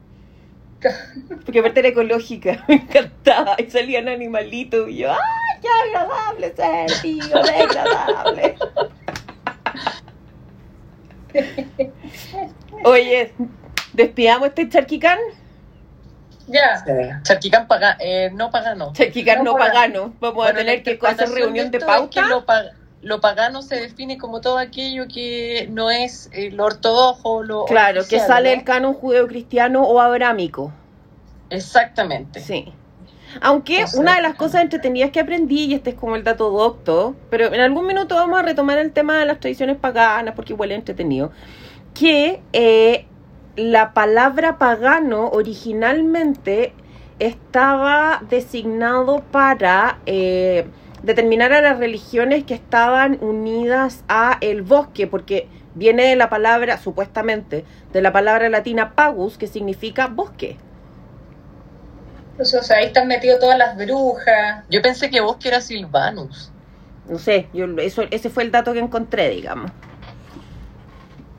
Porque 1.44 1.60
aparte 1.60 1.80
era 1.80 1.88
ecológica, 1.88 2.62
me 2.68 2.74
encantaba. 2.74 3.56
Y 3.58 3.70
salían 3.70 4.06
animalitos 4.08 4.88
y 4.90 4.98
yo, 4.98 5.12
¡ay, 5.12 5.60
qué 5.62 5.68
agradable 5.88 6.54
ser 6.54 7.02
biodegradable! 7.02 8.56
Oye, 12.84 13.32
despidamos 13.92 14.48
este 14.48 14.68
charquicán. 14.68 15.18
Ya. 16.46 16.84
Charquicán 17.22 17.66
paga, 17.66 17.96
eh, 17.98 18.30
no 18.34 18.50
pagano. 18.50 18.92
Charquicán 18.92 19.38
no 19.38 19.52
No 19.52 19.56
pagano. 19.58 20.12
Vamos 20.20 20.34
Bueno, 20.36 20.50
a 20.50 20.54
tener 20.54 20.82
que 20.82 20.98
hacer 21.06 21.30
reunión 21.30 21.70
de 21.70 21.78
esto 21.78 21.90
es 21.90 22.08
que 22.10 22.20
pauta. 22.20 22.28
lo, 22.28 22.44
lo 23.04 23.20
pagano 23.20 23.62
se 23.62 23.76
define 23.76 24.18
como 24.18 24.40
todo 24.40 24.58
aquello 24.58 25.06
que 25.06 25.68
no 25.70 25.90
es 25.90 26.30
eh, 26.32 26.50
lo 26.50 26.64
ortodoxo 26.64 27.42
lo 27.42 27.64
Claro, 27.66 28.02
que 28.08 28.18
sale 28.18 28.52
¿no? 28.54 28.60
el 28.60 28.64
canon 28.64 28.94
judeo-cristiano 28.94 29.82
o 29.82 30.00
abrámico. 30.00 30.72
Exactamente. 31.50 32.40
Sí. 32.40 32.72
Aunque 33.40 33.84
una 33.96 34.16
de 34.16 34.22
las 34.22 34.36
cosas 34.36 34.62
entretenidas 34.62 35.10
que 35.10 35.20
aprendí, 35.20 35.64
y 35.64 35.74
este 35.74 35.90
es 35.90 35.96
como 35.96 36.16
el 36.16 36.24
dato 36.24 36.50
docto, 36.50 37.14
pero 37.30 37.52
en 37.52 37.60
algún 37.60 37.86
minuto 37.86 38.14
vamos 38.14 38.38
a 38.38 38.42
retomar 38.42 38.78
el 38.78 38.92
tema 38.92 39.18
de 39.18 39.26
las 39.26 39.40
tradiciones 39.40 39.76
paganas, 39.76 40.34
porque 40.34 40.52
igual 40.52 40.70
es 40.72 40.78
entretenido, 40.78 41.32
que 41.94 42.40
eh, 42.52 43.06
la 43.56 43.92
palabra 43.92 44.58
pagano 44.58 45.28
originalmente 45.28 46.72
estaba 47.18 48.22
designado 48.28 49.22
para 49.30 49.98
eh, 50.06 50.66
determinar 51.04 51.52
a 51.52 51.60
las 51.60 51.78
religiones 51.78 52.44
que 52.44 52.54
estaban 52.54 53.18
unidas 53.20 54.04
a 54.08 54.38
el 54.40 54.62
bosque, 54.62 55.06
porque 55.06 55.48
viene 55.74 56.04
de 56.04 56.16
la 56.16 56.30
palabra, 56.30 56.78
supuestamente, 56.78 57.64
de 57.92 58.02
la 58.02 58.12
palabra 58.12 58.48
latina 58.48 58.94
pagus, 58.94 59.36
que 59.36 59.46
significa 59.46 60.06
bosque. 60.06 60.56
Pues, 62.36 62.54
o 62.54 62.62
sea, 62.62 62.78
ahí 62.78 62.86
están 62.86 63.06
metidos 63.06 63.38
todas 63.38 63.58
las 63.58 63.76
brujas. 63.76 64.64
Yo 64.70 64.80
pensé 64.82 65.10
que 65.10 65.20
vos 65.20 65.36
que 65.36 65.48
eras 65.48 65.66
Silvanus. 65.66 66.50
No 67.08 67.18
sé, 67.18 67.48
yo 67.52 67.66
eso, 67.78 68.02
ese 68.10 68.30
fue 68.30 68.42
el 68.44 68.50
dato 68.50 68.72
que 68.72 68.78
encontré, 68.78 69.28
digamos. 69.28 69.70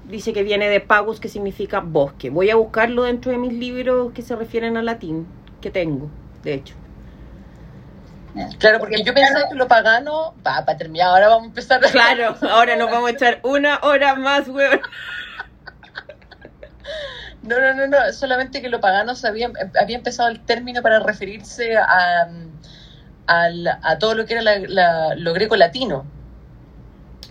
Dice 0.08 0.32
que 0.32 0.44
viene 0.44 0.70
de 0.70 0.80
pagus, 0.80 1.20
que 1.20 1.28
significa 1.28 1.80
bosque. 1.80 2.30
Voy 2.30 2.52
a 2.52 2.56
buscarlo 2.56 3.04
dentro 3.04 3.32
de 3.32 3.40
mis 3.40 3.52
libros 3.52 4.14
que 4.14 4.22
se 4.22 4.36
refieren 4.36 4.78
al 4.78 4.86
latín, 4.86 5.26
que 5.60 5.72
tengo, 5.72 6.08
de 6.44 6.54
hecho. 6.54 6.76
Claro, 8.60 8.80
porque 8.80 9.02
yo 9.04 9.14
pensaba 9.14 9.48
que 9.50 9.56
lo 9.56 9.68
pagano, 9.68 10.34
va, 10.46 10.66
para 10.66 10.78
terminar, 10.78 11.08
ahora 11.08 11.28
vamos 11.30 11.44
a 11.44 11.48
empezar. 11.48 11.80
Claro, 11.82 12.36
ahora 12.50 12.76
nos 12.76 12.92
vamos 12.92 13.10
a 13.10 13.14
echar 13.14 13.40
una 13.44 13.80
hora 13.82 14.16
más, 14.16 14.48
weón. 14.48 14.82
No, 17.44 17.60
no, 17.60 17.74
no, 17.76 17.88
no, 17.88 17.98
solamente 18.12 18.60
que 18.62 18.70
lo 18.70 18.80
pagano 18.80 19.14
se 19.16 19.28
había, 19.28 19.52
había 19.80 19.98
empezado 19.98 20.30
el 20.30 20.40
término 20.40 20.82
para 20.82 21.00
referirse 21.00 21.78
a, 21.78 22.28
al- 23.28 23.68
a 23.84 23.98
todo 24.00 24.16
lo 24.16 24.26
que 24.26 24.34
era 24.34 24.42
la- 24.42 24.58
la- 24.60 25.16
lo 25.16 25.32
greco-latino, 25.34 26.06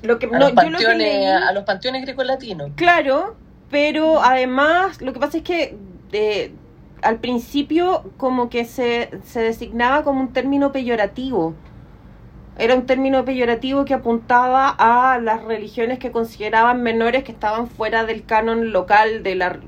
Lo 0.03 0.19
que, 0.21 0.27
a, 0.27 0.31
no, 0.31 0.39
los 0.39 0.49
yo 0.51 0.55
lo 0.55 0.61
que 0.61 0.71
panteones, 0.71 0.99
leí, 0.99 1.25
a 1.27 1.51
los 1.53 1.65
panteones 1.65 2.03
greco-latinos. 2.03 2.71
claro, 2.77 3.37
pero 3.71 4.23
además 4.23 5.01
lo 5.03 5.13
que 5.13 5.19
pasa 5.19 5.39
es 5.39 5.43
que 5.43 5.77
de, 6.13 6.55
al 7.05 7.19
principio 7.19 8.11
como 8.17 8.49
que 8.49 8.65
se, 8.65 9.11
se 9.25 9.41
designaba 9.41 10.03
como 10.03 10.21
un 10.21 10.33
término 10.33 10.73
peyorativo. 10.73 11.55
Era 12.59 12.75
un 12.75 12.87
término 12.87 13.25
peyorativo 13.25 13.85
que 13.85 13.95
apuntaba 13.95 14.69
a 14.79 15.19
las 15.19 15.43
religiones 15.45 15.99
que 15.99 16.13
consideraban 16.13 16.83
menores 16.83 17.25
que 17.25 17.33
estaban 17.33 17.69
fuera 17.69 18.05
del 18.05 18.25
canon 18.25 18.73
local 18.73 19.23
de 19.23 19.35
la 19.35 19.59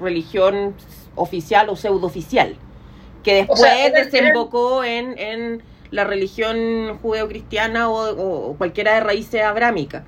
religión 0.00 0.74
oficial 1.14 1.68
o 1.70 1.76
pseudooficial, 1.76 2.56
que 3.22 3.34
después 3.34 3.60
sea, 3.60 3.90
desembocó 3.90 4.84
en, 4.84 5.18
en 5.18 5.62
la 5.90 6.04
religión 6.04 6.98
judeocristiana 7.00 7.88
o, 7.88 8.50
o 8.50 8.56
cualquiera 8.56 8.94
de 8.94 9.00
raíces 9.00 9.42
abrámicas. 9.42 10.04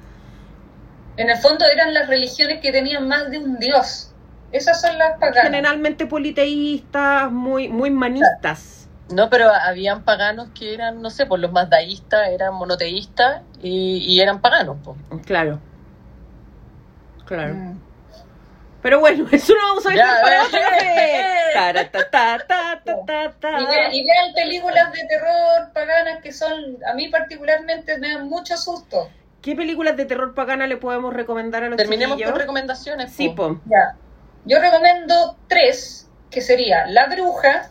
En 1.16 1.28
el 1.28 1.38
fondo 1.38 1.64
eran 1.66 1.92
las 1.92 2.08
religiones 2.08 2.60
que 2.60 2.70
tenían 2.70 3.08
más 3.08 3.30
de 3.30 3.38
un 3.38 3.58
dios. 3.58 4.09
Esas 4.52 4.80
son 4.80 4.98
las 4.98 5.12
paganas. 5.18 5.44
Generalmente 5.44 6.06
politeístas, 6.06 7.30
muy, 7.30 7.68
muy 7.68 7.90
manistas. 7.90 8.88
No, 9.12 9.28
pero 9.28 9.50
habían 9.50 10.02
paganos 10.04 10.48
que 10.58 10.72
eran, 10.74 11.02
no 11.02 11.10
sé, 11.10 11.26
pues 11.26 11.40
los 11.40 11.50
más 11.52 11.68
daístas 11.68 12.28
eran 12.28 12.54
monoteístas 12.54 13.42
y, 13.60 13.98
y 13.98 14.20
eran 14.20 14.40
paganos, 14.40 14.76
pues. 14.84 14.96
Claro. 15.26 15.58
Claro. 17.26 17.54
Mm. 17.54 17.78
Pero 18.82 19.00
bueno, 19.00 19.26
eso 19.32 19.52
lo 19.54 19.60
vamos 19.68 19.86
a 19.86 19.90
dejar 19.90 20.22
para 20.22 21.90
ta, 21.90 23.32
ta. 23.40 23.60
Y, 23.60 23.66
ve- 23.66 23.88
y 23.96 24.04
vean 24.04 24.32
películas 24.34 24.92
de 24.92 25.06
terror 25.06 25.72
paganas 25.74 26.20
que 26.22 26.32
son, 26.32 26.76
a 26.88 26.94
mí 26.94 27.08
particularmente 27.08 27.98
me 27.98 28.12
dan 28.14 28.28
mucho 28.28 28.56
susto. 28.56 29.10
¿Qué 29.42 29.54
películas 29.56 29.96
de 29.96 30.04
terror 30.04 30.34
pagana 30.34 30.66
le 30.66 30.76
podemos 30.76 31.12
recomendar 31.14 31.62
a 31.64 31.68
los 31.68 31.76
Terminemos 31.76 32.16
chiquillos? 32.16 32.32
con 32.32 32.40
recomendaciones. 32.40 33.12
Sí, 33.12 33.30
po. 33.30 33.60
Ya. 33.66 33.96
Yo 34.44 34.58
recomiendo 34.60 35.36
tres, 35.48 36.08
que 36.30 36.40
sería 36.40 36.86
La 36.86 37.06
Bruja, 37.08 37.70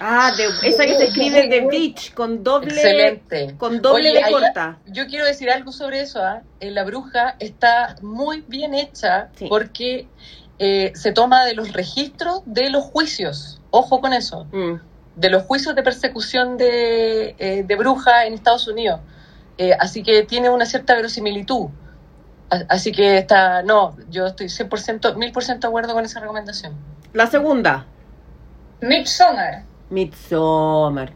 Ah, 0.00 0.30
de, 0.36 0.46
esa 0.68 0.86
que 0.86 0.96
se 0.96 1.06
escribe 1.06 1.48
The 1.48 1.66
Beach 1.66 2.14
con 2.14 2.44
doble 2.44 2.72
Excelente. 2.72 3.56
con 3.58 3.82
doble 3.82 4.10
Oye, 4.10 4.18
de 4.20 4.24
ahí- 4.24 4.32
corta. 4.32 4.78
Yo 4.86 5.08
quiero 5.08 5.24
decir 5.24 5.50
algo 5.50 5.72
sobre 5.72 6.00
eso. 6.02 6.22
¿ah? 6.22 6.42
Eh, 6.60 6.70
La 6.70 6.84
bruja 6.84 7.34
está 7.40 7.96
muy 8.00 8.44
bien 8.46 8.74
hecha 8.74 9.28
Sí. 9.36 9.46
porque 9.48 10.06
eh, 10.60 10.92
se 10.94 11.10
toma 11.10 11.44
de 11.46 11.54
los 11.54 11.72
registros 11.72 12.42
de 12.46 12.70
los 12.70 12.84
juicios. 12.84 13.60
Ojo 13.70 14.00
con 14.00 14.12
eso. 14.12 14.44
Mm. 14.52 14.74
De 15.16 15.30
los 15.30 15.42
juicios 15.42 15.74
de 15.74 15.82
persecución 15.82 16.56
de, 16.56 17.34
eh, 17.38 17.64
de 17.66 17.76
bruja 17.76 18.24
en 18.26 18.34
Estados 18.34 18.68
Unidos. 18.68 19.00
Eh, 19.56 19.72
así 19.80 20.04
que 20.04 20.22
tiene 20.22 20.48
una 20.48 20.64
cierta 20.66 20.94
verosimilitud. 20.94 21.70
Así 22.68 22.92
que 22.92 23.18
está, 23.18 23.62
no, 23.62 23.96
yo 24.08 24.26
estoy 24.26 24.46
100%, 24.46 25.14
1000% 25.16 25.58
de 25.60 25.66
acuerdo 25.66 25.92
con 25.94 26.04
esa 26.04 26.20
recomendación. 26.20 26.74
La 27.12 27.26
segunda, 27.26 27.86
Midsommar, 28.80 29.64
Midsommar. 29.90 31.12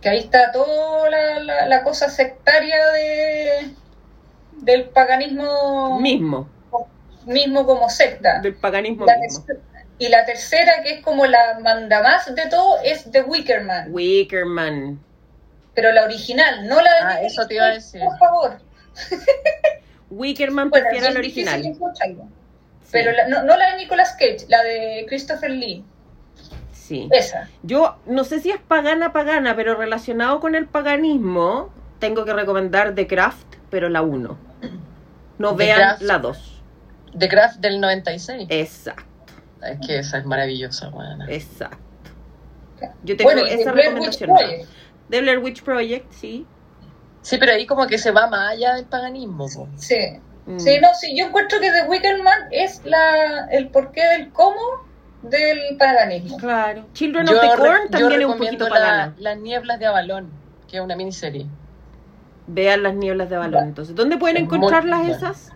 que 0.00 0.08
ahí 0.08 0.18
está 0.18 0.50
toda 0.52 1.08
la, 1.10 1.38
la- 1.40 1.66
la 1.66 1.82
cosa 1.84 2.08
sectaria 2.08 2.76
de 2.92 3.74
del 4.62 4.84
paganismo 4.90 6.00
Mismo, 6.00 6.48
mismo 7.26 7.66
como 7.66 7.88
secta. 7.90 8.40
del 8.40 8.54
paganismo 8.54 9.04
La 9.06 9.16
mismo. 9.18 9.44
y 9.98 10.08
la 10.08 10.24
tercera, 10.24 10.82
que 10.82 10.94
es 10.94 11.00
como 11.02 11.26
la 11.26 11.58
mandamás 11.62 12.34
de 12.34 12.46
todo, 12.48 12.78
es 12.82 13.10
The 13.10 13.22
Wicker 13.22 13.62
Man. 13.62 13.88
Wickerman. 13.92 14.98
Pero 15.74 15.92
la 15.92 16.04
original, 16.04 16.66
no 16.68 16.76
la 16.80 16.90
de 16.94 17.00
Ah, 17.02 17.20
eso 17.22 17.46
te 17.46 17.54
iba 17.54 17.66
a 17.66 17.74
decir. 17.74 18.00
Por 18.00 18.18
favor. 18.18 18.58
Wickerman 20.14 20.70
Bueno, 20.70 20.86
prefiere 20.90 21.20
difícil 21.20 21.48
original. 21.48 21.62
Sí, 22.84 22.90
Pero 22.92 23.12
la- 23.12 23.28
no, 23.28 23.42
no 23.42 23.56
la 23.56 23.72
de 23.72 23.76
Nicolas 23.78 24.12
Cage, 24.12 24.46
la 24.48 24.62
de 24.62 25.04
Christopher 25.08 25.50
Lee. 25.50 25.84
sí. 26.72 27.08
Esa. 27.12 27.48
Yo 27.62 27.96
no 28.06 28.24
sé 28.24 28.40
si 28.40 28.50
es 28.50 28.58
pagana 28.60 29.12
pagana, 29.12 29.56
pero 29.56 29.74
relacionado 29.74 30.38
con 30.40 30.54
el 30.54 30.66
paganismo, 30.66 31.70
tengo 31.98 32.24
que 32.24 32.32
recomendar 32.34 32.94
The 32.94 33.06
Craft, 33.06 33.46
pero 33.70 33.88
la 33.88 34.02
1. 34.02 34.36
No 35.38 35.50
The 35.56 35.56
vean 35.64 35.78
Craft. 35.78 36.02
la 36.02 36.18
2. 36.18 36.62
The 37.18 37.28
Craft 37.28 37.56
del 37.60 37.80
96. 37.80 38.46
Exacto, 38.50 39.04
Es 39.66 39.78
que 39.86 39.98
esa 39.98 40.18
es 40.18 40.26
maravillosa, 40.26 40.88
buena. 40.90 41.26
exacto. 41.30 41.78
Yo 43.02 43.16
tengo 43.16 43.30
Bueno, 43.32 43.46
esa 43.46 43.72
recomendación. 43.72 44.30
Project. 44.30 44.68
The 45.08 45.20
Blair 45.22 45.38
Witch 45.38 45.62
Project, 45.62 46.12
sí. 46.12 46.46
Sí, 47.24 47.38
pero 47.38 47.52
ahí 47.52 47.64
como 47.66 47.86
que 47.86 47.96
se 47.96 48.10
va 48.10 48.26
más 48.26 48.50
allá 48.52 48.74
del 48.74 48.84
paganismo. 48.84 49.46
po. 49.54 49.66
Sí. 49.76 49.96
Mm. 50.46 50.58
Sí, 50.58 50.78
no, 50.78 50.88
sí, 50.94 51.16
yo 51.16 51.24
encuentro 51.26 51.58
que 51.58 51.70
The 51.70 51.88
Wicker 51.88 52.22
Man 52.22 52.48
es 52.50 52.82
la, 52.84 53.46
el 53.50 53.68
porqué 53.68 54.04
del 54.04 54.30
cómo 54.30 54.60
del 55.22 55.78
paganismo. 55.78 56.36
Claro. 56.36 56.84
Children 56.92 57.26
Yo 57.26 57.36
of 57.36 57.40
the 57.40 57.56
Corn 57.56 57.90
también 57.90 58.20
es 58.20 58.26
un 58.26 58.36
poquito 58.36 58.64
la- 58.64 58.70
pagana. 58.70 59.14
Las 59.18 59.38
nieblas 59.38 59.78
de 59.78 59.86
Avalón, 59.86 60.30
que 60.68 60.76
es 60.76 60.82
una 60.82 60.96
miniserie. 60.96 61.46
Vean 62.46 62.82
las 62.82 62.92
nieblas 62.94 63.30
de 63.30 63.38
balón. 63.38 63.64
Entonces, 63.68 63.94
¿dónde 63.96 64.18
pueden 64.18 64.36
Es 64.36 64.42
encontrarlas 64.42 65.08
esas? 65.08 65.50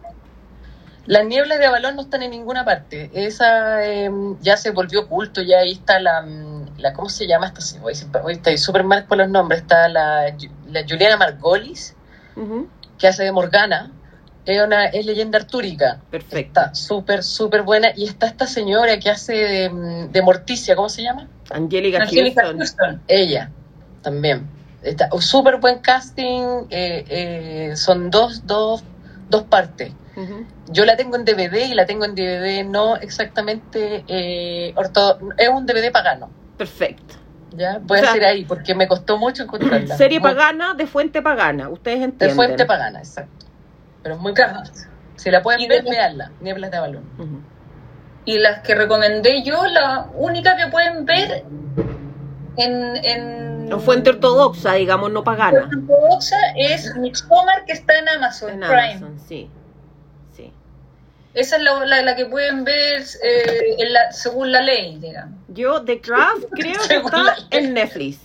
Las 1.04 1.26
nieblas 1.26 1.58
de 1.58 1.66
Avalón 1.66 1.96
no 1.96 2.02
están 2.02 2.22
en 2.22 2.30
ninguna 2.30 2.64
parte. 2.64 3.10
Esa 3.12 3.84
eh, 3.86 4.10
ya 4.40 4.56
se 4.56 4.70
volvió 4.70 5.06
culto, 5.06 5.42
ya 5.42 5.58
ahí 5.58 5.72
está 5.72 6.00
la, 6.00 6.22
mm, 6.22 6.78
la 6.78 6.94
¿cómo 6.94 7.10
se 7.10 7.26
llama 7.26 7.46
esta? 7.46 7.60
Hoy, 7.82 7.94
hoy 8.24 8.32
estoy 8.34 8.56
súper 8.56 8.84
mal 8.84 9.06
con 9.06 9.18
los 9.18 9.28
nombres. 9.28 9.60
Está 9.60 9.88
la, 9.88 10.34
la 10.68 10.84
Juliana 10.88 11.16
Margolis, 11.16 11.94
que 12.98 13.08
hace 13.08 13.24
de 13.24 13.32
Morgana. 13.32 13.92
Es, 14.44 14.64
una, 14.64 14.86
es 14.86 15.04
leyenda 15.04 15.38
artúrica. 15.38 16.00
Perfecto. 16.10 16.60
Está 16.60 16.74
súper, 16.74 17.22
súper 17.22 17.62
buena. 17.62 17.88
Y 17.94 18.04
está 18.04 18.26
esta 18.26 18.46
señora 18.46 18.98
que 18.98 19.10
hace 19.10 19.34
de, 19.34 20.08
de 20.10 20.22
Morticia, 20.22 20.74
¿cómo 20.74 20.88
se 20.88 21.02
llama? 21.02 21.28
Angélica 21.50 21.98
Houston. 22.06 22.56
Houston. 22.56 23.02
Ella 23.08 23.50
también. 24.02 24.48
Está 24.82 25.10
súper 25.20 25.58
buen 25.58 25.80
casting. 25.80 26.66
eh, 26.70 27.04
eh, 27.08 27.76
son 27.76 28.10
dos, 28.10 28.46
dos, 28.46 28.82
dos 29.28 29.42
partes. 29.44 29.92
Yo 30.68 30.84
la 30.84 30.96
tengo 30.96 31.14
en 31.16 31.24
DVD 31.24 31.66
y 31.66 31.74
la 31.74 31.86
tengo 31.86 32.04
en 32.04 32.16
DVD 32.16 32.64
no 32.64 32.96
exactamente 32.96 34.04
eh, 34.08 34.74
es 35.36 35.48
un 35.48 35.64
DVD 35.66 35.92
pagano. 35.92 36.28
Perfecto. 36.56 37.14
¿Ya? 37.52 37.78
Voy 37.82 37.98
O 37.98 38.00
sea, 38.00 38.10
a 38.10 38.14
decir 38.14 38.26
ahí 38.28 38.44
porque 38.44 38.74
me 38.74 38.86
costó 38.88 39.18
mucho 39.18 39.42
encontrarla. 39.44 39.96
Serie 39.98 40.20
Muy- 40.20 40.30
pagana 40.30 40.74
de 40.74 40.86
fuente 40.86 41.22
pagana. 41.22 41.68
Ustedes 41.68 41.98
De 42.00 42.04
entienden. 42.04 42.36
fuente 42.36 42.66
pagana, 42.66 42.98
exacto. 42.98 43.46
Pero 44.02 44.14
es 44.16 44.20
muy 44.20 44.34
Claro. 44.34 44.54
pagana. 44.54 44.70
Si 45.16 45.30
la 45.30 45.42
pueden 45.42 45.68
ver, 45.68 45.82
de- 45.84 45.90
veanla. 45.90 46.30
Nieblas 46.40 46.70
de 46.70 46.78
balón. 46.78 47.04
Y 48.24 48.38
las 48.38 48.60
que 48.60 48.74
recomendé 48.74 49.42
yo, 49.42 49.66
la 49.66 50.06
única 50.14 50.56
que 50.56 50.66
pueden 50.68 51.04
ver 51.06 51.44
en, 52.56 52.96
en 53.04 53.72
O 53.72 53.78
fuente 53.80 54.10
ortodoxa, 54.10 54.74
digamos, 54.74 55.10
no 55.12 55.24
pagana. 55.24 55.64
ortodoxa 55.64 56.36
es 56.56 56.94
Midsommar, 56.96 57.64
que 57.64 57.72
está 57.72 57.98
en 57.98 58.08
Amazon 58.08 58.50
En 58.50 58.60
Prime. 58.60 58.90
Amazon. 58.92 59.18
Sí. 59.26 59.50
Esa 61.38 61.56
es 61.56 61.62
la, 61.62 61.84
la, 61.84 62.02
la 62.02 62.16
que 62.16 62.26
pueden 62.26 62.64
ver 62.64 63.02
eh, 63.22 63.76
en 63.78 63.92
la- 63.92 64.12
según 64.12 64.50
la 64.52 64.60
ley, 64.62 64.98
digamos. 64.98 65.38
Yo, 65.48 65.82
The 65.84 66.00
Craft, 66.00 66.44
creo 66.52 66.80
que 66.88 66.96
está 66.96 67.22
la 67.22 67.36
en 67.50 67.74
Netflix. 67.74 68.18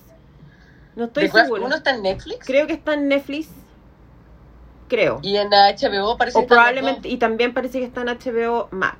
No 0.96 1.06
estoy 1.06 1.28
segura. 1.30 1.64
uno 1.66 1.76
está 1.76 1.90
en 1.92 2.04
Netflix 2.04 2.46
Creo 2.46 2.68
que 2.68 2.74
está 2.74 2.94
en 2.94 3.08
Netflix. 3.08 3.48
Creo. 4.90 5.20
y 5.24 5.38
en 5.38 5.50
HBO 5.50 6.18
parece 6.18 6.38
O 6.38 6.42
que 6.42 6.48
probablemente, 6.48 7.08
y 7.10 7.18
también 7.18 7.54
parece 7.54 7.80
que 7.80 7.86
está 7.86 8.02
en 8.02 8.08
HBO 8.10 8.68
Max. 8.72 8.98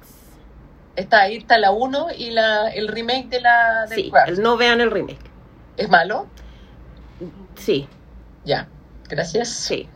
Está 0.96 1.22
ahí, 1.22 1.38
está 1.38 1.58
la 1.58 1.72
1 1.72 2.08
y 2.18 2.32
la, 2.32 2.70
el 2.70 2.88
remake 2.88 3.28
de 3.30 3.42
la 3.42 3.86
de 3.88 3.96
Sí, 3.96 4.10
Craft. 4.12 4.40
no 4.40 4.58
vean 4.58 4.80
el 4.82 4.90
remake. 4.92 5.20
¿Es 5.78 5.90
malo? 5.90 6.28
Sí, 7.56 7.88
Ya. 8.46 8.68
Gracias. 9.10 9.50
sí. 9.50 9.88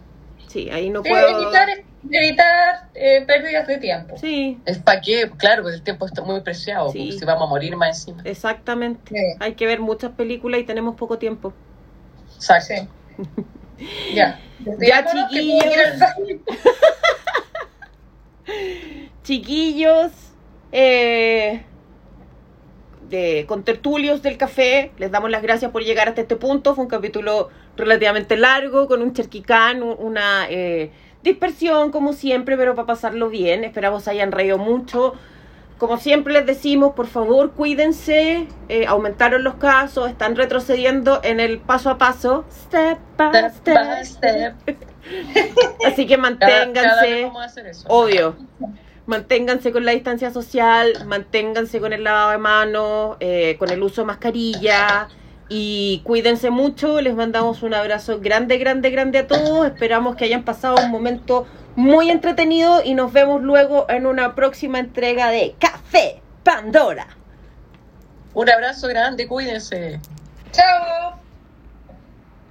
Sí, 0.47 0.69
ahí 0.69 0.89
no 0.89 1.01
puedo. 1.03 1.41
evitar, 1.41 1.67
evitar 2.09 2.89
eh, 2.95 3.23
pérdidas 3.27 3.67
de 3.67 3.77
tiempo. 3.77 4.17
Sí, 4.17 4.59
¿Es 4.65 4.77
para 4.79 5.01
qué? 5.01 5.29
Claro, 5.37 5.63
pues 5.63 5.75
el 5.75 5.81
tiempo 5.81 6.05
está 6.05 6.23
muy 6.23 6.41
preciado. 6.41 6.91
Sí. 6.91 6.99
porque 7.05 7.19
Si 7.19 7.25
vamos 7.25 7.47
a 7.47 7.49
morir 7.49 7.75
más 7.75 7.99
encima. 7.99 8.21
exactamente. 8.25 9.11
Sí. 9.15 9.37
Hay 9.39 9.53
que 9.55 9.65
ver 9.65 9.79
muchas 9.79 10.11
películas 10.11 10.61
y 10.61 10.63
tenemos 10.63 10.95
poco 10.95 11.17
tiempo. 11.17 11.53
Exacto. 12.35 12.73
Sí. 12.75 12.87
Ya. 14.15 14.39
Ya, 14.79 15.03
baño. 15.03 15.27
Chiquillos, 19.23 20.11
eh, 20.71 21.63
de 23.09 23.45
contertulios 23.47 24.21
del 24.21 24.37
café, 24.37 24.91
les 24.97 25.11
damos 25.11 25.29
las 25.29 25.41
gracias 25.41 25.71
por 25.71 25.83
llegar 25.83 26.07
hasta 26.09 26.21
este 26.21 26.35
punto. 26.35 26.75
Fue 26.75 26.83
un 26.85 26.89
capítulo 26.89 27.49
relativamente 27.75 28.37
largo, 28.37 28.87
con 28.87 29.01
un 29.01 29.13
cherquicán, 29.13 29.83
un- 29.83 29.95
una 29.99 30.47
eh, 30.49 30.91
dispersión 31.27 31.91
como 31.91 32.13
siempre, 32.13 32.57
pero 32.57 32.75
para 32.75 32.85
pasarlo 32.87 33.29
bien. 33.29 33.63
Esperamos 33.63 34.03
se 34.03 34.11
hayan 34.11 34.31
reído 34.31 34.57
mucho. 34.57 35.13
Como 35.77 35.97
siempre 35.97 36.33
les 36.33 36.45
decimos, 36.47 36.93
por 36.95 37.07
favor, 37.07 37.51
cuídense. 37.51 38.47
eh, 38.69 38.85
aumentaron 38.87 39.43
los 39.43 39.55
casos, 39.55 40.09
están 40.09 40.35
retrocediendo 40.35 41.19
en 41.23 41.39
el 41.39 41.59
paso 41.59 41.89
a 41.91 41.97
paso. 41.99 42.45
Step 42.51 42.97
by 43.17 43.49
Step 43.51 43.51
step. 43.51 43.75
by 43.75 44.05
step. 44.05 44.55
Así 45.85 46.07
que 46.07 46.17
Cada, 46.17 46.71
cada 46.73 47.01
vez 47.01 47.15
manténganse. 47.15 47.23
vamos 47.25 47.41
a 47.41 47.45
hacer 47.45 47.67
eso. 47.67 47.87
Obvio. 47.89 48.35
manténganse 49.05 49.71
con 49.71 49.85
la 49.85 49.91
distancia 49.91 50.31
social, 50.31 50.93
manténganse 51.05 51.79
con 51.79 51.93
el 51.93 52.03
lavado 52.03 52.31
de 52.31 52.37
manos, 52.39 53.17
eh, 53.19 53.55
con 53.59 53.69
el 53.71 53.81
uso 53.83 54.01
de 54.01 54.05
mascarilla 54.07 55.07
y 55.49 56.01
cuídense 56.03 56.49
mucho. 56.49 57.01
Les 57.01 57.15
mandamos 57.15 57.63
un 57.63 57.73
abrazo 57.73 58.19
grande, 58.19 58.57
grande, 58.57 58.89
grande 58.89 59.19
a 59.19 59.27
todos. 59.27 59.67
Esperamos 59.67 60.15
que 60.15 60.25
hayan 60.25 60.43
pasado 60.43 60.77
un 60.83 60.91
momento 60.91 61.47
muy 61.75 62.09
entretenido 62.09 62.81
y 62.83 62.95
nos 62.95 63.13
vemos 63.13 63.41
luego 63.41 63.85
en 63.89 64.05
una 64.05 64.35
próxima 64.35 64.79
entrega 64.79 65.29
de 65.29 65.55
Café 65.59 66.21
Pandora. 66.43 67.07
Un 68.33 68.49
abrazo 68.49 68.87
grande, 68.87 69.27
cuídense. 69.27 69.99
Chao. 70.51 71.26